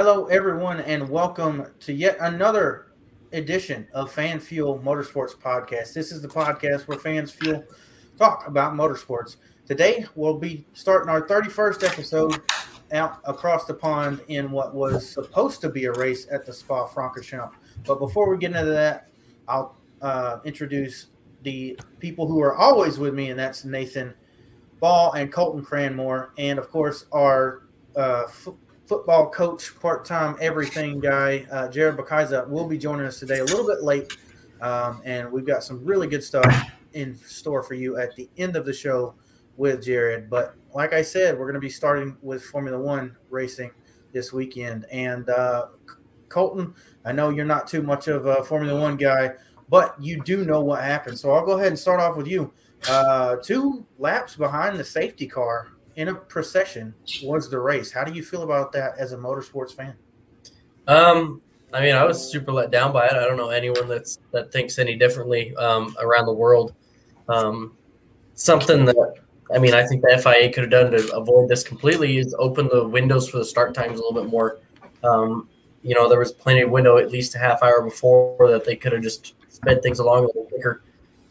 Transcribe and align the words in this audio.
Hello, 0.00 0.26
everyone, 0.26 0.78
and 0.78 1.08
welcome 1.08 1.66
to 1.80 1.92
yet 1.92 2.16
another 2.20 2.92
edition 3.32 3.88
of 3.92 4.12
Fan 4.12 4.38
Fuel 4.38 4.78
Motorsports 4.78 5.36
Podcast. 5.36 5.92
This 5.92 6.12
is 6.12 6.22
the 6.22 6.28
podcast 6.28 6.86
where 6.86 6.96
fans 6.96 7.32
fuel 7.32 7.64
talk 8.16 8.46
about 8.46 8.74
motorsports. 8.74 9.38
Today, 9.66 10.06
we'll 10.14 10.38
be 10.38 10.64
starting 10.72 11.10
our 11.10 11.26
31st 11.26 11.82
episode 11.82 12.40
out 12.92 13.18
across 13.24 13.64
the 13.64 13.74
pond 13.74 14.20
in 14.28 14.52
what 14.52 14.72
was 14.72 15.10
supposed 15.10 15.60
to 15.62 15.68
be 15.68 15.86
a 15.86 15.92
race 15.94 16.28
at 16.30 16.46
the 16.46 16.52
Spa 16.52 16.86
Francorchamps. 16.86 17.54
But 17.84 17.98
before 17.98 18.30
we 18.30 18.38
get 18.38 18.52
into 18.52 18.70
that, 18.70 19.08
I'll 19.48 19.74
uh, 20.00 20.38
introduce 20.44 21.08
the 21.42 21.76
people 21.98 22.28
who 22.28 22.40
are 22.40 22.54
always 22.54 23.00
with 23.00 23.14
me, 23.14 23.30
and 23.30 23.38
that's 23.40 23.64
Nathan 23.64 24.14
Ball 24.78 25.14
and 25.14 25.32
Colton 25.32 25.64
Cranmore, 25.64 26.28
and 26.38 26.56
of 26.56 26.70
course, 26.70 27.06
our 27.10 27.64
uh, 27.96 28.26
football 28.88 29.28
coach, 29.28 29.78
part 29.80 30.06
time 30.06 30.34
everything 30.40 30.98
guy, 30.98 31.46
uh, 31.50 31.68
Jared 31.68 31.96
Bakaiza, 31.98 32.48
will 32.48 32.66
be 32.66 32.78
joining 32.78 33.04
us 33.04 33.20
today 33.20 33.40
a 33.40 33.44
little 33.44 33.66
bit 33.66 33.82
late. 33.82 34.16
Um, 34.62 35.02
and 35.04 35.30
we've 35.30 35.46
got 35.46 35.62
some 35.62 35.84
really 35.84 36.06
good 36.06 36.24
stuff 36.24 36.70
in 36.94 37.14
store 37.14 37.62
for 37.62 37.74
you 37.74 37.98
at 37.98 38.16
the 38.16 38.28
end 38.38 38.56
of 38.56 38.64
the 38.64 38.72
show 38.72 39.14
with 39.58 39.84
Jared. 39.84 40.30
But 40.30 40.54
like 40.72 40.94
I 40.94 41.02
said, 41.02 41.38
we're 41.38 41.44
going 41.44 41.54
to 41.54 41.60
be 41.60 41.68
starting 41.68 42.16
with 42.22 42.42
Formula 42.42 42.80
One 42.80 43.14
racing 43.28 43.70
this 44.12 44.32
weekend. 44.32 44.86
And 44.90 45.28
uh, 45.28 45.66
Colton, 46.30 46.74
I 47.04 47.12
know 47.12 47.28
you're 47.28 47.44
not 47.44 47.68
too 47.68 47.82
much 47.82 48.08
of 48.08 48.24
a 48.24 48.42
Formula 48.42 48.80
One 48.80 48.96
guy, 48.96 49.34
but 49.68 49.94
you 50.00 50.22
do 50.22 50.46
know 50.46 50.62
what 50.62 50.82
happened. 50.82 51.18
So 51.18 51.30
I'll 51.32 51.44
go 51.44 51.58
ahead 51.58 51.68
and 51.68 51.78
start 51.78 52.00
off 52.00 52.16
with 52.16 52.26
you. 52.26 52.52
Uh, 52.88 53.36
two 53.36 53.84
laps 53.98 54.34
behind 54.34 54.78
the 54.78 54.84
safety 54.84 55.26
car 55.26 55.72
in 55.98 56.06
a 56.06 56.14
procession 56.14 56.94
was 57.24 57.50
the 57.50 57.58
race. 57.58 57.90
How 57.90 58.04
do 58.04 58.12
you 58.12 58.22
feel 58.22 58.44
about 58.44 58.70
that 58.70 58.96
as 58.98 59.12
a 59.12 59.16
motorsports 59.16 59.74
fan? 59.74 59.94
Um, 60.86 61.42
I 61.74 61.80
mean, 61.80 61.96
I 61.96 62.04
was 62.04 62.30
super 62.30 62.52
let 62.52 62.70
down 62.70 62.92
by 62.92 63.06
it. 63.06 63.14
I 63.14 63.24
don't 63.24 63.36
know 63.36 63.50
anyone 63.50 63.88
that's 63.88 64.20
that 64.30 64.52
thinks 64.52 64.78
any 64.78 64.94
differently 64.94 65.54
um, 65.56 65.96
around 66.00 66.26
the 66.26 66.32
world. 66.32 66.72
Um, 67.28 67.76
something 68.34 68.84
that 68.84 69.14
I 69.52 69.58
mean, 69.58 69.74
I 69.74 69.84
think 69.84 70.02
the 70.02 70.16
FIA 70.22 70.52
could 70.52 70.62
have 70.62 70.70
done 70.70 70.92
to 70.92 71.16
avoid 71.16 71.48
this 71.48 71.64
completely 71.64 72.18
is 72.18 72.32
open 72.38 72.68
the 72.68 72.86
windows 72.86 73.28
for 73.28 73.38
the 73.38 73.44
start 73.44 73.74
times 73.74 73.98
a 73.98 74.02
little 74.02 74.22
bit 74.22 74.30
more. 74.30 74.60
Um, 75.02 75.48
you 75.82 75.96
know, 75.96 76.08
there 76.08 76.20
was 76.20 76.30
plenty 76.30 76.60
of 76.60 76.70
window 76.70 76.98
at 76.98 77.10
least 77.10 77.34
a 77.34 77.38
half 77.38 77.60
hour 77.60 77.82
before 77.82 78.48
that 78.48 78.64
they 78.64 78.76
could 78.76 78.92
have 78.92 79.02
just 79.02 79.34
sped 79.48 79.82
things 79.82 79.98
along 79.98 80.24
a 80.24 80.26
little 80.28 80.44
quicker 80.44 80.82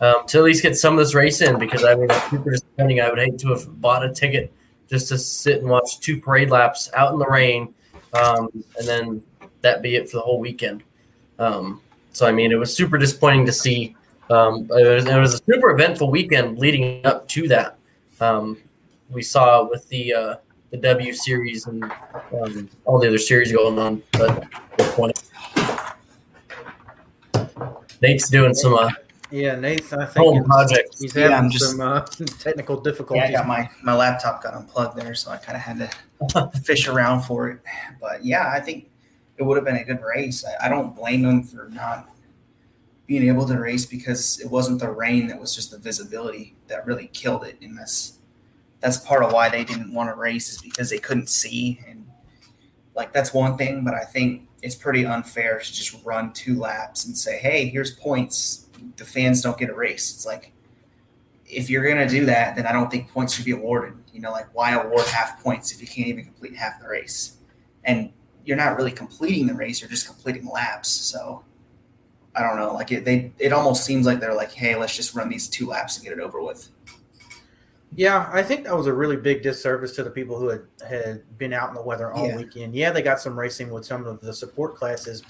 um, 0.02 0.28
to 0.28 0.40
at 0.40 0.44
least 0.44 0.62
get 0.62 0.76
some 0.76 0.94
of 0.94 1.00
this 1.00 1.16
race 1.16 1.40
in. 1.40 1.58
Because 1.58 1.86
I 1.86 1.96
mean, 1.96 2.10
super 2.30 2.52
disappointing. 2.52 3.00
I 3.00 3.10
would 3.10 3.20
hate 3.20 3.40
to 3.40 3.48
have 3.50 3.80
bought 3.80 4.04
a 4.04 4.12
ticket 4.12 4.52
just 4.90 5.10
to 5.10 5.18
sit 5.18 5.60
and 5.60 5.70
watch 5.70 6.00
two 6.00 6.20
parade 6.20 6.50
laps 6.50 6.90
out 6.94 7.14
in 7.14 7.20
the 7.20 7.28
rain, 7.28 7.74
um, 8.14 8.50
and 8.78 8.88
then 8.88 9.24
that 9.62 9.82
be 9.82 9.96
it 9.96 10.10
for 10.10 10.18
the 10.18 10.24
whole 10.24 10.40
weekend. 10.40 10.84
Um, 11.40 11.82
so 12.14 12.26
I 12.26 12.32
mean, 12.32 12.52
it 12.52 12.56
was 12.56 12.76
super 12.76 12.98
disappointing 12.98 13.46
to 13.46 13.52
see. 13.52 13.96
Um, 14.30 14.70
it, 14.72 14.88
was, 14.88 15.06
it, 15.06 15.18
was, 15.18 15.34
a 15.36 15.44
super 15.46 15.70
eventful 15.70 16.12
weekend 16.12 16.60
leading 16.60 17.06
up 17.06 17.28
to 17.30 17.48
that. 17.48 17.78
Um, 18.20 18.58
we 19.10 19.22
saw 19.22 19.70
with 19.70 19.88
the 19.90 20.14
uh, 20.14 20.36
the 20.72 20.78
W 20.78 21.14
series 21.14 21.66
and 21.68 21.84
um, 22.42 22.70
all 22.86 23.00
the 23.00 23.08
other 23.08 23.18
series 23.18 23.52
going 23.52 23.80
on, 23.80 24.04
but 24.14 24.46
Nate's 28.02 28.30
doing 28.30 28.54
some 28.54 28.74
uh, 28.74 28.90
yeah, 29.32 29.56
Nathan, 29.56 30.00
I 30.02 30.06
think 30.06 30.26
home 30.26 30.44
project. 30.44 30.96
He's 31.00 31.14
having 31.14 31.32
Yeah, 31.32 31.38
I'm 31.38 31.50
just- 31.50 31.72
some 31.72 31.82
uh, 31.82 32.02
technical 32.40 32.80
difficulties. 32.80 33.30
Yeah, 33.30 33.40
I 33.40 33.42
got 33.42 33.48
my 33.48 33.70
my 33.84 33.94
laptop 33.94 34.44
got 34.44 34.54
unplugged 34.54 34.98
there, 34.98 35.14
so 35.16 35.32
I 35.32 35.38
kind 35.38 35.56
of 35.56 35.62
had 35.62 35.92
to 36.32 36.52
fish 36.64 36.88
around 36.88 37.24
for 37.24 37.50
it. 37.50 37.60
But 38.00 38.24
yeah, 38.24 38.50
I 38.52 38.60
think 38.60 38.90
it 39.38 39.44
would 39.44 39.58
have 39.58 39.66
been 39.66 39.76
a 39.78 39.84
good 39.84 40.02
race. 40.02 40.44
I, 40.46 40.66
I 40.66 40.70
don't 40.70 40.96
blame 40.96 41.22
them 41.24 41.44
for 41.44 41.70
not 41.72 42.10
being 43.06 43.28
able 43.28 43.48
to 43.48 43.58
race 43.58 43.86
because 43.86 44.40
it 44.40 44.50
wasn't 44.50 44.80
the 44.80 44.90
rain 44.90 45.28
that 45.28 45.40
was 45.40 45.56
just 45.56 45.72
the 45.72 45.78
visibility 45.78 46.56
that 46.68 46.86
really 46.86 47.08
killed 47.14 47.44
it. 47.46 47.58
And 47.62 47.78
that's 47.78 48.14
that's 48.80 48.98
part 48.98 49.24
of 49.24 49.32
why 49.32 49.50
they 49.50 49.64
didn't 49.64 49.94
want 49.94 50.10
to 50.10 50.16
race 50.16 50.52
is 50.52 50.62
because 50.62 50.90
they 50.90 51.00
couldn't 51.00 51.30
see 51.30 51.80
and 51.88 52.06
like 52.96 53.14
that's 53.14 53.34
one 53.34 53.58
thing. 53.58 53.84
But 53.84 53.94
I 53.94 54.04
think 54.04 54.48
it's 54.62 54.76
pretty 54.76 55.06
unfair 55.06 55.60
to 55.60 55.66
just 55.74 56.04
run 56.04 56.34
two 56.34 56.60
laps 56.60 57.06
and 57.06 57.16
say, 57.18 57.38
"Hey, 57.38 57.68
here's 57.70 57.92
points." 57.92 58.67
The 58.98 59.06
fans 59.06 59.42
don't 59.42 59.58
get 59.58 59.70
a 59.70 59.76
race. 59.76 60.14
It's 60.14 60.26
like 60.26 60.52
if 61.46 61.70
you're 61.70 61.84
going 61.84 61.98
to 62.06 62.08
do 62.08 62.26
that, 62.26 62.56
then 62.56 62.66
I 62.68 62.74
don't 62.74 62.92
think 62.92 63.10
points 63.12 63.34
should 63.34 63.46
be 63.46 63.52
awarded. 63.52 63.96
You 64.14 64.22
know, 64.22 64.32
like 64.32 64.54
why 64.54 64.74
award 64.74 65.06
half 65.08 65.42
points 65.42 65.72
if 65.72 65.82
you 65.82 65.88
can't 65.88 66.08
even 66.08 66.26
complete 66.26 66.56
half 66.56 66.82
the 66.82 66.88
race? 66.88 67.38
And 67.84 68.12
you're 68.46 68.58
not 68.58 68.76
really 68.78 68.92
completing 68.92 69.48
the 69.48 69.54
race; 69.54 69.82
you're 69.82 69.90
just 69.90 70.08
completing 70.08 70.48
laps. 70.48 70.90
So 70.90 71.44
I 72.36 72.42
don't 72.42 72.58
know. 72.58 72.74
Like 72.74 72.92
it, 72.92 73.06
they, 73.06 73.32
it 73.40 73.52
almost 73.54 73.86
seems 73.86 74.06
like 74.06 74.20
they're 74.20 74.34
like, 74.36 74.52
hey, 74.52 74.76
let's 74.76 74.96
just 74.96 75.16
run 75.16 75.30
these 75.30 75.48
two 75.48 75.68
laps 75.68 75.98
and 75.98 76.06
get 76.06 76.14
it 76.14 76.20
over 76.20 76.42
with. 76.42 76.70
Yeah, 77.96 78.30
I 78.32 78.44
think 78.44 78.66
that 78.66 78.76
was 78.76 78.86
a 78.88 78.94
really 78.94 79.16
big 79.16 79.42
disservice 79.42 79.96
to 79.96 80.04
the 80.04 80.10
people 80.10 80.38
who 80.38 80.50
had, 80.50 80.62
had 80.88 81.38
been 81.38 81.54
out 81.54 81.70
in 81.70 81.76
the 81.76 81.82
weather 81.82 82.12
all 82.12 82.28
Yeah. 82.28 82.36
weekend. 82.36 82.76
Yeah, 82.76 82.92
they 82.92 83.02
got 83.02 83.20
some 83.22 83.38
racing 83.38 83.72
with 83.72 83.86
some 83.86 84.06
of 84.06 84.20
the 84.20 84.34
support 84.34 84.76
classes, 84.76 85.24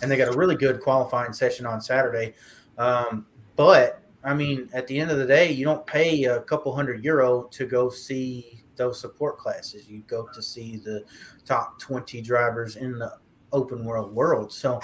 and 0.00 0.10
they 0.10 0.16
got 0.16 0.32
a 0.32 0.36
really 0.36 0.54
good 0.54 0.80
qualifying 0.80 1.32
session 1.32 1.66
on 1.66 1.80
Saturday. 1.80 2.34
Um, 2.78 3.26
but 3.56 4.02
I 4.22 4.34
mean, 4.34 4.68
at 4.72 4.86
the 4.86 4.98
end 4.98 5.10
of 5.10 5.18
the 5.18 5.26
day, 5.26 5.52
you 5.52 5.64
don't 5.64 5.86
pay 5.86 6.24
a 6.24 6.40
couple 6.40 6.74
hundred 6.74 7.04
euro 7.04 7.44
to 7.52 7.66
go 7.66 7.90
see 7.90 8.62
those 8.76 8.98
support 8.98 9.38
classes. 9.38 9.88
You 9.88 10.02
go 10.06 10.28
to 10.34 10.42
see 10.42 10.76
the 10.76 11.04
top 11.44 11.78
20 11.78 12.20
drivers 12.22 12.76
in 12.76 12.98
the 12.98 13.12
open 13.52 13.84
world 13.84 14.12
world. 14.12 14.52
So 14.52 14.80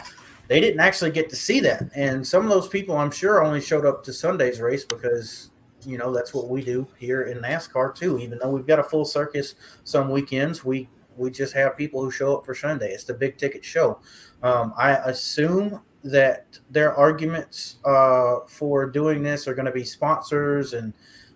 they 0.49 0.61
didn't 0.61 0.81
actually 0.81 1.11
get 1.11 1.29
to 1.31 1.37
see 1.37 1.61
that. 1.61 1.91
And 1.95 2.27
some 2.27 2.45
of 2.45 2.51
those 2.51 2.69
people, 2.69 2.97
I'm 2.97 3.11
sure, 3.11 3.43
only 3.43 3.61
showed 3.61 3.87
up 3.87 4.03
to 4.05 4.13
Sunday's 4.13 4.61
race 4.61 4.85
because 4.85 5.51
you 5.87 5.97
know 5.97 6.13
that's 6.13 6.35
what 6.35 6.49
we 6.49 6.63
do 6.63 6.87
here 6.99 7.23
in 7.23 7.39
NASCAR 7.39 7.95
too. 7.95 8.19
Even 8.19 8.39
though 8.39 8.51
we've 8.51 8.67
got 8.67 8.79
a 8.79 8.83
full 8.85 9.05
circus 9.05 9.55
some 9.85 10.11
weekends, 10.11 10.65
we 10.65 10.89
we 11.17 11.31
just 11.31 11.53
have 11.55 11.77
people 11.77 12.03
who 12.03 12.11
show 12.11 12.37
up 12.37 12.45
for 12.45 12.55
Sunday. 12.55 12.93
It's 12.93 13.05
the 13.05 13.15
big 13.15 13.37
ticket 13.37 13.65
show. 13.65 14.01
Um, 14.43 14.73
I 14.77 14.93
assume 14.97 15.81
that 16.03 16.59
their 16.71 16.95
arguments 16.95 17.77
uh, 17.85 18.41
for 18.47 18.87
doing 18.87 19.23
this 19.23 19.47
are 19.47 19.55
going 19.55 19.67
to 19.67 19.73
be 19.73 19.85
sponsors 19.85 20.73
and 20.73 20.93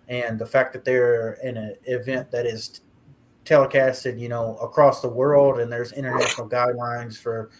and 0.08 0.38
the 0.38 0.46
fact 0.46 0.72
that 0.74 0.84
they're 0.84 1.38
in 1.42 1.56
an 1.56 1.76
event 1.84 2.30
that 2.30 2.44
is 2.44 2.82
telecasted, 3.44 4.18
you 4.18 4.28
know, 4.28 4.56
across 4.58 5.00
the 5.00 5.08
world, 5.08 5.60
and 5.60 5.72
there's 5.72 5.92
international 5.92 6.48
guidelines 6.48 7.16
for 7.16 7.50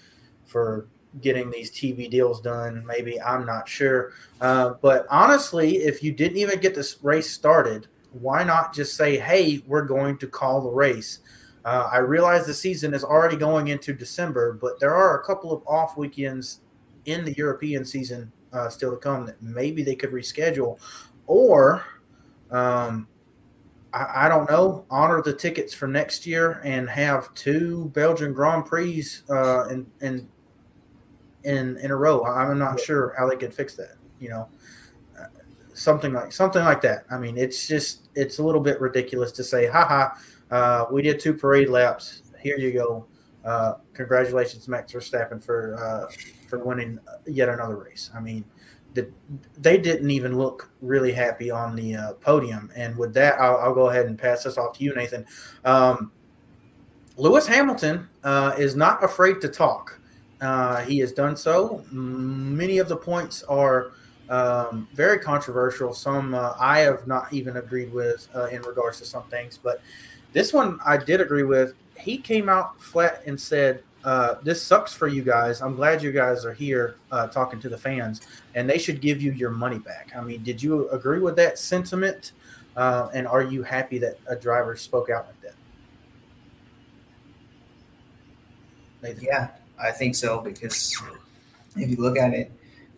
for 0.44 0.87
getting 1.20 1.50
these 1.50 1.70
TV 1.70 2.10
deals 2.10 2.41
done. 2.41 2.84
Maybe 2.87 3.20
I'm 3.20 3.47
not 3.47 3.69
sure, 3.69 4.12
uh, 4.41 4.75
but 4.82 5.06
honestly, 5.10 5.78
if 5.78 6.03
you 6.03 6.12
didn't 6.12 6.38
even 6.38 6.60
get 6.60 6.75
this 6.75 6.98
race 7.03 7.31
started, 7.31 7.87
why 8.12 8.44
not 8.44 8.75
just 8.75 8.97
say, 8.97 9.19
"Hey, 9.19 9.62
we're 9.66 9.87
going 9.87 10.19
to 10.19 10.26
call 10.26 10.60
the 10.60 10.70
race"? 10.70 11.20
Uh, 11.64 11.88
I 11.91 11.98
realize 11.98 12.47
the 12.47 12.53
season 12.53 12.93
is 12.93 13.04
already 13.04 13.37
going 13.37 13.69
into 13.69 13.94
December, 13.94 14.53
but 14.53 14.78
there 14.81 14.94
are 14.94 15.19
a 15.19 15.25
couple 15.25 15.50
of 15.50 15.62
off 15.66 15.97
weekends 15.97 16.60
in 17.06 17.25
the 17.25 17.32
European 17.32 17.84
season 17.84 18.32
uh, 18.53 18.69
still 18.69 18.91
to 18.91 18.97
come 18.97 19.26
that 19.26 19.42
maybe 19.42 19.82
they 19.82 19.94
could 19.94 20.10
reschedule, 20.10 20.78
or 21.26 21.84
um, 22.50 23.09
I, 23.92 24.26
I 24.26 24.28
don't 24.28 24.48
know, 24.48 24.84
honor 24.91 25.22
the 25.22 25.32
tickets 25.32 25.75
for 25.75 25.87
next 25.88 26.26
year 26.26 26.60
and 26.64 26.88
have 26.88 27.32
two 27.34 27.91
Belgian 27.94 28.32
Grand 28.32 28.66
Prix 28.66 29.04
uh, 29.31 29.69
in, 29.69 29.87
in 30.00 30.28
in 31.44 31.76
in 31.78 31.91
a 31.91 31.97
row. 31.97 32.25
I'm 32.25 32.59
not 32.59 32.81
sure 32.81 33.14
how 33.19 33.28
they 33.28 33.37
could 33.37 33.54
fix 33.54 33.75
that. 33.76 33.97
You 34.20 34.31
know, 34.31 34.48
uh, 35.20 35.26
something 35.75 36.12
like 36.12 36.32
something 36.32 36.64
like 36.64 36.81
that. 36.82 37.04
I 37.10 37.19
mean, 37.19 37.37
it's 37.37 37.66
just 37.66 38.09
it's 38.14 38.38
a 38.38 38.43
little 38.43 38.60
bit 38.60 38.81
ridiculous 38.81 39.32
to 39.32 39.44
say, 39.44 39.66
haha, 39.66 40.10
uh, 40.50 40.87
we 40.91 41.03
did 41.03 41.20
two 41.20 41.34
parade 41.34 41.69
laps. 41.69 42.23
Here 42.40 42.58
you 42.58 42.73
go. 42.73 43.06
Uh, 43.44 43.75
congratulations, 43.93 44.69
Max 44.69 44.93
Verstappen, 44.93 45.43
for 45.44 45.76
uh, 45.78 46.11
for 46.58 46.64
winning 46.64 46.98
yet 47.26 47.48
another 47.48 47.76
race. 47.76 48.10
I 48.14 48.20
mean, 48.20 48.44
the, 48.94 49.08
they 49.58 49.76
didn't 49.76 50.10
even 50.10 50.38
look 50.38 50.70
really 50.80 51.12
happy 51.12 51.50
on 51.50 51.74
the 51.74 51.96
uh, 51.96 52.12
podium. 52.14 52.70
And 52.76 52.96
with 52.96 53.12
that, 53.14 53.40
I'll, 53.40 53.56
I'll 53.58 53.74
go 53.74 53.90
ahead 53.90 54.06
and 54.06 54.18
pass 54.18 54.44
this 54.44 54.56
off 54.56 54.78
to 54.78 54.84
you, 54.84 54.94
Nathan. 54.94 55.26
Um, 55.64 56.12
Lewis 57.16 57.46
Hamilton 57.46 58.08
uh, 58.22 58.54
is 58.58 58.74
not 58.76 59.02
afraid 59.02 59.40
to 59.40 59.48
talk. 59.48 60.00
Uh, 60.40 60.82
he 60.82 60.98
has 60.98 61.12
done 61.12 61.36
so. 61.36 61.84
Many 61.90 62.78
of 62.78 62.88
the 62.88 62.96
points 62.96 63.42
are 63.44 63.92
um, 64.28 64.88
very 64.94 65.18
controversial. 65.18 65.92
Some 65.92 66.34
uh, 66.34 66.54
I 66.58 66.80
have 66.80 67.06
not 67.06 67.32
even 67.32 67.56
agreed 67.56 67.92
with 67.92 68.28
uh, 68.34 68.46
in 68.46 68.62
regards 68.62 68.98
to 68.98 69.04
some 69.04 69.24
things, 69.24 69.58
but 69.62 69.80
this 70.32 70.52
one 70.52 70.78
I 70.84 70.96
did 70.96 71.20
agree 71.20 71.44
with. 71.44 71.74
He 71.98 72.18
came 72.18 72.48
out 72.48 72.80
flat 72.80 73.22
and 73.26 73.40
said, 73.40 73.82
uh, 74.04 74.36
"This 74.42 74.62
sucks 74.62 74.92
for 74.92 75.08
you 75.08 75.22
guys. 75.22 75.60
I'm 75.60 75.74
glad 75.74 76.02
you 76.02 76.12
guys 76.12 76.44
are 76.44 76.52
here 76.52 76.96
uh, 77.10 77.26
talking 77.28 77.60
to 77.60 77.68
the 77.68 77.78
fans, 77.78 78.20
and 78.54 78.68
they 78.68 78.78
should 78.78 79.00
give 79.00 79.20
you 79.20 79.32
your 79.32 79.50
money 79.50 79.78
back." 79.78 80.12
I 80.16 80.20
mean, 80.20 80.42
did 80.42 80.62
you 80.62 80.88
agree 80.90 81.18
with 81.18 81.36
that 81.36 81.58
sentiment? 81.58 82.32
Uh, 82.76 83.08
and 83.14 83.26
are 83.26 83.42
you 83.42 83.62
happy 83.62 83.98
that 83.98 84.18
a 84.26 84.36
driver 84.36 84.76
spoke 84.76 85.08
out 85.08 85.26
like 85.26 85.40
that? 85.42 85.54
Nathan? 89.02 89.24
Yeah, 89.24 89.50
I 89.80 89.92
think 89.92 90.14
so 90.16 90.40
because 90.40 90.96
if 91.76 91.90
you 91.90 91.96
look 91.96 92.18
at 92.18 92.32
it, 92.32 92.50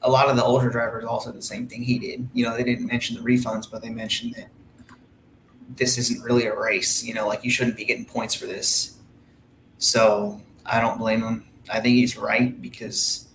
a 0.03 0.11
lot 0.11 0.29
of 0.29 0.37
the 0.37 0.45
older 0.45 0.71
drivers 0.71 1.05
also 1.05 1.33
the 1.33 1.43
same 1.43 1.67
thing 1.67 1.83
he 1.83 1.99
did. 1.99 2.29
You 2.33 2.45
know, 2.45 2.57
they 2.57 2.65
didn't 2.65 2.87
mention 2.87 3.17
the 3.17 3.23
refunds, 3.23 3.71
but 3.71 3.83
they 3.83 3.91
mentioned 3.91 4.35
that 4.35 4.49
this 5.77 5.99
isn't 5.99 6.23
really 6.23 6.47
a 6.47 6.57
race. 6.59 7.05
You 7.05 7.15
know, 7.15 7.27
like 7.27 7.45
you 7.45 7.51
shouldn't 7.51 7.77
be 7.77 7.85
getting 7.85 8.05
points 8.05 8.35
for 8.35 8.47
this. 8.47 8.99
So 9.79 10.41
I 10.67 10.81
don't 10.81 10.99
blame 10.99 11.23
him. 11.23 11.45
I 11.71 11.81
think 11.81 11.97
he's 11.97 12.17
right 12.17 12.61
because 12.61 13.29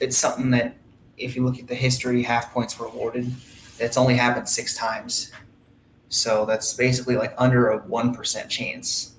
it's 0.00 0.16
something 0.16 0.50
that 0.50 0.76
if 1.16 1.36
you 1.36 1.44
look 1.44 1.58
at 1.58 1.66
the 1.66 1.74
history, 1.74 2.22
half 2.22 2.52
points 2.52 2.78
were 2.78 2.86
awarded. 2.86 3.32
It's 3.78 3.96
only 3.96 4.14
happened 4.14 4.48
six 4.48 4.76
times. 4.76 5.32
So 6.08 6.46
that's 6.46 6.72
basically 6.74 7.16
like 7.16 7.34
under 7.36 7.68
a 7.70 7.78
one 7.78 8.14
percent 8.14 8.48
chance 8.48 9.14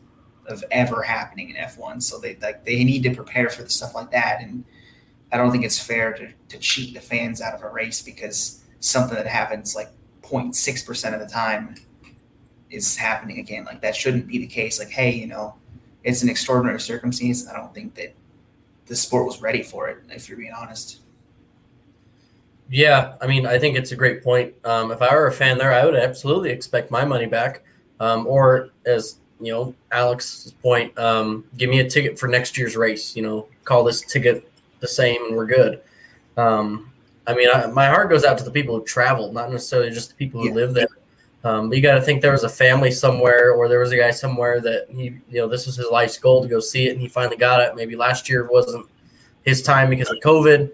of 0.48 0.64
ever 0.72 1.04
happening 1.04 1.52
in 1.52 1.56
F1. 1.56 2.02
So 2.02 2.20
they 2.20 2.36
like 2.42 2.66
they 2.66 2.84
need 2.84 3.04
to 3.04 3.14
prepare 3.14 3.50
for 3.50 3.64
the 3.64 3.70
stuff 3.70 3.94
like 3.94 4.12
that. 4.12 4.42
And 4.42 4.64
I 5.32 5.38
don't 5.38 5.52
think 5.52 5.64
it's 5.64 5.80
fair 5.80 6.14
to, 6.14 6.32
to 6.50 6.58
cheat 6.58 6.94
the 6.96 7.00
fans 7.00 7.42
out 7.42 7.54
of 7.54 7.62
a 7.62 7.70
race 7.70 8.02
because 8.02 8.64
something 8.80 9.16
that 9.16 9.28
happens 9.28 9.76
like 9.76 9.90
0.6 10.24 10.86
percent 10.86 11.14
of 11.14 11.22
the 11.22 11.28
time 11.28 11.76
is 12.72 12.98
happening 12.98 13.40
again. 13.40 13.66
Like 13.66 13.82
that 13.82 13.96
shouldn't 13.96 14.28
be 14.28 14.40
the 14.40 14.48
case. 14.48 14.80
Like, 14.80 14.90
hey, 14.90 15.12
you 15.12 15.28
know, 15.28 15.56
it's 16.04 16.24
an 16.24 16.30
extraordinary 16.30 16.80
circumstance. 16.80 17.48
I 17.48 17.56
don't 17.56 17.74
think 17.74 17.96
that 17.96 18.14
the 18.88 18.96
sport 18.96 19.26
was 19.26 19.42
ready 19.42 19.64
for 19.64 19.88
it, 19.90 19.98
if 20.10 20.28
you're 20.28 20.38
being 20.38 20.54
honest. 20.54 21.00
Yeah, 22.70 23.16
I 23.22 23.28
mean, 23.28 23.46
I 23.46 23.58
think 23.58 23.76
it's 23.78 23.92
a 23.92 23.96
great 23.96 24.24
point. 24.24 24.54
Um, 24.64 24.92
if 24.92 25.02
I 25.02 25.14
were 25.14 25.28
a 25.28 25.32
fan 25.32 25.58
there, 25.58 25.74
I 25.74 25.86
would 25.86 25.96
absolutely 25.96 26.52
expect 26.52 26.92
my 26.92 27.04
money 27.04 27.26
back. 27.26 27.64
Um, 28.00 28.28
or 28.28 28.70
as 28.86 29.18
you 29.42 29.52
know, 29.52 29.74
Alex's 29.92 30.52
point, 30.52 30.98
um, 31.00 31.46
give 31.58 31.70
me 31.70 31.80
a 31.80 31.90
ticket 31.90 32.20
for 32.20 32.28
next 32.28 32.58
year's 32.58 32.76
race. 32.76 33.16
You 33.16 33.24
know, 33.24 33.48
call 33.64 33.84
this 33.84 34.02
ticket 34.02 34.52
the 34.82 34.88
same, 34.88 35.26
and 35.26 35.36
we're 35.36 35.48
good. 35.48 35.82
Um, 36.38 36.92
I 37.26 37.34
mean, 37.34 37.50
I, 37.54 37.66
my 37.68 37.88
heart 37.88 38.10
goes 38.10 38.24
out 38.24 38.38
to 38.38 38.44
the 38.44 38.52
people 38.52 38.78
who 38.78 38.86
travel, 38.86 39.34
not 39.34 39.52
necessarily 39.52 39.90
just 39.90 40.10
the 40.10 40.16
people 40.16 40.42
who 40.42 40.50
Yeah. 40.50 40.56
live 40.56 40.74
there. 40.74 40.88
Um, 41.44 41.70
but 41.70 41.78
you 41.78 41.82
got 41.82 41.96
to 41.96 42.02
think 42.02 42.22
there 42.22 42.34
was 42.34 42.44
a 42.44 42.50
family 42.50 42.92
somewhere, 42.92 43.54
or 43.54 43.70
there 43.70 43.80
was 43.80 43.92
a 43.92 43.98
guy 43.98 44.12
somewhere 44.12 44.60
that 44.62 44.88
he, 44.90 45.04
you 45.30 45.40
know, 45.40 45.48
this 45.48 45.66
was 45.66 45.78
his 45.78 45.88
life's 45.90 46.18
goal 46.18 46.42
to 46.42 46.50
go 46.50 46.60
see 46.60 46.88
it, 46.88 46.92
and 46.92 47.02
he 47.02 47.08
finally 47.08 47.38
got 47.38 47.62
it. 47.62 47.76
Maybe 47.76 47.96
last 47.96 48.30
year 48.30 48.48
wasn't 48.50 48.86
his 49.44 49.62
time 49.62 49.90
because 49.90 50.10
of 50.10 50.18
COVID, 50.18 50.70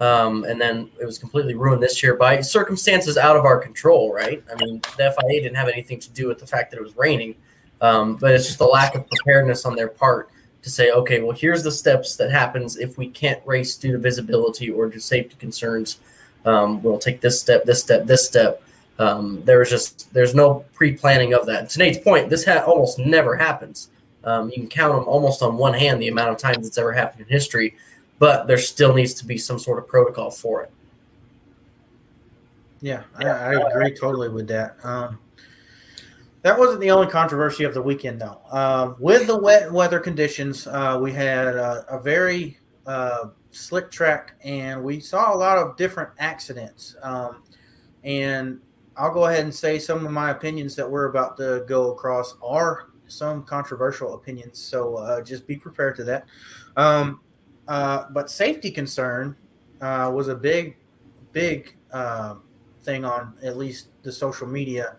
um, 0.00 0.44
and 0.44 0.58
then 0.58 0.90
it 0.98 1.04
was 1.04 1.18
completely 1.18 1.54
ruined 1.54 1.82
this 1.82 2.02
year 2.02 2.16
by 2.16 2.40
circumstances 2.40 3.18
out 3.18 3.36
of 3.36 3.44
our 3.44 3.58
control. 3.58 4.12
Right? 4.12 4.42
I 4.50 4.64
mean, 4.64 4.80
the 4.96 5.14
FIA 5.14 5.42
didn't 5.42 5.56
have 5.56 5.68
anything 5.68 6.00
to 6.00 6.10
do 6.10 6.28
with 6.28 6.38
the 6.38 6.46
fact 6.46 6.70
that 6.70 6.78
it 6.78 6.82
was 6.82 6.96
raining, 6.96 7.34
um, 7.82 8.16
but 8.16 8.34
it's 8.34 8.46
just 8.46 8.60
a 8.60 8.66
lack 8.66 8.94
of 8.94 9.06
preparedness 9.06 9.66
on 9.66 9.76
their 9.76 9.88
part 9.88 10.30
to 10.62 10.70
say, 10.70 10.90
okay, 10.90 11.20
well, 11.20 11.30
here's 11.30 11.62
the 11.62 11.70
steps 11.70 12.16
that 12.16 12.30
happens 12.30 12.76
if 12.76 12.98
we 12.98 13.08
can't 13.08 13.40
race 13.46 13.76
due 13.76 13.92
to 13.92 13.98
visibility 13.98 14.68
or 14.68 14.90
to 14.90 14.98
safety 14.98 15.36
concerns. 15.38 16.00
Um, 16.44 16.82
we'll 16.82 16.98
take 16.98 17.20
this 17.20 17.40
step, 17.40 17.64
this 17.64 17.82
step, 17.82 18.06
this 18.06 18.26
step. 18.26 18.62
Um, 18.98 19.42
there 19.44 19.58
was 19.58 19.68
just 19.68 20.12
there's 20.12 20.34
no 20.34 20.64
pre-planning 20.72 21.34
of 21.34 21.46
that. 21.46 21.68
To 21.70 21.78
Nate's 21.78 21.98
point, 21.98 22.30
this 22.30 22.44
ha- 22.44 22.64
almost 22.66 22.98
never 22.98 23.36
happens. 23.36 23.90
Um, 24.24 24.48
you 24.48 24.54
can 24.54 24.68
count 24.68 24.94
them 24.94 25.06
almost 25.06 25.42
on 25.42 25.56
one 25.56 25.74
hand 25.74 26.00
the 26.00 26.08
amount 26.08 26.30
of 26.30 26.38
times 26.38 26.66
it's 26.66 26.78
ever 26.78 26.92
happened 26.92 27.22
in 27.22 27.28
history, 27.28 27.76
but 28.18 28.46
there 28.46 28.58
still 28.58 28.94
needs 28.94 29.14
to 29.14 29.26
be 29.26 29.38
some 29.38 29.58
sort 29.58 29.78
of 29.78 29.86
protocol 29.86 30.30
for 30.30 30.62
it. 30.62 30.70
Yeah, 32.80 33.04
I, 33.16 33.24
I 33.26 33.52
agree 33.70 33.94
totally 33.94 34.28
with 34.28 34.48
that. 34.48 34.76
Um, 34.82 35.18
that 36.42 36.58
wasn't 36.58 36.80
the 36.80 36.90
only 36.90 37.08
controversy 37.08 37.64
of 37.64 37.74
the 37.74 37.82
weekend, 37.82 38.20
though. 38.20 38.38
Um, 38.50 38.96
with 38.98 39.26
the 39.26 39.36
wet 39.36 39.72
weather 39.72 39.98
conditions, 39.98 40.66
uh, 40.66 40.98
we 41.00 41.12
had 41.12 41.48
a, 41.48 41.84
a 41.88 41.98
very 42.00 42.58
uh, 42.86 43.30
slick 43.50 43.90
track, 43.90 44.34
and 44.44 44.82
we 44.82 45.00
saw 45.00 45.34
a 45.34 45.36
lot 45.36 45.58
of 45.58 45.76
different 45.76 46.10
accidents. 46.18 46.94
Um, 47.02 47.42
and 48.04 48.60
I'll 48.96 49.12
go 49.12 49.26
ahead 49.26 49.44
and 49.44 49.54
say 49.54 49.78
some 49.78 50.04
of 50.04 50.12
my 50.12 50.30
opinions 50.30 50.74
that 50.76 50.90
we're 50.90 51.06
about 51.06 51.36
to 51.38 51.64
go 51.68 51.92
across 51.92 52.34
are 52.42 52.88
some 53.06 53.42
controversial 53.44 54.14
opinions. 54.14 54.58
So 54.58 54.96
uh, 54.96 55.22
just 55.22 55.46
be 55.46 55.56
prepared 55.56 55.96
to 55.96 56.04
that. 56.04 56.26
Um, 56.76 57.20
uh, 57.68 58.06
but 58.10 58.30
safety 58.30 58.70
concern 58.70 59.36
uh, 59.80 60.10
was 60.14 60.28
a 60.28 60.34
big, 60.34 60.76
big. 61.32 61.76
um 61.92 62.42
thing 62.86 63.04
on 63.04 63.34
at 63.42 63.58
least 63.58 63.88
the 64.04 64.12
social 64.12 64.46
media 64.46 64.96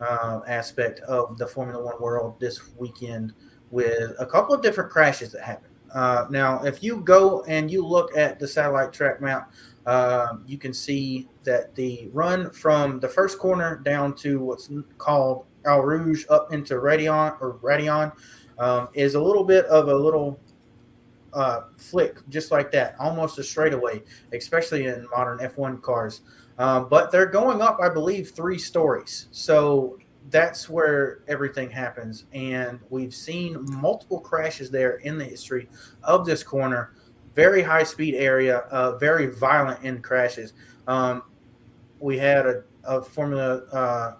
uh, 0.00 0.40
aspect 0.46 1.00
of 1.00 1.36
the 1.38 1.46
Formula 1.46 1.82
One 1.82 2.00
world 2.00 2.38
this 2.38 2.60
weekend 2.76 3.32
with 3.70 4.12
a 4.20 4.26
couple 4.26 4.54
of 4.54 4.62
different 4.62 4.90
crashes 4.90 5.32
that 5.32 5.42
happened. 5.42 5.74
Uh, 5.92 6.26
now, 6.30 6.62
if 6.62 6.82
you 6.82 7.00
go 7.00 7.42
and 7.44 7.70
you 7.70 7.84
look 7.84 8.16
at 8.16 8.38
the 8.38 8.46
satellite 8.46 8.92
track 8.92 9.20
map, 9.20 9.52
uh, 9.90 10.36
you 10.46 10.56
can 10.56 10.72
see 10.72 11.28
that 11.42 11.74
the 11.74 12.08
run 12.12 12.48
from 12.52 13.00
the 13.00 13.08
first 13.08 13.40
corner 13.40 13.80
down 13.84 14.14
to 14.14 14.38
what's 14.38 14.70
called 14.98 15.46
Eau 15.66 15.80
Rouge 15.80 16.24
up 16.30 16.52
into 16.52 16.74
Raidillon 16.74 17.36
or 17.40 17.54
Raidillon 17.54 18.12
um, 18.60 18.88
is 18.94 19.16
a 19.16 19.20
little 19.20 19.42
bit 19.42 19.64
of 19.64 19.88
a 19.88 19.94
little 19.94 20.38
uh, 21.32 21.62
flick, 21.76 22.18
just 22.28 22.52
like 22.52 22.70
that, 22.70 22.94
almost 23.00 23.36
a 23.40 23.42
straightaway, 23.42 24.00
especially 24.32 24.86
in 24.86 25.08
modern 25.10 25.38
F1 25.38 25.82
cars. 25.82 26.20
Um, 26.56 26.88
but 26.88 27.10
they're 27.10 27.26
going 27.26 27.60
up, 27.60 27.80
I 27.82 27.88
believe, 27.88 28.30
three 28.30 28.58
stories. 28.58 29.26
So 29.32 29.98
that's 30.30 30.70
where 30.70 31.24
everything 31.26 31.68
happens. 31.68 32.26
And 32.32 32.78
we've 32.90 33.14
seen 33.14 33.56
multiple 33.80 34.20
crashes 34.20 34.70
there 34.70 34.98
in 34.98 35.18
the 35.18 35.24
history 35.24 35.68
of 36.04 36.26
this 36.26 36.44
corner. 36.44 36.92
Very 37.34 37.62
high 37.62 37.84
speed 37.84 38.14
area, 38.14 38.58
uh, 38.70 38.96
very 38.98 39.26
violent 39.26 39.82
in 39.84 40.02
crashes. 40.02 40.52
Um, 40.86 41.22
we 42.00 42.18
had 42.18 42.46
a, 42.46 42.64
a 42.84 43.02
Formula 43.02 43.62
uh, 43.72 44.16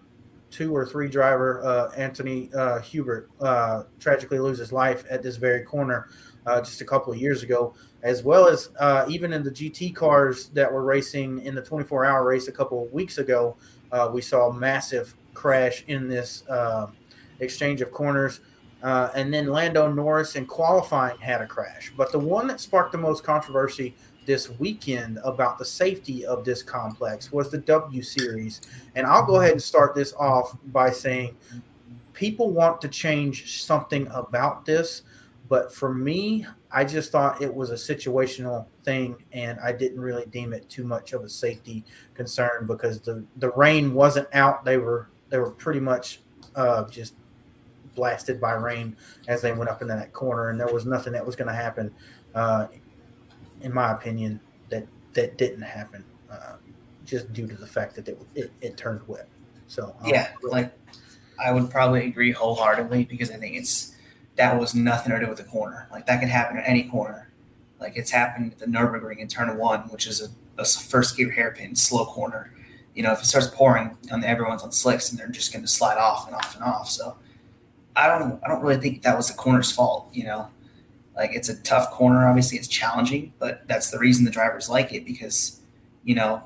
two 0.51 0.75
or 0.75 0.85
three 0.85 1.09
driver, 1.09 1.65
uh, 1.65 1.91
Anthony 1.97 2.51
uh, 2.55 2.81
Hubert, 2.81 3.31
uh, 3.41 3.85
tragically 3.99 4.39
lose 4.39 4.59
his 4.59 4.73
life 4.73 5.05
at 5.11 5.23
this 5.23 5.37
very 5.37 5.63
corner 5.63 6.09
uh, 6.47 6.61
just 6.61 6.81
a 6.81 6.85
couple 6.85 7.13
of 7.13 7.19
years 7.19 7.43
ago 7.43 7.75
as 8.03 8.23
well 8.23 8.49
as 8.49 8.71
even 9.11 9.33
in 9.33 9.43
the 9.43 9.51
GT 9.51 9.95
cars 9.95 10.49
that 10.49 10.73
were 10.73 10.83
racing 10.83 11.43
in 11.43 11.55
the 11.55 11.61
24 11.61 12.05
hour 12.05 12.25
race 12.25 12.49
a 12.49 12.53
couple 12.53 12.83
of 12.83 12.91
weeks 12.93 13.19
ago, 13.19 13.57
we 14.11 14.23
saw 14.23 14.49
a 14.49 14.53
massive 14.55 15.15
crash 15.35 15.85
in 15.87 16.09
this 16.09 16.43
exchange 17.41 17.83
of 17.83 17.91
corners. 17.91 18.41
Uh, 18.83 19.11
and 19.15 19.33
then 19.33 19.47
Lando 19.49 19.91
Norris 19.93 20.37
in 20.37 20.47
qualifying 20.47 21.19
had 21.19 21.43
a 21.43 21.47
crash. 21.47 21.93
But 21.97 22.13
the 22.13 22.19
one 22.19 22.47
that 22.47 22.61
sparked 22.61 22.93
the 22.93 22.99
most 22.99 23.25
controversy 23.25 23.95
this 24.27 24.51
weekend 24.59 25.19
about 25.25 25.59
the 25.59 25.65
safety 25.65 26.25
of 26.25 26.45
this 26.45 26.63
complex 26.63 27.33
was 27.33 27.51
the 27.51 27.59
W 27.59 28.03
Series. 28.03 28.61
And 28.95 29.07
I'll 29.07 29.27
go 29.27 29.41
ahead 29.41 29.53
and 29.53 29.63
start 29.63 29.95
this 29.95 30.13
off 30.15 30.57
by 30.67 30.91
saying 30.91 31.37
people 32.13 32.51
want 32.51 32.81
to 32.83 32.89
change 32.89 33.63
something 33.63 34.07
about 34.13 34.65
this. 34.65 35.03
But 35.49 35.75
for 35.75 35.93
me, 35.93 36.47
I 36.71 36.85
just 36.85 37.11
thought 37.11 37.43
it 37.43 37.53
was 37.53 37.71
a 37.71 37.75
situational 37.75 38.67
thing, 38.85 39.17
and 39.33 39.59
I 39.59 39.73
didn't 39.73 40.01
really 40.01 40.27
deem 40.27 40.53
it 40.53 40.69
too 40.69 40.85
much 40.85 41.13
of 41.13 41.25
a 41.25 41.29
safety 41.29 41.85
concern 42.15 42.67
because 42.67 43.01
the 43.01 43.25
the 43.39 43.51
rain 43.51 43.93
wasn't 43.93 44.29
out. 44.33 44.65
They 44.65 44.79
were 44.79 45.09
they 45.29 45.39
were 45.39 45.51
pretty 45.51 45.81
much 45.81 46.21
uh, 46.55 46.89
just 46.89 47.15
blasted 47.95 48.41
by 48.41 48.53
rain 48.53 48.97
as 49.29 49.43
they 49.43 49.53
went 49.53 49.71
up 49.71 49.83
into 49.83 49.95
that 49.95 50.13
corner, 50.13 50.51
and 50.51 50.61
there 50.61 50.73
was 50.73 50.87
nothing 50.87 51.13
that 51.13 51.25
was 51.25 51.37
going 51.37 51.49
to 51.49 51.55
happen, 51.55 51.93
uh, 52.35 52.67
in 53.61 53.73
my 53.73 53.93
opinion, 53.93 54.41
that 54.69 54.87
that 55.15 55.37
didn't 55.39 55.63
happen, 55.63 56.05
uh, 56.31 56.57
just 57.05 57.33
due 57.33 57.47
to 57.47 57.55
the 57.55 57.67
fact 57.67 57.95
that 57.97 58.09
it 58.09 58.21
it, 58.35 58.53
it 58.61 58.77
turned 58.77 59.01
wet. 59.07 59.29
So 59.67 59.95
um, 60.01 60.11
Yeah, 60.11 60.31
like 60.43 60.73
I 61.43 61.53
would 61.53 61.71
probably 61.71 62.07
agree 62.07 62.33
wholeheartedly 62.33 63.05
because 63.05 63.31
I 63.31 63.37
think 63.37 63.57
it's 63.57 63.97
that 64.37 64.59
was 64.59 64.75
nothing 64.75 65.13
to 65.13 65.21
do 65.21 65.29
with 65.29 65.39
the 65.39 65.45
corner. 65.45 65.89
Like 65.91 66.07
that 66.07 66.21
could 66.21 66.29
happen 66.29 66.57
at 66.59 66.69
any 66.69 66.85
corner. 66.85 67.31
Like 67.79 67.97
it's 67.97 68.11
happened 68.11 68.53
at 68.53 68.59
the 68.59 68.67
Nurburgring 68.67 69.19
in 69.19 69.29
turn 69.29 69.57
one, 69.57 69.81
which 69.89 70.07
is 70.07 70.21
a, 70.21 70.61
a 70.61 70.65
first 70.65 71.17
gear 71.17 71.31
hairpin 71.31 71.75
slow 71.75 72.05
corner. 72.07 72.53
You 72.95 73.03
know, 73.03 73.13
if 73.13 73.21
it 73.21 73.27
starts 73.27 73.47
pouring 73.49 73.97
on 74.13 74.25
everyone's 74.25 74.63
on 74.63 74.73
slicks 74.73 75.11
and 75.11 75.19
they're 75.19 75.29
just 75.29 75.53
going 75.53 75.63
to 75.63 75.69
slide 75.69 75.97
off 75.97 76.27
and 76.27 76.35
off 76.35 76.55
and 76.55 76.65
off. 76.65 76.91
So 76.91 77.17
I 77.97 78.07
don't, 78.07 78.41
I 78.45 78.49
don't 78.49 78.63
really 78.63 78.81
think 78.81 79.03
that 79.03 79.17
was 79.17 79.29
the 79.29 79.35
corner's 79.35 79.73
fault. 79.73 80.09
You 80.13 80.25
know, 80.25 80.49
like 81.17 81.31
it's 81.35 81.49
a 81.49 81.61
tough 81.63 81.91
corner. 81.91 82.27
Obviously, 82.27 82.59
it's 82.59 82.69
challenging, 82.69 83.33
but 83.39 83.67
that's 83.67 83.91
the 83.91 83.99
reason 83.99 84.25
the 84.25 84.31
drivers 84.31 84.69
like 84.69 84.93
it 84.93 85.05
because, 85.05 85.61
you 86.05 86.15
know, 86.15 86.43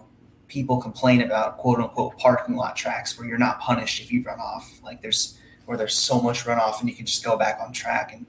people 0.48 0.80
complain 0.80 1.20
about 1.20 1.58
quote 1.58 1.78
unquote 1.78 2.16
parking 2.18 2.56
lot 2.56 2.76
tracks 2.76 3.18
where 3.18 3.26
you're 3.26 3.38
not 3.38 3.60
punished 3.60 4.00
if 4.00 4.12
you 4.12 4.22
run 4.22 4.40
off. 4.40 4.80
Like 4.82 5.02
there's 5.02 5.38
where 5.66 5.78
there's 5.78 5.96
so 5.96 6.20
much 6.20 6.44
runoff 6.44 6.80
and 6.80 6.88
you 6.88 6.94
can 6.94 7.06
just 7.06 7.24
go 7.24 7.36
back 7.36 7.58
on 7.60 7.72
track. 7.72 8.12
And 8.12 8.26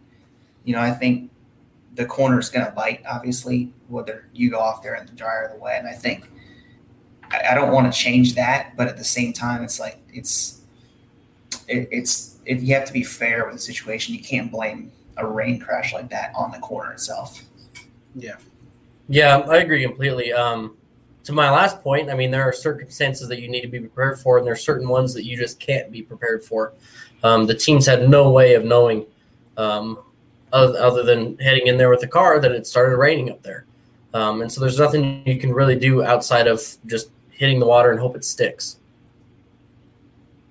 you 0.64 0.74
know, 0.74 0.82
I 0.82 0.92
think 0.92 1.32
the 1.94 2.06
corner 2.06 2.40
is 2.40 2.50
going 2.50 2.66
to 2.66 2.72
bite. 2.72 3.02
Obviously, 3.08 3.74
whether 3.88 4.28
you 4.34 4.50
go 4.50 4.60
off 4.60 4.84
there 4.84 4.96
in 4.96 5.06
the 5.06 5.14
dry 5.14 5.36
or 5.36 5.52
the 5.54 5.60
wet. 5.60 5.80
And 5.80 5.88
I 5.88 5.94
think 5.94 6.30
I, 7.32 7.52
I 7.52 7.56
don't 7.56 7.72
want 7.72 7.92
to 7.92 7.98
change 7.98 8.36
that, 8.36 8.76
but 8.76 8.88
at 8.88 8.98
the 8.98 9.04
same 9.04 9.34
time, 9.34 9.64
it's 9.64 9.80
like 9.80 9.98
it's 10.14 10.62
it, 11.68 11.88
it's 11.92 12.35
if 12.46 12.64
you 12.64 12.74
have 12.76 12.86
to 12.86 12.94
be 12.94 13.04
fair 13.04 13.46
with 13.46 13.56
the 13.56 13.62
situation. 13.62 14.16
You 14.16 14.22
can't 14.22 14.52
blame 14.52 14.92
a 15.18 15.26
rain 15.26 15.60
crash 15.60 15.94
like 15.94 16.10
that 16.10 16.34
on 16.36 16.52
the 16.52 16.60
corner 16.60 16.92
itself. 16.94 17.42
Yeah. 18.16 18.36
Yeah, 19.08 19.40
I 19.40 19.58
agree 19.58 19.84
completely. 19.84 20.34
Um, 20.34 20.78
to 21.26 21.34
my 21.34 21.50
last 21.50 21.82
point, 21.82 22.10
I 22.10 22.14
mean, 22.14 22.32
there 22.32 22.44
are 22.44 22.54
circumstances 22.54 23.28
that 23.30 23.42
you 23.42 23.50
need 23.50 23.62
to 23.62 23.68
be 23.68 23.80
prepared 23.80 24.20
for, 24.20 24.38
and 24.38 24.46
there 24.46 24.54
are 24.54 24.58
certain 24.58 24.88
ones 24.88 25.14
that 25.14 25.26
you 25.26 25.38
just 25.38 25.60
can't 25.60 25.92
be 25.92 26.02
prepared 26.02 26.44
for. 26.44 26.74
Um, 27.24 27.48
the 27.48 27.56
teams 27.56 27.86
had 27.86 28.08
no 28.08 28.30
way 28.30 28.54
of 28.54 28.64
knowing, 28.64 29.06
um, 29.58 30.00
other, 30.54 30.78
other, 30.80 31.04
than 31.04 31.38
heading 31.40 31.68
in 31.68 31.78
there 31.78 31.90
with 31.90 32.02
the 32.02 32.08
car, 32.08 32.40
that 32.40 32.52
it 32.52 32.68
started 32.68 32.98
raining 32.98 33.32
up 33.32 33.42
there. 33.42 33.66
Um, 34.14 34.42
and 34.42 34.52
so 34.52 34.62
there's 34.62 34.80
nothing 34.80 35.24
you 35.26 35.38
can 35.38 35.52
really 35.52 35.78
do 35.78 36.04
outside 36.04 36.48
of 36.48 36.62
just 36.86 37.10
hitting 37.32 37.60
the 37.60 37.66
water 37.66 37.92
and 37.92 38.00
hope 38.00 38.16
it 38.16 38.24
sticks. 38.24 38.78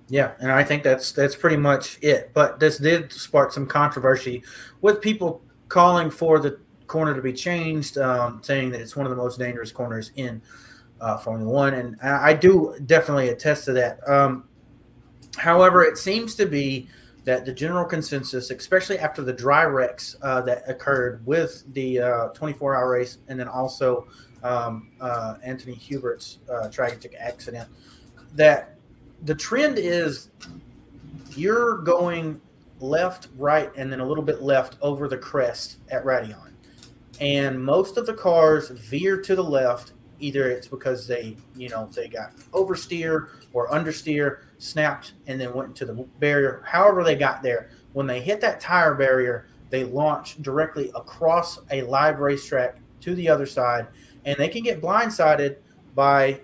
Yeah, 0.07 0.33
and 0.39 0.51
I 0.51 0.63
think 0.63 0.83
that's 0.83 1.11
that's 1.11 1.35
pretty 1.35 1.57
much 1.57 1.97
it. 2.01 2.31
But 2.33 2.59
this 2.59 2.77
did 2.77 3.11
spark 3.11 3.51
some 3.51 3.65
controversy 3.65 4.43
with 4.81 5.01
people 5.01 5.41
calling 5.67 6.11
for 6.11 6.39
the 6.39 6.59
corner 6.85 7.15
to 7.15 7.21
be 7.21 7.33
changed, 7.33 7.97
um, 7.97 8.39
saying 8.43 8.69
that 8.71 8.81
it's 8.81 8.95
one 8.95 9.07
of 9.07 9.09
the 9.09 9.15
most 9.15 9.39
dangerous 9.39 9.71
corners 9.71 10.11
in 10.15 10.41
uh, 11.01 11.17
Formula 11.17 11.51
One, 11.51 11.73
and 11.73 11.97
I, 12.03 12.29
I, 12.29 12.33
do 12.33 12.75
definitely 12.85 13.29
attest 13.29 13.65
to 13.65 13.73
that. 13.73 14.07
Um, 14.07 14.47
however, 15.37 15.83
it 15.83 15.97
seems 15.97 16.35
to 16.35 16.45
be 16.45 16.87
that 17.25 17.43
the 17.43 17.51
general 17.51 17.85
consensus, 17.85 18.51
especially 18.51 18.99
after 18.99 19.23
the 19.23 19.33
dry 19.33 19.63
wrecks 19.63 20.15
uh, 20.21 20.41
that 20.41 20.63
occurred 20.69 21.25
with 21.25 21.63
the 21.73 21.95
24-hour 22.35 22.85
uh, 22.85 22.87
race, 22.87 23.17
and 23.27 23.39
then 23.39 23.47
also 23.47 24.07
um, 24.43 24.91
uh, 25.01 25.35
Anthony 25.43 25.75
Hubert's 25.75 26.39
uh, 26.49 26.69
tragic 26.69 27.15
accident, 27.19 27.67
that 28.33 28.74
the 29.23 29.35
trend 29.35 29.77
is 29.77 30.29
you're 31.35 31.79
going 31.79 32.39
left, 32.79 33.29
right, 33.37 33.71
and 33.75 33.91
then 33.91 33.99
a 33.99 34.05
little 34.05 34.23
bit 34.23 34.41
left 34.41 34.77
over 34.81 35.07
the 35.07 35.17
crest 35.17 35.77
at 35.89 36.03
Raidillon. 36.03 36.53
And 37.19 37.63
most 37.63 37.97
of 37.97 38.05
the 38.05 38.13
cars 38.13 38.69
veer 38.69 39.21
to 39.21 39.35
the 39.35 39.43
left. 39.43 39.93
Either 40.21 40.49
it's 40.49 40.67
because 40.67 41.07
they, 41.07 41.35
you 41.55 41.67
know, 41.67 41.89
they 41.93 42.07
got 42.07 42.35
oversteer 42.53 43.29
or 43.51 43.67
understeer, 43.69 44.39
snapped, 44.59 45.13
and 45.27 45.39
then 45.39 45.53
went 45.53 45.69
into 45.69 45.85
the 45.85 45.93
barrier. 46.19 46.63
However, 46.65 47.03
they 47.03 47.15
got 47.15 47.43
there. 47.43 47.69
When 47.91 48.07
they 48.07 48.21
hit 48.21 48.39
that 48.39 48.61
tire 48.61 48.95
barrier, 48.95 49.47
they 49.69 49.83
launch 49.83 50.41
directly 50.41 50.89
across 50.95 51.59
a 51.69 51.81
live 51.81 52.19
racetrack 52.19 52.77
to 53.01 53.13
the 53.15 53.27
other 53.27 53.45
side, 53.45 53.87
and 54.23 54.37
they 54.37 54.47
can 54.47 54.63
get 54.63 54.81
blindsided 54.81 55.57
by 55.95 56.39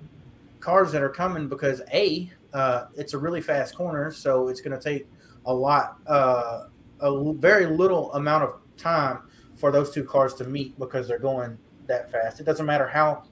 cars 0.59 0.91
that 0.91 1.01
are 1.01 1.09
coming 1.09 1.47
because 1.47 1.81
a 1.93 2.29
uh, 2.53 2.85
it's 2.95 3.13
a 3.13 3.17
really 3.17 3.41
fast 3.41 3.75
corner, 3.75 4.11
so 4.11 4.47
it's 4.47 4.61
going 4.61 4.77
to 4.77 4.83
take 4.83 5.07
a 5.45 5.53
lot, 5.53 5.97
uh, 6.07 6.65
a 6.99 7.33
very 7.33 7.65
little 7.65 8.13
amount 8.13 8.43
of 8.43 8.55
time 8.77 9.19
for 9.55 9.71
those 9.71 9.91
two 9.91 10.03
cars 10.03 10.33
to 10.35 10.43
meet 10.43 10.77
because 10.79 11.07
they're 11.07 11.19
going 11.19 11.57
that 11.87 12.11
fast. 12.11 12.39
It 12.39 12.43
doesn't 12.43 12.65
matter 12.65 12.87
how 12.87 13.23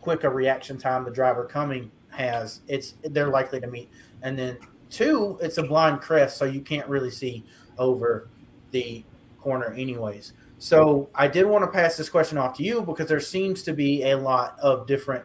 quick 0.00 0.24
a 0.24 0.28
reaction 0.28 0.78
time 0.78 1.04
the 1.04 1.10
driver 1.10 1.44
coming 1.44 1.90
has; 2.10 2.60
it's 2.68 2.94
they're 3.02 3.28
likely 3.28 3.60
to 3.60 3.66
meet. 3.66 3.90
And 4.22 4.38
then 4.38 4.58
two, 4.90 5.38
it's 5.40 5.58
a 5.58 5.62
blind 5.62 6.00
crest, 6.00 6.36
so 6.36 6.44
you 6.44 6.60
can't 6.60 6.88
really 6.88 7.10
see 7.10 7.44
over 7.78 8.28
the 8.70 9.04
corner, 9.40 9.72
anyways. 9.72 10.32
So 10.58 11.08
I 11.14 11.26
did 11.26 11.46
want 11.46 11.64
to 11.64 11.70
pass 11.70 11.96
this 11.96 12.08
question 12.08 12.38
off 12.38 12.56
to 12.58 12.62
you 12.62 12.82
because 12.82 13.08
there 13.08 13.18
seems 13.18 13.62
to 13.64 13.72
be 13.72 14.04
a 14.04 14.16
lot 14.16 14.58
of 14.60 14.86
different 14.86 15.24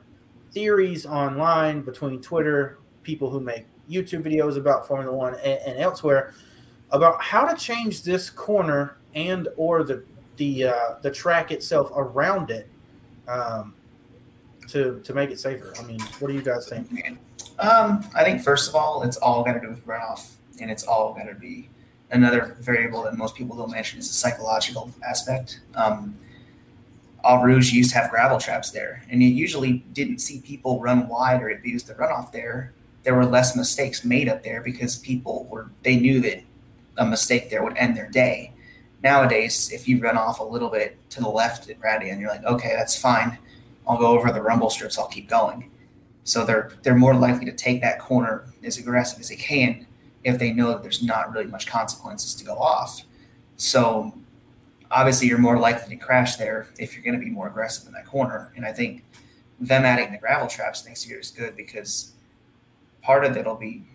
theories 0.51 1.06
online 1.06 1.82
between 1.82 2.22
Twitter, 2.22 2.79
people 3.07 3.29
who 3.29 3.39
make 3.39 3.65
YouTube 3.89 4.21
videos 4.21 4.57
about 4.57 4.85
Formula 4.85 5.15
One 5.15 5.33
and, 5.35 5.59
and 5.65 5.79
elsewhere 5.79 6.33
about 6.91 7.21
how 7.21 7.45
to 7.45 7.55
change 7.55 8.03
this 8.03 8.29
corner 8.29 8.97
and 9.15 9.47
or 9.55 9.83
the 9.83 10.03
the 10.35 10.65
uh, 10.65 10.95
the 11.01 11.09
track 11.09 11.51
itself 11.51 11.89
around 11.95 12.51
it 12.51 12.67
um, 13.27 13.73
to 14.67 14.99
to 15.03 15.13
make 15.13 15.31
it 15.31 15.39
safer. 15.39 15.73
I 15.79 15.83
mean, 15.83 15.99
what 16.19 16.27
do 16.27 16.35
you 16.35 16.41
guys 16.41 16.67
think? 16.67 16.87
Um, 17.57 18.05
I 18.13 18.23
think 18.23 18.43
first 18.43 18.69
of 18.69 18.75
all, 18.75 19.01
it's 19.03 19.17
all 19.17 19.43
got 19.43 19.53
to 19.53 19.61
do 19.61 19.69
with 19.69 19.87
runoff, 19.87 20.33
and 20.61 20.69
it's 20.69 20.83
all 20.83 21.13
got 21.13 21.23
to 21.23 21.33
be 21.33 21.69
another 22.11 22.57
variable 22.59 23.03
that 23.03 23.17
most 23.17 23.35
people 23.35 23.55
don't 23.55 23.71
mention 23.71 23.99
is 23.99 24.07
the 24.09 24.13
psychological 24.13 24.91
aspect. 25.07 25.61
Um, 25.75 26.15
Eau 27.23 27.41
Rouge 27.41 27.71
used 27.73 27.91
to 27.91 27.97
have 27.97 28.11
gravel 28.11 28.37
traps 28.37 28.71
there, 28.71 29.03
and 29.09 29.23
you 29.23 29.29
usually 29.29 29.83
didn't 29.93 30.19
see 30.19 30.39
people 30.41 30.79
run 30.79 31.07
wide 31.07 31.41
or 31.41 31.49
abuse 31.49 31.83
the 31.83 31.93
runoff 31.95 32.31
there 32.31 32.73
there 33.04 33.16
were 33.16 33.25
less 33.25 33.56
mistakes 33.56 34.04
made 34.04 34.27
up 34.27 34.44
there 34.44 34.62
because 34.62 34.98
people 34.98 35.48
were 35.50 35.70
they 35.84 35.96
knew 35.98 36.20
that 36.22 36.42
a 36.98 37.06
mistake 37.06 37.50
there 37.50 37.63
would 37.63 37.77
end 37.77 37.96
their 37.96 38.10
day. 38.10 38.54
Nowadays, 39.04 39.72
if 39.72 39.88
you 39.88 40.00
run 40.00 40.18
off 40.18 40.39
a 40.39 40.44
little 40.44 40.70
bit 40.70 40.98
to 41.12 41.22
the 41.22 41.30
left 41.30 41.70
at 41.70 41.80
Ratty 41.80 42.10
and 42.10 42.20
you're 42.20 42.30
like, 42.30 42.44
okay, 42.44 42.74
that's 42.75 43.00
fine. 43.00 43.38
I'll 43.88 43.98
go 43.98 44.08
over 44.08 44.32
the 44.32 44.42
rumble 44.42 44.70
strips. 44.70 44.98
I'll 44.98 45.08
keep 45.08 45.30
going. 45.30 45.72
So 46.24 46.44
they're 46.44 46.72
they're 46.84 46.96
more 46.96 47.16
likely 47.16 47.46
to 47.46 47.54
take 47.54 47.82
that 47.82 48.00
corner 48.00 48.46
as 48.63 48.77
aggressive 48.77 49.20
as 49.20 49.30
they 49.30 49.36
can 49.36 49.88
if 50.24 50.39
they 50.39 50.51
know 50.51 50.70
that 50.70 50.82
there's 50.82 51.01
not 51.01 51.32
really 51.32 51.48
much 51.48 51.68
consequences 51.68 52.36
to 52.36 52.44
go 52.44 52.56
off. 52.56 53.04
So 53.56 54.13
obviously, 54.92 55.27
you're 55.27 55.38
more 55.38 55.58
likely 55.58 55.96
to 55.96 56.04
crash 56.04 56.36
there 56.36 56.68
if 56.77 56.94
you're 56.94 57.04
going 57.04 57.18
to 57.18 57.24
be 57.24 57.32
more 57.32 57.48
aggressive 57.48 57.88
in 57.88 57.94
that 57.94 58.06
corner. 58.06 58.51
And 58.58 58.66
I 58.66 58.74
think 58.74 59.06
them 59.60 59.86
adding 59.86 60.12
the 60.12 60.18
gravel 60.18 60.48
traps 60.48 60.86
next 60.86 61.08
year 61.08 61.20
is 61.20 61.32
good 61.32 61.56
because 61.56 62.13
part 63.07 63.23
of 63.23 63.37
it'll 63.37 63.55
be 63.55 63.85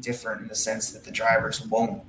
different 0.00 0.42
in 0.42 0.48
the 0.48 0.54
sense 0.54 0.90
that 0.90 1.04
the 1.04 1.12
drivers 1.12 1.64
won't 1.66 2.02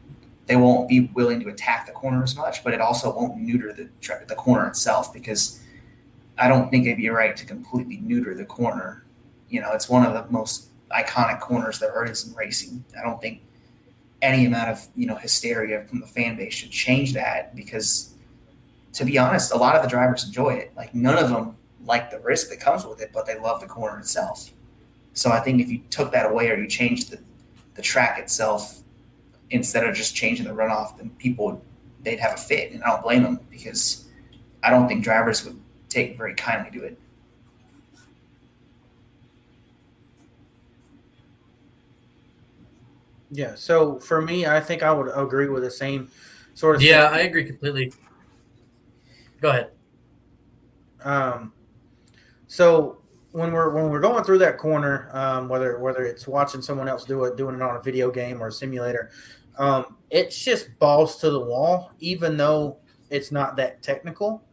they 0.47 0.55
won't 0.55 0.89
be 0.89 1.11
willing 1.13 1.39
to 1.41 1.49
attack 1.49 1.85
the 1.85 1.91
corner 1.91 2.23
as 2.23 2.35
much, 2.35 2.63
but 2.63 2.73
it 2.73 2.81
also 2.81 3.13
won't 3.15 3.37
neuter 3.37 3.71
the 3.71 3.87
the 4.27 4.35
corner 4.35 4.65
itself 4.67 5.13
because 5.13 5.61
I 6.37 6.47
don't 6.47 6.69
think 6.71 6.85
it'd 6.85 6.97
be 6.97 7.09
right 7.09 7.35
to 7.37 7.45
completely 7.45 7.97
neuter 7.97 8.33
the 8.33 8.45
corner. 8.45 9.05
You 9.49 9.61
know, 9.61 9.71
it's 9.73 9.87
one 9.87 10.03
of 10.05 10.13
the 10.13 10.25
most 10.31 10.69
iconic 10.89 11.39
corners 11.41 11.79
there 11.79 12.05
is 12.05 12.27
in 12.27 12.33
racing. 12.33 12.83
I 12.97 13.03
don't 13.03 13.21
think 13.21 13.41
any 14.23 14.45
amount 14.47 14.69
of 14.69 14.87
you 14.95 15.05
know 15.05 15.15
hysteria 15.15 15.85
from 15.87 15.99
the 15.99 16.07
fan 16.07 16.37
base 16.37 16.55
should 16.55 16.71
change 16.71 17.13
that 17.13 17.55
because 17.55 18.15
to 18.93 19.05
be 19.05 19.19
honest, 19.19 19.51
a 19.51 19.57
lot 19.57 19.75
of 19.75 19.83
the 19.83 19.89
drivers 19.89 20.25
enjoy 20.25 20.53
it. 20.55 20.71
Like 20.75 20.95
none 20.95 21.19
of 21.23 21.29
them 21.29 21.55
like 21.85 22.09
the 22.09 22.19
risk 22.19 22.49
that 22.49 22.59
comes 22.59 22.83
with 22.83 22.99
it, 22.99 23.11
but 23.13 23.27
they 23.27 23.37
love 23.37 23.61
the 23.61 23.67
corner 23.67 23.99
itself. 23.99 24.51
So 25.17 25.31
I 25.31 25.39
think 25.39 25.59
if 25.59 25.69
you 25.71 25.79
took 25.89 26.11
that 26.11 26.29
away 26.29 26.51
or 26.51 26.57
you 26.57 26.67
changed 26.67 27.09
the, 27.09 27.19
the 27.73 27.81
track 27.81 28.19
itself 28.19 28.81
instead 29.49 29.83
of 29.83 29.95
just 29.95 30.15
changing 30.15 30.45
the 30.45 30.53
runoff, 30.53 30.95
then 30.95 31.09
people 31.17 31.45
would 31.47 31.61
they'd 32.03 32.19
have 32.19 32.35
a 32.35 32.37
fit, 32.37 32.71
and 32.71 32.83
I 32.83 32.89
don't 32.91 33.01
blame 33.01 33.23
them 33.23 33.39
because 33.49 34.07
I 34.61 34.69
don't 34.69 34.87
think 34.87 35.03
drivers 35.03 35.43
would 35.43 35.59
take 35.89 36.17
very 36.17 36.35
kindly 36.35 36.69
to 36.79 36.85
it. 36.85 36.99
Yeah. 43.31 43.55
So 43.55 43.97
for 43.97 44.21
me, 44.21 44.45
I 44.45 44.61
think 44.61 44.83
I 44.83 44.93
would 44.93 45.11
agree 45.15 45.49
with 45.49 45.63
the 45.63 45.71
same 45.71 46.11
sort 46.53 46.75
of. 46.75 46.83
Yeah, 46.83 47.09
thing. 47.09 47.17
I 47.17 47.21
agree 47.21 47.43
completely. 47.43 47.91
Go 49.41 49.49
ahead. 49.49 49.71
Um. 51.03 51.53
So 52.45 52.96
when 53.37 53.51
we're 53.51 53.69
when 53.69 53.91
we're 53.91 53.99
going 53.99 54.23
through 54.23 54.39
that 54.39 54.57
corner, 54.57 55.09
um, 55.13 55.47
whether 55.47 55.77
whether 55.77 56.03
it's 56.03 56.27
watching 56.27 56.59
someone 56.59 56.87
else 56.87 57.05
do 57.05 57.23
it, 57.25 57.37
doing 57.37 57.53
it 57.53 57.61
on 57.61 57.75
a 57.75 57.81
video 57.81 58.09
game 58.09 58.41
or 58.41 58.47
a 58.47 58.51
simulator, 58.51 59.11
um, 59.59 59.95
it's 60.09 60.43
just 60.43 60.77
balls 60.79 61.17
to 61.17 61.29
the 61.29 61.39
wall. 61.39 61.91
Even 61.99 62.35
though 62.35 62.79
it's 63.11 63.31
not 63.31 63.55
that 63.55 63.83
technical, 63.83 64.43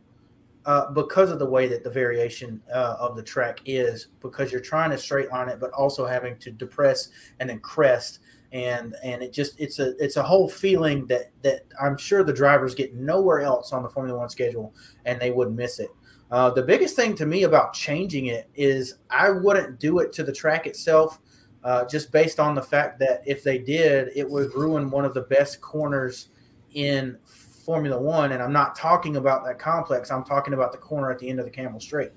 uh, 0.67 0.91
because 0.91 1.31
of 1.31 1.39
the 1.39 1.47
way 1.47 1.67
that 1.67 1.83
the 1.83 1.89
variation 1.89 2.61
uh, 2.75 2.97
of 3.01 3.17
the 3.17 3.23
track 3.23 3.61
is, 3.65 4.09
because 4.21 4.53
you're 4.53 4.61
trying 4.61 4.91
to 4.91 4.99
straight 4.99 5.31
line 5.31 5.49
it, 5.49 5.59
but 5.59 5.71
also 5.73 6.05
having 6.05 6.37
to 6.37 6.51
depress 6.51 7.09
and 7.41 7.49
then 7.49 7.61
crest, 7.61 8.19
and 8.53 8.95
and 9.03 9.23
it 9.23 9.33
just 9.33 9.59
it's 9.59 9.79
a 9.79 9.97
it's 9.97 10.19
a 10.19 10.23
whole 10.23 10.47
feeling 10.47 11.07
that 11.07 11.31
that 11.41 11.63
I'm 11.83 11.97
sure 11.97 12.23
the 12.23 12.35
drivers 12.35 12.75
get 12.75 12.95
nowhere 12.95 13.41
else 13.41 13.73
on 13.73 13.83
the 13.83 13.89
Formula 13.89 14.19
One 14.19 14.29
schedule, 14.29 14.75
and 15.07 15.19
they 15.19 15.31
would 15.31 15.57
miss 15.57 15.79
it. 15.79 15.89
Uh, 16.35 16.51
the 16.51 16.65
biggest 16.65 16.97
thing 16.97 17.15
to 17.15 17.27
me 17.27 17.45
about 17.45 17.73
changing 17.73 18.27
it 18.27 18.51
is 18.57 18.97
I 19.09 19.31
wouldn't 19.31 19.79
do 19.79 20.01
it 20.01 20.13
to 20.15 20.25
the 20.25 20.33
track 20.33 20.67
itself, 20.67 21.21
uh, 21.63 21.85
just 21.85 22.11
based 22.11 22.41
on 22.41 22.57
the 22.57 22.61
fact 22.61 22.99
that 22.99 23.23
if 23.25 23.45
they 23.45 23.57
did, 23.57 24.09
it 24.17 24.29
would 24.29 24.53
ruin 24.53 24.91
one 24.91 25.05
of 25.05 25.15
the 25.15 25.21
best 25.21 25.61
corners 25.61 26.31
in 26.73 27.17
Formula 27.25 28.03
One. 28.03 28.33
And 28.33 28.43
I'm 28.43 28.53
not 28.53 28.75
talking 28.75 29.15
about 29.15 29.45
that 29.45 29.61
complex. 29.61 30.11
I'm 30.11 30.25
talking 30.25 30.55
about 30.55 30.73
the 30.73 30.79
corner 30.79 31.09
at 31.13 31.21
the 31.21 31.29
end 31.29 31.39
of 31.39 31.45
the 31.45 31.53
Kemmel 31.53 31.81
Straight. 31.81 32.11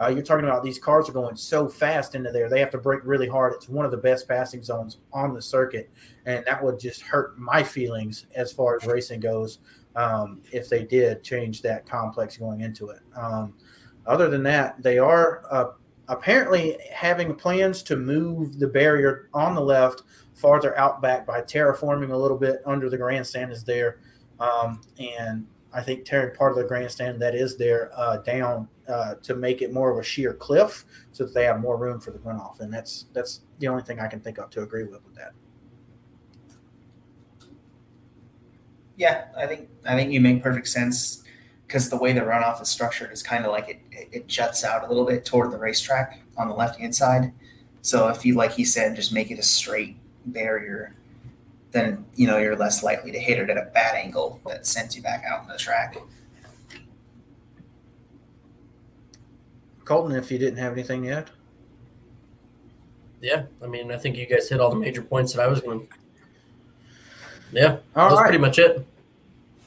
Uh, 0.00 0.08
you're 0.08 0.24
talking 0.24 0.46
about 0.46 0.64
these 0.64 0.80
cars 0.80 1.08
are 1.08 1.12
going 1.12 1.36
so 1.36 1.68
fast 1.68 2.16
into 2.16 2.32
there. 2.32 2.48
They 2.48 2.58
have 2.58 2.70
to 2.70 2.78
brake 2.78 3.02
really 3.04 3.28
hard. 3.28 3.52
It's 3.52 3.68
one 3.68 3.84
of 3.84 3.92
the 3.92 3.98
best 3.98 4.26
passing 4.26 4.64
zones 4.64 4.98
on 5.12 5.32
the 5.32 5.42
circuit. 5.42 5.88
And 6.26 6.44
that 6.44 6.60
would 6.60 6.80
just 6.80 7.02
hurt 7.02 7.38
my 7.38 7.62
feelings 7.62 8.26
as 8.34 8.50
far 8.52 8.74
as 8.74 8.84
racing 8.84 9.20
goes 9.20 9.60
um, 9.96 10.40
if 10.52 10.68
they 10.68 10.84
did 10.84 11.22
change 11.22 11.62
that 11.62 11.86
complex 11.86 12.36
going 12.36 12.60
into 12.60 12.88
it. 12.90 13.00
Um, 13.16 13.54
other 14.06 14.28
than 14.28 14.42
that, 14.44 14.82
they 14.82 14.98
are 14.98 15.42
uh, 15.50 15.72
apparently 16.08 16.76
having 16.92 17.34
plans 17.34 17.82
to 17.84 17.96
move 17.96 18.58
the 18.58 18.66
barrier 18.66 19.28
on 19.32 19.54
the 19.54 19.60
left 19.60 20.02
farther 20.34 20.76
out 20.78 21.02
back 21.02 21.26
by 21.26 21.40
terraforming 21.42 22.10
a 22.12 22.16
little 22.16 22.38
bit 22.38 22.62
under 22.66 22.88
the 22.88 22.96
grandstand 22.96 23.52
is 23.52 23.62
there. 23.64 24.00
Um, 24.40 24.80
and 24.98 25.46
I 25.72 25.82
think 25.82 26.04
tearing 26.04 26.34
part 26.34 26.52
of 26.52 26.58
the 26.58 26.64
grandstand 26.64 27.20
that 27.22 27.34
is 27.34 27.56
there 27.56 27.90
uh, 27.94 28.18
down 28.18 28.68
uh, 28.88 29.14
to 29.22 29.34
make 29.34 29.62
it 29.62 29.72
more 29.72 29.90
of 29.90 29.98
a 29.98 30.02
sheer 30.02 30.34
cliff, 30.34 30.84
so 31.12 31.24
that 31.24 31.32
they 31.32 31.44
have 31.44 31.60
more 31.60 31.76
room 31.76 32.00
for 32.00 32.10
the 32.10 32.18
runoff. 32.18 32.60
And 32.60 32.72
that's 32.72 33.06
that's 33.12 33.42
the 33.60 33.68
only 33.68 33.82
thing 33.82 34.00
I 34.00 34.08
can 34.08 34.20
think 34.20 34.38
of 34.38 34.50
to 34.50 34.62
agree 34.62 34.84
with 34.84 35.04
with 35.04 35.14
that. 35.14 35.32
Yeah, 39.00 39.24
I 39.34 39.46
think 39.46 39.70
I 39.86 39.96
think 39.96 40.12
you 40.12 40.20
make 40.20 40.42
perfect 40.42 40.68
sense 40.68 41.24
because 41.66 41.88
the 41.88 41.96
way 41.96 42.12
the 42.12 42.20
runoff 42.20 42.60
is 42.60 42.68
structured 42.68 43.10
is 43.12 43.22
kind 43.22 43.46
of 43.46 43.50
like 43.50 43.82
it, 43.90 44.08
it 44.12 44.26
juts 44.26 44.62
out 44.62 44.84
a 44.84 44.88
little 44.88 45.06
bit 45.06 45.24
toward 45.24 45.52
the 45.52 45.56
racetrack 45.56 46.20
on 46.36 46.48
the 46.48 46.54
left 46.54 46.78
hand 46.78 46.94
side. 46.94 47.32
So 47.80 48.08
if 48.08 48.26
you, 48.26 48.34
like 48.34 48.52
he 48.52 48.62
said, 48.62 48.94
just 48.94 49.10
make 49.10 49.30
it 49.30 49.38
a 49.38 49.42
straight 49.42 49.96
barrier, 50.26 50.94
then 51.70 52.04
you 52.14 52.26
know 52.26 52.36
you're 52.36 52.56
less 52.56 52.82
likely 52.82 53.10
to 53.12 53.18
hit 53.18 53.38
it 53.38 53.48
at 53.48 53.56
a 53.56 53.70
bad 53.72 53.94
angle 53.94 54.38
that 54.46 54.66
sends 54.66 54.94
you 54.94 55.00
back 55.02 55.24
out 55.26 55.40
on 55.40 55.48
the 55.48 55.56
track. 55.56 55.96
Colton, 59.86 60.14
if 60.14 60.30
you 60.30 60.36
didn't 60.36 60.58
have 60.58 60.72
anything 60.74 61.04
yet, 61.06 61.30
Yeah, 63.22 63.44
I 63.64 63.66
mean, 63.66 63.90
I 63.90 63.96
think 63.96 64.18
you 64.18 64.26
guys 64.26 64.50
hit 64.50 64.60
all 64.60 64.68
the 64.68 64.76
major 64.76 65.00
points 65.00 65.32
that 65.32 65.42
I 65.42 65.46
was 65.46 65.62
going 65.62 65.80
to. 65.80 65.86
Yeah, 67.52 67.78
all 67.96 68.10
that's 68.10 68.20
right. 68.20 68.24
pretty 68.28 68.38
much 68.38 68.58
it. 68.58 68.86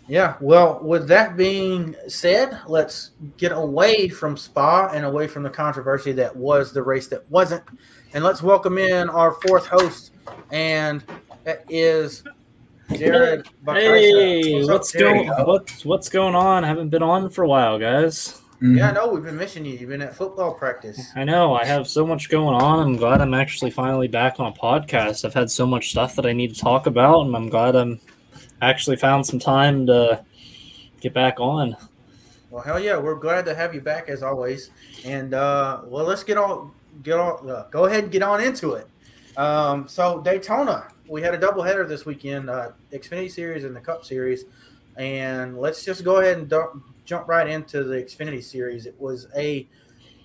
Yeah, 0.08 0.36
well, 0.42 0.80
with 0.84 1.08
that 1.08 1.38
being 1.38 1.96
said, 2.08 2.60
let's 2.68 3.12
get 3.38 3.54
away 3.54 4.10
from 4.10 4.36
Spa 4.36 4.90
and 4.94 5.06
away 5.06 5.28
from 5.28 5.44
the 5.44 5.50
controversy 5.50 6.12
that 6.14 6.36
was 6.36 6.74
the 6.74 6.84
race 6.84 7.08
that 7.08 7.30
wasn't. 7.32 7.64
And 8.14 8.24
let's 8.24 8.44
welcome 8.44 8.78
in 8.78 9.10
our 9.10 9.32
fourth 9.48 9.66
host, 9.66 10.12
and 10.52 11.04
that 11.46 11.64
is 11.70 12.24
Jared 12.98 13.48
Hey, 13.48 13.54
Bakaisa. 13.66 14.64
up, 14.64 14.70
what's 14.70 14.92
Jared? 14.92 15.28
going 15.28 15.48
what's 15.48 15.86
what's 15.86 16.10
going 16.10 16.36
on? 16.36 16.66
I 16.66 16.68
haven't 16.68 16.90
been 16.90 17.04
on 17.04 17.30
for 17.30 17.44
a 17.44 17.48
while, 17.48 17.80
guys. 17.80 18.42
Yeah, 18.62 18.68
mm-hmm. 18.68 18.96
no, 18.96 19.08
we've 19.08 19.24
been 19.24 19.38
missing 19.38 19.66
you. 19.66 19.74
You've 19.78 19.90
been 19.90 20.02
at 20.02 20.16
football 20.16 20.54
practice. 20.54 21.02
I 21.16 21.24
know 21.24 21.54
I 21.54 21.66
have 21.66 21.88
so 21.88 22.06
much 22.06 22.30
going 22.30 22.56
on. 22.56 22.80
I'm 22.80 22.96
glad 22.96 23.20
I'm 23.20 23.34
actually 23.34 23.72
finally 23.72 24.08
back 24.08 24.40
on 24.40 24.48
a 24.48 24.56
podcast. 24.56 25.26
I've 25.26 25.34
had 25.34 25.50
so 25.50 25.66
much 25.66 25.92
stuff 25.92 26.16
that 26.16 26.26
I 26.26 26.34
need 26.34 26.54
to 26.54 26.62
talk 26.62 26.88
about, 26.88 27.26
and 27.26 27.36
I'm 27.36 27.50
glad 27.50 27.76
I'm 27.76 28.00
actually 28.70 28.98
found 28.98 29.26
some 29.26 29.40
time 29.40 29.86
to 29.88 30.24
get 31.02 31.14
back 31.14 31.40
on. 31.40 31.76
Well, 32.50 32.64
hell 32.64 32.80
yeah, 32.80 32.98
we're 32.98 33.16
glad 33.16 33.46
to 33.46 33.56
have 33.56 33.74
you 33.74 33.82
back 33.82 34.10
as 34.10 34.22
always. 34.22 34.70
And 35.06 35.34
uh, 35.34 35.82
well, 35.86 36.06
let's 36.06 36.24
get 36.24 36.38
all 36.38 36.72
get 37.02 37.20
on, 37.20 37.50
uh, 37.50 37.66
go 37.72 37.86
ahead 37.86 38.04
and 38.04 38.12
get 38.12 38.22
on 38.22 38.42
into 38.42 38.74
it. 38.74 38.88
Um, 39.38 39.88
so 39.88 40.22
Daytona, 40.22 40.88
we 41.08 41.22
had 41.22 41.34
a 41.34 41.38
doubleheader 41.38 41.88
this 41.88 42.06
weekend, 42.06 42.50
uh, 42.50 42.72
Xfinity 42.92 43.32
Series 43.32 43.64
and 43.64 43.76
the 43.76 43.80
Cup 43.80 44.06
Series, 44.06 44.46
and 44.98 45.58
let's 45.58 45.84
just 45.84 46.04
go 46.04 46.18
ahead 46.18 46.38
and 46.38 46.48
du- 46.48 46.82
jump 47.06 47.28
right 47.28 47.48
into 47.48 47.84
the 47.84 47.96
Xfinity 47.96 48.44
Series. 48.44 48.86
It 48.86 48.96
was 49.00 49.28
a 49.36 49.68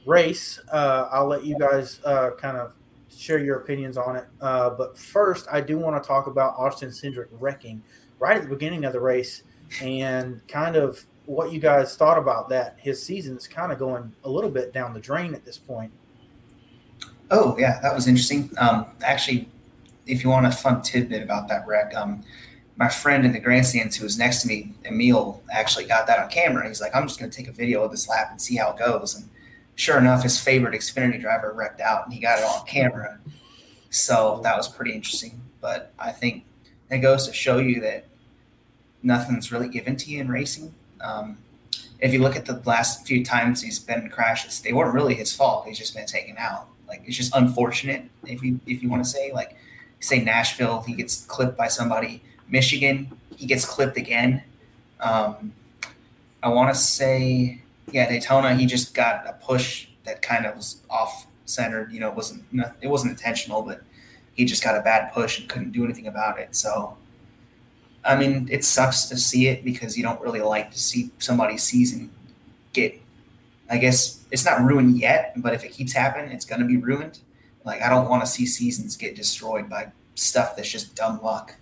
race. 0.05 0.61
Uh, 0.71 1.09
I'll 1.11 1.27
let 1.27 1.45
you 1.45 1.59
guys 1.59 2.01
uh, 2.05 2.33
kind 2.39 2.57
of 2.59 2.73
share 3.15 3.39
your 3.39 3.61
opinions 3.61 3.97
on 3.97 4.17
it. 4.17 4.27
Uh, 4.41 4.71
but 4.71 4.99
first, 4.99 5.47
I 5.51 5.61
do 5.61 5.79
want 5.79 6.01
to 6.03 6.07
talk 6.07 6.27
about 6.27 6.55
Austin 6.59 6.91
Cindric 6.91 7.29
wrecking 7.33 7.83
right 8.19 8.37
at 8.37 8.43
the 8.43 8.49
beginning 8.49 8.85
of 8.85 8.93
the 8.93 9.01
race 9.01 9.43
and 9.83 10.41
kind 10.49 10.77
of 10.77 11.05
what 11.27 11.53
you 11.53 11.61
guys 11.61 11.95
thought 11.97 12.19
about 12.19 12.49
that. 12.49 12.77
His 12.79 13.03
season's 13.03 13.47
kind 13.47 13.71
of 13.71 13.79
going 13.79 14.13
a 14.25 14.31
little 14.31 14.51
bit 14.51 14.73
down 14.73 14.95
the 14.95 15.01
drain 15.01 15.35
at 15.35 15.45
this 15.45 15.59
point. 15.59 15.93
Oh 17.31 17.57
yeah, 17.59 17.79
that 17.83 17.95
was 17.95 18.09
interesting. 18.09 18.51
Um, 18.59 18.87
actually, 19.03 19.49
if 20.07 20.25
you 20.25 20.31
want 20.31 20.47
a 20.47 20.51
fun 20.51 20.81
tidbit 20.81 21.23
about 21.23 21.49
that 21.49 21.67
wreck, 21.67 21.95
um, 21.95 22.25
my 22.77 22.89
friend 22.89 23.27
in 23.27 23.33
the 23.33 23.41
grandstands 23.41 23.97
who 23.97 24.05
was 24.05 24.17
next 24.19 24.43
to 24.43 24.49
me, 24.49 24.73
Emil, 24.87 25.43
actually 25.53 25.85
got 25.85 26.07
that 26.07 26.19
on 26.19 26.31
camera. 26.31 26.67
He's 26.67 26.81
like, 26.81 26.97
"I'm 26.97 27.07
just 27.07 27.21
going 27.21 27.31
to 27.31 27.37
take 27.37 27.49
a 27.49 27.53
video 27.53 27.83
of 27.83 27.91
this 27.91 28.09
lap 28.09 28.29
and 28.31 28.41
see 28.41 28.57
how 28.57 28.71
it 28.71 28.79
goes." 28.79 29.15
And 29.15 29.29
sure 29.75 29.99
enough, 29.99 30.23
his 30.23 30.41
favorite 30.41 30.75
Xfinity 30.75 31.21
driver 31.21 31.53
wrecked 31.53 31.81
out, 31.81 32.05
and 32.05 32.15
he 32.15 32.21
got 32.21 32.39
it 32.39 32.45
on 32.45 32.65
camera. 32.67 33.19
So 33.91 34.41
that 34.45 34.57
was 34.57 34.67
pretty 34.69 34.93
interesting. 34.93 35.43
But 35.61 35.93
I 35.99 36.13
think 36.13 36.45
it 36.91 36.99
goes 36.99 37.27
to 37.27 37.33
show 37.33 37.59
you 37.59 37.81
that 37.81 38.05
nothing's 39.03 39.53
really 39.53 39.69
given 39.69 39.97
to 39.97 40.11
you 40.11 40.21
in 40.21 40.29
racing. 40.29 40.75
Um, 41.01 41.39
if 42.01 42.13
you 42.13 42.21
look 42.21 42.37
at 42.37 42.47
the 42.47 42.63
last 42.65 43.07
few 43.07 43.25
times 43.25 43.63
he's 43.63 43.79
been 43.79 44.03
in 44.03 44.09
crashes, 44.09 44.61
they 44.61 44.73
weren't 44.73 44.95
really 44.95 45.15
his 45.15 45.35
fault. 45.35 45.67
He's 45.67 45.79
just 45.79 45.95
been 45.95 46.07
taken 46.07 46.37
out. 46.39 46.69
Like 46.87 47.03
it's 47.07 47.17
just 47.17 47.35
unfortunate 47.35 48.05
if 48.25 48.43
you 48.43 48.61
if 48.67 48.83
you 48.83 48.89
want 48.89 49.05
to 49.05 49.11
say 49.11 49.33
like 49.33 49.57
say 50.01 50.23
Nashville, 50.23 50.83
he 50.83 50.95
gets 50.95 51.25
clipped 51.27 51.57
by 51.57 51.69
somebody. 51.69 52.23
Michigan, 52.49 53.13
he 53.37 53.47
gets 53.47 53.65
clipped 53.65 53.97
again. 53.97 54.43
Um, 55.01 55.53
I 56.43 56.49
want 56.49 56.73
to 56.75 56.81
say 56.81 57.61
yeah, 57.93 58.09
Daytona, 58.09 58.55
he 58.55 58.67
just 58.67 58.95
got 58.95 59.27
a 59.27 59.33
push 59.33 59.89
that 60.05 60.23
kind 60.23 60.47
of 60.47 60.57
was 60.57 60.83
off 60.89 61.27
centered. 61.45 61.93
You 61.93 62.01
know, 62.01 62.09
it 62.09 62.15
wasn't 62.15 62.45
it 62.81 62.89
wasn't 62.89 63.13
intentional, 63.13 63.63
but 63.63 63.83
he 64.39 64.45
just 64.47 64.65
got 64.65 64.75
a 64.75 64.81
bad 64.81 65.13
push 65.13 65.39
and 65.39 65.49
couldn't 65.51 65.73
do 65.73 65.85
anything 65.85 66.07
about 66.07 66.39
it. 66.39 66.57
So. 66.57 66.97
I 68.05 68.17
mean, 68.17 68.49
it 68.51 68.65
sucks 68.65 69.05
to 69.07 69.17
see 69.19 69.49
it 69.49 69.65
because 69.65 69.99
you 69.99 70.03
don't 70.03 70.19
really 70.23 70.41
like 70.41 70.71
to 70.71 70.79
see 70.79 71.11
somebody's 71.19 71.63
season 71.65 72.11
get 72.73 72.99
I 73.69 73.77
guess 73.77 74.25
it's 74.31 74.47
not 74.47 74.63
ruined 74.63 74.97
yet, 74.99 75.35
but 75.37 75.53
if 75.53 75.63
it 75.63 75.73
keeps 75.73 75.93
happening, 75.93 76.31
it's 76.33 76.47
going 76.47 76.61
to 76.63 76.67
be 76.67 76.79
ruined. 76.79 77.19
Like 77.65 77.83
I 77.83 77.91
don't 77.91 78.09
want 78.09 78.23
to 78.23 78.27
see 78.27 78.47
seasons 78.47 78.97
get 78.97 79.15
destroyed 79.15 79.69
by 79.69 79.89
stuff 80.15 80.57
that's 80.57 80.71
just 80.71 80.95
dumb 80.95 81.21
luck. 81.23 81.57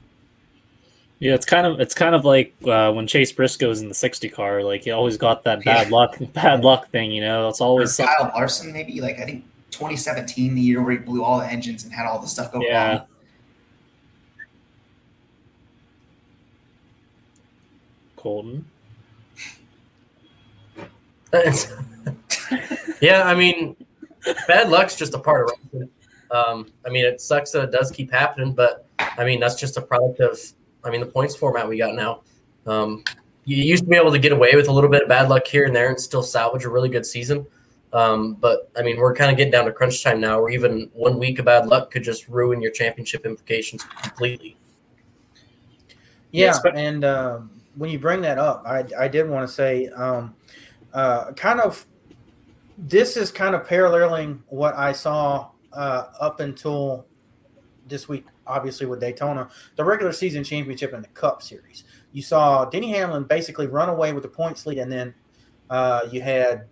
Yeah, 1.19 1.35
it's 1.35 1.47
kind 1.47 1.67
of 1.67 1.81
it's 1.81 1.95
kind 1.95 2.15
of 2.15 2.25
like 2.25 2.55
uh, 2.65 2.93
when 2.93 3.07
Chase 3.09 3.33
Briscoe's 3.33 3.81
in 3.81 3.89
the 3.89 3.95
'60 3.95 4.29
car. 4.29 4.62
Like 4.62 4.85
he 4.85 4.91
always 4.93 5.17
got 5.17 5.43
that 5.45 5.65
bad 5.65 5.87
Yeah. 5.89 5.93
luck, 5.97 6.17
bad 6.35 6.62
luck 6.62 6.91
thing. 6.91 7.11
You 7.11 7.23
know, 7.23 7.49
it's 7.49 7.61
Or 7.61 7.67
always 7.67 7.97
something. 7.97 8.15
Kyle 8.15 8.31
Larson, 8.37 8.73
maybe 8.73 9.01
like 9.01 9.19
I 9.19 9.25
think 9.25 9.45
2017, 9.77 10.55
the 10.55 10.61
year 10.61 10.83
where 10.83 10.93
he 10.93 10.99
blew 10.99 11.23
all 11.23 11.39
the 11.39 11.47
engines 11.47 11.85
and 11.85 11.93
had 11.93 12.07
all 12.07 12.19
the 12.19 12.27
stuff 12.27 12.51
go 12.53 12.61
Yeah. 12.62 12.89
wrong. 12.99 13.07
Colton. 18.17 18.65
yeah, 23.01 23.25
I 23.25 23.35
mean, 23.35 23.77
bad 24.49 24.71
luck's 24.71 24.97
just 24.97 25.12
a 25.15 25.19
part 25.19 25.45
of 25.45 25.53
racing. 25.73 25.91
Um, 26.31 26.73
I 26.87 26.91
mean, 26.91 27.05
it 27.05 27.21
sucks 27.21 27.51
that 27.53 27.65
it 27.65 27.71
does 27.73 27.91
keep 27.91 28.11
happening, 28.11 28.53
but 28.55 28.87
I 28.99 29.25
mean, 29.25 29.39
that's 29.41 29.57
just 29.57 29.77
a 29.77 29.83
product 29.83 30.21
of, 30.21 30.39
I 30.85 30.91
mean, 30.91 31.01
the 31.01 31.07
points 31.07 31.37
format 31.37 31.69
we 31.69 31.77
got 31.77 31.95
now. 31.95 32.23
Um, 32.67 33.05
you 33.45 33.57
used 33.62 33.85
to 33.85 33.89
be 33.91 33.97
able 33.97 34.11
to 34.12 34.19
get 34.19 34.33
away 34.33 34.55
with 34.57 34.69
a 34.69 34.73
little 34.73 34.91
bit 34.91 35.03
of 35.03 35.09
bad 35.09 35.29
luck 35.29 35.47
here 35.47 35.65
and 35.67 35.77
there 35.77 35.89
and 35.89 36.01
still 36.01 36.23
salvage 36.23 36.65
a 36.65 36.69
really 36.71 36.89
good 36.89 37.05
season. 37.07 37.47
Um, 37.97 38.35
but 38.35 38.71
I 38.77 38.83
mean, 38.83 38.99
we're 38.99 39.15
kind 39.15 39.31
of 39.31 39.39
getting 39.39 39.51
down 39.51 39.65
to 39.65 39.73
crunch 39.73 40.05
time 40.05 40.21
now, 40.21 40.43
where 40.43 40.51
even 40.51 40.91
one 40.93 41.19
week 41.19 41.39
of 41.39 41.47
bad 41.47 41.67
luck 41.67 41.91
could 41.91 42.05
just 42.05 42.29
ruin 42.29 42.61
your 42.61 42.71
championship 42.71 43.25
implications 43.25 43.85
completely. 44.03 44.55
Yeah, 46.31 46.47
Yes, 46.49 46.61
but- 46.63 46.77
and 46.77 47.07
um, 47.07 47.51
when 47.75 47.89
you 47.89 47.99
bring 47.99 48.21
that 48.21 48.37
up, 48.37 48.65
I, 48.67 48.85
I 48.99 49.09
did 49.09 49.27
want 49.31 49.49
to 49.49 49.55
say, 49.55 49.87
um, 49.89 50.35
uh, 50.93 51.33
kind 51.33 51.59
of, 51.59 51.87
this 52.77 53.17
is 53.17 53.31
kind 53.31 53.55
of 53.55 53.67
paralleling 53.67 54.43
what 54.49 54.77
I 54.77 54.93
saw 54.93 55.49
uh, 55.73 56.05
up 56.21 56.41
until 56.41 57.07
this 57.89 58.11
week, 58.11 58.27
obviously 58.47 58.85
with 58.85 59.01
Daytona, 59.01 59.49
the 59.77 59.85
regular 59.85 60.13
season 60.13 60.45
championship 60.45 60.93
and 60.93 61.03
the 61.03 61.09
Cup 61.09 61.43
Series. 61.43 61.85
You 62.13 62.21
saw 62.21 62.67
Denny 62.67 62.93
Hamlin 62.93 63.25
basically 63.25 63.69
run 63.69 63.89
away 63.89 64.13
with 64.13 64.23
the 64.23 64.29
points 64.29 64.67
lead, 64.67 64.77
and 64.77 64.93
then 64.93 65.15
uh, 65.71 66.03
you 66.11 66.21
had 66.21 66.67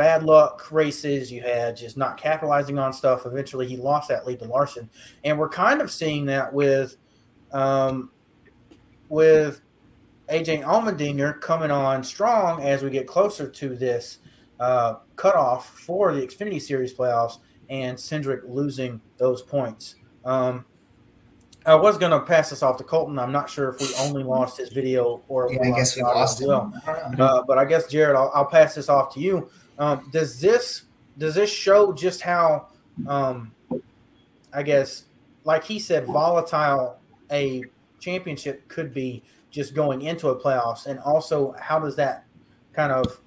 bad 0.00 0.22
luck 0.22 0.72
races. 0.72 1.30
You 1.30 1.42
had 1.42 1.76
just 1.76 1.98
not 1.98 2.16
capitalizing 2.16 2.78
on 2.78 2.90
stuff. 2.90 3.26
Eventually, 3.26 3.66
he 3.66 3.76
lost 3.76 4.08
that 4.08 4.26
lead 4.26 4.38
to 4.38 4.46
Larson, 4.46 4.88
and 5.24 5.38
we're 5.38 5.50
kind 5.50 5.82
of 5.82 5.90
seeing 5.90 6.24
that 6.26 6.50
with. 6.52 6.96
Um, 7.52 8.10
with 9.10 9.60
AJ 10.28 10.62
Allmendinger 10.62 11.40
coming 11.40 11.72
on 11.72 12.04
strong 12.04 12.62
as 12.62 12.84
we 12.84 12.90
get 12.90 13.08
closer 13.08 13.48
to 13.50 13.74
this 13.74 14.18
uh, 14.60 14.94
cutoff 15.16 15.68
for 15.68 16.14
the 16.14 16.20
Xfinity 16.20 16.62
Series 16.62 16.94
playoffs, 16.94 17.38
and 17.68 17.98
Cindric 17.98 18.42
losing 18.46 19.00
those 19.18 19.42
points. 19.42 19.96
Um, 20.24 20.64
I 21.66 21.74
was 21.74 21.98
going 21.98 22.12
to 22.12 22.20
pass 22.20 22.50
this 22.50 22.62
off 22.62 22.78
to 22.78 22.84
Colton. 22.84 23.18
I'm 23.18 23.32
not 23.32 23.50
sure 23.50 23.68
if 23.68 23.80
we 23.80 23.88
only 23.98 24.22
lost 24.22 24.56
his 24.56 24.70
video 24.70 25.22
or 25.28 25.52
Yeah, 25.52 25.60
I 25.62 25.70
guess 25.76 25.94
we 25.96 26.02
lost 26.02 26.40
as 26.40 26.46
well. 26.46 26.72
Uh, 26.86 27.42
but 27.42 27.58
I 27.58 27.64
guess 27.66 27.86
Jared, 27.88 28.16
I'll, 28.16 28.30
I'll 28.34 28.46
pass 28.46 28.76
this 28.76 28.88
off 28.88 29.12
to 29.14 29.20
you. 29.20 29.50
Um, 29.80 30.10
does 30.12 30.38
this 30.38 30.82
does 31.16 31.34
this 31.34 31.50
show 31.50 31.92
just 31.92 32.20
how, 32.20 32.68
um, 33.08 33.52
I 34.52 34.62
guess, 34.62 35.06
like 35.44 35.64
he 35.64 35.78
said, 35.78 36.06
volatile 36.06 36.98
a 37.32 37.64
championship 37.98 38.68
could 38.68 38.92
be 38.94 39.22
just 39.50 39.74
going 39.74 40.02
into 40.02 40.28
a 40.28 40.38
playoffs, 40.38 40.86
and 40.86 40.98
also 41.00 41.54
how 41.58 41.78
does 41.78 41.96
that 41.96 42.24
kind 42.74 42.92
of 42.92 43.20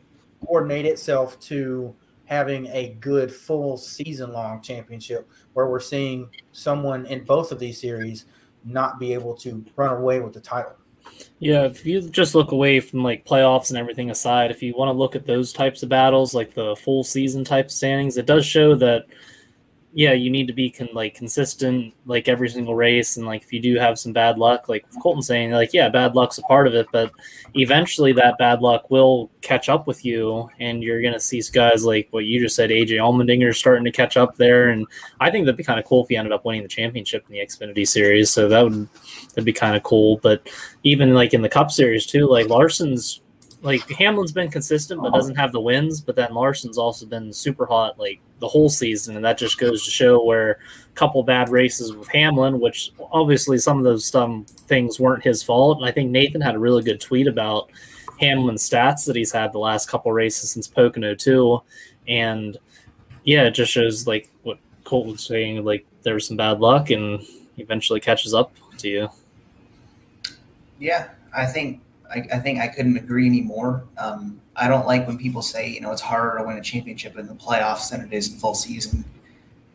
coordinate 0.45 0.85
itself 0.85 1.39
to 1.39 1.93
having 2.25 2.67
a 2.67 2.95
good 2.99 3.33
full 3.33 3.75
season 3.75 4.31
long 4.31 4.61
championship 4.61 5.27
where 5.53 5.67
we're 5.67 5.79
seeing 5.79 6.29
someone 6.51 7.05
in 7.07 7.23
both 7.23 7.51
of 7.51 7.59
these 7.59 7.81
series 7.81 8.25
not 8.63 8.99
be 8.99 9.13
able 9.13 9.33
to 9.33 9.65
run 9.75 9.97
away 9.97 10.19
with 10.19 10.33
the 10.33 10.39
title? 10.39 10.73
Yeah, 11.39 11.65
if 11.65 11.85
you 11.85 12.01
just 12.09 12.35
look 12.35 12.51
away 12.51 12.79
from 12.79 13.03
like 13.03 13.25
playoffs 13.25 13.69
and 13.69 13.77
everything 13.77 14.09
aside, 14.09 14.49
if 14.49 14.63
you 14.63 14.73
want 14.77 14.89
to 14.89 14.97
look 14.97 15.15
at 15.15 15.25
those 15.25 15.51
types 15.51 15.83
of 15.83 15.89
battles, 15.89 16.33
like 16.33 16.53
the 16.53 16.75
full 16.75 17.03
season 17.03 17.43
type 17.43 17.69
standings, 17.69 18.17
it 18.17 18.25
does 18.25 18.45
show 18.45 18.75
that 18.75 19.05
yeah, 19.95 20.13
you 20.13 20.31
need 20.31 20.47
to 20.47 20.53
be 20.53 20.71
con- 20.71 20.89
like 20.93 21.13
consistent, 21.13 21.93
like 22.07 22.27
every 22.27 22.49
single 22.49 22.73
race, 22.73 23.17
and 23.17 23.27
like 23.27 23.43
if 23.43 23.53
you 23.53 23.59
do 23.59 23.75
have 23.75 23.99
some 23.99 24.11
bad 24.11 24.39
luck, 24.39 24.67
like 24.67 24.85
Colton 25.01 25.21
saying, 25.21 25.51
like 25.51 25.71
yeah, 25.71 25.87
bad 25.87 26.15
luck's 26.15 26.39
a 26.39 26.41
part 26.43 26.65
of 26.65 26.73
it, 26.73 26.87
but 26.91 27.11
eventually 27.53 28.11
that 28.13 28.39
bad 28.39 28.61
luck 28.61 28.89
will 28.89 29.29
catch 29.41 29.69
up 29.69 29.85
with 29.85 30.03
you, 30.03 30.49
and 30.59 30.81
you're 30.81 31.01
gonna 31.01 31.19
see 31.19 31.41
guys 31.53 31.85
like 31.85 32.07
what 32.09 32.25
you 32.25 32.39
just 32.39 32.55
said, 32.55 32.71
AJ 32.71 32.97
Allmendinger 32.97 33.55
starting 33.55 33.83
to 33.85 33.91
catch 33.91 34.17
up 34.17 34.35
there, 34.35 34.69
and 34.69 34.87
I 35.19 35.29
think 35.29 35.45
that'd 35.45 35.57
be 35.57 35.63
kind 35.63 35.79
of 35.79 35.85
cool 35.85 36.03
if 36.03 36.09
he 36.09 36.17
ended 36.17 36.33
up 36.33 36.43
winning 36.43 36.63
the 36.63 36.69
championship 36.69 37.25
in 37.29 37.33
the 37.33 37.45
Xfinity 37.45 37.87
Series, 37.87 38.31
so 38.31 38.49
that 38.49 38.63
would 38.63 38.87
that'd 39.29 39.45
be 39.45 39.53
kind 39.53 39.75
of 39.75 39.83
cool. 39.83 40.17
But 40.23 40.49
even 40.83 41.13
like 41.13 41.35
in 41.35 41.43
the 41.43 41.49
Cup 41.49 41.69
Series 41.69 42.07
too, 42.07 42.27
like 42.27 42.49
Larson's 42.49 43.21
like 43.63 43.89
Hamlin's 43.89 44.33
been 44.33 44.51
consistent 44.51 45.01
but 45.01 45.13
doesn't 45.13 45.35
have 45.35 45.53
the 45.53 45.61
wins, 45.61 46.01
but 46.01 46.17
then 46.17 46.33
Larson's 46.33 46.77
also 46.77 47.05
been 47.05 47.31
super 47.31 47.65
hot 47.65 47.97
like 47.97 48.19
the 48.39 48.47
whole 48.47 48.69
season, 48.69 49.15
and 49.15 49.23
that 49.23 49.37
just 49.37 49.57
goes 49.57 49.85
to 49.85 49.91
show 49.91 50.23
where 50.23 50.51
a 50.51 50.95
couple 50.95 51.23
bad 51.23 51.47
races 51.47 51.93
with 51.93 52.09
Hamlin, 52.09 52.59
which 52.59 52.91
obviously 53.11 53.57
some 53.57 53.77
of 53.77 53.85
those 53.85 54.05
some 54.05 54.43
things 54.45 54.99
weren't 54.99 55.23
his 55.23 55.41
fault. 55.41 55.77
And 55.77 55.87
I 55.87 55.91
think 55.91 56.11
Nathan 56.11 56.41
had 56.41 56.55
a 56.55 56.59
really 56.59 56.83
good 56.83 56.99
tweet 56.99 57.25
about 57.25 57.71
Hamlin's 58.19 58.69
stats 58.69 59.05
that 59.05 59.15
he's 59.15 59.31
had 59.31 59.53
the 59.53 59.59
last 59.59 59.89
couple 59.89 60.11
races 60.11 60.51
since 60.51 60.67
Pocono 60.67 61.15
too, 61.15 61.61
and 62.07 62.57
yeah, 63.23 63.43
it 63.43 63.51
just 63.51 63.71
shows 63.71 64.05
like 64.05 64.29
what 64.43 64.57
Colt 64.83 65.07
was 65.07 65.23
saying, 65.23 65.63
like 65.63 65.85
there 66.01 66.15
was 66.15 66.27
some 66.27 66.35
bad 66.35 66.59
luck, 66.59 66.89
and 66.89 67.25
eventually 67.57 68.01
catches 68.01 68.33
up 68.33 68.51
to 68.79 68.89
you. 68.89 69.09
Yeah, 70.79 71.09
I 71.33 71.45
think 71.45 71.79
I, 72.13 72.25
I 72.33 72.39
think 72.39 72.59
I 72.59 72.67
couldn't 72.67 72.97
agree 72.97 73.27
anymore. 73.27 73.85
Um, 73.97 74.39
I 74.55 74.67
don't 74.67 74.85
like 74.85 75.07
when 75.07 75.17
people 75.17 75.41
say, 75.41 75.69
you 75.69 75.81
know, 75.81 75.91
it's 75.91 76.01
harder 76.01 76.37
to 76.37 76.43
win 76.43 76.57
a 76.57 76.61
championship 76.61 77.17
in 77.17 77.27
the 77.27 77.33
playoffs 77.33 77.89
than 77.89 78.01
it 78.01 78.13
is 78.13 78.31
in 78.31 78.37
full 78.37 78.53
season. 78.53 79.03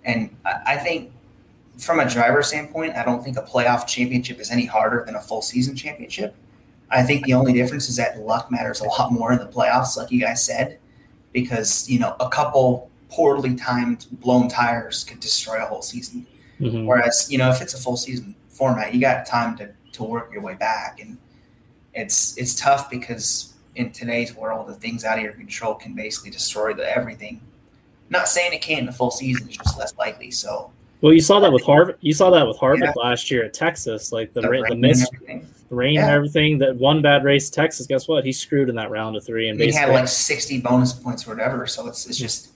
And 0.05 0.35
I, 0.45 0.61
I 0.67 0.77
think 0.77 1.13
from 1.79 2.01
a 2.01 2.09
driver 2.09 2.43
standpoint, 2.43 2.97
I 2.97 3.05
don't 3.05 3.23
think 3.23 3.37
a 3.37 3.43
playoff 3.43 3.87
championship 3.87 4.41
is 4.41 4.51
any 4.51 4.67
harder 4.67 5.05
than 5.05 5.17
a 5.17 5.21
full 5.21 5.43
season 5.43 5.77
championship. 5.77 6.35
I 6.91 7.03
think 7.03 7.25
the 7.25 7.35
only 7.35 7.53
difference 7.53 7.89
is 7.89 7.97
that 7.97 8.19
luck 8.21 8.51
matters 8.51 8.81
a 8.81 8.85
lot 8.85 9.13
more 9.19 9.33
in 9.33 9.39
the 9.39 9.47
playoffs, 9.47 9.97
like 9.97 10.11
you 10.11 10.21
guys 10.21 10.45
said, 10.45 10.79
because, 11.33 11.89
you 11.89 11.99
know, 11.99 12.17
a 12.21 12.29
couple 12.29 12.91
poorly 13.11 13.55
timed 13.55 14.07
blown 14.13 14.49
tires 14.49 15.05
could 15.05 15.21
destroy 15.21 15.63
a 15.63 15.67
whole 15.67 15.83
season. 15.83 16.27
Mhm. 16.61 16.87
Whereas, 16.87 17.29
you 17.31 17.39
know, 17.39 17.51
if 17.51 17.61
it's 17.63 17.75
a 17.75 17.79
full 17.79 17.97
season 17.97 18.35
format, 18.49 18.95
you 18.95 19.01
got 19.01 19.27
time 19.27 19.57
to, 19.59 19.71
to 19.93 20.05
work 20.05 20.33
your 20.33 20.43
way 20.43 20.55
back. 20.55 21.01
And 21.01 21.17
it's 21.99 22.37
it's 22.37 22.55
tough 22.55 22.91
because 22.91 23.55
in 23.77 23.91
today's 23.93 24.35
world, 24.35 24.67
the 24.69 24.75
things 24.75 25.05
out 25.05 25.19
of 25.19 25.25
your 25.25 25.33
control 25.33 25.75
can 25.75 25.95
basically 25.95 26.31
destroy 26.31 26.73
the 26.75 26.89
everything. 26.97 27.41
Not 28.11 28.29
saying 28.29 28.53
it 28.53 28.63
can't 28.63 28.81
in 28.81 28.87
the 28.87 28.93
full 28.93 29.11
season, 29.11 29.49
it's 29.49 29.57
just 29.59 29.79
less 29.79 29.97
likely. 29.99 30.31
So 30.31 30.71
Well, 31.01 31.13
you 31.13 31.21
saw 31.21 31.39
that 31.41 31.53
with 31.53 31.63
Harvick. 31.65 31.97
You 32.01 32.13
saw 32.15 32.31
that 32.31 32.47
with 32.47 32.57
Harvick 32.59 32.81
Yeah. 32.83 32.93
last 32.97 33.31
year 33.31 33.45
at 33.45 33.55
Texas, 33.55 34.11
like 34.13 34.33
the 34.33 34.41
the 34.41 34.49
ra- 34.49 34.63
the 34.69 34.75
rain 34.75 34.85
and 34.85 34.85
everything. 34.87 35.47
the 35.69 35.75
rain, 35.75 35.99
and 35.99 36.11
everything. 36.11 36.59
That 36.59 36.77
one 36.77 37.03
bad 37.03 37.23
race, 37.25 37.51
Texas. 37.51 37.87
Guess 37.87 38.09
what? 38.09 38.25
He 38.25 38.33
screwed 38.33 38.69
in 38.69 38.75
that 38.77 38.91
round 38.91 39.17
of 39.17 39.25
three, 39.25 39.49
and 39.49 39.61
he 39.61 39.71
had 39.73 39.91
like 39.91 40.09
60 40.09 40.61
bonus 40.61 40.93
points 40.93 41.27
or 41.27 41.31
whatever. 41.35 41.67
So 41.67 41.87
it's 41.87 42.07
it's 42.07 42.19
just 42.19 42.49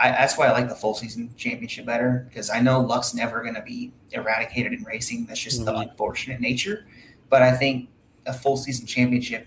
I, 0.00 0.10
that's 0.12 0.38
why 0.38 0.46
I 0.46 0.52
like 0.52 0.68
the 0.68 0.76
full 0.76 0.94
season 0.94 1.28
championship 1.36 1.84
better 1.84 2.24
because 2.28 2.50
I 2.50 2.60
know 2.60 2.80
luck's 2.80 3.14
never 3.14 3.42
going 3.42 3.56
to 3.56 3.62
be 3.62 3.90
eradicated 4.12 4.72
in 4.72 4.84
racing. 4.84 5.26
That's 5.26 5.40
just 5.40 5.64
the 5.64 5.72
Mhm. 5.72 5.90
unfortunate 5.90 6.40
nature. 6.40 6.86
But 7.28 7.42
I 7.42 7.50
think 7.52 7.88
a 8.28 8.32
full 8.32 8.56
season 8.56 8.86
championship 8.86 9.46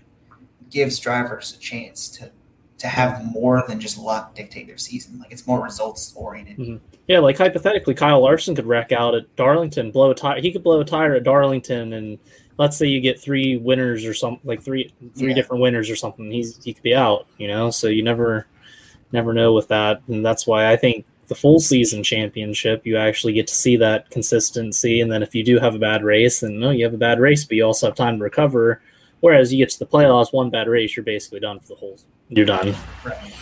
gives 0.70 0.98
drivers 0.98 1.54
a 1.56 1.58
chance 1.58 2.08
to 2.08 2.30
to 2.78 2.88
have 2.88 3.24
more 3.24 3.62
than 3.68 3.78
just 3.78 3.96
luck 3.96 4.34
dictate 4.34 4.66
their 4.66 4.76
season. 4.76 5.18
Like 5.20 5.30
it's 5.30 5.46
more 5.46 5.62
results 5.62 6.12
oriented. 6.16 6.58
Mm-hmm. 6.58 6.76
yeah, 7.06 7.20
like 7.20 7.38
hypothetically, 7.38 7.94
Kyle 7.94 8.20
Larson 8.20 8.56
could 8.56 8.66
wreck 8.66 8.90
out 8.90 9.14
at 9.14 9.34
Darlington, 9.36 9.92
blow 9.92 10.10
a 10.10 10.14
tire. 10.14 10.40
He 10.40 10.50
could 10.50 10.64
blow 10.64 10.80
a 10.80 10.84
tire 10.84 11.14
at 11.14 11.22
Darlington, 11.22 11.92
and 11.92 12.18
let's 12.58 12.76
say 12.76 12.86
you 12.86 13.00
get 13.00 13.20
three 13.20 13.56
winners 13.56 14.04
or 14.04 14.14
something, 14.14 14.40
like 14.44 14.62
three 14.62 14.92
three 15.16 15.28
Yeah. 15.28 15.34
different 15.34 15.62
winners 15.62 15.88
or 15.90 15.96
something. 15.96 16.30
He's 16.30 16.62
he 16.64 16.74
could 16.74 16.82
be 16.82 16.94
out, 16.94 17.26
you 17.38 17.46
know. 17.46 17.70
So 17.70 17.86
you 17.86 18.02
never 18.02 18.46
never 19.12 19.32
know 19.32 19.52
with 19.52 19.68
that, 19.68 20.02
and 20.08 20.26
that's 20.26 20.44
why 20.46 20.72
I 20.72 20.76
think 20.76 21.06
the 21.32 21.38
full 21.38 21.58
season 21.58 22.02
championship 22.02 22.84
you 22.84 22.98
actually 22.98 23.32
get 23.32 23.46
to 23.46 23.54
see 23.54 23.74
that 23.74 24.10
consistency. 24.10 25.00
And 25.00 25.10
then 25.10 25.22
if 25.22 25.34
you 25.34 25.42
do 25.42 25.58
have 25.58 25.74
a 25.74 25.78
bad 25.78 26.04
race, 26.04 26.40
then 26.40 26.60
no, 26.60 26.68
you 26.68 26.84
have 26.84 26.92
a 26.92 26.98
bad 26.98 27.18
race, 27.18 27.42
but 27.42 27.56
you 27.56 27.64
also 27.64 27.86
have 27.86 27.96
time 27.96 28.18
to 28.18 28.22
recover. 28.22 28.82
Whereas 29.20 29.50
you 29.50 29.56
get 29.56 29.70
to 29.70 29.78
the 29.78 29.86
playoffs, 29.86 30.30
one 30.30 30.50
bad 30.50 30.68
race, 30.68 30.94
you're 30.94 31.04
basically 31.04 31.40
done 31.40 31.58
for 31.58 31.68
the 31.68 31.76
whole. 31.76 31.98
You're 32.28 32.44
done. 32.44 32.74
Right. 33.02 33.34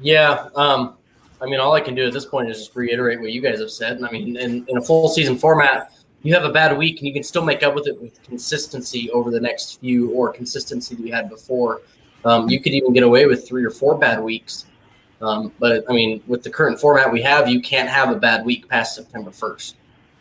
Yeah, 0.00 0.48
um, 0.54 0.96
I 1.42 1.46
mean, 1.46 1.58
all 1.58 1.72
I 1.72 1.80
can 1.80 1.96
do 1.96 2.06
at 2.06 2.12
this 2.12 2.26
point 2.26 2.48
is 2.48 2.58
just 2.58 2.76
reiterate 2.76 3.20
what 3.20 3.32
you 3.32 3.40
guys 3.40 3.58
have 3.58 3.72
said. 3.72 3.96
And 3.96 4.06
I 4.06 4.10
mean, 4.12 4.36
in, 4.36 4.64
in 4.68 4.76
a 4.78 4.82
full 4.82 5.08
season 5.08 5.36
format, 5.36 5.92
you 6.22 6.32
have 6.32 6.44
a 6.44 6.52
bad 6.52 6.78
week 6.78 6.98
and 6.98 7.08
you 7.08 7.12
can 7.12 7.24
still 7.24 7.44
make 7.44 7.64
up 7.64 7.74
with 7.74 7.88
it 7.88 8.00
with 8.00 8.22
consistency 8.22 9.10
over 9.10 9.32
the 9.32 9.40
next 9.40 9.80
few 9.80 10.12
or 10.12 10.32
consistency 10.32 10.94
that 10.94 11.04
you 11.04 11.12
had 11.12 11.28
before. 11.28 11.82
Um, 12.24 12.48
you 12.48 12.60
could 12.60 12.72
even 12.72 12.92
get 12.92 13.02
away 13.02 13.26
with 13.26 13.48
three 13.48 13.64
or 13.64 13.70
four 13.70 13.98
bad 13.98 14.22
weeks. 14.22 14.66
Um, 15.20 15.52
but 15.58 15.84
I 15.88 15.92
mean, 15.92 16.22
with 16.26 16.42
the 16.42 16.50
current 16.50 16.80
format 16.80 17.12
we 17.12 17.22
have, 17.22 17.48
you 17.48 17.60
can't 17.60 17.88
have 17.88 18.10
a 18.10 18.16
bad 18.16 18.44
week 18.44 18.68
past 18.68 18.94
September 18.94 19.30
1st. 19.30 19.74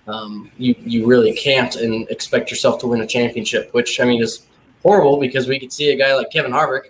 Um, 0.08 0.52
you, 0.58 0.76
you 0.80 1.06
really 1.06 1.34
can't 1.34 1.76
and 1.76 2.10
expect 2.10 2.50
yourself 2.50 2.80
to 2.82 2.88
win 2.88 3.02
a 3.02 3.08
championship, 3.08 3.74
which 3.74 4.00
I 4.00 4.06
mean 4.06 4.22
is 4.22 4.48
horrible 4.82 5.20
because 5.20 5.48
we 5.48 5.60
could 5.60 5.72
see 5.72 5.92
a 5.92 5.96
guy 5.96 6.16
like 6.16 6.32
Kevin 6.32 6.52
Harvick 6.52 6.90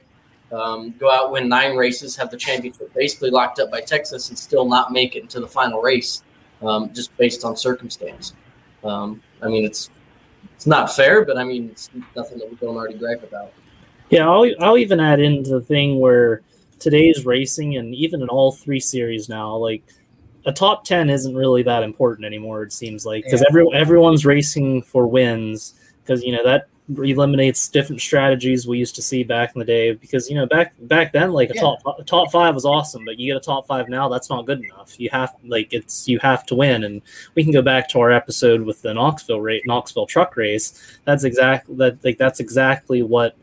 um, 0.52 0.96
go 1.00 1.12
out, 1.12 1.32
win 1.32 1.48
nine 1.48 1.76
races, 1.76 2.16
have 2.16 2.32
the 2.32 2.38
championship 2.38 2.94
basically 2.94 3.30
locked 3.30 3.60
up 3.60 3.70
by 3.70 3.82
Texas, 3.82 4.30
and 4.30 4.38
still 4.38 4.66
not 4.66 4.92
make 4.92 5.16
it 5.16 5.22
into 5.22 5.40
the 5.40 5.48
final 5.48 5.82
race, 5.82 6.24
um, 6.62 6.92
just 6.94 7.16
based 7.18 7.44
on 7.44 7.56
circumstance. 7.56 8.34
Um, 8.84 9.22
I 9.42 9.48
mean, 9.48 9.66
it's 9.66 9.90
it's 10.56 10.66
not 10.66 10.94
fair, 10.94 11.24
but 11.26 11.38
I 11.38 11.44
mean, 11.44 11.70
it's 11.70 11.90
nothing 12.16 12.40
that 12.40 12.50
we 12.50 12.56
don't 12.56 12.76
already 12.76 12.96
gripe 12.98 13.24
about. 13.24 13.54
Yeah, 14.10 14.28
I'll, 14.28 14.50
I'll 14.60 14.78
even 14.78 15.00
add 15.00 15.20
into 15.20 15.52
the 15.52 15.62
thing 15.62 16.00
where 16.00 16.42
today's 16.80 17.26
racing 17.26 17.78
and 17.78 17.94
even 17.94 18.22
in 18.22 18.30
all 18.30 18.52
three 18.52 18.80
series 18.80 19.30
now, 19.30 19.56
like 19.56 19.84
a 20.46 20.52
top 20.52 20.84
10 20.86 21.10
isn't 21.10 21.36
really 21.36 21.64
that 21.64 21.84
important 21.84 22.26
anymore, 22.26 22.64
it 22.64 22.74
seems 22.74 23.06
like, 23.06 23.24
because 23.26 23.42
Yeah. 23.42 23.48
every, 23.50 23.68
everyone's 23.74 24.26
racing 24.26 24.82
for 24.82 25.06
wins 25.08 25.74
because, 26.04 26.24
you 26.24 26.32
know, 26.32 26.44
that 26.44 26.68
eliminates 26.98 27.68
different 27.68 28.02
strategies 28.02 28.66
we 28.68 28.80
used 28.80 28.96
to 28.96 29.02
see 29.02 29.24
back 29.24 29.52
in 29.54 29.60
the 29.60 29.66
day 29.66 29.92
because 29.92 30.28
you 30.28 30.36
know 30.36 30.48
back 30.48 30.74
back 30.88 31.14
then 31.14 31.32
like 31.32 31.52
a 31.52 31.54
Yeah. 31.54 31.62
top 31.62 31.80
top 32.08 32.32
five 32.32 32.56
was 32.56 32.66
awesome 32.66 33.06
but 33.06 33.20
you 33.20 33.32
get 33.32 33.38
a 33.38 33.40
top 33.46 33.68
five 33.68 33.90
now 33.90 34.10
that's 34.10 34.28
not 34.28 34.48
good 34.48 34.60
enough 34.64 35.00
you 35.00 35.08
have 35.12 35.36
like 35.46 35.72
it's 35.72 36.08
you 36.10 36.18
have 36.18 36.48
to 36.48 36.56
win 36.56 36.86
and 36.86 37.04
we 37.36 37.44
can 37.44 37.52
go 37.54 37.62
back 37.62 37.88
to 37.90 38.00
our 38.00 38.12
episode 38.12 38.62
with 38.62 38.82
the 38.82 38.92
knoxville 38.92 39.40
rate 39.40 39.62
knoxville 39.68 40.08
truck 40.08 40.36
race 40.36 40.98
that's 41.06 41.26
exactly 41.26 41.76
that 41.76 42.04
like 42.04 42.18
that's 42.18 42.40
exactly 42.40 43.04
what 43.04 43.36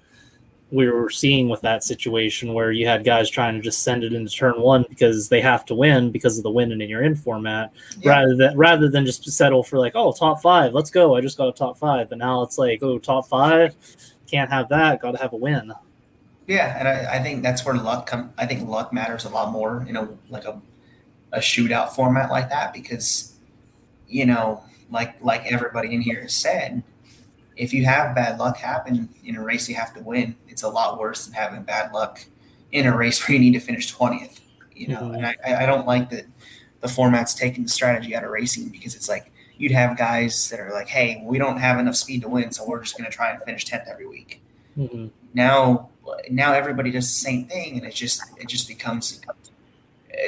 we 0.72 0.88
were 0.90 1.08
seeing 1.08 1.48
with 1.48 1.60
that 1.60 1.84
situation 1.84 2.52
where 2.52 2.72
you 2.72 2.86
had 2.86 3.04
guys 3.04 3.30
trying 3.30 3.54
to 3.54 3.60
just 3.60 3.82
send 3.84 4.02
it 4.02 4.12
into 4.12 4.30
turn 4.32 4.60
one 4.60 4.84
because 4.88 5.28
they 5.28 5.40
have 5.40 5.64
to 5.64 5.74
win 5.74 6.10
because 6.10 6.38
of 6.38 6.42
the 6.42 6.50
win 6.50 6.72
and 6.72 6.82
in 6.82 6.88
your 6.90 7.02
in 7.02 7.14
format 7.14 7.72
Yeah. 8.00 8.10
rather 8.10 8.34
than 8.34 8.56
rather 8.56 8.88
than 8.88 9.06
just 9.06 9.30
settle 9.30 9.62
for 9.62 9.78
like 9.78 9.92
oh 9.94 10.12
top 10.12 10.42
five 10.42 10.72
let's 10.74 10.90
go 10.90 11.14
i 11.14 11.20
just 11.20 11.38
got 11.38 11.48
a 11.48 11.52
top 11.52 11.78
five 11.78 12.08
but 12.08 12.18
now 12.18 12.42
it's 12.42 12.58
like 12.58 12.82
oh 12.82 12.98
top 12.98 13.28
five 13.28 13.76
can't 14.26 14.50
have 14.50 14.68
that 14.70 15.00
got 15.00 15.12
to 15.12 15.18
have 15.18 15.32
a 15.32 15.36
win 15.36 15.72
Yeah, 16.48 16.76
and 16.78 16.86
I, 16.88 17.16
I 17.16 17.22
think 17.22 17.42
that's 17.44 17.64
where 17.64 17.74
luck 17.76 18.06
come. 18.06 18.32
I 18.38 18.46
think 18.46 18.68
luck 18.68 18.92
matters 18.92 19.24
a 19.24 19.28
lot 19.28 19.52
more 19.52 19.84
in 19.88 19.96
a 19.96 20.08
like 20.30 20.44
a 20.46 20.60
a 21.32 21.38
shootout 21.38 21.90
format 21.94 22.30
like 22.30 22.48
that 22.50 22.72
because 22.72 23.34
you 24.08 24.26
know, 24.26 24.62
like 24.90 25.20
like 25.22 25.44
everybody 25.46 25.92
in 25.94 26.00
here 26.00 26.22
has 26.22 26.34
said, 26.34 26.82
if 27.56 27.72
you 27.72 27.84
have 27.86 28.14
bad 28.14 28.38
luck 28.38 28.56
happen 28.58 29.08
in 29.24 29.36
a 29.36 29.42
race 29.42 29.68
you 29.68 29.74
have 29.76 29.94
to 29.94 30.00
win, 30.02 30.36
it's 30.48 30.62
a 30.62 30.68
lot 30.68 30.98
worse 30.98 31.24
than 31.24 31.34
having 31.34 31.62
bad 31.62 31.92
luck 31.92 32.24
in 32.72 32.86
a 32.86 32.96
race 32.96 33.18
where 33.28 33.34
you 33.34 33.40
need 33.40 33.52
to 33.54 33.60
finish 33.60 33.90
twentieth. 33.90 34.40
You 34.74 34.88
know, 34.88 35.00
Mhm. 35.02 35.16
and 35.16 35.26
I, 35.26 35.62
I 35.62 35.66
don't 35.66 35.86
like 35.86 36.10
that 36.10 36.26
the 36.80 36.88
format's 36.88 37.32
taking 37.34 37.62
the 37.62 37.70
strategy 37.70 38.14
out 38.14 38.24
of 38.24 38.30
racing 38.30 38.68
because 38.68 38.94
it's 38.94 39.08
like 39.08 39.32
you'd 39.56 39.72
have 39.72 39.96
guys 39.96 40.50
that 40.50 40.60
are 40.60 40.70
like, 40.70 40.86
hey, 40.88 41.22
we 41.24 41.38
don't 41.38 41.56
have 41.56 41.78
enough 41.78 41.96
speed 41.96 42.20
to 42.22 42.28
win, 42.28 42.52
so 42.52 42.66
we're 42.68 42.82
just 42.82 42.96
going 42.98 43.10
to 43.10 43.16
try 43.16 43.30
and 43.30 43.42
finish 43.42 43.64
tenth 43.64 43.84
every 43.88 44.06
week 44.06 44.42
Mhm. 44.78 45.10
now 45.32 45.88
now 46.30 46.52
everybody 46.52 46.90
does 46.90 47.06
the 47.08 47.14
same 47.28 47.46
thing 47.46 47.78
and 47.78 47.86
it 47.86 47.94
just 47.94 48.22
it 48.38 48.46
just 48.48 48.68
becomes 48.68 49.20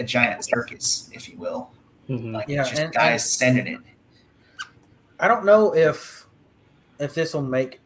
a 0.00 0.02
giant 0.02 0.42
circus 0.44 1.08
if 1.12 1.28
you 1.28 1.36
will 1.36 1.70
Mhm. 2.08 2.32
like 2.32 2.48
Yeah, 2.48 2.62
it's 2.62 2.70
just 2.70 2.80
and- 2.82 2.92
guys 2.92 3.30
sending 3.30 3.66
it 3.66 3.80
I 5.20 5.28
don't 5.28 5.44
know 5.44 5.74
if 5.74 6.26
if 6.98 7.14
this 7.14 7.34
will 7.34 7.42
make 7.42 7.80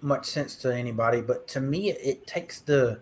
much 0.00 0.26
sense 0.26 0.56
to 0.56 0.74
anybody, 0.74 1.20
but 1.20 1.48
to 1.48 1.60
me, 1.60 1.90
it, 1.90 2.26
takes 2.26 2.60
the 2.60 3.00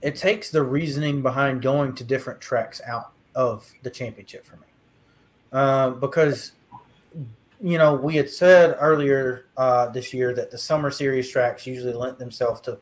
it 0.00 0.16
takes 0.16 0.50
the 0.50 0.62
reasoning 0.62 1.22
behind 1.22 1.62
going 1.62 1.94
to 1.94 2.04
different 2.04 2.40
tracks 2.40 2.80
out 2.86 3.12
of 3.34 3.70
the 3.82 3.90
championship 3.90 4.44
for 4.44 4.56
me, 4.56 4.66
um, 5.52 6.00
because 6.00 6.52
you 7.62 7.78
know, 7.78 7.94
we 7.94 8.16
had 8.16 8.28
said 8.28 8.76
earlier 8.80 9.46
uh, 9.56 9.88
this 9.88 10.12
year 10.12 10.34
that 10.34 10.50
the 10.50 10.58
summer 10.58 10.90
series 10.90 11.30
tracks 11.30 11.64
usually 11.64 11.92
lent 11.92 12.18
themselves 12.18 12.60
to 12.62 12.78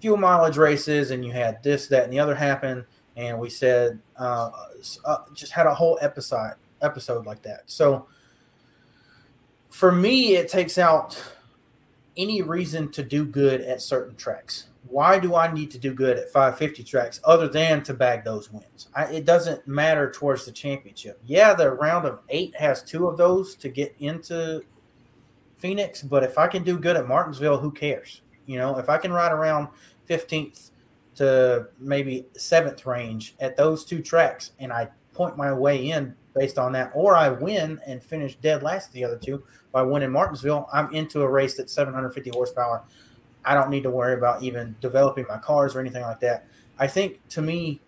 fuel 0.00 0.16
mileage 0.16 0.56
races, 0.56 1.12
and 1.12 1.24
you 1.24 1.30
had 1.30 1.62
this, 1.62 1.86
that, 1.86 2.02
and 2.04 2.12
the 2.12 2.18
other 2.18 2.34
happen. 2.34 2.84
And 3.16 3.38
we 3.38 3.48
said 3.48 4.00
uh, 4.18 4.50
uh, 5.04 5.18
just 5.34 5.52
had 5.52 5.66
a 5.66 5.74
whole 5.74 5.98
episode 6.00 6.54
episode 6.82 7.26
like 7.26 7.42
that. 7.42 7.62
So 7.66 8.08
for 9.74 9.90
me, 9.90 10.36
it 10.36 10.48
takes 10.48 10.78
out 10.78 11.20
any 12.16 12.42
reason 12.42 12.92
to 12.92 13.02
do 13.02 13.24
good 13.24 13.60
at 13.60 13.82
certain 13.82 14.14
tracks. 14.14 14.68
Why 14.86 15.18
do 15.18 15.34
I 15.34 15.52
need 15.52 15.72
to 15.72 15.78
do 15.78 15.92
good 15.92 16.16
at 16.16 16.30
550 16.30 16.84
tracks 16.84 17.20
other 17.24 17.48
than 17.48 17.82
to 17.82 17.92
bag 17.92 18.22
those 18.22 18.52
wins? 18.52 18.86
I, 18.94 19.06
it 19.06 19.24
doesn't 19.24 19.66
matter 19.66 20.12
towards 20.12 20.44
the 20.44 20.52
championship. 20.52 21.20
Yeah, 21.26 21.54
the 21.54 21.72
round 21.72 22.06
of 22.06 22.20
eight 22.28 22.54
has 22.54 22.84
two 22.84 23.08
of 23.08 23.16
those 23.16 23.56
to 23.56 23.68
get 23.68 23.96
into 23.98 24.62
Phoenix, 25.58 26.02
but 26.02 26.22
if 26.22 26.38
I 26.38 26.46
can 26.46 26.62
do 26.62 26.78
good 26.78 26.96
at 26.96 27.08
Martinsville, 27.08 27.58
who 27.58 27.72
cares? 27.72 28.22
You 28.46 28.58
know, 28.58 28.78
if 28.78 28.88
I 28.88 28.96
can 28.96 29.12
ride 29.12 29.32
around 29.32 29.66
15th 30.08 30.70
to 31.16 31.66
maybe 31.80 32.26
seventh 32.36 32.86
range 32.86 33.34
at 33.40 33.56
those 33.56 33.84
two 33.84 34.02
tracks 34.02 34.52
and 34.60 34.72
I 34.72 34.90
point 35.12 35.36
my 35.36 35.52
way 35.52 35.90
in 35.90 36.14
based 36.34 36.58
on 36.58 36.72
that, 36.72 36.90
or 36.94 37.16
I 37.16 37.28
win 37.28 37.80
and 37.86 38.02
finish 38.02 38.36
dead 38.36 38.62
last 38.62 38.92
the 38.92 39.04
other 39.04 39.18
two 39.18 39.42
by 39.72 39.82
winning 39.82 40.10
Martinsville, 40.10 40.68
I'm 40.72 40.92
into 40.92 41.22
a 41.22 41.28
race 41.28 41.56
that's 41.56 41.72
750 41.72 42.30
horsepower. 42.30 42.84
I 43.44 43.54
don't 43.54 43.70
need 43.70 43.82
to 43.82 43.90
worry 43.90 44.14
about 44.14 44.42
even 44.42 44.74
developing 44.80 45.26
my 45.28 45.38
cars 45.38 45.74
or 45.74 45.80
anything 45.80 46.02
like 46.02 46.20
that. 46.20 46.46
I 46.78 46.86
think 46.86 47.26
to 47.30 47.42
me, 47.42 47.80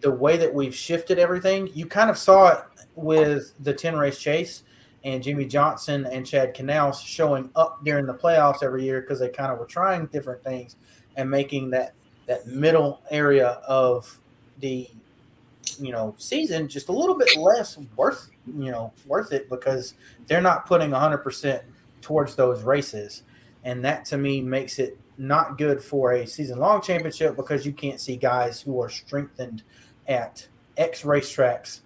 the 0.00 0.10
way 0.10 0.36
that 0.36 0.52
we've 0.52 0.74
shifted 0.74 1.18
everything, 1.18 1.70
you 1.74 1.86
kind 1.86 2.10
of 2.10 2.18
saw 2.18 2.48
it 2.48 2.64
with 2.96 3.52
the 3.60 3.72
10 3.72 3.96
race 3.96 4.18
chase 4.18 4.64
and 5.04 5.22
Jimmie 5.22 5.46
Johnson 5.46 6.06
and 6.06 6.26
Chad 6.26 6.54
Knaus 6.54 7.04
showing 7.04 7.50
up 7.56 7.84
during 7.84 8.06
the 8.06 8.14
playoffs 8.14 8.62
every 8.62 8.84
year 8.84 9.00
because 9.00 9.20
they 9.20 9.28
kind 9.28 9.52
of 9.52 9.58
were 9.58 9.66
trying 9.66 10.06
different 10.06 10.42
things 10.44 10.76
and 11.16 11.30
making 11.30 11.70
that 11.70 11.94
that 12.26 12.46
middle 12.46 13.02
area 13.10 13.60
of 13.66 14.18
the 14.60 14.88
you 15.80 15.92
know 15.92 16.14
season 16.18 16.68
just 16.68 16.88
a 16.88 16.92
little 16.92 17.16
bit 17.16 17.36
less 17.36 17.78
worth 17.96 18.30
you 18.46 18.70
know 18.70 18.92
worth 19.06 19.32
it 19.32 19.48
because 19.48 19.94
they're 20.26 20.40
not 20.40 20.66
putting 20.66 20.90
100% 20.90 21.62
towards 22.00 22.34
those 22.34 22.62
races 22.62 23.22
and 23.64 23.84
that 23.84 24.04
to 24.04 24.18
me 24.18 24.40
makes 24.40 24.78
it 24.78 24.98
not 25.18 25.58
good 25.58 25.82
for 25.82 26.12
a 26.12 26.26
season 26.26 26.58
long 26.58 26.80
championship 26.80 27.36
because 27.36 27.64
you 27.64 27.72
can't 27.72 28.00
see 28.00 28.16
guys 28.16 28.60
who 28.60 28.80
are 28.80 28.88
strengthened 28.88 29.62
at 30.08 30.46
X 30.76 31.02
racetracks 31.02 31.80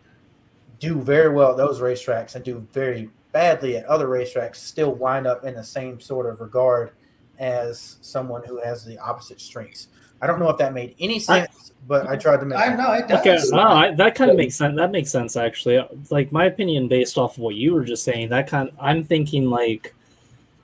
do 0.78 1.00
very 1.00 1.28
well 1.32 1.50
at 1.52 1.56
those 1.56 1.80
racetracks 1.80 2.34
and 2.34 2.44
do 2.44 2.66
very 2.72 3.10
badly 3.32 3.76
at 3.76 3.84
other 3.84 4.06
racetracks 4.06 4.56
still 4.56 4.94
wind 4.94 5.26
up 5.26 5.44
in 5.44 5.54
the 5.54 5.64
same 5.64 6.00
sort 6.00 6.26
of 6.26 6.40
regard 6.40 6.92
as 7.38 7.96
someone 8.00 8.42
who 8.46 8.60
has 8.62 8.84
the 8.84 8.98
opposite 8.98 9.40
strengths. 9.40 9.88
I 10.20 10.26
don't 10.26 10.38
know 10.38 10.48
if 10.48 10.58
that 10.58 10.72
made 10.72 10.94
any 10.98 11.18
sense, 11.18 11.72
but 11.86 12.06
I 12.06 12.16
tried 12.16 12.38
to 12.38 12.46
make. 12.46 12.58
I 12.58 12.74
know 12.74 12.92
it 12.92 13.08
does. 13.08 13.20
Okay, 13.20 13.38
no, 13.56 13.62
I, 13.62 13.94
that 13.94 14.14
kind 14.14 14.30
of 14.30 14.36
makes 14.36 14.56
sense. 14.56 14.76
That 14.76 14.90
makes 14.90 15.10
sense 15.10 15.36
actually. 15.36 15.84
Like 16.10 16.32
my 16.32 16.46
opinion, 16.46 16.88
based 16.88 17.18
off 17.18 17.36
of 17.36 17.42
what 17.42 17.54
you 17.54 17.74
were 17.74 17.84
just 17.84 18.04
saying, 18.04 18.30
that 18.30 18.48
kind. 18.48 18.70
I'm 18.80 19.04
thinking 19.04 19.50
like 19.50 19.94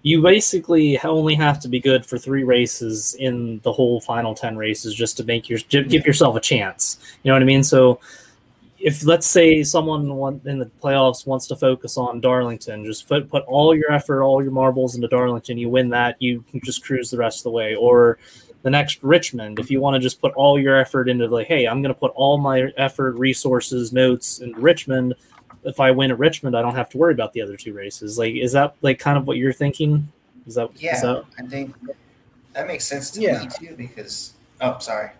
you 0.02 0.22
basically 0.22 0.98
only 1.00 1.34
have 1.34 1.60
to 1.60 1.68
be 1.68 1.80
good 1.80 2.04
for 2.04 2.18
three 2.18 2.44
races 2.44 3.14
in 3.18 3.60
the 3.62 3.72
whole 3.72 4.00
final 4.00 4.34
ten 4.34 4.56
races 4.56 4.94
just 4.94 5.16
to 5.18 5.24
make 5.24 5.48
your 5.48 5.58
give 5.68 6.06
yourself 6.06 6.34
a 6.34 6.40
chance. 6.40 6.98
You 7.22 7.30
know 7.30 7.34
what 7.34 7.42
I 7.42 7.46
mean? 7.46 7.62
So 7.62 8.00
if 8.82 9.04
let's 9.04 9.28
say 9.28 9.62
someone 9.62 10.40
in 10.44 10.58
the 10.58 10.70
playoffs 10.82 11.24
wants 11.24 11.46
to 11.46 11.56
focus 11.56 11.96
on 11.96 12.20
Darlington, 12.20 12.84
just 12.84 13.06
put, 13.08 13.30
put 13.30 13.44
all 13.44 13.76
your 13.76 13.92
effort, 13.92 14.22
all 14.22 14.42
your 14.42 14.50
marbles 14.50 14.96
into 14.96 15.06
Darlington, 15.06 15.56
you 15.56 15.68
win 15.68 15.88
that, 15.90 16.20
you 16.20 16.44
can 16.50 16.60
just 16.64 16.84
cruise 16.84 17.10
the 17.10 17.16
rest 17.16 17.40
of 17.40 17.44
the 17.44 17.50
way. 17.50 17.76
Or 17.76 18.18
the 18.62 18.70
next 18.70 19.02
Richmond, 19.02 19.58
if 19.58 19.70
you 19.70 19.78
mm-hmm. 19.78 19.82
want 19.82 19.94
to 19.94 20.00
just 20.00 20.20
put 20.20 20.32
all 20.34 20.58
your 20.58 20.76
effort 20.76 21.08
into 21.08 21.26
like, 21.26 21.48
hey, 21.48 21.66
I'm 21.66 21.82
going 21.82 21.92
to 21.92 21.98
put 21.98 22.12
all 22.14 22.38
my 22.38 22.72
effort, 22.76 23.12
resources, 23.12 23.92
notes 23.92 24.38
in 24.38 24.52
Richmond. 24.52 25.14
If 25.64 25.80
I 25.80 25.90
win 25.90 26.10
at 26.10 26.18
Richmond, 26.18 26.56
I 26.56 26.62
don't 26.62 26.74
have 26.74 26.88
to 26.90 26.98
worry 26.98 27.12
about 27.12 27.32
the 27.32 27.42
other 27.42 27.56
two 27.56 27.72
races. 27.72 28.18
Like, 28.18 28.34
is 28.34 28.52
that 28.52 28.74
like 28.82 28.98
kind 28.98 29.18
of 29.18 29.26
what 29.26 29.36
you're 29.36 29.52
thinking? 29.52 30.08
Is 30.46 30.54
that 30.54 30.70
Yeah, 30.76 30.96
is 30.96 31.02
that- 31.02 31.24
I 31.38 31.42
think 31.42 31.74
that 32.52 32.66
makes 32.66 32.84
sense 32.84 33.10
to 33.12 33.20
Yeah. 33.20 33.42
me 33.42 33.48
too 33.58 33.74
because 33.76 34.32
oh 34.60 34.78
sorry. 34.78 35.10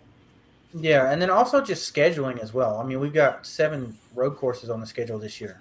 Yeah, 0.74 1.10
and 1.10 1.20
then 1.20 1.28
also 1.28 1.60
just 1.60 1.92
scheduling 1.92 2.38
as 2.38 2.54
well. 2.54 2.78
I 2.78 2.84
mean, 2.84 2.98
we've 2.98 3.12
got 3.12 3.46
seven 3.46 3.96
road 4.14 4.36
courses 4.36 4.70
on 4.70 4.80
the 4.80 4.86
schedule 4.86 5.18
this 5.18 5.40
year. 5.40 5.60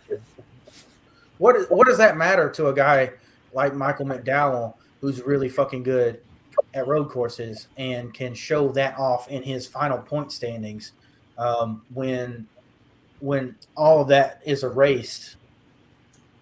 What 1.38 1.70
what 1.72 1.88
does 1.88 1.98
that 1.98 2.17
matter 2.17 2.50
to 2.52 2.67
a 2.67 2.74
guy 2.74 3.12
like 3.54 3.74
Michael 3.74 4.06
McDowell, 4.06 4.76
who's 5.02 5.22
really 5.22 5.50
fucking 5.50 5.84
good 5.84 6.22
at 6.74 6.88
road 6.88 7.10
courses 7.10 7.67
and 7.78 8.13
can 8.13 8.34
show 8.34 8.69
that 8.69 8.97
off 8.97 9.28
in 9.30 9.43
his 9.43 9.67
final 9.67 9.97
point 9.97 10.32
standings 10.32 10.93
um, 11.38 11.82
when 11.93 12.47
when 13.19 13.56
all 13.76 14.02
of 14.02 14.08
that 14.10 14.41
is 14.45 14.63
erased? 14.63 15.36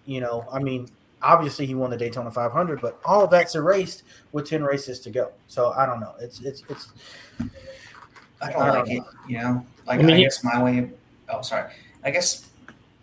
You 0.06 0.20
know, 0.20 0.46
I 0.50 0.58
mean, 0.58 0.88
obviously 1.22 1.66
he 1.66 1.74
won 1.74 1.90
the 1.90 1.96
Daytona 1.96 2.30
500, 2.30 2.80
but 2.80 2.98
all 3.04 3.24
of 3.24 3.30
that's 3.30 3.54
erased 3.54 4.02
with 4.32 4.48
10 4.48 4.62
races 4.64 5.00
to 5.00 5.10
go. 5.10 5.32
So 5.46 5.72
I 5.72 5.86
don't 5.86 6.00
know. 6.00 6.14
It's 6.20 6.40
it's 6.40 6.62
it's 6.68 6.88
I 8.40 8.52
don't 8.52 8.62
I 8.62 8.70
like 8.70 8.86
don't 8.86 8.88
it, 8.88 9.02
you 9.28 9.38
know. 9.38 9.66
Like 9.86 10.00
I 10.00 10.02
I, 10.02 10.06
mean, 10.06 10.16
he- 10.16 10.22
guess 10.24 10.42
my 10.42 10.62
way 10.62 10.78
of 10.78 10.90
oh 11.28 11.42
sorry. 11.42 11.70
I 12.04 12.10
guess 12.10 12.50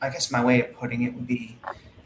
I 0.02 0.10
guess 0.10 0.32
my 0.32 0.44
way 0.44 0.62
of 0.62 0.74
putting 0.76 1.04
it 1.04 1.14
would 1.14 1.28
be, 1.28 1.58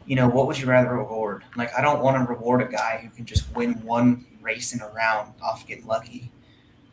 you 0.06 0.16
know, 0.16 0.28
what 0.28 0.46
would 0.46 0.58
you 0.58 0.66
rather 0.66 0.94
reward? 0.94 1.44
Like 1.56 1.72
I 1.76 1.80
don't 1.80 2.02
want 2.02 2.16
to 2.16 2.30
reward 2.32 2.62
a 2.62 2.66
guy 2.66 3.00
who 3.02 3.08
can 3.10 3.24
just 3.24 3.52
win 3.54 3.74
one 3.84 4.26
race 4.42 4.78
around 4.78 5.32
off 5.42 5.66
getting 5.66 5.86
lucky 5.86 6.30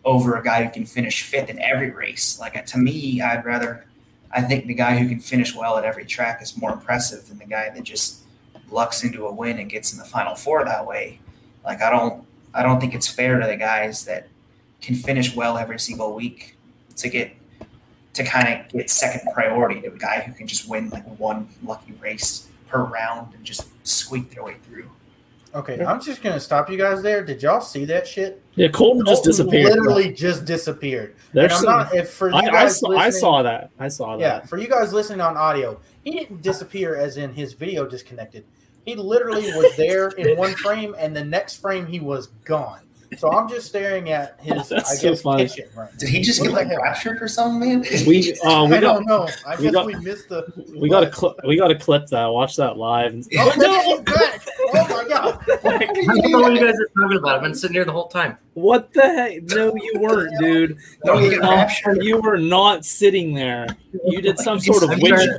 over 0.06 0.38
a 0.38 0.44
guy 0.44 0.64
who 0.64 0.72
can 0.72 0.86
finish 0.86 1.24
fifth 1.24 1.50
in 1.50 1.60
every 1.62 1.92
race. 1.92 2.40
Like 2.40 2.66
to 2.66 2.78
me, 2.78 3.22
I'd 3.22 3.46
rather 3.46 3.86
I 4.32 4.42
think 4.42 4.68
the 4.68 4.74
guy 4.74 4.98
who 4.98 5.08
can 5.10 5.20
finish 5.20 5.56
well 5.56 5.78
at 5.78 5.86
every 5.86 6.06
track 6.06 6.42
is 6.42 6.56
more 6.56 6.72
impressive 6.72 7.28
than 7.28 7.40
the 7.40 7.46
guy 7.46 7.70
that 7.70 7.84
just 7.84 8.22
lucks 8.70 9.04
into 9.04 9.26
a 9.26 9.34
win 9.34 9.58
and 9.58 9.70
gets 9.70 9.92
in 9.92 9.98
the 9.98 10.06
final 10.06 10.36
four 10.36 10.64
that 10.64 10.86
way. 10.86 11.20
Like 11.66 11.82
I 11.82 11.90
don't 11.90 12.26
I 12.54 12.64
don't 12.64 12.80
think 12.80 12.94
it's 12.94 13.08
fair 13.08 13.40
to 13.40 13.48
the 13.48 13.56
guys 13.56 14.06
that 14.06 14.28
can 14.82 14.96
finish 14.96 15.36
well 15.36 15.58
every 15.58 15.80
single 15.80 16.16
week 16.16 16.56
to 16.98 17.10
get 17.10 17.32
to 18.14 18.24
kind 18.24 18.48
of 18.48 18.72
get 18.72 18.90
second 18.90 19.22
priority 19.34 19.82
to 19.82 19.88
a 19.88 19.98
guy 19.98 20.22
who 20.22 20.34
can 20.34 20.48
just 20.48 20.68
win 20.68 20.90
like 20.90 21.06
one 21.20 21.48
lucky 21.64 21.94
race 21.94 22.50
per 22.68 22.84
round 22.84 23.34
and 23.34 23.44
just 23.44 23.68
squeak 23.88 24.32
their 24.32 24.44
way 24.44 24.56
through. 24.68 24.90
Okay, 25.56 25.84
I'm 25.84 26.00
just 26.00 26.22
gonna 26.22 26.40
stop 26.40 26.70
you 26.70 26.78
guys 26.78 27.02
there. 27.02 27.24
Did 27.24 27.42
y'all 27.42 27.60
see 27.62 27.84
that 27.86 28.08
shit? 28.08 28.42
yeah, 28.56 28.68
Colton 28.68 29.04
just 29.06 29.24
disappeared. 29.24 29.66
Literally 29.70 30.14
just 30.14 30.46
disappeared. 30.46 31.16
There's 31.34 31.46
and 31.46 31.54
I'm 31.54 31.88
some- 31.88 31.94
not 31.94 31.96
if 31.96 32.12
for 32.12 32.30
you 32.30 32.36
I, 32.36 32.64
I, 32.66 32.68
saw, 32.68 32.96
I 32.98 33.10
saw 33.10 33.42
that. 33.44 33.72
I 33.80 33.88
saw 33.88 34.18
that. 34.18 34.22
Yeah, 34.22 34.40
for 34.46 34.58
you 34.60 34.68
guys 34.68 34.94
listening 34.94 35.22
on 35.22 35.36
audio, 35.38 35.80
he 36.04 36.12
didn't 36.12 36.42
disappear 36.44 36.96
as 36.96 37.18
in 37.18 37.34
his 37.34 37.54
video 37.54 37.88
disconnected. 37.88 38.46
He 38.86 38.96
literally 38.96 39.52
was 39.54 39.76
there 39.76 40.10
in 40.10 40.38
one 40.38 40.54
frame, 40.54 40.96
and 41.00 41.16
the 41.16 41.24
next 41.24 41.56
frame 41.56 41.88
he 41.88 42.00
was 42.00 42.28
gone. 42.46 42.82
So 43.18 43.32
I'm 43.32 43.50
just 43.50 43.66
staring 43.68 44.12
at 44.12 44.40
his, 44.40 44.70
That's 44.70 44.92
I 44.92 44.96
so 44.96 45.10
guess, 45.10 45.22
funny. 45.24 45.48
kitchen 45.48 45.68
right. 45.76 45.90
Did 45.98 46.10
he 46.10 46.22
just 46.22 46.42
What 46.42 46.50
get 46.50 46.56
like 46.56 46.68
hell? 46.68 46.82
raptured 46.84 47.24
or 47.24 47.28
something, 47.28 47.60
man? 47.82 47.84
We 48.08 48.34
uh, 48.46 48.66
we 48.66 48.76
I 48.76 48.80
got 48.82 48.82
don't 48.82 49.08
know. 49.08 49.28
I 49.48 49.56
we 49.56 49.64
guess 49.64 49.74
got- 49.74 49.86
we 49.88 49.96
missed 49.96 50.30
the. 50.30 50.46
we 50.80 50.90
got 50.90 51.00
to 51.00 51.12
cl- 51.12 51.36
we 51.48 51.58
got 51.58 51.70
to 51.70 51.76
clip 51.80 52.06
that. 52.08 52.28
Watch 52.28 52.56
that 52.58 52.78
live. 52.78 53.14
And, 53.14 53.26
Oh 53.36 53.54
no! 53.58 54.14
He's 55.10 55.58
back! 55.58 55.64
My 55.64 55.78
god! 55.78 55.90
I 56.10 56.22
don't 56.22 56.32
know 56.32 56.40
what 56.42 56.54
you 56.54 56.60
guys 56.60 56.76
are 56.76 57.02
talking 57.02 57.18
about. 57.18 57.36
I've 57.38 57.42
been 57.42 57.56
sitting 57.56 57.74
here 57.74 57.86
the 57.86 57.92
whole 57.92 58.08
time. 58.08 58.38
what 58.54 58.94
the 58.94 59.02
heck? 59.02 59.44
No, 59.44 59.74
you 59.76 60.00
weren't, 60.00 60.32
dude. 60.40 60.78
No, 61.06 61.18
You 61.20 61.40
got 61.40 61.72
you 62.04 62.22
were 62.22 62.38
not 62.38 62.86
sitting 62.86 63.34
there. 63.34 63.68
You 64.06 64.22
did 64.22 64.40
some 64.40 64.60
sort 64.60 64.84
of 64.84 65.02
witch. 65.02 65.30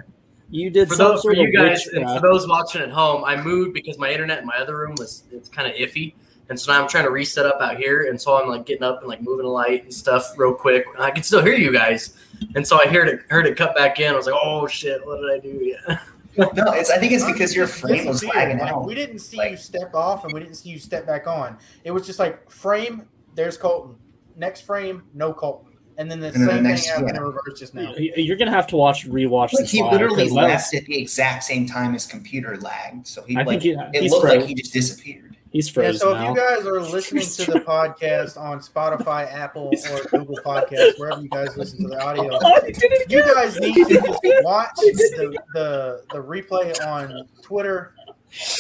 You 0.53 0.69
did 0.71 0.89
For 0.89 0.95
some 0.97 1.09
those 1.13 1.23
for 1.23 1.33
you 1.35 1.47
of 1.47 1.55
guys 1.55 1.87
and 1.87 2.05
for 2.07 2.21
those 2.21 2.49
watching 2.49 2.83
at 2.83 2.91
home, 2.91 3.25
I 3.25 3.41
moved 3.41 3.73
because 3.73 3.99
my 3.99 4.11
internet 4.11 4.41
in 4.41 4.47
my 4.47 4.57
other 4.57 4.77
room 4.79 4.97
was 4.99 5.23
it's 5.31 5.49
kind 5.49 5.69
of 5.69 5.75
iffy, 5.75 6.15
and 6.49 6.59
so 6.59 6.73
now 6.73 6.83
I'm 6.83 6.89
trying 6.89 7.05
to 7.05 7.11
reset 7.11 7.47
up 7.47 7.61
out 7.61 7.77
here, 7.77 8.09
and 8.11 8.21
so 8.21 8.35
I'm 8.35 8.49
like 8.49 8.67
getting 8.67 8.83
up 8.83 8.99
and 9.01 9.09
like 9.09 9.23
moving 9.23 9.47
a 9.47 9.49
light 9.49 9.85
and 9.85 9.95
stuff 9.95 10.37
real 10.37 10.53
quick. 10.53 10.87
And 10.93 11.05
I 11.05 11.13
can 11.13 11.23
still 11.23 11.43
hear 11.43 11.55
you 11.55 11.73
guys, 11.73 12.15
and 12.57 12.67
so 12.67 12.81
I 12.81 12.87
heard 12.87 13.07
it 13.09 13.21
heard 13.29 13.47
it 13.47 13.57
cut 13.57 13.77
back 13.77 14.01
in. 14.01 14.13
I 14.13 14.17
was 14.17 14.27
like, 14.27 14.35
oh 14.43 14.67
shit, 14.67 15.07
what 15.07 15.21
did 15.21 15.31
I 15.31 15.39
do? 15.39 15.75
Yeah. 15.89 15.99
No, 16.37 16.47
it's 16.73 16.91
I 16.91 16.99
think 16.99 17.13
it's 17.13 17.25
because 17.25 17.55
your 17.55 17.67
frame 17.67 18.07
was 18.07 18.25
lagging 18.25 18.59
Like, 18.59 18.73
out. 18.73 18.87
We 18.87 18.95
didn't 18.95 19.19
see 19.19 19.37
Like- 19.37 19.51
you 19.53 19.57
step 19.57 19.95
off, 19.95 20.25
and 20.25 20.33
we 20.33 20.41
didn't 20.41 20.55
see 20.55 20.69
you 20.71 20.79
step 20.79 21.07
back 21.07 21.27
on. 21.27 21.59
It 21.85 21.91
was 21.91 22.07
just 22.07 22.19
like 22.19 22.49
frame. 22.51 23.03
There's 23.35 23.57
Colton. 23.57 23.97
Next 24.37 24.63
frame, 24.63 25.03
no 25.15 25.33
Colton. 25.33 25.67
And 25.99 26.11
then 26.11 26.19
the 26.21 26.29
And 26.29 26.37
then 26.37 26.47
the 26.47 26.53
same 26.55 26.63
next- 26.63 26.83
thing 26.83 26.91
happened 26.93 27.11
yeah. 27.11 27.17
in 27.17 27.23
reverse 27.23 27.59
just 27.59 27.75
now. 27.75 27.95
You- 27.97 28.13
You're 28.17 28.37
gonna 28.37 28.51
have 28.53 28.67
to 28.69 28.77
watch 28.77 29.07
rewatch 29.07 29.53
Like 29.53 29.63
this 29.65 29.71
he 29.71 29.83
literally 29.83 29.99
literally 30.01 30.25
'cause 30.29 30.35
that 30.35 30.43
left 30.43 30.75
at 30.75 30.85
the 30.87 30.99
exact 30.99 31.45
same 31.45 31.67
time 31.67 31.93
his 31.93 32.07
computer 32.07 32.57
lagged. 32.59 33.07
So 33.07 33.23
he 33.23 33.37
I 33.37 33.43
like 33.43 33.61
think 33.61 33.63
he, 33.63 33.99
it 33.99 34.11
looked 34.11 34.23
frozen. 34.23 34.41
like 34.41 34.49
he 34.49 34.55
just 34.55 34.73
disappeared. 34.73 35.30
He's 35.51 35.75
Yeah, 35.77 35.93
so 35.93 36.11
if 36.13 36.19
now. 36.19 36.31
you 36.31 36.37
guys 36.37 36.67
are 36.67 36.81
listening 36.97 37.23
to 37.25 37.53
the 37.53 37.61
podcast 37.61 38.37
on 38.41 38.61
Spotify, 38.61 39.33
Apple, 39.33 39.73
or 39.91 40.03
Google 40.11 40.37
Podcasts, 40.45 40.99
wherever 40.99 41.21
you 41.21 41.29
guys 41.29 41.57
listen 41.57 41.83
to 41.83 41.89
the 41.89 42.01
audio, 42.03 42.31
Oh, 42.43 42.61
he 42.67 42.73
did 42.73 42.93
it 42.93 43.11
you 43.11 43.23
guys 43.23 43.59
need 43.59 43.75
to 43.89 43.95
just 43.95 44.21
watch 44.45 44.71
the, 44.77 45.39
the 45.55 46.03
the 46.13 46.19
replay 46.19 46.75
on 46.87 47.29
Twitter 47.43 47.95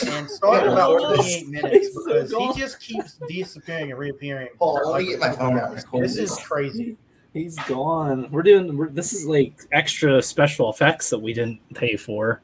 and 0.06 0.28
start 0.30 0.64
Yeah, 0.64 0.72
about 0.72 1.14
28 1.16 1.48
minutes 1.48 1.96
because 1.96 2.30
he 2.32 2.52
just 2.60 2.80
keeps 2.80 3.18
disappearing 3.28 3.90
and 3.90 3.98
reappearing. 3.98 4.48
Hold 4.58 4.80
on, 4.84 4.92
let 4.92 5.02
me 5.02 5.08
a 5.08 5.10
get 5.12 5.20
my 5.20 5.32
phone 5.32 5.58
out. 5.60 5.76
This 6.00 6.16
is 6.16 6.36
crazy. 6.38 6.96
He's 7.32 7.56
gone. 7.60 8.28
We're 8.32 8.42
doing. 8.42 8.76
We're, 8.76 8.88
this 8.88 9.12
is 9.12 9.24
like 9.26 9.54
extra 9.70 10.20
special 10.20 10.68
effects 10.70 11.10
that 11.10 11.18
we 11.20 11.32
didn't 11.32 11.60
pay 11.74 11.94
for. 11.94 12.42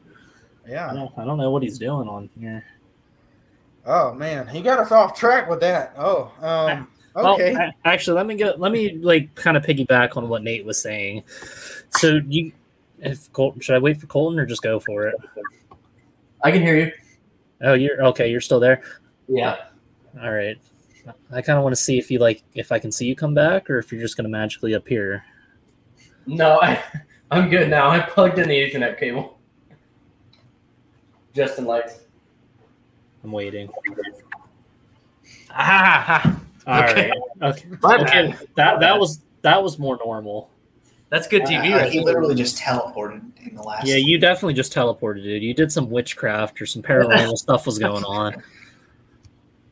I 0.65 0.71
Yeah. 0.71 0.93
don't, 0.93 1.11
I 1.19 1.25
don't 1.25 1.39
know 1.39 1.51
what 1.51 1.65
he's 1.65 1.77
doing 1.81 2.07
on 2.07 2.31
here. 2.39 2.65
Oh 3.87 4.13
man, 4.13 4.49
he 4.49 4.61
got 4.61 4.81
us 4.81 4.91
off 4.91 5.17
track 5.17 5.49
with 5.49 5.61
that. 5.61 5.95
Oh, 5.97 6.33
um, 6.41 6.89
okay. 7.15 7.55
Well, 7.55 7.71
actually, 7.85 8.17
let 8.17 8.27
me 8.27 8.35
go. 8.35 8.55
Let 8.59 8.73
me 8.73 8.95
like 8.95 9.33
kind 9.37 9.57
of 9.57 9.65
piggyback 9.65 10.17
on 10.17 10.29
what 10.29 10.43
Nate 10.43 10.65
was 10.65 10.83
saying. 10.83 11.23
So 11.97 12.21
you, 12.27 12.51
if 12.99 13.33
Colton, 13.33 13.61
should 13.61 13.77
I 13.77 13.79
wait 13.79 14.01
for 14.01 14.09
Colton 14.09 14.41
or 14.41 14.47
just 14.47 14.63
go 14.63 14.81
for 14.81 15.07
it? 15.07 15.15
I 16.43 16.51
can 16.51 16.63
hear 16.63 16.77
you. 16.77 16.93
Oh, 17.63 17.75
you're 17.75 18.05
okay. 18.07 18.29
You're 18.29 18.41
still 18.41 18.61
there. 18.61 18.83
Yeah. 19.29 19.57
All 20.21 20.33
right. 20.33 20.59
I 21.31 21.41
kind 21.41 21.57
of 21.57 21.63
want 21.63 21.75
to 21.75 21.81
see 21.81 21.99
if 21.99 22.11
you 22.11 22.19
like 22.19 22.43
if 22.55 22.73
I 22.73 22.81
can 22.81 22.91
see 22.91 23.07
you 23.07 23.15
come 23.15 23.35
back 23.35 23.71
or 23.71 23.79
if 23.79 23.93
you're 23.93 24.01
just 24.01 24.17
going 24.17 24.25
to 24.25 24.31
magically 24.31 24.73
appear. 24.73 25.25
No, 26.27 26.61
I, 26.61 26.83
I'm 27.31 27.49
good 27.49 27.71
now. 27.71 27.89
I 27.89 28.01
plugged 28.01 28.39
in 28.41 28.49
the 28.49 28.55
Ethernet 28.55 28.99
cable. 28.99 29.39
Justin 31.35 31.67
lights. 31.67 32.06
I'm 33.27 33.33
waiting. 33.33 33.69
Ah, 35.51 36.39
All 36.67 36.81
right. 36.81 36.97
Okay. 36.97 37.13
Okay. 37.43 37.69
Okay. 37.85 38.35
That 38.55 38.81
that 38.81 38.99
was 38.99 39.21
that 39.43 39.63
was 39.63 39.79
more 39.79 39.99
normal. 40.03 40.49
that's 41.11 41.27
good 41.29 41.43
TV. 41.43 41.73
uh, 41.73 41.77
right 41.79 41.93
he 41.93 42.01
literally 42.01 42.35
just 42.35 42.57
teleported 42.57 43.21
in 43.47 43.55
the 43.57 43.63
last. 43.63 43.87
Yeah, 43.87 43.97
you 43.97 44.19
definitely 44.19 44.55
just 44.55 44.73
teleported, 44.73 45.23
dude. 45.25 45.43
You 45.43 45.53
did 45.55 45.71
some 45.71 45.91
witchcraft 45.91 46.63
or 46.63 46.67
some 46.67 46.83
paranormal 46.83 47.37
stuff 47.37 47.67
was 47.67 47.79
going 47.79 48.05
on. 48.05 48.43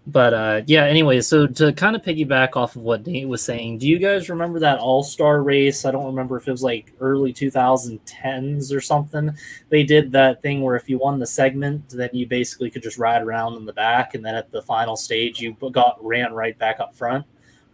But 0.07 0.35
uh 0.35 0.63
yeah, 0.67 0.85
anyway, 0.85 1.23
so 1.23 1.47
to 1.47 1.73
kind 1.73 1.97
of 1.97 2.03
piggyback 2.03 2.57
off 2.57 2.77
of 2.77 2.83
what 2.83 3.07
Nate 3.07 3.27
was 3.27 3.43
saying, 3.43 3.79
do 3.79 3.89
you 3.89 3.99
guys 3.99 4.29
remember 4.29 4.59
that 4.61 4.79
all-star 4.79 5.43
race? 5.43 5.87
I 5.87 5.91
don't 5.93 6.05
remember 6.05 6.37
if 6.37 6.47
it 6.47 6.51
was 6.51 6.63
like 6.63 6.93
early 7.01 7.33
2010s 7.33 8.71
or 8.71 8.83
something. 8.83 9.35
They 9.71 9.83
did 9.83 10.13
that 10.13 10.43
thing 10.43 10.61
where 10.61 10.77
if 10.77 10.91
you 10.91 10.99
won 10.99 11.19
the 11.19 11.27
segment, 11.27 11.89
then 11.89 12.11
you 12.13 12.27
basically 12.27 12.71
could 12.71 12.83
just 12.83 12.99
ride 12.99 13.23
around 13.23 13.55
in 13.55 13.65
the 13.65 13.73
back 13.73 14.15
and 14.15 14.23
then 14.23 14.35
at 14.35 14.51
the 14.51 14.61
final 14.61 14.95
stage 14.95 15.41
you 15.41 15.57
got 15.73 15.97
ran 16.05 16.35
right 16.35 16.59
back 16.59 16.81
up 16.81 16.95
front. 16.95 17.25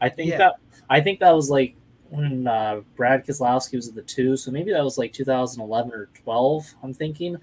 I 0.01 0.09
think 0.09 0.31
Yeah. 0.31 0.39
that 0.39 0.55
I 0.89 1.01
think 1.01 1.19
that 1.21 1.35
was 1.35 1.51
like 1.51 1.75
when 2.11 2.47
uh, 2.47 2.83
Brad 2.97 3.27
Keselowski 3.27 3.75
was 3.75 3.89
at 3.89 3.95
the 3.97 4.03
two, 4.03 4.37
so 4.37 4.51
maybe 4.53 4.73
that 4.73 4.83
was 4.85 4.99
like 4.99 5.13
2011 5.13 5.93
or 5.93 6.09
12. 6.23 6.75
I'm 6.83 6.95
thinking, 6.95 7.37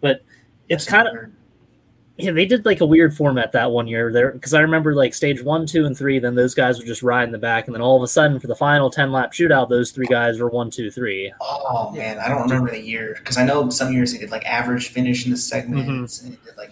but 0.00 0.22
it's 0.68 0.84
kind 0.84 1.08
of 1.08 1.14
yeah. 2.18 2.32
They 2.32 2.44
did 2.44 2.66
like 2.66 2.80
a 2.80 2.86
weird 2.86 3.16
format 3.16 3.52
that 3.52 3.70
one 3.70 3.86
year 3.86 4.12
there 4.12 4.32
because 4.32 4.52
I 4.52 4.60
remember 4.60 4.94
like 4.94 5.14
stage 5.14 5.42
one, 5.42 5.66
two, 5.66 5.86
and 5.86 5.96
three. 5.96 6.18
Then 6.18 6.34
those 6.34 6.54
guys 6.54 6.76
would 6.78 6.86
just 6.86 7.02
ride 7.02 7.24
in 7.24 7.32
the 7.32 7.38
back, 7.38 7.66
and 7.66 7.74
then 7.74 7.80
all 7.80 7.96
of 7.96 8.02
a 8.02 8.08
sudden 8.08 8.38
for 8.40 8.46
the 8.48 8.54
final 8.56 8.90
10 8.90 9.10
lap 9.12 9.32
shootout, 9.32 9.68
those 9.68 9.90
three 9.92 10.06
guys 10.06 10.38
were 10.38 10.48
one, 10.50 10.70
two, 10.70 10.90
three. 10.90 11.32
Oh 11.40 11.90
man, 11.92 12.18
I 12.18 12.28
don't 12.28 12.42
remember 12.42 12.70
the 12.70 12.80
year 12.80 13.14
because 13.18 13.38
I 13.38 13.44
know 13.44 13.70
some 13.70 13.92
years 13.92 14.12
they 14.12 14.18
did 14.18 14.30
like 14.30 14.44
average 14.44 14.88
finish 14.88 15.24
in 15.24 15.30
the 15.30 15.36
segments 15.38 16.22
and 16.22 16.34
it 16.34 16.44
did 16.44 16.56
like 16.56 16.70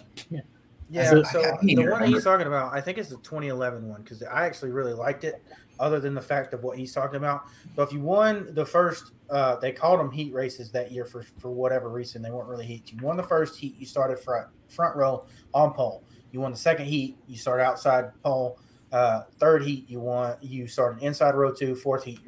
Yeah, 0.89 1.09
So- 1.09 1.23
so 1.23 1.39
I 1.41 1.43
can't 1.43 1.61
the 1.61 1.75
one 1.77 1.85
remember. 1.85 2.05
he's 2.07 2.23
talking 2.23 2.47
about, 2.47 2.73
I 2.73 2.79
think 2.81 2.97
it's 2.97 3.09
the 3.09 3.17
2011 3.17 3.87
one 3.89 4.01
because 4.03 4.23
I 4.23 4.45
actually 4.45 4.71
really 4.71 4.93
liked 4.93 5.23
it. 5.23 5.41
Other 5.79 5.99
than 5.99 6.15
the 6.15 6.21
fact 6.21 6.55
of 6.55 6.63
what 6.63 6.75
he's 6.75 6.91
talking 6.91 7.17
about, 7.17 7.43
so 7.75 7.83
if 7.83 7.93
you 7.93 7.99
won 7.99 8.47
the 8.55 8.65
first, 8.65 9.11
uh, 9.29 9.57
they 9.57 9.71
called 9.71 9.99
them 9.99 10.09
heat 10.09 10.33
races 10.33 10.71
that 10.71 10.91
year 10.91 11.05
for 11.05 11.21
for 11.37 11.51
whatever 11.51 11.89
reason 11.89 12.23
they 12.23 12.31
weren't 12.31 12.47
really 12.49 12.65
heats. 12.65 12.91
You 12.91 12.97
won 13.03 13.15
the 13.15 13.21
first 13.21 13.55
heat, 13.59 13.75
you 13.77 13.85
started 13.85 14.17
front 14.17 14.47
front 14.69 14.95
row 14.95 15.25
on 15.53 15.73
pole. 15.73 16.03
You 16.31 16.41
won 16.41 16.51
the 16.51 16.57
second 16.57 16.85
heat, 16.85 17.17
you 17.27 17.37
start 17.37 17.61
outside 17.61 18.11
pole. 18.23 18.59
Uh, 18.91 19.23
third 19.37 19.63
heat, 19.63 19.89
you 19.89 19.99
want 19.99 20.41
you 20.41 20.67
started 20.67 21.03
inside 21.03 21.35
row 21.35 21.53
two. 21.53 21.75
Fourth 21.75 22.03
heat, 22.03 22.19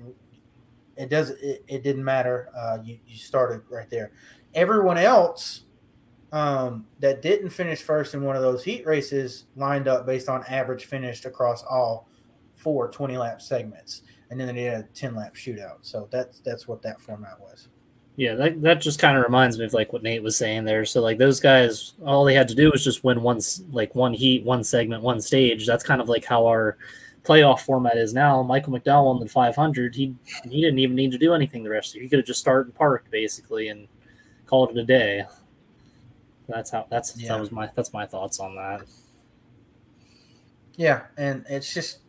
it 0.98 1.10
does 1.10 1.30
it, 1.30 1.64
it 1.68 1.84
didn't 1.84 2.04
matter. 2.04 2.50
Uh, 2.56 2.80
you 2.84 3.00
you 3.08 3.18
started 3.18 3.62
right 3.70 3.90
there. 3.90 4.12
Everyone 4.54 4.98
else 4.98 5.62
um, 6.32 6.86
that 7.00 7.22
didn't 7.22 7.50
finish 7.50 7.82
first 7.82 8.14
in 8.14 8.22
one 8.24 8.36
of 8.36 8.42
those 8.42 8.64
heat 8.64 8.86
races 8.86 9.46
lined 9.56 9.88
up 9.88 10.06
based 10.06 10.30
on 10.30 10.44
average 10.46 10.86
finished 10.86 11.26
across 11.26 11.64
all 11.64 12.08
four 12.56 12.90
20 12.90 13.18
lap 13.18 13.42
segments. 13.42 14.04
And 14.30 14.40
then 14.40 14.48
they 14.48 14.54
did 14.54 14.74
a 14.74 14.84
10 14.94 15.16
lap 15.16 15.34
shootout. 15.34 15.78
So 15.82 16.08
that's 16.12 16.40
that's 16.42 16.68
what 16.68 16.82
that 16.84 17.02
format 17.02 17.40
was. 17.40 17.70
Yeah, 18.20 18.36
that, 18.36 18.62
that 18.64 18.82
just 18.82 19.00
kind 19.00 19.18
of 19.18 19.24
reminds 19.24 19.58
me 19.58 19.64
of 19.64 19.72
like 19.74 19.94
what 19.94 20.04
Nate 20.04 20.22
was 20.22 20.36
saying 20.36 20.66
there. 20.66 20.84
So 20.84 21.00
like 21.02 21.18
those 21.18 21.40
guys, 21.40 21.94
all 22.06 22.26
they 22.26 22.34
had 22.34 22.50
to 22.50 22.56
do 22.56 22.70
was 22.70 22.84
just 22.84 23.02
win 23.02 23.22
one 23.24 23.38
s- 23.38 23.62
like 23.72 23.96
one 23.96 24.14
heat, 24.14 24.44
one 24.44 24.62
segment, 24.66 25.04
one 25.04 25.22
stage. 25.22 25.66
That's 25.66 25.86
kind 25.86 26.02
of 26.02 26.10
like 26.10 26.26
how 26.26 26.46
our 26.46 26.76
playoff 27.24 27.62
format 27.62 27.96
is 27.98 28.14
now. 28.14 28.44
Michael 28.44 28.74
McDowell 28.74 29.06
won 29.06 29.22
the 29.22 29.30
500. 29.30 29.96
He 29.96 30.16
he 30.44 30.60
didn't 30.62 30.80
even 30.80 30.98
need 30.98 31.14
to 31.14 31.18
do 31.18 31.34
anything 31.34 31.64
the 31.64 31.70
rest 31.70 31.90
of 31.90 31.94
the 31.94 32.00
year. 32.00 32.04
He 32.04 32.10
could 32.10 32.20
have 32.20 32.26
just 32.26 32.42
started 32.42 32.68
and 32.68 32.76
parked 32.76 33.10
basically 33.10 33.70
and 33.70 33.88
called 34.48 34.72
it 34.72 34.78
a 34.78 34.84
day. 34.84 35.24
That's 36.50 36.72
how 36.72 36.88
that's 36.90 37.16
Yeah. 37.16 37.30
that 37.30 37.40
was 37.40 37.54
my 37.54 37.70
that's 37.74 37.94
my 37.94 38.06
thoughts 38.06 38.42
on 38.42 38.54
that. 38.58 38.82
Yeah, 40.76 41.04
and 41.18 41.46
it's 41.50 41.74
just 41.74 42.00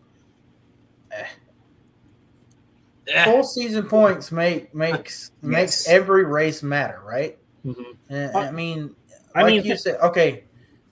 eh. 1.12 1.24
Eh, 3.12 3.24
full 3.24 3.42
season 3.42 3.86
points 3.86 4.30
make 4.30 4.74
makes 4.74 5.32
makes 5.42 5.88
every 5.88 6.24
race 6.24 6.62
matter, 6.62 7.00
right? 7.04 7.38
Mhm. 7.64 7.96
And, 8.08 8.36
I 8.36 8.50
mean, 8.50 8.94
I 9.34 9.42
like 9.42 9.54
mean, 9.54 9.64
you 9.64 9.76
said, 9.76 9.98
okay. 10.00 10.44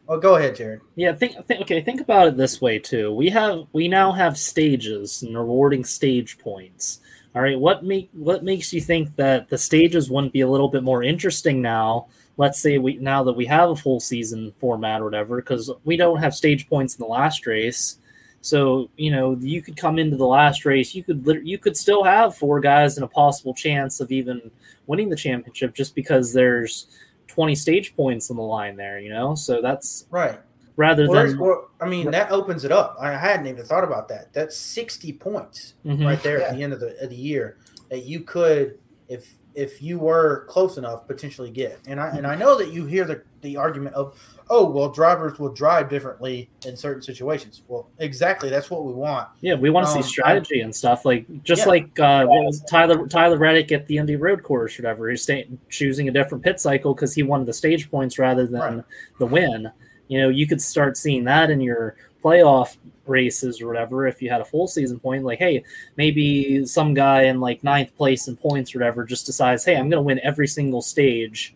Well, 0.06 0.18
go 0.18 0.36
ahead, 0.36 0.56
Jared. 0.56 0.80
Yeah, 0.96 1.12
think, 1.12 1.34
think 1.46 1.60
okay, 1.62 1.82
think 1.82 2.00
about 2.00 2.28
it 2.28 2.36
this 2.36 2.62
way 2.62 2.78
too. 2.78 3.14
We 3.14 3.28
have 3.28 3.66
we 3.72 3.88
now 3.88 4.12
have 4.12 4.38
stages 4.38 5.22
and 5.22 5.36
rewarding 5.36 5.84
stage 5.84 6.38
points. 6.38 7.00
All 7.34 7.42
right, 7.42 7.58
what 7.58 7.84
make 7.84 8.08
what 8.14 8.42
makes 8.42 8.72
you 8.72 8.80
think 8.80 9.14
that 9.16 9.48
the 9.48 9.58
stages 9.58 10.10
wouldn't 10.10 10.32
be 10.32 10.40
a 10.40 10.48
little 10.48 10.68
bit 10.68 10.82
more 10.82 11.02
interesting 11.02 11.60
now? 11.60 12.06
Let's 12.38 12.58
say 12.58 12.78
we 12.78 12.96
now 12.96 13.22
that 13.24 13.34
we 13.34 13.44
have 13.46 13.68
a 13.70 13.76
full 13.76 14.00
season 14.00 14.54
format 14.58 15.02
or 15.02 15.04
whatever, 15.04 15.36
because 15.36 15.70
we 15.84 15.96
don't 15.96 16.18
have 16.18 16.34
stage 16.34 16.68
points 16.68 16.94
in 16.94 17.00
the 17.02 17.08
last 17.08 17.46
race. 17.46 17.98
So 18.40 18.90
you 18.96 19.10
know 19.10 19.36
you 19.40 19.60
could 19.62 19.76
come 19.76 19.98
into 19.98 20.16
the 20.16 20.26
last 20.26 20.64
race, 20.64 20.94
you 20.94 21.02
could 21.02 21.24
you 21.44 21.58
could 21.58 21.76
still 21.76 22.04
have 22.04 22.36
four 22.36 22.60
guys 22.60 22.96
and 22.96 23.04
a 23.04 23.08
possible 23.08 23.52
chance 23.54 24.00
of 24.00 24.10
even 24.12 24.50
winning 24.86 25.08
the 25.08 25.16
championship 25.16 25.74
just 25.74 25.94
because 25.94 26.32
there's 26.32 26.86
20 27.26 27.54
stage 27.54 27.94
points 27.96 28.30
on 28.30 28.36
the 28.36 28.42
line 28.42 28.76
there. 28.76 28.98
You 29.00 29.10
know, 29.10 29.34
so 29.34 29.60
that's 29.60 30.06
Right. 30.10 30.38
rather 30.76 31.08
Well, 31.08 31.26
than 31.26 31.38
well, 31.38 31.68
I 31.80 31.88
mean, 31.88 32.10
that 32.12 32.30
opens 32.30 32.64
it 32.64 32.72
up. 32.72 32.96
I 33.00 33.12
hadn't 33.16 33.46
even 33.48 33.64
thought 33.64 33.84
about 33.84 34.08
that. 34.08 34.32
That's 34.32 34.56
60 34.56 35.12
points. 35.14 35.74
Mhm. 35.84 36.06
right 36.06 36.22
there 36.22 36.40
Yeah. 36.40 36.46
at 36.48 36.56
the 36.56 36.62
end 36.62 36.72
of 36.72 36.80
the 36.80 36.96
of 37.02 37.10
the 37.10 37.16
year 37.16 37.56
that 37.90 38.04
you 38.04 38.20
could 38.20 38.78
if 39.08 39.34
if 39.58 39.82
you 39.82 39.98
were 39.98 40.44
close 40.48 40.78
enough 40.78 41.06
potentially 41.08 41.50
get 41.50 41.80
and 41.88 42.00
i 42.00 42.08
and 42.16 42.26
i 42.26 42.34
know 42.36 42.56
that 42.56 42.72
you 42.72 42.86
hear 42.86 43.04
the 43.04 43.20
the 43.42 43.56
argument 43.56 43.92
of 43.94 44.16
oh 44.50 44.70
well 44.70 44.88
drivers 44.88 45.38
will 45.38 45.52
drive 45.52 45.88
differently 45.88 46.48
in 46.64 46.76
certain 46.76 47.02
situations 47.02 47.62
well 47.66 47.88
exactly 47.98 48.48
that's 48.48 48.70
what 48.70 48.84
we 48.84 48.92
want 48.92 49.28
Yeah, 49.40 49.54
we 49.56 49.68
want 49.70 49.86
to 49.86 49.92
Um, 49.92 50.02
see 50.02 50.08
strategy 50.08 50.60
and 50.60 50.74
stuff 50.74 51.04
like 51.04 51.26
just 51.42 51.62
Yeah. 51.62 51.68
like 51.68 51.98
uh, 51.98 52.26
Tyler 52.70 53.06
Tyler 53.08 53.36
Reddick 53.36 53.72
at 53.72 53.86
the 53.88 53.98
Indy 53.98 54.16
Road 54.16 54.42
Course 54.42 54.78
or 54.78 54.82
whatever. 54.82 55.10
He's 55.10 55.22
staying, 55.22 55.58
choosing 55.68 56.08
a 56.08 56.12
different 56.12 56.42
pit 56.44 56.60
cycle 56.60 56.94
because 56.94 57.14
he 57.14 57.22
wanted 57.22 57.46
the 57.46 57.52
stage 57.52 57.90
points 57.90 58.18
rather 58.18 58.46
than 58.46 58.60
Right. 58.76 58.84
the 59.18 59.26
win. 59.26 59.70
You 60.08 60.20
know, 60.22 60.28
you 60.30 60.46
could 60.46 60.62
start 60.62 60.96
seeing 60.96 61.24
that 61.24 61.50
in 61.50 61.60
your 61.60 61.96
playoff 62.24 62.76
races 63.08 63.60
or 63.60 63.66
whatever. 63.66 64.06
If 64.06 64.20
you 64.22 64.30
had 64.30 64.40
a 64.40 64.44
full 64.44 64.66
season 64.68 64.98
point, 64.98 65.24
like 65.24 65.38
hey, 65.38 65.64
maybe 65.96 66.64
some 66.66 66.94
guy 66.94 67.22
in 67.24 67.40
like 67.40 67.62
ninth 67.64 67.96
place 67.96 68.28
in 68.28 68.36
points 68.36 68.74
or 68.74 68.78
whatever 68.78 69.04
just 69.04 69.26
decides, 69.26 69.64
hey, 69.64 69.74
I'm 69.76 69.88
going 69.88 70.00
to 70.02 70.06
win 70.06 70.20
every 70.22 70.46
single 70.48 70.82
stage. 70.82 71.54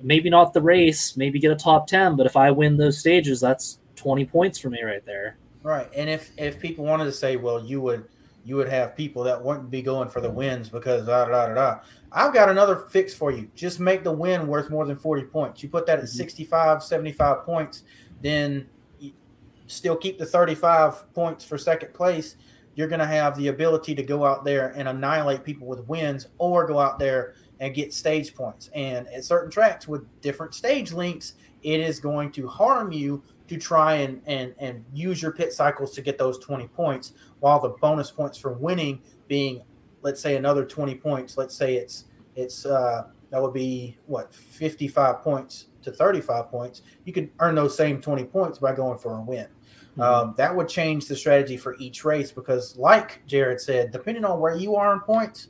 Maybe 0.00 0.30
not 0.30 0.52
the 0.54 0.62
race, 0.62 1.16
maybe 1.16 1.40
get 1.40 1.50
a 1.50 1.56
top 1.56 1.86
ten, 1.88 2.14
but 2.16 2.24
if 2.26 2.36
I 2.36 2.50
win 2.50 2.76
those 2.76 2.98
stages, 2.98 3.40
that's 3.40 3.78
twenty 3.96 4.24
points 4.24 4.58
for 4.58 4.70
me 4.70 4.82
right 4.82 5.04
there. 5.04 5.36
right 5.64 5.90
and 5.96 6.08
if 6.08 6.30
if 6.38 6.60
people 6.60 6.84
wanted 6.84 7.04
to 7.06 7.12
say 7.12 7.34
well 7.34 7.64
you 7.64 7.80
would 7.80 8.04
you 8.44 8.54
would 8.54 8.68
have 8.68 8.96
people 8.96 9.24
that 9.24 9.44
wouldn't 9.44 9.70
be 9.72 9.82
going 9.82 10.08
for 10.08 10.20
the 10.20 10.30
wins 10.30 10.68
because 10.68 11.04
da 11.04 11.24
da 11.24 11.48
da 11.48 11.54
da 11.54 11.78
i've 12.12 12.32
got 12.32 12.48
another 12.48 12.76
fix 12.76 13.12
for 13.12 13.32
you 13.32 13.50
just 13.56 13.80
make 13.80 14.04
the 14.04 14.12
win 14.12 14.46
worth 14.46 14.70
more 14.70 14.86
than 14.86 14.96
40 14.96 15.24
points 15.24 15.62
you 15.64 15.68
put 15.68 15.84
that 15.86 15.98
at 15.98 16.04
Mhm. 16.04 16.08
65 16.08 16.80
75 16.84 17.44
points 17.44 17.82
then 18.22 18.68
still 19.68 19.96
keep 19.96 20.18
the 20.18 20.26
35 20.26 21.12
points 21.14 21.44
for 21.44 21.56
second 21.56 21.94
place 21.94 22.36
you're 22.74 22.86
going 22.86 23.00
to 23.00 23.06
have 23.06 23.36
the 23.36 23.48
ability 23.48 23.92
to 23.92 24.04
go 24.04 24.24
out 24.24 24.44
there 24.44 24.68
and 24.76 24.88
annihilate 24.88 25.42
people 25.42 25.66
with 25.66 25.80
wins 25.88 26.28
or 26.38 26.64
go 26.64 26.78
out 26.78 26.96
there 26.96 27.34
and 27.58 27.74
get 27.74 27.92
stage 27.92 28.36
points. 28.36 28.70
And 28.72 29.08
at 29.08 29.24
certain 29.24 29.50
tracks 29.50 29.88
with 29.88 30.06
different 30.20 30.54
stage 30.54 30.92
links 30.92 31.34
it 31.64 31.80
is 31.80 31.98
going 31.98 32.30
to 32.30 32.46
harm 32.46 32.92
you 32.92 33.20
to 33.48 33.56
try 33.56 33.94
and 33.94 34.22
and 34.26 34.54
and 34.60 34.84
use 34.92 35.20
your 35.20 35.32
pit 35.32 35.52
cycles 35.52 35.92
to 35.94 36.02
get 36.02 36.18
those 36.18 36.38
20 36.38 36.68
points 36.68 37.14
while 37.40 37.58
the 37.58 37.70
bonus 37.80 38.12
points 38.12 38.38
for 38.38 38.52
winning 38.52 39.00
being 39.26 39.60
let's 40.02 40.20
say 40.20 40.36
another 40.36 40.64
20 40.64 40.94
points. 40.94 41.36
Let's 41.36 41.56
say 41.56 41.74
it's 41.74 42.04
it's 42.36 42.64
uh 42.64 43.08
that 43.30 43.42
would 43.42 43.52
be 43.52 43.98
what 44.06 44.32
55 44.32 45.18
points 45.18 45.66
to 45.82 45.90
to 45.90 45.96
35 45.96 46.50
points, 46.50 46.82
you 47.04 47.12
could 47.12 47.30
earn 47.40 47.54
those 47.54 47.76
same 47.76 48.00
20 48.00 48.24
points 48.24 48.58
by 48.58 48.74
going 48.74 48.98
for 48.98 49.18
a 49.18 49.20
win. 49.20 49.46
Mm-hmm. 49.98 50.28
Um, 50.28 50.34
that 50.36 50.54
would 50.54 50.68
change 50.68 51.06
the 51.06 51.16
strategy 51.16 51.56
for 51.56 51.76
each 51.78 52.04
race 52.04 52.30
because, 52.30 52.76
like 52.76 53.20
Jared 53.26 53.60
said, 53.60 53.90
depending 53.90 54.24
on 54.24 54.38
where 54.38 54.54
you 54.56 54.76
are 54.76 54.92
in 54.92 55.00
points, 55.00 55.48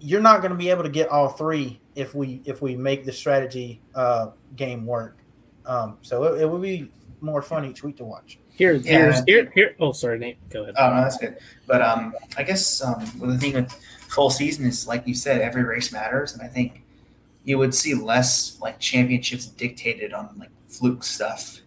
you're 0.00 0.22
not 0.22 0.40
going 0.40 0.50
to 0.52 0.56
be 0.56 0.70
able 0.70 0.82
to 0.82 0.88
get 0.88 1.08
all 1.08 1.28
three 1.28 1.80
if 1.94 2.14
we 2.14 2.40
if 2.44 2.62
we 2.62 2.74
make 2.76 3.04
the 3.04 3.12
strategy 3.12 3.80
uh, 3.94 4.30
game 4.56 4.86
work. 4.86 5.18
Um, 5.64 5.98
so 6.02 6.24
it, 6.24 6.42
it 6.42 6.46
will 6.46 6.58
be 6.58 6.90
more 7.20 7.42
fun 7.42 7.64
each 7.64 7.82
week 7.82 7.96
to 7.98 8.04
watch. 8.04 8.38
Here, 8.50 8.72
Yeah. 8.74 8.92
here's 8.92 9.24
here, 9.24 9.52
here. 9.54 9.76
Oh, 9.80 9.92
sorry, 9.92 10.18
Nate. 10.18 10.38
Go 10.48 10.62
ahead. 10.62 10.74
Oh 10.78 10.90
no, 10.90 11.02
that's 11.02 11.18
good. 11.18 11.36
But 11.66 11.82
um, 11.82 12.14
I 12.38 12.42
guess 12.42 12.82
um, 12.82 13.04
well, 13.18 13.30
the 13.30 13.38
thing 13.38 13.54
with 13.54 13.72
full 14.08 14.30
season 14.30 14.64
is 14.66 14.86
like 14.86 15.06
you 15.06 15.14
said, 15.14 15.40
every 15.42 15.62
race 15.62 15.92
matters, 15.92 16.32
and 16.32 16.42
I 16.42 16.46
think 16.46 16.82
you 17.44 17.58
would 17.58 17.74
see 17.74 17.94
less 17.94 18.58
like 18.60 18.78
championships 18.78 19.46
dictated 19.46 20.12
on 20.12 20.30
like 20.38 20.50
fluke 20.68 21.04
stuff, 21.04 21.60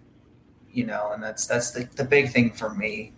you 0.72 0.86
know, 0.86 1.12
and 1.14 1.22
that's 1.24 1.48
that's 1.48 1.72
the, 1.72 1.88
the 1.96 2.04
big 2.04 2.32
thing 2.32 2.52
for 2.52 2.74
me. 2.74 3.14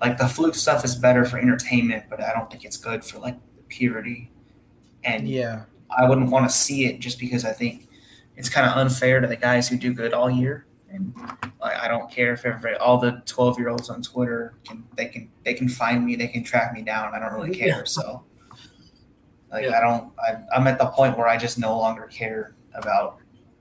Like 0.00 0.18
the 0.18 0.28
fluke 0.28 0.54
stuff 0.54 0.84
is 0.84 0.94
better 0.94 1.24
for 1.24 1.38
entertainment, 1.38 2.04
but 2.08 2.20
I 2.20 2.32
don't 2.32 2.50
think 2.50 2.64
it's 2.64 2.76
good 2.76 3.04
for 3.04 3.18
like 3.18 3.36
the 3.56 3.62
purity. 3.62 4.30
And 5.04 5.28
Yeah, 5.28 5.64
I 5.96 6.08
wouldn't 6.08 6.30
want 6.30 6.48
to 6.48 6.54
see 6.54 6.86
it 6.86 7.00
just 7.00 7.18
because 7.18 7.44
I 7.44 7.52
think 7.52 7.88
it's 8.36 8.48
kind 8.48 8.68
of 8.68 8.76
unfair 8.76 9.20
to 9.20 9.26
the 9.26 9.36
guys 9.36 9.68
who 9.68 9.76
do 9.76 9.92
good 9.92 10.12
all 10.12 10.30
year. 10.30 10.66
And 10.90 11.14
like, 11.60 11.76
I 11.76 11.88
don't 11.88 12.10
care 12.10 12.32
if 12.32 12.44
every 12.46 12.74
all 12.76 12.98
the 12.98 13.22
twelve 13.26 13.58
year 13.58 13.68
olds 13.68 13.90
on 13.90 14.02
Twitter 14.02 14.54
can 14.66 14.84
they 14.96 15.06
can 15.06 15.28
they 15.44 15.54
can 15.54 15.68
find 15.68 16.04
me, 16.04 16.16
they 16.16 16.28
can 16.28 16.44
track 16.44 16.72
me 16.72 16.82
down. 16.82 17.14
I 17.14 17.18
don't 17.18 17.32
really 17.32 17.54
care. 17.54 17.84
So 17.84 18.24
like 19.50 19.64
Yeah. 19.64 19.76
I 19.78 19.80
don't 19.80 20.12
I, 20.18 20.36
I'm 20.54 20.66
at 20.66 20.78
the 20.78 20.86
point 20.86 21.18
where 21.18 21.28
I 21.28 21.36
just 21.36 21.58
no 21.58 21.76
longer 21.76 22.04
care 22.04 22.54
about 22.74 23.18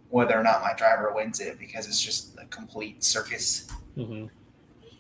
whether 0.10 0.40
or 0.40 0.44
not 0.44 0.62
my 0.62 0.74
driver 0.74 1.12
wins 1.14 1.40
it 1.40 1.60
because 1.60 1.88
it's 1.88 2.02
just 2.02 2.38
a 2.40 2.46
complete 2.46 3.04
circus. 3.04 3.68
hmm 3.96 4.26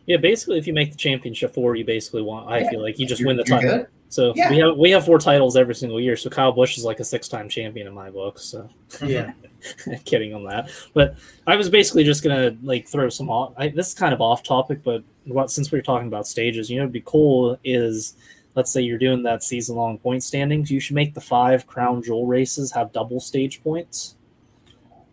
Yeah, 0.06 0.18
basically, 0.18 0.58
if 0.58 0.68
you 0.68 0.74
make 0.74 0.92
the 0.92 0.98
championship 0.98 1.54
four, 1.54 1.76
you 1.76 1.84
basically 1.86 2.22
want. 2.22 2.50
I 2.50 2.60
Yeah. 2.60 2.70
feel 2.70 2.82
like 2.82 2.98
you 3.00 3.06
just 3.06 3.20
You're- 3.22 3.28
win 3.30 3.38
the 3.38 3.44
title. 3.44 3.78
good. 3.80 3.88
So 4.10 4.32
Yeah. 4.38 4.50
we 4.50 4.58
have 4.60 4.78
we 4.78 4.92
have 4.92 5.06
four 5.06 5.20
titles 5.20 5.58
every 5.58 5.76
single 5.76 6.00
year. 6.00 6.16
So 6.16 6.30
Kyle 6.30 6.54
Busch 6.54 6.78
is 6.78 6.86
like 6.86 7.00
a 7.02 7.04
six 7.04 7.28
time 7.28 7.50
champion 7.50 7.88
in 7.88 7.94
my 7.94 8.10
book. 8.10 8.40
So 8.40 8.70
yeah. 9.06 9.34
kidding 10.06 10.34
on 10.34 10.44
that. 10.46 10.70
But 10.94 11.16
I 11.46 11.56
was 11.58 11.70
basically 11.70 12.04
just 12.06 12.24
gonna 12.24 12.56
like 12.64 12.88
throw 12.88 13.10
some 13.10 13.30
off. 13.30 13.54
I, 13.58 13.68
this 13.70 13.90
is 13.90 13.94
kind 13.94 14.14
of 14.14 14.22
off 14.22 14.44
topic, 14.44 14.80
but 14.84 15.04
what 15.26 15.52
since 15.52 15.72
we 15.74 15.78
were 15.78 15.84
talking 15.84 16.08
about 16.08 16.26
stages, 16.26 16.70
you 16.70 16.78
know, 16.78 16.84
it'd 16.84 16.94
be 16.94 17.04
cool 17.06 17.58
is 17.66 18.16
let's 18.56 18.72
say 18.72 18.82
you're 18.82 18.98
doing 18.98 19.24
that 19.24 19.44
season 19.44 19.76
long 19.76 19.98
point 19.98 20.24
standings. 20.24 20.72
You 20.72 20.80
should 20.80 20.96
make 20.96 21.14
the 21.14 21.22
five 21.22 21.68
crown 21.68 22.02
jewel 22.02 22.26
races 22.26 22.72
have 22.72 22.92
double 22.94 23.20
stage 23.20 23.62
points 23.62 24.16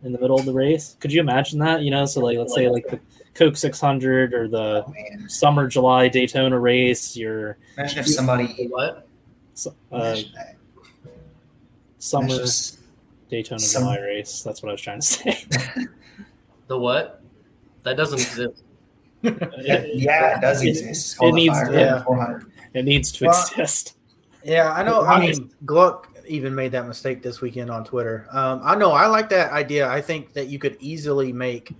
in 0.04 0.12
the 0.12 0.18
middle 0.18 0.38
of 0.38 0.44
the 0.44 0.52
race. 0.52 0.96
Could 1.00 1.12
you 1.12 1.20
imagine 1.20 1.58
that? 1.60 1.82
You 1.82 1.90
know, 1.90 2.04
so 2.06 2.20
like 2.20 2.38
let's 2.38 2.54
say 2.54 2.68
like 2.68 2.86
the 2.88 3.00
Coke 3.34 3.56
600 3.56 4.32
or 4.34 4.46
the 4.48 4.84
Oh 4.86 4.92
summer 5.26 5.66
July 5.66 6.08
Daytona 6.08 6.58
race, 6.58 7.16
your 7.16 7.56
imagine 7.76 7.98
if 8.00 8.06
somebody 8.08 8.68
What? 8.70 9.08
uh, 9.92 10.16
summer 11.98 12.26
Imagine 12.26 12.44
if- 12.44 12.70
Daytona 13.30 13.58
Some- 13.60 13.82
July 13.84 13.98
race. 13.98 14.42
That's 14.42 14.62
what 14.62 14.68
I 14.68 14.72
was 14.72 14.80
trying 14.82 15.00
to 15.00 15.06
say. 15.06 15.44
The 16.66 16.78
what? 16.78 17.20
That 17.82 17.98
doesn't 17.98 18.20
exist. 18.20 18.64
yeah, 19.22 19.32
it 19.32 20.40
does 20.40 20.62
It- 20.62 20.68
exist. 20.68 21.16
It's 21.20 21.22
it 21.22 21.32
needs- 21.32 21.54
Fire 21.54 21.74
yeah. 21.74 22.38
It 22.72 22.84
needs 22.86 23.12
to 23.12 23.26
Well, 23.26 23.38
exist. 23.38 23.96
Yeah, 24.42 24.72
I 24.72 24.82
know. 24.82 25.02
I 25.04 25.20
mean, 25.20 25.50
Gluck 25.66 26.13
even 26.26 26.54
made 26.54 26.72
that 26.72 26.86
mistake 26.86 27.22
this 27.22 27.40
weekend 27.40 27.70
on 27.70 27.84
Twitter. 27.84 28.26
Um, 28.30 28.60
I 28.62 28.74
know. 28.74 28.92
I 28.92 29.06
like 29.06 29.28
that 29.30 29.52
idea. 29.52 29.88
I 29.88 30.00
think 30.00 30.32
that 30.34 30.48
you 30.48 30.58
could 30.58 30.76
easily 30.80 31.32
make, 31.32 31.72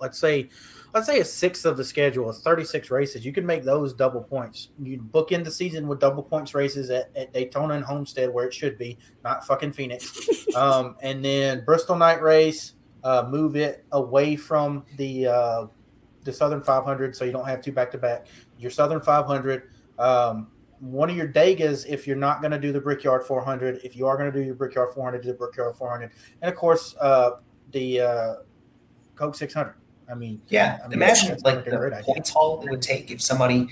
let's 0.00 0.18
say, 0.18 0.48
let's 0.94 1.06
say 1.06 1.20
a 1.20 1.24
sixth 1.24 1.64
of 1.64 1.76
the 1.76 1.84
schedule, 1.84 2.30
it's 2.30 2.40
36 2.40 2.90
races. 2.90 3.24
You 3.24 3.32
could 3.32 3.44
make 3.44 3.64
those 3.64 3.94
double 3.94 4.22
points. 4.22 4.70
You 4.82 4.98
book 4.98 5.32
in 5.32 5.42
the 5.42 5.50
season 5.50 5.86
with 5.86 6.00
double 6.00 6.22
points 6.22 6.54
races 6.54 6.90
at, 6.90 7.10
at 7.16 7.32
Daytona 7.32 7.74
and 7.74 7.84
Homestead, 7.84 8.32
where 8.32 8.46
it 8.46 8.54
should 8.54 8.78
be, 8.78 8.98
not 9.24 9.46
fucking 9.46 9.72
Phoenix. 9.72 10.46
um, 10.56 10.96
and 11.02 11.24
then 11.24 11.64
Bristol 11.64 11.96
Night 11.96 12.22
Race, 12.22 12.74
uh, 13.04 13.26
move 13.28 13.56
it 13.56 13.84
away 13.92 14.34
from 14.34 14.84
the 14.96 15.26
uh, 15.28 15.66
the 16.24 16.32
Southern 16.32 16.60
500, 16.60 17.14
so 17.14 17.24
you 17.24 17.32
don't 17.32 17.46
have 17.46 17.62
two 17.62 17.72
back 17.72 17.90
to 17.92 17.98
back. 17.98 18.26
Your 18.58 18.70
Southern 18.70 19.00
500. 19.00 19.70
Um, 19.98 20.48
one 20.80 21.10
of 21.10 21.16
your 21.16 21.26
Degas, 21.26 21.84
if 21.86 22.06
you're 22.06 22.16
not 22.16 22.40
going 22.40 22.52
to 22.52 22.58
do 22.58 22.72
the 22.72 22.80
Brickyard 22.80 23.24
400, 23.24 23.80
if 23.84 23.96
you 23.96 24.06
are 24.06 24.16
going 24.16 24.30
to 24.32 24.38
do 24.38 24.44
your 24.44 24.54
Brickyard 24.54 24.94
400, 24.94 25.22
do 25.22 25.28
the 25.28 25.34
Brickyard 25.34 25.76
400, 25.76 26.10
and 26.42 26.50
of 26.50 26.56
course 26.56 26.94
uh, 27.00 27.32
the 27.72 28.00
uh, 28.00 28.34
Coke 29.16 29.34
600. 29.34 29.74
I 30.10 30.14
mean, 30.14 30.40
Yeah, 30.48 30.78
I 30.82 30.88
mean, 30.88 30.94
imagine 30.94 31.36
like 31.44 31.56
like 31.56 31.66
a 31.66 31.76
great 31.76 31.96
the 31.96 32.02
points 32.02 32.30
haul 32.30 32.62
it 32.62 32.70
would 32.70 32.80
take 32.80 33.10
if 33.10 33.20
somebody 33.20 33.68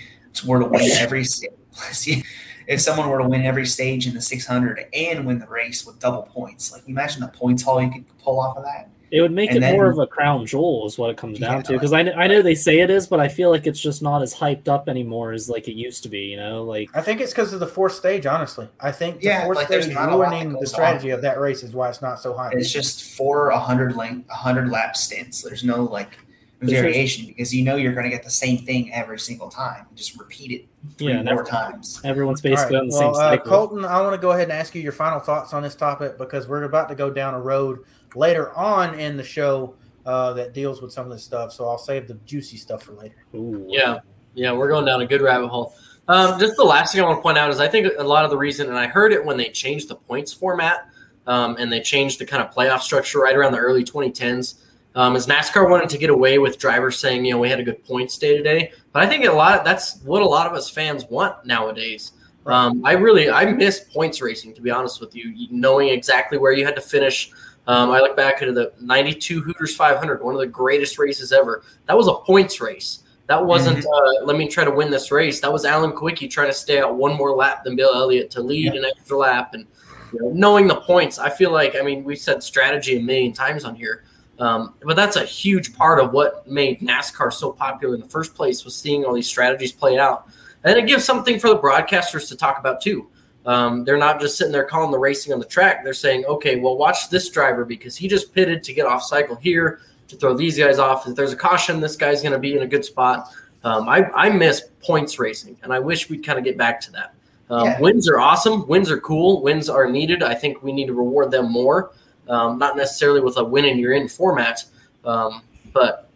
were 0.46 0.58
to 0.58 0.66
win 0.66 0.90
every 0.92 1.24
sta- 1.24 1.48
if 2.66 2.80
someone 2.80 3.08
were 3.08 3.18
to 3.18 3.28
win 3.28 3.42
every 3.42 3.64
stage 3.64 4.06
in 4.06 4.14
the 4.14 4.20
600 4.20 4.86
and 4.92 5.24
win 5.24 5.38
the 5.38 5.46
race 5.46 5.86
with 5.86 5.98
double 5.98 6.22
points. 6.22 6.72
Like 6.72 6.86
imagine 6.88 7.22
the 7.22 7.28
points 7.28 7.62
haul 7.62 7.82
you 7.82 7.90
could 7.90 8.18
pull 8.18 8.38
off 8.40 8.56
of 8.58 8.64
that. 8.64 8.90
It 9.10 9.20
would 9.20 9.30
make 9.32 9.50
And 9.52 9.62
it 9.62 9.72
more 9.72 9.86
of 9.86 9.98
a 9.98 10.06
crown 10.06 10.44
jewel, 10.46 10.84
is 10.86 10.98
what 10.98 11.10
it 11.10 11.16
comes 11.16 11.38
down 11.38 11.58
Yeah, 11.58 11.62
to. 11.62 11.72
Because 11.74 11.92
I, 11.92 12.00
I 12.00 12.26
know 12.26 12.42
they 12.42 12.56
say 12.56 12.80
it 12.80 12.90
is, 12.90 13.06
but 13.06 13.20
I 13.20 13.28
feel 13.28 13.50
like 13.50 13.66
it's 13.66 13.80
just 13.80 14.02
not 14.02 14.20
as 14.20 14.34
hyped 14.34 14.66
up 14.66 14.88
anymore 14.88 15.32
as 15.32 15.48
like 15.48 15.68
it 15.68 15.74
used 15.74 16.02
to 16.02 16.08
be. 16.08 16.20
You 16.22 16.36
know, 16.36 16.64
like 16.64 16.90
I 16.94 17.00
think 17.02 17.20
it's 17.20 17.32
because 17.32 17.52
of 17.52 17.60
the 17.60 17.66
fourth 17.68 17.92
stage. 17.92 18.26
Honestly, 18.26 18.68
I 18.80 18.90
think 18.90 19.20
the 19.20 19.26
Yeah, 19.26 19.44
fourth 19.44 19.56
like, 19.58 19.68
there's 19.68 19.84
stage 19.84 19.94
not 19.94 20.08
a 20.10 20.16
lot 20.16 20.30
that 20.30 20.36
ruining 20.42 20.58
the 20.60 20.66
strategy 20.66 21.12
on. 21.12 21.16
of 21.16 21.22
that 21.22 21.38
race 21.38 21.62
is 21.62 21.72
why 21.72 21.88
it's 21.88 22.02
not 22.02 22.20
so 22.20 22.34
high. 22.36 22.50
It's 22.52 22.72
just 22.72 23.16
four 23.16 23.50
100 23.50 23.94
length 23.96 24.28
100 24.28 24.70
lap 24.70 24.96
stints. 24.96 25.40
There's 25.40 25.62
no 25.62 25.84
like 25.84 26.18
There's 26.58 26.72
just- 26.72 26.82
variation 26.82 27.26
because 27.26 27.54
you 27.54 27.62
know 27.64 27.76
you're 27.76 27.92
going 27.94 28.04
to 28.04 28.10
get 28.10 28.24
the 28.24 28.30
same 28.30 28.58
thing 28.58 28.92
every 28.92 29.20
single 29.20 29.48
time. 29.48 29.86
Just 29.94 30.18
repeat 30.18 30.50
it 30.50 30.66
three 30.98 31.12
yeah, 31.12 31.22
more 31.22 31.40
every- 31.40 31.46
times. 31.46 32.00
everyone's 32.02 32.40
basically 32.40 32.74
right, 32.74 32.80
on 32.82 32.88
the 32.88 32.94
well, 32.94 33.14
same 33.14 33.22
uh, 33.22 33.30
cycle. 33.30 33.50
Colton, 33.50 33.84
I 33.84 34.00
want 34.00 34.14
to 34.14 34.20
go 34.20 34.30
ahead 34.32 34.44
and 34.44 34.52
ask 34.52 34.74
you 34.74 34.82
your 34.82 34.90
final 34.92 35.20
thoughts 35.20 35.52
on 35.54 35.62
this 35.62 35.74
topic 35.76 36.18
because 36.18 36.48
we're 36.48 36.64
about 36.64 36.88
to 36.88 36.94
go 36.96 37.08
down 37.10 37.34
a 37.34 37.40
road 37.40 37.84
later 38.16 38.52
on 38.54 38.98
in 38.98 39.16
the 39.16 39.24
show 39.24 39.74
uh, 40.04 40.32
that 40.34 40.54
deals 40.54 40.80
with 40.80 40.92
some 40.92 41.06
of 41.06 41.12
this 41.12 41.24
stuff. 41.24 41.52
So 41.52 41.68
I'll 41.68 41.78
save 41.78 42.08
the 42.08 42.14
juicy 42.26 42.56
stuff 42.56 42.82
for 42.82 42.92
later. 42.92 43.24
Ooh. 43.34 43.66
Yeah, 43.68 43.98
yeah, 44.34 44.52
we're 44.52 44.68
going 44.68 44.84
down 44.84 45.00
a 45.02 45.06
good 45.06 45.22
rabbit 45.22 45.48
hole. 45.48 45.74
Um, 46.08 46.38
just 46.38 46.56
the 46.56 46.64
last 46.64 46.92
thing 46.92 47.02
I 47.02 47.06
want 47.06 47.18
to 47.18 47.22
point 47.22 47.38
out 47.38 47.50
is 47.50 47.58
I 47.58 47.68
think 47.68 47.92
a 47.98 48.04
lot 48.04 48.24
of 48.24 48.30
the 48.30 48.36
reason, 48.36 48.68
and 48.68 48.78
I 48.78 48.86
heard 48.86 49.12
it 49.12 49.24
when 49.24 49.36
they 49.36 49.48
changed 49.48 49.88
the 49.88 49.96
points 49.96 50.32
format 50.32 50.88
um, 51.26 51.56
and 51.58 51.72
they 51.72 51.80
changed 51.80 52.20
the 52.20 52.26
kind 52.26 52.42
of 52.42 52.54
playoff 52.54 52.80
structure 52.80 53.18
right 53.18 53.34
around 53.34 53.52
the 53.52 53.58
early 53.58 53.82
2010s, 53.82 54.60
um, 54.94 55.16
is 55.16 55.26
NASCAR 55.26 55.68
wanted 55.68 55.90
to 55.90 55.98
get 55.98 56.10
away 56.10 56.38
with 56.38 56.58
drivers 56.58 56.98
saying, 56.98 57.24
you 57.24 57.32
know, 57.32 57.38
we 57.38 57.48
had 57.48 57.60
a 57.60 57.64
good 57.64 57.84
points 57.84 58.16
day 58.16 58.36
today. 58.36 58.72
But 58.92 59.02
I 59.02 59.06
think 59.08 59.24
a 59.24 59.32
lot 59.32 59.58
of, 59.58 59.64
that's 59.64 60.00
what 60.02 60.22
a 60.22 60.26
lot 60.26 60.46
of 60.46 60.54
us 60.54 60.70
fans 60.70 61.04
want 61.06 61.44
nowadays. 61.44 62.12
Um, 62.46 62.82
I 62.84 62.92
really 62.92 63.28
I 63.28 63.44
miss 63.44 63.80
points 63.80 64.22
racing 64.22 64.54
to 64.54 64.62
be 64.62 64.70
honest 64.70 65.00
with 65.00 65.16
you, 65.16 65.48
knowing 65.50 65.88
exactly 65.88 66.38
where 66.38 66.52
you 66.52 66.64
had 66.64 66.76
to 66.76 66.80
finish. 66.80 67.32
Um, 67.66 67.90
I 67.90 68.00
look 68.00 68.16
back 68.16 68.42
at 68.42 68.54
the 68.54 68.72
'92 68.80 69.40
Hooters 69.40 69.74
500, 69.74 70.22
one 70.22 70.34
of 70.34 70.40
the 70.40 70.46
greatest 70.46 70.98
races 70.98 71.32
ever. 71.32 71.62
That 71.86 71.96
was 71.96 72.06
a 72.06 72.14
points 72.14 72.60
race. 72.60 73.02
That 73.26 73.44
wasn't 73.44 73.84
uh, 73.84 74.24
let 74.24 74.36
me 74.36 74.46
try 74.46 74.64
to 74.64 74.70
win 74.70 74.90
this 74.90 75.10
race. 75.10 75.40
That 75.40 75.52
was 75.52 75.64
Alan 75.64 75.92
Kulwicki 75.92 76.30
trying 76.30 76.46
to 76.46 76.52
stay 76.54 76.80
out 76.80 76.94
one 76.94 77.16
more 77.16 77.34
lap 77.34 77.64
than 77.64 77.74
Bill 77.74 77.92
Elliott 77.92 78.30
to 78.32 78.40
lead 78.40 78.74
an 78.74 78.84
extra 78.84 79.18
lap, 79.18 79.54
and 79.54 79.66
you 80.12 80.20
know, 80.20 80.30
knowing 80.30 80.68
the 80.68 80.76
points. 80.76 81.18
I 81.18 81.30
feel 81.30 81.50
like 81.50 81.74
I 81.74 81.82
mean 81.82 82.04
we've 82.04 82.18
said 82.18 82.42
strategy 82.42 82.98
a 82.98 83.02
million 83.02 83.32
times 83.32 83.64
on 83.64 83.74
here, 83.74 84.04
um, 84.38 84.74
but 84.82 84.94
that's 84.94 85.16
a 85.16 85.24
huge 85.24 85.74
part 85.74 85.98
of 85.98 86.12
what 86.12 86.46
made 86.46 86.80
NASCAR 86.80 87.32
so 87.32 87.50
popular 87.50 87.96
in 87.96 88.00
the 88.00 88.08
first 88.08 88.34
place 88.36 88.64
was 88.64 88.76
seeing 88.76 89.04
all 89.04 89.14
these 89.14 89.26
strategies 89.26 89.72
play 89.72 89.98
out, 89.98 90.28
and 90.62 90.78
it 90.78 90.86
gives 90.86 91.04
something 91.04 91.40
for 91.40 91.48
the 91.48 91.58
broadcasters 91.58 92.28
to 92.28 92.36
talk 92.36 92.60
about 92.60 92.80
too. 92.80 93.08
Um, 93.46 93.84
they're 93.84 93.96
not 93.96 94.20
just 94.20 94.36
sitting 94.36 94.52
there 94.52 94.64
calling 94.64 94.90
the 94.90 94.98
racing 94.98 95.32
on 95.32 95.38
the 95.38 95.44
track. 95.46 95.84
They're 95.84 95.94
saying, 95.94 96.24
okay, 96.26 96.56
well, 96.56 96.76
watch 96.76 97.08
this 97.10 97.30
driver 97.30 97.64
because 97.64 97.96
he 97.96 98.08
just 98.08 98.34
pitted 98.34 98.64
to 98.64 98.72
get 98.74 98.86
off 98.86 99.02
cycle 99.04 99.36
here 99.36 99.80
to 100.08 100.16
throw 100.16 100.36
these 100.36 100.58
guys 100.58 100.78
off. 100.78 101.06
If 101.06 101.14
there's 101.14 101.32
a 101.32 101.36
caution, 101.36 101.80
this 101.80 101.96
guy's 101.96 102.22
going 102.22 102.32
to 102.32 102.38
be 102.38 102.56
in 102.56 102.62
a 102.62 102.66
good 102.66 102.84
spot. 102.84 103.28
Um, 103.62 103.88
I, 103.88 104.10
I 104.14 104.30
miss 104.30 104.62
points 104.80 105.18
racing, 105.18 105.56
and 105.62 105.72
I 105.72 105.78
wish 105.78 106.10
we'd 106.10 106.24
kind 106.24 106.38
of 106.38 106.44
get 106.44 106.56
back 106.58 106.80
to 106.82 106.92
that. 106.92 107.14
Um, 107.48 107.64
Yeah. 107.66 107.80
Wins 107.80 108.08
are 108.08 108.18
awesome. 108.18 108.66
Wins 108.66 108.90
are 108.90 108.98
cool. 109.00 109.42
Wins 109.42 109.68
are 109.68 109.88
needed. 109.88 110.22
I 110.22 110.34
think 110.34 110.62
we 110.64 110.72
need 110.72 110.86
to 110.86 110.94
reward 110.94 111.30
them 111.30 111.50
more. 111.50 111.92
Um, 112.28 112.58
not 112.58 112.76
necessarily 112.76 113.20
with 113.20 113.36
a 113.36 113.44
win 113.44 113.64
and 113.66 113.78
you're 113.78 113.92
in 113.92 114.08
format, 114.08 114.64
um, 115.04 115.42
but 115.72 116.08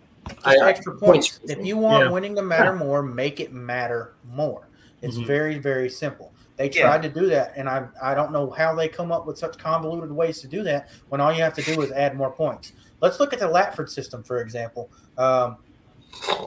I, 0.45 0.57
extra 0.69 0.97
points. 0.97 1.39
points. 1.39 1.53
If 1.53 1.65
you 1.65 1.77
want 1.77 2.05
Yeah. 2.07 2.11
winning 2.11 2.35
to 2.35 2.43
matter 2.43 2.75
more, 2.75 3.01
make 3.03 3.39
it 3.39 3.53
matter 3.53 4.15
more. 4.35 4.67
It's 5.03 5.17
Mhm. 5.17 5.27
very, 5.27 5.59
very 5.59 5.89
simple. 5.89 6.30
They 6.61 6.69
Yeah. 6.69 6.83
tried 6.83 7.03
to 7.05 7.09
do 7.09 7.27
that, 7.29 7.55
and 7.57 7.67
I 7.71 7.87
I 8.03 8.15
don't 8.15 8.33
know 8.33 8.51
how 8.51 8.75
they 8.75 8.87
come 8.87 9.11
up 9.11 9.27
with 9.27 9.39
such 9.39 9.57
convoluted 9.57 10.13
ways 10.13 10.43
to 10.43 10.47
do 10.47 10.63
that 10.65 10.91
when 11.09 11.19
all 11.19 11.33
you 11.33 11.43
have 11.43 11.55
to 11.55 11.63
do 11.63 11.81
is 11.81 11.91
add 11.91 12.15
more 12.15 12.31
points. 12.33 12.75
Let's 13.01 13.19
look 13.19 13.33
at 13.33 13.39
the 13.39 13.47
Latford 13.47 13.89
system, 13.89 14.23
for 14.23 14.43
example. 14.43 14.91
Um, 15.17 15.57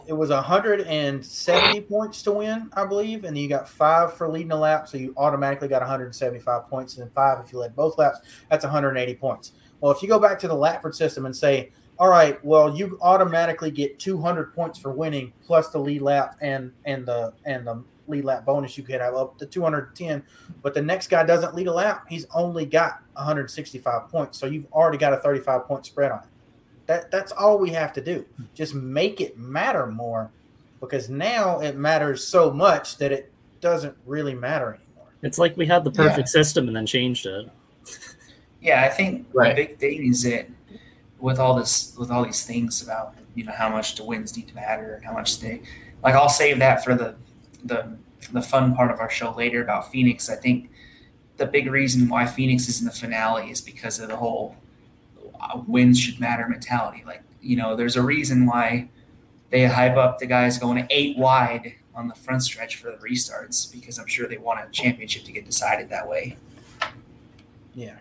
it 0.05 0.14
was 0.14 0.30
170 0.30 1.82
points 1.82 2.22
to 2.24 2.32
win, 2.32 2.70
I 2.74 2.86
believe, 2.86 3.24
and 3.24 3.36
you 3.36 3.49
got 3.49 3.68
five 3.68 4.14
for 4.14 4.30
leading 4.30 4.51
a 4.51 4.55
lap, 4.55 4.88
so 4.88 4.99
you 4.99 5.16
automatically 5.18 5.68
got 5.68 5.82
175 5.82 6.70
points, 6.70 6.95
and 6.95 7.03
then 7.03 7.11
five 7.16 7.43
if 7.43 7.51
you 7.51 7.57
led 7.57 7.76
both 7.76 7.97
laps. 7.97 8.20
That's 8.51 8.64
180 8.64 9.16
points. 9.16 9.53
Well, 9.82 9.91
if 9.91 10.03
you 10.03 10.07
go 10.07 10.20
back 10.20 10.38
to 10.39 10.47
the 10.47 10.53
Latford 10.53 10.93
system 10.93 11.26
and 11.26 11.36
say, 11.36 11.72
all 11.97 12.09
right, 12.09 12.43
well, 12.45 12.76
you 12.78 12.99
automatically 13.01 13.72
get 13.72 13.97
200 13.97 14.53
points 14.53 14.78
for 14.78 14.91
winning 14.91 15.34
plus 15.43 15.70
the 15.70 15.80
lead 15.80 16.03
lap 16.03 16.36
and 16.39 16.72
and 16.86 17.03
the 17.07 17.34
and 17.45 17.66
the 17.66 17.84
lead 18.08 18.26
lap 18.26 18.45
bonus 18.45 18.78
you 18.78 18.84
could 18.84 18.99
have 19.01 19.14
up 19.16 19.38
to 19.39 19.45
210. 19.45 20.24
But 20.62 20.74
the 20.74 20.82
next 20.82 21.08
guy 21.08 21.24
doesn't 21.24 21.56
lead 21.56 21.68
a 21.68 21.74
lap; 21.74 22.06
he's 22.10 22.26
only 22.34 22.66
got 22.66 23.01
165 23.14 24.10
points. 24.10 24.38
So 24.38 24.45
you've 24.45 24.72
already 24.72 24.97
got 24.97 25.14
a 25.14 25.18
35 25.18 25.66
point 25.68 25.86
spread 25.86 26.12
on 26.12 26.20
it. 26.20 26.26
That 26.86 27.12
that's 27.12 27.32
all 27.32 27.58
we 27.58 27.70
have 27.72 27.93
to 27.93 28.01
do. 28.01 28.26
Just 28.54 28.74
make 28.74 29.22
it 29.22 29.38
matter 29.38 29.88
more, 29.88 30.32
because 30.80 31.10
now 31.10 31.60
it 31.62 31.78
matters 31.78 32.26
so 32.26 32.51
much 32.51 32.97
that 32.97 33.12
it 33.12 33.32
doesn't 33.62 33.95
really 34.06 34.36
matter 34.36 34.74
anymore. 34.74 35.08
It's 35.22 35.38
like 35.38 35.56
we 35.56 35.66
had 35.66 35.86
the 35.86 35.91
perfect 35.91 36.28
system 36.28 36.68
and 36.68 36.76
then 36.76 36.86
changed 36.86 37.26
it. 37.26 37.49
Yeah, 38.62 38.82
I 38.84 38.89
think 38.89 39.28
Right. 39.34 39.56
the 39.56 39.66
big 39.66 39.78
thing 39.78 40.08
is 40.08 40.24
that 40.24 40.47
with 41.20 41.39
all 41.39 41.56
this, 41.56 41.95
with 41.97 42.12
all 42.12 42.26
these 42.26 42.45
things 42.45 42.82
about 42.82 43.16
you 43.36 43.43
know 43.45 43.54
how 43.54 43.70
much 43.70 43.95
the 43.95 44.04
wins 44.04 44.36
need 44.38 44.47
to 44.49 44.56
matter 44.56 44.95
and 44.95 45.06
how 45.06 45.14
much 45.14 45.39
they, 45.39 45.62
like 46.04 46.16
I'll 46.16 46.30
save 46.30 46.60
that 46.60 46.84
for 46.84 46.95
the 46.95 47.16
the 47.64 47.97
the 48.32 48.41
fun 48.41 48.76
part 48.76 48.91
of 48.91 48.99
our 48.99 49.09
show 49.09 49.34
later 49.36 49.61
about 49.61 49.91
Phoenix. 49.91 50.30
I 50.30 50.36
think 50.36 50.70
the 51.38 51.45
big 51.45 51.70
reason 51.70 52.07
why 52.07 52.26
Phoenix 52.26 52.68
is 52.68 52.80
in 52.80 52.86
the 52.86 52.91
finale 52.91 53.49
is 53.49 53.61
because 53.61 53.99
of 53.99 54.07
the 54.07 54.16
whole 54.16 54.55
uh, 55.41 55.61
wins 55.68 55.99
should 55.99 56.20
matter 56.20 56.47
mentality. 56.47 57.03
Like 57.05 57.24
you 57.41 57.55
know, 57.55 57.76
there's 57.76 57.95
a 57.95 58.01
reason 58.01 58.45
why 58.45 58.89
they 59.49 59.66
hype 59.66 59.97
up 59.97 60.20
the 60.20 60.26
guys 60.26 60.57
going 60.57 60.88
eight 60.89 61.18
wide 61.18 61.76
on 61.95 62.07
the 62.07 62.16
front 62.16 62.43
stretch 62.43 62.76
for 62.78 62.89
the 62.89 62.97
restarts 62.97 63.72
because 63.72 63.99
I'm 63.99 64.07
sure 64.07 64.28
they 64.28 64.38
want 64.38 64.59
a 64.59 64.72
championship 64.72 65.24
to 65.26 65.32
get 65.32 65.45
decided 65.45 65.89
that 65.89 66.07
way. 66.07 66.38
Yeah. 67.76 67.97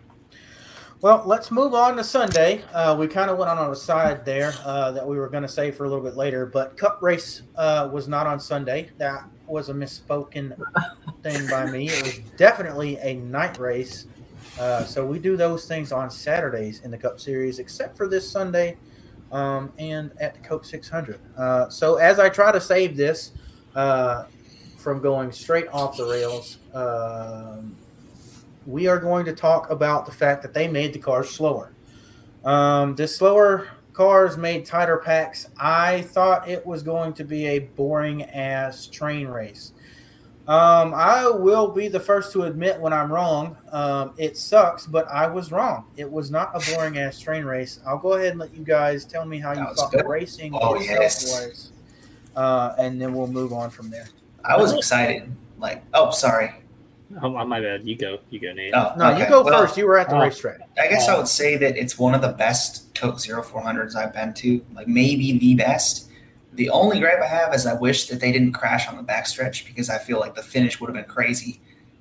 Well, 1.02 1.24
let's 1.26 1.50
move 1.50 1.74
on 1.74 1.96
to 1.96 2.04
Sunday. 2.04 2.62
Uh, 2.72 2.94
we 2.96 3.08
kind 3.08 3.28
of 3.28 3.36
went 3.36 3.50
on 3.50 3.58
on 3.58 3.72
a 3.72 3.74
side 3.74 4.24
there 4.24 4.54
uh, 4.64 4.92
that 4.92 5.04
we 5.04 5.16
were 5.16 5.28
going 5.28 5.42
to 5.42 5.48
say 5.48 5.72
for 5.72 5.84
a 5.84 5.88
little 5.88 6.04
bit 6.04 6.16
later, 6.16 6.46
but 6.46 6.76
Cup 6.76 7.02
race 7.02 7.42
uh, 7.56 7.90
was 7.92 8.06
not 8.06 8.28
on 8.28 8.38
Sunday. 8.38 8.88
That 8.98 9.24
was 9.48 9.68
a 9.68 9.74
misspoken 9.74 10.56
thing 11.24 11.48
by 11.48 11.68
me. 11.68 11.88
It 11.88 12.02
was 12.04 12.18
definitely 12.36 12.98
a 12.98 13.14
night 13.14 13.58
race. 13.58 14.06
Uh, 14.60 14.84
so 14.84 15.04
we 15.04 15.18
do 15.18 15.36
those 15.36 15.66
things 15.66 15.90
on 15.90 16.08
Saturdays 16.08 16.82
in 16.84 16.92
the 16.92 16.98
Cup 16.98 17.18
Series, 17.18 17.58
except 17.58 17.96
for 17.96 18.06
this 18.06 18.30
Sunday 18.30 18.76
um, 19.32 19.72
and 19.78 20.12
at 20.20 20.34
the 20.34 20.40
Coke 20.48 20.64
600. 20.64 21.18
Uh, 21.36 21.68
so 21.68 21.96
as 21.96 22.20
I 22.20 22.28
try 22.28 22.52
to 22.52 22.60
save 22.60 22.96
this 22.96 23.32
uh, 23.74 24.26
from 24.76 25.00
going 25.02 25.32
straight 25.32 25.66
off 25.72 25.96
the 25.96 26.06
rails, 26.06 26.58
um, 26.72 27.76
we 28.66 28.86
are 28.86 28.98
going 28.98 29.24
to 29.26 29.32
talk 29.32 29.70
about 29.70 30.06
the 30.06 30.12
fact 30.12 30.42
that 30.42 30.54
they 30.54 30.68
made 30.68 30.92
the 30.92 30.98
cars 30.98 31.30
slower. 31.30 31.72
Um, 32.44 32.94
the 32.96 33.06
slower 33.08 33.68
cars 33.92 34.36
made 34.36 34.64
tighter 34.64 34.96
packs. 34.98 35.48
I 35.58 36.02
thought 36.02 36.48
it 36.48 36.64
was 36.66 36.82
going 36.82 37.12
to 37.14 37.24
be 37.24 37.46
a 37.46 37.58
boring 37.60 38.22
ass 38.24 38.86
train 38.86 39.28
race. 39.28 39.72
Um, 40.48 40.92
I 40.92 41.28
will 41.28 41.68
be 41.68 41.86
the 41.86 42.00
first 42.00 42.32
to 42.32 42.42
admit 42.44 42.80
when 42.80 42.92
I'm 42.92 43.12
wrong. 43.12 43.56
Um, 43.70 44.12
it 44.18 44.36
sucks, 44.36 44.86
but 44.86 45.06
I 45.08 45.28
was 45.28 45.52
wrong. 45.52 45.84
It 45.96 46.10
was 46.10 46.32
not 46.32 46.50
a 46.54 46.74
boring 46.74 46.98
ass 46.98 47.20
train 47.20 47.44
race. 47.44 47.78
I'll 47.86 47.98
go 47.98 48.14
ahead 48.14 48.30
and 48.30 48.40
let 48.40 48.52
you 48.52 48.64
guys 48.64 49.04
tell 49.04 49.24
me 49.24 49.38
how 49.38 49.54
That 49.54 49.68
you 49.68 49.74
thought 49.76 49.92
good. 49.92 50.00
the 50.04 50.08
racing 50.08 50.52
Oh, 50.60 50.80
yes. 50.80 51.24
was, 51.26 51.70
uh, 52.34 52.74
and 52.76 53.00
then 53.00 53.14
we'll 53.14 53.28
move 53.28 53.52
on 53.52 53.70
from 53.70 53.88
there. 53.90 54.08
I 54.44 54.56
was 54.56 54.72
excited. 54.72 55.30
Like, 55.58 55.84
oh, 55.94 56.10
sorry. 56.10 56.50
Oh, 57.20 57.44
my 57.44 57.60
bad. 57.60 57.86
You 57.86 57.96
go. 57.96 58.18
You 58.30 58.40
go, 58.40 58.52
Nate. 58.52 58.72
Oh, 58.74 58.92
No, 58.96 59.10
okay. 59.12 59.22
you 59.24 59.28
go 59.28 59.42
Well, 59.42 59.60
first. 59.66 59.76
You 59.76 59.86
were 59.86 59.98
at 59.98 60.08
the 60.08 60.16
uh, 60.16 60.22
racetrack. 60.22 60.60
I 60.80 60.88
guess 60.88 61.08
I 61.08 61.16
would 61.16 61.28
say 61.28 61.56
that 61.56 61.76
it's 61.76 61.98
one 61.98 62.14
of 62.14 62.22
the 62.22 62.28
best 62.32 62.94
Coke 62.94 63.20
Zero 63.20 63.42
Four 63.42 63.60
Hundreds 63.62 63.94
I've 63.96 64.12
been 64.14 64.32
to. 64.34 64.64
Like 64.74 64.88
maybe 64.88 65.36
the 65.38 65.54
best. 65.54 66.08
The 66.54 66.70
only 66.70 67.00
gripe 67.00 67.20
I 67.22 67.26
have 67.26 67.54
is 67.54 67.66
I 67.66 67.74
wish 67.74 68.08
that 68.08 68.20
they 68.20 68.30
didn't 68.32 68.52
crash 68.52 68.88
on 68.88 68.96
the 68.96 69.02
backstretch 69.02 69.66
because 69.66 69.90
I 69.90 69.98
feel 69.98 70.20
like 70.20 70.34
the 70.34 70.42
finish 70.42 70.80
would 70.80 70.88
have 70.88 70.94
been 70.94 71.12
crazy 71.12 71.60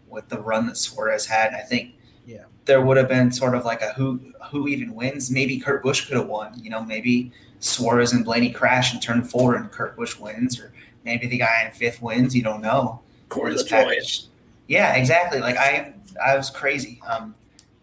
with 0.10 0.28
the 0.30 0.40
run 0.40 0.68
that 0.68 0.78
Suarez 0.78 1.26
had. 1.26 1.48
And 1.48 1.56
I 1.56 1.62
think 1.62 1.94
Yeah. 2.26 2.44
there 2.66 2.82
would 2.82 2.98
have 2.98 3.08
been 3.08 3.32
sort 3.32 3.56
of 3.56 3.66
like 3.66 3.82
a 3.82 3.94
who 3.94 4.20
who 4.52 4.68
even 4.68 4.94
wins. 4.94 5.32
Maybe 5.32 5.58
Kurt 5.60 5.84
Busch 5.84 6.06
could 6.08 6.18
have 6.18 6.28
won. 6.28 6.54
You 6.62 6.70
know, 6.70 6.84
maybe 6.84 7.32
Suarez 7.60 8.12
and 8.14 8.24
Blaney 8.26 8.52
crash 8.52 8.94
and 8.94 9.02
turn 9.02 9.24
four 9.24 9.56
and 9.56 9.72
Kurt 9.72 9.96
Busch 9.98 10.18
wins, 10.20 10.60
or 10.60 10.74
maybe 11.06 11.28
the 11.28 11.38
guy 11.38 11.64
in 11.66 11.72
fifth 11.72 12.02
wins. 12.02 12.36
You 12.36 12.44
don't 12.44 12.62
know. 12.62 13.02
Corey 13.30 13.54
this 13.54 13.64
LaJoie. 13.64 13.70
package. 13.70 14.24
Yeah, 14.72 14.96
exactly. 14.96 15.42
Like 15.42 15.58
I, 15.58 15.94
I 16.26 16.38
was 16.38 16.50
crazy. 16.50 17.02
Um, 17.06 17.36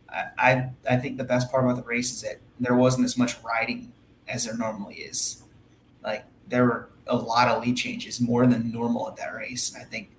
I, 0.09 0.25
I, 0.39 0.71
I 0.89 0.97
think 0.97 1.19
the 1.19 1.25
best 1.25 1.51
part 1.51 1.63
about 1.63 1.77
the 1.77 1.83
race 1.83 2.11
is 2.11 2.23
that 2.23 2.39
there 2.59 2.75
wasn't 2.75 3.05
as 3.05 3.19
much 3.19 3.37
riding 3.43 3.93
as 4.27 4.47
there 4.47 4.57
normally 4.57 4.95
is. 4.95 5.43
Like 6.03 6.25
there 6.49 6.65
were 6.65 6.89
a 7.07 7.15
lot 7.15 7.49
of 7.49 7.63
lead 7.63 7.77
changes, 7.77 8.23
more 8.23 8.47
than 8.47 8.73
normal 8.73 9.07
at 9.07 9.17
that 9.17 9.35
race. 9.35 9.71
And 9.75 9.83
I 9.83 9.85
think 9.85 10.13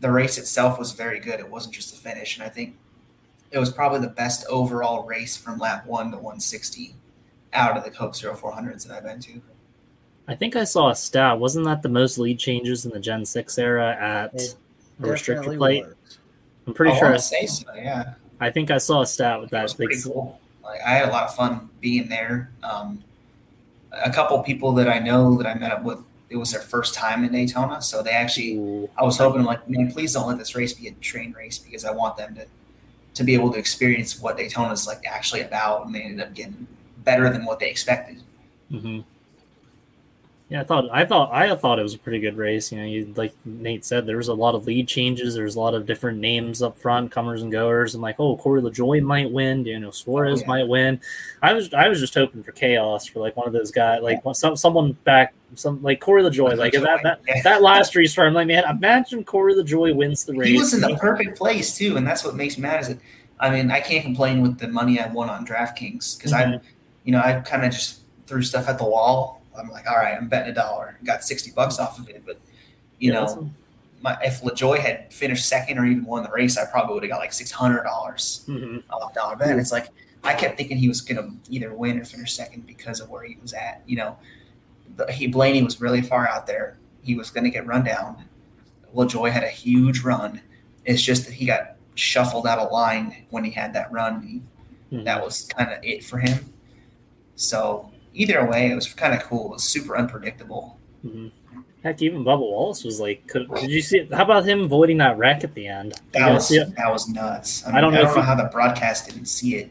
the 0.00 0.10
race 0.10 0.36
itself 0.36 0.80
was 0.80 0.90
very 0.90 1.20
good. 1.20 1.38
It 1.38 1.48
wasn't 1.48 1.76
just 1.76 1.92
the 1.94 2.00
finish, 2.00 2.36
and 2.36 2.44
I 2.44 2.48
think 2.48 2.76
it 3.52 3.60
was 3.60 3.70
probably 3.70 4.00
the 4.00 4.08
best 4.08 4.44
overall 4.48 5.04
race 5.06 5.36
from 5.36 5.60
lap 5.60 5.86
one 5.86 6.10
to 6.10 6.16
160 6.16 6.96
out 7.52 7.76
of 7.76 7.84
the 7.84 7.90
Coke 7.92 8.16
Zero 8.16 8.34
400s 8.34 8.88
that 8.88 8.96
I've 8.96 9.04
been 9.04 9.20
to. 9.20 9.40
I 10.26 10.34
think 10.34 10.56
I 10.56 10.64
saw 10.64 10.90
a 10.90 10.96
stat. 10.96 11.38
Wasn't 11.38 11.66
that 11.66 11.82
the 11.82 11.88
most 11.88 12.18
lead 12.18 12.40
changes 12.40 12.84
in 12.84 12.90
the 12.90 12.98
Gen 12.98 13.24
6 13.24 13.58
era 13.58 13.94
at 13.94 14.34
It 14.34 14.56
a 14.98 15.06
restrictor 15.06 15.56
plate? 15.56 15.86
was. 15.86 15.94
I'm 16.70 16.74
pretty 16.74 16.92
I 16.92 16.98
sure. 16.98 17.14
I, 17.14 17.16
say 17.18 17.46
so. 17.46 17.66
Yeah. 17.74 18.14
I 18.40 18.50
think 18.50 18.70
I 18.70 18.78
saw 18.78 19.02
a 19.02 19.06
stat 19.06 19.40
with 19.40 19.50
That 19.50 19.58
that. 19.58 19.62
was 19.64 19.74
pretty 19.74 20.00
cool. 20.02 20.40
Like 20.62 20.80
I 20.86 20.90
had 20.90 21.08
a 21.08 21.12
lot 21.12 21.24
of 21.28 21.34
fun 21.34 21.68
being 21.80 22.08
there. 22.08 22.50
Um, 22.62 23.02
a 23.92 24.10
couple 24.10 24.40
people 24.42 24.72
that 24.74 24.88
I 24.88 24.98
know 25.00 25.36
that 25.36 25.46
I 25.46 25.54
met 25.54 25.72
up 25.72 25.82
with, 25.82 25.98
it 26.28 26.36
was 26.36 26.52
their 26.52 26.60
first 26.60 26.94
time 26.94 27.24
in 27.24 27.32
Daytona, 27.32 27.82
so 27.82 28.02
they 28.02 28.12
actually. 28.12 28.54
Ooh. 28.56 28.88
I 28.96 29.02
was 29.02 29.18
hoping, 29.18 29.42
like, 29.42 29.68
man, 29.68 29.90
please 29.90 30.12
don't 30.12 30.28
let 30.28 30.38
this 30.38 30.54
race 30.54 30.72
be 30.72 30.86
a 30.86 30.92
train 30.92 31.32
race 31.32 31.58
because 31.58 31.84
I 31.84 31.90
want 31.90 32.16
them 32.16 32.36
to 32.36 32.46
to 33.14 33.24
be 33.24 33.34
able 33.34 33.52
to 33.52 33.58
experience 33.58 34.20
what 34.20 34.36
Daytona 34.36 34.72
is 34.72 34.86
like 34.86 35.02
actually 35.06 35.40
about, 35.40 35.86
and 35.86 35.94
they 35.94 36.02
ended 36.02 36.20
up 36.24 36.32
getting 36.32 36.68
better 36.98 37.28
than 37.30 37.44
what 37.44 37.58
they 37.58 37.68
expected. 37.68 38.22
hmm 38.70 39.00
Yeah, 40.50 40.62
I 40.62 40.64
thought 40.64 40.88
I 40.90 41.04
thought 41.04 41.32
I 41.32 41.54
thought 41.54 41.78
it 41.78 41.82
was 41.84 41.94
a 41.94 41.98
pretty 41.98 42.18
good 42.18 42.36
race. 42.36 42.72
You 42.72 42.78
know, 42.80 42.84
you 42.84 43.12
like 43.16 43.32
Nate 43.44 43.84
said, 43.84 44.04
there 44.04 44.16
was 44.16 44.26
a 44.26 44.34
lot 44.34 44.56
of 44.56 44.66
lead 44.66 44.88
changes. 44.88 45.36
There 45.36 45.44
was 45.44 45.54
a 45.54 45.60
lot 45.60 45.74
of 45.74 45.86
different 45.86 46.18
names 46.18 46.60
up 46.60 46.76
front, 46.76 47.12
comers 47.12 47.42
and 47.42 47.52
goers. 47.52 47.94
I'm 47.94 48.00
like, 48.00 48.16
oh, 48.18 48.36
Corey 48.36 48.60
LaJoie 48.60 49.00
might 49.00 49.30
win. 49.30 49.64
You 49.64 49.78
know, 49.78 49.92
Suarez 49.92 50.40
Oh, 50.40 50.42
yeah. 50.42 50.48
might 50.48 50.66
win. 50.68 51.00
I 51.40 51.52
was 51.52 51.72
I 51.72 51.86
was 51.86 52.00
just 52.00 52.14
hoping 52.14 52.42
for 52.42 52.50
chaos 52.50 53.06
for 53.06 53.20
like 53.20 53.36
one 53.36 53.46
of 53.46 53.52
those 53.52 53.70
guys, 53.70 54.02
like 54.02 54.22
some 54.32 54.56
someone 54.56 54.92
back, 55.04 55.34
some 55.54 55.80
like 55.84 56.00
Corey 56.00 56.24
LaJoie. 56.24 56.56
Like 56.56 56.72
that 56.72 57.00
that, 57.04 57.20
Yeah. 57.28 57.42
that 57.44 57.62
last 57.62 57.94
restart, 57.94 58.26
I'm 58.26 58.34
like, 58.34 58.48
man, 58.48 58.64
imagine 58.68 59.22
Corey 59.22 59.54
LaJoie 59.54 59.94
wins 59.94 60.24
the 60.24 60.34
race. 60.34 60.48
He 60.48 60.58
was 60.58 60.74
in 60.74 60.80
the 60.80 60.96
perfect 60.96 61.38
place 61.38 61.76
too, 61.78 61.96
and 61.96 62.04
that's 62.04 62.24
what 62.24 62.34
makes 62.34 62.58
me 62.58 62.62
mad. 62.62 62.80
Is 62.80 62.88
that 62.88 62.98
I 63.38 63.50
mean, 63.50 63.70
I 63.70 63.78
can't 63.78 64.02
complain 64.04 64.42
with 64.42 64.58
the 64.58 64.66
money 64.66 64.98
I 64.98 65.06
won 65.12 65.30
on 65.30 65.46
DraftKings 65.46 66.18
because 66.18 66.32
I, 66.32 66.42
Mhm. 66.44 66.60
you 67.04 67.12
know, 67.12 67.20
I 67.20 67.34
kind 67.34 67.64
of 67.64 67.70
just 67.72 68.00
threw 68.26 68.42
stuff 68.42 68.68
at 68.68 68.78
the 68.78 68.84
wall. 68.84 69.39
I'm 69.60 69.70
like, 69.70 69.86
all 69.88 69.96
right, 69.96 70.16
I'm 70.16 70.28
betting 70.28 70.52
a 70.52 70.54
dollar, 70.54 70.96
got 71.04 71.22
sixty 71.22 71.50
bucks 71.50 71.78
off 71.78 71.98
of 71.98 72.08
it, 72.08 72.22
but 72.26 72.38
you 72.98 73.12
Yeah, 73.12 73.20
know. 73.20 73.26
that's- 73.26 73.44
my, 74.02 74.16
if 74.24 74.40
LaJoie 74.40 74.78
had 74.78 75.12
finished 75.12 75.46
second 75.46 75.76
or 75.78 75.84
even 75.84 76.06
won 76.06 76.22
the 76.22 76.30
race, 76.30 76.56
I 76.56 76.64
probably 76.64 76.94
would 76.94 77.02
have 77.02 77.10
got 77.10 77.18
like 77.18 77.34
six 77.34 77.50
hundred 77.50 77.82
dollars 77.82 78.44
mhm. 78.48 78.82
off 78.88 79.12
dollar 79.12 79.36
bet. 79.36 79.58
It's 79.58 79.72
like 79.72 79.88
I 80.24 80.32
kept 80.32 80.56
thinking 80.56 80.78
he 80.78 80.88
was 80.88 81.02
gonna 81.02 81.28
either 81.50 81.74
win 81.74 81.98
or 82.00 82.04
finish 82.06 82.32
second 82.32 82.66
because 82.66 83.00
of 83.00 83.10
where 83.10 83.24
he 83.24 83.36
was 83.42 83.52
at. 83.52 83.82
You 83.86 83.96
know, 83.98 84.16
the, 84.96 85.12
he 85.12 85.26
Blaney 85.26 85.62
was 85.62 85.82
really 85.82 86.00
far 86.00 86.26
out 86.26 86.46
there. 86.46 86.78
He 87.02 87.14
was 87.14 87.30
gonna 87.30 87.50
get 87.50 87.66
run 87.66 87.84
down. 87.84 88.24
LaJoie 88.96 89.30
had 89.30 89.44
a 89.44 89.48
huge 89.50 90.00
run. 90.00 90.40
It's 90.86 91.02
just 91.02 91.26
that 91.26 91.32
he 91.34 91.44
got 91.44 91.76
shuffled 91.94 92.46
out 92.46 92.58
of 92.58 92.72
line 92.72 93.26
when 93.28 93.44
he 93.44 93.50
had 93.50 93.74
that 93.74 93.92
run. 93.92 94.22
He, 94.22 94.96
Mhm. 94.96 95.04
that 95.04 95.22
was 95.22 95.42
kind 95.42 95.70
of 95.70 95.84
it 95.84 96.02
for 96.02 96.16
him. 96.16 96.50
So 97.36 97.89
either 98.14 98.44
way, 98.46 98.70
it 98.70 98.74
was 98.74 98.92
kind 98.92 99.14
of 99.14 99.22
cool. 99.24 99.46
It 99.46 99.52
was 99.54 99.64
super 99.64 99.96
unpredictable. 99.96 100.78
Mhm. 101.04 101.30
Heck, 101.82 102.02
even 102.02 102.22
Bubba 102.24 102.40
Wallace 102.40 102.84
was 102.84 103.00
like, 103.00 103.26
could, 103.26 103.48
did 103.54 103.70
you 103.70 103.80
see? 103.80 103.98
It? 104.00 104.12
How 104.12 104.24
about 104.24 104.44
him 104.46 104.60
avoiding 104.64 104.98
that 104.98 105.16
wreck 105.16 105.44
at 105.44 105.54
the 105.54 105.66
end? 105.66 105.94
That 106.12 106.30
was 106.32 106.48
see 106.48 106.58
that 106.62 106.92
was 106.92 107.08
nuts. 107.08 107.64
I, 107.66 107.78
I 107.78 107.80
don't 107.80 107.92
know 107.94 108.00
I 108.00 108.02
don't 108.02 108.14
know 108.14 108.20
you- 108.20 108.26
how 108.26 108.34
the 108.34 108.50
broadcast 108.52 109.06
didn't 109.08 109.26
see 109.26 109.56
it. 109.56 109.70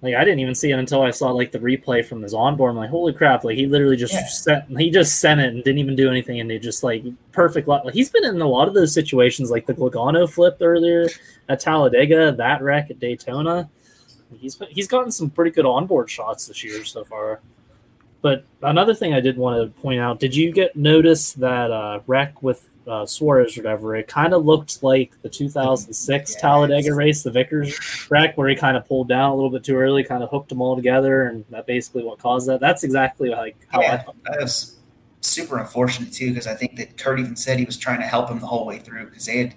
Like 0.00 0.14
I 0.16 0.24
didn't 0.24 0.40
even 0.40 0.54
see 0.56 0.70
it 0.70 0.78
until 0.78 1.02
I 1.02 1.10
saw 1.10 1.30
like 1.30 1.52
the 1.52 1.58
replay 1.60 2.04
from 2.04 2.22
his 2.22 2.34
onboard. 2.34 2.70
I'm 2.70 2.76
like, 2.76 2.90
holy 2.90 3.12
crap! 3.12 3.42
Like 3.44 3.56
he 3.56 3.66
literally 3.66 3.96
just 3.96 4.12
Yeah. 4.12 4.26
sent 4.26 4.78
he 4.80 4.90
just 4.90 5.20
sent 5.20 5.40
it 5.40 5.52
and 5.54 5.62
didn't 5.64 5.78
even 5.78 5.94
do 5.96 6.08
anything, 6.10 6.38
and 6.40 6.50
it 6.52 6.60
just 6.60 6.82
like 6.84 7.04
perfect. 7.32 7.66
Luck. 7.68 7.84
Like 7.84 7.94
he's 7.94 8.10
been 8.10 8.24
in 8.24 8.40
a 8.40 8.46
lot 8.48 8.66
of 8.68 8.74
those 8.74 8.92
situations, 8.94 9.50
like 9.50 9.66
the 9.66 9.74
Logano 9.74 10.28
flip 10.30 10.58
earlier 10.60 11.08
at 11.48 11.58
Talladega, 11.60 12.32
that 12.32 12.62
wreck 12.62 12.90
at 12.90 12.98
Daytona. 13.00 13.68
He's 14.38 14.60
he's 14.70 14.88
gotten 14.88 15.10
some 15.10 15.30
pretty 15.30 15.50
good 15.50 15.66
onboard 15.66 16.10
shots 16.10 16.46
this 16.46 16.62
year 16.64 16.84
so 16.84 17.04
far. 17.04 17.40
But 18.20 18.44
another 18.62 18.94
thing 18.94 19.14
I 19.14 19.20
did 19.20 19.36
want 19.36 19.74
to 19.74 19.80
point 19.80 20.00
out: 20.00 20.20
Did 20.20 20.34
you 20.34 20.52
get 20.52 20.76
notice 20.76 21.32
that 21.34 21.70
uh, 21.72 22.00
wreck 22.06 22.40
with 22.42 22.68
uh, 22.86 23.04
Suarez 23.04 23.58
or 23.58 23.62
whatever? 23.62 23.96
It 23.96 24.06
kind 24.06 24.32
of 24.32 24.44
looked 24.44 24.82
like 24.82 25.20
the 25.22 25.28
2006 25.28 26.30
Yes. 26.30 26.40
Talladega 26.40 26.94
race, 26.94 27.24
the 27.24 27.32
Vickers 27.32 28.06
wreck, 28.10 28.36
where 28.38 28.48
he 28.48 28.54
kind 28.54 28.76
of 28.76 28.86
pulled 28.86 29.08
down 29.08 29.32
a 29.32 29.34
little 29.34 29.50
bit 29.50 29.64
too 29.64 29.74
early, 29.76 30.04
kind 30.04 30.22
of 30.22 30.30
hooked 30.30 30.50
them 30.50 30.62
all 30.62 30.76
together, 30.76 31.24
and 31.24 31.44
that 31.50 31.66
basically 31.66 32.04
what 32.04 32.20
caused 32.20 32.48
that. 32.48 32.60
That's 32.60 32.84
exactly 32.84 33.30
like 33.30 33.56
how 33.68 33.82
I 33.82 33.96
thought. 33.98 34.14
that 34.24 34.40
was 34.40 34.78
super 35.20 35.58
unfortunate 35.58 36.12
too 36.12 36.28
because 36.30 36.46
I 36.46 36.54
think 36.54 36.76
that 36.76 36.96
Kurt 36.96 37.18
even 37.18 37.34
said 37.36 37.58
he 37.58 37.64
was 37.64 37.76
trying 37.76 38.00
to 38.00 38.06
help 38.06 38.28
him 38.28 38.38
the 38.38 38.46
whole 38.46 38.66
way 38.66 38.78
through 38.78 39.06
because 39.06 39.26
they 39.26 39.38
had 39.38 39.54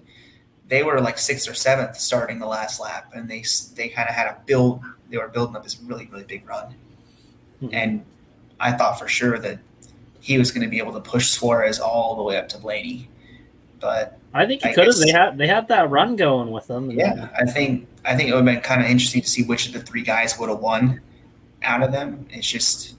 they 0.68 0.84
were 0.84 1.00
like 1.00 1.18
sixth 1.18 1.48
or 1.50 1.54
seventh 1.54 1.96
starting 1.98 2.40
the 2.40 2.46
last 2.48 2.80
lap 2.80 3.12
and 3.16 3.30
they 3.30 3.44
they 3.76 3.88
kind 3.90 4.10
of 4.10 4.16
had 4.16 4.28
a 4.28 4.38
build 4.46 4.82
they 5.10 5.18
were 5.18 5.28
building 5.28 5.56
up 5.56 5.64
this 5.64 5.80
really 5.82 6.08
really 6.12 6.24
big 6.24 6.48
run 6.48 6.74
Mhm. 7.62 7.70
and 7.74 8.06
I 8.60 8.72
thought 8.74 8.98
for 9.00 9.08
sure 9.08 9.38
that 9.40 9.60
he 10.20 10.38
was 10.38 10.52
going 10.52 10.64
to 10.64 10.68
be 10.70 10.78
able 10.80 10.94
to 10.94 11.00
push 11.00 11.28
Suarez 11.28 11.80
all 11.80 12.16
the 12.16 12.24
way 12.24 12.38
up 12.38 12.50
to 12.50 12.58
Blaney 12.58 13.08
but 13.80 14.18
I 14.34 14.46
think 14.46 14.64
he 14.64 14.70
I 14.70 14.74
could 14.74 14.88
have. 14.88 14.96
They 14.98 15.12
had 15.12 15.38
they 15.38 15.48
had 15.48 15.68
that 15.70 15.90
run 15.90 16.16
going 16.16 16.52
with 16.52 16.68
them. 16.68 16.90
and- 16.90 17.00
yeah 17.00 17.30
I 17.38 17.46
think 17.46 17.88
I 18.04 18.16
think 18.16 18.30
it 18.30 18.34
would 18.34 18.46
have 18.46 18.54
been 18.56 18.62
kind 18.62 18.82
of 18.82 18.88
interesting 18.90 19.22
to 19.22 19.28
see 19.30 19.44
which 19.44 19.68
of 19.68 19.74
the 19.74 19.80
three 19.82 20.02
guys 20.04 20.38
would 20.40 20.50
have 20.50 20.60
won 20.60 21.00
out 21.64 21.82
of 21.84 21.92
them 21.92 22.26
it's 22.32 22.48
just 22.50 22.96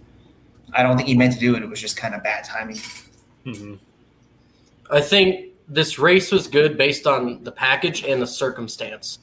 I 0.73 0.83
don't 0.83 0.97
think 0.97 1.09
he 1.09 1.17
meant 1.17 1.33
to 1.35 1.39
do 1.41 1.55
it 1.57 1.63
it 1.63 1.69
was 1.69 1.81
just 1.81 1.97
kind 1.97 2.15
of 2.15 2.23
bad 2.23 2.45
timing 2.45 2.79
Mhm. 3.45 3.79
I 4.91 5.01
think 5.01 5.47
this 5.69 5.99
race 5.99 6.31
was 6.31 6.47
good 6.47 6.77
based 6.77 7.07
on 7.07 7.43
the 7.43 7.53
package 7.53 8.05
and 8.05 8.21
the 8.21 8.27
circumstance. 8.27 9.21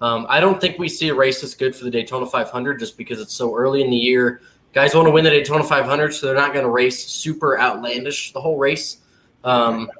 Um, 0.00 0.26
I 0.28 0.40
don't 0.40 0.60
think 0.60 0.78
we 0.78 0.88
see 0.88 1.08
a 1.08 1.14
race 1.14 1.40
that's 1.40 1.54
good 1.54 1.74
for 1.74 1.84
the 1.84 1.90
Daytona 1.90 2.26
500 2.26 2.78
just 2.78 2.98
because 2.98 3.20
it's 3.20 3.34
so 3.34 3.56
early 3.56 3.82
in 3.82 3.90
the 3.90 3.96
year. 3.96 4.42
Guys 4.74 4.94
want 4.94 5.06
to 5.06 5.10
win 5.10 5.24
the 5.24 5.30
Daytona 5.30 5.64
500, 5.64 6.12
so 6.12 6.26
they're 6.26 6.34
not 6.34 6.52
going 6.52 6.64
to 6.64 6.70
race 6.70 7.06
super 7.06 7.58
outlandish 7.58 8.32
the 8.32 8.40
whole 8.40 8.58
race. 8.58 8.98
Um, 9.42 9.90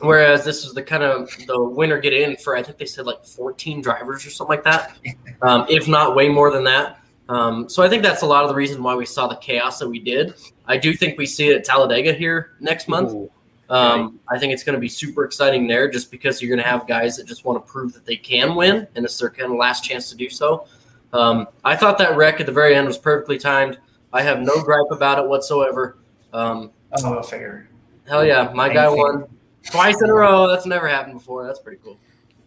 whereas 0.00 0.44
this 0.44 0.64
is 0.64 0.74
the 0.74 0.82
kind 0.82 1.02
of 1.02 1.30
the 1.46 1.58
winner 1.58 1.98
get 1.98 2.12
in 2.12 2.36
for 2.36 2.54
I 2.54 2.62
think 2.62 2.76
they 2.76 2.84
said 2.84 3.06
like 3.06 3.24
14 3.24 3.80
drivers 3.80 4.26
or 4.26 4.30
something 4.30 4.56
like 4.56 4.64
that, 4.64 4.98
um, 5.42 5.64
if 5.70 5.88
not 5.88 6.14
way 6.14 6.28
more 6.28 6.50
than 6.50 6.64
that. 6.64 6.98
Um, 7.30 7.68
so 7.68 7.82
I 7.82 7.88
think 7.88 8.02
that's 8.02 8.22
a 8.22 8.26
lot 8.26 8.42
of 8.42 8.50
the 8.50 8.56
reason 8.56 8.82
why 8.82 8.94
we 8.94 9.06
saw 9.06 9.28
the 9.28 9.36
chaos 9.36 9.78
that 9.78 9.88
we 9.88 10.00
did. 10.00 10.34
I 10.66 10.76
do 10.76 10.92
think 10.92 11.16
we 11.16 11.26
see 11.26 11.48
it 11.48 11.56
at 11.56 11.64
Talladega 11.64 12.12
here 12.12 12.56
next 12.60 12.88
month. 12.88 13.12
Ooh. 13.12 13.30
Um, 13.70 14.18
I 14.28 14.38
think 14.38 14.52
it's 14.52 14.64
going 14.64 14.74
to 14.74 14.80
be 14.80 14.88
super 14.88 15.24
exciting 15.24 15.66
there 15.66 15.88
just 15.88 16.10
because 16.10 16.42
you're 16.42 16.54
going 16.54 16.62
to 16.62 16.68
have 16.68 16.86
guys 16.86 17.16
that 17.16 17.26
just 17.26 17.44
want 17.44 17.64
to 17.64 17.72
prove 17.72 17.92
that 17.94 18.04
they 18.04 18.16
can 18.16 18.54
win, 18.54 18.86
and 18.94 19.04
it's 19.04 19.16
their 19.18 19.30
kind 19.30 19.50
of 19.50 19.56
last 19.56 19.84
chance 19.84 20.10
to 20.10 20.16
do 20.16 20.28
so. 20.28 20.66
Um, 21.12 21.46
I 21.64 21.76
thought 21.76 21.96
that 21.98 22.16
wreck 22.16 22.40
at 22.40 22.46
the 22.46 22.52
very 22.52 22.74
end 22.74 22.86
was 22.86 22.98
perfectly 22.98 23.38
timed. 23.38 23.78
I 24.12 24.22
have 24.22 24.40
no 24.40 24.60
gripe 24.62 24.90
about 24.90 25.18
it 25.18 25.26
whatsoever. 25.28 25.98
Um, 26.32 26.70
oh 27.04 27.22
fair 27.22 27.70
hell 28.10 28.26
yeah, 28.26 28.50
my 28.52 28.68
guy 28.68 28.88
won 28.88 29.24
twice 29.64 30.02
in 30.02 30.10
a 30.10 30.14
row. 30.14 30.48
That's 30.48 30.66
never 30.66 30.88
happened 30.88 31.14
before. 31.14 31.46
That's 31.46 31.60
pretty 31.60 31.80
cool. 31.82 31.96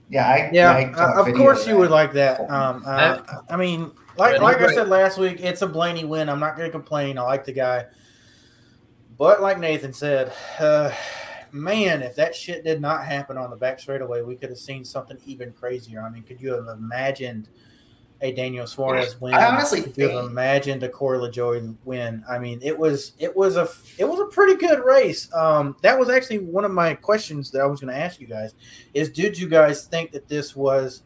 Yeah, 0.10 0.28
I 0.28 0.50
Yeah, 0.52 0.72
I 0.72 0.92
uh, 0.92 1.26
of 1.26 1.34
course 1.34 1.66
you 1.66 1.78
would 1.78 1.90
like 1.90 2.14
that. 2.14 2.42
Um, 2.52 2.84
uh, 2.86 3.20
I 3.50 3.56
mean, 3.56 3.92
like 4.18 4.42
like 4.42 4.58
I 4.58 4.74
said 4.76 4.90
last 4.90 5.18
week, 5.18 5.40
it's 5.40 5.62
a 5.62 5.68
Blaney 5.68 6.06
win. 6.06 6.30
I'm 6.30 6.40
not 6.40 6.58
going 6.58 6.68
to 6.68 6.72
complain. 6.72 7.18
I 7.18 7.22
like 7.24 7.46
the 7.46 7.54
guy, 7.54 7.86
but 9.24 9.42
like 9.42 9.58
Nathan 9.58 9.94
said, 9.94 10.34
uh, 10.60 10.92
man, 11.54 12.04
if 12.04 12.14
that 12.18 12.36
shit 12.36 12.66
did 12.66 12.82
not 12.82 13.06
happen 13.06 13.38
on 13.38 13.52
the 13.52 13.56
back 13.56 13.80
straightaway, 13.80 14.22
we 14.22 14.36
could 14.36 14.50
have 14.50 14.60
seen 14.60 14.84
something 14.84 15.18
even 15.26 15.54
crazier. 15.54 16.02
I 16.02 16.10
mean, 16.10 16.24
could 16.24 16.42
you 16.42 16.52
have 16.52 16.68
imagined 16.68 17.48
a 18.20 18.34
Daniel 18.34 18.68
Suarez 18.68 19.22
win? 19.22 19.34
I 19.34 19.46
honestly 19.46 19.82
could 19.82 19.96
you 19.96 20.10
have 20.10 20.26
imagined 20.26 20.84
a 20.84 20.90
Corey 20.90 21.20
LaJoie 21.20 21.74
win? 21.86 22.22
I 22.30 22.38
mean, 22.38 22.60
it 22.62 22.78
was 22.78 23.14
it 23.18 23.34
was 23.34 23.56
a 23.56 23.70
it 23.98 24.04
was 24.04 24.20
a 24.20 24.26
pretty 24.26 24.56
good 24.56 24.84
race. 24.84 25.34
Um, 25.34 25.78
that 25.84 25.98
was 25.98 26.10
actually 26.10 26.40
one 26.40 26.66
of 26.66 26.72
my 26.72 26.94
questions 26.94 27.50
that 27.52 27.62
I 27.62 27.66
was 27.66 27.80
going 27.80 27.94
to 27.94 27.98
ask 27.98 28.20
you 28.20 28.28
guys 28.28 28.56
is 28.94 29.10
did 29.10 29.40
you 29.40 29.48
guys 29.48 29.86
think 29.86 30.12
that 30.12 30.28
this 30.28 30.54
was 30.54 31.04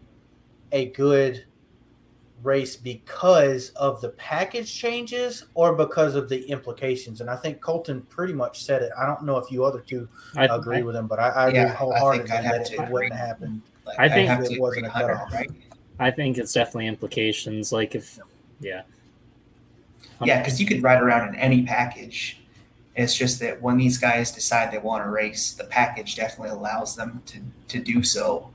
a 0.72 0.88
good 0.88 1.46
race 2.44 2.76
because 2.76 3.70
of 3.72 4.00
the 4.02 4.10
package 4.10 4.74
changes 4.74 5.46
or 5.56 5.74
because 5.76 6.16
of 6.16 6.30
the 6.30 6.44
implications? 6.50 7.22
And 7.22 7.30
I 7.30 7.36
think 7.36 7.62
Colton 7.62 8.02
pretty 8.04 8.34
much 8.34 8.64
said 8.64 8.82
it. 8.82 8.92
I 8.98 9.06
don't 9.06 9.24
know 9.24 9.38
if 9.38 9.52
you 9.52 9.64
other 9.66 9.80
two 9.82 10.08
I 10.36 10.46
agree 10.46 10.84
with 10.84 10.96
him, 10.96 11.08
but 11.08 11.20
I, 11.20 11.30
I 11.30 11.48
Yeah, 11.50 11.62
I 11.62 11.66
think 11.66 11.76
wholeheartedly 11.78 12.32
I'd 12.32 12.44
that 12.46 12.72
it 12.72 12.74
agree. 12.80 12.92
wouldn't 12.94 13.14
happen. 13.14 13.62
Like, 13.86 14.00
I 14.00 14.10
think 14.10 14.28
have 14.30 14.44
it 14.44 14.60
wasn't 14.60 14.86
a 14.86 14.90
100, 14.90 15.14
cutoff. 15.16 15.34
right? 15.34 15.50
I 16.00 16.12
think 16.12 16.38
it's 16.38 16.54
definitely 16.54 16.88
implications. 16.88 17.72
Like 17.72 17.96
if, 17.96 18.20
yeah, 18.60 18.84
Yeah, 20.24 20.40
because 20.40 20.60
you 20.60 20.68
could 20.68 20.84
ride 20.84 21.02
around 21.02 21.30
in 21.30 21.36
any 21.36 21.64
package. 21.64 22.40
It's 22.96 23.16
just 23.16 23.40
that 23.42 23.62
when 23.62 23.78
these 23.78 23.98
guys 24.00 24.32
decide 24.32 24.72
they 24.72 24.80
want 24.80 25.04
to 25.04 25.10
race, 25.10 25.52
the 25.54 25.66
package 25.66 26.16
definitely 26.16 26.50
allows 26.50 26.96
them 26.96 27.22
to, 27.28 27.40
to 27.68 27.80
do 27.80 28.02
so 28.04 28.50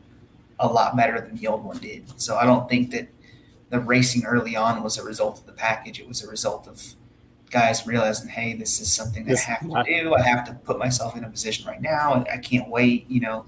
a 0.58 0.66
lot 0.66 0.96
better 0.96 1.20
than 1.20 1.36
the 1.36 1.46
old 1.46 1.64
one 1.64 1.78
did. 1.78 2.04
So 2.20 2.36
I 2.36 2.44
don't 2.44 2.68
think 2.68 2.90
that 2.90 3.06
the 3.72 3.80
racing 3.80 4.26
early 4.26 4.54
on 4.54 4.82
was 4.82 4.98
a 4.98 5.02
result 5.02 5.38
of 5.40 5.46
the 5.46 5.52
package. 5.52 5.98
It 5.98 6.06
was 6.06 6.22
a 6.22 6.28
result 6.28 6.68
of 6.68 6.92
guys 7.50 7.86
realizing, 7.86 8.28
hey, 8.28 8.52
this 8.52 8.80
is 8.82 8.92
something 8.92 9.24
This- 9.24 9.40
I 9.48 9.52
have 9.52 9.60
to 9.62 9.82
do. 9.86 10.14
I 10.14 10.20
have 10.20 10.44
to 10.46 10.52
put 10.52 10.78
myself 10.78 11.16
in 11.16 11.24
a 11.24 11.30
position 11.30 11.66
right 11.66 11.80
now. 11.80 12.12
and 12.12 12.26
I 12.30 12.36
can't 12.36 12.68
wait. 12.68 13.06
You 13.08 13.20
know, 13.22 13.46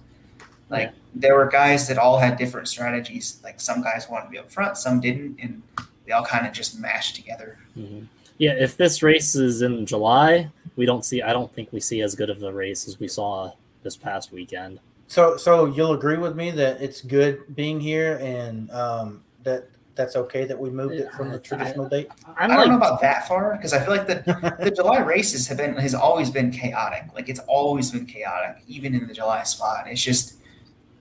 like 0.70 0.92
there 1.14 1.34
were 1.36 1.46
guys 1.46 1.86
that 1.88 1.98
all 1.98 2.18
had 2.18 2.38
different 2.38 2.68
strategies. 2.68 3.38
Like 3.44 3.60
some 3.60 3.82
guys 3.82 4.08
wanted 4.08 4.24
to 4.24 4.30
be 4.30 4.38
up 4.38 4.50
front, 4.50 4.78
some 4.78 4.98
didn't, 4.98 5.38
and 5.42 5.62
they 6.06 6.12
all 6.12 6.24
kind 6.24 6.46
of 6.46 6.54
just 6.54 6.80
mashed 6.80 7.16
together. 7.16 7.58
Mhm. 7.78 8.06
yeah. 8.38 8.52
If 8.52 8.78
this 8.78 9.02
race 9.02 9.36
is 9.36 9.60
in 9.60 9.84
July, 9.84 10.48
we 10.74 10.86
don't 10.86 11.04
see. 11.04 11.20
I 11.20 11.34
don't 11.34 11.52
think 11.52 11.70
we 11.70 11.80
see 11.80 12.00
as 12.00 12.14
good 12.14 12.30
of 12.30 12.42
a 12.42 12.50
race 12.50 12.88
as 12.88 12.98
we 12.98 13.08
saw 13.08 13.52
this 13.82 13.94
past 13.94 14.32
weekend. 14.32 14.80
So, 15.06 15.36
so 15.36 15.66
you'll 15.66 15.92
agree 15.92 16.16
with 16.16 16.34
me 16.34 16.50
that 16.52 16.80
it's 16.80 17.02
good 17.02 17.54
being 17.54 17.78
here 17.78 18.16
and 18.22 18.70
um, 18.70 19.22
that 19.42 19.68
that's 19.94 20.16
okay 20.16 20.44
that 20.44 20.58
we 20.58 20.70
moved 20.70 20.94
it 20.94 21.12
from 21.12 21.30
the 21.30 21.38
traditional 21.38 21.88
date. 21.88 22.08
I'm 22.36 22.50
I 22.50 22.56
don't 22.56 22.68
know 22.68 22.76
about 22.76 23.00
that 23.00 23.28
far 23.28 23.56
because 23.56 23.72
I 23.72 23.80
feel 23.80 23.96
like 23.96 24.06
the, 24.06 24.56
the 24.64 24.70
July 24.70 24.98
races 24.98 25.46
have 25.48 25.58
been 25.58 25.76
has 25.76 25.94
always 25.94 26.30
been 26.30 26.50
chaotic. 26.50 27.04
Like 27.14 27.28
it's 27.28 27.40
always 27.40 27.90
been 27.90 28.06
chaotic, 28.06 28.62
even 28.66 28.94
in 28.94 29.06
the 29.06 29.14
July 29.14 29.42
spot. 29.44 29.84
It's 29.86 30.02
just 30.02 30.36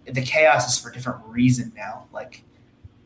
the 0.05 0.21
chaos 0.21 0.71
is 0.71 0.79
for 0.79 0.89
a 0.89 0.93
different 0.93 1.25
reason 1.25 1.71
now. 1.75 2.07
Like 2.13 2.43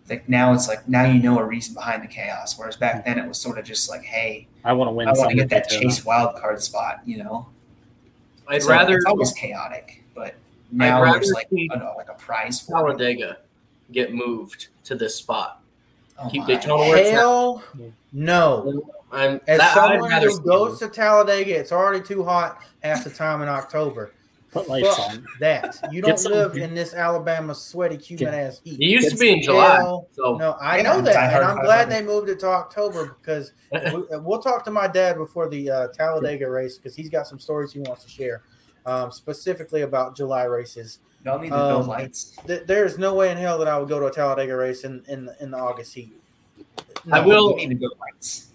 like 0.10 0.28
now 0.28 0.54
it's 0.54 0.68
like 0.68 0.88
now 0.88 1.06
you 1.06 1.22
know 1.22 1.40
a 1.40 1.46
reason 1.46 1.74
behind 1.74 2.04
the 2.04 2.08
chaos. 2.08 2.58
Whereas 2.58 2.76
back 2.76 3.06
then 3.06 3.18
it 3.18 3.28
was 3.28 3.40
sort 3.40 3.58
of 3.58 3.66
just 3.66 3.90
like, 3.90 4.04
hey, 4.04 4.48
I 4.64 4.74
want 4.74 4.90
to 4.90 4.94
win. 4.94 5.08
I 5.08 5.12
want 5.14 5.30
to 5.30 5.36
get 5.36 5.50
that 5.50 5.70
chase 5.70 6.04
wild 6.06 6.36
card 6.36 6.62
spot. 6.62 7.02
You 7.06 7.24
know, 7.24 7.48
I'd 8.48 8.64
So 8.64 8.70
rather 8.70 8.98
it's 8.98 9.06
always 9.06 9.32
chaotic, 9.34 10.04
but 10.14 10.36
now 10.72 11.04
there's 11.12 11.32
like 11.32 11.50
see 11.50 11.68
know, 11.68 11.94
like 11.98 12.10
a 12.10 12.14
prize 12.14 12.60
for 12.60 12.72
it. 12.72 12.98
Talladega 12.98 13.38
get 13.92 14.14
moved 14.14 14.68
to 14.86 14.96
this 14.96 15.16
spot. 15.16 15.62
Oh 16.20 16.30
Keep 16.30 16.42
my. 16.42 16.48
Daytona 16.48 16.84
where 16.90 16.98
it's. 16.98 17.12
Hell 17.12 17.64
no. 18.14 18.84
I'm, 19.12 19.40
As 19.48 19.60
that, 19.60 19.78
I'd 19.78 19.92
someone 19.92 20.10
rather 20.10 20.28
who 20.28 20.36
see 20.36 20.42
goes 20.44 20.80
to 20.80 20.90
Talladega, 20.90 21.58
it's 21.58 21.72
already 21.72 22.06
too 22.06 22.24
hot 22.24 22.62
half 22.84 23.04
the 23.04 23.10
time 23.10 23.42
in 23.42 23.48
October. 23.48 24.12
Put 24.52 24.68
lights 24.70 24.88
Fuck 24.96 25.12
on. 25.12 25.26
that. 25.40 25.78
You 25.92 26.02
don't 26.02 26.18
some- 26.18 26.32
live 26.32 26.58
in 26.58 26.74
this 26.74 26.94
Alabama 26.94 27.54
sweaty, 27.54 27.98
humid 27.98 28.34
ass 28.34 28.60
heat. 28.64 28.80
It 28.80 28.86
used 28.86 29.12
to 29.12 29.18
be 29.18 29.32
in 29.32 29.42
July, 29.42 29.78
Hell 29.78 30.08
so 30.12 30.36
No, 30.38 30.58
I 30.60 30.82
know 30.82 31.02
that, 31.02 31.14
Die 31.14 31.32
and 31.34 31.44
I'm 31.46 31.60
glad 31.64 31.90
they 31.90 32.02
moved 32.02 32.30
it 32.30 32.40
to 32.42 32.48
October 32.48 33.18
because 33.22 33.54
we, 33.72 34.04
we'll 34.20 34.42
talk 34.42 34.64
to 34.66 34.72
my 34.72 34.88
dad 34.88 35.18
before 35.18 35.48
the 35.50 35.70
uh, 35.70 35.88
Talladega 35.90 36.50
race 36.50 36.78
because 36.78 36.96
he's 36.96 37.10
got 37.10 37.28
some 37.28 37.40
stories 37.40 37.72
he 37.72 37.80
wants 37.80 38.04
to 38.06 38.10
share, 38.10 38.42
um, 38.86 39.12
specifically 39.12 39.82
about 39.82 40.16
July 40.16 40.44
races. 40.46 41.00
Y'all 41.28 41.40
need 41.40 41.50
to 41.50 41.60
Um, 41.62 41.68
build 41.68 41.88
lights. 41.88 42.38
Th- 42.48 42.64
There's 42.66 42.98
no 42.98 43.14
way 43.14 43.30
in 43.32 43.38
hell 43.38 43.58
that 43.58 43.68
I 43.68 43.78
would 43.78 43.90
go 43.90 44.00
to 44.00 44.06
a 44.06 44.12
Talladega 44.12 44.56
race 44.56 44.86
in 44.86 45.04
in, 45.10 45.26
the- 45.26 45.36
in 45.44 45.52
the 45.52 45.58
August 45.58 45.94
heat. 45.94 46.14
I 47.12 47.20
will- 47.20 47.54
need 47.58 47.70
to 47.70 47.76
build 47.76 47.94
lights. 48.00 48.48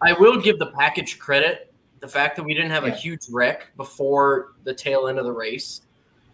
I 0.00 0.12
will 0.12 0.40
give 0.40 0.60
the 0.60 0.66
package 0.68 1.18
credit. 1.18 1.72
The 1.98 2.06
fact 2.06 2.36
that 2.36 2.44
we 2.44 2.54
didn't 2.54 2.70
have 2.70 2.84
a 2.84 2.90
huge 2.90 3.22
wreck 3.30 3.68
before 3.76 4.52
the 4.62 4.72
tail 4.72 5.08
end 5.08 5.18
of 5.18 5.24
the 5.24 5.32
race 5.32 5.80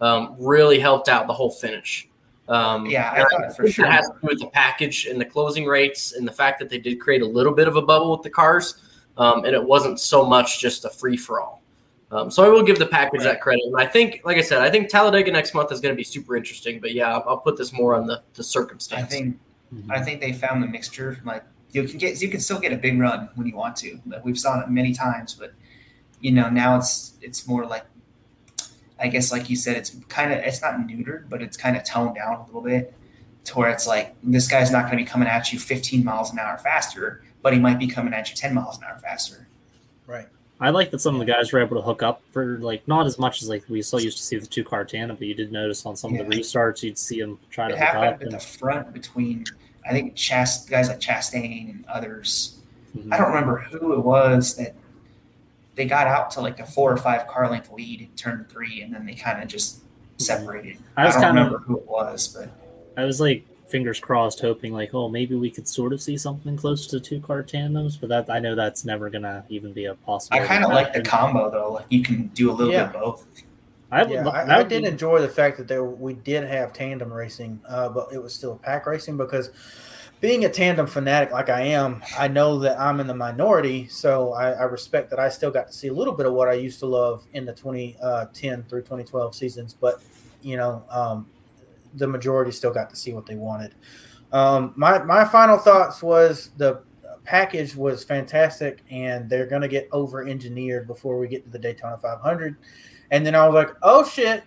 um, 0.03 0.37
really 0.39 0.79
helped 0.79 1.09
out 1.09 1.27
the 1.27 1.33
whole 1.33 1.51
finish. 1.51 2.09
Um, 2.49 2.85
Yeah, 2.87 3.11
I 3.13 3.21
and 3.21 3.27
thought 3.31 3.57
for 3.57 3.67
sure. 3.69 3.87
It 3.87 3.91
has 3.93 4.07
to 4.09 4.15
do 4.21 4.27
with 4.27 4.41
the 4.41 4.49
package 4.49 5.07
and 5.07 5.19
the 5.19 5.25
closing 5.25 5.65
rates 5.65 6.13
and 6.13 6.29
the 6.29 6.33
fact 6.33 6.59
that 6.59 6.69
they 6.69 6.79
did 6.79 7.01
create 7.01 7.23
a 7.23 7.27
little 7.27 7.55
bit 7.55 7.69
of 7.69 7.77
a 7.77 7.83
bubble 7.83 8.11
with 8.11 8.23
the 8.23 8.31
cars, 8.31 8.75
um, 9.17 9.45
and 9.47 9.55
it 9.55 9.63
wasn't 9.65 9.99
so 9.99 10.27
much 10.27 10.59
just 10.61 10.85
a 10.85 10.91
free 10.91 11.17
for 11.17 11.41
all. 11.41 11.60
Um, 12.13 12.31
so 12.31 12.45
I 12.45 12.49
will 12.49 12.65
give 12.65 12.79
the 12.79 12.87
package 12.87 13.23
that 13.23 13.41
credit, 13.41 13.63
and 13.67 13.77
I 13.81 13.87
think, 13.87 14.23
like 14.25 14.37
I 14.37 14.41
said, 14.41 14.63
I 14.63 14.71
think 14.71 14.89
Talladega 14.89 15.31
next 15.31 15.55
month 15.55 15.71
is 15.71 15.81
going 15.81 15.93
to 15.93 15.97
be 15.97 16.03
super 16.03 16.37
interesting. 16.37 16.81
But 16.81 16.93
yeah, 16.93 17.15
I'll, 17.15 17.25
I'll 17.29 17.39
put 17.39 17.57
this 17.57 17.73
more 17.73 17.95
on 17.95 18.07
the 18.07 18.23
the 18.35 18.43
circumstance. 18.43 18.99
I 18.99 19.03
circumstance. 19.03 19.13
think 19.13 19.41
Mhm. 19.75 19.91
I 19.91 20.03
think 20.03 20.21
they 20.21 20.33
found 20.33 20.63
the 20.63 20.67
mixture. 20.67 21.21
Like 21.25 21.45
you 21.71 21.85
can 21.85 21.99
get, 21.99 22.21
you 22.21 22.29
can 22.29 22.41
still 22.41 22.59
get 22.59 22.73
a 22.73 22.77
big 22.77 22.99
run 22.99 23.29
when 23.37 23.47
you 23.47 23.57
want 23.57 23.77
to. 23.77 24.01
Like, 24.07 24.25
we've 24.25 24.39
saw 24.39 24.61
it 24.61 24.69
many 24.69 24.93
times, 24.93 25.35
but 25.35 25.53
you 26.21 26.33
know 26.33 26.49
now 26.51 26.77
it's 26.77 27.15
it's 27.23 27.47
more 27.47 27.65
like, 27.65 27.85
I 28.99 29.09
guess 29.09 29.31
like 29.33 29.49
you 29.49 29.57
said, 29.57 29.77
it's 29.77 29.91
kind 30.09 30.33
of 30.33 30.39
it's 30.41 30.61
not 30.61 30.75
neutered, 30.75 31.29
but 31.29 31.43
it's 31.43 31.57
kind 31.57 31.77
of 31.77 31.85
toned 31.85 32.17
down 32.17 32.35
a 32.41 32.47
little 32.47 32.61
bit, 32.63 32.93
to 33.45 33.55
where 33.59 33.71
it's 33.71 33.87
like 33.87 34.15
this 34.23 34.49
guy's 34.49 34.71
not 34.71 34.87
going 34.87 34.99
to 34.99 35.05
be 35.05 35.09
coming 35.09 35.29
at 35.29 35.53
you 35.53 35.59
15 35.59 36.05
miles 36.05 36.33
an 36.33 36.39
hour 36.39 36.59
faster, 36.59 37.23
but 37.43 37.53
he 37.53 37.59
might 37.59 37.79
be 37.79 37.87
coming 37.87 38.13
at 38.13 38.29
you 38.31 38.37
10 38.37 38.53
miles 38.55 38.79
an 38.79 38.85
hour 38.85 38.99
faster. 38.99 39.47
Right. 40.07 40.27
I 40.63 40.71
like 40.71 40.91
that 40.91 41.01
some 41.01 41.15
of 41.15 41.21
the 41.21 41.25
guys 41.25 41.53
were 41.53 41.61
able 41.61 41.77
to 41.77 41.83
hook 41.83 42.03
up 42.03 42.21
for 42.33 42.59
like 42.59 42.87
not 42.87 43.07
as 43.07 43.19
much 43.19 43.41
as 43.43 43.49
like 43.49 43.65
we 43.69 43.81
still 43.81 44.01
used 44.01 44.19
to 44.19 44.23
see 44.23 44.37
the 44.37 44.47
two 44.47 44.63
car 44.63 44.85
tandem, 44.85 45.17
but 45.17 45.27
you 45.27 45.35
did 45.35 45.51
notice 45.53 45.87
on 45.87 45.97
some 45.97 46.15
of 46.15 46.19
the 46.19 46.37
restarts 46.37 46.83
you'd 46.83 46.99
see 46.99 47.21
them 47.21 47.39
try 47.51 47.69
to 47.71 47.77
hook 47.77 47.95
up. 47.95 48.05
at 48.15 48.23
And, 48.23 48.33
the 48.33 48.39
front 48.41 48.93
between 48.93 49.45
I 49.89 49.93
think 49.93 50.15
Chast 50.15 50.69
guys 50.69 50.89
like 50.89 51.01
Chastain 51.01 51.71
and 51.71 51.85
others. 51.87 52.59
Mhm. 52.97 53.13
I 53.13 53.17
don't 53.17 53.29
remember 53.29 53.59
who 53.59 53.95
it 53.95 54.01
was 54.05 54.55
that 54.57 54.75
they 55.77 55.87
got 55.87 56.07
out 56.07 56.31
to 56.33 56.41
like 56.43 56.61
a 56.61 56.67
four 56.67 56.93
or 56.93 56.97
five 56.99 57.27
car 57.27 57.49
length 57.51 57.71
lead 57.73 58.03
in 58.03 58.09
turn 58.17 58.47
three, 58.51 58.83
and 58.83 58.93
then 58.93 59.07
they 59.07 59.15
kind 59.15 59.43
of 59.43 59.49
just 59.49 59.81
separated. 60.19 60.77
I 60.97 61.07
was 61.07 61.15
don't 61.15 61.23
kind 61.23 61.39
of 61.39 61.45
remember 61.47 61.65
who 61.65 61.79
it 61.79 61.87
was, 61.87 62.29
but 62.29 62.51
I 63.01 63.05
was 63.05 63.19
like 63.21 63.47
fingers 63.71 64.01
crossed, 64.01 64.41
hoping 64.41 64.73
like, 64.73 64.95
oh, 64.95 65.09
maybe 65.09 65.35
we 65.35 65.51
could 65.51 65.69
sort 65.69 65.93
of 65.93 66.03
see 66.03 66.17
something 66.17 66.57
close 66.57 66.87
to 66.89 67.01
two 67.01 67.21
car 67.21 67.43
tandems, 67.43 67.97
but 67.97 68.09
that 68.09 68.29
I 68.31 68.39
know 68.39 68.55
that's 68.55 68.85
never 68.85 69.09
gonna 69.11 69.45
even 69.49 69.73
be 69.73 69.85
a 69.87 69.95
possibility. 69.95 70.45
I 70.45 70.49
kind 70.49 70.65
of 70.65 70.71
like 70.71 70.93
the 70.93 71.03
combo 71.03 71.51
though. 71.51 71.73
Like 71.75 71.87
you 71.89 72.03
can 72.03 72.29
do 72.29 72.51
a 72.51 72.53
little 72.53 72.73
Yeah. 72.73 72.87
bit 72.87 72.97
of 72.97 73.03
both. 73.03 73.27
I. 73.93 74.05
Yeah, 74.05 74.25
lo- 74.25 74.31
I, 74.33 74.59
I 74.59 74.63
did 74.63 74.83
be- 74.83 74.89
enjoy 74.89 75.21
the 75.21 75.29
fact 75.29 75.57
that 75.59 75.67
there 75.69 75.85
we 75.85 76.15
did 76.15 76.45
have 76.45 76.73
tandem 76.73 77.13
racing, 77.13 77.61
uh, 77.69 77.89
but 77.89 78.09
it 78.13 78.23
was 78.23 78.33
still 78.35 78.57
pack 78.57 78.87
racing 78.87 79.17
because 79.17 79.51
being 80.21 80.45
a 80.45 80.49
tandem 80.51 80.87
fanatic 80.87 81.33
like 81.33 81.49
I 81.49 81.63
am, 81.63 82.03
I 82.19 82.29
know 82.29 82.59
that 82.61 82.79
I'm 82.79 83.01
in 83.01 83.07
the 83.07 83.15
minority, 83.15 83.89
so 83.89 84.33
I, 84.35 84.51
I 84.53 84.63
respect 84.65 85.09
that 85.11 85.19
I 85.19 85.29
still 85.31 85.51
got 85.51 85.69
to 85.69 85.73
see 85.73 85.89
a 85.89 85.95
little 85.95 86.13
bit 86.15 86.27
of 86.27 86.35
what 86.35 86.47
I 86.47 86.53
used 86.53 86.79
to 86.81 86.87
love 86.87 87.27
in 87.33 87.47
the 87.47 87.53
2010 87.55 88.65
through 88.65 88.83
2012 88.83 89.35
seasons, 89.35 89.75
but 89.81 90.03
you 90.43 90.57
know, 90.57 90.85
um, 90.91 91.27
the 91.95 92.07
majority 92.07 92.53
still 92.53 92.73
got 92.73 92.91
to 92.91 92.97
see 92.97 93.13
what 93.13 93.27
they 93.27 93.37
wanted. 93.37 93.75
Um, 94.33 94.73
my 94.77 95.03
my 95.03 95.25
final 95.25 95.59
thoughts 95.59 96.03
was 96.03 96.51
the 96.57 96.83
package 97.25 97.77
was 97.77 98.05
fantastic, 98.05 98.83
and 98.91 99.29
they're 99.29 99.47
going 99.47 99.63
to 99.63 99.69
get 99.69 99.89
over 99.93 100.27
engineered 100.27 100.87
before 100.87 101.19
we 101.19 101.29
get 101.29 101.45
to 101.45 101.51
the 101.51 101.59
Daytona 101.59 101.99
500. 101.99 102.57
And 103.11 103.27
then 103.27 103.35
I 103.35 103.47
was 103.47 103.55
like, 103.55 103.77
oh 103.83 104.05
shit, 104.05 104.45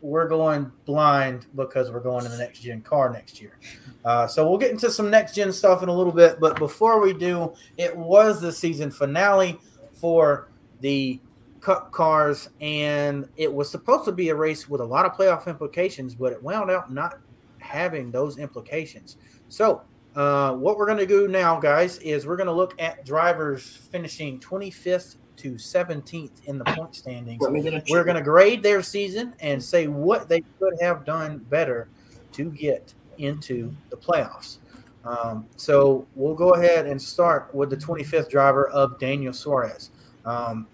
we're 0.00 0.28
going 0.28 0.70
blind 0.84 1.46
because 1.54 1.90
we're 1.90 2.00
going 2.00 2.24
to 2.24 2.30
the 2.30 2.38
next 2.38 2.60
gen 2.60 2.82
car 2.82 3.10
next 3.10 3.40
year. 3.40 3.58
Uh, 4.04 4.26
so 4.26 4.48
we'll 4.48 4.58
get 4.58 4.70
into 4.70 4.90
some 4.90 5.10
next 5.10 5.34
gen 5.34 5.52
stuff 5.52 5.82
in 5.82 5.88
a 5.88 5.92
little 5.92 6.12
bit. 6.12 6.38
But 6.38 6.58
before 6.58 7.00
we 7.00 7.12
do, 7.12 7.54
it 7.76 7.96
was 7.96 8.40
the 8.40 8.52
season 8.52 8.90
finale 8.90 9.58
for 9.94 10.50
the 10.80 11.20
Cup 11.66 11.90
cars, 11.90 12.48
and 12.60 13.28
it 13.36 13.52
was 13.52 13.68
supposed 13.68 14.04
to 14.04 14.12
be 14.12 14.28
a 14.28 14.34
race 14.36 14.68
with 14.68 14.80
a 14.80 14.84
lot 14.84 15.04
of 15.04 15.14
playoff 15.14 15.48
implications, 15.48 16.14
but 16.14 16.32
it 16.32 16.40
wound 16.40 16.70
up 16.70 16.90
not 16.90 17.18
having 17.58 18.12
those 18.12 18.38
implications. 18.38 19.16
So, 19.48 19.82
uh, 20.14 20.52
what 20.52 20.78
we're 20.78 20.86
going 20.86 20.98
to 20.98 21.06
do 21.08 21.26
now, 21.26 21.58
guys, 21.58 21.98
is 21.98 22.24
we're 22.24 22.36
going 22.36 22.46
to 22.46 22.52
look 22.52 22.80
at 22.80 23.04
drivers 23.04 23.66
finishing 23.90 24.38
25th 24.38 25.16
to 25.38 25.54
17th 25.54 26.44
in 26.44 26.58
the 26.58 26.64
point 26.66 26.94
standings. 26.94 27.40
We're 27.40 28.04
going 28.04 28.14
to 28.14 28.22
grade 28.22 28.62
their 28.62 28.80
season 28.80 29.34
and 29.40 29.60
say 29.60 29.88
what 29.88 30.28
they 30.28 30.42
could 30.60 30.74
have 30.80 31.04
done 31.04 31.38
better 31.50 31.88
to 32.34 32.48
get 32.52 32.94
into 33.18 33.74
the 33.90 33.96
playoffs. 33.96 34.58
Um, 35.04 35.44
so 35.56 36.06
we'll 36.14 36.36
go 36.36 36.54
ahead 36.54 36.86
and 36.86 37.02
start 37.02 37.52
with 37.52 37.70
the 37.70 37.76
25th 37.76 38.30
driver 38.30 38.68
of 38.68 39.00
Daniel 39.00 39.32
Suarez. 39.32 39.90
Um, 40.24 40.68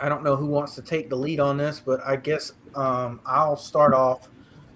I 0.00 0.08
don't 0.08 0.22
know 0.22 0.36
who 0.36 0.46
wants 0.46 0.74
to 0.76 0.82
take 0.82 1.08
the 1.08 1.16
lead 1.16 1.40
on 1.40 1.56
this, 1.56 1.80
but 1.80 2.00
I 2.06 2.16
guess 2.16 2.52
um, 2.74 3.20
I'll 3.26 3.56
start 3.56 3.94
off 3.94 4.28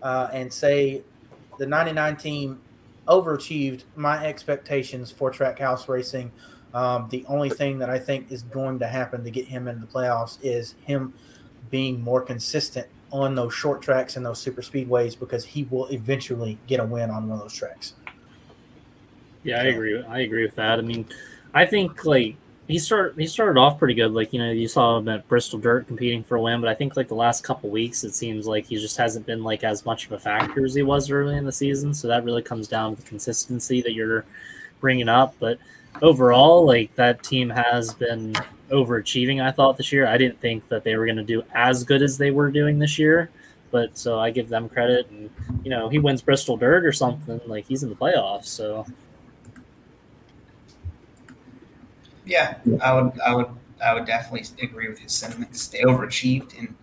uh, 0.02 0.28
and 0.32 0.52
say 0.52 1.02
the 1.58 1.66
99 1.66 2.16
team 2.16 2.60
overachieved 3.06 3.84
my 3.96 4.24
expectations 4.24 5.10
for 5.10 5.30
Trackhouse 5.30 5.88
Racing. 5.88 6.32
Um, 6.74 7.08
the 7.10 7.24
only 7.28 7.50
thing 7.50 7.78
that 7.78 7.90
I 7.90 7.98
think 7.98 8.32
is 8.32 8.42
going 8.42 8.78
to 8.78 8.86
happen 8.86 9.22
to 9.24 9.30
get 9.30 9.46
him 9.46 9.68
into 9.68 9.86
the 9.86 9.92
playoffs 9.92 10.38
is 10.42 10.74
him 10.84 11.12
being 11.70 12.00
more 12.00 12.22
consistent 12.22 12.86
on 13.12 13.34
those 13.34 13.52
short 13.52 13.82
tracks 13.82 14.16
and 14.16 14.24
those 14.24 14.40
super 14.40 14.62
speedways 14.62 15.18
because 15.18 15.44
he 15.44 15.64
will 15.64 15.86
eventually 15.88 16.58
get 16.66 16.80
a 16.80 16.84
win 16.84 17.10
on 17.10 17.28
one 17.28 17.38
of 17.38 17.44
those 17.44 17.54
tracks. 17.54 17.94
Yeah, 19.44 19.60
I 19.60 19.64
agree. 19.64 20.02
I 20.02 20.20
agree 20.20 20.44
with 20.44 20.54
that. 20.54 20.78
I 20.78 20.82
mean, 20.82 21.06
I 21.52 21.66
think 21.66 22.04
like 22.04 22.36
he 22.68 22.78
started 22.78 23.18
he 23.18 23.26
started 23.26 23.58
off 23.58 23.78
pretty 23.78 23.94
good. 23.94 24.12
Like 24.12 24.32
you 24.32 24.38
know, 24.38 24.50
you 24.50 24.68
saw 24.68 24.98
him 24.98 25.08
at 25.08 25.28
Bristol 25.28 25.58
Dirt 25.58 25.86
competing 25.86 26.22
for 26.22 26.36
a 26.36 26.40
win, 26.40 26.60
but 26.60 26.70
I 26.70 26.74
think 26.74 26.96
like 26.96 27.08
the 27.08 27.14
last 27.14 27.44
couple 27.44 27.70
weeks, 27.70 28.04
it 28.04 28.14
seems 28.14 28.46
like 28.46 28.66
he 28.66 28.76
just 28.76 28.96
hasn't 28.96 29.26
been 29.26 29.42
like 29.42 29.64
as 29.64 29.84
much 29.84 30.06
of 30.06 30.12
a 30.12 30.18
factor 30.18 30.64
as 30.64 30.74
he 30.74 30.82
was 30.82 31.10
early 31.10 31.36
in 31.36 31.44
the 31.44 31.52
season. 31.52 31.92
So 31.92 32.08
that 32.08 32.24
really 32.24 32.42
comes 32.42 32.68
down 32.68 32.94
to 32.94 33.02
the 33.02 33.08
consistency 33.08 33.82
that 33.82 33.92
you're 33.92 34.24
bringing 34.80 35.08
up. 35.08 35.34
But 35.40 35.58
overall, 36.00 36.64
like 36.64 36.94
that 36.94 37.22
team 37.22 37.50
has 37.50 37.94
been 37.94 38.34
overachieving. 38.70 39.42
I 39.42 39.50
thought 39.50 39.76
this 39.76 39.92
year. 39.92 40.06
I 40.06 40.16
didn't 40.16 40.40
think 40.40 40.68
that 40.68 40.84
they 40.84 40.96
were 40.96 41.04
going 41.04 41.16
to 41.16 41.24
do 41.24 41.42
as 41.52 41.84
good 41.84 42.02
as 42.02 42.16
they 42.16 42.30
were 42.30 42.50
doing 42.50 42.78
this 42.78 42.98
year. 42.98 43.30
But 43.70 43.96
so 43.98 44.20
I 44.20 44.30
give 44.30 44.48
them 44.48 44.68
credit, 44.68 45.10
and 45.10 45.30
you 45.64 45.70
know 45.70 45.88
he 45.88 45.98
wins 45.98 46.22
Bristol 46.22 46.56
Dirt 46.56 46.84
or 46.84 46.92
something, 46.92 47.40
like 47.46 47.66
he's 47.66 47.82
in 47.82 47.88
the 47.88 47.96
playoffs. 47.96 48.46
So 48.46 48.86
Yeah, 52.24 52.56
I 52.82 52.92
would, 52.94 53.20
I 53.20 53.34
would, 53.34 53.48
I 53.82 53.94
would 53.94 54.06
definitely 54.06 54.46
agree 54.62 54.88
with 54.88 54.98
his 54.98 55.12
sentiments. 55.12 55.68
They 55.68 55.80
overachieved, 55.80 56.58
and 56.58 56.74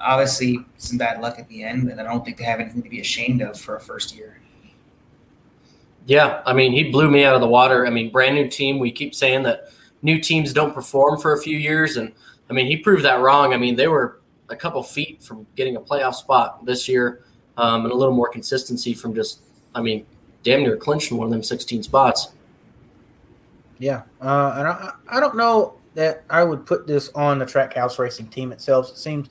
obviously 0.00 0.58
some 0.78 0.98
bad 0.98 1.20
luck 1.20 1.38
at 1.38 1.48
the 1.48 1.62
end. 1.62 1.88
But 1.88 1.98
I 1.98 2.02
don't 2.02 2.24
think 2.24 2.38
they 2.38 2.44
have 2.44 2.60
anything 2.60 2.82
to 2.82 2.88
be 2.88 3.00
ashamed 3.00 3.42
of 3.42 3.58
for 3.58 3.76
a 3.76 3.80
first 3.80 4.14
year. 4.16 4.40
Yeah, 6.06 6.42
I 6.46 6.54
mean, 6.54 6.72
he 6.72 6.90
blew 6.90 7.10
me 7.10 7.24
out 7.24 7.34
of 7.34 7.40
the 7.40 7.48
water. 7.48 7.86
I 7.86 7.90
mean, 7.90 8.10
brand 8.10 8.34
new 8.34 8.48
team. 8.48 8.78
We 8.78 8.90
keep 8.90 9.14
saying 9.14 9.42
that 9.44 9.70
new 10.02 10.18
teams 10.18 10.52
don't 10.52 10.74
perform 10.74 11.20
for 11.20 11.34
a 11.34 11.38
few 11.38 11.56
years, 11.56 11.96
and 11.96 12.12
I 12.50 12.52
mean, 12.52 12.66
he 12.66 12.76
proved 12.76 13.04
that 13.04 13.20
wrong. 13.20 13.52
I 13.52 13.56
mean, 13.56 13.76
they 13.76 13.88
were 13.88 14.20
a 14.48 14.56
couple 14.56 14.82
feet 14.82 15.22
from 15.22 15.46
getting 15.56 15.76
a 15.76 15.80
playoff 15.80 16.14
spot 16.14 16.64
this 16.64 16.88
year, 16.88 17.24
um, 17.56 17.84
and 17.84 17.92
a 17.92 17.94
little 17.94 18.14
more 18.14 18.28
consistency 18.28 18.94
from 18.94 19.14
just, 19.14 19.42
I 19.74 19.82
mean, 19.82 20.06
damn 20.42 20.62
near 20.62 20.76
clinching 20.76 21.16
one 21.18 21.26
of 21.26 21.30
them 21.30 21.42
16 21.42 21.82
spots. 21.82 22.28
Yeah, 23.78 24.02
uh, 24.20 24.54
and 24.56 24.68
I, 24.68 24.92
I 25.08 25.20
don't 25.20 25.36
know 25.36 25.74
that 25.94 26.24
I 26.30 26.44
would 26.44 26.66
put 26.66 26.86
this 26.86 27.10
on 27.14 27.38
the 27.38 27.44
Trackhouse 27.44 27.98
Racing 27.98 28.28
team 28.28 28.52
itself. 28.52 28.90
It 28.90 28.98
seems 28.98 29.28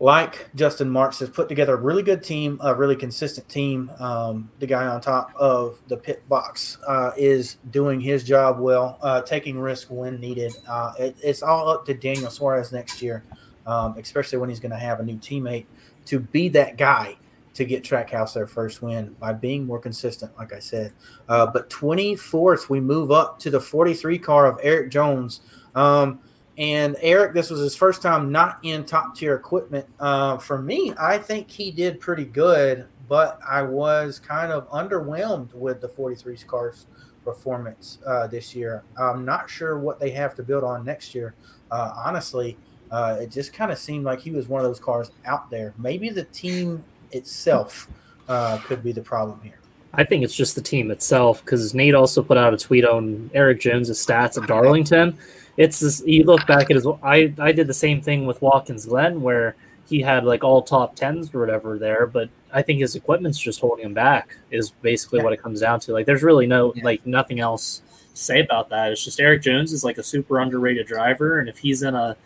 like 0.00 0.50
Justin 0.54 0.90
Marks 0.90 1.20
has 1.20 1.30
put 1.30 1.48
together 1.48 1.74
a 1.74 1.80
really 1.80 2.02
good 2.02 2.22
team, 2.22 2.58
a 2.62 2.74
really 2.74 2.96
consistent 2.96 3.48
team. 3.48 3.90
Um, 3.98 4.50
the 4.58 4.66
guy 4.66 4.86
on 4.86 5.00
top 5.00 5.32
of 5.36 5.78
the 5.88 5.96
pit 5.96 6.28
box 6.28 6.78
uh, 6.86 7.12
is 7.16 7.56
doing 7.70 8.00
his 8.00 8.24
job 8.24 8.58
well, 8.58 8.98
uh, 9.02 9.22
taking 9.22 9.58
risk 9.58 9.88
when 9.88 10.20
needed. 10.20 10.52
Uh, 10.68 10.92
it, 10.98 11.16
it's 11.22 11.42
all 11.42 11.68
up 11.68 11.86
to 11.86 11.94
Daniel 11.94 12.30
Suarez 12.30 12.72
next 12.72 13.02
year, 13.02 13.22
um, 13.66 13.96
especially 13.98 14.38
when 14.38 14.48
he's 14.48 14.60
going 14.60 14.72
to 14.72 14.78
have 14.78 15.00
a 15.00 15.02
new 15.02 15.16
teammate 15.16 15.66
to 16.06 16.18
be 16.18 16.48
that 16.50 16.76
guy 16.76 17.16
to 17.54 17.64
get 17.64 17.84
Trackhouse 17.84 18.34
their 18.34 18.46
first 18.46 18.82
win 18.82 19.14
by 19.20 19.32
being 19.32 19.64
more 19.64 19.78
consistent, 19.78 20.36
like 20.36 20.52
I 20.52 20.58
said. 20.58 20.92
Uh, 21.28 21.46
but 21.46 21.70
24th, 21.70 22.68
we 22.68 22.80
move 22.80 23.10
up 23.10 23.38
to 23.40 23.50
the 23.50 23.60
43 23.60 24.18
car 24.18 24.46
of 24.46 24.58
Erik 24.62 24.90
Jones. 24.90 25.40
Um, 25.74 26.20
and 26.58 26.96
Erik, 27.00 27.32
this 27.32 27.50
was 27.50 27.60
his 27.60 27.74
first 27.74 28.02
time 28.02 28.30
not 28.30 28.58
in 28.62 28.84
top 28.84 29.16
tier 29.16 29.34
equipment. 29.34 29.86
Uh, 29.98 30.38
for 30.38 30.60
me, 30.60 30.92
I 30.98 31.18
think 31.18 31.50
he 31.50 31.70
did 31.70 32.00
pretty 32.00 32.24
good, 32.24 32.86
but 33.08 33.40
I 33.48 33.62
was 33.62 34.18
kind 34.18 34.52
of 34.52 34.68
underwhelmed 34.70 35.52
with 35.54 35.80
the 35.80 35.88
43 35.88 36.36
car's 36.46 36.86
performance 37.24 37.98
uh, 38.06 38.26
this 38.26 38.54
year. 38.54 38.82
I'm 38.98 39.24
not 39.24 39.48
sure 39.48 39.78
what 39.78 39.98
they 39.98 40.10
have 40.10 40.34
to 40.36 40.42
build 40.42 40.62
on 40.62 40.84
next 40.84 41.14
year. 41.14 41.34
Uh, 41.70 41.92
honestly, 41.96 42.56
uh, 42.90 43.18
it 43.20 43.30
just 43.30 43.52
kind 43.52 43.72
of 43.72 43.78
seemed 43.78 44.04
like 44.04 44.20
he 44.20 44.30
was 44.30 44.46
one 44.46 44.60
of 44.60 44.66
those 44.68 44.78
cars 44.78 45.10
out 45.24 45.50
there. 45.50 45.74
Maybe 45.78 46.10
the 46.10 46.24
team 46.24 46.84
itself 47.14 47.88
uh, 48.28 48.58
could 48.58 48.82
be 48.82 48.92
the 48.92 49.02
problem 49.02 49.40
here. 49.42 49.58
I 49.92 50.04
think 50.04 50.24
it's 50.24 50.34
just 50.34 50.56
the 50.56 50.60
team 50.60 50.90
itself 50.90 51.44
because 51.44 51.72
Nate 51.74 51.94
also 51.94 52.22
put 52.22 52.36
out 52.36 52.52
a 52.52 52.56
tweet 52.56 52.84
on 52.84 53.30
Erik 53.32 53.60
Jones' 53.60 53.90
stats 53.90 54.40
at 54.40 54.48
Darlington. 54.48 55.16
It's 55.56 55.78
this, 55.80 56.02
you 56.04 56.24
look 56.24 56.44
back 56.48 56.70
at 56.70 56.74
his. 56.76 56.86
I 57.02 57.32
I 57.38 57.52
did 57.52 57.68
the 57.68 57.74
same 57.74 58.00
thing 58.00 58.26
with 58.26 58.42
Watkins 58.42 58.86
Glen 58.86 59.22
where 59.22 59.54
he 59.86 60.00
had 60.00 60.24
like 60.24 60.42
all 60.42 60.62
top 60.62 60.96
tens 60.96 61.32
or 61.32 61.38
whatever 61.38 61.78
there, 61.78 62.06
but 62.06 62.28
I 62.52 62.62
think 62.62 62.80
his 62.80 62.96
equipment's 62.96 63.38
just 63.38 63.60
holding 63.60 63.84
him 63.84 63.94
back. 63.94 64.36
Is 64.50 64.70
basically 64.70 65.22
what 65.22 65.32
it 65.32 65.40
comes 65.40 65.60
down 65.60 65.78
to. 65.80 65.92
Like, 65.92 66.06
there's 66.06 66.24
really 66.24 66.46
no 66.48 66.72
Yeah. 66.74 66.84
like 66.84 67.06
nothing 67.06 67.38
else 67.38 67.82
to 68.14 68.20
say 68.20 68.40
about 68.40 68.70
that. 68.70 68.90
It's 68.90 69.04
just 69.04 69.20
Erik 69.20 69.42
Jones 69.42 69.72
is 69.72 69.84
like 69.84 69.98
a 69.98 70.02
super 70.02 70.40
underrated 70.40 70.88
driver, 70.88 71.38
and 71.38 71.48
if 71.48 71.58
he's 71.58 71.84
in 71.84 71.94
a, 71.94 72.16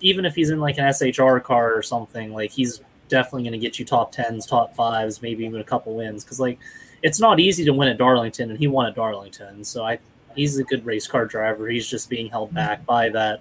even 0.00 0.24
if 0.24 0.36
he's 0.36 0.50
in 0.50 0.60
like 0.60 0.78
an 0.78 0.84
SHR 0.84 1.40
car 1.42 1.74
or 1.74 1.82
something, 1.82 2.32
like 2.32 2.52
he's 2.52 2.80
definitely 3.08 3.42
going 3.42 3.52
to 3.52 3.58
get 3.58 3.78
you 3.78 3.84
top 3.84 4.12
tens, 4.12 4.46
top 4.46 4.74
fives, 4.74 5.22
maybe 5.22 5.44
even 5.44 5.60
a 5.60 5.64
couple 5.64 5.94
wins. 5.94 6.24
Because 6.24 6.40
like, 6.40 6.58
it's 7.02 7.20
not 7.20 7.40
easy 7.40 7.64
to 7.64 7.72
win 7.72 7.88
at 7.88 7.98
Darlington, 7.98 8.50
and 8.50 8.58
he 8.58 8.66
won 8.66 8.86
at 8.86 8.94
Darlington. 8.94 9.64
So 9.64 9.84
I, 9.84 9.98
he's 10.34 10.58
a 10.58 10.64
good 10.64 10.84
race 10.84 11.06
car 11.06 11.26
driver. 11.26 11.68
He's 11.68 11.88
just 11.88 12.08
being 12.10 12.28
held 12.28 12.52
back 12.52 12.84
by 12.84 13.08
that 13.10 13.40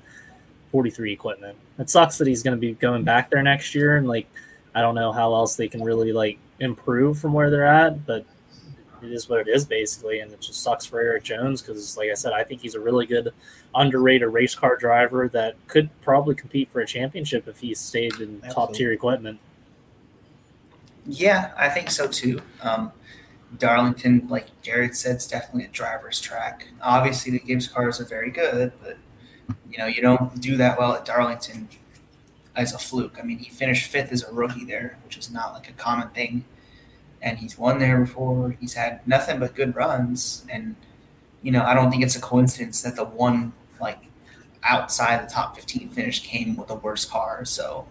43 0.71 1.11
equipment. 1.11 1.57
It 1.79 1.89
sucks 1.89 2.17
that 2.17 2.27
he's 2.27 2.43
going 2.43 2.55
to 2.55 2.61
be 2.61 2.73
going 2.73 3.03
back 3.03 3.29
there 3.29 3.43
next 3.43 3.75
year, 3.75 3.97
and 3.97 4.07
like, 4.07 4.27
I 4.75 4.81
don't 4.81 4.95
know 4.95 5.11
how 5.11 5.33
else 5.33 5.55
they 5.55 5.67
can 5.67 5.83
really 5.83 6.11
like 6.11 6.37
improve 6.59 7.19
from 7.19 7.33
where 7.33 7.49
they're 7.49 7.65
at, 7.65 8.05
but 8.05 8.25
it 9.01 9.11
is 9.11 9.29
what 9.29 9.39
it 9.39 9.47
is 9.47 9.65
basically, 9.65 10.19
and 10.19 10.31
it 10.31 10.41
just 10.41 10.61
sucks 10.61 10.85
for 10.85 10.99
Erik 10.99 11.23
Jones 11.23 11.61
because, 11.61 11.97
like 11.97 12.09
I 12.09 12.13
said, 12.13 12.33
I 12.33 12.43
think 12.43 12.61
he's 12.61 12.75
a 12.75 12.79
really 12.79 13.05
good 13.05 13.33
underrated 13.75 14.29
race 14.29 14.55
car 14.55 14.75
driver 14.75 15.27
that 15.29 15.55
could 15.67 15.89
probably 16.01 16.35
compete 16.35 16.69
for 16.69 16.79
a 16.79 16.85
championship 16.85 17.47
if 17.47 17.59
he 17.59 17.73
stayed 17.75 18.15
in 18.15 18.41
top 18.49 18.73
tier 18.73 18.91
equipment. 18.91 19.39
Yeah, 21.07 21.53
I 21.57 21.69
think 21.69 21.89
so 21.89 22.07
too. 22.07 22.41
Um, 22.61 22.91
Darlington, 23.57 24.27
like 24.27 24.47
Jared 24.61 24.95
said, 24.95 25.17
is 25.17 25.27
definitely 25.27 25.65
a 25.65 25.69
driver's 25.69 26.19
track. 26.19 26.67
Obviously, 26.81 27.31
the 27.31 27.39
Gibbs 27.39 27.67
cars 27.67 28.01
are 28.01 28.05
very 28.05 28.29
good, 28.29 28.73
but 28.83 28.97
you 29.69 29.77
know 29.77 29.85
you 29.85 30.01
don't 30.01 30.39
do 30.41 30.57
that 30.57 30.77
well 30.77 30.93
at 30.93 31.05
Darlington 31.05 31.69
as 32.55 32.73
a 32.73 32.77
fluke. 32.77 33.17
I 33.19 33.23
mean, 33.23 33.39
he 33.39 33.49
finished 33.49 33.89
fifth 33.89 34.11
as 34.11 34.23
a 34.23 34.33
rookie 34.33 34.65
there, 34.65 34.97
which 35.05 35.17
is 35.17 35.31
not 35.31 35.53
like 35.53 35.69
a 35.69 35.73
common 35.73 36.09
thing. 36.09 36.43
And 37.21 37.39
he's 37.39 37.57
won 37.57 37.79
there 37.79 37.99
before. 38.01 38.55
He's 38.59 38.73
had 38.73 39.05
nothing 39.07 39.39
but 39.39 39.55
good 39.55 39.75
runs, 39.75 40.45
and 40.49 40.75
you 41.41 41.51
know 41.51 41.63
I 41.63 41.73
don't 41.73 41.89
think 41.89 42.03
it's 42.03 42.15
a 42.17 42.21
coincidence 42.21 42.81
that 42.81 42.97
the 42.97 43.05
one 43.05 43.53
like 43.79 43.99
outside 44.63 45.25
the 45.25 45.31
top 45.31 45.55
15 45.55 45.89
finish 45.89 46.21
came 46.21 46.57
with 46.57 46.69
a 46.69 46.75
worse 46.75 47.05
car. 47.05 47.45
So 47.45 47.87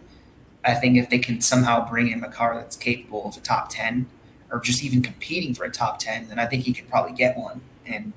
I 0.66 0.74
think 0.74 0.96
if 0.96 1.08
they 1.08 1.18
can 1.18 1.40
somehow 1.40 1.88
bring 1.88 2.08
him 2.08 2.24
a 2.24 2.28
car 2.28 2.56
that's 2.56 2.76
capable 2.76 3.26
of 3.26 3.36
a 3.36 3.40
top 3.40 3.68
10 3.70 4.06
or 4.50 4.60
just 4.60 4.82
even 4.82 5.00
competing 5.00 5.54
for 5.54 5.64
a 5.64 5.70
top 5.70 5.98
10, 6.00 6.28
then 6.28 6.38
I 6.40 6.46
think 6.46 6.64
he 6.64 6.72
could 6.72 6.88
probably 6.88 7.12
get 7.12 7.36
one. 7.36 7.60
And 7.86 8.12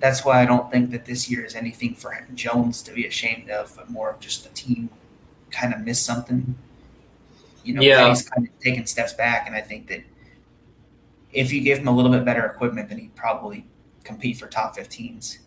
that's 0.00 0.24
why 0.24 0.42
I 0.42 0.46
don't 0.46 0.70
think 0.70 0.90
that 0.92 1.04
this 1.04 1.30
year 1.30 1.44
is 1.44 1.54
anything 1.54 1.94
for 1.94 2.16
Jones 2.34 2.82
to 2.82 2.92
be 2.92 3.06
ashamed 3.06 3.50
of, 3.50 3.74
but 3.76 3.90
more 3.90 4.10
of 4.10 4.18
just 4.20 4.44
the 4.44 4.50
team 4.50 4.88
kind 5.50 5.74
of 5.74 5.80
missed 5.80 6.06
something. 6.06 6.56
You 7.64 7.74
know, 7.74 7.82
Yeah. 7.82 8.08
he's 8.08 8.28
kind 8.28 8.48
of 8.48 8.58
taking 8.60 8.86
steps 8.86 9.12
back. 9.12 9.46
And 9.46 9.54
I 9.54 9.60
think 9.60 9.88
that 9.88 10.02
if 11.32 11.52
you 11.52 11.60
give 11.60 11.78
him 11.78 11.88
a 11.88 11.92
little 11.92 12.10
bit 12.10 12.24
better 12.24 12.46
equipment, 12.46 12.88
then 12.88 12.98
he'd 12.98 13.14
probably 13.14 13.66
compete 14.04 14.38
for 14.38 14.46
top 14.46 14.74
15s. 14.74 15.38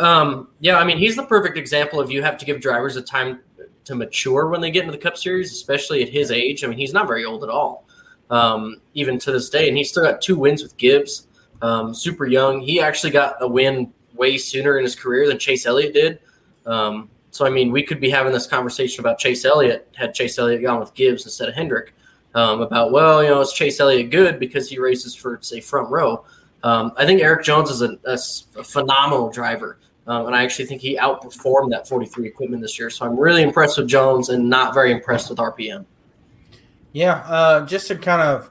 Um, 0.00 0.48
yeah, 0.60 0.78
I 0.78 0.84
mean, 0.84 0.98
he's 0.98 1.16
the 1.16 1.22
perfect 1.22 1.56
example 1.58 2.00
of 2.00 2.10
you 2.10 2.22
have 2.22 2.38
to 2.38 2.44
give 2.44 2.60
drivers 2.60 2.96
a 2.96 3.02
time 3.02 3.40
to 3.84 3.94
mature 3.94 4.48
when 4.48 4.60
they 4.60 4.70
get 4.70 4.84
into 4.84 4.92
the 4.92 5.02
Cup 5.02 5.16
Series, 5.16 5.52
especially 5.52 6.02
at 6.02 6.08
his 6.08 6.30
age. 6.30 6.64
I 6.64 6.66
mean, 6.66 6.78
he's 6.78 6.92
not 6.92 7.06
very 7.06 7.24
old 7.24 7.42
at 7.42 7.50
all, 7.50 7.86
um, 8.30 8.80
even 8.94 9.18
to 9.20 9.32
this 9.32 9.50
day, 9.50 9.68
and 9.68 9.76
he's 9.76 9.90
still 9.90 10.04
got 10.04 10.20
two 10.20 10.36
wins 10.36 10.62
with 10.62 10.76
Gibbs. 10.76 11.26
Um, 11.62 11.94
super 11.94 12.26
young. 12.26 12.60
He 12.60 12.80
actually 12.80 13.10
got 13.12 13.36
a 13.40 13.46
win 13.46 13.92
way 14.14 14.36
sooner 14.36 14.78
in 14.78 14.84
his 14.84 14.94
career 14.94 15.28
than 15.28 15.38
Chase 15.38 15.64
Elliott 15.64 15.94
did. 15.94 16.18
Um, 16.66 17.08
so, 17.30 17.46
I 17.46 17.50
mean, 17.50 17.72
we 17.72 17.82
could 17.82 18.00
be 18.00 18.10
having 18.10 18.32
this 18.32 18.46
conversation 18.46 19.00
about 19.00 19.18
Chase 19.18 19.44
Elliott 19.44 19.88
had 19.96 20.12
Chase 20.14 20.38
Elliott 20.38 20.62
gone 20.62 20.80
with 20.80 20.92
Gibbs 20.94 21.24
instead 21.24 21.48
of 21.48 21.54
Hendrick. 21.54 21.94
Um, 22.34 22.62
about 22.62 22.92
well, 22.92 23.22
you 23.22 23.30
know, 23.30 23.40
is 23.40 23.52
Chase 23.52 23.78
Elliott 23.80 24.10
good 24.10 24.38
because 24.38 24.68
he 24.68 24.78
races 24.78 25.14
for 25.14 25.38
say 25.42 25.60
front 25.60 25.90
row? 25.90 26.24
Um, 26.62 26.92
I 26.96 27.04
think 27.04 27.20
Erik 27.20 27.44
Jones 27.44 27.70
is 27.70 27.82
a 27.82 28.64
phenomenal 28.64 29.30
driver, 29.30 29.78
um, 30.06 30.26
and 30.26 30.34
I 30.34 30.42
actually 30.42 30.66
think 30.66 30.80
he 30.80 30.96
outperformed 30.96 31.70
that 31.70 31.86
43 31.86 32.26
equipment 32.26 32.62
this 32.62 32.78
year. 32.78 32.90
So 32.90 33.06
I'm 33.06 33.18
really 33.18 33.42
impressed 33.42 33.78
with 33.78 33.88
Jones 33.88 34.30
and 34.30 34.48
not 34.48 34.74
very 34.74 34.90
impressed 34.90 35.30
with 35.30 35.38
RPM. 35.38 35.84
Yeah, 36.92 37.24
uh, 37.26 37.64
just 37.66 37.86
to 37.88 37.96
kind 37.96 38.20
of 38.20 38.50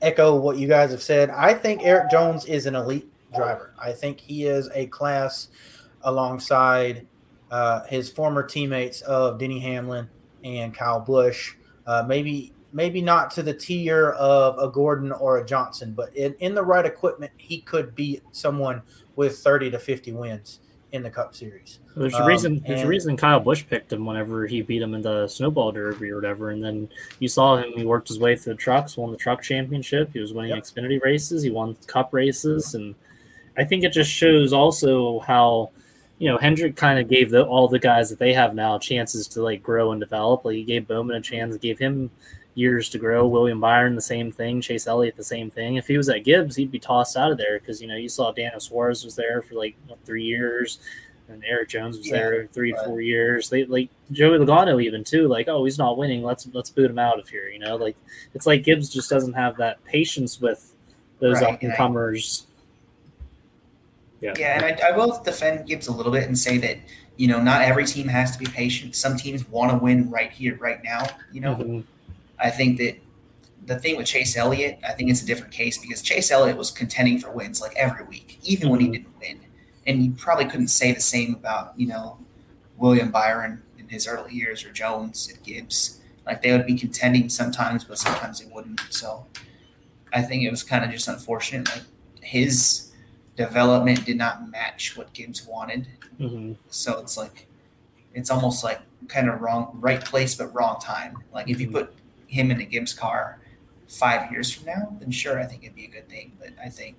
echo 0.00 0.34
what 0.34 0.56
you 0.56 0.66
guys 0.66 0.90
have 0.90 1.02
said, 1.02 1.30
I 1.30 1.54
think 1.54 1.84
Erik 1.84 2.10
Jones 2.10 2.44
is 2.46 2.66
an 2.66 2.74
elite 2.74 3.06
driver. 3.34 3.74
I 3.78 3.92
think 3.92 4.18
he 4.18 4.46
is 4.46 4.70
a 4.74 4.86
class 4.86 5.48
alongside 6.02 7.06
uh, 7.50 7.84
his 7.84 8.10
former 8.10 8.42
teammates 8.42 9.02
of 9.02 9.38
Denny 9.38 9.60
Hamlin 9.60 10.08
and 10.42 10.74
Kyle 10.74 11.00
Busch. 11.00 11.54
Uh, 11.86 12.04
maybe 12.06 12.52
maybe 12.72 13.00
not 13.00 13.30
to 13.30 13.42
the 13.42 13.54
tier 13.54 14.10
of 14.10 14.58
a 14.58 14.70
Gordon 14.70 15.10
or 15.12 15.38
a 15.38 15.46
Johnson, 15.46 15.94
but 15.94 16.14
in, 16.14 16.34
in 16.40 16.54
the 16.54 16.62
right 16.62 16.84
equipment, 16.84 17.32
he 17.38 17.60
could 17.62 17.94
beat 17.94 18.22
someone 18.30 18.82
with 19.16 19.38
30 19.38 19.70
to 19.70 19.78
50 19.78 20.12
wins 20.12 20.60
in 20.92 21.02
the 21.02 21.10
Cup 21.10 21.34
Series. 21.34 21.80
There's 21.96 22.14
a 22.14 22.22
Um, 22.22 22.26
reason. 22.26 22.62
There's 22.66 22.82
a 22.82 22.86
reason 22.86 23.16
Kyle 23.16 23.40
Busch 23.40 23.64
picked 23.68 23.92
him 23.92 24.06
whenever 24.06 24.46
he 24.46 24.62
beat 24.62 24.80
him 24.80 24.94
in 24.94 25.02
the 25.02 25.26
snowball 25.28 25.72
derby 25.72 26.10
or 26.10 26.14
whatever. 26.16 26.50
And 26.50 26.64
then 26.64 26.88
you 27.18 27.28
saw 27.28 27.56
him. 27.56 27.72
He 27.76 27.84
worked 27.84 28.08
his 28.08 28.18
way 28.18 28.36
through 28.36 28.54
the 28.54 28.58
trucks, 28.58 28.96
won 28.96 29.10
the 29.10 29.16
truck 29.18 29.42
championship. 29.42 30.10
He 30.12 30.20
was 30.20 30.32
winning 30.32 30.50
Yep. 30.52 30.64
Xfinity 30.64 31.02
races. 31.02 31.42
He 31.42 31.50
won 31.50 31.76
Cup 31.86 32.14
races, 32.14 32.74
and 32.74 32.94
I 33.56 33.64
think 33.64 33.84
it 33.84 33.92
just 33.92 34.10
shows 34.10 34.52
also 34.52 35.18
how 35.20 35.70
you 36.18 36.28
know 36.30 36.38
Hendrick 36.38 36.74
kind 36.76 36.98
of 36.98 37.08
gave 37.08 37.30
the, 37.30 37.44
all 37.44 37.68
the 37.68 37.78
guys 37.78 38.08
that 38.10 38.18
they 38.18 38.32
have 38.32 38.54
now 38.54 38.78
chances 38.78 39.26
to 39.28 39.42
like 39.42 39.62
grow 39.62 39.92
and 39.92 40.00
develop. 40.00 40.44
Like 40.44 40.54
he 40.56 40.64
gave 40.64 40.88
Bowman 40.88 41.16
a 41.16 41.20
chance, 41.20 41.56
gave 41.58 41.78
him 41.78 42.10
years 42.58 42.88
to 42.90 42.98
grow. 42.98 43.26
William 43.26 43.60
Byron 43.60 43.94
the 43.94 44.00
same 44.02 44.32
thing. 44.32 44.60
Chase 44.60 44.86
Elliott 44.86 45.16
the 45.16 45.24
same 45.24 45.50
thing. 45.50 45.76
If 45.76 45.86
he 45.86 45.96
was 45.96 46.08
at 46.08 46.24
Gibbs, 46.24 46.56
he'd 46.56 46.70
be 46.70 46.78
tossed 46.78 47.16
out 47.16 47.30
of 47.32 47.38
there 47.38 47.58
because 47.58 47.80
you 47.80 47.88
know 47.88 47.96
you 47.96 48.08
saw 48.08 48.32
Daniel 48.32 48.60
Suarez 48.60 49.04
was 49.04 49.16
there 49.16 49.42
for 49.42 49.54
like 49.54 49.76
what, 49.86 49.98
three 50.04 50.24
years 50.24 50.78
and 51.28 51.44
Erik 51.44 51.68
Jones 51.68 51.98
was 51.98 52.06
Yeah, 52.06 52.14
there 52.14 52.46
three 52.52 52.72
right. 52.72 52.84
four 52.86 53.00
years. 53.00 53.50
They 53.50 53.64
like 53.66 53.90
Joey 54.10 54.38
Logano 54.38 54.82
even 54.82 55.04
too. 55.04 55.28
Like, 55.28 55.46
oh, 55.48 55.64
he's 55.64 55.78
not 55.78 55.96
winning. 55.98 56.22
Let's 56.22 56.48
let's 56.52 56.70
boot 56.70 56.90
him 56.90 56.98
out 56.98 57.18
of 57.20 57.28
here. 57.28 57.48
You 57.48 57.58
know, 57.58 57.76
like 57.76 57.96
it's 58.34 58.46
like 58.46 58.64
Gibbs 58.64 58.88
just 58.88 59.08
doesn't 59.10 59.34
have 59.34 59.56
that 59.58 59.82
patience 59.84 60.40
with 60.40 60.74
those 61.20 61.40
Right, 61.40 61.54
up 61.54 61.62
and 61.62 61.74
comers. 61.74 62.46
Yeah. 64.20 64.34
Yeah, 64.36 64.56
and 64.56 64.64
I, 64.82 64.88
I 64.88 64.96
will 64.96 65.22
defend 65.22 65.66
Gibbs 65.66 65.86
a 65.86 65.92
little 65.92 66.10
bit 66.12 66.24
and 66.26 66.36
say 66.36 66.58
that 66.58 66.78
you 67.16 67.28
know 67.28 67.40
not 67.40 67.62
every 67.62 67.84
team 67.84 68.08
has 68.08 68.32
to 68.32 68.38
be 68.38 68.46
patient. 68.46 68.96
Some 68.96 69.16
teams 69.16 69.46
want 69.48 69.70
to 69.70 69.78
win 69.78 70.10
right 70.10 70.32
here, 70.32 70.56
right 70.56 70.82
now. 70.82 71.06
You 71.32 71.40
know, 71.42 71.54
Mhm. 71.54 71.84
I 72.40 72.50
think 72.50 72.78
that 72.78 72.96
the 73.66 73.78
thing 73.78 73.96
with 73.96 74.06
Chase 74.06 74.36
Elliott, 74.36 74.78
I 74.86 74.92
think 74.92 75.10
it's 75.10 75.22
a 75.22 75.26
different 75.26 75.52
case 75.52 75.76
because 75.78 76.00
Chase 76.02 76.30
Elliott 76.30 76.56
was 76.56 76.70
contending 76.70 77.18
for 77.18 77.30
wins 77.30 77.60
like 77.60 77.74
every 77.76 78.04
week, 78.04 78.38
even 78.42 78.70
when 78.70 78.80
he 78.80 78.88
didn't 78.88 79.18
win. 79.20 79.40
And 79.86 80.02
you 80.04 80.12
probably 80.12 80.44
couldn't 80.46 80.68
say 80.68 80.92
the 80.92 81.00
same 81.00 81.34
about 81.34 81.72
you 81.78 81.86
know 81.86 82.18
William 82.76 83.10
Byron 83.10 83.62
in 83.78 83.88
his 83.88 84.06
early 84.06 84.32
years 84.34 84.64
or 84.64 84.72
Jones 84.72 85.30
at 85.32 85.42
Gibbs. 85.42 86.00
Like 86.26 86.42
they 86.42 86.52
would 86.52 86.66
be 86.66 86.78
contending 86.78 87.28
sometimes, 87.28 87.84
but 87.84 87.98
sometimes 87.98 88.40
they 88.40 88.50
wouldn't. 88.52 88.80
So 88.90 89.26
I 90.12 90.22
think 90.22 90.42
it 90.44 90.50
was 90.50 90.62
kind 90.62 90.84
of 90.84 90.90
just 90.90 91.08
unfortunate. 91.08 91.68
Like 91.70 91.82
his 92.22 92.92
development 93.36 94.04
did 94.04 94.16
not 94.18 94.50
match 94.50 94.96
what 94.96 95.12
Gibbs 95.12 95.46
wanted. 95.46 95.86
Mhm. 96.20 96.56
So 96.68 96.98
it's 97.00 97.16
like 97.16 97.46
it's 98.14 98.30
almost 98.30 98.64
like 98.64 98.80
kind 99.08 99.28
of 99.28 99.40
wrong, 99.40 99.70
right 99.80 100.04
place 100.04 100.34
but 100.34 100.54
wrong 100.54 100.78
time. 100.80 101.16
Like 101.32 101.48
if 101.48 101.60
you 101.60 101.68
Mhm. 101.68 101.72
put 101.72 101.94
him 102.28 102.50
in 102.50 102.60
a 102.60 102.64
Gibbs 102.64 102.94
car 102.94 103.40
five 103.88 104.30
years 104.30 104.52
from 104.52 104.66
now, 104.66 104.96
then 105.00 105.10
sure, 105.10 105.40
I 105.40 105.44
think 105.44 105.64
it'd 105.64 105.74
be 105.74 105.86
a 105.86 105.90
good 105.90 106.08
thing. 106.08 106.32
But 106.38 106.50
I 106.62 106.68
think 106.68 106.96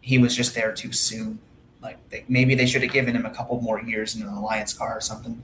he 0.00 0.18
was 0.18 0.36
just 0.36 0.54
there 0.54 0.72
too 0.72 0.92
soon. 0.92 1.40
Like 1.82 1.98
they, 2.10 2.24
maybe 2.28 2.54
they 2.54 2.66
should 2.66 2.82
have 2.82 2.92
given 2.92 3.16
him 3.16 3.26
a 3.26 3.30
couple 3.30 3.60
more 3.60 3.82
years 3.82 4.14
in 4.14 4.22
an 4.22 4.28
Alliance 4.28 4.72
car 4.72 4.96
or 4.96 5.00
something. 5.00 5.42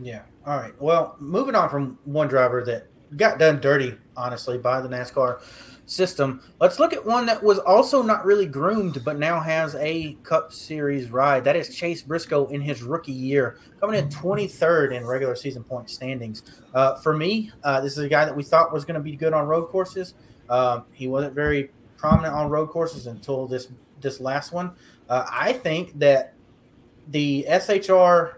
Yeah. 0.00 0.22
All 0.46 0.58
right. 0.58 0.80
Well, 0.80 1.16
moving 1.18 1.54
on 1.54 1.68
from 1.70 1.98
one 2.04 2.28
driver 2.28 2.62
that 2.64 2.86
got 3.16 3.38
done 3.38 3.60
dirty, 3.60 3.96
honestly, 4.16 4.58
by 4.58 4.80
the 4.80 4.88
NASCAR 4.88 5.40
system, 5.86 6.40
let's 6.60 6.78
look 6.78 6.92
at 6.92 7.04
one 7.04 7.26
that 7.26 7.42
was 7.42 7.58
also 7.58 8.02
not 8.02 8.24
really 8.24 8.46
groomed, 8.46 9.04
but 9.04 9.18
now 9.18 9.40
has 9.40 9.74
a 9.76 10.14
Cup 10.22 10.52
Series 10.52 11.10
ride. 11.10 11.44
That 11.44 11.56
is 11.56 11.74
Chase 11.74 12.02
Briscoe 12.02 12.46
in 12.46 12.60
his 12.60 12.82
rookie 12.82 13.12
year, 13.12 13.58
coming 13.80 13.98
in 13.98 14.08
23rd 14.08 14.92
in 14.92 15.06
regular 15.06 15.36
season 15.36 15.64
point 15.64 15.90
standings. 15.90 16.42
Uh, 16.74 16.96
for 16.96 17.16
me, 17.16 17.50
uh, 17.62 17.80
this 17.80 17.92
is 17.92 18.04
a 18.04 18.08
guy 18.08 18.24
that 18.24 18.34
we 18.34 18.42
thought 18.42 18.72
was 18.72 18.84
going 18.84 18.94
to 18.94 19.00
be 19.00 19.16
good 19.16 19.32
on 19.32 19.46
road 19.46 19.66
courses. 19.66 20.14
Um, 20.48 20.84
he 20.92 21.08
wasn't 21.08 21.34
very 21.34 21.70
prominent 21.96 22.34
on 22.34 22.50
road 22.50 22.68
courses 22.68 23.06
until 23.06 23.46
this 23.46 23.68
this 24.00 24.20
last 24.20 24.52
one. 24.52 24.72
Uh, 25.08 25.24
I 25.30 25.52
think 25.52 25.98
that 25.98 26.34
the 27.08 27.46
SHR 27.48 28.34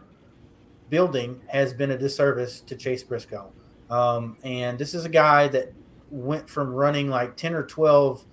building 0.91 1.41
has 1.49 1.73
been 1.73 1.91
a 1.91 1.99
disservice 1.99 2.61
to 2.61 2.77
Chase 2.77 3.03
Briscoe. 3.03 3.53
Um, 3.91 4.37
and 4.43 4.79
this 4.79 4.95
is 4.95 5.05
a 5.05 5.09
guy 5.09 5.49
that 5.49 5.73
went 6.11 6.49
from 6.49 6.73
running 6.73 7.09
like 7.09 7.37
10 7.37 7.55
or 7.55 7.65
12 7.65 8.25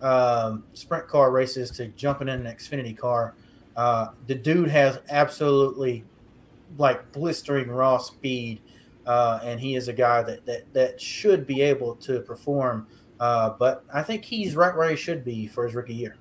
um, 0.00 0.64
sprint 0.74 1.08
car 1.08 1.30
races 1.30 1.70
to 1.72 1.88
jumping 1.88 2.28
in 2.28 2.46
an 2.46 2.54
Xfinity 2.54 2.96
car. 2.96 3.34
Uh, 3.76 4.08
the 4.26 4.34
dude 4.34 4.68
has 4.68 4.98
absolutely 5.08 6.04
like 6.76 7.12
blistering 7.12 7.68
raw 7.68 7.98
speed. 7.98 8.60
Uh, 9.06 9.40
and 9.42 9.58
he 9.58 9.74
is 9.74 9.88
a 9.88 9.92
guy 9.92 10.22
that, 10.22 10.44
that, 10.44 10.70
that 10.74 11.00
should 11.00 11.46
be 11.46 11.62
able 11.62 11.94
to 11.96 12.20
perform. 12.20 12.86
Uh, 13.18 13.50
but 13.58 13.82
I 13.92 14.02
think 14.02 14.24
he's 14.24 14.54
right 14.54 14.76
where 14.76 14.90
he 14.90 14.96
should 14.96 15.24
be 15.24 15.46
for 15.46 15.64
his 15.64 15.74
rookie 15.74 15.94
year. 15.94 16.16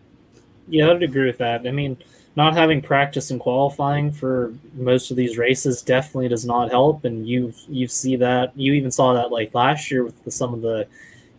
Yeah, 0.69 0.91
I'd 0.91 1.03
agree 1.03 1.25
with 1.25 1.37
that. 1.39 1.67
I 1.67 1.71
mean, 1.71 1.97
not 2.37 2.53
having 2.53 2.83
practice 2.83 3.31
and 3.31 3.39
qualifying 3.39 4.11
for 4.11 4.53
most 4.75 5.09
of 5.09 5.17
these 5.17 5.39
races 5.39 5.81
definitely 5.81 6.27
does 6.27 6.45
not 6.45 6.69
help, 6.69 7.03
and 7.03 7.27
you 7.27 7.51
you 7.67 7.87
see 7.87 8.15
that 8.17 8.55
you 8.55 8.73
even 8.73 8.91
saw 8.91 9.13
that 9.13 9.31
like 9.31 9.55
last 9.55 9.89
year 9.89 10.03
with 10.03 10.23
the, 10.23 10.29
some 10.29 10.53
of 10.53 10.61
the 10.61 10.87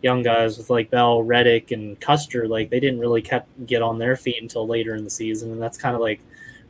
young 0.01 0.21
guys 0.23 0.57
with 0.57 0.69
like 0.69 0.89
Bell, 0.91 1.23
Reddick, 1.23 1.71
and 1.71 1.97
Custer. 2.01 2.49
Like 2.49 2.69
they 2.69 2.81
didn't 2.81 2.99
really 2.99 3.21
kept 3.21 3.65
get 3.65 3.81
on 3.81 3.97
their 3.97 4.17
feet 4.17 4.41
until 4.41 4.67
later 4.67 4.93
in 4.93 5.05
the 5.05 5.09
season, 5.09 5.53
and 5.53 5.61
that's 5.61 5.77
kind 5.77 5.95
of 5.95 6.01
like 6.01 6.19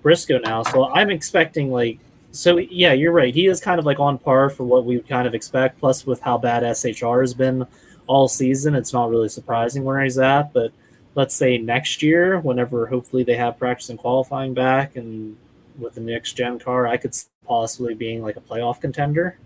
Briscoe 0.04 0.38
now. 0.38 0.62
So 0.62 0.94
I'm 0.94 1.10
expecting 1.10 1.72
like 1.72 1.98
so 2.32 2.58
yeah, 2.58 2.94
you're 2.94 3.12
right. 3.12 3.34
He 3.34 3.48
is 3.48 3.60
kind 3.60 3.80
of 3.80 3.86
like 3.88 4.00
on 4.00 4.20
par 4.20 4.52
for 4.52 4.64
what 4.64 4.86
we 4.86 4.98
would 4.98 5.10
kind 5.10 5.28
of 5.28 5.34
expect. 5.34 5.80
Plus 5.80 6.06
with 6.06 6.22
how 6.22 6.38
bad 6.38 6.62
SHR 6.62 7.22
has 7.22 7.34
been 7.34 7.66
all 8.06 8.28
season, 8.28 8.76
it's 8.76 8.94
not 8.94 9.10
really 9.10 9.30
surprising 9.30 9.84
where 9.84 10.04
he's 10.04 10.20
at. 10.20 10.54
But 10.54 10.72
let's 11.16 11.36
say 11.36 11.58
next 11.58 12.02
year, 12.02 12.40
whenever 12.40 12.88
hopefully 12.88 13.24
they 13.24 13.36
have 13.36 13.58
practice 13.58 13.90
and 13.90 14.00
qualifying 14.00 14.54
back, 14.54 14.96
and 14.96 15.38
with 15.78 15.96
the 15.96 16.02
next 16.02 16.34
gen 16.34 16.60
car, 16.60 16.88
I 16.88 16.98
could 16.98 17.16
possibly 17.46 17.94
being 17.94 18.22
like 18.22 18.36
a 18.36 18.42
playoff 18.42 18.82
contender. 18.82 19.38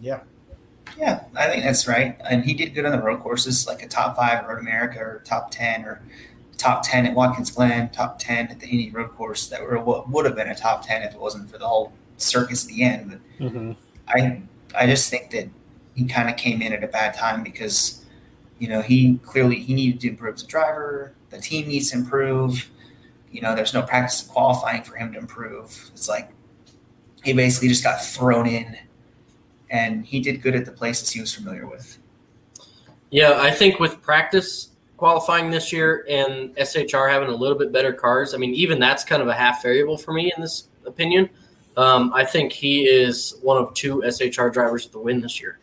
Yeah. 0.00 0.20
Yeah, 0.98 1.24
I 1.34 1.48
think 1.48 1.64
that's 1.64 1.88
right. 1.88 2.16
And 2.28 2.44
he 2.44 2.54
did 2.54 2.74
good 2.74 2.84
on 2.84 2.92
the 2.92 3.02
road 3.02 3.20
courses, 3.20 3.66
like 3.66 3.82
a 3.82 3.88
top 3.88 4.16
five 4.16 4.46
Road 4.46 4.58
America 4.58 5.00
or 5.00 5.22
top 5.24 5.50
ten 5.50 5.84
or 5.84 6.02
top 6.56 6.82
ten 6.84 7.06
at 7.06 7.14
Watkins 7.14 7.50
Glen, 7.50 7.90
top 7.90 8.18
ten 8.18 8.48
at 8.48 8.60
the 8.60 8.68
Indy 8.68 8.90
Road 8.90 9.10
Course. 9.10 9.48
That 9.48 9.62
were 9.62 9.78
what 9.80 10.08
would 10.10 10.24
have 10.24 10.36
been 10.36 10.48
a 10.48 10.54
top 10.54 10.86
ten 10.86 11.02
if 11.02 11.14
it 11.14 11.20
wasn't 11.20 11.50
for 11.50 11.58
the 11.58 11.66
whole 11.66 11.92
circus 12.16 12.64
at 12.64 12.70
the 12.70 12.82
end. 12.84 13.10
But 13.10 13.44
mm-hmm. 13.44 13.72
I 14.08 14.42
I 14.78 14.86
just 14.86 15.10
think 15.10 15.30
that 15.30 15.48
he 15.96 16.04
kind 16.04 16.28
of 16.28 16.36
came 16.36 16.62
in 16.62 16.72
at 16.72 16.84
a 16.84 16.88
bad 16.88 17.14
time 17.14 17.42
because 17.42 18.03
you 18.64 18.70
know 18.70 18.80
he 18.80 19.18
clearly 19.18 19.56
he 19.56 19.74
needed 19.74 20.00
to 20.00 20.08
improve 20.08 20.36
as 20.36 20.42
a 20.42 20.46
driver. 20.46 21.12
The 21.28 21.38
team 21.38 21.68
needs 21.68 21.90
to 21.90 21.98
improve. 21.98 22.70
You 23.30 23.42
know, 23.42 23.54
there's 23.54 23.74
no 23.74 23.82
practice 23.82 24.22
qualifying 24.22 24.82
for 24.84 24.96
him 24.96 25.12
to 25.12 25.18
improve. 25.18 25.90
It's 25.92 26.08
like 26.08 26.30
he 27.22 27.34
basically 27.34 27.68
just 27.68 27.84
got 27.84 28.02
thrown 28.02 28.46
in, 28.46 28.78
and 29.68 30.02
he 30.06 30.18
did 30.18 30.40
good 30.40 30.54
at 30.54 30.64
the 30.64 30.72
places 30.72 31.10
he 31.10 31.20
was 31.20 31.34
familiar 31.34 31.66
with. 31.66 31.98
Yeah, 33.10 33.38
I 33.38 33.50
think 33.50 33.80
with 33.80 34.00
practice 34.00 34.70
qualifying 34.96 35.50
this 35.50 35.70
year 35.70 36.06
and 36.08 36.56
SHR 36.56 37.10
having 37.10 37.28
a 37.28 37.36
little 37.36 37.58
bit 37.58 37.70
better 37.70 37.92
cars, 37.92 38.32
I 38.32 38.38
mean, 38.38 38.54
even 38.54 38.78
that's 38.78 39.04
kind 39.04 39.20
of 39.20 39.28
a 39.28 39.34
half 39.34 39.62
variable 39.62 39.98
for 39.98 40.14
me 40.14 40.32
in 40.34 40.40
this 40.40 40.68
opinion. 40.86 41.28
Um, 41.76 42.14
I 42.14 42.24
think 42.24 42.50
he 42.50 42.86
is 42.86 43.36
one 43.42 43.58
of 43.58 43.74
two 43.74 44.02
SHR 44.06 44.50
drivers 44.50 44.86
to 44.86 44.98
win 44.98 45.20
this 45.20 45.38
year. 45.38 45.58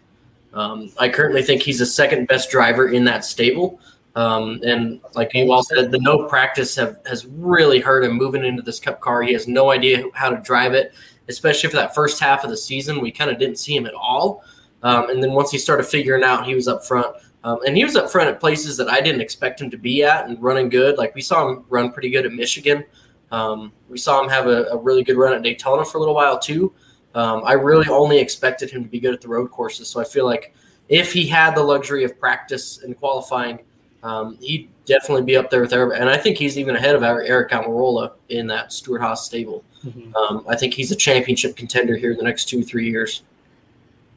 Um, 0.53 0.91
I 0.97 1.09
currently 1.09 1.43
think 1.43 1.61
he's 1.61 1.79
the 1.79 1.85
second 1.85 2.27
best 2.27 2.51
driver 2.51 2.89
in 2.89 3.05
that 3.05 3.23
stable. 3.25 3.79
Um, 4.15 4.59
and 4.63 4.99
like 5.15 5.33
you 5.33 5.51
all 5.51 5.63
said, 5.63 5.91
the 5.91 5.99
no 5.99 6.27
practice 6.27 6.75
have, 6.75 6.97
has 7.05 7.25
really 7.25 7.79
hurt 7.79 8.03
him 8.03 8.13
moving 8.13 8.43
into 8.43 8.61
this 8.61 8.79
cup 8.79 8.99
car. 8.99 9.21
He 9.21 9.33
has 9.33 9.47
no 9.47 9.71
idea 9.71 10.03
how 10.13 10.29
to 10.29 10.41
drive 10.41 10.73
it, 10.73 10.93
especially 11.29 11.69
for 11.69 11.77
that 11.77 11.95
first 11.95 12.19
half 12.19 12.43
of 12.43 12.49
the 12.49 12.57
season. 12.57 12.99
We 12.99 13.11
kind 13.11 13.31
of 13.31 13.39
didn't 13.39 13.57
see 13.57 13.75
him 13.75 13.85
at 13.85 13.93
all. 13.93 14.43
Um, 14.83 15.09
and 15.09 15.23
then 15.23 15.31
once 15.31 15.51
he 15.51 15.57
started 15.57 15.83
figuring 15.83 16.23
out, 16.23 16.45
he 16.45 16.55
was 16.55 16.67
up 16.67 16.85
front. 16.85 17.15
Um, 17.43 17.59
and 17.65 17.75
he 17.75 17.83
was 17.83 17.95
up 17.95 18.11
front 18.11 18.29
at 18.29 18.39
places 18.39 18.77
that 18.77 18.89
I 18.89 19.01
didn't 19.01 19.21
expect 19.21 19.61
him 19.61 19.69
to 19.71 19.77
be 19.77 20.03
at 20.03 20.27
and 20.27 20.41
running 20.41 20.69
good. 20.69 20.97
Like 20.97 21.15
we 21.15 21.21
saw 21.21 21.47
him 21.47 21.65
run 21.69 21.91
pretty 21.91 22.09
good 22.09 22.25
at 22.25 22.33
Michigan. 22.33 22.83
Um, 23.31 23.71
we 23.89 23.97
saw 23.97 24.21
him 24.21 24.29
have 24.29 24.47
a, 24.47 24.65
a, 24.65 24.77
really 24.77 25.03
good 25.03 25.15
run 25.15 25.33
at 25.33 25.41
Daytona 25.41 25.85
for 25.85 25.97
a 25.97 25.99
little 26.01 26.13
while 26.13 26.37
too. 26.37 26.73
Um, 27.13 27.43
I 27.45 27.53
really 27.53 27.87
only 27.89 28.19
expected 28.19 28.69
him 28.69 28.83
to 28.83 28.89
be 28.89 28.99
good 28.99 29.13
at 29.13 29.21
the 29.21 29.27
road 29.27 29.51
courses, 29.51 29.89
so 29.89 29.99
I 29.99 30.03
feel 30.03 30.25
like 30.25 30.53
if 30.89 31.11
he 31.11 31.27
had 31.27 31.55
the 31.55 31.63
luxury 31.63 32.03
of 32.03 32.19
practice 32.19 32.83
and 32.83 32.97
qualifying, 32.97 33.59
um, 34.03 34.37
he'd 34.41 34.69
definitely 34.85 35.23
be 35.23 35.35
up 35.35 35.49
there 35.49 35.61
with 35.61 35.71
Aric. 35.71 35.99
And 35.99 36.09
I 36.09 36.17
think 36.17 36.37
he's 36.37 36.57
even 36.57 36.75
ahead 36.75 36.95
of 36.95 37.01
Aric 37.01 37.49
Almirola 37.49 38.13
in 38.29 38.47
that 38.47 38.73
Stewart-Haas 38.73 39.25
stable. 39.25 39.63
Mm-hmm. 39.85 40.15
Um, 40.15 40.45
I 40.47 40.55
think 40.55 40.73
he's 40.73 40.91
a 40.91 40.95
championship 40.95 41.55
contender 41.55 41.95
here 41.95 42.11
in 42.11 42.17
the 42.17 42.23
next 42.23 42.45
two 42.45 42.63
three 42.63 42.89
years. 42.89 43.23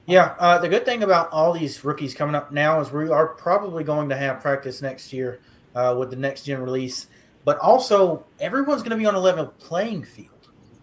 Yeah, 0.07 0.35
uh, 0.39 0.59
the 0.59 0.69
good 0.69 0.85
thing 0.85 1.03
about 1.03 1.31
all 1.31 1.53
these 1.53 1.85
rookies 1.85 2.15
coming 2.15 2.35
up 2.35 2.53
now 2.53 2.81
is 2.81 2.93
we 2.93 3.09
are 3.09 3.29
probably 3.29 3.85
going 3.85 4.09
to 4.11 4.17
have 4.17 4.41
practice 4.41 4.83
next 4.83 5.13
year 5.13 5.41
uh, 5.75 5.97
with 5.99 6.11
the 6.11 6.17
next 6.17 6.45
gen 6.45 6.61
release 6.61 7.07
but 7.45 7.59
also 7.59 8.25
everyone's 8.41 8.83
going 8.83 8.91
to 8.91 8.97
be 8.97 9.07
on 9.07 9.15
a 9.15 9.21
level 9.21 9.47
playing 9.59 10.03
field 10.03 10.29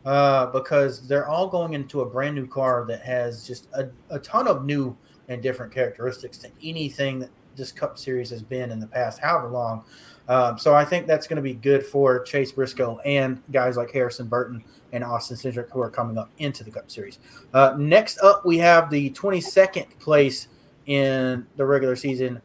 uh, 0.05 0.47
because 0.47 1.07
they're 1.07 1.27
all 1.27 1.47
going 1.47 1.73
into 1.73 2.01
a 2.01 2.05
brand 2.05 2.35
new 2.35 2.47
car 2.47 2.85
that 2.87 3.01
has 3.01 3.45
just 3.45 3.67
a, 3.73 3.89
a 4.09 4.19
ton 4.19 4.47
of 4.47 4.65
new 4.65 4.95
and 5.27 5.41
different 5.41 5.73
characteristics 5.73 6.37
to 6.39 6.49
anything 6.63 7.19
that 7.19 7.29
this 7.55 7.71
Cup 7.71 7.97
Series 7.97 8.29
has 8.29 8.41
been 8.41 8.71
in 8.71 8.79
the 8.79 8.87
past, 8.87 9.19
however 9.19 9.49
long. 9.49 9.83
Um, 10.27 10.57
so 10.57 10.73
I 10.73 10.85
think 10.85 11.07
that's 11.07 11.27
going 11.27 11.37
to 11.37 11.41
be 11.41 11.53
good 11.53 11.85
for 11.85 12.23
Chase 12.23 12.51
Briscoe 12.51 12.99
and 12.99 13.41
guys 13.51 13.75
like 13.77 13.91
Harrison 13.91 14.27
Burton 14.27 14.63
and 14.93 15.03
Austin 15.03 15.37
Cindric 15.37 15.69
who 15.71 15.81
are 15.81 15.89
coming 15.89 16.17
up 16.17 16.29
into 16.37 16.63
the 16.63 16.71
Cup 16.71 16.89
Series. 16.89 17.19
Uh, 17.53 17.75
next 17.77 18.19
up, 18.19 18.45
we 18.45 18.57
have 18.59 18.89
the 18.89 19.09
22nd 19.11 19.99
place 19.99 20.47
in 20.85 21.45
the 21.57 21.65
regular 21.65 21.95
season 21.95 22.41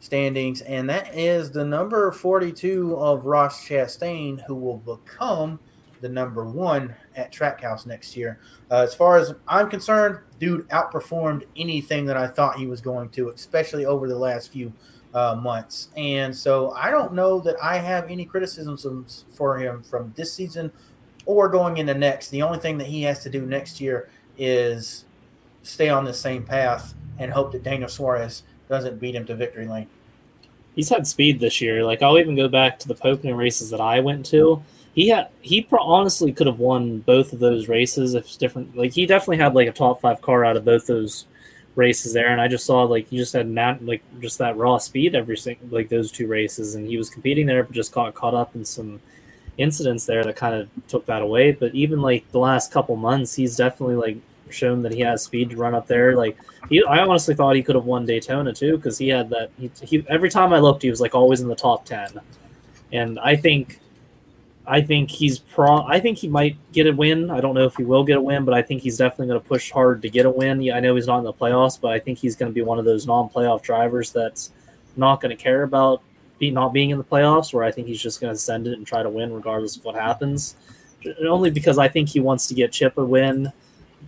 standings, 0.00 0.60
and 0.62 0.88
that 0.88 1.14
is 1.14 1.50
the 1.50 1.64
number 1.64 2.10
42 2.12 2.96
of 2.96 3.26
Ross 3.26 3.66
Chastain, 3.66 4.44
who 4.46 4.54
will 4.54 4.78
become 4.78 5.58
the 6.00 6.08
number 6.08 6.44
one 6.44 6.94
at 7.16 7.32
Trackhouse 7.32 7.86
next 7.86 8.16
year. 8.16 8.38
Uh, 8.70 8.82
as 8.86 8.94
far 8.94 9.16
as 9.18 9.34
I'm 9.46 9.68
concerned, 9.68 10.18
dude 10.38 10.68
outperformed 10.68 11.44
anything 11.56 12.06
that 12.06 12.16
I 12.16 12.26
thought 12.26 12.58
he 12.58 12.66
was 12.66 12.80
going 12.80 13.10
to, 13.10 13.30
especially 13.30 13.84
over 13.84 14.08
the 14.08 14.18
last 14.18 14.52
few 14.52 14.72
uh, 15.14 15.38
months. 15.40 15.88
And 15.96 16.34
so 16.34 16.70
I 16.72 16.90
don't 16.90 17.14
know 17.14 17.40
that 17.40 17.56
I 17.62 17.78
have 17.78 18.10
any 18.10 18.24
criticisms 18.24 19.24
for 19.32 19.58
him 19.58 19.82
from 19.82 20.12
this 20.16 20.32
season 20.32 20.70
or 21.26 21.48
going 21.48 21.78
into 21.78 21.94
next. 21.94 22.28
The 22.30 22.42
only 22.42 22.58
thing 22.58 22.78
that 22.78 22.86
he 22.86 23.02
has 23.02 23.22
to 23.22 23.30
do 23.30 23.44
next 23.44 23.80
year 23.80 24.08
is 24.36 25.04
stay 25.62 25.88
on 25.88 26.04
the 26.04 26.14
same 26.14 26.44
path 26.44 26.94
and 27.18 27.32
hope 27.32 27.52
that 27.52 27.62
Daniel 27.62 27.88
Suarez 27.88 28.42
doesn't 28.68 29.00
beat 29.00 29.14
him 29.14 29.26
to 29.26 29.34
victory 29.34 29.66
lane. 29.66 29.88
He's 30.74 30.88
had 30.88 31.06
speed 31.06 31.40
this 31.40 31.60
year. 31.60 31.84
Like 31.84 32.02
I'll 32.02 32.18
even 32.18 32.36
go 32.36 32.48
back 32.48 32.78
to 32.80 32.88
the 32.88 32.94
Pocono 32.94 33.34
races 33.34 33.70
that 33.70 33.80
I 33.80 34.00
went 34.00 34.24
to. 34.26 34.62
He 34.98 35.10
had 35.10 35.28
he 35.42 35.62
pro- 35.62 35.78
honestly 35.78 36.32
could 36.32 36.48
have 36.48 36.58
won 36.58 36.98
both 36.98 37.32
of 37.32 37.38
those 37.38 37.68
races 37.68 38.14
if 38.14 38.24
it's 38.24 38.36
different. 38.36 38.76
Like 38.76 38.92
he 38.92 39.06
definitely 39.06 39.36
had 39.36 39.54
like 39.54 39.68
a 39.68 39.72
top 39.72 40.00
five 40.00 40.20
car 40.20 40.44
out 40.44 40.56
of 40.56 40.64
both 40.64 40.88
those 40.88 41.26
races 41.76 42.12
there, 42.12 42.32
and 42.32 42.40
I 42.40 42.48
just 42.48 42.66
saw 42.66 42.82
like 42.82 43.12
you 43.12 43.18
just 43.20 43.32
had 43.32 43.48
not 43.48 43.80
like 43.80 44.02
just 44.20 44.38
that 44.38 44.56
raw 44.56 44.76
speed 44.78 45.14
every 45.14 45.36
single 45.36 45.68
like 45.70 45.88
those 45.88 46.10
two 46.10 46.26
races, 46.26 46.74
and 46.74 46.84
he 46.84 46.96
was 46.96 47.10
competing 47.10 47.46
there, 47.46 47.62
but 47.62 47.70
just 47.70 47.92
got 47.92 48.12
caught 48.14 48.34
up 48.34 48.56
in 48.56 48.64
some 48.64 49.00
incidents 49.56 50.04
there 50.04 50.24
that 50.24 50.34
kind 50.34 50.56
of 50.56 50.68
took 50.88 51.06
that 51.06 51.22
away. 51.22 51.52
But 51.52 51.76
even 51.76 52.02
like 52.02 52.28
the 52.32 52.40
last 52.40 52.72
couple 52.72 52.96
months, 52.96 53.36
he's 53.36 53.54
definitely 53.54 53.94
like 53.94 54.16
shown 54.50 54.82
that 54.82 54.92
he 54.92 55.02
has 55.02 55.22
speed 55.22 55.50
to 55.50 55.56
run 55.56 55.76
up 55.76 55.86
there. 55.86 56.16
Like 56.16 56.36
he, 56.68 56.82
I 56.82 57.04
honestly 57.04 57.36
thought 57.36 57.54
he 57.54 57.62
could 57.62 57.76
have 57.76 57.84
won 57.84 58.04
Daytona 58.04 58.52
too 58.52 58.76
because 58.76 58.98
he 58.98 59.10
had 59.10 59.30
that. 59.30 59.52
He, 59.60 59.70
he, 59.82 60.04
every 60.08 60.28
time 60.28 60.52
I 60.52 60.58
looked, 60.58 60.82
he 60.82 60.90
was 60.90 61.00
like 61.00 61.14
always 61.14 61.40
in 61.40 61.46
the 61.46 61.54
top 61.54 61.84
ten, 61.84 62.08
and 62.90 63.20
I 63.20 63.36
think, 63.36 63.78
I 64.70 64.82
think 64.82 65.10
he's 65.10 65.38
pro. 65.38 65.78
I 65.86 65.98
think 65.98 66.18
he 66.18 66.28
might 66.28 66.58
get 66.72 66.86
a 66.86 66.92
win. 66.92 67.30
I 67.30 67.40
don't 67.40 67.54
know 67.54 67.64
if 67.64 67.74
he 67.76 67.84
will 67.84 68.04
get 68.04 68.18
a 68.18 68.20
win, 68.20 68.44
but 68.44 68.52
I 68.52 68.60
think 68.60 68.82
he's 68.82 68.98
definitely 68.98 69.28
going 69.28 69.40
to 69.40 69.48
push 69.48 69.70
hard 69.70 70.02
to 70.02 70.10
get 70.10 70.26
a 70.26 70.30
win. 70.30 70.60
Yeah, 70.60 70.76
I 70.76 70.80
know 70.80 70.94
he's 70.94 71.06
not 71.06 71.18
in 71.18 71.24
the 71.24 71.32
playoffs, 71.32 71.80
but 71.80 71.90
I 71.92 71.98
think 71.98 72.18
he's 72.18 72.36
going 72.36 72.50
to 72.50 72.54
be 72.54 72.60
one 72.60 72.78
of 72.78 72.84
those 72.84 73.06
non-playoff 73.06 73.62
drivers 73.62 74.12
that's 74.12 74.52
not 74.94 75.22
going 75.22 75.34
to 75.34 75.42
care 75.42 75.62
about 75.62 76.02
be, 76.38 76.50
not 76.50 76.74
being 76.74 76.90
in 76.90 76.98
the 76.98 77.04
playoffs. 77.04 77.54
Where 77.54 77.64
I 77.64 77.72
think 77.72 77.86
he's 77.86 78.02
just 78.02 78.20
going 78.20 78.32
to 78.32 78.38
send 78.38 78.66
it 78.66 78.74
and 78.74 78.86
try 78.86 79.02
to 79.02 79.08
win 79.08 79.32
regardless 79.32 79.76
of 79.76 79.84
what 79.86 79.94
happens. 79.94 80.54
Only 81.26 81.50
because 81.50 81.78
I 81.78 81.88
think 81.88 82.10
he 82.10 82.20
wants 82.20 82.46
to 82.48 82.54
get 82.54 82.70
Chip 82.70 82.98
a 82.98 83.04
win 83.04 83.50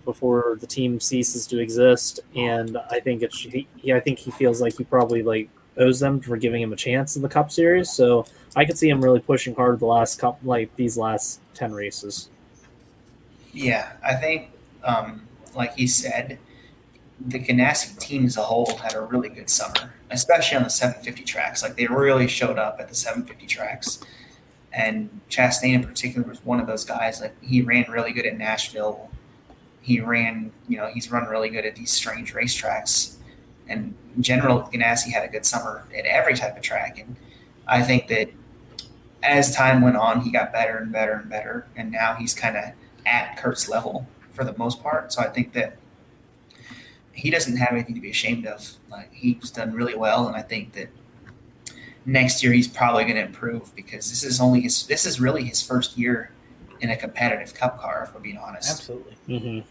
before 0.05 0.57
the 0.59 0.67
team 0.67 0.99
ceases 0.99 1.47
to 1.47 1.59
exist. 1.59 2.19
And 2.35 2.77
I 2.91 2.99
think 2.99 3.23
it's 3.23 3.39
he, 3.39 3.67
I 3.91 3.99
think 3.99 4.19
he 4.19 4.29
feels 4.29 4.61
like 4.61 4.77
he 4.77 4.83
probably 4.83 5.23
like 5.23 5.49
owes 5.77 5.99
them 5.99 6.19
for 6.19 6.37
giving 6.37 6.61
him 6.61 6.73
a 6.73 6.75
chance 6.75 7.15
in 7.15 7.21
the 7.21 7.29
Cup 7.29 7.51
Series. 7.51 7.89
So 7.89 8.25
I 8.55 8.65
could 8.65 8.77
see 8.77 8.89
him 8.89 9.01
really 9.01 9.19
pushing 9.19 9.55
hard 9.55 9.79
the 9.79 9.85
last 9.85 10.19
cup 10.19 10.39
like 10.43 10.75
these 10.75 10.97
last 10.97 11.39
ten 11.53 11.73
races. 11.73 12.29
Yeah, 13.53 13.93
I 14.03 14.15
think 14.15 14.51
um, 14.83 15.27
like 15.55 15.75
he 15.75 15.87
said, 15.87 16.39
the 17.19 17.39
Ganassi 17.39 17.97
team 17.99 18.25
as 18.25 18.37
a 18.37 18.41
whole 18.41 18.77
had 18.77 18.95
a 18.95 19.01
really 19.01 19.29
good 19.29 19.49
summer, 19.49 19.93
especially 20.09 20.57
on 20.57 20.63
the 20.63 20.69
750 20.69 21.23
tracks. 21.23 21.61
Like 21.61 21.75
they 21.75 21.87
really 21.87 22.27
showed 22.27 22.57
up 22.57 22.77
at 22.79 22.89
the 22.89 22.95
750 22.95 23.45
tracks. 23.47 23.99
And 24.73 25.19
Chastain 25.29 25.73
in 25.73 25.83
particular 25.83 26.27
was 26.27 26.43
one 26.45 26.61
of 26.61 26.67
those 26.67 26.85
guys. 26.85 27.19
Like 27.19 27.35
he 27.43 27.61
ran 27.61 27.91
really 27.91 28.13
good 28.13 28.25
at 28.25 28.37
Nashville 28.37 29.11
he 29.81 29.99
ran, 29.99 30.51
you 30.67 30.77
know, 30.77 30.87
he's 30.87 31.11
run 31.11 31.25
really 31.25 31.49
good 31.49 31.65
at 31.65 31.75
these 31.75 31.91
strange 31.91 32.33
racetracks. 32.33 33.15
And 33.71 33.95
in 34.15 34.21
general, 34.21 34.69
Ganassi 34.73 35.11
had 35.11 35.23
a 35.23 35.27
good 35.27 35.45
summer 35.45 35.85
at 35.97 36.05
every 36.05 36.35
type 36.35 36.55
of 36.55 36.61
track. 36.61 36.99
And 36.99 37.15
I 37.67 37.81
think 37.81 38.07
that 38.09 38.29
as 39.23 39.55
time 39.55 39.81
went 39.81 39.95
on, 39.95 40.21
he 40.21 40.31
got 40.31 40.51
better 40.51 40.77
and 40.77 40.91
better 40.91 41.13
and 41.13 41.29
better. 41.29 41.67
And 41.75 41.91
now 41.91 42.15
he's 42.15 42.33
kind 42.33 42.57
of 42.57 42.65
at 43.05 43.37
Kurt's 43.37 43.69
level 43.69 44.07
for 44.31 44.43
the 44.43 44.57
most 44.57 44.81
part. 44.83 45.13
So 45.13 45.21
I 45.21 45.27
think 45.27 45.53
that 45.53 45.77
he 47.13 47.29
doesn't 47.29 47.57
have 47.57 47.71
anything 47.71 47.95
to 47.95 48.01
be 48.01 48.09
ashamed 48.09 48.45
of. 48.45 48.71
Like 48.89 49.13
he's 49.13 49.51
done 49.51 49.73
really 49.73 49.95
well, 49.95 50.27
and 50.27 50.35
I 50.35 50.41
think 50.41 50.73
that 50.73 50.89
next 52.05 52.41
year 52.43 52.51
he's 52.51 52.67
probably 52.67 53.03
going 53.03 53.15
to 53.15 53.25
improve 53.25 53.75
because 53.75 54.09
this 54.09 54.23
is 54.23 54.39
only 54.39 54.61
his. 54.61 54.87
This 54.87 55.05
is 55.05 55.19
really 55.19 55.43
his 55.43 55.61
first 55.61 55.97
year 55.97 56.31
in 56.79 56.89
a 56.89 56.97
competitive 56.97 57.53
cup 57.53 57.79
car, 57.79 58.05
if 58.07 58.13
we're 58.13 58.21
being 58.21 58.37
honest. 58.37 58.71
Absolutely. 58.71 59.15
Mm-hmm. 59.27 59.67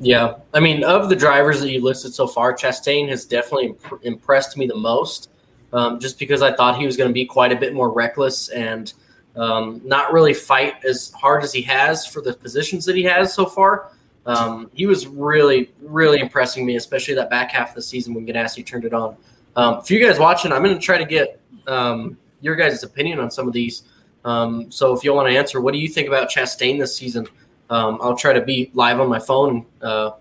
Yeah, 0.00 0.36
I 0.54 0.60
mean, 0.60 0.82
of 0.82 1.10
the 1.10 1.16
drivers 1.16 1.60
that 1.60 1.70
you 1.70 1.82
listed 1.82 2.14
so 2.14 2.26
far, 2.26 2.54
Chastain 2.54 3.08
has 3.10 3.26
definitely 3.26 3.66
imp- 3.66 4.00
impressed 4.02 4.56
me 4.56 4.66
the 4.66 4.76
most. 4.76 5.30
Um, 5.72 6.00
just 6.00 6.18
because 6.18 6.42
I 6.42 6.52
thought 6.52 6.78
he 6.78 6.86
was 6.86 6.96
going 6.96 7.08
to 7.08 7.14
be 7.14 7.24
quite 7.24 7.52
a 7.52 7.56
bit 7.56 7.74
more 7.74 7.92
reckless 7.92 8.48
and 8.48 8.92
um, 9.36 9.80
not 9.84 10.12
really 10.12 10.34
fight 10.34 10.84
as 10.84 11.12
hard 11.12 11.44
as 11.44 11.52
he 11.52 11.62
has 11.62 12.06
for 12.06 12.20
the 12.20 12.32
positions 12.32 12.84
that 12.86 12.96
he 12.96 13.04
has 13.04 13.32
so 13.32 13.46
far. 13.46 13.92
Um, 14.26 14.70
he 14.74 14.86
was 14.86 15.06
really, 15.06 15.72
really 15.80 16.18
impressing 16.18 16.66
me, 16.66 16.76
especially 16.76 17.14
that 17.14 17.30
back 17.30 17.52
half 17.52 17.70
of 17.70 17.74
the 17.76 17.82
season 17.82 18.14
when 18.14 18.26
Ganassi 18.26 18.66
turned 18.66 18.84
it 18.84 18.92
on. 18.92 19.16
Um, 19.54 19.82
for 19.82 19.92
you 19.92 20.04
guys 20.04 20.18
watching, 20.18 20.50
I'm 20.52 20.62
going 20.62 20.74
to 20.74 20.80
try 20.80 20.98
to 20.98 21.04
get 21.04 21.40
um, 21.66 22.18
your 22.40 22.56
guys' 22.56 22.82
opinion 22.82 23.20
on 23.20 23.30
some 23.30 23.46
of 23.46 23.52
these. 23.52 23.84
Um, 24.24 24.70
so 24.70 24.94
if 24.94 25.04
you 25.04 25.14
want 25.14 25.28
to 25.28 25.36
answer, 25.36 25.60
what 25.60 25.72
do 25.72 25.78
you 25.78 25.88
think 25.88 26.08
about 26.08 26.30
Chastain 26.30 26.78
this 26.78 26.96
season? 26.96 27.26
Um, 27.70 27.98
I'll 28.02 28.16
try 28.16 28.32
to 28.32 28.40
be 28.42 28.70
live 28.74 29.00
on 29.00 29.08
my 29.08 29.18
phone 29.18 29.50
and 29.50 29.66
uh, 29.82 30.12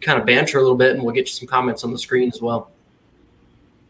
kind 0.00 0.20
of 0.20 0.26
banter 0.26 0.58
a 0.58 0.60
little 0.60 0.76
bit, 0.76 0.94
and 0.94 1.02
we'll 1.02 1.14
get 1.14 1.26
you 1.26 1.32
some 1.32 1.48
comments 1.48 1.82
on 1.82 1.92
the 1.92 1.98
screen 1.98 2.28
as 2.28 2.40
well. 2.40 2.70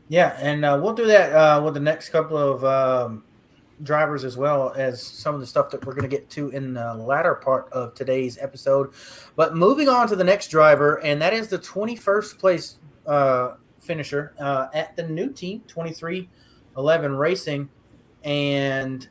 Yeah, 0.08 0.36
and 0.40 0.64
uh, 0.64 0.78
we'll 0.82 0.94
do 0.94 1.06
that 1.06 1.32
uh, 1.32 1.62
with 1.62 1.74
the 1.74 1.80
next 1.80 2.08
couple 2.08 2.36
of 2.36 2.64
um, 2.64 3.22
drivers 3.82 4.24
as 4.24 4.36
well 4.36 4.72
as 4.76 5.02
some 5.02 5.34
of 5.34 5.40
the 5.40 5.46
stuff 5.46 5.70
that 5.70 5.84
we're 5.84 5.92
going 5.92 6.08
to 6.08 6.16
get 6.16 6.28
to 6.30 6.50
in 6.50 6.74
the 6.74 6.94
latter 6.94 7.34
part 7.34 7.70
of 7.72 7.94
today's 7.94 8.38
episode. 8.38 8.90
But 9.36 9.56
moving 9.56 9.88
on 9.88 10.08
to 10.08 10.16
the 10.16 10.24
next 10.24 10.48
driver, 10.48 10.96
and 11.02 11.20
that 11.22 11.32
is 11.32 11.48
the 11.48 11.58
21st 11.58 12.38
place 12.38 12.78
uh, 13.06 13.54
finisher 13.80 14.34
uh, 14.38 14.68
at 14.74 14.96
the 14.96 15.06
new 15.08 15.30
team, 15.30 15.62
23XI 15.68 17.18
Racing. 17.18 17.68
And 18.22 19.08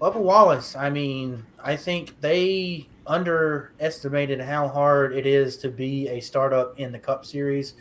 Bubba 0.00 0.16
Wallace, 0.16 0.74
I 0.76 0.88
mean, 0.88 1.44
I 1.62 1.76
think 1.76 2.18
they 2.22 2.88
underestimated 3.06 4.40
how 4.40 4.66
hard 4.66 5.14
it 5.14 5.26
is 5.26 5.58
to 5.58 5.68
be 5.68 6.08
a 6.08 6.20
startup 6.20 6.78
in 6.80 6.90
the 6.90 6.98
Cup 6.98 7.26
Series. 7.26 7.74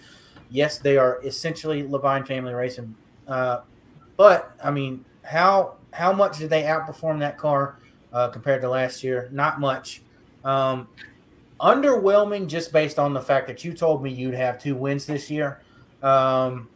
Yes, 0.49 0.79
they 0.79 0.97
are 0.97 1.21
essentially 1.23 1.83
Leavine 1.83 2.27
Family 2.27 2.53
Racing, 2.53 2.93
uh, 3.27 3.61
but 4.17 4.51
I 4.61 4.71
mean, 4.71 5.05
how 5.23 5.75
how 5.93 6.11
much 6.11 6.39
did 6.39 6.49
they 6.49 6.63
outperform 6.63 7.19
that 7.19 7.37
car 7.37 7.79
uh, 8.11 8.27
compared 8.29 8.61
to 8.63 8.69
last 8.69 9.01
year? 9.03 9.29
Not 9.31 9.61
much. 9.61 10.01
Um, 10.43 10.89
underwhelming, 11.61 12.47
just 12.47 12.73
based 12.73 12.99
on 12.99 13.13
the 13.13 13.21
fact 13.21 13.47
that 13.47 13.63
you 13.63 13.73
told 13.73 14.03
me 14.03 14.11
you'd 14.11 14.33
have 14.33 14.59
two 14.59 14.75
wins 14.75 15.05
this 15.05 15.29
year, 15.29 15.61
um, 16.03 16.67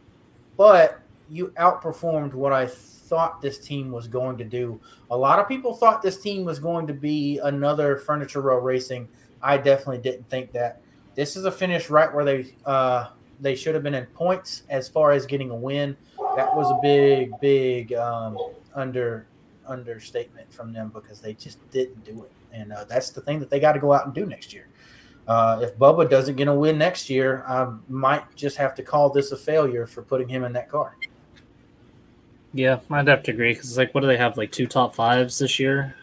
but 0.56 1.00
you 1.30 1.48
outperformed 1.58 2.34
what 2.34 2.52
I 2.52 2.66
thought 2.66 3.40
this 3.40 3.58
team 3.58 3.90
was 3.92 4.08
going 4.08 4.38
to 4.38 4.44
do. 4.44 4.80
A 5.10 5.16
lot 5.16 5.38
of 5.38 5.48
people 5.48 5.74
thought 5.74 6.02
this 6.02 6.20
team 6.20 6.44
was 6.44 6.58
going 6.58 6.86
to 6.86 6.94
be 6.94 7.38
another 7.42 7.96
Furniture 7.96 8.40
Row 8.40 8.58
Racing. 8.58 9.08
I 9.42 9.56
definitely 9.58 9.98
didn't 9.98 10.28
think 10.28 10.52
that. 10.52 10.80
This 11.14 11.36
is 11.36 11.44
a 11.44 11.52
finish 11.52 11.90
right 11.90 12.12
where 12.12 12.24
they 12.24 12.54
uh, 12.64 13.10
they 13.40 13.54
should 13.54 13.74
have 13.74 13.84
been 13.84 13.94
in 13.94 14.06
points 14.06 14.64
as 14.68 14.88
far 14.88 15.12
as 15.12 15.26
getting 15.26 15.50
a 15.50 15.54
win. 15.54 15.96
That 16.34 16.54
was 16.56 16.70
a 16.70 16.78
big, 16.82 17.30
big 17.40 17.92
um, 17.92 18.36
under 18.74 19.26
understatement 19.66 20.52
from 20.52 20.72
them 20.72 20.90
because 20.92 21.20
they 21.20 21.34
just 21.34 21.58
didn't 21.70 22.04
do 22.04 22.24
it, 22.24 22.32
and 22.52 22.72
uh, 22.72 22.84
that's 22.84 23.10
the 23.10 23.20
thing 23.20 23.38
that 23.38 23.48
they 23.48 23.60
got 23.60 23.74
to 23.74 23.78
go 23.78 23.92
out 23.92 24.06
and 24.06 24.14
do 24.14 24.26
next 24.26 24.52
year. 24.52 24.66
Uh, 25.26 25.60
if 25.62 25.76
Bubba 25.78 26.08
doesn't 26.08 26.36
get 26.36 26.48
a 26.48 26.54
win 26.54 26.76
next 26.76 27.08
year, 27.08 27.44
I 27.46 27.72
might 27.88 28.34
just 28.34 28.56
have 28.56 28.74
to 28.74 28.82
call 28.82 29.10
this 29.10 29.32
a 29.32 29.36
failure 29.36 29.86
for 29.86 30.02
putting 30.02 30.28
him 30.28 30.44
in 30.44 30.52
that 30.52 30.68
car. 30.68 30.96
Yeah, 32.54 32.78
I'd 32.88 33.08
have 33.08 33.24
to 33.24 33.32
agree 33.32 33.52
because 33.52 33.68
it's 33.68 33.76
like, 33.76 33.92
what 33.94 34.02
do 34.02 34.06
they 34.06 34.16
have? 34.16 34.38
Like 34.38 34.52
two 34.52 34.68
top 34.68 34.94
fives 34.94 35.38
this 35.38 35.58
year. 35.58 35.96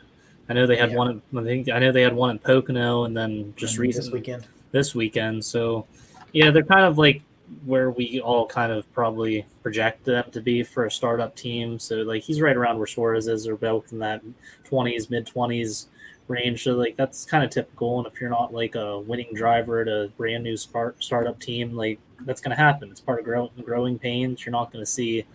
I 0.49 0.53
know 0.53 0.67
they 0.67 0.75
had 0.75 0.91
yeah. 0.91 0.97
one. 0.97 1.21
I 1.35 1.43
think 1.43 1.69
I 1.69 1.79
know 1.79 1.93
they 1.93 2.01
had 2.01 2.13
one 2.13 2.29
in 2.29 2.39
Pocono, 2.39 3.05
and 3.05 3.15
then 3.15 3.53
just 3.55 3.75
and 3.75 3.81
recent, 3.81 4.05
this 4.05 4.13
weekend. 4.13 4.47
This 4.71 4.93
weekend, 4.93 5.45
so 5.45 5.87
yeah, 6.33 6.51
they're 6.51 6.63
kind 6.63 6.83
of 6.85 6.97
like 6.97 7.23
where 7.65 7.89
we 7.91 8.19
all 8.21 8.45
kind 8.47 8.71
of 8.71 8.91
probably 8.93 9.45
project 9.63 10.05
them 10.05 10.25
to 10.31 10.41
be 10.41 10.63
for 10.63 10.85
a 10.85 10.91
startup 10.91 11.35
team. 11.35 11.79
So 11.79 11.97
like 11.97 12.23
he's 12.23 12.41
right 12.41 12.55
around 12.55 12.77
where 12.77 12.87
Suarez 12.87 13.27
is, 13.27 13.47
or 13.47 13.55
both 13.55 13.93
in 13.93 13.99
that 13.99 14.21
twenties, 14.65 15.09
mid 15.09 15.25
twenties 15.27 15.87
range. 16.27 16.63
So 16.63 16.73
like 16.73 16.97
that's 16.97 17.23
kind 17.23 17.45
of 17.45 17.49
typical. 17.49 17.99
And 17.99 18.07
if 18.07 18.19
you're 18.19 18.29
not 18.29 18.53
like 18.53 18.75
a 18.75 18.99
winning 18.99 19.33
driver 19.33 19.79
at 19.79 19.87
a 19.87 20.11
brand 20.17 20.43
new 20.43 20.57
start 20.57 21.01
startup 21.01 21.39
team, 21.39 21.77
like 21.77 21.99
that's 22.21 22.41
going 22.41 22.55
to 22.55 22.61
happen. 22.61 22.89
It's 22.91 23.01
part 23.01 23.19
of 23.19 23.25
grow, 23.25 23.51
growing 23.63 23.97
pains. 23.97 24.45
You're 24.45 24.51
not 24.51 24.71
going 24.71 24.83
to 24.83 24.91
see 24.91 25.25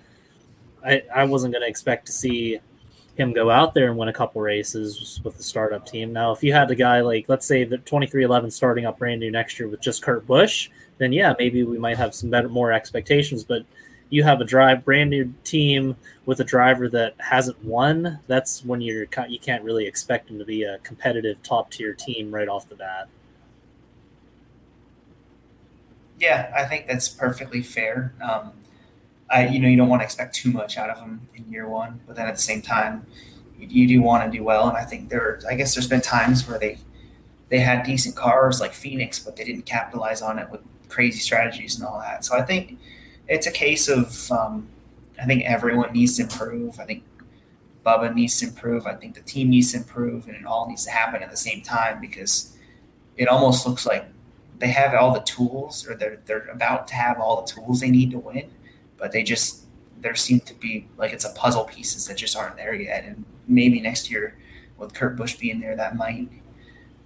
I, 0.86 1.02
I 1.14 1.24
wasn't 1.24 1.52
going 1.52 1.62
to 1.62 1.68
expect 1.68 2.06
to 2.06 2.12
see 2.12 2.60
him 3.16 3.32
go 3.32 3.50
out 3.50 3.74
there 3.74 3.88
and 3.88 3.96
win 3.96 4.08
a 4.08 4.12
couple 4.12 4.40
races 4.40 5.20
with 5.24 5.36
the 5.36 5.42
startup 5.42 5.86
team. 5.86 6.12
Now, 6.12 6.32
if 6.32 6.42
you 6.42 6.52
had 6.52 6.70
a 6.70 6.74
guy 6.74 7.00
like, 7.00 7.28
let's 7.28 7.46
say, 7.46 7.64
the 7.64 7.78
23XI 7.78 8.52
starting 8.52 8.84
up 8.84 8.98
brand 8.98 9.20
new 9.20 9.30
next 9.30 9.58
year 9.58 9.68
with 9.68 9.80
just 9.80 10.02
Kurt 10.02 10.26
Busch, 10.26 10.70
then 10.98 11.12
yeah, 11.12 11.34
maybe 11.38 11.64
we 11.64 11.78
might 11.78 11.96
have 11.96 12.14
some 12.14 12.30
better, 12.30 12.48
more 12.48 12.72
expectations. 12.72 13.42
But 13.42 13.64
you 14.10 14.22
have 14.22 14.40
a 14.40 14.44
drive 14.44 14.84
brand 14.84 15.10
new 15.10 15.32
team 15.44 15.96
with 16.26 16.40
a 16.40 16.44
driver 16.44 16.88
that 16.90 17.14
hasn't 17.18 17.62
won. 17.64 18.20
That's 18.26 18.64
when 18.64 18.80
you're 18.80 19.06
you 19.28 19.38
can't 19.38 19.64
really 19.64 19.86
expect 19.86 20.30
him 20.30 20.38
to 20.38 20.44
be 20.44 20.62
a 20.62 20.78
competitive 20.78 21.42
top 21.42 21.70
tier 21.70 21.94
team 21.94 22.32
right 22.32 22.48
off 22.48 22.68
the 22.68 22.76
bat. 22.76 23.08
Yeah, 26.18 26.52
I 26.56 26.64
think 26.64 26.86
that's 26.86 27.08
perfectly 27.08 27.62
fair. 27.62 28.14
Um, 28.22 28.52
I, 29.28 29.48
you 29.48 29.58
know, 29.58 29.68
you 29.68 29.76
don't 29.76 29.88
want 29.88 30.00
to 30.00 30.04
expect 30.04 30.34
too 30.34 30.50
much 30.50 30.78
out 30.78 30.90
of 30.90 30.98
them 30.98 31.28
in 31.34 31.50
year 31.50 31.68
one, 31.68 32.00
but 32.06 32.16
then 32.16 32.26
at 32.26 32.36
the 32.36 32.40
same 32.40 32.62
time, 32.62 33.06
you, 33.58 33.66
you 33.68 33.88
do 33.88 34.02
want 34.02 34.30
to 34.30 34.36
do 34.36 34.44
well. 34.44 34.68
And 34.68 34.76
I 34.76 34.84
think 34.84 35.08
there, 35.08 35.40
I 35.48 35.54
guess 35.54 35.74
there's 35.74 35.88
been 35.88 36.00
times 36.00 36.48
where 36.48 36.58
they, 36.58 36.78
they 37.48 37.58
had 37.58 37.84
decent 37.84 38.16
cars 38.16 38.60
like 38.60 38.72
Phoenix, 38.72 39.18
but 39.18 39.36
they 39.36 39.44
didn't 39.44 39.66
capitalize 39.66 40.22
on 40.22 40.38
it 40.38 40.50
with 40.50 40.60
crazy 40.88 41.18
strategies 41.18 41.76
and 41.76 41.86
all 41.86 41.98
that. 42.00 42.24
So 42.24 42.36
I 42.36 42.42
think 42.42 42.78
it's 43.28 43.46
a 43.46 43.52
case 43.52 43.88
of, 43.88 44.30
um, 44.30 44.68
I 45.20 45.24
think 45.24 45.44
everyone 45.44 45.92
needs 45.92 46.16
to 46.16 46.22
improve. 46.22 46.78
I 46.78 46.84
think 46.84 47.02
Bubba 47.84 48.14
needs 48.14 48.38
to 48.40 48.46
improve. 48.46 48.86
I 48.86 48.94
think 48.94 49.14
the 49.14 49.22
team 49.22 49.50
needs 49.50 49.72
to 49.72 49.78
improve, 49.78 50.26
and 50.26 50.36
it 50.36 50.44
all 50.44 50.68
needs 50.68 50.84
to 50.84 50.90
happen 50.90 51.22
at 51.22 51.30
the 51.30 51.36
same 51.36 51.62
time 51.62 52.00
because 52.00 52.56
it 53.16 53.28
almost 53.28 53.66
looks 53.66 53.86
like 53.86 54.06
they 54.58 54.68
have 54.68 54.94
all 54.94 55.12
the 55.14 55.20
tools, 55.20 55.86
or 55.88 55.94
they're 55.94 56.18
they're 56.26 56.48
about 56.48 56.88
to 56.88 56.94
have 56.94 57.20
all 57.20 57.42
the 57.42 57.52
tools 57.52 57.80
they 57.80 57.90
need 57.90 58.10
to 58.10 58.18
win 58.18 58.50
but 58.98 59.12
they 59.12 59.22
just 59.22 59.66
there 60.00 60.14
seem 60.14 60.40
to 60.40 60.54
be 60.54 60.88
like 60.96 61.12
it's 61.12 61.24
a 61.24 61.32
puzzle 61.32 61.64
pieces 61.64 62.06
that 62.06 62.16
just 62.16 62.36
aren't 62.36 62.56
there 62.56 62.74
yet. 62.74 63.04
And 63.04 63.24
maybe 63.48 63.80
next 63.80 64.10
year 64.10 64.36
with 64.78 64.94
Kurt 64.94 65.16
Busch 65.16 65.36
being 65.36 65.60
there, 65.60 65.76
that 65.76 65.96
might 65.96 66.28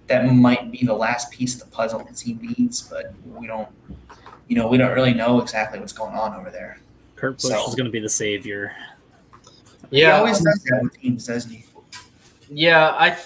that 0.07 0.25
might 0.33 0.71
be 0.71 0.85
the 0.85 0.93
last 0.93 1.31
piece 1.31 1.53
of 1.55 1.61
the 1.61 1.75
puzzle 1.75 1.99
the 1.99 2.13
team 2.13 2.39
needs. 2.41 2.81
But 2.81 3.13
we 3.25 3.47
don't, 3.47 3.69
you 4.47 4.55
know, 4.55 4.67
we 4.67 4.77
don't 4.77 4.93
really 4.93 5.13
know 5.13 5.39
exactly 5.41 5.79
what's 5.79 5.93
going 5.93 6.15
on 6.15 6.35
over 6.35 6.49
there. 6.49 6.79
Kurt 7.15 7.41
Busch 7.41 7.51
so, 7.51 7.67
is 7.67 7.75
going 7.75 7.85
to 7.85 7.91
be 7.91 7.99
the 7.99 8.09
savior. 8.09 8.73
Yeah, 9.89 10.15
he 10.15 10.19
always 10.19 10.39
does 10.39 10.63
that 10.63 10.79
with 10.83 10.99
teams, 10.99 11.27
doesn't 11.27 11.51
he? 11.51 11.65
Yeah, 12.49 12.89
I 12.89 13.17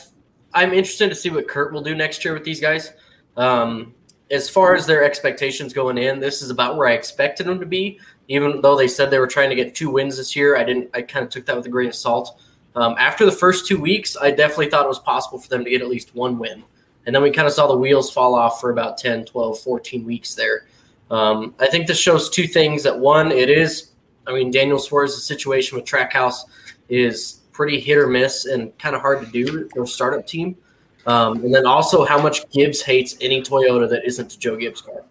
I'm 0.54 0.74
interested 0.74 1.10
to 1.10 1.16
see 1.16 1.30
what 1.30 1.48
Kurt 1.48 1.74
will 1.74 1.82
do 1.82 1.96
next 1.96 2.24
year 2.24 2.34
with 2.34 2.44
these 2.44 2.62
guys. 2.62 2.94
Um, 3.36 3.94
as 4.32 4.50
far 4.50 4.74
as 4.74 4.86
their 4.86 5.04
expectations 5.04 5.74
going 5.74 5.98
in, 5.98 6.20
this 6.20 6.42
is 6.42 6.50
about 6.50 6.78
where 6.78 6.88
I 6.88 6.94
expected 6.94 7.46
them 7.46 7.60
to 7.60 7.66
be 7.66 8.00
even 8.28 8.62
though 8.62 8.76
they 8.76 8.88
said 8.88 9.12
they 9.12 9.20
were 9.20 9.28
trying 9.28 9.50
to 9.50 9.56
get 9.56 9.76
two 9.76 9.90
wins 9.90 10.18
this 10.18 10.36
year, 10.36 10.58
I 10.58 10.64
didn't. 10.64 10.90
I 10.94 11.02
kind 11.02 11.24
of 11.24 11.32
took 11.32 11.46
that 11.46 11.56
with 11.56 11.66
a 11.66 11.70
grain 11.70 11.90
of 11.90 11.96
salt. 11.96 12.42
Um, 12.76 12.96
after 12.98 13.26
the 13.26 13.32
first 13.32 13.68
two 13.68 13.80
weeks, 13.80 14.18
I 14.18 14.32
definitely 14.32 14.70
thought 14.70 14.86
it 14.86 14.90
was 14.90 15.00
possible 15.00 15.40
for 15.40 15.48
them 15.48 15.64
to 15.64 15.70
get 15.70 15.82
at 15.82 15.88
least 15.88 16.14
one 16.14 16.38
win. 16.38 16.64
And 17.06 17.16
then 17.16 17.22
we 17.22 17.32
kind 17.32 17.48
of 17.48 17.54
saw 17.54 17.68
the 17.68 17.78
wheels 17.78 18.12
fall 18.12 18.36
off 18.36 18.60
for 18.60 18.72
about 18.72 18.98
10, 18.98 19.26
12, 19.26 19.60
14 19.60 20.04
weeks 20.04 20.34
there. 20.34 20.66
Um, 21.12 21.54
I 21.60 21.68
think 21.68 21.88
this 21.88 22.00
shows 22.00 22.30
two 22.30 22.48
things. 22.48 22.84
That 22.84 22.98
one, 22.98 23.32
it 23.32 23.50
is, 23.50 23.92
I 24.28 24.34
mean, 24.34 24.52
Daniel 24.52 24.80
Suarez's 24.80 25.24
situation 25.24 25.78
with 25.78 25.86
Trackhouse 25.86 26.42
is 26.90 27.42
pretty 27.52 27.80
hit 27.80 27.98
or 27.98 28.08
miss 28.08 28.46
and 28.46 28.78
kind 28.80 28.96
of 28.96 29.02
hard 29.02 29.24
to 29.24 29.32
do 29.32 29.70
for 29.70 29.84
a 29.84 29.88
startup 29.88 30.28
team. 30.28 30.58
Um, 31.06 31.44
and 31.44 31.54
then 31.54 31.68
also 31.68 32.04
how 32.04 32.22
much 32.22 32.50
Gibbs 32.50 32.82
hates 32.82 33.16
any 33.22 33.42
Toyota 33.42 33.88
that 33.90 34.04
isn't 34.06 34.34
a 34.34 34.40
Joe 34.40 34.56
Gibbs 34.56 34.82
car. 34.82 35.04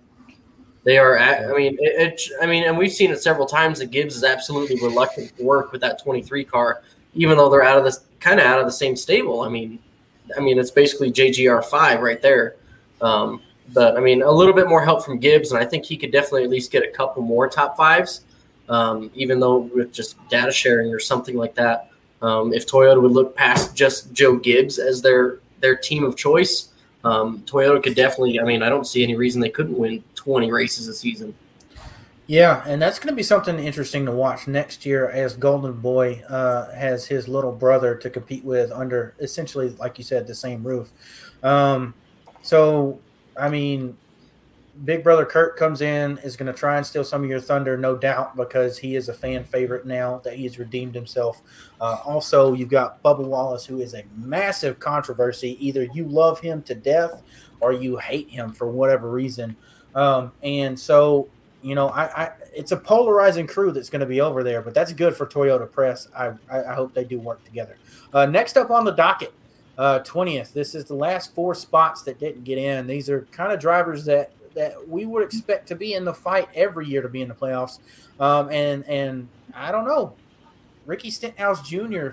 They 0.84 0.98
are. 0.98 1.16
At, 1.16 1.50
I 1.50 1.56
mean, 1.56 1.76
it, 1.80 2.12
it, 2.12 2.22
I 2.42 2.46
mean, 2.46 2.64
and 2.64 2.76
we've 2.76 2.92
seen 2.92 3.10
it 3.10 3.22
several 3.22 3.46
times 3.46 3.78
that 3.78 3.90
Gibbs 3.90 4.16
is 4.16 4.24
absolutely 4.24 4.76
reluctant 4.80 5.36
to 5.36 5.42
work 5.44 5.72
with 5.72 5.80
that 5.80 6.02
23 6.02 6.44
car, 6.44 6.82
even 7.14 7.36
though 7.36 7.50
they're 7.50 7.62
out 7.62 7.78
of 7.78 7.84
this 7.84 8.04
kind 8.20 8.38
of 8.38 8.46
out 8.46 8.58
of 8.58 8.66
the 8.66 8.72
same 8.72 8.94
stable. 8.94 9.40
I 9.40 9.48
mean, 9.48 9.78
I 10.36 10.40
mean, 10.40 10.58
it's 10.58 10.70
basically 10.70 11.10
JGR 11.10 11.64
five 11.64 12.00
right 12.00 12.20
there. 12.20 12.56
Um, 13.00 13.40
but 13.72 13.96
I 13.96 14.00
mean, 14.00 14.22
a 14.22 14.30
little 14.30 14.52
bit 14.52 14.68
more 14.68 14.84
help 14.84 15.04
from 15.04 15.18
Gibbs, 15.18 15.52
and 15.52 15.62
I 15.62 15.66
think 15.66 15.84
he 15.84 15.96
could 15.96 16.12
definitely 16.12 16.44
at 16.44 16.50
least 16.50 16.70
get 16.70 16.82
a 16.82 16.90
couple 16.90 17.22
more 17.22 17.48
top 17.48 17.76
fives. 17.76 18.24
Um, 18.68 19.10
even 19.14 19.40
though 19.40 19.58
with 19.58 19.92
just 19.92 20.16
data 20.28 20.52
sharing 20.52 20.92
or 20.92 20.98
something 20.98 21.36
like 21.36 21.54
that, 21.54 21.90
um, 22.22 22.54
if 22.54 22.66
Toyota 22.66 23.00
would 23.00 23.12
look 23.12 23.36
past 23.36 23.74
just 23.74 24.12
Joe 24.12 24.36
Gibbs 24.36 24.78
as 24.78 25.02
their 25.02 25.40
their 25.60 25.76
team 25.76 26.04
of 26.04 26.16
choice, 26.16 26.70
um, 27.04 27.40
Toyota 27.40 27.82
could 27.82 27.94
definitely. 27.94 28.40
I 28.40 28.44
mean, 28.44 28.62
I 28.62 28.68
don't 28.68 28.86
see 28.86 29.02
any 29.02 29.14
reason 29.14 29.40
they 29.40 29.50
couldn't 29.50 29.78
win 29.78 30.02
20 30.14 30.50
races 30.50 30.88
a 30.88 30.94
season. 30.94 31.34
Yeah, 32.26 32.64
and 32.66 32.80
that's 32.80 32.98
going 32.98 33.12
to 33.12 33.16
be 33.16 33.22
something 33.22 33.58
interesting 33.58 34.06
to 34.06 34.12
watch 34.12 34.48
next 34.48 34.86
year 34.86 35.10
as 35.10 35.36
Golden 35.36 35.74
Boy 35.74 36.22
uh, 36.28 36.72
has 36.72 37.06
his 37.06 37.28
little 37.28 37.52
brother 37.52 37.94
to 37.96 38.08
compete 38.08 38.42
with 38.44 38.72
under 38.72 39.14
essentially, 39.20 39.70
like 39.78 39.98
you 39.98 40.04
said, 40.04 40.26
the 40.26 40.34
same 40.34 40.66
roof. 40.66 40.90
Um, 41.42 41.92
so, 42.40 42.98
I 43.38 43.50
mean, 43.50 43.98
Big 44.84 45.04
Brother 45.04 45.24
Kurt 45.24 45.56
comes 45.56 45.80
in, 45.82 46.18
is 46.18 46.36
going 46.36 46.52
to 46.52 46.58
try 46.58 46.76
and 46.76 46.84
steal 46.84 47.04
some 47.04 47.22
of 47.22 47.30
your 47.30 47.40
thunder, 47.40 47.76
no 47.76 47.96
doubt, 47.96 48.36
because 48.36 48.76
he 48.76 48.96
is 48.96 49.08
a 49.08 49.14
fan 49.14 49.44
favorite 49.44 49.86
now 49.86 50.20
that 50.24 50.34
he's 50.34 50.58
redeemed 50.58 50.94
himself. 50.94 51.42
Uh, 51.80 51.98
also, 52.04 52.54
you've 52.54 52.70
got 52.70 53.02
Bubba 53.02 53.24
Wallace, 53.24 53.64
who 53.64 53.80
is 53.80 53.94
a 53.94 54.04
massive 54.16 54.80
controversy. 54.80 55.56
Either 55.64 55.84
you 55.94 56.06
love 56.06 56.40
him 56.40 56.60
to 56.62 56.74
death 56.74 57.22
or 57.60 57.72
you 57.72 57.98
hate 57.98 58.28
him 58.28 58.52
for 58.52 58.66
whatever 58.66 59.10
reason. 59.10 59.56
Um, 59.94 60.32
and 60.42 60.78
so 60.78 61.28
You 61.62 61.74
know, 61.74 61.88
I, 61.88 62.24
I 62.24 62.32
it's 62.52 62.72
a 62.72 62.76
polarizing 62.76 63.46
crew 63.46 63.72
that's 63.72 63.88
going 63.88 64.00
to 64.00 64.06
be 64.06 64.20
over 64.20 64.42
there, 64.42 64.60
but 64.60 64.74
that's 64.74 64.92
good 64.92 65.16
for 65.16 65.24
Toyota 65.24 65.70
Press. 65.70 66.08
I, 66.14 66.32
I, 66.52 66.74
hope 66.74 66.92
they 66.92 67.04
do 67.04 67.18
work 67.18 67.42
together. 67.44 67.78
Uh, 68.12 68.26
next 68.26 68.58
up 68.58 68.70
on 68.70 68.84
the 68.84 68.90
docket, 68.90 69.32
uh, 69.78 70.00
twentieth. 70.00 70.52
this 70.52 70.74
is 70.74 70.84
the 70.84 70.94
last 70.94 71.34
four 71.34 71.54
spots 71.54 72.02
that 72.02 72.18
didn't 72.18 72.44
get 72.44 72.58
in. 72.58 72.86
These 72.86 73.08
are 73.08 73.26
kind 73.32 73.50
of 73.50 73.60
drivers 73.60 74.04
that 74.04 74.32
that 74.54 74.88
we 74.88 75.06
would 75.06 75.22
expect 75.22 75.68
to 75.68 75.74
be 75.74 75.94
in 75.94 76.04
the 76.04 76.14
fight 76.14 76.48
every 76.54 76.86
year 76.86 77.02
to 77.02 77.08
be 77.08 77.22
in 77.22 77.28
the 77.28 77.34
playoffs. 77.34 77.78
Um, 78.20 78.50
and 78.50 78.84
and 78.88 79.28
I 79.54 79.72
don't 79.72 79.86
know, 79.86 80.14
Ricky 80.86 81.10
Stenhouse 81.10 81.66
Jr. 81.68 82.10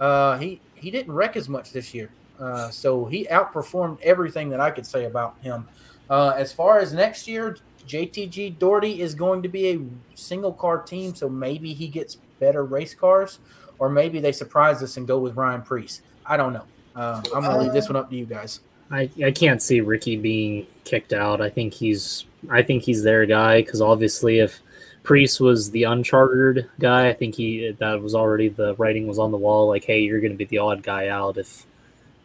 Uh, 0.00 0.38
he 0.38 0.60
he 0.74 0.90
didn't 0.90 1.12
wreck 1.12 1.36
as 1.36 1.48
much 1.48 1.72
this 1.72 1.94
year, 1.94 2.10
uh, 2.38 2.70
so 2.70 3.04
he 3.04 3.26
outperformed 3.26 4.00
everything 4.02 4.50
that 4.50 4.60
I 4.60 4.70
could 4.70 4.86
say 4.86 5.04
about 5.04 5.36
him. 5.40 5.68
Uh, 6.10 6.34
as 6.36 6.52
far 6.52 6.78
as 6.78 6.92
next 6.92 7.26
year, 7.26 7.56
JTG 7.86 8.58
Daugherty 8.58 9.00
is 9.00 9.14
going 9.14 9.42
to 9.42 9.48
be 9.48 9.68
a 9.70 9.80
single 10.14 10.52
car 10.52 10.82
team, 10.82 11.14
so 11.14 11.28
maybe 11.28 11.72
he 11.72 11.88
gets 11.88 12.18
better 12.40 12.64
race 12.64 12.94
cars, 12.94 13.38
or 13.78 13.88
maybe 13.88 14.20
they 14.20 14.32
surprise 14.32 14.82
us 14.82 14.96
and 14.96 15.06
go 15.06 15.18
with 15.18 15.36
Ryan 15.36 15.62
Preece. 15.62 16.02
I 16.26 16.36
don't 16.36 16.52
know. 16.52 16.64
Uh, 16.94 17.22
I'm 17.34 17.42
gonna 17.42 17.60
leave 17.60 17.72
this 17.72 17.88
one 17.88 17.96
up 17.96 18.10
to 18.10 18.16
you 18.16 18.26
guys. 18.26 18.60
I, 18.94 19.10
I 19.24 19.30
can't 19.32 19.60
see 19.60 19.80
Ricky 19.80 20.16
being 20.16 20.66
kicked 20.84 21.12
out. 21.12 21.40
I 21.40 21.50
think 21.50 21.74
he's 21.74 22.24
I 22.50 22.62
think 22.62 22.84
he's 22.84 23.02
their 23.02 23.26
guy 23.26 23.60
because 23.60 23.80
obviously 23.80 24.38
if 24.38 24.60
Preece 25.02 25.40
was 25.40 25.70
the 25.70 25.84
unchartered 25.84 26.70
guy, 26.78 27.08
I 27.08 27.12
think 27.12 27.34
he 27.34 27.72
that 27.78 28.00
was 28.00 28.14
already 28.14 28.48
the 28.48 28.74
writing 28.76 29.06
was 29.06 29.18
on 29.18 29.32
the 29.32 29.36
wall. 29.36 29.68
Like, 29.68 29.84
hey, 29.84 30.00
you're 30.00 30.20
going 30.20 30.32
to 30.32 30.38
be 30.38 30.44
the 30.44 30.58
odd 30.58 30.82
guy 30.82 31.08
out 31.08 31.36
if 31.36 31.66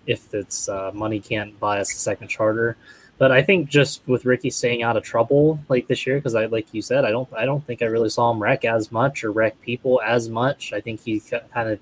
if 0.05 0.33
it's 0.33 0.69
uh, 0.69 0.91
money 0.93 1.19
can't 1.19 1.59
buy 1.59 1.79
us 1.79 1.93
a 1.93 1.97
second 1.97 2.27
charter. 2.27 2.77
But 3.17 3.31
I 3.31 3.41
think 3.41 3.67
just 3.67 4.07
with 4.07 4.23
Ricky 4.23 4.49
staying 4.49 4.81
out 4.81 4.95
of 4.95 5.03
trouble 5.03 5.59
like 5.67 5.87
this 5.87 6.05
year, 6.07 6.17
because 6.17 6.35
I 6.35 6.45
like 6.45 6.73
you 6.73 6.81
said, 6.83 7.03
I 7.03 7.09
don't 7.09 7.27
I 7.33 7.45
don't 7.45 7.65
think 7.65 7.81
I 7.81 7.85
really 7.85 8.09
saw 8.09 8.31
him 8.31 8.41
wreck 8.41 8.63
as 8.63 8.91
much 8.91 9.23
or 9.23 9.31
wreck 9.31 9.59
people 9.61 10.01
as 10.05 10.29
much. 10.29 10.71
I 10.71 10.81
think 10.81 11.01
he 11.01 11.19
kind 11.19 11.69
of 11.69 11.79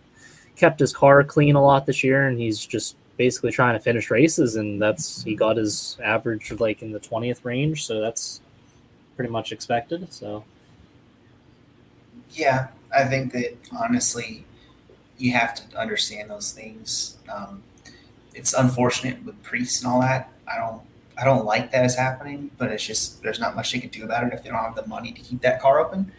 kept 0.55 0.79
his 0.79 0.93
car 0.93 1.23
clean 1.23 1.55
a 1.55 1.61
lot 1.61 1.85
this 1.85 2.03
year, 2.03 2.27
and 2.27 2.39
he's 2.39 2.65
just 2.65 2.95
basically 3.17 3.51
trying 3.51 3.73
to 3.73 3.79
finish 3.79 4.09
races, 4.11 4.55
and 4.55 4.81
that's 4.81 5.23
he 5.23 5.35
got 5.35 5.57
his 5.57 5.97
average 6.03 6.51
like 6.59 6.81
in 6.81 6.91
the 6.91 6.99
twentieth 6.99 7.43
range, 7.43 7.85
so 7.85 7.99
that's 7.99 8.41
pretty 9.15 9.31
much 9.31 9.51
expected. 9.51 10.13
So, 10.13 10.43
yeah, 12.31 12.67
I 12.95 13.05
think 13.05 13.33
that 13.33 13.57
honestly, 13.77 14.45
you 15.17 15.33
have 15.33 15.55
to 15.55 15.77
understand 15.77 16.29
those 16.29 16.51
things. 16.51 17.17
Um, 17.33 17.63
it's 18.33 18.53
unfortunate 18.53 19.25
with 19.25 19.41
Preece's 19.43 19.83
and 19.83 19.91
all 19.91 20.01
that. 20.01 20.31
I 20.47 20.57
don't, 20.57 20.81
I 21.19 21.25
don't 21.25 21.45
like 21.45 21.71
that 21.71 21.83
is 21.83 21.95
happening, 21.95 22.51
but 22.57 22.71
it's 22.71 22.85
just 22.85 23.23
there's 23.23 23.39
not 23.39 23.55
much 23.55 23.73
they 23.73 23.79
can 23.79 23.89
do 23.89 24.03
about 24.03 24.23
it 24.23 24.33
if 24.33 24.43
they 24.43 24.49
don't 24.49 24.63
have 24.63 24.75
the 24.75 24.87
money 24.87 25.11
to 25.11 25.21
keep 25.21 25.41
that 25.41 25.59
car 25.59 25.79
open. 25.79 26.11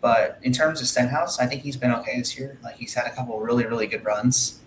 But 0.00 0.40
in 0.42 0.52
terms 0.52 0.80
of 0.80 0.88
Stenhouse, 0.88 1.38
I 1.38 1.46
think 1.46 1.62
he's 1.62 1.76
been 1.76 1.92
okay 1.92 2.18
this 2.18 2.36
year. 2.36 2.58
Like 2.64 2.76
he's 2.76 2.94
had 2.94 3.06
a 3.06 3.14
couple 3.14 3.38
really, 3.38 3.66
really 3.66 3.86
good 3.86 4.04
runs. 4.04 4.58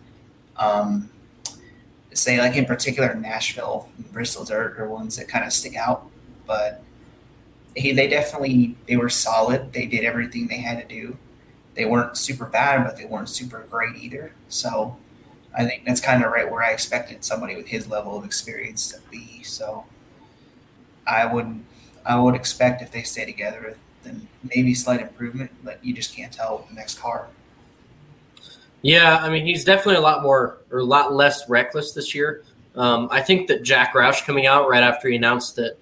Um, 0.57 1.09
say 2.15 2.39
like 2.39 2.55
in 2.55 2.65
particular 2.65 3.13
Nashville 3.13 3.89
Bristol 4.11 4.45
Dirt 4.45 4.79
are 4.79 4.87
ones 4.87 5.17
that 5.17 5.27
kind 5.27 5.45
of 5.45 5.53
stick 5.53 5.75
out. 5.75 6.09
But 6.47 6.81
he, 7.75 7.91
they 7.91 8.07
definitely 8.07 8.75
they 8.87 8.95
were 8.95 9.09
solid. 9.09 9.73
They 9.73 9.85
did 9.85 10.03
everything 10.05 10.47
they 10.47 10.57
had 10.57 10.81
to 10.81 10.87
do. 10.87 11.17
They 11.75 11.85
weren't 11.85 12.17
super 12.17 12.45
bad, 12.45 12.85
but 12.85 12.97
they 12.97 13.05
weren't 13.05 13.29
super 13.29 13.65
great 13.69 13.95
either. 13.97 14.31
So 14.47 14.95
I 15.57 15.65
think 15.65 15.85
that's 15.85 16.01
kind 16.01 16.23
of 16.23 16.31
right 16.31 16.49
where 16.49 16.63
I 16.63 16.71
expected 16.71 17.23
somebody 17.23 17.55
with 17.55 17.67
his 17.67 17.87
level 17.87 18.17
of 18.17 18.25
experience 18.25 18.87
to 18.91 18.99
be. 19.11 19.43
So 19.43 19.85
I 21.05 21.25
would 21.25 21.63
I 22.05 22.19
would 22.19 22.35
expect 22.35 22.81
if 22.81 22.91
they 22.91 23.03
stay 23.03 23.25
together, 23.25 23.77
then 24.03 24.27
maybe 24.55 24.73
slight 24.73 25.01
improvement, 25.01 25.51
but 25.63 25.83
you 25.83 25.93
just 25.93 26.15
can't 26.15 26.31
tell 26.31 26.57
with 26.57 26.69
the 26.69 26.75
next 26.75 26.99
car. 26.99 27.27
Yeah, 28.85 29.17
I 29.17 29.31
mean, 29.31 29.47
he's 29.47 29.65
definitely 29.65 29.95
a 29.95 30.01
lot 30.01 30.21
more 30.21 30.59
or 30.69 30.77
a 30.77 30.83
lot 30.83 31.11
less 31.11 31.49
reckless 31.49 31.93
this 31.93 32.13
year. 32.13 32.43
Um, 32.75 33.07
I 33.09 33.19
think 33.19 33.47
that 33.47 33.63
Jack 33.63 33.95
Roush 33.95 34.23
coming 34.23 34.45
out 34.45 34.69
right 34.69 34.83
after 34.83 35.09
he 35.09 35.15
announced 35.15 35.55
that 35.55 35.79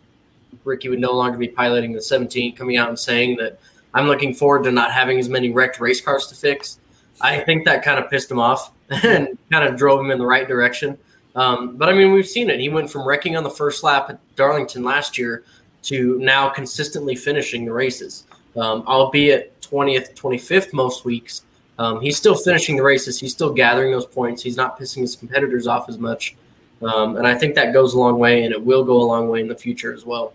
Ricky 0.64 0.88
would 0.88 1.02
no 1.02 1.12
longer 1.12 1.38
be 1.38 1.50
piloting 1.50 1.92
the 1.92 2.02
17, 2.02 2.56
coming 2.56 2.78
out 2.78 2.88
and 2.88 2.98
saying 2.98 3.36
that 3.40 3.60
I'm 3.94 4.08
looking 4.08 4.34
forward 4.34 4.64
to 4.64 4.72
not 4.72 4.94
having 4.94 5.20
as 5.20 5.28
many 5.28 5.50
wrecked 5.52 5.82
race 5.82 6.00
cars 6.00 6.28
to 6.28 6.36
fix. 6.36 6.80
I 7.20 7.42
think 7.42 7.66
that 7.66 7.84
kind 7.84 8.02
of 8.02 8.10
pissed 8.10 8.32
him 8.32 8.40
off 8.40 8.72
and 8.90 9.38
kind 9.52 9.68
of 9.68 9.76
drove 9.76 10.00
him 10.00 10.10
in 10.10 10.18
the 10.18 10.26
right 10.26 10.48
direction. 10.48 10.98
Um, 11.36 11.76
but 11.76 11.90
I 11.90 11.92
mean, 11.92 12.14
we've 12.14 12.26
seen 12.26 12.50
it. 12.50 12.62
He 12.62 12.70
went 12.70 12.90
from 12.90 13.06
wrecking 13.06 13.36
on 13.36 13.44
the 13.44 13.50
first 13.50 13.84
lap 13.84 14.12
at 14.12 14.36
Darlington 14.38 14.82
last 14.82 15.18
year 15.18 15.44
to 15.82 16.18
now 16.20 16.48
consistently 16.48 17.16
finishing 17.16 17.66
the 17.66 17.74
races, 17.74 18.24
um, 18.56 18.86
albeit 18.88 19.60
20th, 19.60 20.16
25th 20.16 20.72
most 20.72 21.04
weeks. 21.04 21.44
Um, 21.80 22.02
he's 22.02 22.18
still 22.18 22.36
finishing 22.36 22.76
the 22.76 22.84
races. 22.84 23.20
He's 23.20 23.32
still 23.32 23.54
gathering 23.54 23.91
those 23.91 24.06
points. 24.06 24.44
He's 24.44 24.58
not 24.58 24.80
pissing 24.80 25.02
his 25.02 25.16
competitors 25.16 25.68
off 25.68 25.90
as 25.90 25.98
much. 25.98 26.36
Um, 26.82 27.18
and 27.18 27.26
I 27.26 27.36
think 27.36 27.56
that 27.56 27.74
goes 27.74 27.94
a 27.94 28.00
long 28.00 28.20
way, 28.20 28.44
and 28.44 28.54
it 28.54 28.64
will 28.64 28.84
go 28.84 29.02
a 29.02 29.04
long 29.04 29.30
way 29.30 29.40
in 29.40 29.48
the 29.48 29.56
future 29.56 29.94
as 29.94 30.06
well. 30.06 30.34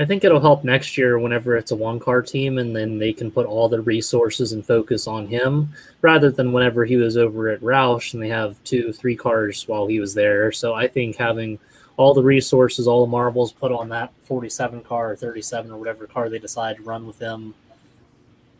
I 0.00 0.04
think 0.04 0.22
it'll 0.22 0.40
help 0.40 0.62
next 0.62 0.96
year 0.96 1.18
whenever 1.18 1.56
it's 1.56 1.72
a 1.72 1.76
one 1.76 1.98
car 1.98 2.22
team, 2.22 2.58
and 2.58 2.76
then 2.76 2.98
they 2.98 3.12
can 3.12 3.32
put 3.32 3.46
all 3.46 3.68
the 3.68 3.80
resources 3.80 4.52
and 4.52 4.64
focus 4.64 5.08
on 5.08 5.26
him 5.26 5.70
rather 6.02 6.30
than 6.30 6.52
whenever 6.52 6.84
he 6.84 6.94
was 6.94 7.16
over 7.16 7.48
at 7.48 7.60
Roush 7.60 8.14
and 8.14 8.22
they 8.22 8.28
have 8.28 8.62
two, 8.62 8.92
three 8.92 9.16
cars 9.16 9.66
while 9.66 9.88
he 9.88 9.98
was 9.98 10.14
there. 10.14 10.52
So 10.52 10.72
I 10.72 10.86
think 10.86 11.16
having 11.16 11.58
all 11.96 12.14
the 12.14 12.22
resources, 12.22 12.86
all 12.86 13.04
the 13.04 13.10
marbles 13.10 13.50
put 13.50 13.72
on 13.72 13.88
that 13.88 14.12
47 14.22 14.82
car 14.82 15.10
or 15.10 15.16
37 15.16 15.72
or 15.72 15.78
whatever 15.78 16.06
car 16.06 16.28
they 16.28 16.38
decide 16.38 16.76
to 16.76 16.82
run 16.82 17.04
with 17.04 17.18
him 17.18 17.54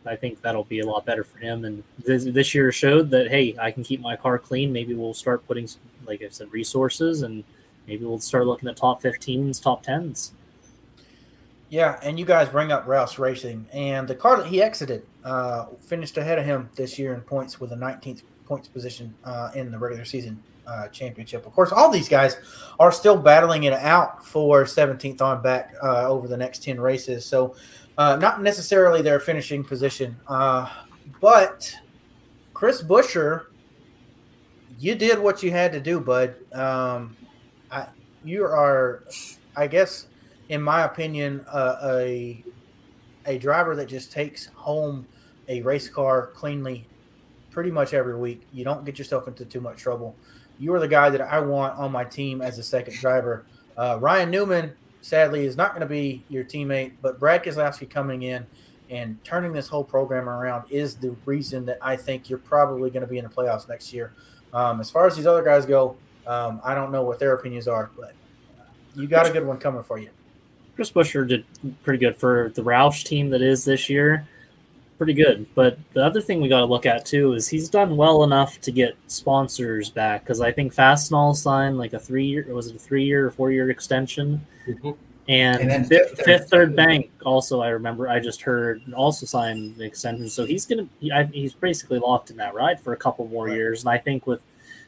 I 0.09 0.17
think 0.17 0.41
that'll 0.43 0.65
be 0.65 0.81
a 0.81 0.87
lot 0.87 1.05
better 1.05 1.23
for 1.23 1.39
him. 1.39 1.65
And 1.65 1.83
this, 2.05 2.25
this 2.25 2.55
year 2.55 2.73
showed 2.73 3.11
that 3.11 3.29
hey, 3.29 3.55
I 3.61 3.71
can 3.71 3.85
keep 3.85 4.01
my 4.01 4.17
car 4.17 4.39
clean. 4.39 4.73
Maybe 4.73 4.95
we'll 4.95 5.15
start 5.15 5.47
putting, 5.47 5.69
like 6.07 6.23
I 6.23 6.29
said, 6.31 6.53
resources, 6.53 7.23
and 7.23 7.45
maybe 7.87 8.05
we'll 8.05 8.21
start 8.21 8.47
looking 8.47 8.69
at 8.69 8.77
top 8.77 9.03
15s, 9.03 9.63
top 9.63 9.85
10s. 9.85 10.33
Yeah, 11.71 12.01
and 12.03 12.19
you 12.19 12.25
guys 12.25 12.49
bring 12.49 12.73
up 12.73 12.87
Roush 12.87 13.19
Racing, 13.19 13.67
and 13.73 14.09
the 14.09 14.15
car 14.15 14.39
that 14.39 14.47
he 14.47 14.63
exited 14.63 15.05
uh, 15.23 15.67
finished 15.81 16.17
ahead 16.17 16.39
of 16.39 16.47
him 16.47 16.71
this 16.77 16.99
year 16.99 17.13
in 17.13 17.21
points 17.21 17.61
with 17.61 17.73
a 17.73 17.77
19th 17.77 18.23
points 18.47 18.69
position 18.69 19.15
uh, 19.25 19.51
in 19.55 19.71
the 19.71 19.79
regular 19.79 20.07
season 20.07 20.43
uh, 20.67 20.89
championship. 20.89 21.47
Of 21.47 21.53
course, 21.53 21.71
all 21.71 21.91
these 21.91 22.09
guys 22.09 22.37
are 22.79 22.93
still 22.93 23.17
battling 23.17 23.65
it 23.65 23.75
out 23.75 24.25
for 24.25 24.65
17th 24.65 25.21
on 25.21 25.43
back 25.43 25.75
uh, 25.83 26.09
over 26.09 26.27
the 26.27 26.37
next 26.37 26.63
10 26.63 26.81
races. 26.81 27.25
So 27.25 27.55
uh, 27.99 28.17
not 28.17 28.41
necessarily 28.43 29.03
their 29.03 29.21
finishing 29.21 29.63
position, 29.63 30.17
uh, 30.29 30.71
but 31.21 31.77
Chris 32.55 32.83
Buescher, 32.83 33.47
you 34.79 34.95
did 34.95 35.19
what 35.19 35.43
you 35.43 35.51
had 35.51 35.73
to 35.73 35.81
do, 35.81 36.01
bud. 36.01 36.37
Um, 36.55 37.17
I, 37.71 37.89
you 38.25 38.45
are, 38.45 39.03
I 39.57 39.67
guess, 39.67 40.07
in 40.49 40.63
my 40.63 40.85
opinion, 40.85 41.45
uh, 41.53 41.77
a 41.83 42.45
a 43.27 43.39
driver 43.39 43.77
that 43.77 43.87
just 43.87 44.11
takes 44.11 44.47
home 44.47 45.07
a 45.49 45.61
race 45.63 45.89
car 45.89 46.29
cleanly 46.29 46.87
pretty 47.51 47.71
much 47.71 47.93
every 47.93 48.17
week. 48.17 48.43
You 48.53 48.65
don't 48.65 48.85
get 48.85 48.99
yourself 48.99 49.29
into 49.29 49.45
too 49.45 49.61
much 49.61 49.79
trouble. 49.79 50.17
You 50.59 50.73
are 50.75 50.81
the 50.81 50.89
guy 50.89 51.11
that 51.11 51.21
I 51.21 51.41
want 51.41 51.79
on 51.79 51.93
my 51.93 52.05
team 52.05 52.41
as 52.41 52.59
a 52.59 52.63
second 52.63 52.95
driver. 52.95 53.45
Uh, 53.77 53.99
Ryan 54.01 54.31
Newman 54.31 54.73
sadly 55.01 55.47
is 55.47 55.57
not 55.57 55.71
going 55.71 55.81
to 55.81 55.87
be 55.87 56.25
your 56.29 56.45
teammate. 56.45 56.93
But 57.03 57.19
Brad 57.19 57.45
Keselowski 57.45 57.89
coming 57.89 58.23
in 58.23 58.47
and 58.91 59.23
turning 59.25 59.53
this 59.53 59.69
whole 59.69 59.85
program 59.85 60.29
around 60.29 60.71
is 60.71 60.97
the 60.97 61.15
reason 61.25 61.67
that 61.67 61.79
I 61.83 61.97
think 61.97 62.31
you're 62.31 62.39
probably 62.39 62.91
going 62.91 63.03
to 63.03 63.07
be 63.07 63.19
in 63.19 63.25
the 63.25 63.31
playoffs 63.31 63.69
next 63.69 63.93
year. 63.93 64.13
Um, 64.53 64.81
as 64.81 64.91
far 64.91 65.07
as 65.07 65.17
these 65.17 65.27
other 65.27 65.43
guys 65.43 65.67
go, 65.67 65.97
um, 66.27 66.61
I 66.65 66.75
don't 66.75 66.91
know 66.91 67.03
what 67.03 67.19
their 67.19 67.35
opinions 67.35 67.69
are, 67.69 67.91
but 67.97 68.13
you 68.95 69.07
got 69.07 69.29
a 69.29 69.33
good 69.33 69.47
one 69.47 69.59
coming 69.59 69.83
for 69.83 69.99
you. 69.99 70.11
Chris 70.75 70.91
Buescher 70.91 71.27
did 71.27 71.45
pretty 71.83 71.99
good 71.99 72.17
for 72.17 72.53
the 72.55 72.63
Roush 72.63 73.05
team 73.05 73.31
that 73.31 73.43
is 73.43 73.65
this 73.65 73.91
year 73.91 74.27
pretty 74.99 75.15
good. 75.15 75.47
But 75.55 75.79
the 75.93 76.05
other 76.05 76.21
thing 76.21 76.41
we 76.41 76.49
got 76.49 76.61
to 76.61 76.67
look 76.67 76.85
at 76.85 77.07
too 77.07 77.33
is 77.33 77.49
he's 77.49 77.69
done 77.69 77.97
well 77.97 78.25
enough 78.25 78.61
to 78.63 78.73
get 78.73 78.97
sponsors 79.07 79.89
back 79.89 80.25
because 80.25 80.41
I 80.41 80.53
think 80.53 80.75
Fastenal 80.75 81.35
signed 81.35 81.79
like 81.79 81.93
a 81.93 81.99
three 81.99 82.27
year 82.27 82.45
was 82.49 82.67
it 82.67 82.77
a 82.77 82.79
three 82.79 83.05
year 83.05 83.27
or 83.27 83.31
four 83.31 83.53
year 83.53 83.71
extension, 83.71 84.45
mm-hmm. 84.67 84.91
and, 85.29 85.71
and 85.71 85.87
Fifth, 85.87 86.17
Fifth, 86.17 86.25
Fifth 86.27 86.51
Third 86.51 86.77
Bank 86.77 87.11
also 87.25 87.63
I 87.63 87.69
remember 87.69 88.09
I 88.09 88.19
just 88.19 88.43
heard 88.43 88.83
also 88.93 89.25
signed 89.25 89.77
the 89.77 89.85
extension. 89.85 90.29
So 90.29 90.45
he's 90.45 90.67
gonna 90.67 90.89
he, 90.99 91.13
I, 91.13 91.25
he's 91.25 91.55
basically 91.55 92.01
locked 92.01 92.31
in 92.31 92.37
that 92.39 92.55
ride 92.55 92.81
for 92.81 92.93
a 92.93 92.97
couple 92.97 93.27
more 93.29 93.47
right. 93.47 93.55
years, 93.55 93.83
and 93.83 93.91
I 93.91 93.99
think 93.99 94.27
with 94.27 94.43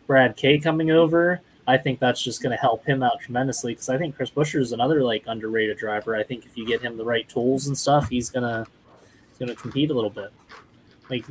Brad 0.07 0.37
K 0.37 0.59
coming 0.59 0.91
over. 0.91 1.41
I 1.67 1.77
think 1.77 2.01
that's 2.01 2.21
just 2.21 2.43
going 2.43 2.51
to 2.51 2.61
help 2.61 2.85
him 2.85 3.01
out 3.01 3.21
tremendously 3.21 3.75
because 3.75 3.89
I 3.89 3.97
think 3.97 4.17
Chris 4.17 4.31
Buescher 4.31 4.59
is 4.59 4.73
another 4.73 5.05
like 5.05 5.23
underrated 5.29 5.77
driver. 5.77 6.17
I 6.17 6.25
think 6.25 6.45
if 6.45 6.57
you 6.57 6.67
get 6.67 6.81
him 6.81 6.97
the 6.97 7.05
right 7.05 7.29
tools 7.29 7.69
and 7.69 7.79
stuff, 7.79 8.09
he's 8.09 8.29
gonna 8.29 8.67
going 9.41 9.49
to 9.49 9.57
compete 9.57 9.91
a 9.91 9.95
little 9.95 10.11
bit. 10.11 10.33
Like 11.09 11.25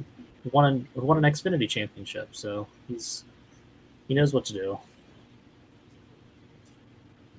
won 0.51 0.65
an, 0.65 0.87
won 0.95 1.23
an 1.23 1.31
Xfinity 1.31 1.69
championship, 1.69 2.35
so 2.35 2.67
he's 2.89 3.23
he 4.09 4.13
knows 4.13 4.33
what 4.33 4.43
to 4.45 4.53
do. 4.53 4.79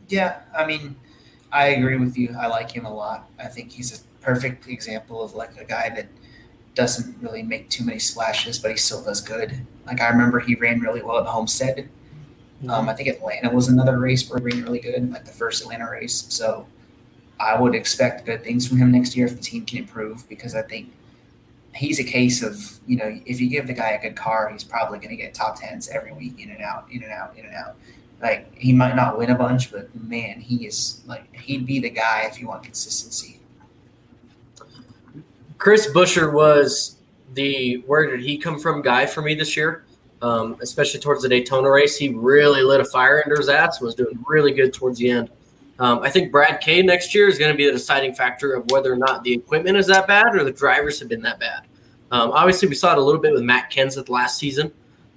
Yeah, 0.09 0.40
I 0.56 0.64
mean, 0.64 0.97
I 1.52 1.66
agree 1.68 1.97
with 1.97 2.16
you. 2.16 2.34
I 2.38 2.47
like 2.47 2.70
him 2.70 2.86
a 2.86 2.94
lot. 2.94 3.28
I 3.38 3.47
think 3.47 3.72
he's 3.72 4.01
a 4.01 4.02
perfect 4.22 4.66
example 4.68 5.22
of 5.22 5.34
like 5.34 5.60
a 5.60 5.64
guy 5.64 5.90
that 5.90 6.06
doesn't 6.74 7.20
really 7.20 7.42
make 7.42 7.68
too 7.68 7.84
many 7.84 7.98
splashes, 7.98 8.59
but 8.59 8.70
he 8.70 8.76
still 8.76 9.02
does 9.02 9.20
good. 9.20 9.66
Like 9.86 10.01
I 10.01 10.09
remember 10.09 10.40
he 10.40 10.55
ran 10.55 10.80
really 10.80 11.02
well 11.02 11.18
at 11.18 11.26
Homestead. 11.26 11.88
Um, 12.68 12.88
I 12.88 12.94
think 12.94 13.09
Atlanta 13.09 13.51
was 13.51 13.68
another 13.68 13.98
race 13.98 14.28
where 14.28 14.38
he 14.38 14.44
ran 14.44 14.64
really 14.64 14.80
good, 14.80 15.10
like 15.10 15.24
the 15.24 15.32
first 15.32 15.62
Atlanta 15.62 15.90
race. 15.90 16.26
So 16.28 16.66
I 17.41 17.59
would 17.59 17.75
expect 17.75 18.27
good 18.27 18.45
things 18.45 18.69
from 18.69 18.77
him 18.77 18.93
next 18.93 19.17
year 19.17 19.27
if 19.27 19.35
the 19.35 19.43
team 19.43 19.65
can 19.65 19.79
improve 19.79 20.29
because 20.29 20.55
I 20.55 20.61
think 20.61 20.93
he's 21.75 21.99
a 21.99 22.05
case 22.05 22.43
of, 22.43 22.79
you 22.87 22.97
know, 22.97 23.19
if 23.25 23.41
you 23.41 23.49
give 23.49 23.67
the 23.67 23.73
guy 23.73 23.91
a 23.91 24.03
good 24.03 24.15
car, 24.15 24.51
he's 24.51 24.62
probably 24.62 24.99
going 24.99 25.09
to 25.11 25.17
get 25.17 25.33
top 25.33 25.59
tens 25.59 25.89
every 25.89 26.12
week, 26.12 26.39
in 26.39 26.51
and 26.51 26.61
out, 26.61 26.87
in 26.91 27.03
and 27.03 27.11
out, 27.11 27.37
in 27.39 27.47
and 27.47 27.55
out. 27.55 27.77
Like 28.21 28.55
he 28.55 28.75
might 28.75 28.95
not 28.95 29.17
win 29.17 29.31
a 29.31 29.35
bunch, 29.35 29.73
but 29.73 29.89
man, 29.95 30.41
he 30.41 30.67
is 30.67 31.01
like 31.07 31.35
he'd 31.35 31.65
be 31.65 31.81
the 31.81 31.89
guy 31.89 32.29
if 32.31 32.39
you 32.39 32.49
want 32.49 32.62
consistency. 32.62 33.41
Chris 35.57 35.91
Buescher 35.93 36.31
was 36.31 36.97
the 37.33 37.83
where 37.87 38.11
did 38.11 38.21
he 38.21 38.37
come 38.37 38.59
from 38.59 38.83
guy 38.83 39.07
for 39.07 39.23
me 39.23 39.35
this 39.35 39.57
year, 39.57 39.85
um, 40.21 40.59
especially 40.61 41.01
towards 41.01 41.23
the 41.23 41.31
Daytona 41.31 41.71
race. 41.71 41.97
He 41.97 42.11
really 42.11 42.62
lit 42.62 42.81
a 42.81 42.85
fire 42.85 43.23
under 43.25 43.39
his 43.39 43.49
ass. 43.49 43.81
Was 43.81 43.95
doing 43.95 44.23
really 44.27 44.53
good 44.53 44.75
towards 44.75 44.99
the 44.99 45.11
end. 45.11 45.31
Um, 45.81 46.01
I 46.02 46.11
think 46.11 46.31
Brad 46.31 46.61
K 46.61 46.82
next 46.82 47.15
year 47.15 47.27
is 47.27 47.39
going 47.39 47.51
to 47.51 47.57
be 47.57 47.65
the 47.65 47.73
deciding 47.73 48.15
factor 48.15 48.52
of 48.52 48.70
whether 48.70 48.93
or 48.93 48.97
not 48.97 49.24
the 49.24 49.32
equipment 49.32 49.78
is 49.78 49.86
that 49.86 50.07
bad 50.07 50.36
or 50.36 50.44
the 50.44 50.52
drivers 50.52 51.01
have 51.01 51.09
been 51.09 51.23
that 51.23 51.40
bad. 51.40 51.62
Um, 52.12 52.32
obviously, 52.32 52.69
we 52.69 52.74
saw 52.74 52.93
it 52.93 52.98
a 52.98 53.01
little 53.01 53.20
bit 53.20 53.32
with 53.32 53.43
Matt 53.43 53.73
Kenseth 53.73 54.11
last 54.11 54.39
season, 54.39 54.70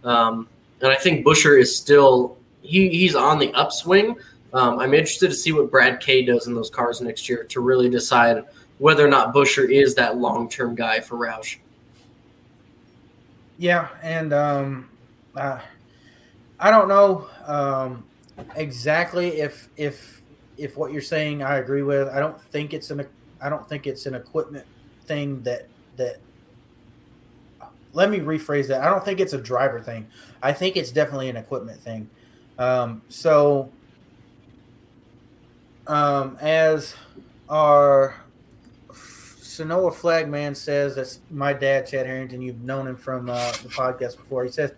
um, 0.05 0.47
and 0.81 0.91
I 0.91 0.95
think 0.95 1.25
Buescher 1.25 1.59
is 1.59 1.75
still 1.75 2.37
he, 2.61 2.87
he's 2.89 3.13
on 3.13 3.39
the 3.39 3.51
upswing. 3.53 4.15
Um, 4.53 4.79
I'm 4.79 4.93
interested 4.93 5.29
to 5.29 5.35
see 5.35 5.51
what 5.51 5.69
Brad 5.69 5.99
K 5.99 6.23
does 6.23 6.47
in 6.47 6.53
those 6.53 6.69
cars 6.69 7.01
next 7.01 7.27
year 7.27 7.43
to 7.45 7.59
really 7.59 7.89
decide 7.89 8.43
whether 8.77 9.05
or 9.05 9.09
not 9.09 9.33
Buescher 9.33 9.69
is 9.69 9.95
that 9.95 10.17
long 10.17 10.47
term 10.47 10.75
guy 10.75 11.01
for 11.01 11.17
Roush. 11.17 11.57
Yeah, 13.57 13.89
and 14.01 14.31
um, 14.31 14.89
uh, 15.35 15.59
I 16.59 16.71
don't 16.71 16.87
know 16.87 17.27
um, 17.45 18.05
exactly 18.55 19.41
if 19.41 19.67
if 19.75 20.22
if 20.57 20.77
what 20.77 20.91
you're 20.91 21.01
saying 21.01 21.43
I 21.43 21.57
agree 21.57 21.83
with. 21.83 22.07
I 22.07 22.19
don't 22.19 22.39
think 22.39 22.73
it's 22.73 22.91
an 22.91 23.05
I 23.41 23.49
don't 23.49 23.67
think 23.67 23.87
it's 23.87 24.05
an 24.05 24.15
equipment 24.15 24.65
thing 25.05 25.41
that 25.43 25.67
that. 25.97 26.17
Let 27.95 28.09
me 28.09 28.19
rephrase 28.19 28.67
that. 28.69 28.81
I 28.81 28.89
don't 28.89 29.05
think 29.05 29.19
it's 29.19 29.33
a 29.33 29.37
driver 29.37 29.79
thing. 29.79 30.07
I 30.41 30.51
think 30.51 30.77
it's 30.77 30.91
definitely 30.91 31.29
an 31.29 31.37
equipment 31.37 31.79
thing. 31.79 32.09
Um, 32.57 33.03
so, 33.07 33.69
um, 35.85 36.37
as 36.41 36.95
our 37.49 38.15
Sonoa 38.89 39.93
Flagman 39.93 40.55
says, 40.55 40.95
that's 40.95 41.19
my 41.29 41.53
dad, 41.53 41.85
Chad 41.85 42.07
Harrington. 42.07 42.41
You've 42.41 42.63
known 42.63 42.87
him 42.87 42.95
from 42.95 43.29
uh, 43.29 43.51
the 43.51 43.69
podcast 43.69 44.17
before. 44.17 44.43
He 44.43 44.49
says, 44.49 44.71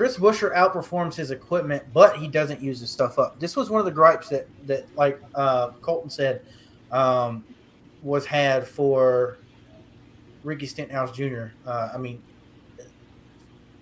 Chris 0.00 0.16
Buescher 0.16 0.56
outperforms 0.56 1.14
his 1.14 1.30
equipment, 1.30 1.82
but 1.92 2.16
he 2.16 2.26
doesn't 2.26 2.62
use 2.62 2.80
his 2.80 2.88
stuff 2.88 3.18
up. 3.18 3.38
This 3.38 3.54
was 3.54 3.68
one 3.68 3.80
of 3.80 3.84
the 3.84 3.92
gripes 3.92 4.30
that, 4.30 4.46
that 4.66 4.86
like 4.96 5.20
uh, 5.34 5.72
Colton 5.82 6.08
said, 6.08 6.40
um, 6.90 7.44
was 8.02 8.24
had 8.24 8.66
for 8.66 9.36
Ricky 10.42 10.64
Stenhouse 10.64 11.14
Jr. 11.14 11.48
Uh, 11.66 11.90
I 11.92 11.98
mean, 11.98 12.22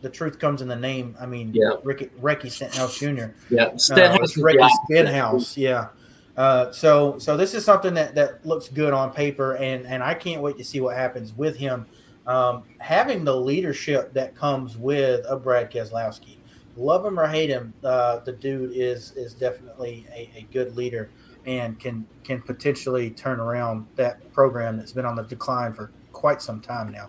the 0.02 0.10
truth 0.10 0.40
comes 0.40 0.60
in 0.60 0.66
the 0.66 0.74
name. 0.74 1.16
I 1.20 1.26
mean, 1.26 1.52
yeah. 1.54 1.74
Ricky, 1.84 2.10
Ricky 2.18 2.48
Stenhouse 2.48 2.98
Jr. 2.98 3.26
Yeah, 3.48 3.76
Stenhouse. 3.76 4.36
Uh, 4.36 4.42
Ricky 4.42 4.68
Stenhouse. 4.86 5.56
Yeah. 5.56 5.86
Uh, 6.36 6.72
so 6.72 7.16
so 7.20 7.36
this 7.36 7.54
is 7.54 7.64
something 7.64 7.94
that, 7.94 8.16
that 8.16 8.44
looks 8.44 8.66
good 8.66 8.92
on 8.92 9.12
paper, 9.12 9.54
and 9.54 9.86
and 9.86 10.02
I 10.02 10.14
can't 10.14 10.42
wait 10.42 10.58
to 10.58 10.64
see 10.64 10.80
what 10.80 10.96
happens 10.96 11.32
with 11.32 11.58
him. 11.58 11.86
Um, 12.28 12.64
having 12.78 13.24
the 13.24 13.34
leadership 13.34 14.12
that 14.12 14.36
comes 14.36 14.76
with 14.76 15.24
a 15.28 15.36
Brad 15.36 15.72
Keselowski, 15.72 16.36
love 16.76 17.04
him 17.04 17.18
or 17.18 17.26
hate 17.26 17.50
him, 17.50 17.72
uh, 17.82 18.18
the 18.18 18.32
dude 18.32 18.72
is 18.74 19.12
is 19.16 19.34
definitely 19.34 20.06
a, 20.14 20.30
a 20.36 20.46
good 20.52 20.76
leader 20.76 21.10
and 21.46 21.80
can 21.80 22.06
can 22.24 22.42
potentially 22.42 23.10
turn 23.10 23.40
around 23.40 23.86
that 23.96 24.32
program 24.32 24.76
that's 24.76 24.92
been 24.92 25.06
on 25.06 25.16
the 25.16 25.22
decline 25.22 25.72
for 25.72 25.90
quite 26.12 26.42
some 26.42 26.60
time 26.60 26.92
now. 26.92 27.08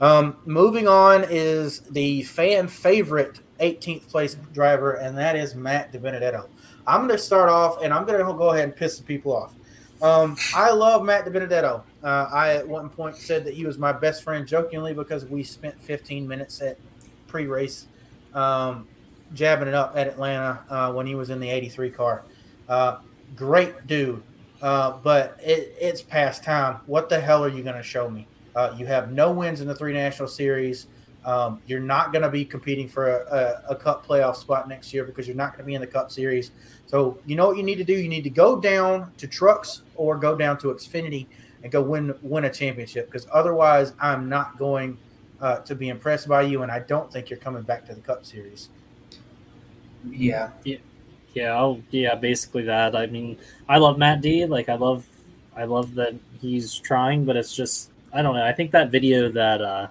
Um, 0.00 0.36
moving 0.44 0.86
on 0.86 1.24
is 1.28 1.80
the 1.80 2.22
fan 2.22 2.68
favorite 2.68 3.40
18th 3.58 4.08
place 4.08 4.36
driver, 4.52 4.92
and 4.92 5.16
that 5.18 5.34
is 5.34 5.54
Matt 5.54 5.92
DiBenedetto. 5.92 6.48
I'm 6.86 7.06
going 7.06 7.16
to 7.16 7.22
start 7.22 7.48
off, 7.48 7.82
and 7.82 7.92
I'm 7.92 8.06
going 8.06 8.18
to 8.18 8.24
go 8.32 8.50
ahead 8.50 8.64
and 8.64 8.76
piss 8.76 8.96
some 8.96 9.06
people 9.06 9.34
off. 9.36 9.54
Um, 10.02 10.36
I 10.54 10.70
love 10.70 11.04
Matt 11.04 11.26
DiBenedetto. 11.26 11.82
Uh, 12.02 12.28
I 12.32 12.54
at 12.54 12.66
one 12.66 12.88
point 12.88 13.16
said 13.16 13.44
that 13.44 13.54
he 13.54 13.66
was 13.66 13.78
my 13.78 13.92
best 13.92 14.22
friend 14.22 14.46
jokingly 14.46 14.94
because 14.94 15.26
we 15.26 15.44
spent 15.44 15.80
15 15.80 16.26
minutes 16.26 16.62
at 16.62 16.78
pre-race 17.26 17.86
um, 18.34 18.88
jabbing 19.34 19.68
it 19.68 19.74
up 19.74 19.96
at 19.96 20.06
Atlanta 20.06 20.60
uh, 20.70 20.92
when 20.92 21.06
he 21.06 21.14
was 21.14 21.30
in 21.30 21.40
the 21.40 21.50
83 21.50 21.90
car. 21.90 22.22
Uh, 22.68 22.98
great 23.36 23.86
dude, 23.86 24.22
uh, 24.62 24.98
but 25.02 25.38
it, 25.42 25.74
it's 25.80 26.00
past 26.02 26.42
time. 26.42 26.80
What 26.86 27.08
the 27.08 27.20
hell 27.20 27.44
are 27.44 27.48
you 27.48 27.62
going 27.62 27.76
to 27.76 27.82
show 27.82 28.08
me? 28.08 28.26
Uh, 28.54 28.74
you 28.76 28.86
have 28.86 29.12
no 29.12 29.30
wins 29.30 29.60
in 29.60 29.68
the 29.68 29.74
three 29.74 29.92
national 29.92 30.28
series. 30.28 30.86
Um, 31.24 31.60
you're 31.66 31.80
not 31.80 32.12
going 32.12 32.22
to 32.22 32.30
be 32.30 32.46
competing 32.46 32.88
for 32.88 33.08
a, 33.08 33.62
a, 33.68 33.72
a, 33.74 33.76
cup 33.76 34.06
playoff 34.06 34.36
spot 34.36 34.70
next 34.70 34.94
year 34.94 35.04
because 35.04 35.26
you're 35.26 35.36
not 35.36 35.50
going 35.52 35.58
to 35.58 35.64
be 35.64 35.74
in 35.74 35.82
the 35.82 35.86
cup 35.86 36.10
series. 36.10 36.50
So 36.86 37.18
you 37.26 37.36
know 37.36 37.46
what 37.46 37.58
you 37.58 37.62
need 37.62 37.76
to 37.76 37.84
do? 37.84 37.92
You 37.92 38.08
need 38.08 38.24
to 38.24 38.30
go 38.30 38.58
down 38.58 39.12
to 39.18 39.26
trucks 39.26 39.82
or 39.96 40.16
go 40.16 40.34
down 40.34 40.56
to 40.60 40.68
Xfinity 40.68 41.26
and 41.62 41.70
go 41.70 41.82
win 41.82 42.14
win 42.22 42.44
a 42.44 42.50
championship 42.50 43.06
because 43.06 43.26
otherwise 43.32 43.92
I'm 44.00 44.28
not 44.28 44.58
going 44.58 44.98
uh, 45.40 45.58
to 45.58 45.74
be 45.74 45.88
impressed 45.88 46.28
by 46.28 46.42
you, 46.42 46.62
and 46.62 46.70
I 46.70 46.80
don't 46.80 47.12
think 47.12 47.30
you're 47.30 47.38
coming 47.38 47.62
back 47.62 47.86
to 47.86 47.94
the 47.94 48.00
Cup 48.00 48.24
Series. 48.24 48.68
Yeah, 50.08 50.50
yeah, 50.64 50.78
yeah, 51.34 51.56
I'll, 51.56 51.80
yeah. 51.90 52.14
Basically 52.14 52.62
that. 52.64 52.96
I 52.96 53.06
mean, 53.06 53.38
I 53.68 53.78
love 53.78 53.98
Matt 53.98 54.20
D. 54.20 54.46
Like 54.46 54.68
I 54.68 54.74
love, 54.74 55.06
I 55.56 55.64
love 55.64 55.94
that 55.94 56.14
he's 56.40 56.76
trying, 56.76 57.24
but 57.24 57.36
it's 57.36 57.54
just 57.54 57.90
I 58.12 58.22
don't 58.22 58.34
know. 58.34 58.44
I 58.44 58.52
think 58.52 58.70
that 58.72 58.90
video 58.90 59.30
that 59.30 59.60
uh, 59.60 59.86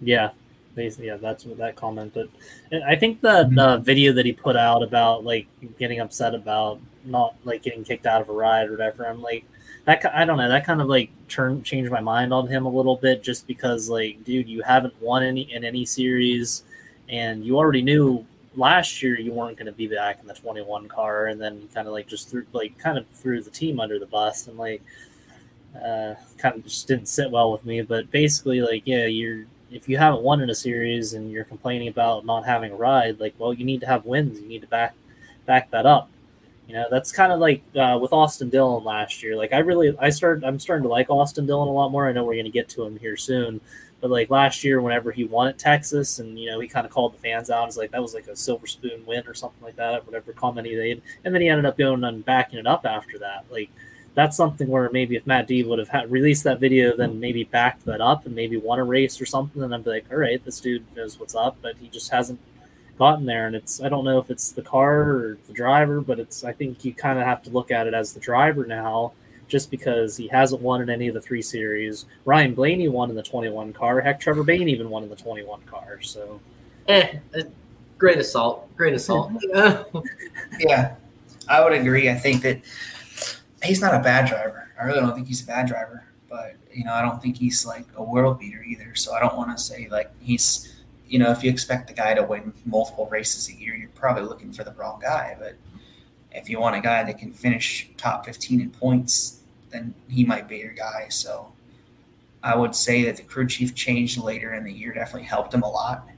yeah, 0.00 0.30
basically, 0.74 1.06
yeah, 1.06 1.16
that's 1.16 1.44
what 1.44 1.58
that 1.58 1.76
comment. 1.76 2.12
But 2.14 2.28
I 2.86 2.96
think 2.96 3.20
the 3.20 3.44
Mm-hmm. 3.44 3.54
the 3.54 3.78
video 3.78 4.12
that 4.12 4.26
he 4.26 4.32
put 4.32 4.56
out 4.56 4.82
about 4.82 5.24
like 5.24 5.46
getting 5.78 6.00
upset 6.00 6.34
about 6.34 6.80
not 7.04 7.34
like 7.44 7.62
getting 7.62 7.84
kicked 7.84 8.06
out 8.06 8.20
of 8.20 8.28
a 8.28 8.32
ride 8.32 8.68
or 8.68 8.72
whatever. 8.72 9.06
I'm 9.06 9.22
like 9.22 9.44
that. 9.84 10.04
I 10.14 10.24
don't 10.24 10.36
know. 10.38 10.48
That 10.48 10.64
kind 10.64 10.80
of 10.80 10.88
like 10.88 11.10
turned 11.28 11.64
changed 11.64 11.90
my 11.90 12.00
mind 12.00 12.32
on 12.32 12.46
him 12.46 12.66
a 12.66 12.70
little 12.70 12.96
bit, 12.96 13.22
just 13.22 13.46
because 13.46 13.88
like, 13.88 14.22
dude, 14.24 14.48
you 14.48 14.62
haven't 14.62 15.00
won 15.00 15.22
any 15.22 15.52
in 15.52 15.64
any 15.64 15.84
series, 15.84 16.64
and 17.08 17.44
you 17.44 17.56
already 17.56 17.82
knew 17.82 18.24
last 18.54 19.02
year 19.02 19.18
you 19.18 19.32
weren't 19.32 19.56
going 19.56 19.66
to 19.66 19.72
be 19.72 19.86
back 19.86 20.20
in 20.20 20.26
the 20.26 20.34
21 20.34 20.86
car, 20.88 21.26
and 21.26 21.40
then 21.40 21.68
kind 21.74 21.88
of 21.88 21.92
like 21.94 22.06
just 22.06 22.30
threw 22.30 22.44
like 22.52 22.76
kind 22.78 22.98
of 22.98 23.06
threw 23.08 23.42
the 23.42 23.50
team 23.50 23.80
under 23.80 23.98
the 23.98 24.06
bus, 24.06 24.46
and 24.46 24.56
like 24.58 24.82
uh, 25.76 26.14
kind 26.38 26.56
of 26.56 26.64
just 26.64 26.86
didn't 26.86 27.06
sit 27.08 27.30
well 27.30 27.50
with 27.52 27.64
me. 27.64 27.80
But 27.82 28.10
basically, 28.10 28.60
like, 28.60 28.82
yeah, 28.86 29.06
you're 29.06 29.46
if 29.72 29.88
you 29.88 29.98
haven't 29.98 30.22
won 30.22 30.40
in 30.40 30.50
a 30.50 30.54
series 30.54 31.14
and 31.14 31.30
you're 31.30 31.44
complaining 31.44 31.88
about 31.88 32.24
not 32.24 32.44
having 32.44 32.72
a 32.72 32.76
ride, 32.76 33.20
like, 33.20 33.34
well, 33.38 33.52
you 33.52 33.64
need 33.64 33.80
to 33.80 33.86
have 33.86 34.04
wins. 34.04 34.40
You 34.40 34.46
need 34.46 34.62
to 34.62 34.66
back 34.66 34.94
back 35.46 35.70
that 35.70 35.86
up. 35.86 36.10
You 36.68 36.74
know, 36.74 36.86
that's 36.90 37.12
kind 37.12 37.32
of 37.32 37.40
like 37.40 37.62
uh, 37.76 37.98
with 38.00 38.12
Austin 38.12 38.48
Dillon 38.48 38.84
last 38.84 39.22
year. 39.22 39.36
Like, 39.36 39.52
I 39.52 39.58
really, 39.58 39.96
I 39.98 40.10
started, 40.10 40.44
I'm 40.44 40.58
starting 40.58 40.84
to 40.84 40.88
like 40.88 41.10
Austin 41.10 41.44
Dillon 41.44 41.68
a 41.68 41.72
lot 41.72 41.90
more. 41.90 42.08
I 42.08 42.12
know 42.12 42.24
we're 42.24 42.34
going 42.34 42.44
to 42.44 42.50
get 42.50 42.68
to 42.70 42.84
him 42.84 42.98
here 42.98 43.16
soon, 43.16 43.60
but 44.00 44.10
like 44.10 44.30
last 44.30 44.64
year, 44.64 44.80
whenever 44.80 45.12
he 45.12 45.24
won 45.24 45.48
at 45.48 45.58
Texas, 45.58 46.18
and 46.18 46.38
you 46.38 46.50
know, 46.50 46.60
he 46.60 46.68
kind 46.68 46.86
of 46.86 46.92
called 46.92 47.14
the 47.14 47.18
fans 47.18 47.50
out. 47.50 47.68
It's 47.68 47.76
like 47.76 47.90
that 47.90 48.02
was 48.02 48.14
like 48.14 48.26
a 48.26 48.36
silver 48.36 48.66
spoon 48.66 49.04
win 49.06 49.26
or 49.26 49.34
something 49.34 49.62
like 49.62 49.76
that. 49.76 50.06
Whatever 50.06 50.32
comment 50.32 50.66
he 50.66 50.76
made, 50.76 51.02
and 51.24 51.34
then 51.34 51.42
he 51.42 51.48
ended 51.48 51.66
up 51.66 51.78
going 51.78 52.04
and 52.04 52.24
backing 52.24 52.58
it 52.58 52.66
up 52.66 52.84
after 52.84 53.18
that. 53.18 53.44
Like 53.50 53.70
that's 54.14 54.36
something 54.36 54.68
where 54.68 54.90
maybe 54.90 55.16
if 55.16 55.26
Matt 55.26 55.46
D 55.46 55.62
would 55.64 55.78
have 55.78 55.88
had, 55.88 56.10
released 56.10 56.44
that 56.44 56.60
video, 56.60 56.96
then 56.96 57.18
maybe 57.20 57.44
backed 57.44 57.84
that 57.86 58.00
up 58.00 58.26
and 58.26 58.34
maybe 58.34 58.56
won 58.56 58.78
a 58.78 58.84
race 58.84 59.20
or 59.20 59.26
something, 59.26 59.60
then 59.60 59.72
I'd 59.72 59.84
be 59.84 59.90
like, 59.90 60.06
all 60.10 60.18
right, 60.18 60.44
this 60.44 60.60
dude 60.60 60.84
knows 60.96 61.18
what's 61.18 61.34
up, 61.34 61.56
but 61.62 61.76
he 61.78 61.88
just 61.88 62.10
hasn't 62.10 62.40
gotten 62.98 63.26
there. 63.26 63.46
And 63.46 63.56
it's 63.56 63.82
I 63.82 63.88
don't 63.88 64.04
know 64.04 64.18
if 64.18 64.30
it's 64.30 64.52
the 64.52 64.62
car 64.62 65.02
or 65.02 65.38
the 65.46 65.52
driver, 65.52 66.00
but 66.00 66.18
it's 66.18 66.44
I 66.44 66.52
think 66.52 66.84
you 66.84 66.94
kind 66.94 67.18
of 67.18 67.26
have 67.26 67.42
to 67.44 67.50
look 67.50 67.70
at 67.70 67.86
it 67.86 67.94
as 67.94 68.12
the 68.12 68.20
driver 68.20 68.66
now, 68.66 69.12
just 69.48 69.70
because 69.70 70.16
he 70.16 70.28
hasn't 70.28 70.62
won 70.62 70.82
in 70.82 70.90
any 70.90 71.08
of 71.08 71.14
the 71.14 71.20
three 71.20 71.42
series. 71.42 72.06
Ryan 72.24 72.54
Blaney 72.54 72.88
won 72.88 73.10
in 73.10 73.16
the 73.16 73.22
21 73.22 73.72
car. 73.72 74.00
Heck, 74.00 74.20
Trevor 74.20 74.44
Bayne 74.44 74.68
even 74.68 74.90
won 74.90 75.02
in 75.02 75.08
the 75.08 75.16
21 75.16 75.62
car. 75.62 76.00
So 76.02 76.40
Eh, 76.88 77.18
eh, 77.34 77.42
great 77.98 78.18
assault. 78.18 78.74
Great 78.76 78.94
assault. 78.94 79.32
Yeah. 79.42 79.84
yeah, 80.58 80.94
I 81.48 81.62
would 81.62 81.72
agree. 81.72 82.10
I 82.10 82.14
think 82.14 82.42
that 82.42 82.60
he's 83.62 83.80
not 83.80 83.94
a 83.94 84.00
bad 84.00 84.26
driver. 84.28 84.68
I 84.80 84.84
really 84.84 85.00
don't 85.00 85.14
think 85.14 85.28
he's 85.28 85.42
a 85.42 85.46
bad 85.46 85.66
driver, 85.66 86.04
but 86.28 86.56
you 86.72 86.84
know, 86.84 86.92
I 86.92 87.02
don't 87.02 87.22
think 87.22 87.36
he's 87.36 87.66
like 87.66 87.86
a 87.96 88.02
world 88.02 88.40
beater 88.40 88.62
either. 88.62 88.94
So 88.94 89.12
I 89.12 89.20
don't 89.20 89.36
want 89.36 89.56
to 89.56 89.62
say 89.62 89.88
like 89.90 90.10
he's, 90.20 90.82
you 91.06 91.18
know, 91.18 91.30
if 91.30 91.44
you 91.44 91.50
expect 91.50 91.88
the 91.88 91.94
guy 91.94 92.14
to 92.14 92.22
win 92.22 92.52
multiple 92.64 93.06
races 93.08 93.48
a 93.48 93.54
year, 93.54 93.74
you're 93.74 93.90
probably 93.90 94.24
looking 94.24 94.52
for 94.52 94.64
the 94.64 94.72
wrong 94.72 95.00
guy. 95.00 95.36
But 95.38 95.56
if 96.32 96.48
you 96.48 96.58
want 96.58 96.76
a 96.76 96.80
guy 96.80 97.04
that 97.04 97.18
can 97.18 97.32
finish 97.32 97.90
top 97.96 98.24
15 98.24 98.60
in 98.60 98.70
points, 98.70 99.40
then 99.70 99.94
he 100.08 100.24
might 100.24 100.48
be 100.48 100.58
your 100.58 100.72
guy. 100.72 101.06
So 101.08 101.52
I 102.42 102.56
would 102.56 102.74
say 102.74 103.04
that 103.04 103.16
the 103.16 103.22
crew 103.22 103.46
chief 103.46 103.74
change 103.74 104.18
later 104.18 104.54
in 104.54 104.64
the 104.64 104.72
year 104.72 104.92
definitely 104.92 105.28
helped 105.28 105.54
him 105.54 105.62
a 105.62 105.70
lot. 105.70 106.08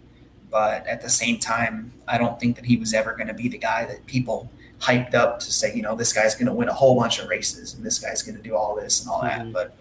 But 0.51 0.87
at 0.87 1.03
the 1.03 1.11
same 1.11 1.39
time, 1.39 1.93
I 2.07 2.17
don't 2.17 2.39
think 2.39 2.57
that 2.57 2.65
he 2.65 2.77
was 2.77 2.95
ever 2.95 3.13
going 3.15 3.27
to 3.27 3.35
be 3.35 3.49
the 3.49 3.59
guy 3.59 3.85
that 3.87 4.07
people 4.07 4.49
hyped 4.81 5.15
up 5.15 5.41
to 5.41 5.53
say, 5.53 5.75
you 5.75 5.83
know, 5.83 5.95
this 5.95 6.13
guy's 6.13 6.35
going 6.35 6.47
to 6.47 6.53
win 6.53 6.69
a 6.69 6.73
whole 6.73 6.99
bunch 6.99 7.19
of 7.19 7.29
races 7.29 7.75
and 7.75 7.85
this 7.85 7.99
guy's 7.99 8.23
going 8.23 8.37
to 8.37 8.43
do 8.43 8.55
all 8.55 8.75
this 8.75 9.01
and 9.01 9.11
all 9.11 9.23
that. 9.23 9.41
Mm-hmm. 9.41 9.53
But, 9.53 9.75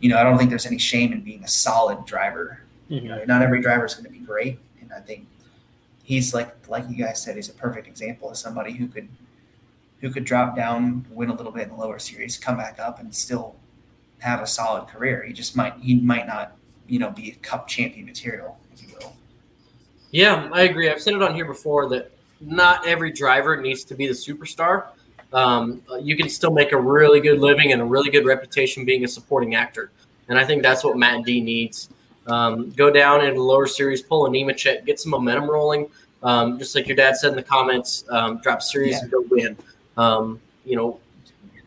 you 0.00 0.08
know, 0.08 0.18
I 0.18 0.22
don't 0.22 0.36
think 0.38 0.50
there's 0.50 0.66
any 0.66 0.78
shame 0.78 1.12
in 1.12 1.22
being 1.22 1.42
a 1.44 1.48
solid 1.48 2.04
driver. 2.04 2.62
You 2.88 2.98
mm-hmm. 2.98 3.08
know, 3.08 3.24
not 3.24 3.42
every 3.42 3.60
driver 3.60 3.86
is 3.86 3.94
going 3.94 4.04
to 4.06 4.10
be 4.10 4.24
great. 4.24 4.58
And 4.80 4.92
I 4.92 5.00
think 5.00 5.26
he's 6.02 6.34
like, 6.34 6.68
like 6.68 6.84
you 6.88 6.96
guys 6.96 7.22
said, 7.22 7.36
he's 7.36 7.48
a 7.48 7.54
perfect 7.54 7.86
example 7.86 8.30
of 8.30 8.36
somebody 8.36 8.72
who 8.72 8.86
could, 8.88 9.08
who 10.00 10.10
could 10.10 10.24
drop 10.24 10.56
down, 10.56 11.06
win 11.10 11.30
a 11.30 11.34
little 11.34 11.52
bit 11.52 11.64
in 11.64 11.68
the 11.70 11.76
lower 11.76 11.98
series, 11.98 12.36
come 12.36 12.56
back 12.56 12.78
up 12.78 13.00
and 13.00 13.14
still 13.14 13.56
have 14.18 14.40
a 14.40 14.46
solid 14.46 14.88
career. 14.88 15.24
He 15.24 15.32
just 15.32 15.56
might, 15.56 15.74
he 15.80 15.94
might 15.94 16.26
not, 16.26 16.56
you 16.86 16.98
know, 16.98 17.10
be 17.10 17.30
a 17.30 17.34
cup 17.36 17.68
champion 17.68 18.06
material, 18.06 18.58
if 18.72 18.82
you 18.82 18.88
will. 19.00 19.16
Yeah, 20.10 20.48
I 20.52 20.62
agree. 20.62 20.90
I've 20.90 21.00
said 21.00 21.14
it 21.14 21.22
on 21.22 21.34
here 21.34 21.44
before 21.44 21.88
that 21.90 22.10
not 22.40 22.86
every 22.86 23.12
driver 23.12 23.60
needs 23.60 23.84
to 23.84 23.94
be 23.94 24.06
the 24.06 24.12
superstar. 24.12 24.86
Um, 25.32 25.82
you 26.00 26.16
can 26.16 26.28
still 26.28 26.50
make 26.50 26.72
a 26.72 26.80
really 26.80 27.20
good 27.20 27.38
living 27.38 27.72
and 27.72 27.80
a 27.80 27.84
really 27.84 28.10
good 28.10 28.24
reputation 28.24 28.84
being 28.84 29.04
a 29.04 29.08
supporting 29.08 29.54
actor. 29.54 29.90
And 30.28 30.38
I 30.38 30.44
think 30.44 30.62
that's 30.62 30.82
what 30.82 30.96
Matt 30.96 31.24
D 31.24 31.40
needs. 31.40 31.90
Um, 32.26 32.70
go 32.70 32.90
down 32.90 33.22
into 33.22 33.34
the 33.34 33.42
lower 33.42 33.66
series, 33.66 34.02
pull 34.02 34.26
a 34.26 34.30
Nemechek, 34.30 34.84
get 34.84 35.00
some 35.00 35.10
momentum 35.10 35.50
rolling. 35.50 35.88
Um, 36.22 36.58
just 36.58 36.74
like 36.74 36.86
your 36.86 36.96
dad 36.96 37.16
said 37.16 37.30
in 37.30 37.36
the 37.36 37.42
comments, 37.42 38.04
um, 38.10 38.38
drop 38.38 38.62
series 38.62 38.92
Yeah. 38.92 39.00
and 39.02 39.10
go 39.10 39.24
win. 39.30 39.56
Um, 39.96 40.40
you 40.64 40.76
know, 40.76 41.00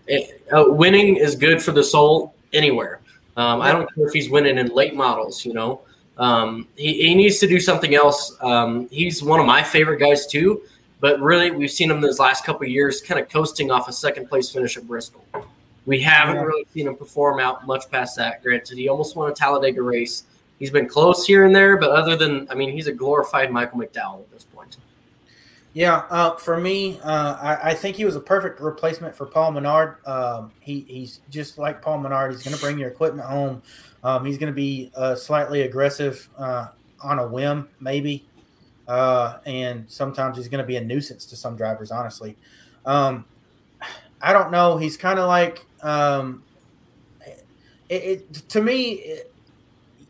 it, 0.07 0.41
uh, 0.51 0.65
winning 0.67 1.15
is 1.15 1.35
good 1.35 1.61
for 1.61 1.71
the 1.71 1.83
soul 1.83 2.33
anywhere. 2.53 2.99
Um, 3.35 3.61
I 3.61 3.71
don't 3.71 3.93
care 3.95 4.05
if 4.05 4.13
he's 4.13 4.29
winning 4.29 4.57
in 4.57 4.67
late 4.67 4.95
models, 4.95 5.43
you 5.43 5.53
know. 5.53 5.81
Um, 6.17 6.67
he, 6.75 6.93
he 7.01 7.15
needs 7.15 7.39
to 7.39 7.47
do 7.47 7.59
something 7.59 7.95
else. 7.95 8.35
Um, 8.41 8.87
he's 8.89 9.23
one 9.23 9.39
of 9.39 9.45
my 9.45 9.63
favorite 9.63 9.99
guys 9.99 10.27
too, 10.27 10.61
but 10.99 11.19
really 11.19 11.51
we've 11.51 11.71
seen 11.71 11.89
him 11.89 12.01
those 12.01 12.19
last 12.19 12.45
couple 12.45 12.63
of 12.63 12.69
years 12.69 13.01
kind 13.01 13.19
of 13.19 13.29
coasting 13.29 13.71
off 13.71 13.87
a 13.87 13.93
second 13.93 14.29
place 14.29 14.49
finish 14.51 14.77
at 14.77 14.87
Bristol. 14.87 15.25
We 15.85 15.99
haven't 16.01 16.35
Yeah. 16.35 16.43
really 16.43 16.65
seen 16.73 16.87
him 16.87 16.95
perform 16.95 17.39
out 17.39 17.65
much 17.67 17.89
past 17.91 18.15
that. 18.17 18.43
Granted, 18.43 18.77
he 18.77 18.87
almost 18.87 19.15
won 19.15 19.29
a 19.29 19.33
Talladega 19.33 19.81
race. 19.81 20.23
He's 20.59 20.69
been 20.69 20.87
close 20.87 21.25
here 21.25 21.45
and 21.45 21.53
there, 21.53 21.77
but 21.77 21.89
other 21.89 22.15
than, 22.15 22.47
I 22.49 22.55
mean, 22.55 22.71
he's 22.71 22.87
a 22.87 22.93
glorified 22.93 23.51
Michael 23.51 23.79
McDowell 23.79 24.19
at 24.19 24.31
this 24.31 24.43
point. 24.45 24.77
Yeah, 25.73 26.03
uh, 26.11 26.35
for 26.35 26.57
me, 26.59 26.99
uh, 27.03 27.35
I, 27.41 27.71
I 27.71 27.73
think 27.73 27.95
he 27.97 28.05
was 28.05 28.15
a 28.15 28.19
perfect 28.19 28.61
replacement 28.61 29.15
for 29.15 29.25
Paul 29.25 29.51
Menard. 29.53 29.95
Um, 30.05 30.51
he, 30.59 30.85
he's 30.87 31.21
just 31.31 31.57
like 31.57 31.81
Paul 31.81 31.97
Menard. 31.97 32.31
He's 32.31 32.43
going 32.43 32.55
to 32.55 32.61
bring 32.61 32.77
your 32.77 32.89
equipment 32.89 33.27
home. 33.27 33.63
Um, 34.03 34.25
he's 34.25 34.37
going 34.37 34.51
to 34.51 34.55
be 34.55 34.91
uh, 34.95 35.15
slightly 35.15 35.61
aggressive 35.61 36.29
uh, 36.37 36.67
on 37.01 37.19
a 37.19 37.27
whim, 37.27 37.69
maybe. 37.79 38.25
Uh, 38.87 39.37
and 39.45 39.89
sometimes 39.89 40.37
he's 40.37 40.49
going 40.49 40.61
to 40.61 40.67
be 40.67 40.75
a 40.75 40.83
nuisance 40.83 41.25
to 41.27 41.35
some 41.35 41.55
drivers, 41.55 41.89
honestly. 41.89 42.37
Um, 42.85 43.25
I 44.21 44.33
don't 44.33 44.51
know. 44.51 44.77
He's 44.77 44.97
kind 44.97 45.19
of 45.19 45.27
like, 45.27 45.65
um, 45.81 46.43
it, 47.89 48.03
it, 48.03 48.33
to 48.49 48.61
me, 48.61 48.91
it, 48.93 49.33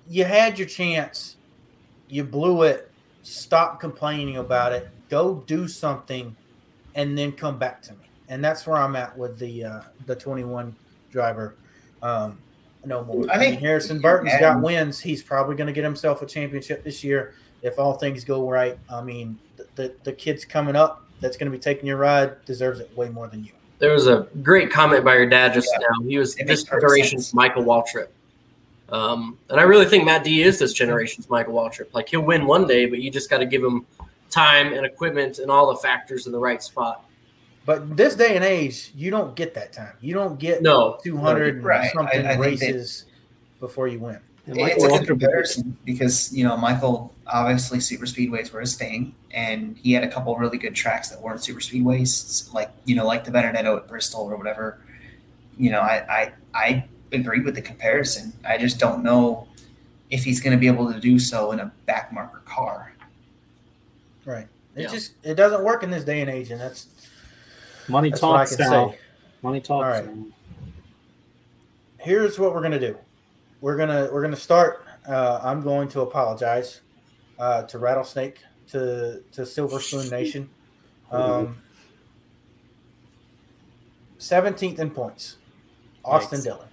you 0.08 0.26
had 0.26 0.58
your 0.58 0.68
chance, 0.68 1.38
you 2.08 2.24
blew 2.24 2.64
it, 2.64 2.92
stop 3.22 3.80
complaining 3.80 4.38
about 4.38 4.74
it, 4.74 4.90
go 5.10 5.44
do 5.48 5.68
something, 5.68 6.36
and 6.96 7.18
then 7.18 7.32
come 7.32 7.58
back 7.58 7.82
to 7.84 7.94
me. 7.94 8.06
And 8.30 8.44
that's 8.44 8.66
where 8.66 8.78
I'm 8.78 8.96
at 8.96 9.18
with 9.18 9.38
the 9.38 9.64
uh, 9.64 9.82
the 10.06 10.16
21 10.16 10.76
driver. 11.12 11.56
Um, 12.02 12.40
no 12.86 13.04
more. 13.04 13.26
I 13.30 13.36
I, 13.36 13.38
mean, 13.38 13.50
think- 13.52 13.62
Harrison 13.62 14.00
Burton's 14.00 14.34
got 14.40 14.62
wins. 14.62 15.00
He's 15.00 15.24
probably 15.24 15.56
going 15.56 15.68
to 15.68 15.74
get 15.74 15.84
himself 15.84 16.22
a 16.22 16.26
championship 16.26 16.84
this 16.84 17.04
year 17.04 17.34
if 17.62 17.80
all 17.80 17.94
things 17.94 18.24
go 18.24 18.50
right. 18.50 18.78
I 18.90 19.02
mean, 19.02 19.38
the 19.58 19.68
the, 19.76 19.96
the 20.04 20.14
kid's 20.14 20.46
coming 20.46 20.76
up 20.76 21.06
that's 21.20 21.38
going 21.38 21.52
to 21.52 21.58
be 21.58 21.62
taking 21.62 21.86
your 21.86 21.98
ride 21.98 22.44
deserves 22.46 22.80
it 22.80 22.96
way 22.98 23.10
more 23.10 23.28
than 23.28 23.44
you. 23.44 23.52
There 23.80 23.92
was 23.94 24.08
a 24.08 24.28
great 24.42 24.72
comment 24.72 25.04
by 25.04 25.16
your 25.16 25.28
dad 25.28 25.54
just 25.54 25.70
now. 25.80 26.06
He 26.08 26.18
was 26.18 26.38
It 26.38 26.48
this 26.48 26.62
makes 26.62 26.70
generation's 26.70 27.28
sense. 27.28 27.34
Michael 27.34 27.64
Waltrip. 27.64 28.08
Um, 28.90 29.38
and 29.50 29.60
I 29.60 29.64
really 29.64 29.86
think 29.86 30.06
Matt 30.06 30.24
D 30.24 30.44
is 30.44 30.60
this 30.60 30.74
generation's 30.74 31.30
Michael 31.30 31.54
Waltrip. 31.54 31.94
Like 31.94 32.10
he'll 32.10 32.22
win 32.22 32.46
one 32.46 32.68
day, 32.68 32.86
but 32.86 33.00
you 33.00 33.10
just 33.10 33.30
got 33.30 33.40
to 33.40 33.46
give 33.46 33.64
him 33.64 33.86
time 34.30 34.74
and 34.74 34.86
equipment 34.86 35.40
and 35.40 35.50
all 35.50 35.68
the 35.74 35.80
factors 35.80 36.28
in 36.28 36.32
the 36.32 36.40
right 36.40 36.62
spot. 36.62 37.06
But 37.66 37.96
this 37.96 38.16
day 38.16 38.36
and 38.36 38.44
age, 38.44 38.92
you 38.96 39.10
don't 39.10 39.36
get 39.36 39.54
that 39.54 39.72
time. 39.72 39.94
You 40.02 40.14
don't 40.14 40.38
get 40.38 40.62
No, 40.62 40.98
200 41.04 41.56
and 41.56 41.64
Right. 41.64 41.92
something 41.94 42.26
I- 42.26 42.34
I 42.34 42.38
think 42.38 42.60
that- 42.60 42.66
races 42.74 43.06
before 43.60 43.88
you 43.88 44.00
win. 44.00 44.20
And 44.46 44.58
it's 44.60 44.84
a 44.84 44.90
good 44.90 45.08
comparison 45.08 45.78
because 45.86 46.34
you 46.34 46.44
know 46.44 46.58
Michael 46.58 47.14
obviously 47.28 47.80
super 47.80 48.06
speedways 48.06 48.52
were 48.52 48.60
his 48.60 48.76
thing, 48.76 49.16
and 49.32 49.78
he 49.82 49.94
had 49.94 50.04
a 50.04 50.10
couple 50.10 50.36
really 50.36 50.58
good 50.58 50.76
tracks 50.76 51.08
that 51.10 51.22
weren't 51.22 51.42
super 51.42 51.62
speedways, 51.62 52.54
like 52.54 52.70
you 52.84 52.94
know 52.94 53.08
like 53.08 53.24
DiBenedetto 53.26 53.78
at 53.78 53.88
Bristol 53.88 54.24
or 54.30 54.36
whatever. 54.36 54.80
You 55.58 55.72
know, 55.72 55.80
I 55.80 56.04
I, 56.10 56.32
I 56.54 56.86
agree 57.14 57.40
with 57.40 57.56
the 57.56 57.62
comparison. 57.62 58.34
I 58.46 58.58
just 58.58 58.80
don't 58.80 59.02
know 59.02 59.48
if 60.10 60.26
he's 60.26 60.42
going 60.42 60.52
to 60.52 60.60
be 60.60 60.68
able 60.68 60.92
to 60.92 61.00
do 61.00 61.18
so 61.20 61.54
in 61.54 61.62
a 61.62 61.72
backmarker 61.88 62.44
car. 62.44 62.92
Right. 64.26 64.48
It 64.76 64.82
Yeah. 64.82 64.88
just 64.90 65.14
it 65.24 65.36
doesn't 65.36 65.64
work 65.64 65.84
in 65.84 65.90
this 65.90 66.04
day 66.04 66.20
and 66.20 66.30
age, 66.30 66.52
and 66.52 66.60
that's 66.60 66.88
Money 67.88 68.10
that's 68.10 68.22
talks 68.22 68.58
now. 68.60 68.96
Money 69.42 69.60
talks. 69.60 69.72
All 69.72 69.82
right. 69.82 70.16
now. 70.16 70.26
Here's 71.98 72.38
what 72.40 72.54
we're 72.54 72.62
gonna 72.62 72.80
do. 72.80 72.98
We're 73.62 73.78
gonna 73.78 74.10
we're 74.12 74.22
gonna 74.22 74.36
start. 74.36 74.86
Uh, 75.08 75.40
I'm 75.44 75.62
going 75.62 75.88
to 75.90 76.02
apologize 76.02 76.82
uh, 77.40 77.64
to 77.64 77.80
Rattlesnake, 77.80 78.40
to 78.70 79.24
to 79.32 79.46
Silver 79.46 79.80
Spoon 79.80 80.10
Nation. 80.12 80.50
Um, 81.12 81.62
17th 84.20 84.80
in 84.80 84.90
points, 84.90 85.38
Austin 86.04 86.40
Yikes. 86.40 86.44
Dillon. 86.44 86.68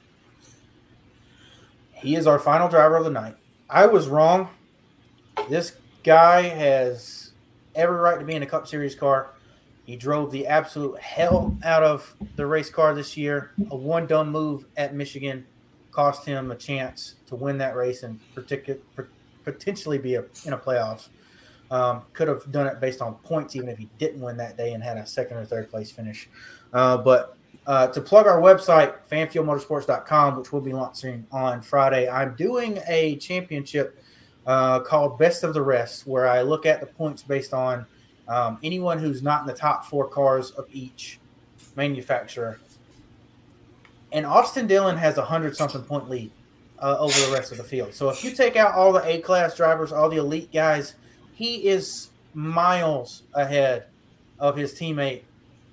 He 1.95 2.15
is 2.15 2.27
our 2.27 2.39
final 2.39 2.69
driver 2.69 2.97
of 2.97 3.05
the 3.05 3.11
night. 3.11 3.37
I 3.69 3.87
was 3.87 4.09
wrong. 4.09 4.49
This 5.49 5.77
guy 6.03 6.43
has 6.43 7.33
every 7.75 7.97
right 7.97 8.19
to 8.19 8.25
be 8.25 8.35
in 8.35 8.43
a 8.43 8.47
Cup 8.47 8.67
Series 8.67 8.95
car. 8.95 9.31
He 9.91 9.97
drove 9.97 10.31
the 10.31 10.47
absolute 10.47 11.01
hell 11.01 11.59
out 11.65 11.83
of 11.83 12.15
the 12.37 12.47
race 12.47 12.71
car 12.71 12.95
this 12.95 13.17
year. 13.17 13.51
A 13.73 13.77
one 13.77 14.07
dumb 14.07 14.31
move 14.31 14.67
at 14.77 14.95
Michigan 14.95 15.45
cost 15.91 16.25
him 16.25 16.53
a 16.53 16.55
chance 16.55 17.17
to 17.27 17.35
win 17.35 17.59
that 17.59 17.75
race 17.75 18.05
and 18.05 18.21
particu- 18.33 18.79
pot- 18.95 19.09
potentially 19.43 19.99
be 19.99 20.15
a, 20.15 20.25
in 20.45 20.53
a 20.53 20.57
playoffs. 20.57 21.09
Um, 21.73 22.03
could 22.13 22.29
have 22.29 22.53
done 22.53 22.69
it 22.69 22.79
based 22.79 23.03
on 23.03 23.17
points, 23.17 23.57
even 23.57 23.69
if 23.69 23.79
he 23.79 23.89
didn't 23.99 24.21
win 24.21 24.37
that 24.37 24.57
day 24.57 24.75
and 24.75 24.83
had 24.85 24.97
a 24.97 25.05
second 25.05 25.39
or 25.39 25.45
third 25.45 25.69
place 25.69 25.91
finish. 25.91 26.29
Uh, 26.73 26.97
but 26.97 27.37
uh, 27.67 27.89
to 27.89 28.01
plug 28.01 28.29
our 28.29 28.41
website, 28.41 28.95
fanfuelmotorsports.com, 29.11 30.37
which 30.37 30.53
we'll 30.53 30.63
be 30.63 30.73
launching 30.73 31.27
on 31.33 31.63
Friday, 31.63 32.09
I'm 32.09 32.37
doing 32.37 32.79
a 32.87 33.17
championship 33.17 34.01
uh, 34.47 34.79
called 34.79 35.19
Best 35.19 35.43
of 35.43 35.53
the 35.53 35.63
Rest, 35.63 36.07
where 36.07 36.29
I 36.29 36.43
look 36.43 36.65
at 36.65 36.79
the 36.79 36.87
points 36.87 37.25
based 37.25 37.53
on 37.53 37.87
um, 38.31 38.59
anyone 38.63 38.99
who's 38.99 39.23
not 39.23 39.43
in 39.43 39.47
the 39.49 39.53
top 39.53 39.85
four 39.85 40.09
cars 40.09 40.53
of 40.53 40.67
each 40.73 41.19
manufacturer. 41.75 42.61
And 44.13 44.25
Austin 44.25 44.67
Dillon 44.67 44.97
has 44.97 45.19
a 45.19 45.25
hundred 45.25 45.57
something 45.57 45.83
point 45.83 46.09
lead 46.09 46.31
uh, 46.79 46.97
over 46.99 47.19
the 47.27 47.33
rest 47.33 47.51
of 47.51 47.59
the 47.59 47.65
field. 47.65 47.93
So 47.93 48.09
if 48.09 48.25
you 48.25 48.31
take 48.31 48.57
out 48.57 48.75
all 48.75 48.93
the 48.93 49.05
A 49.05 49.21
class 49.21 49.57
drivers, 49.57 49.93
all 49.93 50.09
the 50.09 50.17
elite 50.19 50.53
guys, 50.53 50.95
he 51.35 51.69
is 51.69 52.11
miles 52.33 53.25
ahead 53.35 53.87
of 54.39 54.57
his 54.57 54.75
teammate 54.75 55.23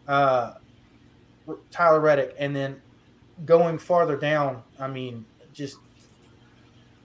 uh, 0.08 0.56
Tyler 1.70 2.00
Reddick, 2.00 2.36
and 2.40 2.56
then 2.56 2.82
going 3.46 3.78
farther 3.78 4.18
down, 4.18 4.64
I 4.80 4.88
mean, 4.88 5.26
just 5.54 5.78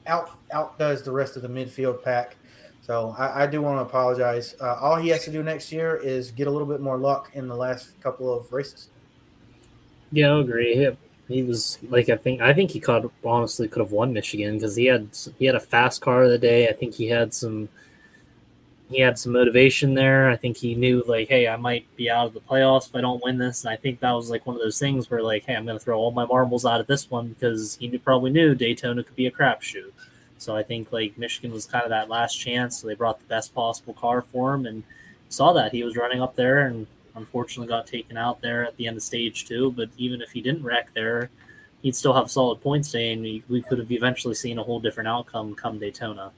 out 0.06 0.30
outdoes 0.50 1.02
the 1.02 1.12
rest 1.12 1.36
of 1.36 1.42
the 1.42 1.48
midfield 1.48 2.02
pack. 2.02 2.36
So 2.82 3.14
I, 3.16 3.44
I 3.44 3.46
do 3.46 3.62
want 3.62 3.78
to 3.78 3.82
apologize. 3.82 4.54
Uh, 4.60 4.76
all 4.80 4.96
he 4.96 5.08
has 5.10 5.24
to 5.24 5.30
do 5.30 5.42
next 5.42 5.72
year 5.72 5.96
is 5.96 6.32
get 6.32 6.48
a 6.48 6.50
little 6.50 6.66
bit 6.66 6.80
more 6.80 6.98
luck 6.98 7.30
in 7.34 7.48
the 7.48 7.56
last 7.56 7.98
couple 8.02 8.32
of 8.32 8.52
races. 8.52 8.88
Yeah, 10.10 10.32
I 10.32 10.40
agree. 10.40 10.76
He, 10.76 11.34
he 11.34 11.42
was 11.44 11.78
like 11.88 12.08
I 12.08 12.16
think 12.16 12.40
I 12.40 12.52
think 12.52 12.72
he 12.72 12.80
could 12.80 13.08
honestly 13.24 13.68
could 13.68 13.80
have 13.80 13.92
won 13.92 14.12
Michigan 14.12 14.56
because 14.56 14.76
he 14.76 14.86
had 14.86 15.08
he 15.38 15.46
had 15.46 15.54
a 15.54 15.60
fast 15.60 16.00
car 16.00 16.24
of 16.24 16.30
the 16.30 16.38
day. 16.38 16.68
I 16.68 16.72
think 16.72 16.94
he 16.94 17.06
had 17.06 17.32
some 17.32 17.68
he 18.90 19.00
had 19.00 19.18
some 19.18 19.32
motivation 19.32 19.94
there. 19.94 20.28
I 20.28 20.36
think 20.36 20.56
he 20.56 20.74
knew 20.74 21.02
like, 21.06 21.28
hey, 21.28 21.48
I 21.48 21.56
might 21.56 21.86
be 21.96 22.10
out 22.10 22.26
of 22.26 22.34
the 22.34 22.40
playoffs 22.40 22.88
if 22.88 22.94
I 22.94 23.00
don't 23.00 23.24
win 23.24 23.38
this. 23.38 23.64
And 23.64 23.72
I 23.72 23.76
think 23.76 24.00
that 24.00 24.12
was 24.12 24.28
like 24.28 24.46
one 24.46 24.54
of 24.54 24.62
those 24.62 24.78
things 24.78 25.10
where 25.10 25.22
like, 25.22 25.44
hey, 25.44 25.54
I'm 25.54 25.64
going 25.64 25.78
to 25.78 25.84
throw 25.84 25.98
all 25.98 26.10
my 26.10 26.26
marbles 26.26 26.66
out 26.66 26.80
of 26.80 26.86
this 26.86 27.10
one 27.10 27.28
because 27.28 27.76
he 27.76 27.96
probably 27.96 28.30
knew 28.30 28.54
Daytona 28.54 29.02
could 29.02 29.16
be 29.16 29.26
a 29.26 29.30
crapshoot. 29.30 29.92
So 30.42 30.56
I 30.56 30.62
think 30.62 30.92
like 30.92 31.16
Michigan 31.16 31.52
was 31.52 31.66
kind 31.66 31.84
of 31.84 31.90
that 31.90 32.08
last 32.08 32.34
chance. 32.34 32.78
So 32.80 32.86
they 32.86 32.94
brought 32.94 33.18
the 33.18 33.26
best 33.26 33.54
possible 33.54 33.94
car 33.94 34.22
for 34.22 34.54
him 34.54 34.66
and 34.66 34.82
saw 35.28 35.52
that 35.52 35.72
he 35.72 35.84
was 35.84 35.96
running 35.96 36.20
up 36.20 36.36
there 36.36 36.66
and 36.66 36.86
unfortunately 37.14 37.68
got 37.68 37.86
taken 37.86 38.16
out 38.16 38.40
there 38.40 38.64
at 38.64 38.76
the 38.76 38.86
end 38.86 38.96
of 38.96 39.02
stage 39.02 39.44
two. 39.44 39.72
But 39.72 39.90
even 39.96 40.20
if 40.20 40.32
he 40.32 40.40
didn't 40.40 40.64
wreck 40.64 40.92
there, 40.94 41.30
he'd 41.82 41.96
still 41.96 42.14
have 42.14 42.30
solid 42.30 42.60
points 42.60 42.92
day, 42.92 43.12
and 43.12 43.22
we, 43.22 43.42
we 43.48 43.62
could 43.62 43.78
have 43.78 43.90
eventually 43.90 44.34
seen 44.34 44.58
a 44.58 44.62
whole 44.62 44.80
different 44.80 45.08
outcome 45.08 45.54
come 45.54 45.78
Daytona. 45.78 46.32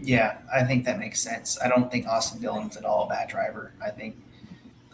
Yeah, 0.00 0.38
I 0.52 0.64
think 0.64 0.84
that 0.84 0.98
makes 0.98 1.20
sense. 1.20 1.58
I 1.62 1.68
don't 1.68 1.90
think 1.90 2.06
Austin 2.06 2.40
Dillon's 2.40 2.76
at 2.76 2.84
all 2.84 3.06
a 3.06 3.08
bad 3.08 3.28
driver. 3.28 3.72
I 3.82 3.90
think 3.90 4.16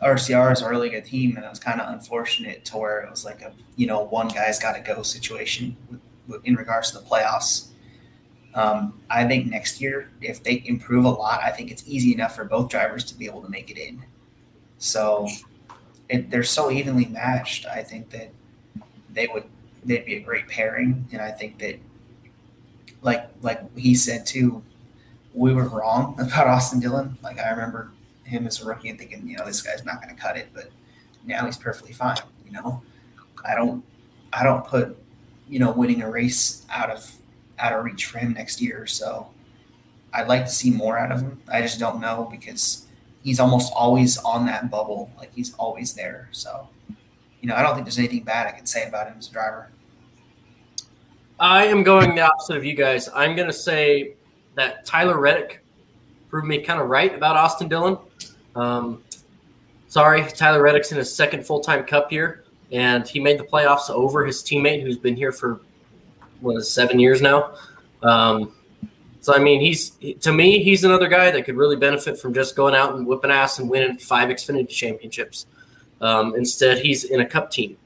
RCR 0.02 0.52
is 0.52 0.62
a 0.62 0.68
really 0.68 0.88
good 0.88 1.04
team, 1.04 1.36
and 1.36 1.44
it 1.44 1.48
was 1.48 1.58
kind 1.58 1.80
of 1.80 1.92
unfortunate 1.92 2.64
to 2.66 2.78
where 2.78 3.00
it 3.00 3.10
was 3.10 3.24
like 3.24 3.42
a 3.42 3.52
you 3.76 3.86
know 3.86 4.02
one 4.04 4.28
guy's 4.28 4.58
got 4.58 4.72
to 4.72 4.80
go 4.80 5.02
situation 5.02 5.76
with, 6.26 6.44
in 6.44 6.54
regards 6.54 6.90
to 6.92 6.98
the 6.98 7.04
playoffs. 7.04 7.68
Um, 8.54 9.00
I 9.08 9.26
think 9.26 9.46
next 9.46 9.80
year, 9.80 10.10
if 10.20 10.42
they 10.42 10.62
improve 10.66 11.04
a 11.04 11.10
lot, 11.10 11.40
I 11.42 11.50
think 11.50 11.70
it's 11.70 11.84
easy 11.86 12.12
enough 12.12 12.34
for 12.34 12.44
both 12.44 12.68
drivers 12.68 13.04
to 13.04 13.14
be 13.14 13.26
able 13.26 13.42
to 13.42 13.48
make 13.48 13.70
it 13.70 13.78
in. 13.78 14.02
So 14.78 15.28
it, 16.08 16.30
they're 16.30 16.42
so 16.42 16.70
evenly 16.70 17.04
matched. 17.04 17.66
I 17.66 17.82
think 17.82 18.10
that 18.10 18.30
they 19.12 19.28
would 19.28 19.44
they'd 19.84 20.04
be 20.04 20.16
a 20.16 20.20
great 20.20 20.48
pairing, 20.48 21.06
and 21.12 21.20
I 21.20 21.30
think 21.30 21.58
that 21.58 21.78
like 23.02 23.28
like 23.42 23.76
he 23.76 23.94
said 23.94 24.24
too, 24.24 24.62
we 25.34 25.52
were 25.52 25.68
wrong 25.68 26.16
about 26.18 26.46
Austin 26.46 26.80
Dillon. 26.80 27.18
Like 27.22 27.38
I 27.38 27.50
remember 27.50 27.92
him 28.30 28.46
as 28.46 28.62
a 28.62 28.64
rookie 28.64 28.88
and 28.88 28.98
thinking, 28.98 29.26
you 29.26 29.36
know, 29.36 29.44
this 29.44 29.62
guy's 29.62 29.84
not 29.84 30.02
going 30.02 30.14
to 30.14 30.20
cut 30.20 30.36
it, 30.36 30.48
but 30.54 30.70
now 31.24 31.44
he's 31.44 31.56
perfectly 31.56 31.92
fine. 31.92 32.16
You 32.46 32.52
know, 32.52 32.82
I 33.44 33.54
don't 33.54 33.84
I 34.32 34.44
don't 34.44 34.66
put 34.66 34.96
you 35.48 35.58
know 35.58 35.72
winning 35.72 36.02
a 36.02 36.10
race 36.10 36.64
out 36.70 36.90
of 36.90 37.16
out 37.58 37.72
of 37.72 37.84
reach 37.84 38.06
for 38.06 38.18
him 38.18 38.32
next 38.32 38.60
year. 38.60 38.86
So 38.86 39.28
I'd 40.12 40.28
like 40.28 40.44
to 40.44 40.50
see 40.50 40.70
more 40.70 40.98
out 40.98 41.12
of 41.12 41.20
him. 41.20 41.40
I 41.52 41.62
just 41.62 41.78
don't 41.78 42.00
know 42.00 42.28
because 42.30 42.86
he's 43.22 43.38
almost 43.38 43.72
always 43.74 44.18
on 44.18 44.46
that 44.46 44.70
bubble. 44.70 45.10
Like 45.18 45.32
he's 45.34 45.54
always 45.54 45.94
there. 45.94 46.28
So, 46.32 46.68
you 47.40 47.48
know, 47.48 47.54
I 47.54 47.62
don't 47.62 47.74
think 47.74 47.86
there's 47.86 47.98
anything 47.98 48.24
bad 48.24 48.46
I 48.46 48.52
can 48.52 48.66
say 48.66 48.88
about 48.88 49.08
him 49.08 49.16
as 49.18 49.28
a 49.28 49.32
driver. 49.32 49.70
I 51.38 51.66
am 51.66 51.82
going 51.82 52.14
the 52.14 52.22
opposite 52.22 52.56
of 52.56 52.64
you 52.64 52.74
guys. 52.74 53.08
I'm 53.14 53.34
going 53.34 53.48
to 53.48 53.54
say 53.54 54.14
that 54.56 54.84
Tyler 54.84 55.18
Reddick 55.18 55.64
proved 56.28 56.46
me 56.46 56.60
kind 56.60 56.80
of 56.80 56.88
right 56.88 57.14
about 57.14 57.36
Austin 57.36 57.68
Dillon. 57.68 57.96
Um, 58.56 59.02
sorry, 59.88 60.26
Tyler 60.28 60.62
Reddick's 60.62 60.92
in 60.92 60.98
his 60.98 61.14
second 61.14 61.46
full 61.46 61.60
time 61.60 61.84
cup 61.84 62.12
year, 62.12 62.44
and 62.72 63.06
he 63.06 63.20
made 63.20 63.38
the 63.38 63.44
playoffs 63.44 63.90
over 63.90 64.24
his 64.24 64.42
teammate 64.42 64.82
who's 64.82 64.98
been 64.98 65.16
here 65.16 65.32
for 65.32 65.60
what 66.40 66.56
is 66.56 66.70
seven 66.70 66.98
years 66.98 67.20
now. 67.20 67.54
Um, 68.02 68.52
so 69.20 69.34
I 69.34 69.38
mean, 69.38 69.60
he's 69.60 69.90
to 70.20 70.32
me, 70.32 70.62
he's 70.62 70.84
another 70.84 71.08
guy 71.08 71.30
that 71.30 71.44
could 71.44 71.56
really 71.56 71.76
benefit 71.76 72.18
from 72.18 72.32
just 72.32 72.56
going 72.56 72.74
out 72.74 72.94
and 72.94 73.06
whipping 73.06 73.30
ass 73.30 73.58
and 73.58 73.68
winning 73.68 73.98
five 73.98 74.28
Xfinity 74.28 74.68
championships. 74.68 75.46
Um, 76.00 76.34
instead, 76.34 76.78
he's 76.78 77.04
in 77.04 77.20
a 77.20 77.26
cup 77.26 77.50
team. 77.50 77.76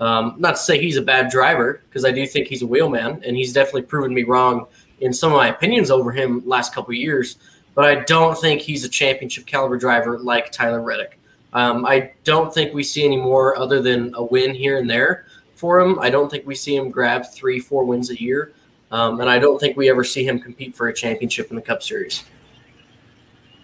Um, 0.00 0.36
not 0.38 0.52
to 0.52 0.56
say 0.56 0.80
he's 0.80 0.96
a 0.96 1.02
bad 1.02 1.30
driver, 1.30 1.82
because 1.88 2.04
I 2.04 2.10
do 2.10 2.26
think 2.26 2.48
he's 2.48 2.62
a 2.62 2.66
wheelman, 2.66 3.22
and 3.24 3.36
he's 3.36 3.52
definitely 3.52 3.82
proven 3.82 4.14
me 4.14 4.24
wrong 4.24 4.66
in 5.00 5.12
some 5.12 5.32
of 5.32 5.36
my 5.36 5.48
opinions 5.48 5.90
over 5.90 6.10
him 6.10 6.42
last 6.46 6.74
couple 6.74 6.92
years. 6.94 7.36
But 7.74 7.84
I 7.84 8.04
don't 8.04 8.36
think 8.36 8.60
he's 8.60 8.84
a 8.84 8.88
championship 8.88 9.46
caliber 9.46 9.78
driver 9.78 10.18
like 10.18 10.50
Tyler 10.50 10.82
Reddick. 10.82 11.18
Um, 11.52 11.84
I 11.84 12.12
don't 12.24 12.52
think 12.52 12.74
we 12.74 12.82
see 12.82 13.04
any 13.04 13.16
more 13.16 13.56
other 13.58 13.80
than 13.80 14.14
a 14.14 14.22
win 14.22 14.54
here 14.54 14.78
and 14.78 14.88
there 14.88 15.26
for 15.54 15.80
him. 15.80 15.98
I 15.98 16.10
don't 16.10 16.30
think 16.30 16.46
we 16.46 16.54
see 16.54 16.76
him 16.76 16.90
grab 16.90 17.24
three, 17.32 17.58
four 17.58 17.84
wins 17.84 18.10
a 18.10 18.20
year. 18.20 18.52
Um, 18.90 19.20
and 19.20 19.30
I 19.30 19.38
don't 19.38 19.58
think 19.58 19.76
we 19.76 19.88
ever 19.88 20.02
see 20.02 20.24
him 20.26 20.40
compete 20.40 20.74
for 20.74 20.88
a 20.88 20.94
championship 20.94 21.50
in 21.50 21.56
the 21.56 21.62
Cup 21.62 21.82
Series. 21.82 22.24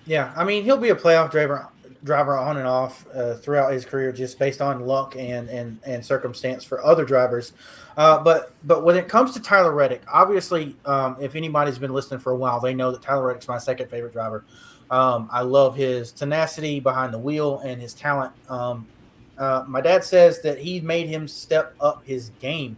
Yeah, 0.05 0.33
I 0.37 0.45
mean 0.45 0.63
he'll 0.63 0.77
be 0.77 0.91
a 0.91 0.95
playoff 0.95 1.33
driver, 1.33 1.67
driver 2.07 2.39
on 2.39 2.57
and 2.57 2.67
off 2.67 3.07
uh, 3.15 3.35
throughout 3.35 3.73
his 3.73 3.85
career, 3.85 4.13
just 4.13 4.39
based 4.39 4.63
on 4.63 4.81
luck 4.87 5.17
and 5.17 5.51
and, 5.51 5.79
and 5.85 6.05
circumstance 6.05 6.65
for 6.65 6.83
other 6.83 7.05
drivers. 7.05 7.53
Uh, 7.97 8.19
but 8.23 8.53
but 8.65 8.85
when 8.85 8.97
it 8.97 9.09
comes 9.09 9.33
to 9.33 9.41
Tyler 9.41 9.73
Reddick, 9.73 10.03
obviously, 10.11 10.77
um, 10.87 11.17
if 11.21 11.35
anybody's 11.35 11.79
been 11.79 11.93
listening 11.93 12.21
for 12.21 12.33
a 12.33 12.37
while, 12.37 12.61
they 12.61 12.73
know 12.73 12.91
that 12.93 13.03
Tyler 13.03 13.27
Reddick's 13.27 13.49
my 13.49 13.59
second 13.59 13.91
favorite 13.91 14.13
driver. 14.13 14.45
Um, 14.91 15.29
I 15.33 15.43
love 15.43 15.77
his 15.77 16.13
tenacity 16.13 16.81
behind 16.81 17.13
the 17.13 17.19
wheel 17.19 17.59
and 17.59 17.81
his 17.83 17.93
talent. 17.93 18.33
Um, 18.49 18.87
uh, 19.37 19.65
my 19.67 19.81
dad 19.81 20.05
says 20.05 20.41
that 20.43 20.59
he 20.59 20.81
made 20.81 21.09
him 21.09 21.29
step 21.29 21.75
up 21.81 22.05
his 22.05 22.31
game. 22.41 22.77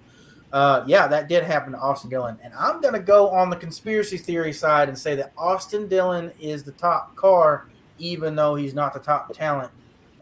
Uh, 0.52 0.82
yeah, 0.86 1.06
that 1.06 1.28
did 1.28 1.44
happen 1.44 1.72
to 1.72 1.78
Austin 1.78 2.09
Dillon. 2.09 2.38
And 2.42 2.55
I'm 2.55 2.80
going 2.80 2.94
to 2.94 3.00
go 3.00 3.28
on 3.28 3.50
the 3.50 3.56
conspiracy 3.56 4.16
theory 4.16 4.52
side 4.52 4.88
and 4.88 4.98
say 4.98 5.14
that 5.16 5.32
Austin 5.36 5.88
Dillon 5.88 6.32
is 6.40 6.64
the 6.64 6.72
top 6.72 7.14
car, 7.16 7.66
even 7.98 8.34
though 8.36 8.54
he's 8.54 8.74
not 8.74 8.94
the 8.94 9.00
top 9.00 9.32
talent 9.34 9.70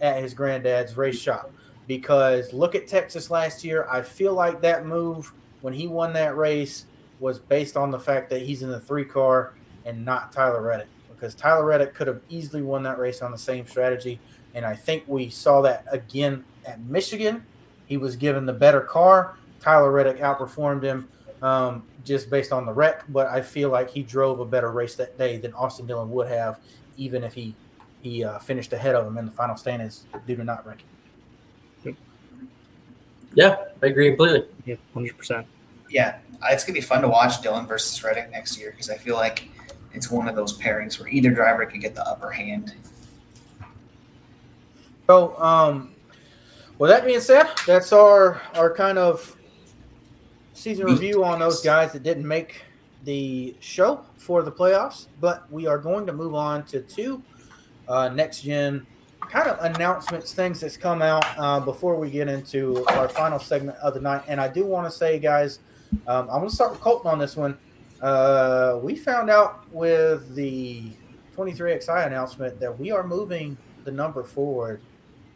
at 0.00 0.22
his 0.22 0.34
granddad's 0.34 0.96
race 0.96 1.18
shop. 1.18 1.50
Because 1.86 2.52
look 2.52 2.74
at 2.74 2.88
Texas 2.88 3.30
last 3.30 3.64
year. 3.64 3.86
I 3.90 4.02
feel 4.02 4.34
like 4.34 4.60
that 4.62 4.86
move 4.86 5.32
when 5.60 5.72
he 5.72 5.86
won 5.86 6.12
that 6.14 6.36
race 6.36 6.86
was 7.20 7.38
based 7.38 7.76
on 7.76 7.90
the 7.90 7.98
fact 7.98 8.28
that 8.30 8.42
he's 8.42 8.62
in 8.62 8.70
the 8.70 8.80
three 8.80 9.04
car 9.04 9.54
and 9.84 10.04
not 10.04 10.32
Tyler 10.32 10.62
Reddick. 10.62 10.88
Because 11.08 11.34
Tyler 11.34 11.64
Reddick 11.64 11.94
could 11.94 12.08
have 12.08 12.20
easily 12.28 12.62
won 12.62 12.82
that 12.82 12.98
race 12.98 13.22
on 13.22 13.30
the 13.30 13.38
same 13.38 13.66
strategy. 13.66 14.18
And 14.54 14.64
I 14.66 14.74
think 14.74 15.04
we 15.06 15.30
saw 15.30 15.62
that 15.62 15.84
again 15.90 16.44
at 16.66 16.80
Michigan. 16.80 17.44
He 17.86 17.96
was 17.96 18.16
given 18.16 18.46
the 18.46 18.52
better 18.52 18.80
car 18.80 19.36
Tyler 19.66 19.90
Reddick 19.90 20.18
outperformed 20.18 20.84
him 20.84 21.08
um, 21.42 21.82
just 22.04 22.30
based 22.30 22.52
on 22.52 22.66
the 22.66 22.72
wreck, 22.72 23.04
but 23.08 23.26
I 23.26 23.42
feel 23.42 23.68
like 23.68 23.90
he 23.90 24.02
drove 24.02 24.38
a 24.38 24.44
better 24.44 24.70
race 24.70 24.94
that 24.94 25.18
day 25.18 25.38
than 25.38 25.52
Austin 25.54 25.86
Dillon 25.86 26.08
would 26.12 26.28
have, 26.28 26.60
even 26.96 27.24
if 27.24 27.34
he 27.34 27.54
he 28.06 28.22
uh, 28.22 28.38
finished 28.38 28.72
ahead 28.72 28.94
of 28.94 29.06
him 29.06 29.18
in 29.18 29.26
the 29.26 29.32
final 29.32 29.56
standings 29.56 30.04
due 30.26 30.36
to 30.36 30.44
not 30.44 30.66
wrecking. 30.66 30.86
Yeah, 33.34 33.56
I 33.82 33.86
agree 33.86 34.08
completely. 34.08 34.44
Yeah, 34.64 34.76
hundred 34.94 35.18
percent. 35.18 35.46
Yeah, 35.90 36.18
it's 36.44 36.64
gonna 36.64 36.74
be 36.74 36.80
fun 36.80 37.02
to 37.02 37.08
watch 37.08 37.42
Dillon 37.42 37.66
versus 37.66 38.02
Reddick 38.02 38.30
next 38.30 38.58
year 38.58 38.70
because 38.70 38.88
I 38.88 38.96
feel 38.96 39.16
like 39.16 39.50
it's 39.92 40.10
one 40.10 40.26
of 40.26 40.34
those 40.34 40.58
pairings 40.58 40.98
where 40.98 41.08
either 41.08 41.30
driver 41.30 41.66
could 41.66 41.82
get 41.82 41.94
the 41.94 42.06
upper 42.08 42.30
hand. 42.30 42.72
So, 45.06 45.38
um, 45.38 45.94
with 46.78 46.90
that 46.90 47.04
being 47.04 47.20
said, 47.20 47.46
that's 47.66 47.92
our 47.92 48.40
our 48.54 48.72
kind 48.72 48.96
of 48.96 49.36
season 50.54 50.86
review 50.86 51.22
on 51.24 51.38
those 51.38 51.60
guys 51.60 51.92
that 51.92 52.02
didn't 52.02 52.26
make 52.26 52.62
the 53.04 53.54
show 53.60 54.02
for 54.16 54.42
the 54.42 54.52
playoffs, 54.52 55.08
but 55.20 55.50
we 55.52 55.66
are 55.66 55.78
going 55.78 56.06
to 56.06 56.14
move 56.14 56.34
on 56.34 56.64
to 56.66 56.80
two 56.80 57.22
uh, 57.88 58.08
next 58.08 58.42
gen 58.42 58.86
kind 59.20 59.48
of 59.48 59.58
announcements, 59.74 60.32
things 60.32 60.60
that's 60.60 60.76
come 60.76 61.02
out 61.02 61.24
uh, 61.38 61.60
before 61.60 61.96
we 61.96 62.10
get 62.10 62.28
into 62.28 62.84
our 62.88 63.08
final 63.08 63.38
segment 63.38 63.76
of 63.78 63.94
the 63.94 64.00
night. 64.00 64.22
And 64.28 64.40
I 64.40 64.48
do 64.48 64.64
want 64.64 64.90
to 64.90 64.96
say, 64.96 65.18
guys, 65.18 65.58
um, 66.06 66.28
I'm 66.30 66.38
going 66.38 66.48
to 66.48 66.54
start 66.54 66.72
with 66.72 66.80
Colton 66.80 67.10
on 67.10 67.18
this 67.18 67.36
one. 67.36 67.56
Uh, 68.00 68.78
we 68.82 68.94
found 68.94 69.30
out 69.30 69.70
with 69.72 70.34
the 70.34 70.92
23XI 71.36 72.06
announcement 72.06 72.60
that 72.60 72.78
we 72.78 72.90
are 72.90 73.06
moving 73.06 73.56
the 73.84 73.90
number 73.90 74.22
forward, 74.22 74.80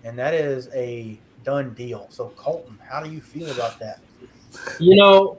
and 0.05 0.19
that 0.19 0.35
is 0.35 0.69
a 0.75 1.19
done 1.45 1.75
deal. 1.75 2.07
So, 2.11 2.33
Colton, 2.37 2.79
how 2.89 3.03
do 3.03 3.11
you 3.11 3.21
feel 3.21 3.51
about 3.51 3.79
that? 3.79 4.01
You 4.79 4.97
know, 4.97 5.39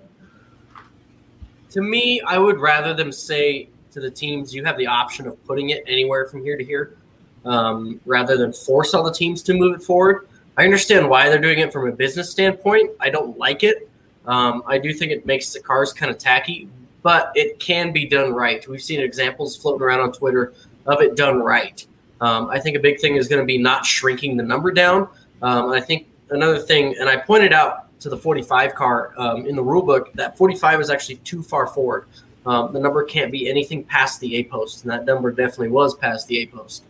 to 1.72 1.82
me, 1.82 2.22
I 2.22 2.38
would 2.38 2.60
rather 2.60 2.94
them 2.94 3.12
say 3.12 3.70
to 3.92 4.00
the 4.00 4.10
teams, 4.10 4.54
you 4.54 4.64
have 4.64 4.78
the 4.78 4.88
option 4.88 5.28
of 5.28 5.44
putting 5.46 5.70
it 5.70 5.84
anywhere 5.88 6.26
from 6.28 6.44
here 6.44 6.58
to 6.58 6.64
here, 6.64 6.98
um, 7.46 8.00
rather 8.06 8.38
than 8.38 8.54
force 8.54 8.94
all 8.94 9.04
the 9.04 9.14
teams 9.14 9.42
to 9.44 9.54
move 9.54 9.76
it 9.76 9.84
forward. 9.84 10.28
I 10.58 10.64
understand 10.64 11.10
why 11.10 11.30
they're 11.30 11.40
doing 11.40 11.60
it 11.60 11.72
from 11.72 11.88
a 11.88 11.92
business 11.92 12.30
standpoint. 12.30 12.92
I 13.00 13.10
don't 13.10 13.38
like 13.38 13.64
it. 13.64 13.90
Um, 14.26 14.64
I 14.68 14.78
do 14.78 14.94
think 14.94 15.12
it 15.12 15.26
makes 15.26 15.54
the 15.54 15.60
cars 15.60 15.94
kind 15.94 16.12
of 16.12 16.18
tacky, 16.18 16.68
but 17.02 17.32
it 17.36 17.60
can 17.60 17.92
be 17.92 18.06
done 18.06 18.34
right. 18.34 18.68
We've 18.68 18.82
seen 18.82 19.00
examples 19.00 19.58
floating 19.58 19.82
around 19.82 20.02
on 20.02 20.12
Twitter 20.12 20.54
of 20.86 21.02
it 21.02 21.16
done 21.16 21.40
right. 21.40 21.86
Um, 22.20 22.50
I 22.50 22.60
think 22.60 22.78
a 22.78 22.80
big 22.80 23.00
thing 23.00 23.16
is 23.16 23.28
going 23.28 23.42
to 23.42 23.46
be 23.46 23.58
not 23.58 23.86
shrinking 23.86 24.38
the 24.38 24.44
number 24.44 24.72
down. 24.72 25.08
Um, 25.42 25.72
I 25.72 25.82
think 25.82 26.08
another 26.30 26.60
thing, 26.60 26.96
and 27.00 27.10
I 27.10 27.18
pointed 27.18 27.54
out 27.54 27.88
to 28.02 28.10
the 28.10 28.18
45 28.18 28.76
car 28.76 29.14
um, 29.18 29.46
in 29.48 29.56
the 29.56 29.64
rule 29.64 29.82
book, 29.82 30.14
that 30.14 30.38
45 30.38 30.82
is 30.82 30.90
actually 30.90 31.16
too 31.18 31.42
far 31.42 31.68
forward. 31.68 32.06
Um, 32.46 32.74
the 32.74 32.80
number 32.80 33.04
can't 33.04 33.32
be 33.32 33.50
anything 33.50 33.84
past 33.84 34.20
the 34.20 34.36
A 34.38 34.44
post, 34.44 34.84
and 34.84 34.92
that 34.92 35.06
number 35.06 35.32
definitely 35.32 35.70
was 35.70 35.96
past 35.96 36.28
the 36.28 36.40
A 36.40 36.46
post. 36.48 36.84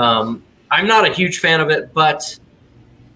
Um, 0.00 0.42
I'm 0.70 0.86
not 0.86 1.06
a 1.06 1.12
huge 1.12 1.40
fan 1.40 1.60
of 1.60 1.68
it, 1.70 1.92
but 1.92 2.38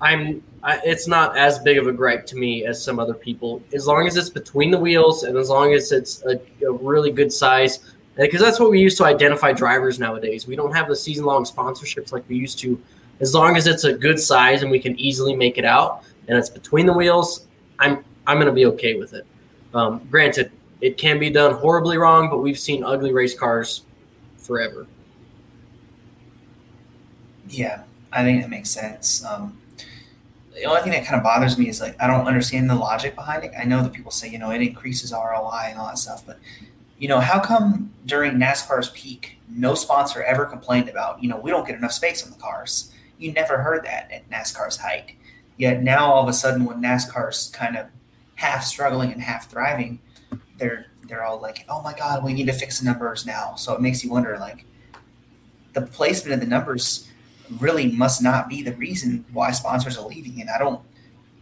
I'm. 0.01 0.43
I, 0.63 0.81
it's 0.85 1.07
not 1.07 1.37
as 1.37 1.59
big 1.59 1.77
of 1.77 1.87
a 1.87 1.93
gripe 1.93 2.25
to 2.27 2.37
me 2.37 2.65
as 2.65 2.83
some 2.83 2.99
other 2.99 3.13
people. 3.13 3.63
As 3.75 3.87
long 3.87 4.07
as 4.07 4.17
it's 4.17 4.31
between 4.31 4.71
the 4.71 4.79
wheels, 4.79 5.25
and 5.25 5.37
as 5.37 5.49
long 5.49 5.75
as 5.75 5.93
it's 5.93 6.23
a, 6.25 6.41
a 6.67 6.73
really 6.73 7.11
good 7.11 7.33
size, 7.33 7.81
because 8.17 8.41
that's 8.41 8.59
what 8.61 8.71
we 8.71 8.81
use 8.81 8.97
to 8.97 9.05
identify 9.05 9.53
drivers 9.53 9.99
nowadays. 9.99 10.47
We 10.47 10.57
don't 10.57 10.75
have 10.75 10.89
the 10.89 10.97
season-long 10.97 11.45
sponsorships 11.45 12.13
like 12.13 12.25
we 12.29 12.37
used 12.37 12.59
to. 12.61 12.81
As 13.21 13.35
long 13.35 13.57
as 13.57 13.67
it's 13.67 13.85
a 13.85 13.93
good 13.93 14.19
size 14.19 14.63
and 14.63 14.71
we 14.71 14.81
can 14.81 14.99
easily 14.99 15.37
make 15.37 15.59
it 15.59 15.65
out, 15.65 16.03
and 16.29 16.37
it's 16.37 16.51
between 16.51 16.87
the 16.87 16.93
wheels, 16.93 17.47
I'm 17.79 18.05
I'm 18.27 18.37
going 18.37 18.47
to 18.47 18.53
be 18.53 18.67
okay 18.67 18.95
with 18.95 19.15
it. 19.15 19.27
Um, 19.75 20.07
granted, 20.11 20.51
it 20.81 20.97
can 20.99 21.19
be 21.19 21.31
done 21.31 21.55
horribly 21.55 21.99
wrong, 21.99 22.31
but 22.31 22.39
we've 22.39 22.59
seen 22.59 22.85
ugly 22.85 23.13
race 23.13 23.39
cars 23.39 23.85
forever. 24.39 24.87
Yeah, 27.55 27.83
I 28.13 28.25
think 28.25 28.43
that 28.43 28.51
makes 28.51 28.71
sense. 28.71 29.25
Um, 29.25 29.59
the 30.55 30.65
only 30.65 30.83
thing 30.83 30.93
that 30.93 31.05
kind 31.05 31.17
of 31.17 31.23
bothers 31.23 31.57
me 31.57 31.69
is 31.69 31.81
like 31.81 31.97
I 32.01 32.07
don't 32.07 32.27
understand 32.27 32.69
the 32.69 32.75
logic 32.75 33.15
behind 33.15 33.45
it. 33.45 33.53
I 33.59 33.65
know 33.65 33.83
that 33.83 33.93
people 33.93 34.11
say 34.11 34.29
you 34.29 34.39
know 34.39 34.51
it 34.51 34.61
increases 34.61 35.13
ROI 35.13 35.67
and 35.69 35.79
all 35.79 35.87
that 35.87 35.99
stuff, 35.99 36.25
but 36.27 36.39
you 36.99 37.09
know 37.09 37.21
how 37.21 37.41
come 37.41 37.93
during 38.07 38.33
NASCAR's 38.33 38.91
peak, 38.91 39.39
no 39.49 39.75
sponsor 39.75 40.23
ever 40.23 40.47
complained 40.47 40.89
about 40.89 41.23
you 41.23 41.29
know 41.29 41.39
we 41.39 41.51
don't 41.51 41.67
get 41.67 41.77
enough 41.77 41.93
space 41.93 42.25
on 42.25 42.31
the 42.31 42.39
cars. 42.39 42.93
You 43.19 43.33
never 43.33 43.59
heard 43.59 43.85
that 43.85 44.11
at 44.13 44.29
NASCAR's 44.31 44.79
height. 44.79 45.15
Yet 45.57 45.83
now 45.83 46.13
all 46.13 46.23
of 46.23 46.29
a 46.29 46.33
sudden, 46.33 46.65
when 46.65 46.83
NASCAR's 46.83 47.51
kind 47.55 47.77
of 47.77 47.87
half 48.37 48.65
struggling 48.65 49.13
and 49.13 49.23
half 49.23 49.49
thriving, 49.49 50.01
they're 50.59 50.87
they're 51.09 51.25
all 51.25 51.41
like, 51.41 51.65
"Oh 51.69 51.83
my 51.83 51.95
God, 51.95 52.25
we 52.25 52.33
need 52.33 52.47
to 52.47 52.53
fix 52.53 52.81
the 52.81 52.85
numbers 52.85 53.27
now." 53.27 53.55
So 53.57 53.75
it 53.75 53.81
makes 53.81 54.03
you 54.03 54.11
wonder, 54.11 54.37
like, 54.39 54.65
the 55.73 55.83
placement 55.83 56.35
of 56.35 56.41
the 56.41 56.47
numbers 56.47 57.09
really 57.59 57.91
must 57.93 58.23
not 58.23 58.49
be 58.49 58.63
the 58.63 58.73
reason 58.75 59.25
why 59.33 59.51
sponsors 59.53 59.97
are 59.99 60.07
leaving. 60.09 60.41
And 60.41 60.51
I 60.51 60.59
don't, 60.59 60.81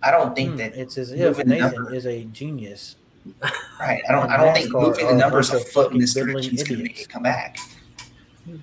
I 0.02 0.10
don't 0.10 0.34
think 0.34 0.50
Hmm, 0.52 0.56
that 0.56 0.74
it's 0.76 0.98
as 0.98 1.12
if 1.12 1.18
moving 1.20 1.48
Nathan 1.48 1.72
number- 1.74 1.94
is 1.94 2.06
a 2.06 2.24
genius. 2.24 2.96
right. 3.78 4.02
I 4.08 4.12
don't, 4.12 4.28
I 4.30 4.36
don't 4.36 4.52
think 4.54 4.72
moving 4.72 5.06
the 5.06 5.14
numbers 5.14 5.52
a 5.52 5.56
of 5.56 5.68
foot 5.68 5.92
in 5.92 5.98
this 5.98 6.14
direction 6.14 6.54
is 6.56 6.64
going 6.64 6.78
to 6.78 6.82
make 6.84 7.00
it 7.00 7.08
come 7.08 7.22
back. 7.22 7.56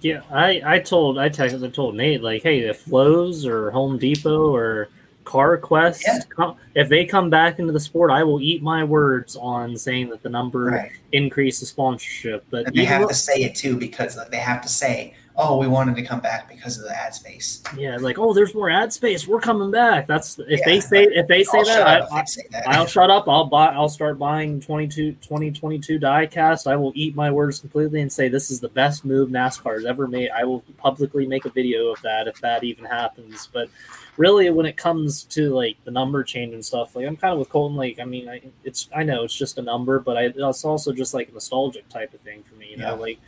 Yeah, 0.02 0.20
I 0.30 0.62
I 0.66 0.80
told 0.80 1.18
I 1.18 1.30
texted 1.30 1.66
I 1.66 1.70
told 1.70 1.96
Nate 1.96 2.22
like, 2.22 2.44
hey, 2.44 2.60
if 2.60 2.86
Lowe's 2.92 3.46
or 3.46 3.72
Home 3.72 3.98
Depot 3.98 4.54
or 4.54 4.90
CarQuest, 5.24 6.02
Yeah. 6.06 6.20
come, 6.28 6.58
if 6.76 6.90
they 6.90 7.06
come 7.06 7.30
back 7.30 7.60
into 7.60 7.72
the 7.72 7.80
sport, 7.80 8.12
I 8.12 8.24
will 8.26 8.42
eat 8.42 8.62
my 8.62 8.84
words 8.84 9.38
on 9.38 9.78
saying 9.78 10.10
that 10.10 10.22
the 10.24 10.28
number 10.30 10.66
Right. 10.66 10.92
increase 11.14 11.62
the 11.62 11.66
sponsorship. 11.66 12.44
But 12.50 12.68
And 12.68 12.76
they 12.76 12.84
have 12.84 13.02
with- 13.02 13.10
to 13.12 13.16
say 13.16 13.44
it 13.44 13.56
too 13.56 13.78
because 13.78 14.18
like, 14.18 14.30
they 14.32 14.38
have 14.38 14.62
to 14.64 14.68
say, 14.70 15.14
"Oh, 15.40 15.58
we 15.58 15.68
wanted 15.68 15.96
to 15.96 16.04
come 16.04 16.20
back 16.20 16.48
because 16.50 16.78
of 16.78 16.84
the 16.84 16.96
ad 16.96 17.16
space." 17.16 17.64
yeah, 17.78 17.96
like 17.98 18.20
oh, 18.20 18.34
there's 18.34 18.54
more 18.54 18.70
ad 18.70 18.94
space. 18.94 19.28
We're 19.28 19.40
coming 19.40 19.72
back. 19.72 20.06
That's 20.06 20.38
if 20.40 20.60
Yeah, 20.60 20.66
they 20.66 20.80
say 20.80 21.04
if 21.06 21.28
they 21.28 21.44
say 21.44 21.64
that, 21.64 21.88
I, 21.88 22.00
up 22.00 22.08
if 22.08 22.14
I, 22.14 22.20
they 22.22 22.26
say 22.26 22.42
that. 22.52 22.68
I'll 22.68 22.86
shut 22.86 23.10
up. 23.10 23.28
I'll 23.28 23.46
buy. 23.46 23.68
I'll 23.74 23.90
start 23.90 24.20
buying 24.20 24.60
22, 24.62 25.14
2022 25.14 25.98
diecast. 26.00 26.68
I 26.70 26.76
will 26.76 26.92
eat 26.94 27.16
my 27.16 27.32
words 27.32 27.60
completely 27.60 28.02
and 28.02 28.12
say 28.12 28.28
this 28.30 28.52
is 28.52 28.60
the 28.60 28.70
best 28.70 29.06
move 29.06 29.30
NASCAR 29.30 29.76
has 29.76 29.86
ever 29.86 30.08
made. 30.08 30.30
I 30.30 30.44
will 30.44 30.62
publicly 30.78 31.26
make 31.26 31.46
a 31.46 31.50
video 31.50 31.88
of 31.88 32.02
that 32.02 32.28
if 32.28 32.40
that 32.42 32.64
even 32.64 32.86
happens. 32.86 33.48
But 33.52 33.70
really, 34.18 34.50
when 34.50 34.66
it 34.66 34.76
comes 34.78 35.24
to 35.24 35.54
like 35.54 35.78
the 35.86 35.92
number 35.92 36.24
change 36.24 36.54
and 36.54 36.66
stuff, 36.66 36.96
like 36.96 37.06
I'm 37.08 37.16
kind 37.16 37.32
of 37.34 37.40
with 37.40 37.50
Colton. 37.50 37.78
Like 37.78 38.00
I 38.00 38.04
mean, 38.06 38.28
I, 38.28 38.42
it's 38.66 38.90
I 38.96 39.04
know 39.04 39.24
it's 39.24 39.36
just 39.36 39.58
a 39.58 39.62
number, 39.62 40.00
but 40.00 40.18
I, 40.18 40.24
it's 40.36 40.66
also 40.66 40.92
just 40.92 41.14
like 41.14 41.30
a 41.30 41.32
nostalgic 41.32 41.88
type 41.90 42.14
of 42.14 42.20
thing 42.22 42.44
for 42.44 42.56
me. 42.56 42.72
You 42.72 42.78
know, 42.78 42.96
Yeah. 42.96 43.02
like 43.02 43.20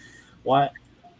why 0.44 0.70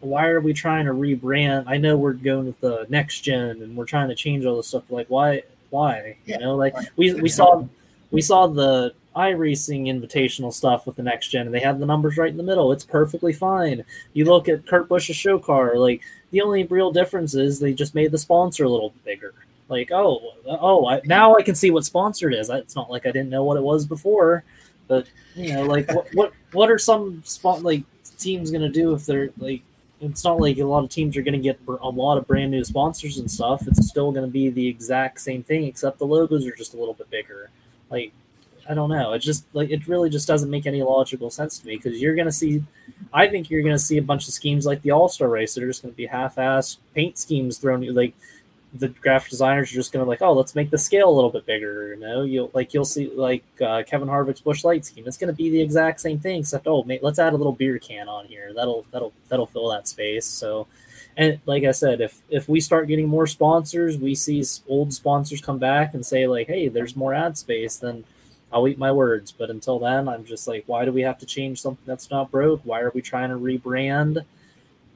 why 0.02 0.28
are 0.28 0.42
we 0.42 0.54
trying 0.54 0.86
to 0.86 0.92
rebrand? 0.94 1.64
I 1.68 1.78
know 1.78 1.96
we're 1.98 2.14
going 2.14 2.48
with 2.48 2.60
the 2.60 2.86
next 2.90 3.22
gen 3.22 3.62
and 3.62 3.76
we're 3.76 3.86
trying 3.86 4.10
to 4.10 4.16
change 4.16 4.46
all 4.46 4.58
this 4.58 4.68
stuff. 4.68 4.84
Like 4.90 5.08
why 5.10 5.44
why 5.70 6.18
Yeah. 6.26 6.36
you 6.40 6.46
know 6.46 6.56
like 6.56 6.74
Right. 6.76 6.88
we 6.98 7.14
we 7.14 7.30
saw 7.30 7.66
we 8.12 8.22
saw 8.22 8.48
the 8.48 8.94
iRacing 9.16 9.88
invitational 9.88 10.54
stuff 10.54 10.86
with 10.86 10.96
the 10.96 11.04
next 11.04 11.28
gen 11.30 11.46
and 11.46 11.54
they 11.54 11.60
have 11.60 11.80
the 11.80 11.86
numbers 11.86 12.18
right 12.18 12.32
in 12.32 12.38
the 12.38 12.44
middle. 12.44 12.72
It's 12.72 12.84
perfectly 12.84 13.34
fine. 13.34 13.84
You 14.14 14.26
look 14.26 14.48
at 14.50 14.66
Kurt 14.66 14.88
Busch's 14.90 15.16
show 15.16 15.38
car, 15.40 15.78
like 15.78 16.02
the 16.32 16.42
only 16.42 16.64
real 16.66 16.92
difference 16.92 17.36
is 17.36 17.60
they 17.60 17.74
just 17.74 17.94
made 17.96 18.12
the 18.12 18.18
sponsor 18.18 18.64
a 18.66 18.70
little 18.70 18.94
bigger. 19.06 19.34
Like, 19.70 19.92
oh, 19.92 20.34
oh, 20.48 20.86
I, 20.88 21.02
now 21.06 21.36
I 21.36 21.44
can 21.44 21.56
see 21.56 21.72
what 21.72 21.86
sponsored 21.86 22.34
is. 22.34 22.50
It's 22.50 22.76
not 22.76 22.90
like 22.92 23.06
I 23.06 23.12
didn't 23.12 23.30
know 23.30 23.44
what 23.46 23.56
it 23.58 23.64
was 23.64 23.86
before, 23.86 24.44
but 24.88 25.08
you 25.36 25.54
know, 25.54 25.64
like 25.64 25.90
what 25.94 26.08
what 26.14 26.34
what 26.52 26.70
are 26.72 26.78
some 26.78 27.22
spot 27.24 27.64
like 27.64 27.84
teams 28.18 28.52
gonna 28.52 28.68
do 28.70 28.94
if 28.94 29.06
they're 29.06 29.30
like? 29.38 29.62
It's 30.02 30.24
not 30.24 30.40
like 30.40 30.58
a 30.58 30.64
lot 30.64 30.84
of 30.84 30.90
teams 30.90 31.16
are 31.16 31.22
going 31.22 31.34
to 31.34 31.40
get 31.40 31.60
a 31.68 31.90
lot 31.90 32.18
of 32.18 32.28
brand 32.28 32.50
new 32.52 32.64
sponsors 32.64 33.20
and 33.20 33.30
stuff. 33.30 33.68
It's 33.68 33.88
still 33.88 34.12
going 34.12 34.26
to 34.26 34.32
be 34.32 34.50
the 34.50 34.68
exact 34.68 35.22
same 35.22 35.44
thing, 35.44 35.66
except 35.66 36.00
the 36.00 36.06
logos 36.06 36.46
are 36.48 36.56
just 36.56 36.74
a 36.74 36.78
little 36.78 36.96
bit 36.96 37.10
bigger. 37.12 37.52
Like, 37.92 38.12
I 38.68 38.74
don't 38.74 38.90
know. 38.90 39.14
It 39.14 39.20
just 39.20 39.46
like 39.54 39.70
it 39.70 39.88
really 39.88 40.10
just 40.10 40.28
doesn't 40.28 40.50
make 40.50 40.66
any 40.66 40.82
logical 40.82 41.30
sense 41.30 41.60
to 41.60 41.68
me 41.68 41.76
because 41.78 42.02
you're 42.02 42.16
going 42.16 42.28
to 42.28 42.32
see. 42.32 42.64
I 43.14 43.28
think 43.28 43.50
you're 43.50 43.62
going 43.62 43.76
to 43.76 43.80
see 43.80 43.98
a 43.98 44.02
bunch 44.02 44.28
of 44.28 44.34
schemes 44.34 44.66
like 44.66 44.82
the 44.82 44.92
All 44.92 45.10
Star 45.10 45.28
Race 45.28 45.54
that 45.54 45.64
are 45.64 45.68
just 45.68 45.84
going 45.84 45.94
to 45.94 45.98
be 45.98 46.06
half-ass 46.06 46.78
paint 46.96 47.18
schemes 47.18 47.58
thrown. 47.58 47.86
Like 47.94 48.16
the 48.74 48.88
graphic 48.88 49.30
designers 49.30 49.72
are 49.72 49.76
just 49.76 49.92
going 49.92 50.04
to 50.04 50.10
like, 50.10 50.22
oh, 50.22 50.34
let's 50.34 50.56
make 50.56 50.70
the 50.70 50.78
scale 50.78 51.10
a 51.10 51.12
little 51.12 51.30
bit 51.30 51.46
bigger. 51.46 51.94
You 51.94 52.00
know, 52.00 52.24
you'll 52.24 52.52
like 52.54 52.74
you'll 52.74 52.86
see 52.86 53.10
like 53.14 53.44
uh, 53.62 53.84
Kevin 53.86 54.08
Harvick's 54.08 54.42
Busch 54.42 54.64
Light 54.64 54.86
scheme. 54.86 55.06
It's 55.08 55.18
going 55.18 55.28
to 55.28 55.36
be 55.36 55.50
the 55.50 55.62
exact 55.62 56.00
same 56.00 56.20
thing, 56.20 56.40
except 56.40 56.68
oh, 56.68 56.84
mate, 56.84 57.04
let's 57.04 57.20
add 57.20 57.34
a 57.34 57.38
little 57.38 57.54
beer 57.54 57.80
can 57.80 58.08
on 58.08 58.26
here. 58.26 58.54
That'll 58.54 58.86
that'll 58.92 59.14
that'll 59.30 59.48
fill 59.48 59.70
that 59.70 59.88
space. 59.88 60.26
So. 60.26 60.68
And 61.18 61.42
like 61.46 61.66
I 61.66 61.72
said, 61.72 62.00
if 62.00 62.22
if 62.30 62.48
we 62.48 62.62
start 62.62 62.88
getting 62.88 63.06
more 63.06 63.28
sponsors, 63.28 63.98
we 63.98 64.16
see 64.16 64.46
old 64.70 64.94
sponsors 64.94 65.42
come 65.42 65.60
back 65.60 65.94
and 65.94 66.06
say 66.06 66.26
like, 66.26 66.48
"Hey, 66.48 66.70
there's 66.70 66.96
more 66.96 67.14
ad 67.14 67.38
space," 67.38 67.76
then 67.76 68.06
I'll 68.52 68.68
eat 68.68 68.78
my 68.78 68.92
words. 68.92 69.32
But 69.32 69.50
until 69.50 69.80
then, 69.80 70.08
I'm 70.08 70.26
just 70.26 70.48
like, 70.48 70.64
why 70.68 70.86
do 70.86 70.92
we 70.92 71.02
have 71.02 71.18
to 71.20 71.26
change 71.26 71.62
something 71.62 71.84
that's 71.86 72.10
not 72.10 72.32
broke? 72.32 72.62
Why 72.64 72.82
are 72.82 72.92
we 72.94 73.02
trying 73.02 73.30
to 73.30 73.36
rebrand? 73.36 74.26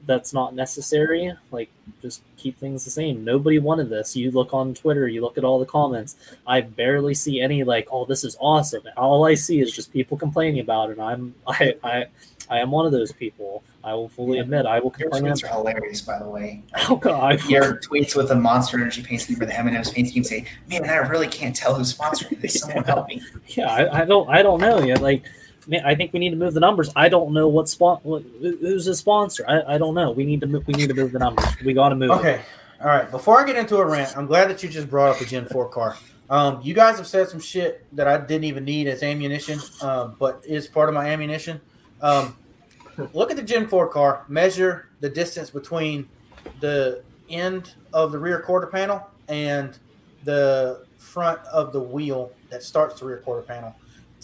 That's 0.06 0.32
not 0.32 0.54
necessary. 0.54 1.32
Like, 1.50 1.68
just 2.00 2.22
keep 2.36 2.58
things 2.58 2.84
the 2.84 2.90
same. 2.90 3.24
Nobody 3.24 3.58
wanted 3.58 3.90
this. 3.90 4.14
You 4.16 4.30
look 4.30 4.54
on 4.54 4.72
Twitter, 4.72 5.08
you 5.08 5.20
look 5.20 5.36
at 5.36 5.44
all 5.44 5.58
the 5.58 5.66
comments. 5.66 6.14
I 6.46 6.60
barely 6.60 7.12
see 7.14 7.40
any 7.40 7.64
like, 7.64 7.88
"Oh, 7.90 8.04
this 8.04 8.22
is 8.22 8.36
awesome." 8.40 8.82
All 8.96 9.24
I 9.26 9.34
see 9.34 9.60
is 9.60 9.72
just 9.72 9.92
people 9.92 10.16
complaining 10.16 10.60
about 10.60 10.90
it. 10.90 10.98
I'm 11.00 11.34
I 11.46 11.74
I 11.82 12.06
I 12.48 12.58
am 12.60 12.70
one 12.70 12.86
of 12.86 12.92
those 12.92 13.10
people. 13.10 13.64
I 13.82 13.94
will 13.94 14.08
fully 14.08 14.36
Yeah. 14.36 14.42
admit 14.44 14.66
I 14.66 14.78
will 14.78 14.94
Your 14.98 15.10
complain. 15.10 15.32
tweets 15.32 15.44
are 15.44 15.48
hilarious, 15.54 16.00
by 16.02 16.18
the 16.20 16.28
way. 16.28 16.62
Oh 16.88 16.94
God! 16.96 17.42
Your 17.48 17.78
tweets 17.78 18.14
with 18.14 18.28
the 18.28 18.36
Monster 18.36 18.76
Energy 18.78 19.02
paint 19.02 19.22
scheme 19.22 19.40
or 19.42 19.46
the 19.46 19.58
M&M's 19.58 19.90
paint 19.90 20.08
scheme 20.08 20.22
say, 20.24 20.44
"Man, 20.68 20.84
I 20.88 20.96
really 20.98 21.26
can't 21.26 21.54
tell 21.56 21.74
who's 21.74 21.92
sponsoring 21.92 22.40
this. 22.40 22.60
Someone 22.60 22.84
help 22.84 23.08
me." 23.08 23.20
Yeah, 23.48 23.68
I, 23.72 24.02
I 24.02 24.04
don't 24.04 24.28
I 24.30 24.42
don't 24.42 24.60
know 24.60 24.80
yet. 24.82 25.00
Like, 25.02 25.24
man, 25.66 25.84
I 25.84 25.94
think 25.94 26.12
we 26.12 26.18
need 26.18 26.30
to 26.30 26.36
move 26.36 26.54
the 26.54 26.60
numbers. 26.60 26.90
I 26.96 27.08
don't 27.08 27.32
know 27.32 27.48
what 27.48 27.74
who's 27.78 28.86
a 28.86 28.94
sponsor. 28.94 29.44
I, 29.48 29.74
I 29.74 29.78
don't 29.78 29.94
know. 29.94 30.10
We 30.10 30.24
need 30.24 30.40
to 30.40 30.46
move, 30.46 30.66
we 30.66 30.74
need 30.74 30.88
to 30.88 30.94
move 30.94 31.12
the 31.12 31.18
numbers. 31.18 31.46
We 31.64 31.72
got 31.72 31.90
to 31.90 31.94
move. 31.94 32.10
it. 32.10 32.14
Okay. 32.14 32.40
All 32.80 32.88
right. 32.88 33.10
Before 33.10 33.40
I 33.40 33.46
get 33.46 33.56
into 33.56 33.76
a 33.76 33.86
rant, 33.86 34.16
I'm 34.16 34.26
glad 34.26 34.50
that 34.50 34.62
you 34.62 34.68
just 34.68 34.90
brought 34.90 35.14
up 35.14 35.20
a 35.20 35.24
Gen 35.24 35.46
4 35.46 35.68
car. 35.68 35.96
Um, 36.28 36.60
you 36.62 36.74
guys 36.74 36.98
have 36.98 37.06
said 37.06 37.28
some 37.28 37.40
shit 37.40 37.86
that 37.96 38.08
I 38.08 38.18
didn't 38.18 38.44
even 38.44 38.64
need 38.64 38.88
as 38.88 39.02
ammunition, 39.02 39.60
um, 39.80 40.16
but 40.18 40.42
is 40.46 40.66
part 40.66 40.88
of 40.88 40.94
my 40.94 41.06
ammunition. 41.08 41.60
Um, 42.02 42.36
look 43.12 43.30
at 43.30 43.36
the 43.36 43.42
Gen 43.42 43.68
4 43.68 43.88
car, 43.88 44.24
measure 44.28 44.88
the 45.00 45.08
distance 45.08 45.50
between 45.50 46.08
the 46.60 47.02
end 47.30 47.74
of 47.92 48.12
the 48.12 48.18
rear 48.18 48.40
quarter 48.40 48.66
panel 48.66 49.06
and 49.28 49.78
the 50.24 50.84
front 50.98 51.40
of 51.46 51.72
the 51.72 51.80
wheel 51.80 52.32
that 52.50 52.62
starts 52.62 53.00
the 53.00 53.06
rear 53.06 53.18
quarter 53.18 53.42
panel. 53.42 53.74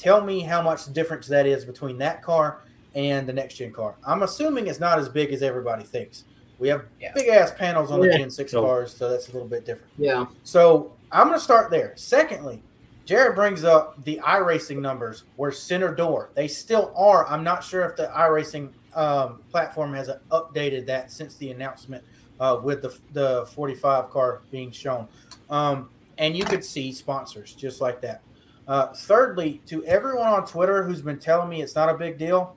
Tell 0.02 0.20
me 0.20 0.40
how 0.40 0.60
much 0.60 0.92
difference 0.92 1.28
that 1.28 1.46
is 1.46 1.64
between 1.64 1.96
that 1.98 2.22
car 2.22 2.58
and 2.96 3.24
the 3.24 3.32
next 3.32 3.54
gen 3.54 3.70
car. 3.72 3.94
I'm 4.04 4.24
assuming 4.24 4.66
it's 4.66 4.80
not 4.80 4.98
as 4.98 5.08
big 5.08 5.32
as 5.32 5.42
everybody 5.42 5.84
thinks. 5.84 6.24
We 6.58 6.66
have 6.70 6.86
Yeah. 7.00 7.12
big 7.14 7.28
ass 7.28 7.52
panels 7.56 7.92
on 7.92 8.00
the 8.00 8.08
Yeah. 8.08 8.18
Gen 8.18 8.30
6 8.32 8.50
So- 8.50 8.62
cars, 8.62 8.92
so 8.92 9.08
that's 9.08 9.28
a 9.28 9.32
little 9.32 9.46
bit 9.46 9.64
different. 9.64 9.92
Yeah. 9.96 10.26
So 10.42 10.90
I'm 11.12 11.28
going 11.28 11.38
to 11.38 11.44
start 11.44 11.70
there. 11.70 11.92
Secondly, 11.94 12.64
Jared 13.04 13.36
brings 13.36 13.62
up 13.62 14.02
the 14.02 14.20
iRacing 14.24 14.78
numbers 14.80 15.22
were 15.36 15.52
center 15.52 15.94
door. 15.94 16.30
They 16.34 16.48
still 16.48 16.92
are. 16.96 17.24
I'm 17.28 17.44
not 17.44 17.62
sure 17.62 17.84
if 17.84 17.94
the 17.94 18.06
iRacing 18.08 18.70
um, 18.96 19.40
platform 19.52 19.94
has 19.94 20.10
updated 20.32 20.84
that 20.86 21.12
since 21.12 21.36
the 21.36 21.52
announcement 21.52 22.02
uh, 22.40 22.58
with 22.60 22.82
the, 22.82 22.92
the 23.12 23.46
45 23.54 24.10
car 24.10 24.42
being 24.50 24.72
shown. 24.72 25.06
Um, 25.48 25.90
and 26.18 26.36
you 26.36 26.44
could 26.44 26.64
see 26.64 26.90
sponsors 26.92 27.54
just 27.54 27.80
like 27.80 28.00
that. 28.00 28.20
Uh, 28.68 28.88
thirdly, 28.88 29.60
to 29.66 29.84
everyone 29.84 30.28
on 30.28 30.46
Twitter 30.46 30.84
who's 30.84 31.02
been 31.02 31.18
telling 31.18 31.48
me 31.48 31.62
it's 31.62 31.74
not 31.74 31.88
a 31.88 31.94
big 31.94 32.18
deal, 32.18 32.56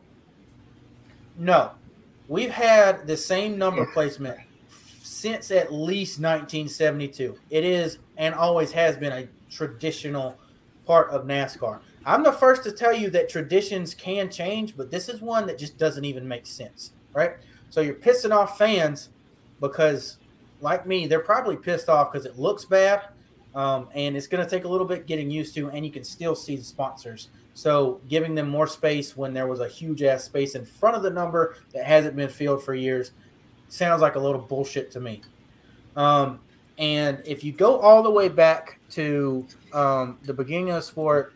no. 1.38 1.72
We've 2.28 2.52
had 2.52 3.08
the 3.08 3.18
same 3.18 3.58
number 3.58 3.86
placement 3.94 4.40
since 5.04 5.52
at 5.52 5.74
least 5.74 6.20
1972. 6.20 7.38
It 7.50 7.64
is 7.64 7.98
and 8.18 8.36
always 8.36 8.72
has 8.72 8.98
been 8.98 9.12
a 9.12 9.28
traditional 9.50 10.38
part 10.86 11.10
of 11.10 11.26
NASCAR. 11.26 11.80
I'm 12.06 12.24
the 12.24 12.32
first 12.32 12.64
to 12.64 12.72
tell 12.72 12.94
you 12.94 13.10
that 13.12 13.30
traditions 13.30 13.96
can 13.96 14.30
change, 14.30 14.78
but 14.78 14.92
this 14.92 15.10
is 15.10 15.22
one 15.22 15.48
that 15.48 15.58
just 15.58 15.78
doesn't 15.78 16.06
even 16.06 16.28
make 16.28 16.46
sense, 16.46 16.92
right? 17.14 17.34
So 17.72 17.82
you're 17.82 17.96
pissing 17.96 18.32
off 18.32 18.58
fans 18.58 19.10
because, 19.60 20.18
like 20.62 20.86
me, 20.86 21.08
they're 21.08 21.20
probably 21.20 21.58
pissed 21.58 21.90
off 21.90 22.12
because 22.12 22.28
it 22.28 22.38
looks 22.38 22.66
bad, 22.66 23.02
um, 23.56 23.88
and 23.96 24.16
it's 24.18 24.28
going 24.28 24.44
to 24.44 24.50
take 24.50 24.66
a 24.66 24.68
little 24.68 24.86
bit 24.86 25.08
getting 25.08 25.32
used 25.32 25.56
to, 25.56 25.70
and 25.70 25.86
you 25.86 25.92
can 25.92 26.04
still 26.04 26.36
see 26.36 26.56
the 26.56 26.64
sponsors. 26.64 27.30
So 27.54 28.02
giving 28.10 28.36
them 28.36 28.50
more 28.50 28.68
space 28.68 29.16
when 29.16 29.34
there 29.34 29.48
was 29.48 29.62
a 29.62 29.68
huge 29.68 30.04
ass 30.04 30.26
space 30.26 30.56
in 30.56 30.66
front 30.66 30.98
of 30.98 31.04
the 31.04 31.10
number 31.10 31.56
that 31.74 31.86
hasn't 31.86 32.16
been 32.16 32.30
filled 32.30 32.64
for 32.64 32.76
years 32.76 33.12
sounds 33.70 34.02
like 34.02 34.16
a 34.16 34.20
little 34.20 34.42
bullshit 34.42 34.92
to 34.92 35.00
me. 35.00 35.22
Um, 35.96 36.42
and 36.78 37.22
if 37.26 37.44
you 37.46 37.54
go 37.54 37.80
all 37.80 38.04
the 38.04 38.12
way 38.12 38.28
back 38.28 38.80
to 38.92 39.48
um, 39.72 40.20
the 40.24 40.34
beginning 40.34 40.70
of 40.70 40.76
the 40.76 40.82
sport, 40.82 41.34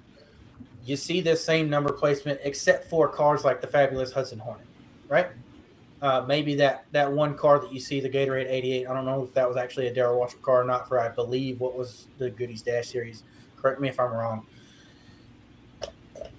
you 0.86 0.98
see 0.98 1.22
this 1.22 1.44
same 1.44 1.70
number 1.70 1.94
placement, 1.94 2.42
except 2.44 2.90
for 2.90 3.08
cars 3.08 3.46
like 3.46 3.62
the 3.62 3.68
fabulous 3.68 4.12
Hudson 4.12 4.40
Hornet, 4.40 4.66
right? 5.08 5.28
Uh, 6.02 6.24
maybe 6.28 6.56
that 6.56 6.86
that 6.92 7.12
one 7.12 7.36
car 7.36 7.60
that 7.60 7.74
you 7.74 7.80
see, 7.80 8.00
the 8.00 8.10
Gatorade 8.10 8.50
88. 8.50 8.88
I 8.88 8.94
don't 8.94 9.06
know 9.06 9.24
if 9.24 9.34
that 9.34 9.48
was 9.48 9.58
actually 9.58 9.88
a 9.88 9.94
Darrell 9.94 10.20
Waltrip 10.20 10.42
car 10.42 10.62
or 10.62 10.64
not. 10.64 10.88
For 10.88 11.00
I 11.00 11.10
believe 11.10 11.60
what 11.60 11.78
was 11.78 12.08
the 12.18 12.30
Goodies 12.30 12.62
Dash 12.62 12.88
series. 12.88 13.24
Correct 13.58 13.82
me 13.82 13.90
if 13.90 14.00
I'm 14.00 14.12
wrong. 14.14 14.46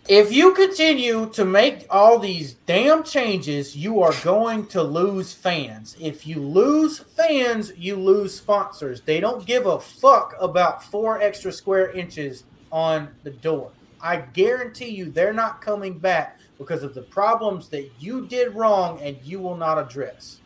If 0.09 0.33
you 0.33 0.55
continue 0.55 1.31
to 1.35 1.45
make 1.45 1.87
all 1.89 2.19
these 2.19 2.55
damn 2.67 3.05
changes, 3.05 3.77
you 3.77 4.03
are 4.03 4.15
going 4.25 4.67
to 4.69 4.83
lose 4.83 5.33
fans. 5.33 5.97
If 6.01 6.27
you 6.27 6.41
lose 6.41 6.99
fans, 6.99 7.73
you 7.77 7.95
lose 7.95 8.37
sponsors. 8.37 9.03
They 9.03 9.21
don't 9.21 9.47
give 9.47 9.67
a 9.67 9.79
fuck 9.79 10.35
about 10.41 10.83
four 10.83 11.21
extra 11.21 11.53
square 11.53 11.93
inches 11.93 12.43
on 12.73 13.11
the 13.23 13.31
door. 13.31 13.71
I 14.01 14.17
guarantee 14.17 14.89
you 14.89 15.13
they're 15.13 15.33
not 15.33 15.61
coming 15.61 15.99
back 15.99 16.40
because 16.61 16.83
of 16.83 16.95
the 16.95 17.03
problems 17.03 17.71
that 17.71 17.91
you 17.99 18.27
did 18.27 18.55
wrong 18.55 19.01
and 19.01 19.17
you 19.25 19.41
will 19.41 19.57
not 19.57 19.79
address. 19.79 20.41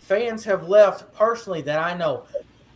Fans 0.00 0.44
have 0.44 0.68
left 0.68 1.14
personally 1.14 1.62
that 1.62 1.78
I 1.78 1.96
know. 1.96 2.24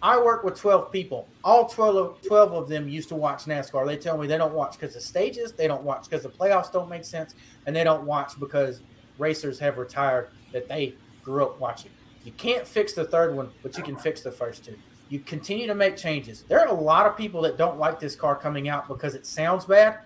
I 0.01 0.21
work 0.21 0.45
with 0.45 0.55
12 0.55 0.93
people. 0.93 1.27
All 1.43 1.69
12 1.69 1.97
of, 1.97 2.23
12 2.23 2.53
of 2.53 2.69
them 2.69 2.89
used 2.89 3.09
to 3.09 3.17
watch 3.17 3.47
NASCAR. 3.47 3.85
They 3.87 3.97
tell 3.97 4.17
me 4.17 4.29
they 4.29 4.39
don't 4.39 4.55
watch 4.55 4.79
because 4.79 4.95
the 4.95 5.01
stages, 5.01 5.51
they 5.51 5.67
don't 5.67 5.83
watch 5.83 6.05
because 6.05 6.23
the 6.23 6.29
playoffs 6.29 6.71
don't 6.71 6.89
make 6.89 7.05
sense, 7.05 7.35
and 7.67 7.75
they 7.75 7.83
don't 7.83 8.05
watch 8.05 8.39
because 8.39 8.83
racers 9.19 9.59
have 9.59 9.77
retired 9.77 10.29
that 10.53 10.69
they 10.69 10.95
grew 11.25 11.43
up 11.43 11.59
watching. 11.59 11.91
You 12.23 12.33
can't 12.33 12.67
fix 12.67 12.93
the 12.93 13.05
third 13.05 13.35
one, 13.35 13.51
but 13.65 13.77
you 13.77 13.83
can 13.83 13.97
fix 13.97 14.21
the 14.21 14.31
first 14.31 14.65
two. 14.65 14.77
You 15.09 15.19
continue 15.19 15.67
to 15.67 15.75
make 15.75 15.97
changes. 15.97 16.45
There 16.47 16.61
are 16.61 16.69
a 16.69 16.81
lot 16.81 17.07
of 17.07 17.17
people 17.17 17.43
that 17.43 17.59
don't 17.59 17.79
like 17.79 17.99
this 17.99 18.15
car 18.15 18.37
coming 18.37 18.69
out 18.69 18.87
because 18.87 19.17
it 19.17 19.27
sounds 19.27 19.65
bad. 19.65 19.99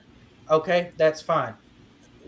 Okay, 0.50 0.92
that's 0.96 1.20
fine. 1.20 1.54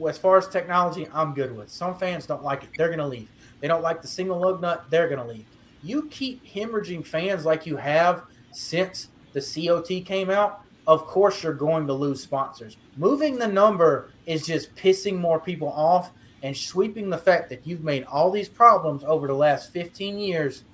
As 0.09 0.19
far 0.19 0.39
as 0.39 0.49
technology, 0.49 1.09
I'm 1.13 1.35
good 1.35 1.55
with. 1.57 1.71
Some 1.71 1.97
fans 1.97 2.27
don't 2.27 2.43
like 2.43 2.65
it. 2.65 2.71
They're 2.77 2.95
to 2.95 3.07
leave. 3.07 3.29
They 3.61 3.69
don't 3.69 3.83
like 3.83 4.03
the 4.03 4.09
single 4.09 4.41
lug 4.41 4.61
nut. 4.61 4.85
They're 4.91 5.09
to 5.09 5.25
leave 5.25 5.47
you 5.83 6.09
keep 6.09 6.45
hemorrhaging 6.47 7.07
fans 7.07 7.45
like 7.45 7.67
you 7.67 7.77
have 7.77 8.25
since 8.53 9.09
the 9.33 9.41
COT 9.41 10.05
came 10.05 10.31
out, 10.31 10.63
of 10.87 11.07
course 11.07 11.43
you're 11.43 11.55
going 11.55 11.87
to 11.87 11.93
lose 11.93 12.23
sponsors. 12.23 12.77
Moving 12.97 13.39
the 13.39 13.47
number 13.47 14.11
is 14.27 14.47
just 14.47 14.75
pissing 14.75 15.19
more 15.19 15.41
people 15.41 15.69
off 15.69 16.11
and 16.43 16.57
sweeping 16.57 17.11
the 17.11 17.19
fact 17.19 17.49
that 17.51 17.67
you've 17.67 17.85
made 17.85 18.05
all 18.05 18.31
these 18.31 18.49
problems 18.49 19.05
over 19.05 19.27
the 19.27 19.35
last 19.35 19.73
15 19.73 20.19
years 20.19 20.65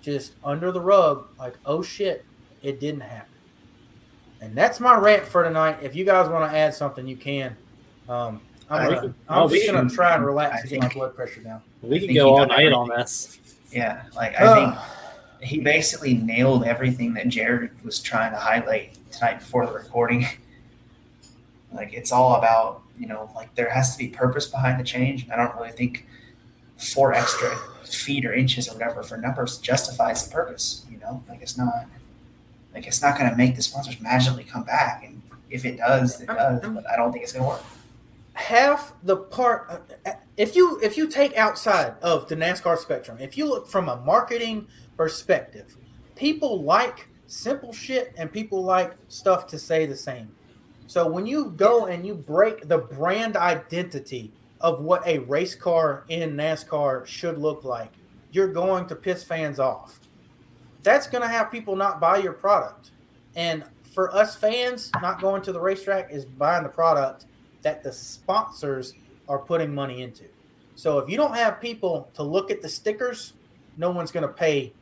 just 0.00 0.34
under 0.42 0.72
the 0.72 0.80
rug 0.80 1.26
like, 1.38 1.54
oh 1.66 1.82
shit, 1.82 2.24
it 2.62 2.80
didn't 2.80 3.00
happen. 3.00 3.28
And 4.40 4.56
that's 4.56 4.80
my 4.80 4.96
rant 4.96 5.24
for 5.24 5.44
tonight. 5.44 5.78
If 5.82 5.94
you 5.94 6.04
guys 6.04 6.28
want 6.28 6.50
to 6.50 6.56
add 6.56 6.74
something, 6.74 7.06
you 7.06 7.16
can. 7.16 7.56
Um, 8.08 8.40
I'm, 8.70 8.94
gonna, 8.94 9.14
I'm 9.28 9.48
just 9.48 9.66
going 9.66 9.88
to 9.88 9.94
try 9.94 10.14
and 10.14 10.24
relax 10.24 10.62
and 10.62 10.70
get 10.70 10.80
my 10.80 10.88
blood 10.88 11.14
pressure 11.14 11.40
down. 11.40 11.62
We 11.82 12.06
can 12.06 12.14
go 12.14 12.34
all 12.36 12.46
night 12.46 12.72
on 12.72 12.88
this. 12.88 13.38
Yeah, 13.70 14.02
like 14.14 14.38
I 14.40 14.54
think 14.54 14.78
he 15.42 15.60
basically 15.60 16.14
nailed 16.14 16.64
everything 16.64 17.14
that 17.14 17.28
Jared 17.28 17.70
was 17.84 18.00
trying 18.00 18.32
to 18.32 18.38
highlight 18.38 18.98
tonight 19.10 19.40
before 19.40 19.66
the 19.66 19.72
recording. 19.72 20.26
like 21.72 21.92
it's 21.92 22.12
all 22.12 22.36
about 22.36 22.82
you 22.98 23.06
know 23.06 23.30
like 23.34 23.54
there 23.54 23.70
has 23.70 23.92
to 23.92 23.98
be 23.98 24.08
purpose 24.08 24.46
behind 24.46 24.78
the 24.78 24.84
change. 24.84 25.28
I 25.30 25.36
don't 25.36 25.54
really 25.56 25.72
think 25.72 26.06
four 26.76 27.14
extra 27.14 27.56
feet 27.84 28.24
or 28.24 28.32
inches 28.32 28.68
or 28.68 28.74
whatever 28.74 29.02
for 29.02 29.16
numbers 29.16 29.58
justifies 29.58 30.26
the 30.26 30.32
purpose. 30.32 30.84
You 30.90 30.98
know, 30.98 31.22
like 31.28 31.42
it's 31.42 31.56
not 31.56 31.86
like 32.74 32.86
it's 32.86 33.02
not 33.02 33.18
going 33.18 33.30
to 33.30 33.36
make 33.36 33.56
the 33.56 33.62
sponsors 33.62 34.00
magically 34.00 34.44
come 34.44 34.64
back, 34.64 35.02
and 35.04 35.22
if 35.50 35.64
it 35.64 35.78
does, 35.78 36.20
it 36.20 36.26
does. 36.26 36.60
But 36.60 36.88
I 36.90 36.96
don't 36.96 37.12
think 37.12 37.24
it's 37.24 37.32
going 37.32 37.44
to 37.44 37.48
work 37.48 37.62
half 38.34 38.94
the 39.02 39.16
part 39.16 39.88
if 40.36 40.56
you 40.56 40.80
if 40.82 40.96
you 40.96 41.06
take 41.06 41.36
outside 41.36 41.94
of 42.02 42.28
the 42.28 42.36
NASCAR 42.36 42.78
spectrum, 42.78 43.18
if 43.20 43.36
you 43.36 43.46
look 43.46 43.68
from 43.68 43.88
a 43.88 43.96
marketing 43.96 44.66
perspective, 44.96 45.76
people 46.16 46.62
like 46.62 47.08
simple 47.26 47.72
shit 47.72 48.14
and 48.16 48.32
people 48.32 48.62
like 48.62 48.94
stuff 49.08 49.46
to 49.48 49.58
say 49.58 49.86
the 49.86 49.96
same. 49.96 50.34
So 50.86 51.06
when 51.06 51.26
you 51.26 51.52
go 51.56 51.86
and 51.86 52.06
you 52.06 52.14
break 52.14 52.68
the 52.68 52.78
brand 52.78 53.36
identity 53.36 54.32
of 54.60 54.82
what 54.82 55.06
a 55.06 55.18
race 55.20 55.54
car 55.54 56.04
in 56.08 56.34
NASCAR 56.34 57.06
should 57.06 57.38
look 57.38 57.64
like, 57.64 57.92
you're 58.30 58.52
going 58.52 58.86
to 58.86 58.96
piss 58.96 59.24
fans 59.24 59.58
off. 59.58 60.00
That's 60.82 61.06
going 61.06 61.22
to 61.22 61.28
have 61.28 61.50
people 61.50 61.76
not 61.76 62.00
buy 62.00 62.18
your 62.18 62.32
product. 62.32 62.90
And 63.34 63.64
for 63.94 64.14
us 64.14 64.36
fans, 64.36 64.90
not 65.00 65.20
going 65.20 65.42
to 65.42 65.52
the 65.52 65.60
racetrack 65.60 66.12
is 66.12 66.24
buying 66.24 66.62
the 66.62 66.68
product 66.68 67.26
that 67.62 67.82
the 67.82 67.92
sponsors 67.92 68.94
are 69.28 69.38
putting 69.38 69.74
money 69.74 70.02
into. 70.02 70.24
So 70.74 70.98
if 70.98 71.08
you 71.08 71.16
don't 71.16 71.34
have 71.34 71.60
people 71.60 72.08
to 72.14 72.22
look 72.22 72.50
at 72.50 72.62
the 72.62 72.68
stickers, 72.68 73.34
no 73.76 73.90
one's 73.90 74.10
going 74.10 74.26
to 74.26 74.32
pay 74.32 74.72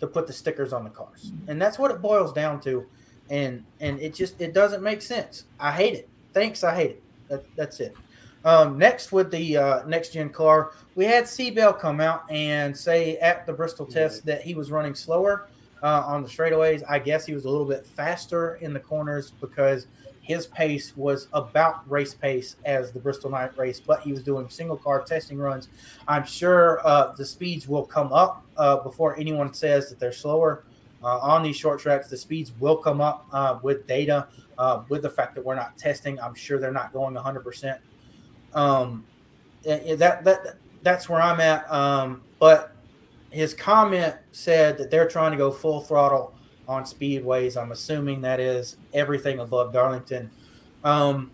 to 0.00 0.06
put 0.06 0.26
the 0.26 0.32
stickers 0.32 0.72
on 0.72 0.84
the 0.84 0.90
cars. 0.90 1.32
And 1.48 1.60
that's 1.60 1.78
what 1.78 1.90
it 1.90 2.02
boils 2.02 2.32
down 2.32 2.60
to. 2.62 2.86
And 3.28 3.64
and 3.80 3.98
it 4.00 4.14
just 4.14 4.40
it 4.40 4.54
doesn't 4.54 4.82
make 4.82 5.02
sense. 5.02 5.46
I 5.58 5.72
hate 5.72 5.94
it. 5.94 6.08
Thanks, 6.32 6.62
I 6.62 6.74
hate 6.74 6.90
it. 6.90 7.02
That, 7.28 7.44
that's 7.56 7.80
it. 7.80 7.96
Um, 8.44 8.78
next 8.78 9.10
with 9.10 9.32
the 9.32 9.56
uh, 9.56 9.86
next 9.86 10.12
gen 10.12 10.30
car, 10.30 10.72
we 10.94 11.04
had 11.04 11.28
Bell 11.54 11.72
come 11.72 12.00
out 12.00 12.30
and 12.30 12.76
say 12.76 13.16
at 13.16 13.44
the 13.46 13.52
Bristol 13.52 13.84
test 13.84 14.24
that 14.26 14.42
he 14.42 14.54
was 14.54 14.70
running 14.70 14.94
slower 14.94 15.48
uh, 15.82 16.04
on 16.06 16.22
the 16.22 16.28
straightaways. 16.28 16.84
I 16.88 17.00
guess 17.00 17.26
he 17.26 17.34
was 17.34 17.44
a 17.44 17.50
little 17.50 17.66
bit 17.66 17.84
faster 17.84 18.54
in 18.56 18.72
the 18.72 18.78
corners 18.78 19.32
because 19.40 19.88
his 20.26 20.48
pace 20.48 20.92
was 20.96 21.28
about 21.32 21.88
race 21.88 22.12
pace 22.12 22.56
as 22.64 22.90
the 22.90 22.98
Bristol 22.98 23.30
Night 23.30 23.56
race, 23.56 23.78
but 23.78 24.00
he 24.00 24.10
was 24.10 24.24
doing 24.24 24.48
single 24.48 24.76
car 24.76 25.02
testing 25.02 25.38
runs. 25.38 25.68
I'm 26.08 26.26
sure 26.26 26.84
uh, 26.84 27.12
the 27.12 27.24
speeds 27.24 27.68
will 27.68 27.84
come 27.84 28.12
up 28.12 28.44
uh, 28.56 28.78
before 28.78 29.16
anyone 29.16 29.54
says 29.54 29.88
that 29.88 30.00
they're 30.00 30.10
slower. 30.10 30.64
Uh, 31.04 31.18
on 31.18 31.44
these 31.44 31.56
short 31.56 31.78
tracks, 31.78 32.08
the 32.08 32.16
speeds 32.16 32.50
will 32.58 32.76
come 32.76 33.00
up 33.00 33.28
uh, 33.32 33.60
with 33.62 33.86
data, 33.86 34.26
uh, 34.58 34.82
with 34.88 35.02
the 35.02 35.10
fact 35.10 35.36
that 35.36 35.44
we're 35.44 35.54
not 35.54 35.78
testing. 35.78 36.18
I'm 36.18 36.34
sure 36.34 36.58
they're 36.58 36.72
not 36.72 36.92
going 36.92 37.14
100%. 37.14 37.78
Um, 38.52 39.04
that, 39.62 40.24
that, 40.24 40.56
that's 40.82 41.08
where 41.08 41.22
I'm 41.22 41.40
at. 41.40 41.70
Um, 41.70 42.22
but 42.40 42.72
his 43.30 43.54
comment 43.54 44.16
said 44.32 44.76
that 44.78 44.90
they're 44.90 45.06
trying 45.06 45.30
to 45.30 45.36
go 45.36 45.52
full 45.52 45.82
throttle 45.82 46.35
on 46.68 46.84
speedways. 46.84 47.60
I'm 47.60 47.72
assuming 47.72 48.20
that 48.22 48.40
is 48.40 48.76
everything 48.92 49.38
above 49.38 49.72
Darlington. 49.72 50.30
Um, 50.84 51.30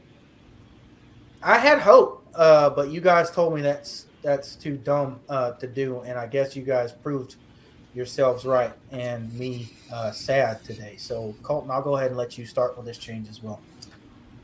I 1.42 1.58
had 1.58 1.78
hope, 1.80 2.24
uh, 2.34 2.70
but 2.70 2.90
you 2.90 3.00
guys 3.00 3.30
told 3.30 3.54
me 3.54 3.62
that's 3.62 4.06
that's 4.22 4.54
too 4.54 4.76
dumb 4.76 5.20
uh, 5.28 5.52
to 5.52 5.66
do, 5.66 6.00
and 6.00 6.18
I 6.18 6.26
guess 6.26 6.54
you 6.54 6.62
guys 6.62 6.92
proved 6.92 7.36
yourselves 7.94 8.44
right 8.44 8.72
and 8.90 9.32
me 9.34 9.70
uh, 9.92 10.10
sad 10.10 10.64
today. 10.64 10.96
So 10.96 11.34
Colton, 11.42 11.70
I'll 11.70 11.82
go 11.82 11.96
ahead 11.96 12.08
and 12.08 12.16
let 12.16 12.38
you 12.38 12.46
start 12.46 12.76
with 12.76 12.86
this 12.86 12.98
change 12.98 13.28
as 13.28 13.42
well. 13.42 13.60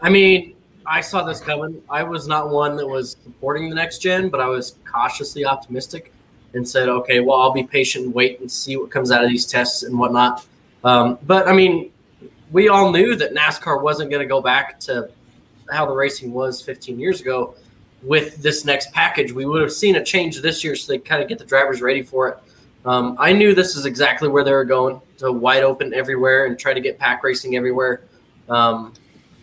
I 0.00 0.10
mean, 0.10 0.54
I 0.84 1.00
saw 1.00 1.22
this 1.22 1.40
coming. 1.40 1.82
I 1.88 2.02
was 2.02 2.26
not 2.26 2.50
one 2.50 2.76
that 2.76 2.86
was 2.86 3.16
supporting 3.22 3.68
the 3.68 3.74
next 3.74 3.98
gen, 3.98 4.28
but 4.28 4.40
I 4.40 4.46
was 4.46 4.76
cautiously 4.84 5.44
optimistic 5.44 6.12
and 6.54 6.66
said, 6.66 6.88
okay, 6.88 7.20
well, 7.20 7.40
I'll 7.40 7.52
be 7.52 7.62
patient 7.62 8.06
and 8.06 8.14
wait 8.14 8.40
and 8.40 8.50
see 8.50 8.76
what 8.76 8.90
comes 8.90 9.10
out 9.10 9.22
of 9.22 9.30
these 9.30 9.46
tests 9.46 9.82
and 9.82 9.98
whatnot. 9.98 10.46
Um, 10.84 11.18
but 11.26 11.48
I 11.48 11.52
mean, 11.52 11.90
we 12.50 12.68
all 12.68 12.92
knew 12.92 13.16
that 13.16 13.34
NASCAR 13.34 13.82
wasn't 13.82 14.10
going 14.10 14.22
to 14.22 14.28
go 14.28 14.40
back 14.40 14.80
to 14.80 15.10
how 15.70 15.86
the 15.86 15.92
racing 15.92 16.32
was 16.32 16.62
15 16.62 16.98
years 16.98 17.20
ago 17.20 17.54
with 18.02 18.36
this 18.36 18.64
next 18.64 18.92
package. 18.92 19.32
We 19.32 19.44
would 19.44 19.60
have 19.60 19.72
seen 19.72 19.96
a 19.96 20.04
change 20.04 20.40
this 20.40 20.62
year 20.64 20.76
so 20.76 20.92
they 20.92 20.98
kind 20.98 21.22
of 21.22 21.28
get 21.28 21.38
the 21.38 21.44
drivers 21.44 21.82
ready 21.82 22.02
for 22.02 22.28
it. 22.28 22.38
Um, 22.84 23.16
I 23.18 23.32
knew 23.32 23.54
this 23.54 23.76
is 23.76 23.86
exactly 23.86 24.28
where 24.28 24.44
they 24.44 24.52
were 24.52 24.64
going 24.64 25.00
to 25.18 25.32
wide 25.32 25.62
open 25.62 25.92
everywhere 25.92 26.46
and 26.46 26.58
try 26.58 26.72
to 26.72 26.80
get 26.80 26.98
pack 26.98 27.22
racing 27.22 27.56
everywhere. 27.56 28.02
Um, 28.48 28.94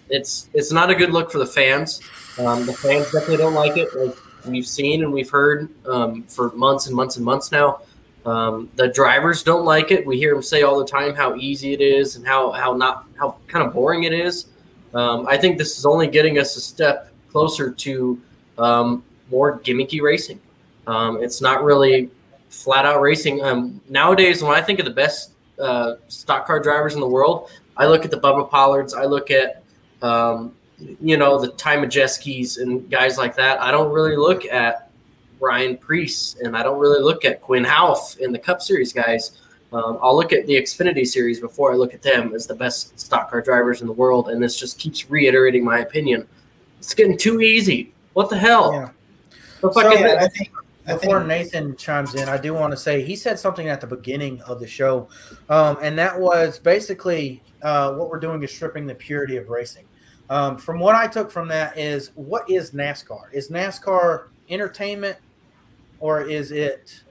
it's 0.09 0.49
it's 0.53 0.71
not 0.71 0.89
a 0.89 0.95
good 0.95 1.11
look 1.11 1.31
for 1.31 1.39
the 1.39 1.45
fans. 1.45 2.01
Um, 2.39 2.65
the 2.65 2.73
fans 2.73 3.11
definitely 3.11 3.37
don't 3.37 3.53
like 3.53 3.77
it. 3.77 3.93
Like 3.95 4.15
we've 4.45 4.67
seen 4.67 5.03
and 5.03 5.11
we've 5.11 5.29
heard 5.29 5.69
um, 5.87 6.23
for 6.23 6.51
months 6.51 6.87
and 6.87 6.95
months 6.95 7.17
and 7.17 7.25
months 7.25 7.51
now. 7.51 7.81
Um, 8.25 8.71
the 8.75 8.87
drivers 8.87 9.43
don't 9.43 9.65
like 9.65 9.91
it. 9.91 10.05
We 10.05 10.17
hear 10.17 10.33
them 10.33 10.41
say 10.41 10.63
all 10.63 10.79
the 10.79 10.85
time 10.85 11.13
how 11.13 11.35
easy 11.35 11.73
it 11.73 11.81
is 11.81 12.15
and 12.15 12.25
how 12.25 12.51
how 12.51 12.73
not 12.73 13.05
how 13.17 13.37
kind 13.47 13.65
of 13.65 13.73
boring 13.73 14.03
it 14.03 14.13
is. 14.13 14.47
Um, 14.93 15.27
I 15.27 15.37
think 15.37 15.57
this 15.57 15.77
is 15.77 15.85
only 15.85 16.07
getting 16.07 16.39
us 16.39 16.55
a 16.55 16.61
step 16.61 17.11
closer 17.31 17.71
to 17.71 18.21
um, 18.57 19.03
more 19.29 19.59
gimmicky 19.59 20.01
racing. 20.01 20.39
Um, 20.87 21.21
it's 21.21 21.41
not 21.41 21.63
really 21.63 22.09
flat 22.49 22.85
out 22.85 23.01
racing. 23.01 23.43
Um, 23.43 23.81
nowadays, 23.89 24.41
when 24.41 24.55
I 24.55 24.61
think 24.61 24.79
of 24.79 24.85
the 24.85 24.93
best 24.93 25.31
uh, 25.59 25.95
stock 26.07 26.47
car 26.47 26.59
drivers 26.59 26.95
in 26.95 27.01
the 27.01 27.07
world, 27.07 27.49
I 27.77 27.87
look 27.87 28.05
at 28.05 28.11
the 28.11 28.19
Bubba 28.19 28.49
Pollards. 28.49 28.93
I 28.93 29.05
look 29.05 29.29
at 29.31 29.63
um, 30.01 30.53
you 30.79 31.17
know 31.17 31.39
the 31.39 31.49
Ty 31.49 31.77
Majeski's 31.77 32.57
and 32.57 32.89
guys 32.89 33.17
like 33.17 33.35
that. 33.35 33.61
I 33.61 33.71
don't 33.71 33.91
really 33.91 34.15
look 34.15 34.45
at 34.45 34.84
Ryan 35.39 35.77
Preece, 35.77 36.35
and 36.41 36.55
I 36.55 36.63
don't 36.63 36.79
really 36.79 37.01
look 37.01 37.25
at 37.25 37.41
Quinn 37.41 37.63
Houff 37.63 38.17
in 38.19 38.31
the 38.31 38.39
Cup 38.39 38.61
Series 38.61 38.93
guys. 38.93 39.39
Um, 39.73 39.99
I'll 40.01 40.15
look 40.15 40.31
at 40.31 40.45
the 40.47 40.53
Xfinity 40.53 41.05
Series 41.05 41.39
before 41.39 41.73
I 41.73 41.75
look 41.75 41.93
at 41.93 42.01
them 42.01 42.33
as 42.33 42.47
the 42.47 42.55
best 42.55 42.97
stock 42.99 43.29
car 43.29 43.41
drivers 43.41 43.81
in 43.81 43.87
the 43.87 43.93
world, 43.93 44.29
and 44.29 44.41
this 44.41 44.57
just 44.57 44.79
keeps 44.79 45.09
reiterating 45.09 45.63
my 45.63 45.79
opinion. 45.79 46.27
It's 46.79 46.93
getting 46.93 47.17
too 47.17 47.41
easy. 47.41 47.93
What 48.13 48.29
the 48.29 48.37
hell? 48.37 48.71
Yeah. 48.73 48.89
The 49.61 49.71
fuck 49.73 49.83
so, 49.83 49.91
is 49.91 50.01
I 50.01 50.27
think 50.27 50.51
Before 50.85 51.23
Nathan 51.23 51.75
chimes 51.75 52.13
in, 52.13 52.29
I 52.29 52.37
do 52.37 52.53
want 52.53 52.71
to 52.71 52.77
say 52.77 53.01
he 53.01 53.15
said 53.15 53.39
something 53.39 53.67
at 53.69 53.81
the 53.81 53.87
beginning 53.87 54.39
of 54.43 54.59
the 54.59 54.67
show, 54.67 55.09
um, 55.49 55.77
and 55.81 55.97
that 55.97 56.17
was 56.17 56.59
basically 56.59 57.41
uh, 57.63 57.93
what 57.93 58.09
we're 58.09 58.19
doing 58.19 58.43
is 58.43 58.51
stripping 58.53 58.85
the 58.85 58.95
purity 58.95 59.37
of 59.37 59.49
racing. 59.49 59.85
Um, 60.29 60.57
from 60.57 60.79
what 60.79 60.95
I 60.95 61.07
took 61.07 61.31
from 61.31 61.47
that 61.49 61.77
is 61.77 62.11
what 62.15 62.49
is 62.49 62.71
NASCAR? 62.71 63.33
Is 63.33 63.49
NASCAR 63.49 64.27
entertainment 64.49 65.17
or 65.99 66.21
is 66.21 66.51
it 66.51 67.01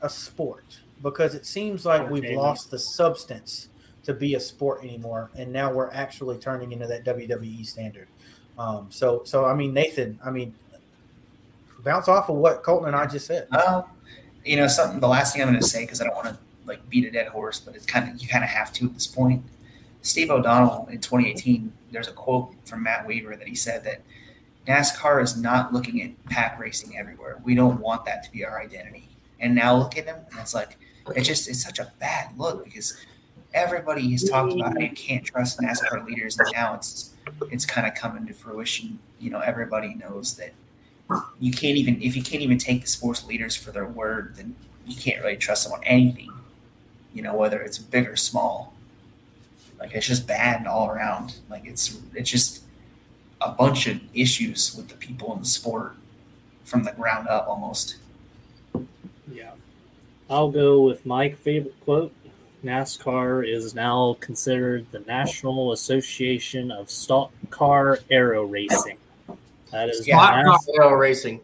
a 0.00 0.08
sport? 0.08 0.80
Because 1.02 1.34
it 1.34 1.46
seems 1.46 1.84
like 1.84 2.08
we've 2.10 2.36
lost 2.36 2.70
the 2.70 2.78
substance 2.78 3.68
to 4.04 4.14
be 4.14 4.34
a 4.34 4.40
sport 4.40 4.82
anymore, 4.82 5.30
and 5.36 5.52
now 5.52 5.72
we're 5.72 5.90
actually 5.90 6.38
turning 6.38 6.72
into 6.72 6.86
that 6.86 7.04
WWE 7.04 7.64
standard. 7.66 8.08
Um, 8.58 8.86
so, 8.90 9.22
so 9.24 9.44
I 9.44 9.54
mean, 9.54 9.72
Nathan, 9.72 10.18
I 10.24 10.30
mean, 10.30 10.54
bounce 11.84 12.08
off 12.08 12.28
of 12.28 12.36
what 12.36 12.62
Colton 12.62 12.88
and 12.88 12.96
I 12.96 13.06
just 13.06 13.26
said. 13.26 13.48
Well, 13.50 13.88
you 14.44 14.56
know, 14.56 14.66
something. 14.66 15.00
The 15.00 15.08
last 15.08 15.32
thing 15.32 15.42
I'm 15.42 15.48
going 15.48 15.60
to 15.60 15.66
say 15.66 15.84
because 15.84 16.00
I 16.00 16.04
don't 16.04 16.14
want 16.14 16.28
to 16.28 16.38
like 16.66 16.88
beat 16.88 17.04
a 17.04 17.10
dead 17.10 17.28
horse, 17.28 17.60
but 17.60 17.74
it's 17.74 17.86
kind 17.86 18.10
of 18.10 18.20
you 18.20 18.28
kind 18.28 18.44
of 18.44 18.50
have 18.50 18.72
to 18.74 18.86
at 18.86 18.94
this 18.94 19.06
point. 19.06 19.42
Steve 20.02 20.30
O'Donnell 20.30 20.88
in 20.90 20.98
2018, 20.98 21.72
there's 21.92 22.08
a 22.08 22.12
quote 22.12 22.54
from 22.64 22.82
Matt 22.82 23.06
Weaver 23.06 23.36
that 23.36 23.46
he 23.46 23.54
said 23.54 23.84
that 23.84 24.00
NASCAR 24.66 25.22
is 25.22 25.36
not 25.36 25.72
looking 25.72 26.02
at 26.02 26.24
pack 26.26 26.58
racing 26.58 26.96
everywhere. 26.96 27.38
We 27.42 27.54
don't 27.54 27.80
want 27.80 28.04
that 28.04 28.22
to 28.24 28.32
be 28.32 28.44
our 28.44 28.60
identity. 28.60 29.08
And 29.40 29.54
now 29.54 29.76
look 29.76 29.98
at 29.98 30.06
them, 30.06 30.20
and 30.30 30.40
it's 30.40 30.54
like 30.54 30.78
it 31.16 31.22
just 31.22 31.48
it's 31.48 31.62
such 31.62 31.80
a 31.80 31.92
bad 31.98 32.38
look 32.38 32.64
because 32.64 32.96
everybody 33.54 34.10
has 34.12 34.22
talked 34.24 34.52
about 34.52 34.74
how 34.74 34.78
you 34.78 34.90
can't 34.90 35.24
trust 35.24 35.58
NASCAR 35.58 36.06
leaders, 36.06 36.38
and 36.38 36.48
now 36.52 36.74
it's 36.74 37.12
it's 37.50 37.66
kind 37.66 37.86
of 37.86 37.94
coming 37.94 38.26
to 38.26 38.34
fruition. 38.34 39.00
You 39.18 39.30
know, 39.30 39.40
everybody 39.40 39.94
knows 39.94 40.36
that 40.36 40.52
you 41.40 41.52
can't 41.52 41.76
even 41.76 42.00
if 42.00 42.14
you 42.16 42.22
can't 42.22 42.42
even 42.42 42.58
take 42.58 42.82
the 42.82 42.86
sports 42.86 43.26
leaders 43.26 43.56
for 43.56 43.72
their 43.72 43.86
word, 43.86 44.36
then 44.36 44.54
you 44.86 44.96
can't 44.96 45.22
really 45.22 45.36
trust 45.36 45.64
them 45.64 45.72
on 45.72 45.84
anything. 45.84 46.30
You 47.12 47.22
know, 47.22 47.34
whether 47.34 47.60
it's 47.60 47.78
big 47.78 48.08
or 48.08 48.16
small. 48.16 48.74
Like 49.78 49.94
it's 49.94 50.06
just 50.06 50.28
bad 50.28 50.66
all 50.68 50.88
around. 50.88 51.34
Like 51.50 51.66
it's 51.66 51.98
it's 52.14 52.30
just 52.30 52.61
a 53.44 53.50
bunch 53.52 53.86
of 53.86 54.00
issues 54.14 54.74
with 54.76 54.88
the 54.88 54.94
people 54.94 55.32
in 55.34 55.40
the 55.40 55.44
sport 55.46 55.94
from 56.64 56.84
the 56.84 56.92
ground 56.92 57.28
up 57.28 57.46
almost. 57.48 57.96
Yeah. 59.32 59.52
I'll 60.30 60.50
go 60.50 60.80
with 60.82 61.04
my 61.06 61.30
favorite 61.30 61.78
quote. 61.84 62.12
NASCAR 62.64 63.46
is 63.48 63.74
now 63.74 64.16
considered 64.20 64.86
the 64.92 65.00
National 65.00 65.72
Association 65.72 66.70
of 66.70 66.88
Stock 66.90 67.32
Car 67.50 67.98
Aero 68.10 68.44
Racing. 68.44 68.98
That 69.72 69.88
is 69.88 70.06
Yeah. 70.06 70.16
Hot 70.18 70.44
NAS- 70.44 70.68
Rail 70.78 70.90
racing. 70.92 71.40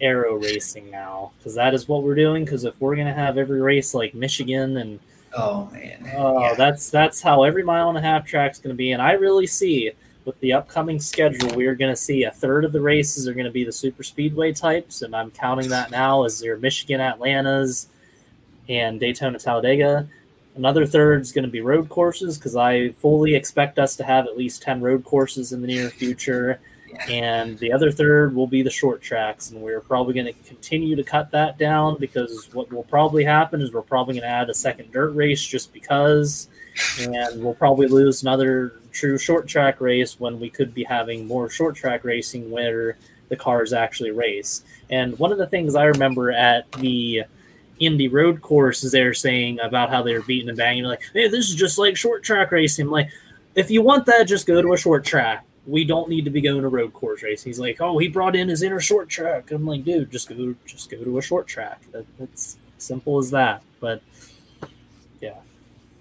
aero 0.00 0.36
racing 0.36 0.88
now 0.92 1.32
because 1.38 1.54
that 1.56 1.74
is 1.74 1.88
what 1.88 2.02
we're 2.02 2.14
doing. 2.14 2.44
Because 2.44 2.64
if 2.64 2.80
we're 2.80 2.96
gonna 2.96 3.12
have 3.14 3.36
every 3.38 3.60
race 3.60 3.94
like 3.94 4.14
Michigan 4.14 4.76
and 4.78 4.98
Oh 5.36 5.68
man. 5.72 6.10
Oh, 6.16 6.40
Yeah. 6.40 6.54
that's 6.54 6.88
that's 6.90 7.20
how 7.20 7.42
every 7.44 7.62
mile 7.62 7.88
and 7.90 7.98
a 7.98 8.00
half 8.00 8.24
track's 8.26 8.58
going 8.58 8.72
to 8.74 8.76
be, 8.76 8.92
and 8.92 9.02
I 9.02 9.12
really 9.12 9.46
see 9.46 9.90
with 10.28 10.38
the 10.40 10.52
upcoming 10.52 11.00
schedule, 11.00 11.56
we're 11.56 11.74
going 11.74 11.90
to 11.90 11.96
see 11.96 12.24
a 12.24 12.30
third 12.30 12.66
of 12.66 12.72
the 12.72 12.80
races 12.80 13.26
are 13.26 13.32
going 13.32 13.46
to 13.46 13.50
be 13.50 13.64
the 13.64 13.72
super 13.72 14.02
speedway 14.02 14.52
types, 14.52 15.00
and 15.00 15.16
I'm 15.16 15.30
counting 15.30 15.70
that 15.70 15.90
now 15.90 16.24
as 16.24 16.42
your 16.42 16.58
Michigan 16.58 17.00
Atlantas 17.00 17.88
and 18.68 19.00
Daytona 19.00 19.38
Talladega. 19.38 20.06
Another 20.54 20.84
third 20.84 21.22
is 21.22 21.32
going 21.32 21.46
to 21.46 21.50
be 21.50 21.62
road 21.62 21.88
courses 21.88 22.36
because 22.36 22.56
I 22.56 22.90
fully 22.90 23.34
expect 23.34 23.78
us 23.78 23.96
to 23.96 24.04
have 24.04 24.26
at 24.26 24.36
least 24.36 24.60
ten 24.60 24.82
road 24.82 25.02
courses 25.02 25.52
in 25.52 25.62
the 25.62 25.66
near 25.66 25.88
future, 25.88 26.60
and 27.08 27.58
the 27.58 27.72
other 27.72 27.90
third 27.90 28.34
will 28.34 28.46
be 28.46 28.60
the 28.60 28.70
short 28.70 29.00
tracks, 29.00 29.50
and 29.50 29.62
we're 29.62 29.80
probably 29.80 30.12
going 30.12 30.26
to 30.26 30.34
continue 30.46 30.94
to 30.94 31.04
cut 31.04 31.30
that 31.30 31.56
down 31.56 31.96
because 31.98 32.52
what 32.52 32.70
will 32.70 32.84
probably 32.84 33.24
happen 33.24 33.62
is 33.62 33.72
we're 33.72 33.80
probably 33.80 34.12
going 34.12 34.28
to 34.28 34.28
add 34.28 34.50
a 34.50 34.54
second 34.54 34.92
dirt 34.92 35.12
race 35.12 35.42
just 35.42 35.72
because, 35.72 36.48
and 37.00 37.42
we'll 37.42 37.54
probably 37.54 37.86
lose 37.86 38.20
another 38.20 38.74
true 38.92 39.18
short 39.18 39.46
track 39.46 39.80
race 39.80 40.18
when 40.18 40.38
we 40.40 40.50
could 40.50 40.74
be 40.74 40.84
having 40.84 41.26
more 41.26 41.48
short 41.50 41.76
track 41.76 42.04
racing 42.04 42.50
where 42.50 42.96
the 43.28 43.36
cars 43.36 43.72
actually 43.72 44.10
race. 44.10 44.62
And 44.90 45.18
one 45.18 45.32
of 45.32 45.38
the 45.38 45.46
things 45.46 45.74
I 45.74 45.84
remember 45.84 46.30
at 46.32 46.70
the 46.72 47.24
Indy 47.78 48.08
road 48.08 48.40
course 48.42 48.82
is 48.82 48.92
they're 48.92 49.14
saying 49.14 49.60
about 49.60 49.90
how 49.90 50.02
they're 50.02 50.22
beating 50.22 50.48
and 50.48 50.58
banging, 50.58 50.84
like, 50.84 51.02
hey, 51.12 51.28
this 51.28 51.48
is 51.48 51.54
just 51.54 51.78
like 51.78 51.96
short 51.96 52.22
track 52.24 52.50
racing. 52.50 52.86
I'm 52.86 52.90
like, 52.90 53.08
if 53.54 53.70
you 53.70 53.82
want 53.82 54.06
that, 54.06 54.24
just 54.24 54.46
go 54.46 54.60
to 54.62 54.72
a 54.72 54.76
short 54.76 55.04
track. 55.04 55.44
We 55.66 55.84
don't 55.84 56.08
need 56.08 56.24
to 56.24 56.30
be 56.30 56.40
going 56.40 56.62
to 56.62 56.68
road 56.68 56.92
course 56.94 57.22
racing. 57.22 57.50
He's 57.50 57.60
like, 57.60 57.80
oh, 57.80 57.98
he 57.98 58.08
brought 58.08 58.34
in 58.34 58.48
his 58.48 58.62
inner 58.62 58.80
short 58.80 59.08
track. 59.10 59.50
I'm 59.50 59.66
like, 59.66 59.84
dude, 59.84 60.10
just 60.10 60.28
go, 60.28 60.54
just 60.64 60.90
go 60.90 61.04
to 61.04 61.18
a 61.18 61.22
short 61.22 61.46
track. 61.46 61.82
That, 61.92 62.06
that's 62.18 62.56
simple 62.78 63.18
as 63.18 63.30
that. 63.32 63.62
But 63.78 64.00
yeah, 65.20 65.34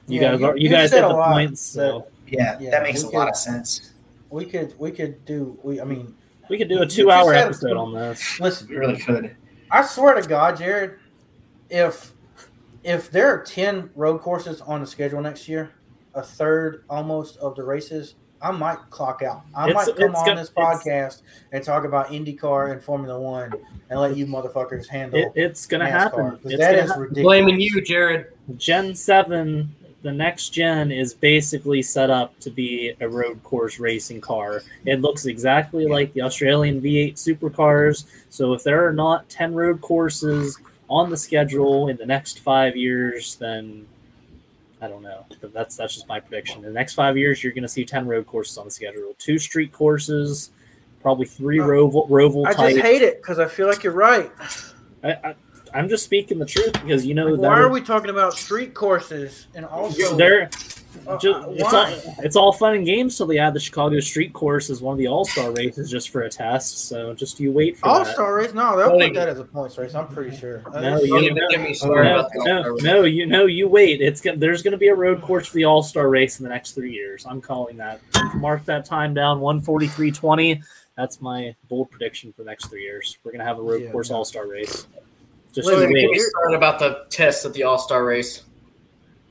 you 0.07 0.22
Yeah, 0.22 0.31
guys, 0.38 0.39
you- 0.39 0.55
you 0.57 0.69
guys 0.69 0.91
hit 0.91 1.01
the 1.01 1.14
points. 1.14 1.61
So 1.61 2.07
Yeah, 2.28 2.58
Yeah, 2.60 2.72
that 2.72 2.84
makes 2.84 3.04
a 3.04 3.08
we 3.10 3.16
lot 3.16 3.30
of 3.30 3.36
sense. 3.36 3.94
We 4.30 4.45
could 4.45 4.74
we 4.78 4.91
could 4.91 5.24
do 5.26 5.58
we 5.64 5.80
I 5.80 5.84
mean 5.86 6.14
we 6.49 6.58
could 6.58 6.70
do 6.70 6.82
a 6.82 6.86
two-hour 6.86 7.34
said- 7.34 7.45
episode 7.45 7.78
on 7.78 7.94
this. 7.94 8.40
listen 8.40 8.68
We 8.70 8.76
really 8.78 8.98
could. 8.98 9.36
I 9.72 9.84
swear 9.86 10.14
to 10.16 10.28
God, 10.28 10.58
Jared, 10.58 10.95
if 11.70 12.14
if 12.84 13.12
there 13.12 13.28
are 13.34 13.44
ten 13.44 13.90
road 13.95 14.20
courses 14.22 14.62
on 14.62 14.80
the 14.82 14.88
schedule 14.88 15.22
next 15.22 15.48
year, 15.49 15.72
a 16.16 16.22
third 16.22 16.84
almost 16.90 17.38
of 17.40 17.56
the 17.56 17.64
races, 17.64 18.16
I 18.41 18.52
might 18.52 18.78
clock 18.91 19.24
out. 19.24 19.41
I 19.56 19.70
It's- 19.70 19.88
might 19.88 19.95
come 19.98 20.16
on 20.16 20.26
go- 20.26 20.36
this 20.36 20.49
podcast 20.49 21.22
and 21.52 21.64
talk 21.64 21.84
about 21.86 22.08
IndyCar 22.08 22.72
and 22.72 22.82
Formula 22.82 23.20
One 23.20 23.52
and 23.90 23.99
let 23.99 24.16
you 24.16 24.26
motherfuckers 24.26 24.88
handle 24.88 25.20
It, 25.20 25.32
it's 25.36 25.66
gonna 25.66 25.86
NASCAR, 25.86 25.90
happen. 25.91 26.32
'cause 26.32 26.40
It's 26.45 26.58
that 26.60 26.72
gonna 26.72 26.84
is 26.84 26.90
hap- 26.91 26.99
ridiculous. 26.99 27.24
Blaming 27.24 27.60
you, 27.60 27.82
Jared. 27.82 28.28
Gen 28.56 28.95
seven, 28.95 29.76
the 30.07 30.13
next 30.13 30.49
gen 30.49 30.91
is 30.91 31.13
basically 31.13 31.81
set 31.81 32.09
up 32.09 32.39
to 32.39 32.49
be 32.49 32.93
a 33.01 33.07
road 33.09 33.43
course 33.43 33.77
racing 33.79 34.21
car. 34.21 34.61
It 34.85 35.01
looks 35.01 35.25
exactly 35.25 35.85
like 35.85 36.13
the 36.13 36.21
Australian 36.21 36.81
V8 36.81 37.15
supercars. 37.15 38.05
So 38.29 38.53
if 38.53 38.63
there 38.63 38.88
are 38.88 38.93
not 38.93 39.27
ten 39.29 39.53
road 39.53 39.81
courses 39.81 40.57
on 40.89 41.09
the 41.09 41.17
schedule 41.17 41.89
in 41.89 41.97
the 41.97 42.05
next 42.05 42.39
five 42.39 42.77
years, 42.77 43.35
then 43.35 43.85
I 44.81 44.88
don't 44.88 45.03
know. 45.03 45.25
That's 45.41 45.75
that's 45.75 45.95
just 45.95 46.07
my 46.07 46.19
prediction. 46.21 46.59
In 46.59 46.65
the 46.65 46.79
next 46.79 46.93
five 46.93 47.17
years, 47.17 47.43
you're 47.43 47.53
going 47.53 47.63
to 47.63 47.67
see 47.67 47.84
ten 47.84 48.07
road 48.07 48.25
courses 48.27 48.57
on 48.57 48.65
the 48.65 48.71
schedule. 48.71 49.13
Two 49.17 49.38
street 49.39 49.73
courses, 49.73 50.51
probably 51.01 51.25
three 51.25 51.59
Uh, 51.59 51.65
roval 51.65 52.09
roval 52.09 52.45
I 52.47 52.53
type. 52.53 52.75
just 52.75 52.85
hate 52.85 53.01
it 53.01 53.21
because 53.21 53.39
I 53.39 53.47
feel 53.47 53.67
like 53.67 53.84
you're 53.84 53.93
right. 53.93 54.31
I, 55.03 55.11
I, 55.11 55.35
I'm 55.78 55.88
just 55.90 56.04
speaking 56.04 56.40
the 56.40 56.45
truth 56.45 56.74
because 56.74 57.06
you 57.06 57.14
know 57.14 57.28
Like, 57.28 57.52
why 57.52 57.60
are 57.60 57.70
we 57.70 57.82
talking 57.82 58.10
about 58.10 58.34
street 58.34 58.74
courses 58.74 59.48
and 59.54 59.64
also 59.66 60.16
they're 60.18 60.49
uh, 61.06 61.12
uh, 61.12 61.16
it's, 61.16 61.26
all, 61.26 61.52
why? 61.54 62.02
it's 62.20 62.36
all 62.36 62.52
fun 62.52 62.74
and 62.74 62.84
games 62.86 63.16
till 63.16 63.28
they 63.28 63.38
add 63.38 63.54
the 63.54 63.60
Chicago 63.60 63.99
Street 63.99 64.34
Course 64.34 64.72
as 64.72 64.82
one 64.82 64.94
of 64.94 64.98
the 64.98 65.08
All 65.08 65.24
Star 65.26 65.52
races 65.52 65.91
just 65.91 66.10
for 66.10 66.24
a 66.24 66.30
test. 66.30 66.88
So 66.90 67.14
just 67.14 67.40
you 67.40 67.52
wait 67.52 67.78
for 67.78 67.88
All 67.88 68.04
Star 68.04 68.34
race? 68.36 68.54
No, 68.56 68.76
they'll 68.76 68.90
Only- 68.91 69.10
put 69.10 69.16
that 69.16 69.30
as 69.30 69.40
a 69.40 69.44
points 69.44 69.78
race. 69.78 69.94
I'm 69.94 70.08
pretty 70.08 70.36
sure. 70.36 70.64
Uh, 70.66 70.82
No, 70.82 70.88
it's- 70.95 71.04
you- 71.04 71.10
Don't 71.14 71.24
even 71.26 71.49
get 71.52 71.62
me 71.62 71.74
started 71.76 72.26
No, 72.36 72.62
no, 72.64 72.76
no, 72.82 73.04
you 73.04 73.28
know 73.28 73.45
you 73.45 73.68
wait. 73.68 74.02
It's 74.02 74.22
go- 74.22 74.36
there's 74.36 74.64
going 74.64 74.72
to 74.72 74.78
be 74.78 74.88
a 74.88 74.95
road 74.95 75.22
course 75.22 75.48
for 75.48 75.56
the 75.56 75.66
All 75.66 75.84
Star 75.84 76.10
race 76.10 76.40
in 76.40 76.44
the 76.44 76.49
next 76.49 76.72
three 76.72 76.91
years. 76.94 77.28
I'm 77.30 77.41
calling 77.41 77.78
that. 77.78 78.02
Mark 78.36 78.66
that 78.66 78.84
time 78.86 79.14
down. 79.14 79.40
One 79.40 79.62
forty 79.62 79.88
three 79.88 80.12
twenty. 80.12 80.62
That's 80.98 81.22
my 81.22 81.56
bold 81.70 81.91
prediction 81.91 82.34
for 82.34 82.41
the 82.41 82.49
next 82.49 82.66
three 82.70 82.82
years. 82.82 83.20
We're 83.24 83.32
going 83.32 83.40
to 83.41 83.45
have 83.45 83.60
a 83.60 83.62
road 83.62 83.84
Yeah, 83.84 83.91
course 83.91 84.10
no. 84.10 84.16
All 84.18 84.26
Star 84.26 84.48
race. 84.48 84.88
Just 85.57 85.65
Listen, 85.69 85.81
you 85.81 85.88
Don't 85.88 85.97
even 85.97 86.01
get 86.03 86.11
me 86.11 86.17
wait. 86.19 86.29
started 86.29 86.55
about 86.55 86.77
the 86.77 87.05
test 87.09 87.43
at 87.43 87.53
the 87.53 87.63
All 87.63 87.79
Star 87.79 88.05
race. 88.05 88.43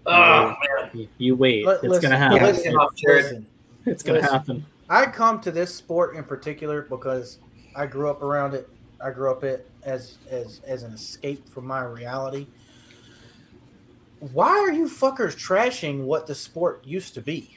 Oh 0.06 0.54
man, 0.82 0.90
You- 0.92 1.08
You 1.18 1.36
wait. 1.36 1.64
Let- 1.64 1.74
it's 1.76 1.84
listen, 1.84 2.02
going 2.02 2.10
to 2.10 2.18
happen. 2.18 2.42
listen, 2.42 2.72
Stop, 2.72 2.96
Jared. 2.96 3.22
listen. 3.24 3.46
It's 3.86 4.02
going 4.02 4.20
to 4.20 4.26
happen. 4.26 4.66
I 4.88 5.06
come 5.06 5.40
to 5.42 5.52
this 5.52 5.72
sport 5.72 6.16
in 6.16 6.24
particular 6.24 6.82
because 6.82 7.38
I 7.76 7.86
grew 7.86 8.10
up 8.10 8.22
around 8.22 8.54
it. 8.54 8.68
I 9.00 9.10
grew 9.10 9.30
up 9.30 9.44
it 9.44 9.70
as 9.84 10.18
as 10.28 10.60
as 10.66 10.82
an 10.82 10.92
escape 10.92 11.48
from 11.48 11.64
my 11.64 11.84
reality. 11.84 12.48
Why 14.18 14.48
are 14.48 14.72
you 14.72 14.86
fuckers 14.88 15.36
trashing 15.36 16.02
what 16.04 16.26
the 16.26 16.34
sport 16.34 16.82
used 16.84 17.14
to 17.14 17.20
be? 17.20 17.56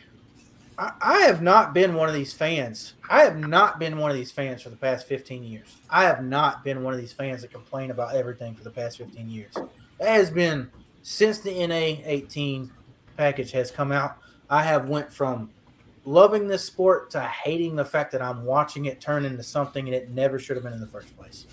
I, 0.79 1.19
have 1.25 1.41
not 1.41 1.73
been 1.73 1.93
one 1.93 2.07
of 2.07 2.15
these 2.15 2.31
fans. 2.31 2.93
I 3.09 3.23
have 3.23 3.37
not 3.37 3.79
been 3.79 3.97
one 3.97 4.11
of 4.11 4.15
these 4.15 4.31
fans 4.31 4.61
for 4.61 4.69
the 4.69 4.77
past 4.77 5.07
15 5.07 5.43
years. 5.43 5.75
I 5.89 6.03
have 6.05 6.23
not 6.23 6.63
been 6.63 6.83
one 6.83 6.93
of 6.93 6.99
these 7.01 7.11
fans 7.11 7.41
that 7.41 7.51
complain 7.51 7.91
about 7.91 8.15
everything 8.15 8.55
for 8.55 8.63
the 8.63 8.69
past 8.69 8.97
15 8.97 9.29
years. 9.29 9.53
That 9.99 10.07
has 10.07 10.31
been 10.31 10.71
since 11.01 11.39
the 11.39 11.67
NA 11.67 12.01
18 12.05 12.71
package 13.17 13.51
has 13.51 13.71
come 13.71 13.91
out. 13.91 14.17
I 14.49 14.63
have 14.63 14.87
went 14.87 15.11
from 15.11 15.49
loving 16.05 16.47
this 16.47 16.63
sport 16.63 17.09
to 17.11 17.21
hating 17.21 17.75
the 17.75 17.85
fact 17.85 18.13
that 18.13 18.21
I'm 18.21 18.45
watching 18.45 18.85
it 18.85 19.01
turn 19.01 19.25
into 19.25 19.43
something 19.43 19.85
and 19.85 19.93
it 19.93 20.09
never 20.11 20.39
should 20.39 20.55
have 20.55 20.63
been 20.63 20.73
in 20.73 20.79
the 20.79 20.87
first 20.87 21.15
place. 21.17 21.45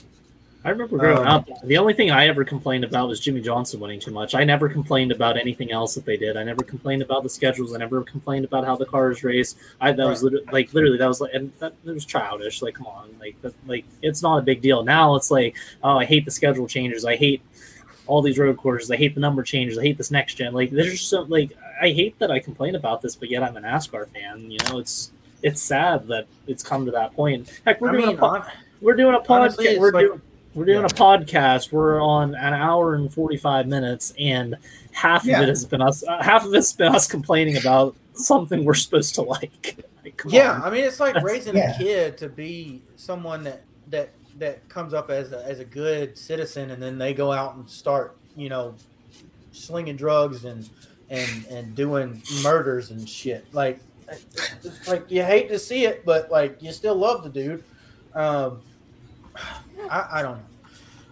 I 0.66 0.70
remember 0.70 0.98
growing 0.98 1.18
Um, 1.18 1.26
up, 1.28 1.48
the 1.62 1.78
only 1.78 1.94
thing 1.94 2.10
I 2.10 2.26
ever 2.26 2.44
complained 2.44 2.82
about 2.82 3.08
was 3.08 3.20
Jimmie 3.20 3.40
Johnson 3.40 3.78
winning 3.78 4.00
too 4.00 4.10
much. 4.10 4.34
I 4.34 4.42
never 4.42 4.68
complained 4.68 5.12
about 5.12 5.36
anything 5.36 5.70
else 5.70 5.94
that 5.94 6.04
they 6.04 6.16
did. 6.16 6.36
I 6.36 6.42
never 6.42 6.64
complained 6.64 7.02
about 7.02 7.22
the 7.22 7.28
schedules. 7.28 7.72
I 7.72 7.78
never 7.78 8.02
complained 8.02 8.44
about 8.44 8.64
how 8.64 8.74
the 8.74 8.84
cars 8.84 9.22
race. 9.22 9.54
I 9.80 9.92
that 9.92 10.04
was 10.06 10.24
literally, 10.24 10.44
like 10.50 10.74
literally 10.74 10.98
that 10.98 11.06
was 11.06 11.20
like 11.20 11.32
and 11.34 11.52
that 11.60 11.74
it 11.84 11.90
was 11.92 12.04
childish. 12.04 12.62
Like 12.62 12.74
come 12.74 12.86
on, 12.88 13.14
like 13.20 13.40
that, 13.42 13.54
like 13.68 13.84
it's 14.02 14.22
not 14.22 14.38
a 14.38 14.42
big 14.42 14.60
deal. 14.60 14.82
Now 14.82 15.14
it's 15.14 15.30
like 15.30 15.54
oh 15.84 15.98
I 15.98 16.04
hate 16.04 16.24
the 16.24 16.32
schedule 16.32 16.66
changes. 16.66 17.04
I 17.04 17.14
hate 17.14 17.42
all 18.08 18.20
these 18.20 18.36
road 18.38 18.56
courses. 18.56 18.90
I 18.90 18.96
hate 18.96 19.14
the 19.14 19.20
number 19.20 19.44
changes. 19.44 19.78
I 19.78 19.82
hate 19.82 19.98
this 19.98 20.10
next 20.10 20.34
gen. 20.34 20.52
Like 20.52 20.70
there's 20.72 21.00
so 21.00 21.22
like 21.22 21.56
I 21.80 21.90
hate 21.90 22.18
that 22.18 22.32
I 22.32 22.40
complain 22.40 22.74
about 22.74 23.02
this, 23.02 23.14
but 23.14 23.30
yet 23.30 23.44
I'm 23.44 23.56
a 23.56 23.60
NASCAR 23.60 24.08
fan. 24.08 24.50
You 24.50 24.58
know 24.68 24.78
it's 24.80 25.12
it's 25.44 25.62
sad 25.62 26.08
that 26.08 26.26
it's 26.48 26.64
come 26.64 26.86
to 26.86 26.90
that 26.90 27.14
point. 27.14 27.60
Heck, 27.64 27.80
we're 27.80 27.90
I 27.90 27.92
doing 27.92 28.06
mean, 28.08 28.18
a 28.18 28.52
we're 28.80 28.94
doing 28.96 29.14
a 29.14 29.20
podcast. 29.20 29.78
We're 29.78 29.92
like- 29.92 30.06
doing 30.06 30.20
we're 30.56 30.64
doing 30.64 30.80
Yeah. 30.80 30.86
a 30.86 30.88
podcast. 30.88 31.70
We're 31.70 32.00
on 32.02 32.34
an 32.34 32.52
hour 32.54 32.94
and 32.94 33.12
forty 33.12 33.36
five 33.36 33.66
minutes, 33.68 34.12
and 34.18 34.56
half 34.92 35.24
Yeah. 35.24 35.36
of 35.38 35.42
it 35.44 35.48
has 35.50 35.64
been 35.64 35.80
us. 35.82 36.02
Uh, 36.02 36.20
half 36.22 36.44
of 36.44 36.52
it's 36.54 36.72
been 36.72 36.94
us 36.94 37.06
complaining 37.06 37.56
about 37.58 37.94
something 38.14 38.64
we're 38.64 38.74
supposed 38.74 39.14
to 39.16 39.22
like. 39.22 39.84
Like, 40.06 40.22
yeah, 40.28 40.52
on. 40.52 40.62
I 40.62 40.70
mean, 40.70 40.84
it's 40.84 41.00
like 41.00 41.14
That's- 41.14 41.32
raising 41.32 41.56
yeah. 41.56 41.74
a 41.74 41.78
kid 41.78 42.16
to 42.18 42.28
be 42.28 42.80
someone 42.94 43.42
that 43.42 43.62
that 43.90 44.10
that 44.38 44.68
comes 44.68 44.94
up 44.94 45.10
as 45.10 45.32
a, 45.32 45.44
as 45.44 45.58
a 45.58 45.64
good 45.64 46.16
citizen, 46.16 46.70
and 46.70 46.80
then 46.80 46.96
they 46.96 47.12
go 47.12 47.32
out 47.32 47.56
and 47.56 47.68
start, 47.68 48.16
you 48.36 48.48
know, 48.48 48.76
slinging 49.50 49.96
drugs 49.96 50.44
and 50.44 50.68
and 51.10 51.44
and 51.50 51.74
doing 51.74 52.22
murders 52.44 52.92
and 52.92 53.08
shit. 53.08 53.44
Like, 53.52 53.80
like 54.86 55.10
you 55.10 55.24
hate 55.24 55.48
to 55.48 55.58
see 55.58 55.86
it, 55.86 56.04
but 56.04 56.30
like 56.30 56.62
you 56.62 56.70
still 56.70 56.94
love 56.94 57.24
the 57.24 57.30
dude. 57.30 57.64
Um, 58.14 58.60
I, 59.90 60.06
I 60.12 60.22
don't 60.22 60.38
know. 60.38 60.44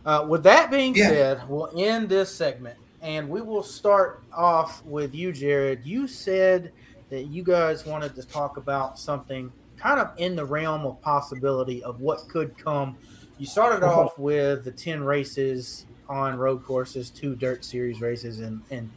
Uh, 0.06 0.26
with 0.26 0.42
that 0.44 0.70
being 0.70 0.94
Yeah. 0.94 1.08
said, 1.08 1.48
we'll 1.48 1.70
end 1.76 2.08
this 2.08 2.34
segment 2.34 2.76
and 3.00 3.28
we 3.28 3.40
will 3.40 3.62
start 3.62 4.22
off 4.32 4.84
with 4.84 5.14
you, 5.14 5.32
Jared. 5.32 5.84
You 5.84 6.06
said 6.06 6.72
that 7.10 7.24
you 7.24 7.42
guys 7.42 7.86
wanted 7.86 8.14
to 8.16 8.22
talk 8.22 8.56
about 8.56 8.98
something 8.98 9.52
kind 9.76 10.00
of 10.00 10.10
in 10.16 10.36
the 10.36 10.44
realm 10.44 10.86
of 10.86 11.00
possibility 11.02 11.82
of 11.82 12.00
what 12.00 12.28
could 12.28 12.56
come. 12.56 12.96
You 13.38 13.46
started 13.46 13.84
off 13.84 14.18
with 14.18 14.64
the 14.64 14.70
10 14.70 15.02
races 15.04 15.86
on 16.08 16.36
road 16.38 16.64
courses, 16.64 17.10
two 17.10 17.34
dirt 17.34 17.64
series 17.64 18.00
races, 18.00 18.40
and, 18.40 18.62
and 18.70 18.90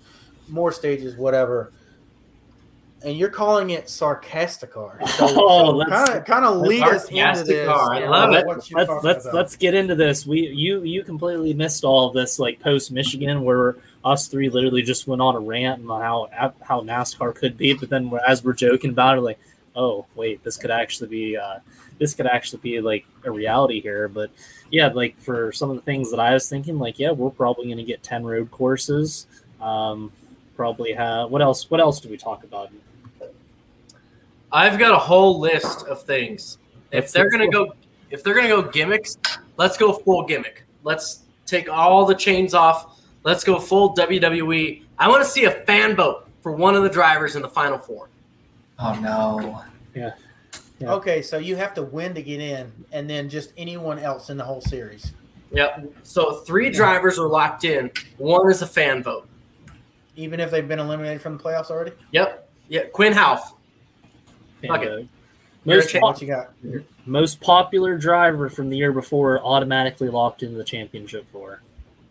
more 0.48 0.72
stages, 0.72 1.16
whatever. 1.16 1.72
And 3.06 3.16
you're 3.16 3.30
calling 3.30 3.70
it 3.70 3.86
sarcasticar. 3.86 5.08
So, 5.08 5.28
Oh, 5.30 5.82
of 5.82 6.26
kind 6.26 6.46
of 6.46 6.58
lead 6.58 6.82
us 6.84 7.10
into 7.10 7.44
this. 7.44 7.70
I 7.70 8.08
love 8.08 8.34
it. 8.34 8.46
let's 8.48 8.72
let's 8.72 9.26
about. 9.26 9.34
let's 9.34 9.56
get 9.56 9.76
into 9.76 9.94
this. 9.96 10.26
We 10.26 10.48
you 10.48 10.84
you 10.84 11.04
completely 11.04 11.54
missed 11.54 11.84
all 11.84 12.08
of 12.08 12.14
this 12.16 12.40
like 12.40 12.60
post 12.60 12.92
Michigan 12.92 13.44
where 13.44 13.76
us 14.04 14.28
three 14.28 14.50
literally 14.50 14.82
just 14.82 15.08
went 15.08 15.22
on 15.22 15.36
a 15.36 15.40
rant 15.40 15.88
on 15.90 16.02
how 16.02 16.54
how 16.62 16.82
NASCAR 16.82 17.36
could 17.36 17.56
be, 17.56 17.74
but 17.74 17.90
then 17.90 18.12
as 18.28 18.44
we're 18.44 18.54
joking 18.54 18.90
about 18.90 19.18
it, 19.18 19.22
like, 19.22 19.40
oh 19.76 20.06
wait, 20.16 20.44
this 20.44 20.58
could 20.58 20.72
actually 20.72 21.10
be 21.10 21.38
uh, 21.38 21.60
this 22.00 22.16
could 22.16 22.26
actually 22.28 22.62
be 22.62 22.82
like 22.82 23.06
a 23.26 23.32
reality 23.32 23.80
here. 23.80 24.08
But 24.08 24.32
yeah, 24.72 24.88
like 24.88 25.20
for 25.20 25.52
some 25.52 25.70
of 25.70 25.76
the 25.76 25.82
things 25.84 26.10
that 26.12 26.20
I 26.20 26.34
was 26.34 26.50
thinking, 26.50 26.80
like 26.80 26.98
yeah, 26.98 27.12
we're 27.12 27.30
probably 27.30 27.66
going 27.66 27.78
to 27.78 27.84
get 27.84 28.02
ten 28.02 28.26
road 28.26 28.50
courses. 28.50 29.28
Um, 29.62 30.12
probably 30.56 30.94
have 30.94 31.30
what 31.30 31.42
else? 31.42 31.70
What 31.70 31.80
else 31.80 32.00
do 32.00 32.10
we 32.10 32.18
talk 32.18 32.44
about? 32.44 32.72
I've 34.52 34.80
got 34.80 34.94
a 34.94 34.98
whole 34.98 35.40
list 35.40 35.86
of 35.88 36.04
things. 36.04 36.58
If 36.92 37.12
they're 37.12 37.30
gonna 37.30 37.50
go, 37.50 37.74
if 38.12 38.24
they're 38.24 38.34
gonna 38.36 38.48
go 38.48 38.62
gimmicks, 38.62 39.18
let's 39.58 39.78
go 39.78 39.94
full 39.94 40.26
gimmick. 40.26 40.64
Let's 40.84 41.24
take 41.46 41.70
all 41.70 42.06
the 42.06 42.16
chains 42.16 42.54
off. 42.54 43.02
Let's 43.24 43.44
go 43.44 43.60
full 43.60 43.94
WWE. 43.96 44.84
I 44.98 45.10
want 45.10 45.24
to 45.24 45.30
see 45.30 45.46
a 45.46 45.52
fan 45.52 45.96
vote 45.96 46.28
for 46.42 46.54
one 46.54 46.76
of 46.76 46.84
the 46.84 46.90
drivers 46.90 47.36
in 47.36 47.42
the 47.42 47.50
final 47.50 47.78
four. 47.78 48.10
Oh 48.80 48.94
no. 49.02 49.64
Yeah. 49.94 50.12
Okay, 50.82 51.22
so 51.24 51.40
you 51.40 51.56
have 51.56 51.74
to 51.74 51.82
win 51.82 52.14
to 52.14 52.22
get 52.22 52.40
in, 52.40 52.72
and 52.92 53.10
then 53.10 53.30
just 53.30 53.52
anyone 53.58 53.98
else 54.00 54.30
in 54.30 54.38
the 54.38 54.44
whole 54.44 54.62
series. 54.62 55.12
Yep. 55.52 55.92
So 56.04 56.42
three 56.42 56.70
drivers 56.70 57.18
are 57.18 57.28
locked 57.28 57.64
in. 57.64 57.90
One 58.18 58.50
is 58.52 58.62
a 58.62 58.68
fan 58.68 59.02
vote. 59.02 59.28
even 60.16 60.40
if 60.40 60.52
they've 60.52 60.68
been 60.68 60.80
eliminated 60.80 61.22
from 61.22 61.38
the 61.38 61.44
playoffs 61.44 61.70
already. 61.70 61.92
Yep. 62.12 62.50
Yeah. 62.70 62.86
Quinn 62.94 63.14
Houff. 63.14 63.54
And, 64.64 64.72
Okay. 64.72 65.08
most 65.66 65.92
po- 65.94 66.00
What 66.00 66.22
you 66.22 66.28
got? 66.28 66.52
most 67.06 67.40
popular 67.42 67.98
driver 67.98 68.50
from 68.50 68.70
the 68.70 68.78
year 68.78 68.92
before 68.92 69.40
automatically 69.42 70.10
locked 70.10 70.44
into 70.44 70.58
the 70.58 70.64
championship 70.64 71.26
four. 71.32 71.62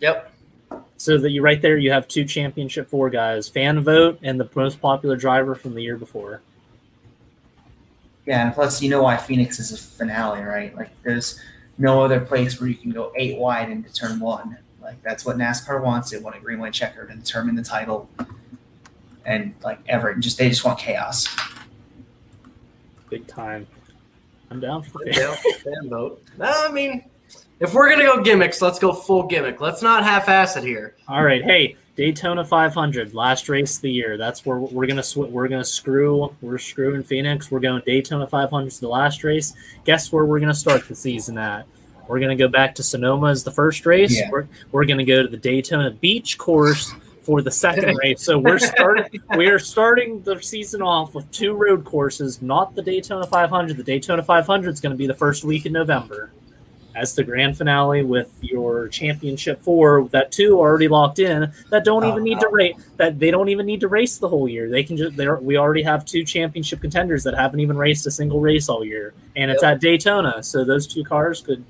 Yep. 0.00 0.32
So 0.98 1.18
that 1.18 1.30
you 1.30 1.42
right 1.42 1.60
there, 1.60 1.76
you 1.76 1.90
have 1.92 2.08
two 2.08 2.24
championship 2.24 2.88
four 2.90 3.10
guys: 3.10 3.48
fan 3.48 3.80
vote 3.80 4.18
and 4.22 4.38
the 4.40 4.48
most 4.54 4.80
popular 4.80 5.16
driver 5.16 5.54
from 5.54 5.74
the 5.74 5.82
year 5.82 5.96
before. 5.96 6.40
Yeah, 8.26 8.44
and 8.44 8.54
plus 8.54 8.82
you 8.82 8.90
know 8.90 9.02
why 9.02 9.16
Phoenix 9.16 9.60
is 9.60 9.72
a 9.72 9.76
finale, 9.76 10.42
right? 10.42 10.74
Like 10.76 10.90
there's 11.02 11.40
no 11.78 12.02
other 12.02 12.18
place 12.20 12.60
where 12.60 12.68
you 12.68 12.74
can 12.74 12.90
go 12.90 13.12
eight 13.16 13.38
wide 13.38 13.70
into 13.70 13.92
turn 13.92 14.18
one. 14.18 14.58
Like 14.82 15.00
that's 15.02 15.24
what 15.24 15.36
NASCAR 15.36 15.82
wants. 15.82 16.10
They 16.10 16.18
want 16.18 16.36
a 16.36 16.40
green 16.40 16.58
white 16.58 16.72
checker 16.72 17.06
to 17.06 17.14
determine 17.14 17.54
the 17.54 17.62
title, 17.62 18.08
and 19.24 19.54
like 19.62 19.78
ever 19.88 20.14
just 20.14 20.38
they 20.38 20.48
just 20.48 20.64
want 20.64 20.78
chaos. 20.78 21.28
Big 23.10 23.26
time. 23.26 23.66
I'm 24.50 24.60
down 24.60 24.82
for 24.82 24.98
the 25.04 25.12
Yeah, 25.12 25.34
fan 25.34 25.88
vote. 25.88 26.22
I 26.40 26.70
mean, 26.70 27.04
if 27.60 27.74
we're 27.74 27.90
gonna 27.90 28.04
go 28.04 28.22
gimmicks, 28.22 28.60
let's 28.62 28.78
go 28.78 28.92
full 28.92 29.24
gimmick. 29.24 29.60
Let's 29.60 29.82
not 29.82 30.04
half-ass 30.04 30.56
it 30.56 30.64
here. 30.64 30.94
All 31.08 31.24
right, 31.24 31.42
hey, 31.42 31.76
Daytona 31.96 32.44
500, 32.44 33.14
last 33.14 33.48
race 33.48 33.76
of 33.76 33.82
the 33.82 33.90
year. 33.90 34.16
That's 34.16 34.44
where 34.44 34.58
we're 34.58 34.86
gonna 34.86 35.02
sw- 35.02 35.16
we're 35.16 35.48
gonna 35.48 35.64
screw. 35.64 36.34
We're 36.42 36.58
screwing 36.58 37.02
Phoenix. 37.02 37.50
We're 37.50 37.60
going 37.60 37.82
Daytona 37.86 38.26
500 38.26 38.66
is 38.66 38.78
the 38.80 38.88
last 38.88 39.24
race. 39.24 39.54
Guess 39.84 40.12
where 40.12 40.24
we're 40.24 40.40
gonna 40.40 40.54
start 40.54 40.86
the 40.86 40.94
season 40.94 41.38
at? 41.38 41.66
We're 42.06 42.20
gonna 42.20 42.36
go 42.36 42.48
back 42.48 42.74
to 42.76 42.82
Sonoma 42.82 43.28
as 43.30 43.42
the 43.42 43.50
first 43.50 43.84
race. 43.86 44.16
Yeah. 44.16 44.30
We're, 44.30 44.46
we're 44.70 44.84
gonna 44.84 45.04
go 45.04 45.22
to 45.22 45.28
the 45.28 45.36
Daytona 45.36 45.90
Beach 45.90 46.38
course 46.38 46.92
for 47.26 47.42
the 47.42 47.50
second 47.50 47.96
race. 48.02 48.22
So 48.22 48.38
we're 48.38 48.60
starting 48.60 49.20
we 49.36 49.48
are 49.48 49.58
starting 49.58 50.22
the 50.22 50.40
season 50.40 50.80
off 50.80 51.14
with 51.14 51.30
two 51.32 51.54
road 51.54 51.84
courses, 51.84 52.40
not 52.40 52.74
the 52.76 52.82
Daytona 52.82 53.26
500. 53.26 53.76
The 53.76 53.82
Daytona 53.82 54.22
500 54.22 54.72
is 54.72 54.80
going 54.80 54.92
to 54.92 54.96
be 54.96 55.08
the 55.08 55.14
first 55.14 55.44
week 55.44 55.66
in 55.66 55.72
November 55.72 56.30
as 56.94 57.14
the 57.14 57.22
grand 57.22 57.58
finale 57.58 58.02
with 58.02 58.32
your 58.40 58.88
championship 58.88 59.60
four 59.60 60.08
that 60.12 60.32
two 60.32 60.58
already 60.58 60.88
locked 60.88 61.18
in 61.18 61.52
that 61.68 61.84
don't 61.84 62.06
even 62.06 62.22
need 62.22 62.40
to 62.40 62.46
uh-huh. 62.46 62.56
race 62.56 62.74
that 62.96 63.18
they 63.18 63.30
don't 63.30 63.50
even 63.50 63.66
need 63.66 63.80
to 63.80 63.88
race 63.88 64.16
the 64.16 64.26
whole 64.26 64.48
year 64.48 64.70
they 64.70 64.82
can 64.82 64.96
just 64.96 65.14
they 65.14 65.28
we 65.28 65.58
already 65.58 65.82
have 65.82 66.06
two 66.06 66.24
championship 66.24 66.80
contenders 66.80 67.22
that 67.22 67.34
haven't 67.34 67.60
even 67.60 67.76
raced 67.76 68.06
a 68.06 68.10
single 68.10 68.40
race 68.40 68.70
all 68.70 68.82
year 68.82 69.12
and 69.36 69.50
it's 69.50 69.62
at 69.62 69.78
daytona 69.78 70.42
so 70.42 70.64
those 70.64 70.86
two 70.86 71.04
cars 71.04 71.42
could 71.42 71.62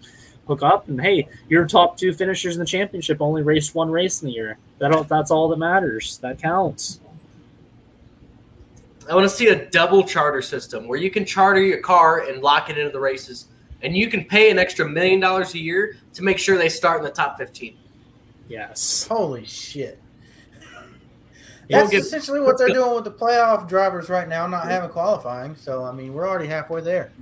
hook 0.47 0.63
up 0.63 0.89
and 0.89 1.01
hey 1.01 1.27
your 1.49 1.67
top 1.67 1.97
two 1.97 2.13
finishers 2.13 2.55
in 2.55 2.61
the 2.61 2.67
championship 2.67 3.21
only 3.21 3.43
raced 3.43 3.75
one 3.75 3.91
race 3.91 4.23
in 4.23 4.29
the 4.29 4.35
year 4.35 4.59
that 4.79 5.07
that's 5.09 5.31
all 5.31 5.49
that 5.49 5.59
matters 5.59 6.19
that 6.19 6.39
counts 6.39 7.01
I 9.09 9.15
want 9.15 9.25
to 9.25 9.35
see 9.35 9.49
a 9.49 9.67
double 9.71 10.03
charter 10.03 10.43
system 10.43 10.89
where 10.89 10.99
you 10.99 11.11
can 11.11 11.25
charter 11.25 11.63
your 11.63 11.79
car 11.79 12.29
and 12.29 12.43
lock 12.43 12.71
it 12.71 12.79
into 12.79 12.91
the 12.91 12.99
races, 12.99 13.47
and 13.83 13.97
you 13.97 14.09
can 14.09 14.25
pay 14.25 14.51
an 14.51 14.59
extra 14.59 14.89
million 14.89 15.21
dollars 15.21 15.55
a 15.55 15.59
year 15.59 15.97
to 16.15 16.23
make 16.23 16.39
sure 16.39 16.59
they 16.59 16.69
start 16.69 16.99
in 16.99 17.05
the 17.05 17.11
top 17.11 17.39
15. 17.39 17.77
yes 18.49 19.07
Holy 19.07 19.45
shit! 19.45 20.01
That's 21.69 21.91
get- 21.91 22.01
essentially 22.01 22.41
what 22.41 22.59
they're 22.59 22.69
doing 22.73 22.95
with 22.95 23.05
the 23.05 23.13
playoff 23.13 23.69
drivers 23.69 24.09
right 24.09 24.29
now, 24.29 24.47
not 24.47 24.65
having 24.67 24.91
qualifying. 24.91 25.55
So 25.55 25.85
I 25.85 25.93
mean, 25.93 26.13
we're 26.13 26.29
already 26.29 26.49
halfway 26.49 26.81
there. 26.81 27.13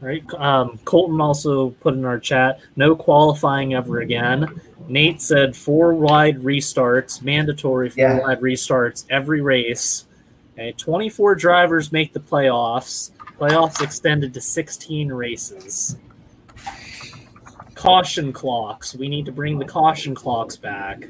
Right. 0.00 0.24
Um, 0.34 0.78
Colton 0.86 1.20
also 1.20 1.70
put 1.70 1.92
in 1.94 2.06
our 2.06 2.18
chat, 2.18 2.60
no 2.74 2.96
qualifying 2.96 3.74
ever 3.74 4.00
again. 4.00 4.60
Nate 4.88 5.20
said 5.20 5.54
four 5.54 5.92
wide 5.94 6.38
restarts, 6.38 7.20
mandatory 7.22 7.90
four 7.90 8.04
Yeah. 8.04 8.20
wide 8.20 8.40
restarts 8.40 9.04
every 9.10 9.42
race. 9.42 10.06
Okay, 10.54 10.72
24 10.72 11.34
drivers 11.34 11.92
make 11.92 12.12
the 12.14 12.20
playoffs. 12.20 13.10
Playoffs 13.38 13.82
extended 13.82 14.32
to 14.34 14.40
16 14.40 15.12
races. 15.12 15.96
Caution 17.74 18.32
clocks. 18.32 18.94
We 18.94 19.08
need 19.08 19.24
to 19.26 19.32
bring 19.32 19.58
the 19.58 19.64
caution 19.64 20.14
clocks 20.14 20.56
back. 20.56 21.04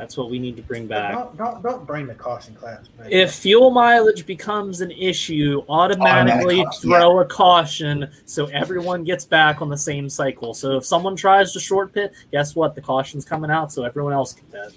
That's 0.00 0.16
what 0.16 0.30
we 0.30 0.38
need 0.38 0.56
to 0.56 0.62
bring 0.62 0.86
back. 0.86 1.12
Don't, 1.12 1.36
don't 1.36 1.62
don't 1.62 1.86
bring 1.86 2.06
the 2.06 2.14
caution 2.14 2.54
class. 2.54 2.88
back. 2.88 3.08
If 3.10 3.34
fuel 3.34 3.70
mileage 3.70 4.24
becomes 4.24 4.80
an 4.80 4.90
issue, 4.92 5.62
automatically 5.68 6.60
Automatic 6.60 6.64
caution, 6.64 6.90
throw 6.90 7.20
a 7.20 7.24
caution 7.26 8.10
so 8.24 8.46
everyone 8.46 9.04
gets 9.04 9.26
back 9.26 9.60
on 9.60 9.68
the 9.68 9.76
same 9.76 10.08
cycle. 10.08 10.54
So 10.54 10.78
if 10.78 10.86
someone 10.86 11.16
tries 11.16 11.52
to 11.52 11.60
short 11.60 11.92
pit, 11.92 12.14
guess 12.32 12.56
what? 12.56 12.74
The 12.74 12.80
caution's 12.80 13.26
coming 13.26 13.50
out 13.50 13.72
so 13.72 13.84
everyone 13.84 14.14
else 14.14 14.32
can 14.32 14.46
pit. 14.46 14.72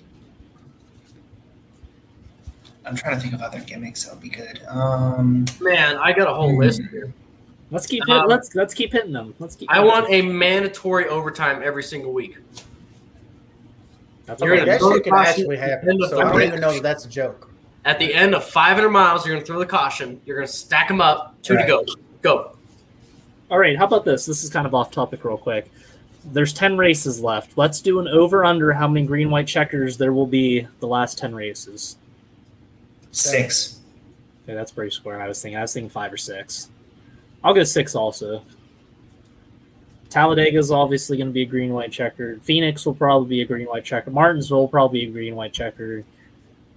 I'm 2.86 2.98
trying 2.98 3.16
to 3.16 3.22
think 3.22 3.34
of 3.34 3.42
other 3.42 3.62
gimmicks 3.62 4.04
that 4.04 4.14
would 4.16 4.22
be 4.24 4.28
good. 4.28 4.60
Um, 4.68 5.46
Man, 5.62 5.96
I 6.00 6.12
got 6.12 6.28
a 6.30 6.34
whole 6.34 6.52
Hmm. 6.52 6.60
list 6.60 6.82
here. 6.92 7.14
Let's 7.72 7.88
keep 7.88 8.04
Um, 8.10 8.20
hit, 8.20 8.28
let's 8.28 8.54
let's 8.56 8.74
keep 8.74 8.92
hitting 8.92 9.14
them. 9.14 9.34
Let's 9.40 9.56
keep. 9.56 9.72
I 9.72 9.80
want 9.80 10.08
them. 10.08 10.14
a 10.14 10.22
mandatory 10.22 11.08
overtime 11.08 11.62
every 11.64 11.82
single 11.84 12.12
week. 12.12 12.36
That's 14.26 14.42
you're 14.42 14.54
okay. 14.54 14.60
gonna 14.62 14.72
that 14.72 14.80
throw 14.80 14.94
shit 14.94 15.04
the 15.04 15.10
can 15.10 15.18
caution 15.18 15.30
actually 15.42 15.58
happen. 15.58 16.00
So 16.10 16.22
I 16.22 16.32
don't 16.32 16.42
even 16.42 16.60
know 16.62 16.74
that 16.74 16.84
that's 16.84 17.06
a 17.06 17.10
joke. 17.10 17.50
At 17.86 18.00
the 18.00 18.14
end 18.14 18.34
of 18.34 18.46
500 18.46 18.90
miles, 18.90 19.26
you're 19.26 19.36
going 19.36 19.44
to 19.44 19.46
throw 19.46 19.60
the 19.60 19.66
caution. 19.66 20.22
You're 20.26 20.38
going 20.38 20.48
to 20.48 20.54
stack 20.54 20.88
them 20.88 21.02
up. 21.02 21.36
Two 21.42 21.56
Right. 21.56 21.64
to 21.64 21.68
go. 21.68 21.86
Go. 22.22 22.56
All 23.52 23.60
right, 23.60 23.78
how 23.78 23.86
about 23.86 24.06
this? 24.06 24.26
This 24.26 24.42
is 24.42 24.50
kind 24.50 24.66
of 24.66 24.74
off 24.74 24.90
topic, 24.90 25.26
real 25.26 25.38
quick. 25.38 25.70
There's 26.24 26.54
ten 26.54 26.78
races 26.78 27.20
left. 27.20 27.58
Let's 27.58 27.82
do 27.82 28.00
an 28.00 28.08
over 28.08 28.46
under 28.46 28.72
how 28.72 28.88
many 28.88 29.06
green 29.06 29.30
white 29.30 29.48
checkers 29.48 29.98
there 29.98 30.14
will 30.14 30.26
be 30.26 30.66
the 30.80 30.88
last 30.88 31.18
ten 31.18 31.36
races. 31.36 31.98
Six. 33.12 33.82
Okay, 34.46 34.56
that's 34.56 34.72
pretty 34.72 34.92
square. 34.92 35.22
I 35.22 35.28
was 35.28 35.42
thinking. 35.42 35.58
I 35.58 35.62
was 35.62 35.74
thinking 35.74 35.90
five 35.90 36.12
or 36.14 36.18
six. 36.18 36.70
I'll 37.44 37.54
go 37.54 37.64
six 37.66 37.94
also. 37.94 38.44
Talladega 40.14 40.60
is 40.60 40.70
obviously 40.70 41.18
going 41.18 41.30
to 41.30 41.34
be 41.34 41.42
a 41.42 41.46
green 41.46 41.74
white 41.74 41.92
checker. 41.92 42.38
Phoenix 42.44 42.86
will 42.86 42.94
probably 42.94 43.30
be 43.30 43.42
a 43.42 43.46
green 43.46 43.66
white 43.68 43.84
checker. 43.84 44.12
Martinsville 44.12 44.60
will 44.60 44.68
probably 44.68 45.02
be 45.02 45.10
a 45.10 45.12
green 45.12 45.36
white 45.36 45.54
checker. 45.54 46.04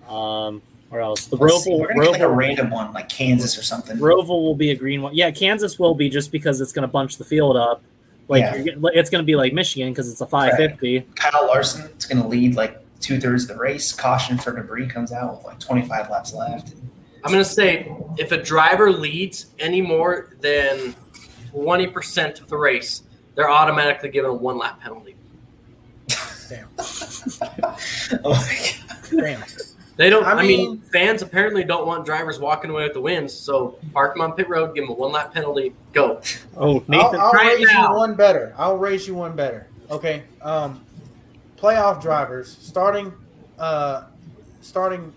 Um, 0.09 0.63
or 0.91 1.01
else 1.01 1.27
the 1.27 1.37
Let's 1.37 1.65
see, 1.65 1.71
Roval, 1.71 1.81
We're 1.81 1.89
gonna 1.89 2.03
get 2.05 2.13
like 2.13 2.21
a 2.23 2.29
random 2.31 2.71
one, 2.71 2.95
like 2.95 3.11
Kansas 3.11 3.59
or 3.59 3.63
something. 3.63 3.99
Roval 3.99 4.29
will 4.29 4.55
be 4.55 4.71
a 4.71 4.75
green 4.75 5.03
one. 5.03 5.15
Yeah, 5.15 5.31
Kansas 5.31 5.79
will 5.79 5.95
be 5.95 6.09
just 6.09 6.33
because 6.33 6.63
it's 6.63 6.73
going 6.73 6.85
to 6.85 6.89
bunch 6.89 7.19
the 7.19 7.25
field 7.25 7.57
up. 7.57 7.83
Like 8.29 8.41
Yeah. 8.41 8.57
you're 8.57 8.91
it's 8.95 9.11
going 9.11 9.23
to 9.23 9.27
be 9.27 9.37
like 9.37 9.53
Michigan 9.53 9.93
because 9.93 10.11
it's 10.11 10.23
a 10.23 10.27
550. 10.27 11.01
Kyle 11.15 11.47
Larson 11.47 11.91
is 11.99 12.07
going 12.07 12.23
to 12.23 12.29
lead 12.29 12.55
like 12.57 12.81
two 13.01 13.21
thirds 13.21 13.43
of 13.43 13.49
the 13.49 13.57
race. 13.57 13.93
Caution 13.93 14.39
for 14.39 14.55
debris 14.57 14.87
comes 14.87 15.13
out 15.13 15.37
with 15.37 15.45
like 15.45 15.61
25 15.61 16.09
laps 16.09 16.33
left. 16.33 16.75
I'm 17.25 17.33
going 17.33 17.45
to 17.45 17.51
say 17.51 17.93
if 18.17 18.33
a 18.33 18.43
driver 18.43 18.91
leads 18.91 19.47
any 19.59 19.83
more 19.83 20.37
than 20.41 20.95
20% 21.53 22.41
of 22.41 22.49
the 22.49 22.57
race, 22.57 23.03
they're 23.37 23.51
automatically 23.51 24.09
given 24.09 24.31
a 24.31 24.35
one 24.35 24.59
lap 24.59 24.81
penalty. 24.81 25.15
Damn. 26.49 26.69
Oh 28.25 28.31
my 28.31 28.71
God. 29.11 29.23
Damn. 29.23 29.43
They 29.97 30.11
don't, 30.11 30.25
I 30.27 30.33
I 30.33 30.43
mean, 30.47 30.71
mean- 30.73 30.81
fans 30.93 31.23
apparently 31.23 31.65
don't 31.65 31.87
want 31.87 32.05
drivers 32.05 32.39
walking 32.39 32.71
away 32.71 32.85
with 32.85 32.93
the 32.93 33.01
wins. 33.01 33.33
So 33.33 33.79
park 33.93 34.15
them 34.15 34.21
on 34.23 34.33
pit 34.33 34.49
road, 34.49 34.75
give 34.75 34.85
them 34.85 34.91
a 34.91 34.95
one 34.95 35.11
lap 35.13 35.33
penalty, 35.33 35.73
go. 35.93 36.21
Oh, 36.57 36.77
I'll, 36.77 36.85
Nathan. 36.89 37.21
I'll 37.21 37.31
try 37.33 37.53
it 37.53 37.57
raise 37.59 37.67
now. 37.69 37.89
you 37.91 37.97
one 37.97 38.15
better. 38.15 38.55
I'll 38.59 38.77
raise 38.77 39.07
you 39.09 39.15
one 39.15 39.35
better. 39.35 39.67
Okay. 39.91 40.23
Um, 40.43 40.85
playoff 41.57 42.01
drivers 42.03 42.57
starting, 42.61 43.13
uh, 43.59 44.05
starting 44.61 45.13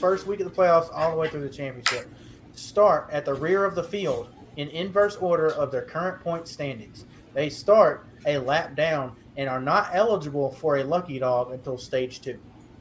first 0.00 0.26
week 0.26 0.40
of 0.40 0.46
the 0.52 0.62
playoffs 0.62 0.90
all 0.92 1.10
the 1.10 1.16
way 1.16 1.28
through 1.28 1.42
the 1.42 1.48
championship. 1.54 2.08
Start 2.54 3.08
at 3.12 3.24
the 3.24 3.34
rear 3.34 3.64
of 3.64 3.74
the 3.74 3.84
field 3.84 4.33
in 4.56 4.68
inverse 4.68 5.16
order 5.16 5.48
of 5.50 5.70
their 5.70 5.82
current 5.82 6.20
point 6.22 6.48
standings. 6.48 7.04
They 7.34 7.50
start 7.50 8.06
a 8.26 8.38
lap 8.38 8.74
down 8.76 9.16
and 9.36 9.48
are 9.48 9.60
not 9.60 9.90
eligible 9.92 10.52
for 10.52 10.76
a 10.76 10.84
lucky 10.84 11.18
dog 11.18 11.52
until 11.52 11.76
stage 11.76 12.20
two. 12.20 12.38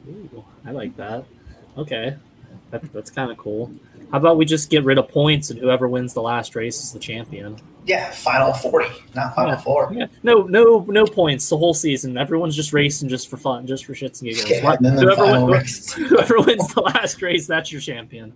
Ooh, 0.08 0.44
I 0.66 0.72
like 0.72 0.96
that. 0.98 1.26
Okay, 1.78 2.16
that, 2.72 2.94
that's 2.94 3.10
kind 3.10 3.32
of 3.32 3.38
cool. 3.38 3.72
How 4.12 4.20
about 4.20 4.38
we 4.38 4.46
just 4.46 4.70
get 4.70 4.84
rid 4.84 5.00
of 5.00 5.08
points 5.10 5.50
and 5.50 5.60
whoever 5.60 5.88
wins 5.88 6.14
the 6.14 6.22
last 6.22 6.56
race 6.56 6.84
is 6.84 6.92
the 6.92 7.00
champion? 7.00 7.58
Yeah, 7.86 8.12
final 8.12 8.54
40, 8.54 8.88
not 9.16 9.34
final 9.36 9.54
Yeah. 9.54 9.58
four. 9.62 9.92
Yeah, 9.94 10.06
no, 10.22 10.44
no, 10.44 10.86
no 10.88 11.06
points 11.06 11.50
the 11.50 11.58
whole 11.58 11.74
season. 11.74 12.16
Everyone's 12.18 12.56
just 12.56 12.72
racing 12.72 13.10
just 13.10 13.28
for 13.30 13.38
fun, 13.38 13.66
just 13.66 13.86
for 13.86 13.94
shits 13.94 14.22
and 14.22 14.30
giggles. 14.30 14.50
Yeah, 14.52 14.70
Let- 14.70 14.78
and 14.82 14.86
then 14.86 14.98
whoever, 15.04 15.16
final 15.16 15.48
win- 15.48 15.66
whoever 16.08 16.40
wins 16.42 16.74
the 16.76 16.82
last 16.82 17.22
race, 17.24 17.48
that's 17.48 17.72
your 17.72 17.82
champion. 17.82 18.34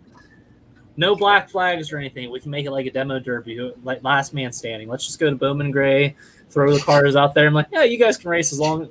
No 0.98 1.16
black 1.16 1.50
flags 1.50 1.94
or 1.94 2.00
anything. 2.00 2.32
We 2.32 2.40
can 2.40 2.50
make 2.50 2.66
it 2.66 2.72
like 2.72 2.88
a 2.88 2.92
demo 2.92 3.20
derby, 3.20 3.72
like 3.84 4.04
last 4.04 4.34
man 4.34 4.52
standing. 4.52 4.90
Let's 4.90 5.06
just 5.06 5.20
go 5.20 5.30
to 5.30 5.36
Bowman 5.36 5.70
Gray, 5.70 6.16
throw 6.50 6.74
the 6.74 6.80
cars 6.84 7.16
out 7.16 7.36
there. 7.36 7.46
I'm 7.46 7.54
like, 7.54 7.68
yeah, 7.72 7.84
you 7.84 8.00
guys 8.00 8.18
can 8.18 8.32
race 8.32 8.52
as 8.52 8.60
long. 8.60 8.90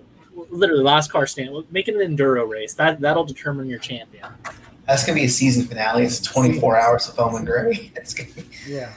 Literally, 0.51 0.85
last 0.85 1.11
car 1.11 1.27
stand. 1.27 1.51
Make 1.73 1.89
it 1.89 1.97
an 1.97 2.17
enduro 2.17 2.49
race. 2.49 2.75
That 2.75 3.01
that'll 3.01 3.25
determine 3.25 3.69
your 3.69 3.81
champion. 3.81 4.29
That's 4.87 5.05
going 5.05 5.17
to 5.17 5.21
be 5.23 5.27
a 5.27 5.29
season 5.29 5.67
finale. 5.67 6.05
It's 6.05 6.21
24 6.21 6.81
hours 6.81 7.09
of 7.09 7.17
Bowman 7.17 7.45
Gray. 7.45 7.91
It's 7.97 8.15
gonna 8.15 8.31
be, 8.31 8.45
Yeah. 8.69 8.93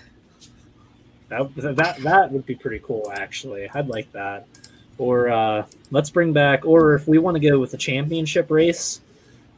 That 1.29 1.55
that 1.55 1.97
that 2.03 2.31
would 2.31 2.45
be 2.45 2.55
pretty 2.55 2.79
cool, 2.83 3.11
actually. 3.15 3.69
I'd 3.73 3.87
like 3.87 4.11
that. 4.11 4.47
Or 4.97 5.29
uh, 5.29 5.65
let's 5.91 6.09
bring 6.09 6.33
back, 6.33 6.65
or 6.65 6.93
if 6.93 7.07
we 7.07 7.17
want 7.17 7.35
to 7.35 7.49
go 7.49 7.59
with 7.59 7.73
a 7.73 7.77
championship 7.77 8.51
race, 8.51 9.01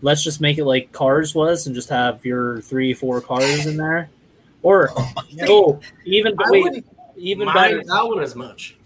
let's 0.02 0.23
just 0.23 0.41
make 0.41 0.57
it 0.57 0.65
like 0.65 0.91
Cars 0.91 1.34
was, 1.36 1.68
and 1.68 1.76
just 1.76 1.90
have 1.90 2.26
your 2.26 2.61
three, 2.61 2.94
four 2.94 3.22
cars 3.22 3.65
in 3.65 3.78
there. 3.78 4.10
Or 4.64 4.91
oh 4.95 5.11
my 5.15 5.23
oh, 5.48 5.80
even 6.06 6.34
I 6.40 6.49
wait, 6.49 6.64
wouldn't 6.64 6.88
even 7.18 7.52
better, 7.53 7.84
that 7.84 8.07
one 8.07 8.22
as 8.22 8.36
much. 8.36 8.78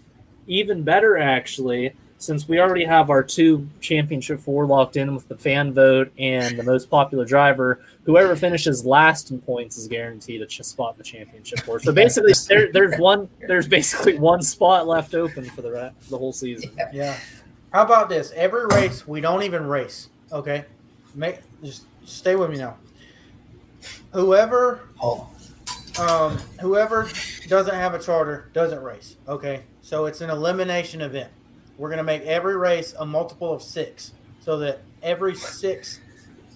even 0.46 0.82
better 0.82 1.18
actually, 1.18 1.92
since 2.18 2.48
we 2.48 2.60
already 2.60 2.84
have 2.84 3.10
our 3.10 3.22
two 3.22 3.68
championship 3.80 4.40
four 4.40 4.66
locked 4.66 4.96
in 4.96 5.14
with 5.14 5.28
the 5.28 5.36
fan 5.36 5.72
vote 5.72 6.10
and 6.18 6.58
the 6.58 6.62
most 6.62 6.88
popular 6.88 7.24
driver, 7.24 7.80
whoever 8.04 8.34
finishes 8.36 8.86
last 8.86 9.30
in 9.30 9.40
points 9.40 9.76
is 9.76 9.86
guaranteed 9.86 10.40
a 10.40 10.64
spot 10.64 10.94
in 10.94 10.98
the 10.98 11.04
championship 11.04 11.60
four. 11.60 11.78
So 11.80 11.92
basically, 11.92 12.32
there, 12.48 12.72
there's 12.72 12.98
one, 12.98 13.28
there's 13.46 13.68
basically 13.68 14.18
one 14.18 14.42
spot 14.42 14.86
left 14.86 15.14
open 15.14 15.44
for 15.44 15.62
the 15.62 15.70
re- 15.70 15.90
the 16.08 16.18
whole 16.18 16.32
season. 16.32 16.70
Yeah. 16.92 17.18
How 17.72 17.82
about 17.82 18.08
this? 18.08 18.32
Every 18.34 18.66
race, 18.66 19.06
we 19.06 19.20
don't 19.20 19.42
even 19.42 19.66
race. 19.66 20.08
Okay. 20.32 20.64
Make 21.16 21.38
just 21.64 21.86
stay 22.04 22.36
with 22.36 22.50
me 22.50 22.58
now. 22.58 22.76
Whoever 24.12 24.80
Hold 24.96 25.26
um, 25.98 26.36
whoever 26.60 27.08
doesn't 27.48 27.74
have 27.74 27.94
a 27.94 27.98
charter 27.98 28.50
doesn't 28.52 28.82
race. 28.82 29.16
Okay, 29.26 29.62
so 29.80 30.04
it's 30.04 30.20
an 30.20 30.28
elimination 30.28 31.00
event. 31.00 31.30
We're 31.78 31.88
gonna 31.88 32.02
make 32.04 32.22
every 32.22 32.56
race 32.56 32.94
a 32.98 33.06
multiple 33.06 33.50
of 33.52 33.62
six, 33.62 34.12
so 34.40 34.58
that 34.58 34.82
every 35.02 35.34
six, 35.34 36.00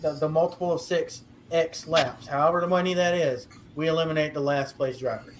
the, 0.02 0.12
the 0.12 0.28
multiple 0.28 0.72
of 0.72 0.80
six 0.82 1.22
x 1.50 1.86
laps, 1.88 2.26
however 2.26 2.60
the 2.60 2.66
money 2.66 2.92
that 2.94 3.14
is, 3.14 3.48
we 3.74 3.88
eliminate 3.88 4.34
the 4.34 4.40
last 4.40 4.76
place 4.76 4.98
driver. 4.98 5.32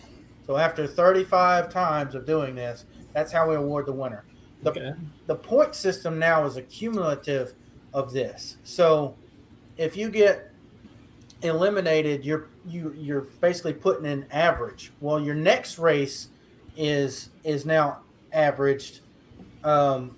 So 0.46 0.56
after 0.56 0.86
35 0.86 1.70
times 1.70 2.14
of 2.14 2.24
doing 2.26 2.54
this, 2.54 2.86
that's 3.12 3.30
how 3.30 3.48
we 3.48 3.54
award 3.54 3.84
the 3.86 3.92
winner. 3.92 4.24
The, 4.62 4.70
Okay. 4.70 4.92
the 5.26 5.34
point 5.36 5.74
system 5.74 6.18
now 6.18 6.44
is 6.46 6.56
a 6.56 6.62
cumulative 6.62 7.52
of 7.92 8.12
this. 8.12 8.56
So 8.64 9.14
if 9.76 9.96
you 9.96 10.10
get 10.10 10.50
eliminated, 11.42 12.24
you're 12.24 12.48
you 12.66 12.94
you're 12.98 13.22
basically 13.40 13.72
putting 13.72 14.06
an 14.06 14.26
average. 14.30 14.92
Well, 15.00 15.20
your 15.20 15.34
next 15.34 15.78
race 15.78 16.28
is 16.76 17.30
is 17.44 17.64
now 17.66 18.00
averaged 18.32 19.00
um, 19.64 20.16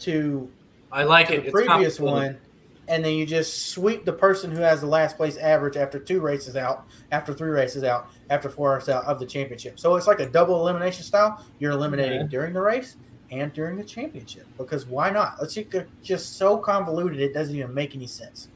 to, 0.00 0.50
I 0.92 1.04
like 1.04 1.28
to 1.28 1.34
it. 1.34 1.36
the 1.40 1.42
It's 1.46 1.52
previous 1.52 2.00
one, 2.00 2.38
and 2.86 3.04
then 3.04 3.14
you 3.14 3.26
just 3.26 3.70
sweep 3.70 4.04
the 4.04 4.12
person 4.12 4.50
who 4.50 4.60
has 4.60 4.80
the 4.80 4.86
last 4.86 5.16
place 5.16 5.36
average 5.36 5.76
after 5.76 5.98
two 5.98 6.20
races 6.20 6.56
out, 6.56 6.86
after 7.12 7.34
three 7.34 7.50
races 7.50 7.84
out, 7.84 8.08
after 8.30 8.48
four 8.48 8.74
races 8.74 8.90
out 8.90 9.04
of 9.04 9.18
the 9.18 9.26
championship. 9.26 9.78
So 9.78 9.96
it's 9.96 10.06
like 10.06 10.20
a 10.20 10.28
double 10.28 10.60
elimination 10.60 11.02
style. 11.04 11.44
You're 11.58 11.72
eliminating 11.72 12.20
Okay. 12.20 12.28
during 12.28 12.52
the 12.54 12.60
race 12.62 12.96
and 13.30 13.52
during 13.52 13.76
the 13.76 13.84
championship 13.84 14.46
because 14.56 14.86
why 14.86 15.10
not? 15.10 15.36
Let's 15.40 15.54
just 15.54 15.68
just 16.02 16.36
so 16.36 16.58
convoluted 16.58 17.20
it 17.20 17.34
doesn't 17.34 17.54
even 17.54 17.74
make 17.74 17.94
any 17.94 18.06
sense. 18.06 18.48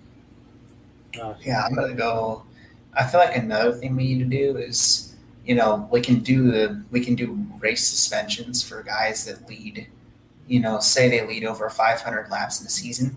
Uh, 1.21 1.35
Yeah, 1.43 1.63
I'm 1.65 1.75
gonna 1.75 1.95
go. 1.95 2.45
I 2.95 3.07
feel 3.07 3.21
like 3.21 3.37
another 3.37 3.73
thing 3.73 3.97
we 3.97 4.15
need 4.15 4.31
to 4.31 4.37
do 4.37 4.57
is, 4.57 5.15
you 5.45 5.55
know, 5.55 5.89
we 5.91 6.01
can 6.01 6.21
do 6.21 6.51
the 6.51 6.83
we 6.91 7.05
can 7.05 7.15
do 7.15 7.47
race 7.59 7.87
suspensions 7.87 8.63
for 8.63 8.83
guys 8.83 9.25
that 9.27 9.49
lead. 9.49 9.89
You 10.47 10.61
know, 10.61 10.81
say 10.81 11.09
they 11.09 11.27
lead 11.27 11.45
over 11.45 11.69
500 11.71 12.31
laps 12.31 12.61
in 12.61 12.67
a 12.67 12.71
season. 12.71 13.17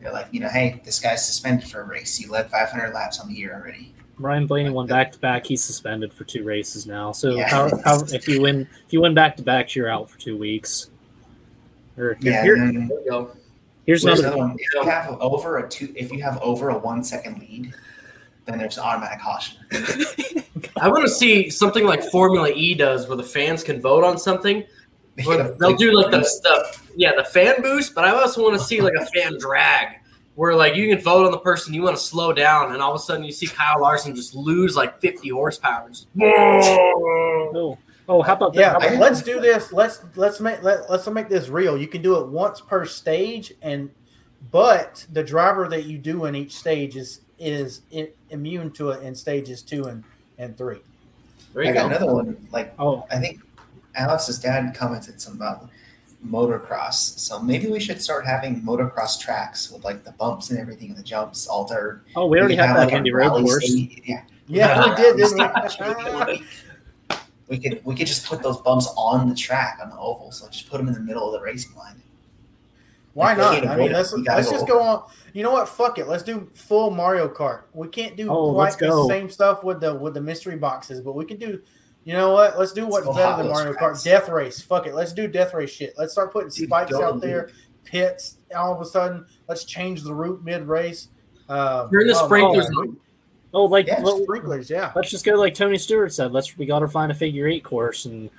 They're 0.00 0.12
like, 0.12 0.28
you 0.32 0.40
know, 0.40 0.48
hey, 0.48 0.80
this 0.84 0.98
guy's 0.98 1.26
suspended 1.26 1.68
for 1.68 1.80
a 1.80 1.84
race. 1.84 2.20
You 2.20 2.30
led 2.30 2.50
500 2.50 2.92
laps 2.92 3.20
on 3.20 3.28
the 3.28 3.34
year 3.34 3.54
already. 3.54 3.92
Ryan 4.22 4.46
Blaney 4.46 4.70
won 4.70 4.86
back 4.86 5.12
to 5.12 5.18
back. 5.18 5.46
He's 5.46 5.62
suspended 5.62 6.12
for 6.12 6.24
two 6.24 6.44
races 6.44 6.86
now. 6.86 7.12
So 7.12 7.30
Yeah. 7.30 7.48
how, 7.48 7.70
how 7.84 8.02
if 8.12 8.26
you 8.28 8.40
win 8.40 8.66
if 8.86 8.92
you 8.92 9.00
win 9.00 9.14
back 9.14 9.36
to 9.36 9.42
back, 9.42 9.74
you're 9.74 9.88
out 9.90 10.08
for 10.10 10.18
two 10.18 10.36
weeks. 10.36 10.90
Or 11.98 12.16
Yeah. 12.20 12.42
here- 12.42 12.56
then 12.56 12.88
There 13.08 13.26
here's 13.86 14.04
another. 14.04 14.22
another 14.22 14.36
one. 14.38 14.56
If 14.58 14.74
you 14.74 14.82
have 14.90 15.16
over 15.20 15.58
a 15.58 15.68
two, 15.68 15.92
if 15.96 16.12
you 16.12 16.22
have 16.22 16.38
over 16.40 16.70
a 16.70 16.78
one 16.78 17.02
second 17.04 17.40
lead, 17.40 17.74
then 18.46 18.58
there's 18.58 18.78
automatic 18.78 19.20
caution. 19.20 19.58
I 20.80 20.88
want 20.88 21.02
to 21.04 21.10
see 21.10 21.50
something 21.50 21.84
like 21.84 22.02
Formula 22.10 22.50
E 22.50 22.74
does, 22.74 23.06
where 23.08 23.16
the 23.16 23.22
fans 23.22 23.62
can 23.62 23.80
vote 23.80 24.04
on 24.04 24.18
something. 24.18 24.64
Where 25.24 25.54
they'll 25.60 25.76
do 25.76 25.92
like 25.92 26.10
the 26.10 26.24
stuff, 26.24 26.90
yeah, 26.96 27.12
the 27.14 27.22
fan 27.24 27.60
boost. 27.60 27.94
But 27.94 28.04
I 28.06 28.12
also 28.12 28.42
want 28.42 28.58
to 28.58 28.64
see 28.64 28.80
like 28.80 28.94
a 28.98 29.04
fan 29.06 29.36
drag, 29.38 29.98
where 30.34 30.54
like 30.54 30.74
you 30.74 30.88
can 30.88 31.02
vote 31.02 31.24
on 31.26 31.30
the 31.30 31.38
person 31.38 31.74
you 31.74 31.82
want 31.82 31.96
to 31.96 32.02
slow 32.02 32.32
down, 32.32 32.72
and 32.72 32.82
all 32.82 32.92
of 32.94 32.96
a 33.00 33.02
sudden 33.02 33.24
you 33.24 33.32
see 33.32 33.46
Kyle 33.46 33.80
Larson 33.80 34.14
just 34.16 34.34
lose 34.34 34.76
like 34.76 35.00
50 35.00 35.28
horsepower. 35.30 35.88
Just, 35.88 36.06
Oh, 36.20 37.78
oh, 38.08 38.22
how 38.22 38.34
about 38.34 38.54
Yeah, 38.54 38.78
that? 38.78 38.98
let's 38.98 39.22
do 39.22 39.40
this. 39.40 39.72
Let's 39.72 40.00
let's 40.16 40.40
make 40.40 40.62
let, 40.62 40.90
let's 40.90 41.06
make 41.08 41.28
this 41.28 41.48
real. 41.48 41.76
You 41.76 41.86
can 41.88 42.02
do 42.02 42.18
it 42.20 42.28
once 42.28 42.60
per 42.60 42.84
stage, 42.84 43.52
and 43.62 43.90
but 44.50 45.06
the 45.12 45.22
driver 45.22 45.68
that 45.68 45.84
you 45.84 45.98
do 45.98 46.24
in 46.24 46.34
each 46.34 46.56
stage 46.56 46.96
is 46.96 47.20
is 47.38 47.82
i- 47.94 48.10
immune 48.30 48.70
to 48.72 48.90
it 48.90 49.02
in 49.02 49.14
stages 49.14 49.62
two 49.62 49.84
and 49.84 50.02
and 50.38 50.56
three. 50.56 50.80
There 51.52 51.62
I 51.64 51.68
you 51.68 51.74
got 51.74 51.90
go. 51.90 51.96
another 51.96 52.14
one. 52.14 52.48
Like 52.50 52.74
Oh, 52.78 53.06
I 53.10 53.18
think 53.18 53.40
Alex's 53.94 54.38
dad 54.38 54.74
commented 54.74 55.20
some 55.20 55.34
about 55.34 55.68
motocross. 56.26 57.18
So 57.18 57.40
maybe 57.40 57.66
we 57.68 57.80
should 57.80 58.00
start 58.00 58.24
having 58.26 58.62
motocross 58.62 59.18
tracks 59.20 59.70
with 59.70 59.84
like 59.84 60.04
the 60.04 60.12
bumps 60.12 60.50
and 60.50 60.58
everything 60.58 60.90
and 60.90 60.98
the 60.98 61.02
jumps 61.02 61.46
altered. 61.46 62.04
oh, 62.16 62.26
we 62.26 62.38
already 62.38 62.56
could 62.56 62.64
have 62.64 62.76
that 62.76 62.84
like, 62.86 62.92
a 62.94 62.96
Indy 62.96 63.12
Road 63.12 63.30
course. 63.44 63.68
state- 63.68 64.02
Yeah. 64.04 64.22
Yeah, 64.48 64.90
we 64.90 64.96
did, 64.96 65.16
didn't 65.16 66.26
we? 66.26 66.44
we 67.48 67.58
could 67.58 67.80
we 67.84 67.94
could 67.94 68.06
just 68.06 68.26
put 68.26 68.42
those 68.42 68.60
bumps 68.60 68.88
on 68.96 69.28
the 69.28 69.34
track 69.34 69.78
on 69.82 69.88
the 69.90 69.96
oval. 69.96 70.32
So 70.32 70.48
just 70.48 70.68
put 70.68 70.78
them 70.78 70.88
in 70.88 70.94
the 70.94 71.00
middle 71.00 71.26
of 71.26 71.32
the 71.32 71.40
racing 71.44 71.74
line. 71.76 72.02
Why 73.14 73.34
Like, 73.34 73.62
not? 73.64 73.72
I 73.72 73.76
mean, 73.76 73.92
let's 73.92 74.12
let's 74.12 74.46
go 74.46 74.52
just 74.52 74.54
over 74.64 74.66
go 74.66 74.82
on. 74.82 75.02
You 75.34 75.42
know 75.42 75.52
what? 75.52 75.68
Fuck 75.68 75.98
it. 75.98 76.08
Let's 76.08 76.22
do 76.22 76.50
full 76.54 76.90
Mario 76.90 77.28
Kart. 77.28 77.62
We 77.74 77.88
can't 77.88 78.16
do 78.16 78.30
Oh, 78.30 78.52
quite 78.54 78.78
the 78.78 79.06
same 79.08 79.28
stuff 79.30 79.64
with 79.64 79.80
the 79.80 79.94
with 79.94 80.14
the 80.14 80.20
mystery 80.20 80.56
boxes, 80.56 81.00
but 81.00 81.14
we 81.14 81.24
can 81.24 81.36
do. 81.38 81.60
You 82.04 82.14
know 82.14 82.32
what? 82.32 82.58
Let's 82.58 82.72
do 82.72 82.86
what's 82.86 83.06
better 83.06 83.42
than 83.42 83.52
Mario 83.52 83.72
tracks. 83.74 84.00
Kart. 84.00 84.04
Death 84.04 84.28
Race. 84.28 84.60
Fuck 84.60 84.86
it. 84.86 84.94
Let's 84.94 85.12
do 85.12 85.28
Death 85.28 85.54
Race 85.54 85.70
shit. 85.70 85.94
Let's 85.96 86.12
start 86.12 86.32
putting 86.32 86.50
Dude, 86.50 86.68
spikes 86.68 86.92
out 86.94 87.02
on, 87.04 87.20
there, 87.20 87.50
pits. 87.84 88.38
All 88.56 88.74
of 88.74 88.80
a 88.80 88.84
sudden, 88.84 89.24
let's 89.48 89.64
change 89.64 90.02
the 90.02 90.12
route 90.12 90.42
mid 90.42 90.64
race. 90.64 91.08
Um, 91.48 91.90
Turn 91.90 92.06
the 92.06 92.14
oh, 92.16 92.26
sprinklers 92.26 92.68
man. 92.70 92.78
on. 92.78 92.96
Oh, 93.54 93.64
like 93.64 93.86
Yeah, 93.86 94.00
well, 94.02 94.22
Sprinklers, 94.22 94.70
yeah. 94.70 94.92
let's 94.96 95.10
just 95.10 95.24
go 95.26 95.34
like 95.34 95.54
Tony 95.54 95.76
Stewart 95.76 96.12
said. 96.12 96.32
Let's 96.32 96.56
we 96.56 96.64
got 96.64 96.78
to 96.78 96.88
find 96.88 97.12
a 97.12 97.14
figure 97.14 97.46
eight 97.46 97.62
course, 97.62 98.06
and 98.06 98.30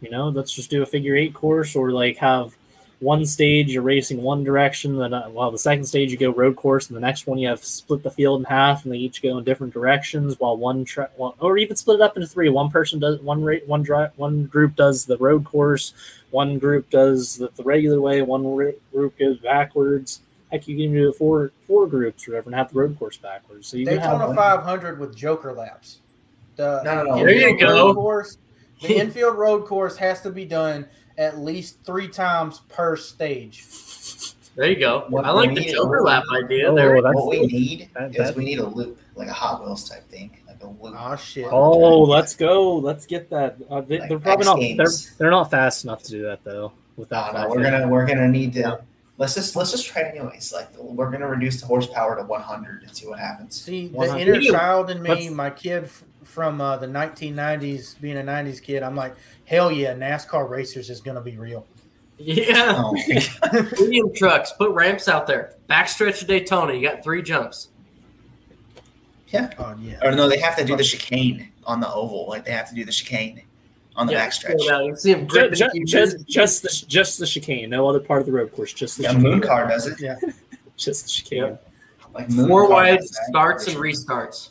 you 0.00 0.10
know, 0.10 0.28
let's 0.28 0.52
just 0.52 0.70
do 0.70 0.82
a 0.82 0.86
figure 0.86 1.16
eight 1.16 1.32
course, 1.32 1.74
or 1.74 1.90
like 1.90 2.18
have 2.18 2.56
one 3.00 3.24
stage 3.24 3.72
you're 3.72 3.82
racing 3.82 4.20
one 4.20 4.42
direction, 4.42 4.96
then 4.98 5.14
uh, 5.14 5.28
while 5.28 5.52
the 5.52 5.58
second 5.58 5.84
stage 5.84 6.10
you 6.10 6.16
go 6.16 6.30
road 6.30 6.56
course, 6.56 6.88
and 6.88 6.96
the 6.96 7.00
next 7.00 7.26
one 7.26 7.38
you 7.38 7.48
have 7.48 7.64
split 7.64 8.02
the 8.02 8.10
field 8.10 8.40
in 8.40 8.44
half, 8.44 8.84
and 8.84 8.92
they 8.92 8.98
each 8.98 9.22
go 9.22 9.38
in 9.38 9.44
different 9.44 9.72
directions. 9.72 10.38
While 10.40 10.56
one 10.56 10.84
track, 10.84 11.12
well, 11.16 11.36
or 11.38 11.58
even 11.58 11.76
split 11.76 12.00
it 12.00 12.02
up 12.02 12.16
into 12.16 12.26
three. 12.26 12.48
One 12.48 12.70
person 12.70 12.98
does 12.98 13.20
one 13.20 13.44
rate, 13.44 13.66
one 13.68 13.82
drive, 13.82 14.10
one 14.16 14.46
group 14.46 14.74
does 14.74 15.04
the 15.04 15.16
road 15.18 15.44
course, 15.44 15.94
one 16.30 16.58
group 16.58 16.90
does 16.90 17.36
the, 17.36 17.50
the 17.56 17.62
regular 17.62 18.00
way, 18.00 18.22
one 18.22 18.44
ro- 18.44 18.74
group 18.92 19.16
goes 19.16 19.38
backwards. 19.38 20.20
Heck, 20.50 20.66
you 20.66 20.76
can 20.76 20.92
do 20.92 21.10
it 21.10 21.14
four 21.14 21.52
four 21.68 21.86
groups 21.86 22.26
or 22.26 22.32
whatever, 22.32 22.48
and 22.50 22.56
have 22.56 22.72
the 22.72 22.80
road 22.80 22.98
course 22.98 23.16
backwards. 23.16 23.68
So 23.68 23.76
you 23.76 23.86
can 23.86 23.98
have 23.98 24.18
Daytona 24.18 24.34
500 24.34 24.98
with 24.98 25.14
Joker 25.14 25.52
laps. 25.52 26.00
The 26.56 26.82
No, 26.82 26.94
no, 26.94 27.02
no. 27.04 27.16
There 27.18 27.30
you 27.30 27.56
go. 27.56 27.94
Course, 27.94 28.38
the 28.82 28.96
infield 28.96 29.38
road 29.38 29.66
course 29.66 29.96
has 29.98 30.20
to 30.22 30.30
be 30.30 30.44
done 30.44 30.86
at 31.18 31.38
least 31.40 31.78
three 31.84 32.08
times 32.08 32.60
per 32.68 32.96
stage. 32.96 33.66
There 34.56 34.68
you 34.70 34.76
go. 34.78 35.04
What 35.08 35.24
I 35.24 35.30
like 35.30 35.54
the 35.54 35.76
overlap 35.76 36.24
idea. 36.32 36.70
Oh, 36.70 36.74
there. 36.74 36.96
what 37.02 37.28
we 37.28 37.46
need 37.46 37.90
that- 37.94 38.14
is 38.16 38.34
we 38.34 38.44
need 38.44 38.58
a 38.60 38.66
loop, 38.66 38.98
like 39.14 39.28
a 39.28 39.32
Hot 39.32 39.60
Wheels 39.62 39.88
type 39.88 40.08
thing, 40.08 40.36
like 40.48 40.62
a 40.62 40.66
loop. 40.66 40.94
Oh 40.98 41.16
shit! 41.16 41.46
Oh, 41.50 42.02
let's 42.02 42.34
go. 42.34 42.76
Let's 42.76 43.06
get 43.06 43.30
that. 43.30 43.56
Uh, 43.70 43.82
they, 43.82 43.98
Like 44.00 44.08
they're 44.08 44.18
probably 44.18 44.40
X 44.42 44.46
not. 44.46 44.58
Games. 44.60 44.76
They're 44.78 45.14
they're 45.18 45.30
not 45.30 45.50
fast 45.50 45.84
enough 45.84 46.02
to 46.04 46.10
do 46.10 46.22
that 46.22 46.42
though. 46.44 46.72
With 46.96 47.08
that, 47.10 47.32
No, 47.34 47.42
no, 47.44 47.48
we're 47.50 47.62
gonna 47.62 47.88
we're 47.88 48.06
gonna 48.06 48.26
need 48.26 48.54
to 48.54 48.60
Yeah. 48.60 48.76
let's 49.16 49.34
just 49.36 49.54
let's 49.54 49.70
just 49.70 49.86
try 49.86 50.02
it 50.02 50.16
anyways. 50.16 50.52
Like 50.52 50.76
we're 50.76 51.10
gonna 51.12 51.28
reduce 51.28 51.60
the 51.60 51.66
horsepower 51.66 52.16
to 52.16 52.24
100 52.24 52.82
and 52.82 52.96
see 52.96 53.06
what 53.06 53.20
happens. 53.20 53.60
See, 53.60 53.86
the 53.86 54.18
inner 54.18 54.40
child 54.40 54.90
in 54.90 55.00
me, 55.02 55.10
Let's- 55.10 55.30
my 55.30 55.50
kid 55.50 55.84
f- 55.84 56.02
from 56.38 56.60
uh, 56.60 56.76
the 56.76 56.86
1990s, 56.86 58.00
being 58.00 58.16
a 58.16 58.22
90s 58.22 58.62
kid, 58.62 58.84
I'm 58.84 58.94
like, 58.94 59.12
hell 59.44 59.72
yeah, 59.72 59.92
NASCAR 59.92 60.48
racers 60.48 60.88
is 60.88 61.00
gonna 61.00 61.20
be 61.20 61.36
real. 61.36 61.66
Yeah. 62.16 62.74
Oh, 62.76 62.92
Medium 63.80 64.14
trucks. 64.14 64.52
Put 64.52 64.70
ramps 64.70 65.08
out 65.08 65.26
there. 65.26 65.54
Backstretch 65.68 66.22
of 66.22 66.28
Daytona. 66.28 66.74
You 66.74 66.88
got 66.88 67.02
three 67.02 67.22
jumps. 67.22 67.70
Oh 69.34 69.74
yeah. 69.82 69.98
or 70.04 70.12
no, 70.12 70.28
they 70.28 70.38
have 70.38 70.56
to 70.58 70.64
do 70.64 70.76
the 70.76 70.84
chicane 70.84 71.48
on 71.64 71.80
the 71.80 71.92
oval. 71.92 72.26
Like 72.28 72.44
they 72.44 72.52
have 72.52 72.68
to 72.68 72.74
do 72.76 72.84
the 72.84 72.92
chicane 72.92 73.42
on 73.96 74.06
the 74.06 74.12
Yeah, 74.12 74.28
backstretch. 74.28 74.58
slow 74.60 74.68
down. 74.68 74.84
You 74.84 74.94
see 74.96 75.10
him 75.10 75.26
Ju- 75.26 75.50
gripping. 75.50 75.86
just 75.88 76.24
just 76.28 76.62
the 76.62 76.84
just 76.86 77.18
the 77.18 77.26
chicane. 77.26 77.68
No 77.68 77.88
other 77.88 77.98
part 78.00 78.20
of 78.20 78.26
the 78.26 78.32
road 78.32 78.52
course. 78.54 78.72
Just 78.72 78.96
the 78.96 79.02
Yeah, 79.02 79.08
chicane. 79.14 79.22
Moon 79.24 79.40
Car 79.40 79.66
does 79.66 79.88
it. 79.88 80.00
Yeah. 80.00 80.14
Just 80.76 81.02
the 81.06 81.10
chicane. 81.10 81.38
Yeah. 81.42 81.56
Like 82.14 82.30
Moon 82.30 82.46
Four 82.46 82.70
wide 82.70 83.02
starts 83.02 83.66
and 83.66 83.76
restarts. 83.76 84.50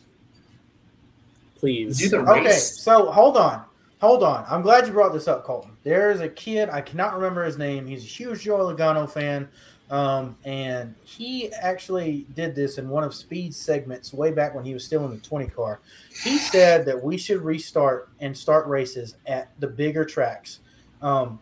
Please. 1.57 1.97
Do 1.97 2.09
the 2.09 2.19
Okay, 2.19 2.51
so 2.51 3.11
hold 3.11 3.37
on, 3.37 3.63
hold 3.99 4.23
on. 4.23 4.45
I'm 4.49 4.61
glad 4.61 4.85
you 4.85 4.93
brought 4.93 5.13
this 5.13 5.27
up, 5.27 5.43
Colton. 5.43 5.71
There's 5.83 6.19
a 6.19 6.29
kid 6.29 6.69
I 6.69 6.81
cannot 6.81 7.15
remember 7.15 7.43
his 7.43 7.57
name. 7.57 7.87
He's 7.87 8.03
a 8.03 8.07
huge 8.07 8.41
Joe 8.41 8.57
Logano 8.57 9.09
fan, 9.09 9.49
um, 9.89 10.37
and 10.43 10.93
he 11.03 11.51
actually 11.53 12.27
did 12.35 12.55
this 12.55 12.77
in 12.77 12.89
one 12.89 13.03
of 13.03 13.13
Speed's 13.13 13.57
segments 13.57 14.13
way 14.13 14.31
back 14.31 14.53
when 14.53 14.65
he 14.65 14.73
was 14.73 14.85
still 14.85 15.05
in 15.05 15.11
the 15.11 15.17
20 15.17 15.47
car. 15.47 15.79
He 16.23 16.37
said 16.37 16.85
that 16.85 17.01
we 17.01 17.17
should 17.17 17.41
restart 17.41 18.09
and 18.19 18.37
start 18.37 18.67
races 18.67 19.15
at 19.25 19.49
the 19.59 19.67
bigger 19.67 20.05
tracks, 20.05 20.59
um, 21.01 21.39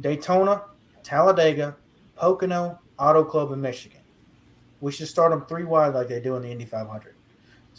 Daytona, 0.00 0.62
Talladega, 1.02 1.76
Pocono, 2.16 2.78
Auto 2.98 3.24
Club, 3.24 3.52
in 3.52 3.60
Michigan. 3.60 4.00
We 4.80 4.92
should 4.92 5.08
start 5.08 5.30
them 5.30 5.44
three 5.46 5.64
wide 5.64 5.94
like 5.94 6.08
they 6.08 6.20
do 6.20 6.36
in 6.36 6.42
the 6.42 6.50
Indy 6.50 6.64
500. 6.64 7.14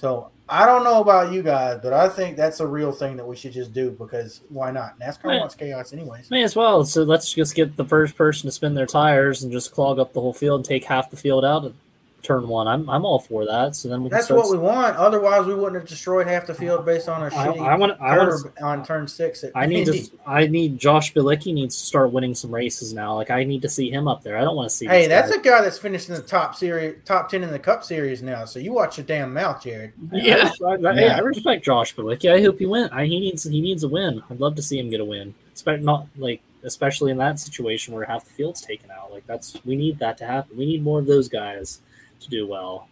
So 0.02 0.32
I 0.49 0.65
don't 0.65 0.84
know 0.84 0.99
about 0.99 1.32
you 1.32 1.44
guys, 1.44 1.80
but 1.84 1.94
I 1.94 2.10
think 2.10 2.36
that's 2.36 2.60
a 2.60 2.65
real 2.65 2.91
thing 2.91 3.15
that 3.18 3.28
we 3.28 3.36
should 3.36 3.53
just 3.53 3.72
do 3.72 3.91
because 3.91 4.41
why 4.49 4.72
not? 4.72 4.99
NASCAR 4.99 5.26
Right. 5.26 5.40
wants 5.40 5.53
chaos 5.53 5.94
anyways. 5.94 6.32
May 6.32 6.41
as 6.41 6.56
well. 6.56 6.84
So 6.86 7.03
let's 7.03 7.32
just 7.32 7.53
get 7.53 7.76
the 7.76 7.86
first 7.86 8.18
person 8.18 8.48
to 8.48 8.52
spin 8.52 8.73
their 8.73 8.88
tires 8.88 9.44
and 9.44 9.52
just 9.52 9.72
clog 9.72 9.99
up 9.99 10.14
the 10.14 10.19
whole 10.19 10.34
field 10.34 10.61
and 10.61 10.65
take 10.65 10.86
half 10.86 11.11
the 11.11 11.18
field 11.18 11.45
out 11.45 11.65
of 11.65 11.76
turn 12.22 12.48
one. 12.48 12.68
I'm 12.68 12.89
I'm 12.89 13.06
all 13.06 13.19
for 13.19 13.45
that. 13.45 13.76
So 13.76 13.89
then 13.89 14.03
we 14.03 14.10
That's 14.10 14.26
start. 14.26 14.39
what 14.39 14.52
we 14.52 14.57
want. 14.57 14.95
Otherwise, 14.98 15.45
we 15.45 15.53
wouldn't 15.53 15.76
have 15.76 15.88
destroyed 15.88 16.27
half 16.27 16.45
the 16.48 16.53
field 16.53 16.85
based 16.85 17.10
on 17.10 17.22
a 17.23 17.26
I, 17.26 17.30
shitty 17.30 17.60
I 17.68 17.76
want. 17.76 17.99
I 18.02 18.18
want. 18.18 18.31
curb 18.31 18.53
on 18.61 18.85
turn 18.85 19.07
six. 19.07 19.43
At 19.43 19.52
I 19.56 19.65
need 19.65 19.85
to. 19.85 20.10
I 20.26 20.48
need 20.48 20.77
Josh 20.77 21.14
Bilicki 21.14 21.53
needs 21.53 21.80
to 21.80 21.85
start 21.85 22.11
winning 22.11 22.35
some 22.35 22.53
races 22.53 22.93
now. 22.93 23.15
Like 23.15 23.30
I 23.30 23.43
need 23.43 23.61
to 23.64 23.69
see 23.69 23.89
him 23.89 24.07
up 24.07 24.23
there. 24.23 24.38
I 24.38 24.41
don't 24.41 24.56
want 24.56 24.69
to 24.69 24.76
see. 24.76 24.88
Hey, 24.88 25.07
that's 25.07 25.31
guy. 25.31 25.39
a 25.39 25.43
guy 25.43 25.61
that's 25.61 25.77
finished 25.77 26.10
in 26.10 26.15
the 26.15 26.22
top 26.22 26.56
series, 26.56 26.95
top 27.06 27.30
ten 27.30 27.43
in 27.43 27.52
the 27.52 27.60
Cup 27.60 27.84
Series 27.84 28.22
now. 28.22 28.45
So 28.45 28.60
you 28.60 28.73
watch 28.73 28.98
your 28.98 29.06
damn 29.06 29.34
mouth, 29.34 29.64
Jared. 29.64 29.93
Yeah. 30.11 30.52
I, 30.65 30.72
I, 30.73 30.77
Yeah. 30.93 31.18
I 31.18 31.19
respect 31.19 31.65
Josh 31.65 31.95
Bilicki. 31.95 32.31
I 32.34 32.41
hope 32.41 32.60
he 32.60 32.65
win. 32.65 32.89
I, 32.91 33.06
he 33.06 33.19
needs. 33.19 33.43
He 33.43 33.61
needs 33.61 33.84
a 33.84 33.89
win. 33.89 34.22
I'd 34.30 34.39
love 34.39 34.56
to 34.56 34.61
see 34.61 34.80
him 34.80 34.89
get 34.89 34.99
a 34.99 35.06
win. 35.06 35.34
Especially 35.53 35.84
not 35.85 36.07
like, 36.18 36.41
especially 36.64 37.11
in 37.11 37.18
that 37.18 37.39
situation 37.39 37.93
where 37.93 38.06
half 38.06 38.23
the 38.26 38.31
field's 38.31 38.61
taken 38.61 38.89
out. 38.91 39.11
Like 39.11 39.26
that's 39.27 39.57
we 39.65 39.76
need 39.76 39.99
that 39.99 40.18
to 40.19 40.26
happen. 40.26 40.57
We 40.57 40.65
need 40.65 40.84
more 40.84 40.99
of 40.99 41.06
those 41.06 41.27
guys 41.27 41.81
to 42.22 42.30
do 42.30 42.48
well. 42.48 42.88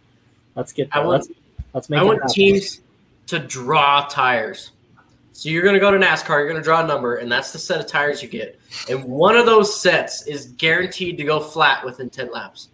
Let's 0.56 0.72
get. 0.72 0.88
I 0.92 0.98
want- 1.00 1.10
let's 1.10 1.28
let's 1.72 1.90
make. 1.90 2.00
I 2.00 2.02
want 2.02 2.18
happen. 2.20 2.34
teams 2.34 2.80
to 3.28 3.38
draw 3.38 4.06
tires. 4.06 4.72
So 5.32 5.48
you're 5.48 5.62
going 5.62 5.74
to 5.74 5.80
go 5.80 5.90
to 5.90 5.96
NASCAR, 5.98 6.28
you're 6.40 6.44
going 6.48 6.56
to 6.56 6.62
draw 6.62 6.84
a 6.84 6.86
number, 6.86 7.16
and 7.16 7.30
that's 7.32 7.50
the 7.52 7.58
set 7.58 7.80
of 7.80 7.86
tires 7.86 8.22
you 8.22 8.28
get. 8.28 8.60
And 8.90 9.02
one 9.04 9.36
of 9.36 9.46
those 9.46 9.80
sets 9.80 10.26
is 10.26 10.46
guaranteed 10.58 11.16
to 11.16 11.24
go 11.24 11.40
flat 11.40 11.82
within 11.82 12.10
10 12.10 12.30
laps. 12.30 12.68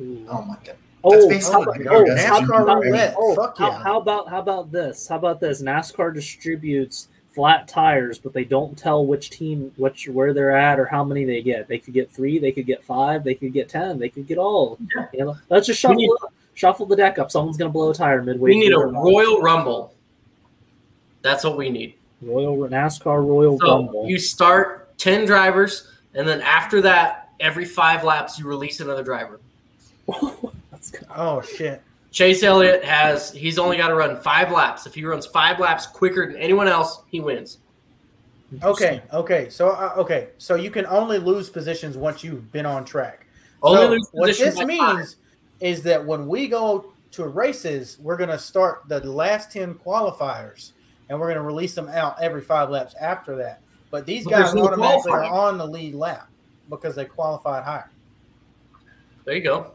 Oh 0.00 0.42
my 0.42 0.56
god. 0.64 0.76
Oh, 1.06 1.28
That's 1.28 1.50
how 1.50 1.62
about, 1.62 1.80
oh, 1.86 1.90
oh 1.90 2.04
NASCAR 2.04 2.28
how 2.54 2.62
about- 2.62 2.82
roulette. 2.84 3.14
oh, 3.18 3.34
Fuck 3.34 3.58
how, 3.58 3.68
yeah. 3.70 3.82
how 3.82 4.00
about 4.00 4.28
how 4.28 4.38
about 4.38 4.70
this? 4.72 5.06
How 5.08 5.16
about 5.16 5.40
this? 5.40 5.60
NASCAR 5.60 6.14
distributes 6.14 7.08
flat 7.34 7.66
tires, 7.66 8.18
but 8.18 8.32
they 8.32 8.44
don't 8.44 8.78
tell 8.78 9.04
which 9.04 9.30
team 9.30 9.72
which 9.76 10.08
where 10.08 10.32
they're 10.32 10.56
at 10.56 10.78
or 10.78 10.86
how 10.86 11.02
many 11.04 11.24
they 11.24 11.42
get. 11.42 11.66
They 11.68 11.78
could 11.78 11.94
get 11.94 12.10
three, 12.10 12.38
they 12.38 12.52
could 12.52 12.66
get 12.66 12.84
five, 12.84 13.24
they 13.24 13.34
could 13.34 13.52
get 13.52 13.68
ten, 13.68 13.98
they 13.98 14.08
could 14.08 14.26
get 14.26 14.38
all. 14.38 14.78
Yeah. 14.94 15.06
You 15.12 15.24
know, 15.26 15.36
let's 15.48 15.66
just 15.66 15.80
shuffle 15.80 15.96
need- 15.96 16.10
shuffle 16.54 16.86
the 16.86 16.96
deck 16.96 17.18
up. 17.18 17.30
Someone's 17.30 17.56
gonna 17.56 17.70
blow 17.70 17.90
a 17.90 17.94
tire 17.94 18.22
midway. 18.22 18.50
We 18.50 18.60
need 18.60 18.72
a. 18.72 18.78
Royal 18.78 19.40
Rumble. 19.40 19.92
That's 21.22 21.42
what 21.44 21.56
we 21.56 21.70
need. 21.70 21.94
Royal 22.22 22.56
NASCAR 22.68 23.26
Royal 23.26 23.58
So 23.58 23.66
Rumble. 23.66 24.06
you 24.06 24.18
start 24.18 24.96
10 24.98 25.24
drivers, 25.26 25.90
and 26.14 26.26
then 26.28 26.40
after 26.42 26.80
that, 26.82 27.30
every 27.40 27.64
five 27.64 28.04
laps, 28.04 28.38
you 28.38 28.46
release 28.46 28.80
another 28.80 29.02
driver. 29.02 29.40
Let's. 30.70 30.92
Oh 31.16 31.40
shit. 31.42 31.82
Chase 32.14 32.44
Elliott 32.44 32.84
has, 32.84 33.32
he's 33.32 33.58
only 33.58 33.76
got 33.76 33.88
to 33.88 33.96
run 33.96 34.16
five 34.20 34.52
laps. 34.52 34.86
If 34.86 34.94
he 34.94 35.04
runs 35.04 35.26
five 35.26 35.58
laps 35.58 35.84
quicker 35.84 36.30
than 36.30 36.40
anyone 36.40 36.68
else, 36.68 37.02
he 37.10 37.18
wins. 37.18 37.58
Okay. 38.62 39.02
Okay. 39.12 39.48
So 39.50 39.70
uh, 39.70 39.94
okay. 39.96 40.28
So 40.38 40.54
you 40.54 40.70
can 40.70 40.86
only 40.86 41.18
lose 41.18 41.50
positions 41.50 41.96
once 41.96 42.22
you've 42.22 42.52
been 42.52 42.66
on 42.66 42.84
track. 42.84 43.26
Only 43.64 43.98
So 43.98 44.08
what 44.12 44.26
this 44.28 44.56
means 44.60 44.78
five. 44.78 45.14
is 45.58 45.82
that 45.82 46.06
when 46.06 46.28
we 46.28 46.46
go 46.46 46.92
to 47.10 47.26
races, 47.26 47.98
we're 48.00 48.16
going 48.16 48.30
to 48.30 48.38
start 48.38 48.82
the 48.86 49.00
last 49.00 49.50
10 49.50 49.74
qualifiers 49.74 50.70
and 51.08 51.18
we're 51.18 51.26
going 51.26 51.34
to 51.36 51.42
release 51.42 51.74
them 51.74 51.88
out 51.88 52.22
every 52.22 52.42
five 52.42 52.70
laps 52.70 52.94
after 53.00 53.34
that. 53.36 53.60
But 53.90 54.06
these 54.06 54.22
But 54.22 54.30
guys 54.30 54.54
no 54.54 54.68
automatically 54.68 55.10
are 55.10 55.24
on 55.24 55.58
the 55.58 55.66
lead 55.66 55.96
lap 55.96 56.28
because 56.70 56.94
they 56.94 57.06
qualified 57.06 57.64
higher. 57.64 57.90
There 59.24 59.34
you 59.34 59.42
go. 59.42 59.72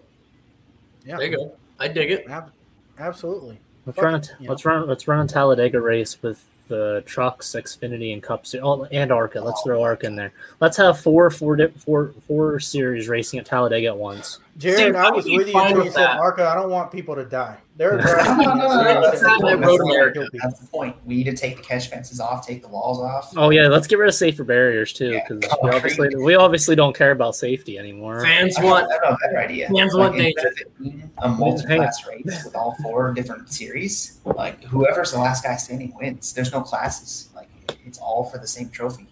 Yeah. 1.03 1.18
There 1.18 1.28
you 1.28 1.36
go. 1.36 1.59
I 1.80 1.88
dig 1.88 2.12
it. 2.12 2.28
Ab- 2.30 2.52
Absolutely. 2.98 3.60
Let's 3.86 3.96
Fuck 3.96 4.06
run 4.06 4.16
it, 4.16 4.30
a 4.40 4.44
you 4.44 4.50
let's 4.50 4.66
run 4.66 4.88
let's 4.88 5.08
run 5.08 5.26
a 5.26 5.28
Talladega 5.28 5.80
race 5.80 6.22
with 6.22 6.46
the 6.68 7.02
trucks, 7.06 7.56
Xfinity, 7.58 8.14
and 8.14 8.22
Cup 8.22 8.46
Se- 8.46 8.60
oh, 8.60 8.84
and 8.92 9.12
ARCA. 9.12 9.42
Let's 9.42 9.62
throw 9.64 9.82
ARCA 9.82 10.06
in 10.06 10.16
there. 10.16 10.32
Let's 10.60 10.78
have 10.78 11.00
four 11.00 11.30
four 11.32 11.56
di- 11.56 11.68
four 11.70 12.14
four 12.28 12.60
series 12.60 13.08
racing 13.08 13.40
at 13.40 13.46
Talladega 13.46 13.88
at 13.88 13.98
once. 13.98 14.40
Jared, 14.60 14.77
See, 14.94 14.99
I 14.99 15.07
I 15.07 15.10
was 15.11 15.23
with 15.23 15.48
you 15.48 15.53
fine 15.53 15.68
until 15.68 15.86
you 15.86 15.91
said, 15.91 16.02
that. 16.02 16.18
Marco, 16.18 16.45
I 16.45 16.53
don't 16.53 16.69
want 16.69 16.91
people 16.91 17.15
to 17.15 17.23
die. 17.23 17.56
There 17.77 17.94
are 17.94 17.98
No, 17.98 18.44
no, 18.44 18.53
no, 18.56 18.84
no, 18.94 19.02
that's 19.03 19.22
not 19.22 19.41
what- 19.41 19.61
kill 19.61 19.77
that's. 19.88 20.30
That's 20.34 20.60
the 20.60 20.68
point. 20.68 20.98
We 21.06 21.15
need 21.15 21.23
to 21.23 21.34
take 21.36 21.56
the 21.56 21.64
catch 21.64 21.90
fences 21.90 22.19
off, 22.19 22.45
take 22.45 22.61
the 22.61 22.68
walls 22.68 22.99
off. 22.99 23.31
Oh 23.38 23.52
yeah, 23.52 23.69
let's 23.69 23.88
get 23.88 23.99
rid 23.99 24.10
of 24.10 24.15
safer 24.15 24.44
barriers 24.44 24.91
too, 24.91 25.11
Yeah. 25.11 25.26
because 25.30 25.49
we 25.64 25.69
obviously 25.69 26.15
we 26.18 26.36
obviously 26.36 26.76
don't 26.76 26.94
care 26.94 27.11
about 27.11 27.38
safety 27.38 27.77
anymore. 27.80 28.19
Fans 28.22 28.57
I 28.57 28.64
want 28.65 28.91
have, 28.91 29.02
I 29.02 29.06
have 29.07 29.14
a 29.14 29.18
better 29.27 29.40
idea. 29.40 29.69
Fans 29.69 29.94
like, 29.94 29.99
want 30.10 30.18
danger. 30.18 30.40
instead 30.40 30.52
of 30.52 30.60
it 30.60 30.80
being 30.84 31.11
a 31.19 31.30
multi-class 31.30 32.06
race 32.06 32.44
with 32.44 32.53
all 32.53 32.76
four 32.84 33.14
different 33.14 33.49
series, 33.53 34.19
like 34.26 34.61
whoever's 34.65 35.14
the 35.14 35.19
last 35.19 35.45
guy 35.45 35.56
standing 35.56 35.94
wins. 36.02 36.34
There's 36.34 36.52
no 36.52 36.60
classes. 36.61 37.30
Like 37.34 37.48
it's 37.86 37.98
all 37.99 38.26
for 38.26 38.40
the 38.40 38.48
same 38.48 38.69
trophy. 38.72 39.07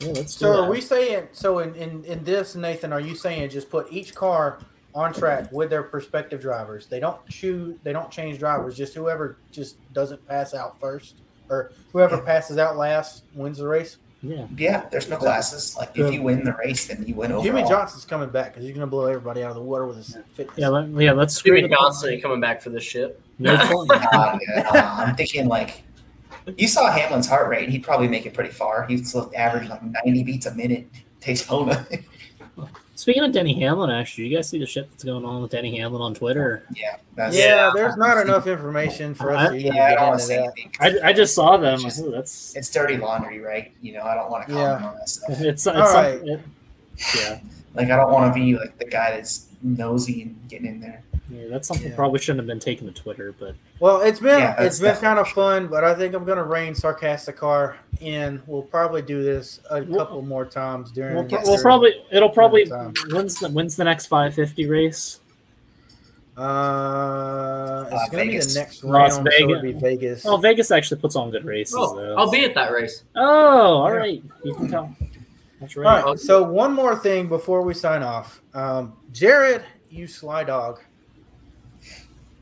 Yeah, 0.00 0.08
let's 0.08 0.34
do 0.34 0.46
So 0.46 0.52
are 0.58 0.62
that. 0.62 0.70
we 0.70 0.80
saying 0.80 1.28
so 1.30 1.60
in, 1.60 1.76
in 1.76 2.04
in 2.04 2.24
this 2.24 2.56
Nathan? 2.56 2.92
Are 2.92 3.00
you 3.00 3.14
saying 3.14 3.50
just 3.50 3.70
put 3.70 3.86
each 3.92 4.12
car 4.16 4.58
on 4.98 5.12
track 5.12 5.50
with 5.52 5.70
their 5.70 5.82
prospective 5.82 6.40
drivers? 6.40 6.86
They 6.86 7.00
don't 7.00 7.24
choose. 7.28 7.76
They 7.82 7.92
don't 7.92 8.10
change 8.10 8.38
drivers. 8.38 8.76
Just 8.76 8.94
whoever 8.94 9.36
just 9.52 9.76
doesn't 9.92 10.26
pass 10.26 10.54
out 10.54 10.78
first, 10.80 11.16
or 11.48 11.72
whoever 11.92 12.18
passes 12.20 12.58
out 12.58 12.76
last 12.76 13.24
wins 13.34 13.58
the 13.58 13.68
race. 13.68 13.98
Yeah, 14.20 14.46
Yeah, 14.56 14.88
there's 14.90 15.08
no 15.08 15.16
classes. 15.16 15.76
Like 15.76 15.96
if 15.96 16.12
you 16.12 16.22
win 16.22 16.42
the 16.42 16.52
race, 16.54 16.88
then 16.88 17.04
you 17.06 17.14
win 17.14 17.30
overall. 17.30 17.44
Jimmie 17.44 17.68
Johnson's 17.68 18.04
coming 18.04 18.30
back 18.30 18.52
because 18.52 18.64
he's 18.64 18.72
going 18.72 18.80
to 18.80 18.90
blow 18.90 19.06
everybody 19.06 19.44
out 19.44 19.50
of 19.50 19.54
the 19.54 19.62
water 19.62 19.86
with 19.86 19.96
his 19.96 20.18
fitness. 20.34 20.58
yeah, 20.58 20.68
let, 20.68 20.88
yeah. 20.88 21.12
Let's 21.12 21.40
Jimmie 21.40 21.68
Johnson 21.68 22.10
ain't 22.10 22.22
coming 22.22 22.40
back 22.40 22.60
for 22.60 22.70
this 22.70 22.82
shit. 22.82 23.20
No 23.38 23.56
point. 23.70 23.90
Uh, 23.92 24.38
yeah, 24.48 24.68
uh, 24.70 25.04
I'm 25.06 25.14
thinking 25.14 25.46
like 25.46 25.84
you 26.56 26.66
saw 26.66 26.90
Hamlin's 26.90 27.28
heart 27.28 27.48
rate. 27.48 27.68
He'd 27.68 27.84
probably 27.84 28.08
make 28.08 28.26
it 28.26 28.34
pretty 28.34 28.50
far. 28.50 28.86
He's 28.86 29.14
looked 29.14 29.34
average 29.36 29.68
like 29.68 29.82
90 29.82 30.24
beats 30.24 30.46
a 30.46 30.54
minute. 30.54 30.88
Takes 31.20 31.42
Daytona. 31.42 31.86
Speaking 32.98 33.22
of 33.22 33.30
Denny 33.30 33.54
Hamlin, 33.60 33.90
actually, 33.90 34.26
you 34.26 34.36
guys 34.36 34.48
see 34.48 34.58
the 34.58 34.66
shit 34.66 34.90
that's 34.90 35.04
going 35.04 35.24
on 35.24 35.40
with 35.40 35.52
Denny 35.52 35.78
Hamlin 35.78 36.02
on 36.02 36.14
Twitter? 36.14 36.64
yeah, 36.74 36.96
that's, 37.14 37.36
yeah, 37.38 37.70
there's 37.72 37.96
not 37.96 38.18
enough 38.18 38.48
information 38.48 39.14
for 39.14 39.30
us 39.30 39.50
to 39.50 39.54
even 39.56 39.72
Yeah, 39.76 39.84
I 39.84 39.90
get 39.90 39.94
don't 40.00 40.08
want 40.08 40.20
into 40.22 40.34
to 40.34 40.52
say 40.80 40.90
that. 40.90 41.04
I, 41.04 41.08
I 41.10 41.12
just 41.12 41.32
saw 41.32 41.56
them. 41.58 41.86
I 41.86 41.88
said, 41.90 42.12
that's 42.12 42.56
It's 42.56 42.68
dirty 42.72 42.96
laundry, 42.96 43.38
right? 43.38 43.70
You 43.82 43.92
know, 43.92 44.02
I 44.02 44.16
don't 44.16 44.28
want 44.32 44.48
to 44.48 44.52
comment 44.52 44.84
on 44.84 44.94
that 44.96 45.08
stuff. 45.08 45.30
it's, 45.40 45.64
it's 45.64 45.66
All 45.68 45.86
some- 45.86 45.94
right. 46.04 46.20
it- 46.22 46.40
yeah, 47.16 47.40
Like, 47.74 47.88
I 47.90 47.94
don't 47.96 48.10
want 48.12 48.34
to 48.34 48.40
be 48.40 48.58
like 48.58 48.76
the 48.78 48.86
guy 48.86 49.12
that's 49.12 49.46
nosy 49.62 50.22
and 50.22 50.48
getting 50.48 50.66
in 50.66 50.80
there. 50.80 51.04
yeah, 51.30 51.44
that's 51.48 51.68
something 51.68 51.90
Yeah. 51.90 51.94
probably 51.94 52.18
shouldn't 52.18 52.40
have 52.40 52.48
been 52.48 52.58
taken 52.58 52.92
to 52.92 52.92
Twitter, 52.92 53.32
but 53.38 53.54
Well, 53.80 54.00
it's 54.00 54.18
been 54.18 54.40
Yeah, 54.40 54.60
it's 54.62 54.80
been 54.80 54.96
kind 54.96 55.18
of 55.20 55.28
fun, 55.28 55.68
but 55.68 55.84
I 55.84 55.94
think 55.94 56.14
I'm 56.14 56.24
going 56.24 56.38
to 56.38 56.44
rein 56.44 56.74
sarcastic 56.74 57.36
car 57.36 57.76
in. 58.00 58.42
We'll 58.46 58.62
probably 58.62 59.02
do 59.02 59.22
this 59.22 59.60
a 59.70 59.82
We'll- 59.84 59.98
couple 60.00 60.22
more 60.22 60.44
times 60.44 60.90
during. 60.90 61.14
we'll, 61.14 61.28
yes, 61.28 61.46
we'll 61.46 61.62
probably 61.62 61.94
it'll 62.10 62.28
probably 62.30 62.66
Time. 62.66 62.92
when's 63.10 63.38
the 63.38 63.48
when's 63.50 63.76
the 63.76 63.84
next 63.84 64.06
550 64.06 64.66
race? 64.68 65.20
Uh, 66.36 67.84
it's 67.90 67.94
Uh, 67.94 68.06
going 68.12 68.26
to 68.26 68.32
be 68.32 68.38
the 68.38 68.54
next 68.54 68.84
Las 68.84 69.12
round, 69.18 69.28
so 69.32 69.46
Vegas. 69.46 69.62
be 69.62 69.72
Vegas. 69.72 70.26
Oh, 70.26 70.36
Vegas 70.36 70.70
actually 70.70 71.00
puts 71.00 71.16
on 71.16 71.30
good 71.30 71.44
races. 71.44 71.74
Oh, 71.76 71.96
though. 71.96 72.14
I'll 72.16 72.30
be 72.30 72.44
at 72.44 72.54
that 72.54 72.70
race. 72.72 73.02
Oh, 73.16 73.22
all 73.78 73.88
Yeah. 73.90 73.96
right. 73.96 74.22
You 74.44 74.54
can 74.54 74.68
tell. 74.70 74.94
That's 75.60 75.76
All 75.76 75.82
right. 75.82 76.04
right. 76.04 76.18
So 76.18 76.44
one 76.44 76.72
more 76.74 76.94
thing 76.94 77.26
before 77.28 77.62
we 77.62 77.74
sign 77.74 78.04
off, 78.04 78.40
um, 78.54 78.92
Jared, 79.12 79.62
you 79.90 80.06
sly 80.06 80.44
dog. 80.44 80.78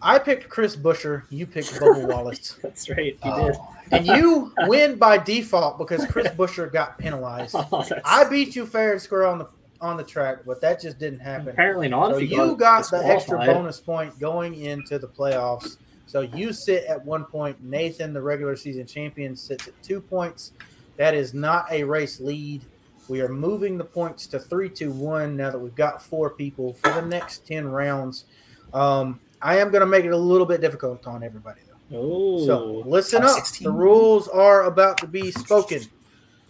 I 0.06 0.18
picked 0.20 0.48
Chris 0.48 0.76
Buescher. 0.76 1.24
You 1.30 1.46
picked 1.46 1.72
Bubba 1.74 2.06
Wallace, 2.12 2.58
That's 2.62 2.88
right. 2.88 3.14
You 3.24 3.30
Oh, 3.32 3.46
did. 3.90 3.98
and 3.98 4.06
you 4.06 4.52
win 4.68 4.96
by 4.96 5.18
default 5.18 5.78
because 5.78 6.06
Chris 6.06 6.28
Buescher 6.28 6.72
got 6.72 6.96
penalized. 6.98 7.54
Oh, 7.72 7.84
I 8.04 8.24
beat 8.28 8.54
you 8.54 8.66
fair 8.66 8.92
and 8.92 9.02
square 9.02 9.26
on 9.26 9.38
the 9.38 9.48
on 9.80 9.96
the 9.96 10.04
track, 10.04 10.38
but 10.46 10.60
that 10.62 10.80
just 10.80 10.98
didn't 10.98 11.18
happen. 11.18 11.48
apparently 11.48 11.88
not. 11.88 12.12
So 12.12 12.18
you 12.18 12.56
got 12.56 12.88
the 12.90 13.04
extra 13.04 13.38
bonus 13.44 13.78
point 13.80 14.18
going 14.18 14.54
into 14.54 14.98
the 14.98 15.08
playoffs. 15.08 15.76
So 16.06 16.20
you 16.22 16.52
sit 16.52 16.84
at 16.84 17.04
one 17.04 17.24
point. 17.24 17.62
Nathan, 17.62 18.12
the 18.14 18.22
regular 18.22 18.56
season 18.56 18.86
champion, 18.86 19.34
sits 19.36 19.66
at 19.68 19.82
two 19.82 20.00
points. 20.00 20.52
That 20.96 21.14
is 21.14 21.34
not 21.34 21.70
a 21.70 21.82
race 21.84 22.20
lead. 22.20 22.62
We 23.08 23.20
are 23.20 23.28
moving 23.28 23.76
the 23.76 23.84
points 23.84 24.26
to 24.28 24.38
three, 24.38 24.70
two, 24.70 24.92
one. 24.92 25.36
Now 25.36 25.50
that 25.50 25.58
we've 25.58 25.74
got 25.74 26.00
four 26.02 26.30
people 26.30 26.72
for 26.74 26.92
the 26.92 27.02
next 27.02 27.46
ten 27.46 27.68
rounds, 27.68 28.24
um, 28.72 29.20
I 29.42 29.58
am 29.58 29.70
going 29.70 29.80
to 29.80 29.86
make 29.86 30.04
it 30.04 30.12
a 30.12 30.16
little 30.16 30.46
bit 30.46 30.60
difficult 30.60 31.06
on 31.06 31.22
everybody 31.22 31.60
though. 31.66 31.98
Oh, 31.98 32.44
So 32.46 32.82
listen 32.86 33.22
up. 33.22 33.30
16. 33.36 33.64
The 33.64 33.72
rules 33.72 34.28
are 34.28 34.64
about 34.64 34.98
to 34.98 35.06
be 35.06 35.30
spoken. 35.30 35.82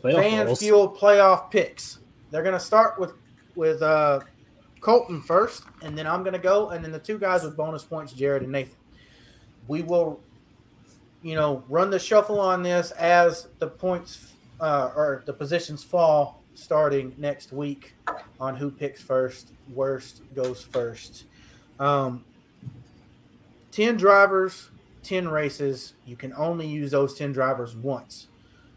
playoff 0.03 0.15
Fan 0.23 0.47
rules. 0.47 0.59
fuel 0.61 0.89
playoff 0.97 1.51
picks. 1.51 1.99
They're 2.31 2.43
gonna 2.43 2.59
start 2.61 2.99
with 2.99 3.13
with 3.55 3.83
uh, 3.83 4.21
Colton 4.81 5.21
first, 5.23 5.65
and 5.83 5.97
then 5.97 6.07
I'm 6.07 6.23
gonna 6.25 6.39
go, 6.39 6.71
and 6.71 6.85
then 6.85 6.91
the 6.93 6.99
two 6.99 7.19
guys 7.19 7.45
with 7.45 7.57
bonus 7.57 7.85
points, 7.85 8.13
Jared 8.13 8.43
and 8.43 8.53
Nathan. 8.53 8.75
We 9.69 9.83
will, 9.83 10.21
you 11.23 11.35
know, 11.35 11.65
run 11.69 11.91
the 11.91 11.99
shuffle 11.99 12.41
on 12.41 12.63
this 12.63 12.91
as 12.93 13.49
the 13.59 13.69
points 13.69 14.33
uh, 14.61 14.91
or 14.97 15.23
the 15.27 15.33
positions 15.33 15.85
fall, 15.85 16.43
starting 16.55 17.15
next 17.19 17.53
week 17.53 17.95
on 18.41 18.57
who 18.57 18.71
picks 18.71 19.03
first. 19.03 19.53
Worst 19.73 20.23
goes 20.35 20.63
first. 20.63 21.25
Um, 21.79 22.25
ten 23.77 23.99
drivers, 23.99 24.71
ten 25.03 25.29
races. 25.29 25.93
You 26.07 26.17
can 26.17 26.33
only 26.33 26.67
use 26.67 26.93
those 26.93 27.15
ten 27.15 27.31
drivers 27.31 27.77
once. 27.77 28.29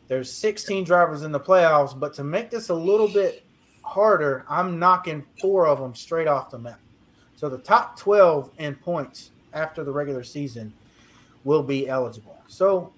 There's 0.10 0.30
16 0.30 0.84
drivers 0.84 1.22
in 1.22 1.32
the 1.32 1.40
playoffs, 1.40 1.98
but 1.98 2.14
to 2.16 2.24
make 2.24 2.50
this 2.50 2.68
a 2.68 2.74
little 2.74 3.08
bit 3.08 3.46
harder, 3.82 4.44
I'm 4.50 4.78
knocking 4.78 5.24
four 5.40 5.68
of 5.68 5.80
them 5.80 5.96
straight 5.96 6.28
off 6.28 6.50
the 6.50 6.60
map. 6.60 6.82
So 7.38 7.48
the 7.48 7.60
top 7.60 7.98
12 7.98 8.52
in 8.58 8.76
points 8.76 9.32
after 9.54 9.86
the 9.86 9.92
regular 9.92 10.24
season 10.24 10.74
will 11.46 11.64
be 11.64 11.88
eligible. 11.88 12.38
So, 12.48 12.92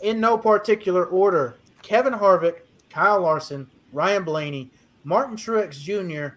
in 0.00 0.20
no 0.20 0.38
particular 0.38 1.04
order, 1.04 1.56
Kevin 1.82 2.14
Harvick, 2.14 2.60
Kyle 2.88 3.20
Larson, 3.20 3.68
Ryan 3.92 4.24
Blaney, 4.24 4.70
Martin 5.04 5.36
Truex 5.36 5.78
Jr., 5.78 6.36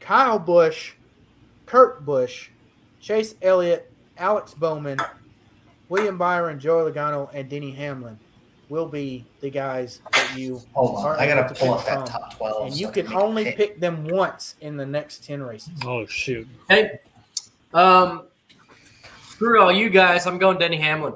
Kyle 0.00 0.38
Busch, 0.38 0.92
Kurt 1.64 2.04
Busch, 2.04 2.50
Chase 3.00 3.34
Elliott, 3.40 3.89
Alex 4.20 4.54
Bowman, 4.54 4.98
William 5.88 6.16
Byron, 6.18 6.60
Joey 6.60 6.92
Logano, 6.92 7.28
and 7.34 7.48
Denny 7.48 7.72
Hamlin 7.72 8.18
will 8.68 8.86
be 8.86 9.24
the 9.40 9.50
guys 9.50 10.00
that 10.12 10.36
you 10.38 10.62
Hold 10.74 10.98
on. 10.98 11.06
are 11.06 11.18
I 11.18 11.26
got 11.26 11.48
to 11.48 11.54
to 11.54 11.60
pull 11.60 11.76
pick 11.78 11.88
up 11.92 12.06
that 12.06 12.08
from. 12.12 12.20
top 12.22 12.36
12. 12.36 12.64
and 12.66 12.74
so 12.74 12.80
you 12.80 12.88
I 12.88 12.90
can 12.92 13.12
only 13.12 13.44
pick. 13.44 13.56
pick 13.56 13.80
them 13.80 14.04
once 14.06 14.54
in 14.60 14.76
the 14.76 14.86
next 14.86 15.24
10 15.24 15.42
races. 15.42 15.70
Oh 15.84 16.06
shoot! 16.06 16.46
Hey, 16.68 17.00
um, 17.74 18.26
screw 19.28 19.60
all 19.60 19.72
you 19.72 19.88
guys. 19.90 20.26
I'm 20.26 20.38
going 20.38 20.58
Denny 20.58 20.76
Hamlin. 20.76 21.14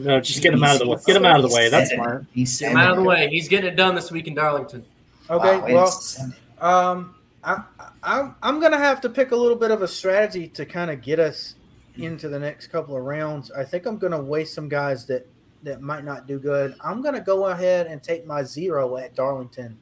No, 0.00 0.18
just 0.20 0.42
get 0.42 0.54
him 0.54 0.64
out 0.64 0.74
of 0.74 0.80
the 0.80 0.88
way. 0.88 0.96
Get 1.06 1.16
him 1.16 1.24
out 1.24 1.36
of 1.42 1.48
the 1.48 1.54
way. 1.54 1.68
That's 1.68 1.90
He's 1.90 1.96
smart. 1.98 2.24
He's 2.32 2.58
Get 2.60 2.70
him 2.72 2.78
out 2.78 2.90
of 2.92 2.96
the 2.96 3.02
way. 3.04 3.28
He's 3.28 3.48
getting 3.48 3.70
it 3.70 3.76
done 3.76 3.94
this 3.94 4.10
week 4.10 4.26
in 4.26 4.34
Darlington. 4.34 4.84
Okay, 5.30 5.56
Wow, 5.58 5.66
well, 5.66 5.86
it's 5.88 6.16
sending. 6.16 6.38
um, 6.60 7.14
I, 7.44 7.62
I, 8.02 8.30
I'm 8.42 8.58
going 8.58 8.72
to 8.72 8.78
have 8.78 9.00
to 9.02 9.08
pick 9.08 9.30
a 9.30 9.36
little 9.36 9.56
bit 9.56 9.70
of 9.70 9.82
a 9.82 9.88
strategy 9.88 10.48
to 10.48 10.66
kind 10.66 10.90
of 10.90 11.00
get 11.00 11.20
us 11.20 11.54
Hmm. 11.96 12.02
into 12.02 12.28
the 12.28 12.38
next 12.38 12.68
couple 12.68 12.96
of 12.96 13.04
rounds. 13.04 13.50
I 13.50 13.64
think 13.64 13.86
I'm 13.86 13.98
going 13.98 14.12
to 14.12 14.18
waste 14.18 14.54
some 14.54 14.68
guys 14.68 15.06
that, 15.06 15.26
that 15.62 15.80
might 15.80 16.04
not 16.04 16.26
do 16.26 16.38
good. 16.38 16.74
I'm 16.80 17.02
going 17.02 17.14
to 17.14 17.20
go 17.20 17.46
ahead 17.46 17.86
and 17.86 18.02
take 18.02 18.26
my 18.26 18.42
zero 18.42 18.96
at 18.96 19.14
Darlington, 19.14 19.78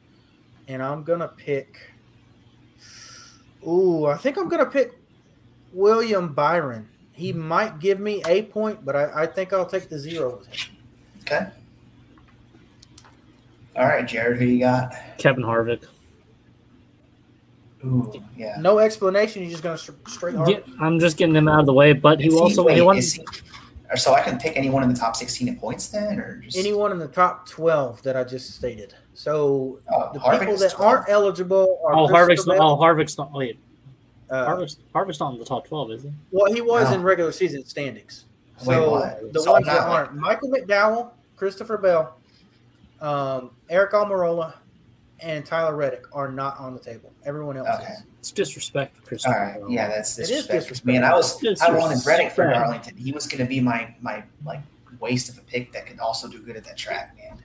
and 0.69 0.83
I'm 0.83 1.05
going 1.05 1.21
to 1.21 1.29
pick. 1.29 1.79
Ooh, 3.67 4.07
I 4.07 4.17
think 4.17 4.37
I'm 4.37 4.49
going 4.49 4.65
to 4.65 4.71
pick 4.71 4.93
William 5.73 6.35
Byron. 6.35 6.89
He 7.13 7.31
hmm. 7.33 7.41
might 7.41 7.79
give 7.79 8.01
me 8.01 8.23
a 8.27 8.43
point, 8.43 8.85
but 8.85 8.97
I, 8.97 9.23
I 9.23 9.27
think 9.27 9.53
I'll 9.53 9.67
take 9.67 9.89
the 9.89 9.99
zero 9.99 10.39
with 10.39 10.49
him. 10.49 10.77
Okay. 11.23 11.47
All 13.75 13.87
right, 13.87 14.07
Jared, 14.07 14.39
who 14.39 14.45
you 14.45 14.59
got? 14.59 14.95
Kevin 15.17 15.45
Harvick. 15.45 15.87
Ooh, 17.85 18.13
yeah. 18.37 18.57
No 18.61 18.79
explanation. 18.79 19.43
You're 19.43 19.51
just 19.51 19.63
going 19.63 19.77
to 19.77 19.95
straight 20.11 20.35
hard. 20.37 20.49
Yeah, 20.51 20.59
I'm 20.81 20.99
just 21.01 21.17
getting 21.17 21.35
him 21.35 21.49
out 21.49 21.61
of 21.61 21.67
the 21.67 21.73
way, 21.73 21.93
but 21.93 22.21
he 22.21 22.29
Is 22.29 22.35
also 22.35 22.63
wait, 22.65 22.77
he 22.77 22.83
won. 22.83 22.97
he- 22.97 23.25
or 23.91 23.97
so 23.97 24.15
I 24.15 24.23
can 24.23 24.39
pick 24.39 24.57
anyone 24.57 24.83
in 24.83 24.89
the 24.89 24.99
top 24.99 25.17
16 25.17 25.49
in 25.49 25.57
points 25.59 25.89
then, 25.89 26.19
or 26.19 26.37
just 26.39 26.57
anyone 26.57 26.93
in 26.93 26.99
the 26.99 27.09
top 27.09 27.47
12 27.47 28.03
that 28.05 28.17
I 28.17 28.25
just 28.25 28.55
stated. 28.55 28.95
So 29.13 29.81
Oh, 29.93 30.11
the 30.15 30.19
Harvick 30.19 30.39
people 30.41 30.57
that 30.57 30.71
12. 30.73 30.91
aren't 30.95 31.09
eligible 31.11 31.79
are 31.85 31.93
Oh, 31.95 32.07
Harvick's 32.07 32.47
not. 32.47 32.57
Oh, 32.59 32.77
Harvick's 32.79 33.19
not. 33.19 33.33
Wait, 33.33 33.59
Bell. 34.31 34.39
Uh, 34.39 34.47
Harvick's, 34.57 34.77
Harvick's 34.95 35.21
not 35.21 35.35
in 35.35 35.39
the 35.41 35.45
top 35.45 35.67
twelve, 35.67 35.91
is 35.91 36.05
he? 36.05 36.11
well, 36.31 36.51
he 36.51 36.63
was 36.63 36.89
No. 36.89 36.95
in 36.97 37.03
regular 37.03 37.33
season 37.33 37.67
standings. 37.67 38.25
So 38.57 38.91
what? 38.93 39.31
the 39.35 39.41
So 39.43 39.53
ones 39.53 39.67
that 39.67 39.81
aren't 39.81 40.15
Michael 40.15 40.49
McDowell, 40.51 41.11
Christopher 41.37 41.77
Bell, 41.77 42.15
um, 43.03 43.51
Aric 43.71 43.91
Almirola, 43.91 44.55
and 45.23 45.45
Tyler 45.47 45.75
Reddick 45.77 46.05
are 46.13 46.31
not 46.31 46.59
on 46.59 46.75
the 46.75 46.81
table. 46.81 47.13
Everyone 47.25 47.57
else 47.57 47.69
Okay. 47.81 47.93
is. 47.93 48.03
It's 48.21 48.31
disrespect 48.33 48.97
for 48.97 49.03
All 49.03 49.09
Christopher. 49.09 49.59
right, 49.61 49.71
yeah, 49.71 49.89
that's 49.89 50.19
It 50.19 50.23
is 50.23 50.29
disrespectful. 50.29 50.59
disrespectful. 50.61 50.93
Man, 50.93 51.05
I 51.05 51.15
was 51.15 51.61
I 51.63 51.71
wanted 51.77 52.07
Reddick 52.07 52.33
for 52.33 52.45
Darlington. 52.45 52.97
He 52.97 53.13
was 53.13 53.27
going 53.27 53.39
to 53.39 53.45
be 53.49 53.61
my 53.61 53.95
my 54.01 54.23
like 54.45 54.61
waste 55.01 55.29
of 55.29 55.39
a 55.39 55.41
pick 55.43 55.73
that 55.73 55.87
could 55.87 55.99
also 55.99 56.29
do 56.29 56.39
good 56.43 56.57
at 56.57 56.65
that 56.65 56.77
track, 56.77 57.17
man. 57.17 57.39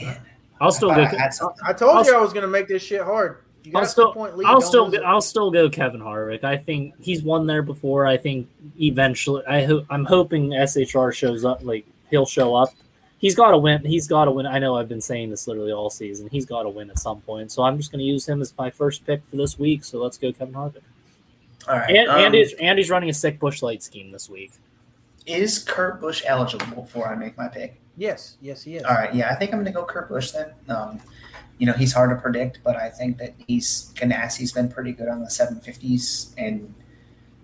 Man, 0.00 0.20
I'll 0.60 0.70
still 0.72 0.90
I 0.92 1.10
go. 1.10 1.16
I. 1.16 1.26
I 1.64 1.72
told 1.72 1.96
I'll- 1.96 2.04
you 2.06 2.16
I 2.16 2.20
was 2.20 2.32
going 2.32 2.42
to 2.42 2.48
make 2.48 2.68
this 2.68 2.82
shit 2.82 3.02
hard. 3.02 3.38
You 3.64 3.72
I'll 3.76 3.86
still, 3.86 4.08
two-point 4.12 4.36
lead, 4.36 4.46
I'll 4.48 4.60
still, 4.60 4.86
lose 4.86 4.94
it. 4.94 5.02
I'll 5.04 5.20
still 5.20 5.48
go 5.48 5.70
Kevin 5.70 6.00
Harvick. 6.00 6.42
I 6.42 6.56
think 6.56 6.94
he's 7.00 7.22
won 7.22 7.46
there 7.46 7.62
before. 7.62 8.06
I 8.08 8.16
think 8.16 8.48
eventually, 8.80 9.44
I 9.46 9.64
hope, 9.64 9.84
I'm 9.88 10.04
hoping 10.04 10.50
SHR 10.50 11.12
shows 11.14 11.44
up. 11.44 11.62
Like 11.62 11.86
he'll 12.10 12.26
show 12.26 12.56
up. 12.56 12.70
He's 13.22 13.36
got 13.36 13.52
to 13.52 13.58
win. 13.58 13.84
He's 13.84 14.08
got 14.08 14.24
to 14.24 14.32
win. 14.32 14.46
I 14.46 14.58
know 14.58 14.76
I've 14.76 14.88
been 14.88 15.00
saying 15.00 15.30
this 15.30 15.46
literally 15.46 15.70
all 15.70 15.90
season. 15.90 16.28
He's 16.30 16.44
got 16.44 16.64
to 16.64 16.68
win 16.68 16.90
at 16.90 16.98
some 16.98 17.20
point. 17.20 17.52
So 17.52 17.62
I'm 17.62 17.76
just 17.78 17.92
going 17.92 18.00
to 18.00 18.04
use 18.04 18.28
him 18.28 18.42
as 18.42 18.52
my 18.58 18.68
first 18.68 19.06
pick 19.06 19.24
for 19.30 19.36
this 19.36 19.56
week. 19.56 19.84
So 19.84 20.02
let's 20.02 20.18
go 20.18 20.32
Kevin 20.32 20.54
Harvick. 20.54 20.82
All 21.68 21.76
right. 21.76 21.88
And 21.88 22.08
um, 22.08 22.18
Andy's, 22.18 22.52
Andy's 22.54 22.90
running 22.90 23.08
a 23.10 23.14
sick 23.14 23.38
Busch 23.38 23.62
Light 23.62 23.80
scheme 23.80 24.10
this 24.10 24.28
week. 24.28 24.50
is 25.24 25.60
Kurt 25.60 26.00
Busch 26.00 26.24
eligible 26.26 26.82
before 26.82 27.06
I 27.08 27.14
make 27.14 27.38
my 27.38 27.46
pick? 27.46 27.80
Yes, 27.96 28.38
yes, 28.40 28.64
he 28.64 28.74
is. 28.74 28.82
All 28.82 28.94
right. 28.94 29.14
Yeah, 29.14 29.30
I 29.30 29.36
think 29.36 29.52
I'm 29.52 29.60
going 29.60 29.72
to 29.72 29.78
go 29.78 29.84
Kurt 29.84 30.08
Busch 30.08 30.32
then. 30.32 30.50
Um, 30.68 31.00
you 31.58 31.66
know, 31.66 31.74
he's 31.74 31.92
hard 31.92 32.10
to 32.10 32.16
predict, 32.16 32.58
but 32.64 32.74
I 32.74 32.90
think 32.90 33.18
that 33.18 33.34
he's 33.46 33.92
Ganassi's 33.94 34.50
been 34.50 34.68
pretty 34.68 34.90
good 34.90 35.06
on 35.06 35.20
the 35.20 35.26
750s, 35.26 36.32
and 36.36 36.74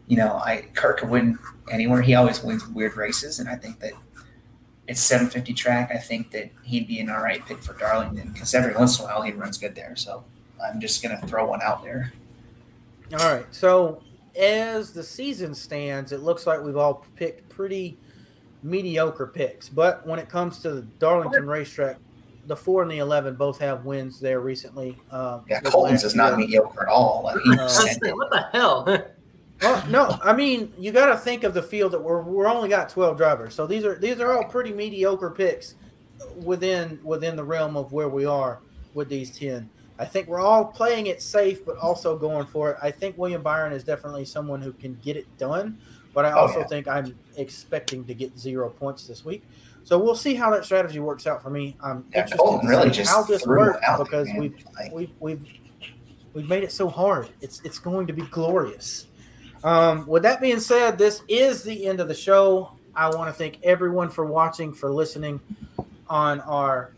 you 0.09 0.17
know, 0.17 0.41
I 0.45 0.65
Kurt 0.75 0.99
could 0.99 1.09
win 1.09 1.39
anywhere. 1.71 2.03
He 2.03 2.17
always 2.17 2.43
wins 2.43 2.67
weird 2.67 2.97
races, 2.97 3.39
and 3.39 3.49
I 3.49 3.55
think 3.55 3.79
that 3.79 3.93
it's 4.89 5.01
750 5.01 5.53
track. 5.55 5.91
I 5.95 5.99
think 5.99 6.31
that 6.33 6.51
he'd 6.65 6.89
be 6.89 6.99
an 7.01 7.09
all 7.11 7.23
right 7.23 7.45
pick 7.47 7.59
for 7.63 7.75
Darlington 7.75 8.33
because 8.33 8.55
every 8.55 8.75
once 8.75 8.99
in 8.99 9.05
a 9.05 9.09
while 9.09 9.23
he 9.23 9.33
runs 9.33 9.59
good 9.59 9.75
there. 9.75 9.95
So 9.95 10.25
I'm 10.65 10.81
just 10.81 11.03
going 11.03 11.19
to 11.21 11.27
throw 11.27 11.47
one 11.47 11.61
out 11.63 11.85
there. 11.85 12.13
All 13.13 13.19
right. 13.35 13.47
So 13.51 14.03
as 14.39 14.93
the 14.93 15.03
season 15.03 15.55
stands, 15.55 16.11
it 16.13 16.21
looks 16.23 16.47
like 16.47 16.61
we've 16.63 16.77
all 16.77 17.05
picked 17.17 17.49
pretty 17.51 17.99
mediocre 18.63 19.27
picks. 19.27 19.69
But 19.69 20.07
when 20.07 20.19
it 20.19 20.29
comes 20.29 20.59
to 20.61 20.71
the 20.71 20.83
Darlington 20.99 21.47
racetrack, 21.47 21.99
the 22.47 22.57
four 22.57 22.81
and 22.83 22.91
the 22.91 22.99
eleven 22.99 23.35
both 23.35 23.59
have 23.59 23.85
wins 23.85 24.19
there 24.21 24.41
recently. 24.41 24.97
Um, 25.11 25.43
Yeah, 25.49 25.61
this 25.61 25.71
Colton's 25.71 26.03
last 26.03 26.05
is 26.05 26.15
not 26.15 26.29
year. 26.31 26.39
mediocre 26.39 26.83
at 26.85 26.89
all. 26.89 27.21
Like, 27.25 27.39
he 27.43 27.59
Uh, 27.59 27.69
sent 27.69 28.01
what 28.17 28.31
the 28.31 28.47
hell? 28.53 28.87
Well, 29.63 29.85
no, 29.89 30.19
I 30.23 30.33
mean 30.33 30.73
you 30.79 30.93
got 30.93 31.07
to 31.07 31.17
think 31.17 31.45
of 31.45 31.53
the 31.55 31.63
field 31.63 31.93
that 31.93 32.01
we're 32.01 32.23
we're 32.23 32.47
only 32.47 32.69
got 32.69 32.89
twelve 32.89 33.17
drivers, 33.17 33.55
so 33.55 33.67
these 33.67 33.85
are 33.85 33.97
these 33.99 34.21
are 34.21 34.33
all 34.33 34.45
pretty 34.45 34.73
mediocre 34.73 35.31
picks 35.31 35.75
within 36.37 37.01
within 37.03 37.37
the 37.37 37.45
realm 37.45 37.77
of 37.77 37.93
where 37.93 38.09
we 38.09 38.25
are 38.25 38.61
with 38.95 39.09
these 39.09 39.37
ten. 39.37 39.69
I 39.99 40.05
think 40.05 40.29
we're 40.29 40.41
all 40.41 40.65
playing 40.65 41.09
it 41.09 41.21
safe, 41.21 41.65
but 41.67 41.77
also 41.79 42.17
going 42.17 42.47
for 42.47 42.71
it. 42.71 42.77
I 42.81 42.91
think 42.93 43.19
William 43.19 43.43
Byron 43.43 43.73
is 43.73 43.83
definitely 43.83 44.25
someone 44.25 44.63
who 44.63 44.73
can 44.73 44.95
get 45.03 45.17
it 45.17 45.27
done, 45.39 45.79
but 46.15 46.25
I 46.25 46.31
Oh, 46.33 46.39
also 46.43 46.61
yeah. 46.61 46.67
think 46.69 46.87
I'm 46.87 47.19
expecting 47.37 48.05
to 48.05 48.15
get 48.15 48.39
zero 48.39 48.71
points 48.71 49.09
this 49.09 49.25
week. 49.25 49.43
So 49.83 49.99
we'll 49.99 50.15
see 50.15 50.35
how 50.37 50.51
that 50.53 50.65
strategy 50.65 51.01
works 51.01 51.27
out 51.27 51.43
for 51.43 51.51
me. 51.51 51.77
I'm 51.83 52.05
Yeah, 52.13 52.19
interested 52.21 52.39
Colton 52.39 52.67
to 52.71 52.77
really 52.77 52.89
see 52.91 52.95
just 52.99 53.11
how 53.11 53.23
this 53.25 53.45
works 53.45 53.81
there, 53.85 53.99
because 53.99 54.29
we've 54.39 54.65
we've 54.93 55.11
we've 55.19 55.43
we've 56.33 56.49
made 56.49 56.63
it 56.63 56.71
so 56.71 56.89
hard. 56.89 57.31
It's 57.41 57.61
it's 57.65 57.81
going 57.81 58.07
to 58.07 58.13
be 58.13 58.23
glorious. 58.23 59.08
Um, 59.65 60.07
with 60.07 60.23
that 60.23 60.41
being 60.41 60.61
said, 60.61 60.99
this 60.99 61.23
is 61.29 61.63
the 61.63 61.87
end 61.87 62.01
of 62.01 62.09
the 62.09 62.15
show. 62.15 62.73
I 62.95 63.09
want 63.11 63.29
to 63.29 63.33
thank 63.33 63.59
everyone 63.63 64.11
for 64.11 64.25
watching, 64.25 64.73
for 64.73 64.91
listening 64.93 65.41
on 66.09 66.41
our 66.41 66.93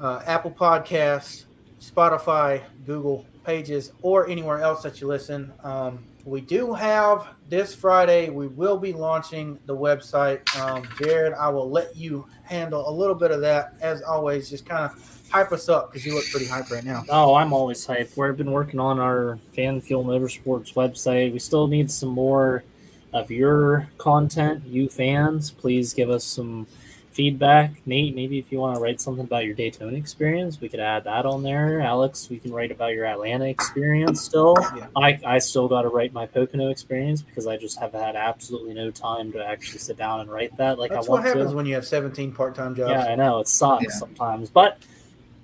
uh, 0.00 0.22
Apple 0.26 0.50
Podcasts, 0.50 1.44
Spotify, 1.80 2.62
Google 2.86 3.24
pages, 3.44 3.92
or 4.02 4.28
anywhere 4.28 4.60
else 4.60 4.82
that 4.82 5.00
you 5.00 5.06
listen. 5.06 5.52
Um, 5.62 6.04
we 6.24 6.40
do 6.40 6.72
have 6.72 7.28
this 7.48 7.74
Friday, 7.74 8.30
we 8.30 8.46
will 8.46 8.78
be 8.78 8.92
launching 8.92 9.58
the 9.66 9.76
website. 9.76 10.40
Um, 10.56 10.88
Jared, 10.98 11.32
I 11.34 11.48
will 11.48 11.68
let 11.68 11.96
you 11.96 12.26
handle 12.44 12.88
a 12.88 12.92
little 12.92 13.16
bit 13.16 13.30
of 13.30 13.40
that. 13.40 13.74
As 13.80 14.02
always, 14.02 14.48
just 14.48 14.64
kind 14.64 14.84
of 14.84 15.21
hype 15.32 15.50
us 15.52 15.68
up 15.68 15.90
because 15.90 16.04
you 16.04 16.14
look 16.14 16.26
pretty 16.30 16.46
hype 16.46 16.70
right 16.70 16.84
now. 16.84 17.04
Oh, 17.08 17.34
I'm 17.34 17.52
always 17.52 17.84
hyped. 17.86 18.16
We've 18.16 18.36
been 18.36 18.52
working 18.52 18.78
on 18.78 18.98
our 18.98 19.38
Fan 19.56 19.80
Fuel 19.80 20.04
Motorsports 20.04 20.74
website. 20.74 21.32
We 21.32 21.38
still 21.38 21.66
need 21.66 21.90
some 21.90 22.10
more 22.10 22.64
of 23.14 23.30
your 23.30 23.88
content, 23.98 24.64
you 24.66 24.88
fans. 24.88 25.50
Please 25.50 25.94
give 25.94 26.10
us 26.10 26.24
some 26.24 26.66
feedback. 27.12 27.72
Nate, 27.86 28.14
maybe 28.14 28.38
if 28.38 28.50
you 28.52 28.58
want 28.58 28.76
to 28.76 28.82
write 28.82 28.98
something 29.00 29.24
about 29.24 29.44
your 29.44 29.54
Daytona 29.54 29.96
experience, 29.96 30.60
we 30.60 30.68
could 30.68 30.80
add 30.80 31.04
that 31.04 31.26
on 31.26 31.42
there. 31.42 31.80
Alex, 31.80 32.28
we 32.30 32.38
can 32.38 32.52
write 32.52 32.70
about 32.70 32.92
your 32.94 33.04
Atlanta 33.06 33.44
experience 33.46 34.22
still. 34.22 34.54
Yeah. 34.76 34.86
I, 34.96 35.18
I 35.24 35.38
still 35.38 35.68
got 35.68 35.82
to 35.82 35.88
write 35.88 36.12
my 36.14 36.24
Pocono 36.26 36.68
experience 36.70 37.20
because 37.22 37.46
I 37.46 37.56
just 37.58 37.78
have 37.80 37.92
had 37.92 38.16
absolutely 38.16 38.72
no 38.74 38.90
time 38.90 39.30
to 39.32 39.44
actually 39.44 39.78
sit 39.80 39.96
down 39.98 40.20
and 40.20 40.30
write 40.30 40.56
that 40.56 40.78
like 40.78 40.90
That's 40.90 41.06
I 41.06 41.10
what 41.10 41.16
want 41.22 41.24
to. 41.26 41.38
happens 41.38 41.54
when 41.54 41.66
you 41.66 41.74
have 41.74 41.86
17 41.86 42.32
part-time 42.32 42.74
jobs. 42.74 42.90
Yeah, 42.90 43.04
I 43.12 43.14
know 43.14 43.40
it 43.40 43.48
sucks 43.48 43.84
Yeah. 43.84 43.90
sometimes, 43.90 44.48
but 44.48 44.78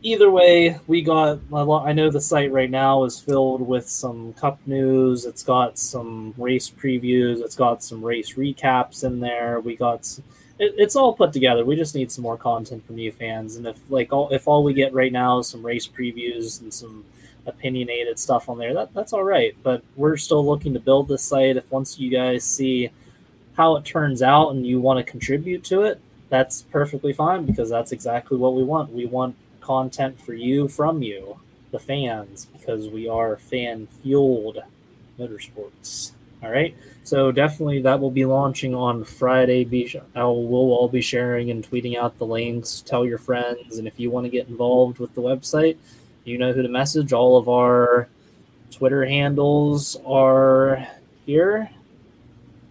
either 0.03 0.31
way, 0.31 0.79
we 0.87 1.03
got. 1.03 1.41
a 1.53 1.65
lot- 1.65 1.87
I 1.87 1.93
know 1.93 2.11
the 2.11 2.20
site 2.20 2.53
right 2.53 2.70
now 2.70 3.05
is 3.05 3.19
filled 3.20 3.61
with 3.62 3.89
some 3.89 4.33
cup 4.35 4.59
news. 4.66 5.25
It's 5.25 5.43
got 5.43 5.79
some 5.79 6.35
race 6.37 6.70
previews. 6.70 7.41
It's 7.41 7.57
got 7.57 7.83
some 7.83 8.05
race 8.05 8.35
recaps 8.35 9.05
in 9.05 9.20
there. 9.20 9.61
We 9.61 9.77
got. 9.77 10.19
It, 10.59 10.75
it's 10.77 10.97
all 10.97 11.15
put 11.15 11.33
together. 11.33 11.65
We 11.65 11.77
just 11.77 11.95
need 11.95 12.11
some 12.11 12.23
more 12.23 12.37
content 12.37 12.87
from 12.87 12.99
you 12.99 13.12
fans, 13.12 13.57
and 13.57 13.66
if 13.66 13.79
like 13.91 14.12
all 14.12 14.29
if 14.31 14.49
all 14.49 14.62
we 14.65 14.75
get 14.75 14.93
right 14.93 15.12
now 15.12 15.39
is 15.39 15.49
some 15.49 15.65
race 15.65 15.87
previews 15.87 16.61
and 16.61 16.73
some 16.73 17.05
opinionated 17.47 18.19
stuff 18.19 18.49
on 18.49 18.59
there, 18.59 18.75
that 18.75 18.93
that's 18.95 19.12
all 19.12 19.25
right. 19.25 19.57
But 19.62 19.83
we're 19.97 20.16
still 20.16 20.45
looking 20.45 20.75
to 20.75 20.81
build 20.81 21.09
this 21.09 21.23
site. 21.23 21.57
If 21.57 21.70
once 21.70 21.99
you 21.99 22.11
guys 22.11 22.45
see 22.45 22.91
how 23.57 23.77
it 23.77 23.85
turns 23.85 24.23
out 24.23 24.51
and 24.51 24.66
you 24.66 24.81
want 24.81 25.05
to 25.05 25.11
contribute 25.11 25.65
to 25.65 25.83
it, 25.83 26.01
that's 26.29 26.62
perfectly 26.62 27.12
fine 27.12 27.45
because 27.45 27.70
that's 27.70 27.91
exactly 27.93 28.37
what 28.37 28.55
we 28.55 28.62
want. 28.62 28.93
We 28.93 29.07
want 29.07 29.37
content 29.69 30.19
for 30.19 30.32
you 30.32 30.66
from 30.66 31.03
you, 31.03 31.39
the 31.73 31.78
fans, 31.78 32.47
because 32.47 32.89
we 32.89 33.07
are 33.07 33.36
fan 33.36 33.86
fueled 33.86 34.59
motorsports. 35.20 36.12
All 36.43 36.51
right. 36.51 36.74
So 37.05 37.31
definitely 37.32 37.82
that 37.82 38.01
will 38.01 38.11
be 38.11 38.24
launching 38.24 38.74
on 38.74 39.05
Friday. 39.05 39.65
Be 39.65 40.01
I 40.15 40.24
will 40.24 40.47
we'll 40.47 40.73
all 40.73 40.89
be 40.89 41.03
sharing 41.03 41.51
and 41.51 41.69
tweeting 41.69 41.99
out 41.99 42.16
the 42.16 42.24
links. 42.24 42.81
Tell 42.81 43.05
your 43.05 43.19
friends, 43.19 43.77
and 43.77 43.86
if 43.86 44.01
you 44.01 44.11
want 44.11 44.24
to 44.24 44.31
get 44.31 44.49
involved 44.49 44.99
with 44.99 45.15
the 45.15 45.20
website, 45.20 45.77
you 46.24 46.39
know 46.39 46.53
who 46.53 46.62
to 46.62 46.69
message. 46.69 47.12
All 47.12 47.36
of 47.36 47.49
our 47.49 48.09
Twitter 48.70 49.05
handles 49.05 49.99
are 50.07 50.86
here. 51.27 51.70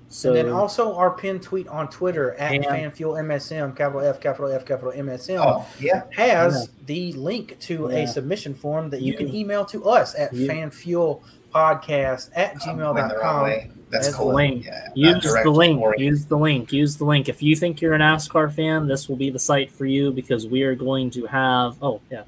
So 0.10 0.30
and 0.30 0.38
then 0.38 0.50
also 0.54 0.96
our 0.96 1.12
pinned 1.12 1.42
tweet 1.44 1.68
on 1.68 1.90
Twitter 1.90 2.34
at 2.36 2.54
And- 2.54 2.64
FanFuelMSM, 2.64 3.76
capital 3.76 4.02
F, 4.02 4.22
capital 4.22 4.50
F, 4.50 4.66
capital 4.66 4.94
MSM, 4.94 5.38
oh, 5.46 5.66
yeah. 5.82 6.04
has 6.16 6.70
the 6.86 7.12
link 7.14 7.60
to 7.62 7.90
Yeah. 7.92 7.98
a 8.00 8.08
submission 8.08 8.54
form 8.54 8.90
that 8.92 9.02
you 9.02 9.12
You- 9.12 9.18
can 9.18 9.36
email 9.36 9.66
to 9.66 9.84
us 9.86 10.16
at 10.16 10.34
You- 10.34 10.48
fanfuelpodcast 10.48 12.30
at 12.36 12.56
oh, 12.56 12.76
going 12.76 12.78
gmail.com. 12.96 13.72
That's 13.90 14.14
cool. 14.14 14.30
the 14.30 14.36
link. 14.36 14.66
Yeah, 14.66 14.90
Use 14.96 15.24
the 15.44 15.50
link. 15.50 15.82
you. 15.98 16.06
Use 16.06 16.26
the 16.26 16.38
link. 16.38 16.72
Use 16.74 16.98
the 16.98 17.06
link. 17.06 17.30
If 17.30 17.42
you 17.42 17.56
think 17.56 17.82
you're 17.82 17.94
a 17.94 18.00
NASCAR 18.00 18.52
fan, 18.54 18.88
this 18.88 19.08
will 19.08 19.16
be 19.16 19.30
the 19.30 19.40
site 19.40 19.72
for 19.72 19.86
you 19.86 20.12
because 20.12 20.46
we 20.48 20.64
are 20.64 20.76
going 20.76 21.10
to 21.12 21.26
have. 21.26 21.78
Oh 21.82 22.02
yeah, 22.12 22.24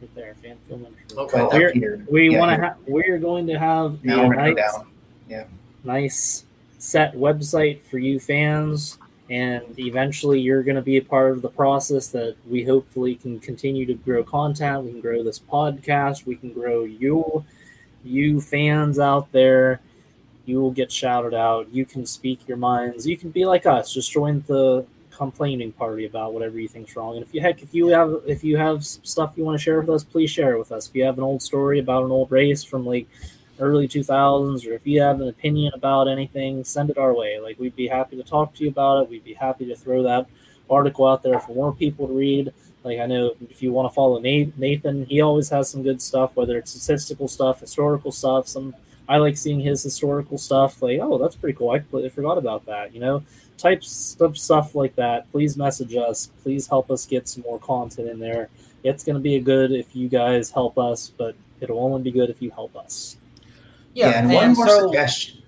right 0.00 0.14
there, 0.16 0.34
fan 0.42 0.56
film. 0.68 0.86
Okay. 1.16 1.38
Go 1.38 1.48
We're- 1.52 2.02
We 2.10 2.30
Yeah, 2.32 2.38
want 2.40 2.50
to 2.56 2.64
have. 2.66 2.76
We're 2.88 3.18
going 3.18 3.46
to 3.48 3.58
have 3.58 4.04
Now 4.04 4.24
a 4.24 4.28
we're 4.28 4.34
gonna 4.34 4.54
go 4.54 4.60
nice, 4.62 4.72
down. 4.74 5.44
nice 5.84 6.44
set 6.80 7.14
website 7.14 7.82
for 7.82 7.98
you 7.98 8.18
fans, 8.18 8.98
and 9.28 9.62
eventually 9.78 10.40
you're 10.40 10.64
going 10.64 10.76
to 10.76 10.82
be 10.82 10.96
a 10.96 11.02
part 11.02 11.30
of 11.30 11.42
the 11.42 11.48
process 11.48 12.08
that 12.08 12.34
we 12.48 12.64
hopefully 12.64 13.14
can 13.14 13.38
continue 13.38 13.86
to 13.86 13.94
grow 13.94 14.24
content. 14.24 14.84
We 14.84 14.90
can 14.90 15.00
grow 15.00 15.22
this 15.22 15.38
podcast. 15.38 16.26
We 16.26 16.34
can 16.34 16.52
grow 16.52 16.84
you, 16.84 17.44
you 18.02 18.40
fans 18.40 18.98
out 18.98 19.30
there. 19.30 19.80
You 20.46 20.60
will 20.60 20.72
get 20.72 20.90
shouted 20.90 21.34
out. 21.34 21.72
You 21.72 21.84
can 21.84 22.06
speak 22.06 22.48
your 22.48 22.56
minds. 22.56 23.06
You 23.06 23.16
can 23.16 23.30
be 23.30 23.44
like 23.44 23.66
us. 23.66 23.92
Just 23.92 24.10
join 24.10 24.42
the 24.48 24.84
complaining 25.10 25.70
party 25.72 26.06
about 26.06 26.32
whatever 26.32 26.58
you 26.58 26.66
think's 26.66 26.96
wrong. 26.96 27.16
And 27.16 27.24
if 27.24 27.32
you 27.34 27.40
heck, 27.40 27.62
if 27.62 27.74
you 27.74 27.88
have 27.88 28.22
if 28.26 28.42
you 28.42 28.56
have 28.56 28.84
stuff 28.84 29.34
you 29.36 29.44
want 29.44 29.58
to 29.58 29.62
share 29.62 29.78
with 29.80 29.90
us, 29.90 30.02
please 30.02 30.30
share 30.30 30.54
it 30.54 30.58
with 30.58 30.72
us. 30.72 30.88
If 30.88 30.96
you 30.96 31.04
have 31.04 31.18
an 31.18 31.24
old 31.24 31.42
story 31.42 31.78
about 31.78 32.04
an 32.04 32.10
old 32.10 32.32
race 32.32 32.64
from 32.64 32.86
like 32.86 33.06
early 33.60 33.88
2000s, 33.88 34.66
or 34.66 34.72
if 34.72 34.86
you 34.86 35.00
have 35.00 35.20
an 35.20 35.28
opinion 35.28 35.72
about 35.74 36.08
anything, 36.08 36.64
send 36.64 36.90
it 36.90 36.98
our 36.98 37.14
way. 37.14 37.38
Like 37.40 37.58
we'd 37.58 37.76
be 37.76 37.88
happy 37.88 38.16
to 38.16 38.22
talk 38.22 38.54
to 38.54 38.64
you 38.64 38.70
about 38.70 39.02
it. 39.02 39.10
We'd 39.10 39.24
be 39.24 39.34
happy 39.34 39.66
to 39.66 39.76
throw 39.76 40.02
that 40.04 40.26
article 40.68 41.06
out 41.06 41.22
there 41.22 41.38
for 41.40 41.54
more 41.54 41.72
people 41.72 42.06
to 42.06 42.12
read. 42.12 42.52
Like 42.84 42.98
I 42.98 43.06
know 43.06 43.34
if 43.48 43.62
you 43.62 43.72
want 43.72 43.90
to 43.90 43.94
follow 43.94 44.18
Nathan, 44.20 45.06
he 45.06 45.20
always 45.20 45.50
has 45.50 45.68
some 45.68 45.82
good 45.82 46.00
stuff, 46.00 46.34
whether 46.34 46.56
it's 46.56 46.70
statistical 46.70 47.28
stuff, 47.28 47.60
historical 47.60 48.12
stuff. 48.12 48.48
Some 48.48 48.74
I 49.10 49.16
like 49.16 49.36
seeing 49.36 49.58
his 49.58 49.82
historical 49.82 50.38
stuff. 50.38 50.80
Like, 50.80 51.00
oh, 51.02 51.18
that's 51.18 51.34
pretty 51.34 51.58
cool. 51.58 51.70
I 51.70 51.80
completely 51.80 52.10
forgot 52.10 52.38
about 52.38 52.66
that. 52.66 52.94
You 52.94 53.00
know, 53.00 53.24
types 53.58 54.16
of 54.20 54.38
stuff 54.38 54.76
like 54.76 54.94
that. 54.94 55.30
Please 55.32 55.56
message 55.56 55.96
us. 55.96 56.30
Please 56.44 56.68
help 56.68 56.92
us 56.92 57.06
get 57.06 57.28
some 57.28 57.42
more 57.42 57.58
content 57.58 58.08
in 58.08 58.20
there. 58.20 58.48
It's 58.84 59.02
going 59.02 59.16
to 59.16 59.20
be 59.20 59.34
a 59.34 59.40
good 59.40 59.72
if 59.72 59.96
you 59.96 60.08
guys 60.08 60.52
help 60.52 60.78
us, 60.78 61.12
but 61.18 61.34
it'll 61.60 61.80
only 61.80 62.02
be 62.02 62.12
good 62.12 62.30
if 62.30 62.40
you 62.40 62.50
help 62.50 62.76
us. 62.76 63.16
Yeah, 63.94 64.10
and 64.18 64.32
one 64.32 64.54
more 64.54 64.68
so 64.68 64.86
suggestion. 64.86 65.42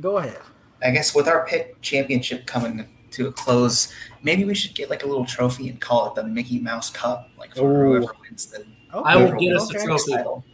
go 0.00 0.18
ahead. 0.18 0.38
I 0.82 0.90
guess 0.92 1.14
with 1.14 1.26
our 1.26 1.44
pick 1.46 1.80
championship 1.80 2.46
coming 2.46 2.86
to 3.10 3.28
a 3.28 3.32
close, 3.32 3.92
maybe 4.22 4.44
we 4.44 4.54
should 4.54 4.74
get 4.74 4.90
like 4.90 5.02
a 5.02 5.06
little 5.06 5.24
trophy 5.24 5.68
and 5.68 5.80
call 5.80 6.08
it 6.08 6.14
the 6.14 6.24
Mickey 6.24 6.60
Mouse 6.60 6.90
Cup, 6.90 7.30
like 7.36 7.54
for 7.54 7.62
Ooh. 7.86 7.98
whoever 7.98 8.12
wins 8.22 8.46
the 8.46 8.64
Okay. 8.94 9.02
I 9.10 9.16
will 9.16 9.32
get 9.32 9.50
wins 9.50 9.62
us 9.62 9.70
a 9.74 9.84
trophy. 9.86 10.12
title. 10.12 10.44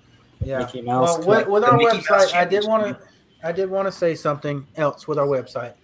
Yeah. 0.40 0.58
Mickey 0.60 0.82
Mouse. 0.82 1.18
Well, 1.24 1.40
with, 1.40 1.48
with 1.48 1.64
our 1.64 1.76
Mickey 1.76 1.98
website, 1.98 2.34
I 2.34 2.44
did 2.44 2.66
want 2.66 2.84
to, 2.98 2.98
I 3.46 3.52
did 3.52 3.70
want 3.70 3.86
to 3.86 3.92
say 3.92 4.14
something 4.14 4.66
else 4.76 5.06
with 5.06 5.18
our 5.18 5.26
website. 5.26 5.74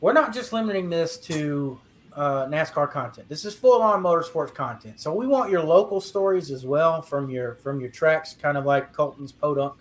We're 0.00 0.12
not 0.14 0.32
just 0.34 0.52
limiting 0.52 0.90
this 0.90 1.16
to 1.18 1.78
uh, 2.14 2.46
NASCAR 2.46 2.90
content. 2.90 3.28
This 3.28 3.44
is 3.44 3.54
full 3.54 3.80
on 3.82 4.02
motorsports 4.02 4.52
content. 4.54 4.98
So 5.00 5.12
we 5.14 5.26
want 5.26 5.50
your 5.50 5.62
local 5.62 6.00
stories 6.00 6.50
as 6.50 6.64
well 6.66 7.02
from 7.02 7.30
your 7.30 7.54
from 7.56 7.78
your 7.80 7.90
tracks, 7.90 8.34
kind 8.40 8.56
of 8.58 8.64
like 8.64 8.92
Colton's 8.92 9.32
Podunk, 9.32 9.74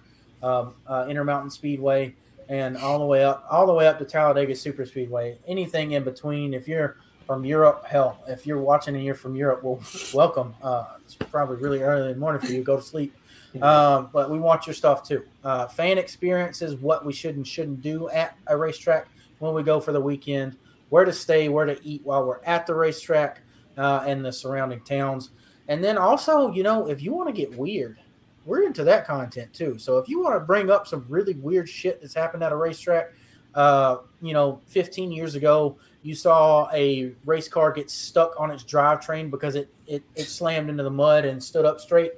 um, 0.45 0.75
uh, 0.85 1.07
Intermountain 1.09 1.49
Speedway, 1.49 2.15
and 2.47 2.77
all 2.77 2.99
the 2.99 3.05
way 3.05 3.23
up, 3.23 3.45
all 3.49 3.65
the 3.65 3.73
way 3.73 3.87
up 3.87 3.97
to 3.99 4.05
Talladega 4.05 4.55
Super 4.55 4.85
Speedway. 4.85 5.37
Anything 5.47 5.91
in 5.91 6.03
between. 6.03 6.53
If 6.53 6.67
you're 6.67 6.97
from 7.25 7.43
Europe, 7.43 7.83
hell, 7.87 8.23
if 8.27 8.45
you're 8.45 8.61
watching 8.61 8.95
and 8.95 9.03
you're 9.03 9.15
from 9.15 9.35
Europe, 9.35 9.63
well, 9.63 9.81
welcome. 10.13 10.53
Uh, 10.61 10.85
it's 11.03 11.15
probably 11.15 11.57
really 11.57 11.81
early 11.81 12.03
in 12.03 12.13
the 12.13 12.19
morning 12.19 12.39
for 12.39 12.53
you. 12.53 12.63
Go 12.63 12.75
to 12.77 12.83
sleep. 12.83 13.15
Um, 13.61 14.09
but 14.13 14.29
we 14.29 14.39
want 14.39 14.67
your 14.67 14.75
stuff 14.75 15.07
too. 15.07 15.23
Uh, 15.43 15.67
fan 15.67 15.97
experiences, 15.97 16.75
what 16.75 17.03
we 17.03 17.11
should 17.11 17.35
and 17.35 17.47
shouldn't 17.47 17.81
do 17.81 18.09
at 18.09 18.37
a 18.47 18.55
racetrack 18.55 19.07
when 19.39 19.55
we 19.55 19.63
go 19.63 19.79
for 19.79 19.91
the 19.91 20.01
weekend, 20.01 20.57
where 20.89 21.05
to 21.05 21.13
stay, 21.13 21.49
where 21.49 21.65
to 21.65 21.79
eat 21.83 22.01
while 22.03 22.23
we're 22.25 22.43
at 22.45 22.67
the 22.67 22.75
racetrack, 22.75 23.41
uh, 23.77 24.03
and 24.05 24.23
the 24.23 24.31
surrounding 24.31 24.81
towns. 24.81 25.31
And 25.67 25.83
then 25.83 25.97
also, 25.97 26.51
you 26.51 26.61
know, 26.61 26.87
if 26.87 27.01
you 27.01 27.11
want 27.11 27.27
to 27.27 27.33
get 27.33 27.57
weird, 27.57 27.97
we're 28.45 28.63
into 28.63 28.83
that 28.83 29.05
content 29.05 29.53
too. 29.53 29.77
So 29.77 29.97
if 29.97 30.07
you 30.07 30.21
want 30.21 30.35
to 30.35 30.39
bring 30.39 30.69
up 30.69 30.87
some 30.87 31.05
really 31.09 31.33
weird 31.33 31.67
shit 31.67 31.99
that's 32.01 32.13
happened 32.13 32.43
at 32.43 32.51
a 32.51 32.55
racetrack, 32.55 33.11
uh, 33.55 33.97
you 34.21 34.33
know, 34.33 34.61
15 34.67 35.11
years 35.11 35.35
ago, 35.35 35.77
you 36.03 36.13
saw 36.13 36.69
a 36.73 37.13
race 37.25 37.47
car 37.47 37.71
get 37.71 37.89
stuck 37.89 38.39
on 38.39 38.51
its 38.51 38.63
drivetrain 38.63 39.31
because 39.31 39.55
it, 39.55 39.73
it, 39.87 40.03
it 40.15 40.25
slammed 40.25 40.69
into 40.69 40.83
the 40.83 40.89
mud 40.89 41.25
and 41.25 41.43
stood 41.43 41.65
up 41.65 41.79
straight. 41.79 42.11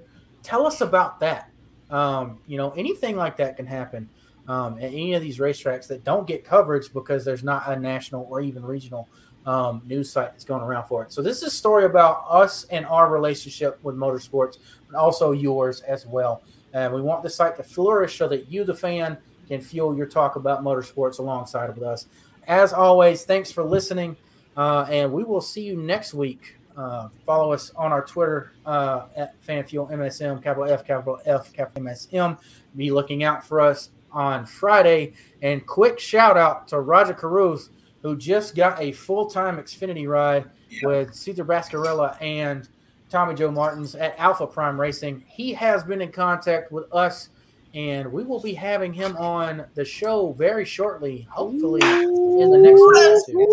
Tell 0.44 0.66
us 0.66 0.82
about 0.82 1.20
that. 1.22 1.52
Um, 1.90 2.40
you 2.48 2.58
know, 2.58 2.72
anything 2.72 3.16
like 3.16 3.38
that 3.38 3.56
can 3.56 3.66
happen 3.66 4.10
um, 4.48 4.78
at 4.78 4.86
any 4.86 5.14
of 5.14 5.22
these 5.22 5.38
racetracks 5.38 5.88
that 5.88 6.04
don't 6.04 6.28
get 6.28 6.44
coverage 6.44 6.92
because 6.94 7.24
there's 7.24 7.44
not 7.44 7.68
a 7.68 7.80
national 7.80 8.28
or 8.30 8.42
even 8.42 8.66
regional 8.66 9.08
um, 9.48 9.82
news 9.86 10.12
site 10.12 10.32
that's 10.32 10.44
going 10.44 10.62
around 10.62 10.86
for 10.86 11.02
it. 11.04 11.12
So 11.12 11.22
this 11.22 11.38
is 11.38 11.44
a 11.44 11.50
story 11.50 11.86
about 11.86 12.26
us 12.30 12.66
and 12.66 12.86
our 12.86 13.10
relationship 13.10 13.80
with 13.82 13.96
motorsports, 13.96 14.58
but 14.92 14.98
also 14.98 15.32
yours 15.32 15.82
as 15.82 16.06
well. 16.06 16.44
And 16.74 16.94
we 16.94 17.02
want 17.02 17.24
the 17.24 17.30
site 17.30 17.56
to 17.56 17.64
flourish 17.64 18.18
so 18.18 18.28
that 18.28 18.52
you, 18.52 18.66
the 18.66 18.76
fan, 18.76 19.18
can 19.48 19.62
fuel 19.62 19.96
your 19.96 20.06
talk 20.06 20.36
about 20.36 20.64
motorsports 20.64 21.20
alongside 21.20 21.74
with 21.74 21.84
us. 21.84 22.08
As 22.46 22.74
always, 22.74 23.24
thanks 23.24 23.52
for 23.52 23.64
listening, 23.64 24.18
uh, 24.58 24.86
and 24.90 25.12
we 25.12 25.24
will 25.24 25.42
see 25.42 25.62
you 25.62 25.78
next 25.78 26.14
week. 26.14 26.58
Uh, 26.76 27.10
follow 27.26 27.54
us 27.54 27.72
on 27.76 27.92
our 27.92 28.06
Twitter 28.06 28.52
uh, 28.66 29.06
at 29.16 29.42
FanFuel 29.42 29.90
MSM, 29.92 30.44
capital 30.44 30.70
F, 30.70 30.86
capital 30.86 31.20
F, 31.26 31.52
capital 31.52 31.84
MSM. 31.84 32.38
Be 32.76 32.92
looking 32.92 33.24
out 33.24 33.44
for 33.46 33.60
us 33.60 33.90
on 34.12 34.46
Friday. 34.46 35.14
And 35.42 35.66
quick 35.66 36.00
shout 36.00 36.38
out 36.38 36.68
to 36.68 36.80
Rajah 36.80 37.16
Caruth, 37.16 37.70
who 38.08 38.16
just 38.16 38.56
got 38.56 38.80
a 38.82 38.92
full 38.94 39.26
time 39.30 39.58
Xfinity 39.58 40.08
ride 40.08 40.46
Yeah. 40.70 40.88
with 40.88 41.14
Caesar 41.14 41.44
Bacarella 41.44 42.16
and 42.22 42.68
Tommy 43.10 43.36
Joe 43.36 43.52
Martins 43.52 43.96
at 43.96 44.16
Alpha 44.18 44.48
Prime 44.48 44.80
Racing. 44.80 45.24
He 45.28 45.54
has 45.54 45.84
been 45.84 46.02
in 46.02 46.12
contact 46.12 46.72
with 46.72 46.86
us, 46.94 47.30
and 47.74 48.10
we 48.12 48.24
will 48.24 48.40
be 48.42 48.54
having 48.54 48.94
him 48.94 49.16
on 49.18 49.66
the 49.76 49.84
show 49.84 50.32
very 50.38 50.64
shortly, 50.66 51.28
hopefully 51.30 51.82
in 51.84 52.50
the 52.52 52.58
next 52.58 53.28
week 53.34 53.48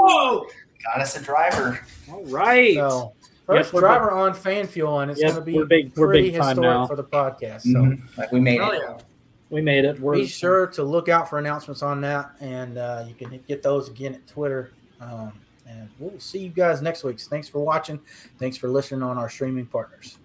or. 0.00 0.46
Got 0.84 1.00
us 1.02 1.16
a 1.16 1.22
driver. 1.22 1.80
All 2.12 2.24
right. 2.26 2.74
So, 2.74 3.12
first 3.46 3.68
Yep, 3.68 3.74
we're 3.74 3.80
driver 3.80 4.10
on 4.10 4.34
Fan 4.34 4.66
Fuel, 4.66 5.00
and 5.00 5.10
it's 5.10 5.20
Yep, 5.20 5.30
going 5.30 5.40
to 5.40 5.46
be 5.46 5.54
we're 5.58 5.64
big- 5.64 5.92
we're 5.96 6.06
pretty 6.08 6.30
big 6.30 6.40
time 6.40 6.56
historic 6.56 6.74
now. 6.76 6.86
for 6.86 6.96
the 6.96 7.04
podcast. 7.04 7.62
So. 7.62 7.68
Mhm. 7.80 8.18
Like 8.18 8.30
we 8.32 8.40
made 8.40 8.60
Oh, 8.60 8.70
it. 8.70 8.82
yeah. 8.84 8.98
We 9.50 9.60
made 9.60 9.84
it. 9.84 10.00
We're 10.00 10.14
be 10.14 10.26
sure 10.26 10.66
to 10.68 10.82
look 10.82 11.08
out 11.08 11.30
for 11.30 11.38
announcements 11.38 11.82
on 11.82 12.00
that, 12.02 12.32
and 12.40 12.78
uh, 12.78 13.04
you 13.06 13.14
can 13.14 13.40
get 13.46 13.62
those 13.62 13.88
again 13.88 14.14
at 14.14 14.26
Twitter. 14.26 14.72
Um, 15.00 15.32
and 15.68 15.88
we'll 15.98 16.18
see 16.18 16.38
you 16.38 16.50
guys 16.50 16.80
next 16.80 17.04
week. 17.04 17.20
Thanks 17.20 17.48
for 17.48 17.58
watching. 17.58 18.00
Thanks 18.38 18.56
for 18.56 18.68
listening 18.68 19.02
on 19.02 19.18
our 19.18 19.28
streaming 19.28 19.66
partners. 19.66 20.18